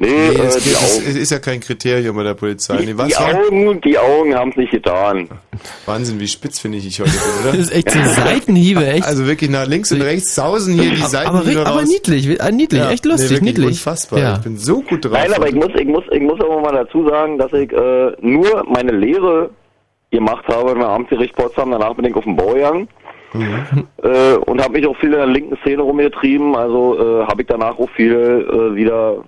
Nee, 0.00 0.32
das, 0.36 0.56
äh, 0.56 0.60
die 0.60 0.70
das 0.72 0.96
Augen. 0.96 1.06
ist, 1.08 1.16
ist 1.18 1.30
ja 1.32 1.38
kein 1.40 1.58
Kriterium 1.58 2.14
bei 2.14 2.22
der 2.22 2.34
Polizei. 2.34 2.76
Die, 2.76 2.86
Nee, 2.86 2.92
was 2.96 3.08
die? 3.08 3.16
Augen, 3.16 3.80
die 3.80 3.98
Augen 3.98 4.34
haben 4.34 4.50
es 4.50 4.56
nicht 4.56 4.70
getan. 4.70 5.28
Wahnsinn, 5.86 6.20
wie 6.20 6.28
spitz 6.28 6.60
finde 6.60 6.78
ich 6.78 6.86
ich 6.86 7.00
heute 7.00 7.10
bin, 7.10 7.20
oder? 7.42 7.50
Das 7.58 7.60
ist 7.66 7.74
echt 7.74 7.90
so 7.90 7.98
Seitenhiebe, 8.04 8.86
echt. 8.86 9.04
Also 9.04 9.26
wirklich 9.26 9.50
nach 9.50 9.66
links 9.66 9.90
und 9.90 10.00
rechts 10.02 10.36
sausen 10.36 10.74
hier 10.74 10.92
die 10.92 11.00
Aber- 11.00 11.08
Seitenhiebe 11.08 11.60
aber, 11.62 11.70
aber 11.70 11.80
raus. 11.80 11.88
niedlich, 11.88 12.28
äh, 12.40 12.52
niedlich, 12.52 12.80
Ja, 12.80 12.90
echt 12.90 13.04
lustig, 13.06 13.40
nee, 13.40 13.48
niedlich. 13.48 13.66
Unfassbar. 13.66 14.18
Ja. 14.20 14.34
Ich 14.36 14.42
bin 14.44 14.56
so 14.56 14.82
gut 14.82 15.04
drauf. 15.04 15.14
Nein, 15.14 15.32
aber 15.34 15.48
ich 15.48 15.54
muss, 15.56 15.70
ich 15.76 15.86
muss, 15.88 16.04
ich 16.12 16.22
muss 16.22 16.40
aber 16.40 16.60
mal 16.60 16.72
dazu 16.72 17.08
sagen, 17.08 17.36
dass 17.36 17.52
ich 17.52 17.72
äh, 17.72 18.12
nur 18.20 18.64
meine 18.68 18.92
Lehre 18.92 19.50
gemacht 20.12 20.44
habe 20.46 20.70
im 20.70 20.80
Amtsgericht 20.82 21.34
Potsdam. 21.34 21.72
Danach 21.72 21.94
bin 21.94 22.04
ich 22.04 22.14
auf 22.14 22.22
den 22.24 22.36
Bau 22.36 22.54
gegangen. 22.54 22.88
Äh, 24.02 24.36
und 24.46 24.62
habe 24.62 24.72
mich 24.74 24.86
auch 24.86 24.96
viel 24.96 25.10
in 25.12 25.18
der 25.18 25.26
linken 25.26 25.56
Szene 25.58 25.82
rumgetrieben. 25.82 26.54
Also 26.56 26.96
äh, 26.98 27.26
habe 27.26 27.42
ich 27.42 27.48
danach 27.48 27.76
auch 27.78 27.90
viel 27.96 28.12
äh, 28.14 28.74
wieder 28.74 29.24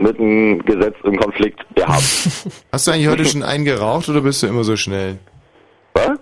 mit 0.00 0.18
dem 0.18 0.64
Gesetz 0.64 0.94
im 1.04 1.16
Konflikt 1.18 1.60
gehabt. 1.74 2.02
Hast 2.72 2.86
du 2.86 2.90
eigentlich 2.90 3.08
heute 3.08 3.24
schon 3.24 3.42
einen 3.42 3.64
geraucht 3.64 4.08
oder 4.08 4.20
bist 4.22 4.42
du 4.42 4.46
immer 4.46 4.64
so 4.64 4.76
schnell? 4.76 5.18
Was? 5.94 6.18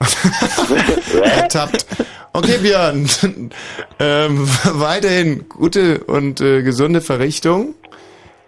Ertappt. 1.22 1.86
Okay, 2.32 2.58
Björn. 2.58 3.08
ähm, 3.98 4.48
weiterhin 4.64 5.48
gute 5.48 6.04
und 6.04 6.40
äh, 6.40 6.62
gesunde 6.62 7.00
Verrichtung. 7.00 7.74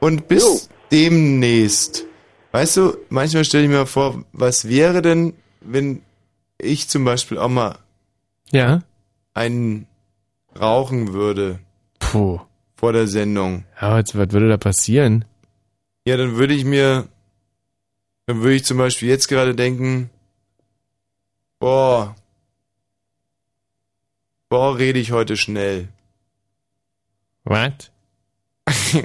Und 0.01 0.29
bis 0.29 0.69
demnächst. 0.93 2.05
Weißt 2.53 2.77
du, 2.77 2.97
manchmal 3.09 3.45
stelle 3.45 3.65
ich 3.65 3.71
mir 3.71 3.87
vor, 3.87 4.23
was 4.33 4.69
wäre 4.69 5.03
denn, 5.03 5.35
wenn 5.61 6.03
ich 6.59 6.89
zum 6.89 7.05
Beispiel 7.05 7.39
auch 7.39 7.49
mal 7.49 7.79
Ja. 8.51 8.81
einen 9.35 9.87
rauchen 10.61 11.13
würde 11.13 11.59
Puh. 11.99 12.41
Vor 12.79 12.93
der 12.93 13.09
Sendung. 13.09 13.65
Ja, 13.81 13.93
was, 13.93 14.17
was 14.17 14.31
würde 14.31 14.49
da 14.49 14.57
passieren? 14.57 15.25
Ja, 16.07 16.17
dann 16.17 16.37
würde 16.37 16.55
ich 16.55 16.65
mir, 16.65 17.09
dann 18.27 18.41
würde 18.41 18.55
ich 18.55 18.65
zum 18.65 18.79
Beispiel 18.79 19.09
jetzt 19.09 19.27
gerade 19.27 19.57
denken, 19.57 20.11
boah, 21.59 22.15
boah, 24.49 24.79
rede 24.79 25.01
ich 25.01 25.11
heute 25.11 25.37
schnell. 25.37 25.89
Was? 27.45 27.91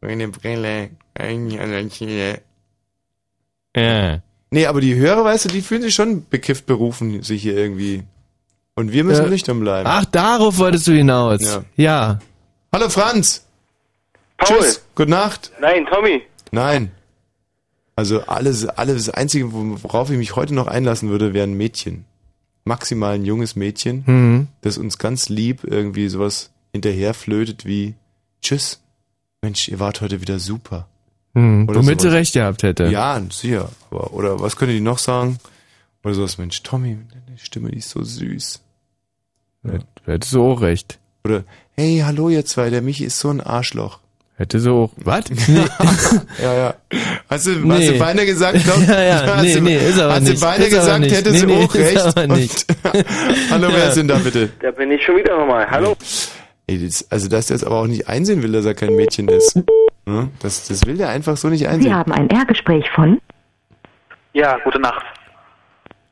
Meine 0.00 0.28
Brille, 0.28 0.90
ja. 1.16 2.34
Ja. 3.76 4.22
Nee, 4.50 4.66
aber 4.66 4.80
die 4.80 4.96
Hörer, 4.96 5.24
weißt 5.24 5.44
du, 5.44 5.48
die 5.48 5.62
fühlen 5.62 5.82
sich 5.82 5.94
schon 5.94 6.26
bekifft 6.28 6.66
berufen, 6.66 7.22
sich 7.22 7.42
hier 7.42 7.56
irgendwie. 7.56 8.02
Und 8.74 8.90
wir 8.92 9.04
müssen 9.04 9.24
Ja. 9.24 9.30
nüchtern 9.30 9.60
bleiben. 9.60 9.88
Ach, 9.90 10.04
darauf 10.06 10.58
wolltest 10.58 10.88
du 10.88 10.92
hinaus. 10.92 11.40
Ja. 11.40 11.64
ja. 11.76 12.18
Hallo 12.72 12.88
Franz! 12.88 13.44
Paul. 14.38 14.58
Tschüss, 14.58 14.82
gute 14.94 15.10
Nacht. 15.10 15.52
Nein, 15.60 15.86
Tommy. 15.86 16.22
Nein. 16.50 16.90
Also 17.96 18.22
alles, 18.22 18.66
alles, 18.66 19.06
das 19.06 19.14
Einzige, 19.14 19.52
worauf 19.52 20.10
ich 20.10 20.16
mich 20.16 20.34
heute 20.36 20.54
noch 20.54 20.66
einlassen 20.66 21.10
würde, 21.10 21.34
wäre 21.34 21.46
ein 21.46 21.54
Mädchen. 21.56 22.04
Maximal 22.64 23.14
ein 23.14 23.24
junges 23.24 23.56
Mädchen, 23.56 24.04
Mhm. 24.06 24.48
das 24.62 24.78
uns 24.78 24.98
ganz 24.98 25.28
lieb 25.28 25.64
irgendwie 25.64 26.08
sowas 26.08 26.50
hinterherflötet 26.72 27.66
wie 27.66 27.94
Tschüss. 28.40 28.80
Mensch, 29.42 29.68
ihr 29.68 29.78
wart 29.80 30.00
heute 30.00 30.20
wieder 30.20 30.38
super. 30.38 30.88
Hm. 31.34 31.68
Oder 31.68 31.80
Womit 31.80 32.00
sie 32.00 32.08
sowas. 32.08 32.18
recht 32.18 32.32
gehabt 32.34 32.62
hätte. 32.62 32.86
Ja, 32.86 33.20
sicher. 33.30 33.68
Aber, 33.90 34.12
oder 34.12 34.40
was 34.40 34.56
könnte 34.56 34.74
die 34.74 34.80
noch 34.80 34.98
sagen? 34.98 35.38
Oder 36.04 36.14
sowas, 36.14 36.38
Mensch, 36.38 36.62
Tommy, 36.62 36.96
deine 37.26 37.38
Stimme, 37.38 37.70
die 37.70 37.78
ist 37.78 37.90
so 37.90 38.02
süß. 38.02 38.60
Hättest 40.04 40.32
du 40.34 40.44
auch 40.44 40.60
recht. 40.60 40.98
Oder, 41.24 41.44
hey, 41.76 42.02
hallo 42.04 42.28
ihr 42.28 42.44
zwei, 42.44 42.70
der 42.70 42.82
Michi 42.82 43.04
ist 43.04 43.18
so 43.18 43.30
ein 43.30 43.40
Arschloch. 43.40 43.98
Hätte 44.36 44.58
sie 44.60 44.70
auch. 44.72 44.90
Was? 44.96 45.24
ja, 46.42 46.54
ja. 46.54 46.74
Hast 47.28 47.46
du, 47.46 47.50
hast 47.52 47.62
Nee. 47.64 47.92
du 47.92 47.98
beinahe 47.98 48.26
gesagt, 48.26 48.58
glaub, 48.64 48.78
Ja, 48.88 49.02
ja, 49.02 49.36
hast 49.36 49.42
nee, 49.42 49.54
du, 49.54 49.60
nee, 49.60 49.76
ist 49.76 50.00
aber 50.00 50.14
hast 50.14 50.22
nicht. 50.22 50.36
du 50.36 50.40
beinahe 50.40 50.66
Ist 50.66 50.74
aber 50.74 50.80
gesagt, 50.84 51.00
nicht. 51.00 51.14
hätte 51.16 51.30
Nee, 51.30 51.38
sie 51.38 51.46
nee, 51.46 51.64
auch 51.64 51.74
ist 51.74 51.94
recht. 51.96 52.06
aber 52.06 52.26
nicht. 52.26 52.66
Hallo, 53.50 53.68
wer 53.70 53.78
Ja. 53.78 53.88
ist 53.88 53.96
denn 53.96 54.08
da 54.08 54.16
bitte? 54.16 54.48
Da 54.60 54.70
bin 54.70 54.90
ich 54.90 55.04
schon 55.04 55.16
wieder 55.16 55.38
nochmal. 55.38 55.70
Hallo. 55.70 55.94
Ey, 56.66 56.84
das, 56.84 57.06
also, 57.10 57.28
dass 57.28 57.46
der 57.48 57.56
es 57.56 57.64
aber 57.64 57.76
auch 57.80 57.86
nicht 57.86 58.08
einsehen 58.08 58.42
will, 58.42 58.52
dass 58.52 58.64
er 58.64 58.74
kein 58.74 58.94
Mädchen 58.96 59.28
ist. 59.28 59.56
Ne? 60.06 60.30
Das, 60.40 60.66
das 60.68 60.86
will 60.86 60.96
der 60.96 61.10
einfach 61.10 61.36
so 61.36 61.48
nicht 61.48 61.66
einsehen. 61.68 61.90
Sie 61.92 61.94
haben 61.94 62.12
ein 62.12 62.28
R-Gespräch 62.30 62.86
von 62.94 63.20
Ja, 64.32 64.58
gute 64.64 64.80
Nacht. 64.80 65.04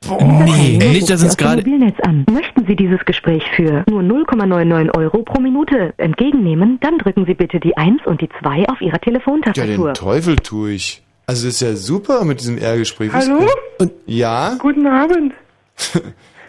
Nee, 0.08 0.78
nicht, 0.78 1.10
dass 1.10 1.22
uns 1.22 1.36
gerade. 1.36 1.58
Mobilnetz 1.62 1.96
an. 2.02 2.24
Möchten 2.30 2.66
Sie 2.66 2.74
dieses 2.74 3.04
Gespräch 3.04 3.42
für 3.54 3.84
nur 3.88 4.00
0,99 4.02 4.96
Euro 4.96 5.18
pro 5.22 5.40
Minute 5.40 5.92
entgegennehmen, 5.98 6.78
dann 6.80 6.98
drücken 6.98 7.26
Sie 7.26 7.34
bitte 7.34 7.60
die 7.60 7.76
1 7.76 8.06
und 8.06 8.20
die 8.22 8.28
2 8.40 8.66
auf 8.68 8.80
Ihrer 8.80 8.92
Ja, 8.94 8.98
Telefontastatur. 8.98 9.88
den 9.92 9.94
Teufel 9.94 10.36
tue 10.36 10.72
ich. 10.72 11.02
Also, 11.26 11.46
das 11.46 11.54
ist 11.54 11.60
ja 11.60 11.76
super 11.76 12.24
mit 12.24 12.40
diesem 12.40 12.58
R-Gespräch. 12.58 13.12
Hallo? 13.12 13.46
Und, 13.78 13.92
ja? 14.06 14.56
Guten 14.58 14.86
Abend. 14.86 15.34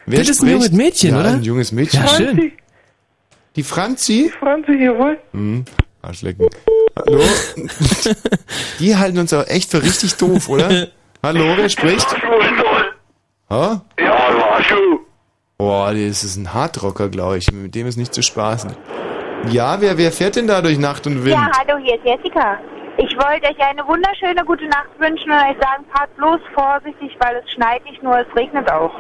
Wer 0.05 0.19
Das 0.19 0.29
ist 0.29 0.41
ein 0.41 0.47
spricht? 0.47 0.51
junges 0.53 0.71
Mädchen, 0.71 1.11
ja, 1.11 1.19
oder? 1.19 1.29
ein 1.33 1.43
junges 1.43 1.71
Mädchen. 1.71 2.01
Ja, 2.01 2.07
schön. 2.07 2.51
Die 3.55 3.63
Franzi? 3.63 4.31
Franzi, 4.39 4.71
jawohl. 4.81 5.17
Hm, 5.33 5.65
Arschlecken. 6.01 6.47
Hallo? 6.97 7.21
Die 8.79 8.95
halten 8.95 9.19
uns 9.19 9.33
aber 9.33 9.51
echt 9.51 9.69
für 9.71 9.83
richtig 9.83 10.15
doof, 10.15 10.49
oder? 10.49 10.87
Hallo, 11.23 11.53
wer 11.55 11.69
spricht? 11.69 12.07
Ha? 13.51 13.81
Ja, 13.99 14.09
war 14.09 14.63
schon. 14.63 14.99
Boah, 15.57 15.91
das 15.93 16.23
ist 16.23 16.37
ein 16.37 16.53
Hardrocker, 16.53 17.09
glaube 17.09 17.37
ich. 17.37 17.51
Mit 17.51 17.75
dem 17.75 17.85
ist 17.85 17.97
nicht 17.97 18.13
zu 18.13 18.23
spaßen. 18.23 18.71
Ja, 19.49 19.81
wer, 19.81 19.97
wer 19.97 20.11
fährt 20.11 20.37
denn 20.37 20.47
da 20.47 20.61
durch 20.61 20.79
Nacht 20.79 21.05
und 21.05 21.23
Wind? 21.25 21.35
Ja, 21.35 21.49
hallo, 21.59 21.77
hier 21.83 21.95
ist 21.95 22.05
Jessica. 22.05 22.57
Ich 22.97 23.13
wollte 23.17 23.47
euch 23.49 23.59
eine 23.59 23.85
wunderschöne 23.87 24.45
gute 24.45 24.65
Nacht 24.67 24.89
wünschen 24.99 25.29
und 25.31 25.37
euch 25.37 25.57
sagen, 25.61 25.83
fahrt 25.93 26.15
bloß 26.15 26.39
vorsichtig, 26.53 27.11
weil 27.19 27.41
es 27.43 27.51
schneit 27.51 27.83
nicht 27.85 28.01
nur, 28.01 28.17
es 28.19 28.27
regnet 28.35 28.71
auch. 28.71 28.91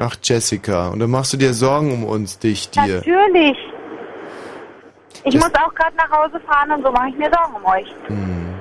Ach, 0.00 0.16
Jessica. 0.22 0.88
Und 0.88 0.98
dann 0.98 1.10
machst 1.10 1.32
du 1.32 1.36
dir 1.36 1.54
Sorgen 1.54 1.92
um 1.92 2.04
uns, 2.04 2.38
dich, 2.38 2.68
dir. 2.70 2.80
Natürlich. 2.96 3.56
Ich 5.24 5.34
Das- 5.34 5.44
muss 5.44 5.54
auch 5.54 5.72
gerade 5.74 5.94
nach 5.96 6.10
Hause 6.10 6.40
fahren 6.48 6.72
und 6.72 6.82
so 6.84 6.90
mache 6.90 7.10
ich 7.10 7.16
mir 7.16 7.30
Sorgen 7.32 7.54
um 7.54 7.64
euch. 7.64 7.86
Hm. 8.08 8.54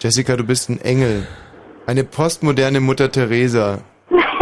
Jessica, 0.00 0.36
du 0.36 0.44
bist 0.44 0.68
ein 0.68 0.80
Engel. 0.80 1.26
Eine 1.90 2.04
postmoderne 2.04 2.78
Mutter 2.78 3.10
Teresa, 3.10 3.80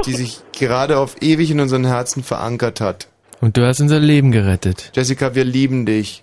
die 0.05 0.13
sich 0.13 0.43
gerade 0.53 0.99
auf 0.99 1.23
ewig 1.23 1.51
in 1.51 1.61
unseren 1.61 1.87
Herzen 1.87 2.23
verankert 2.23 2.83
hat. 2.83 3.09
Und 3.41 3.57
du 3.57 3.67
hast 3.67 3.81
unser 3.81 4.01
Leben 4.01 4.33
gerettet. 4.33 4.91
Jessica, 4.95 5.35
wir 5.35 5.45
lieben 5.45 5.87
dich. 5.87 6.23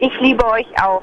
Ich 0.00 0.10
liebe 0.20 0.44
euch 0.44 0.66
auch. 0.82 1.02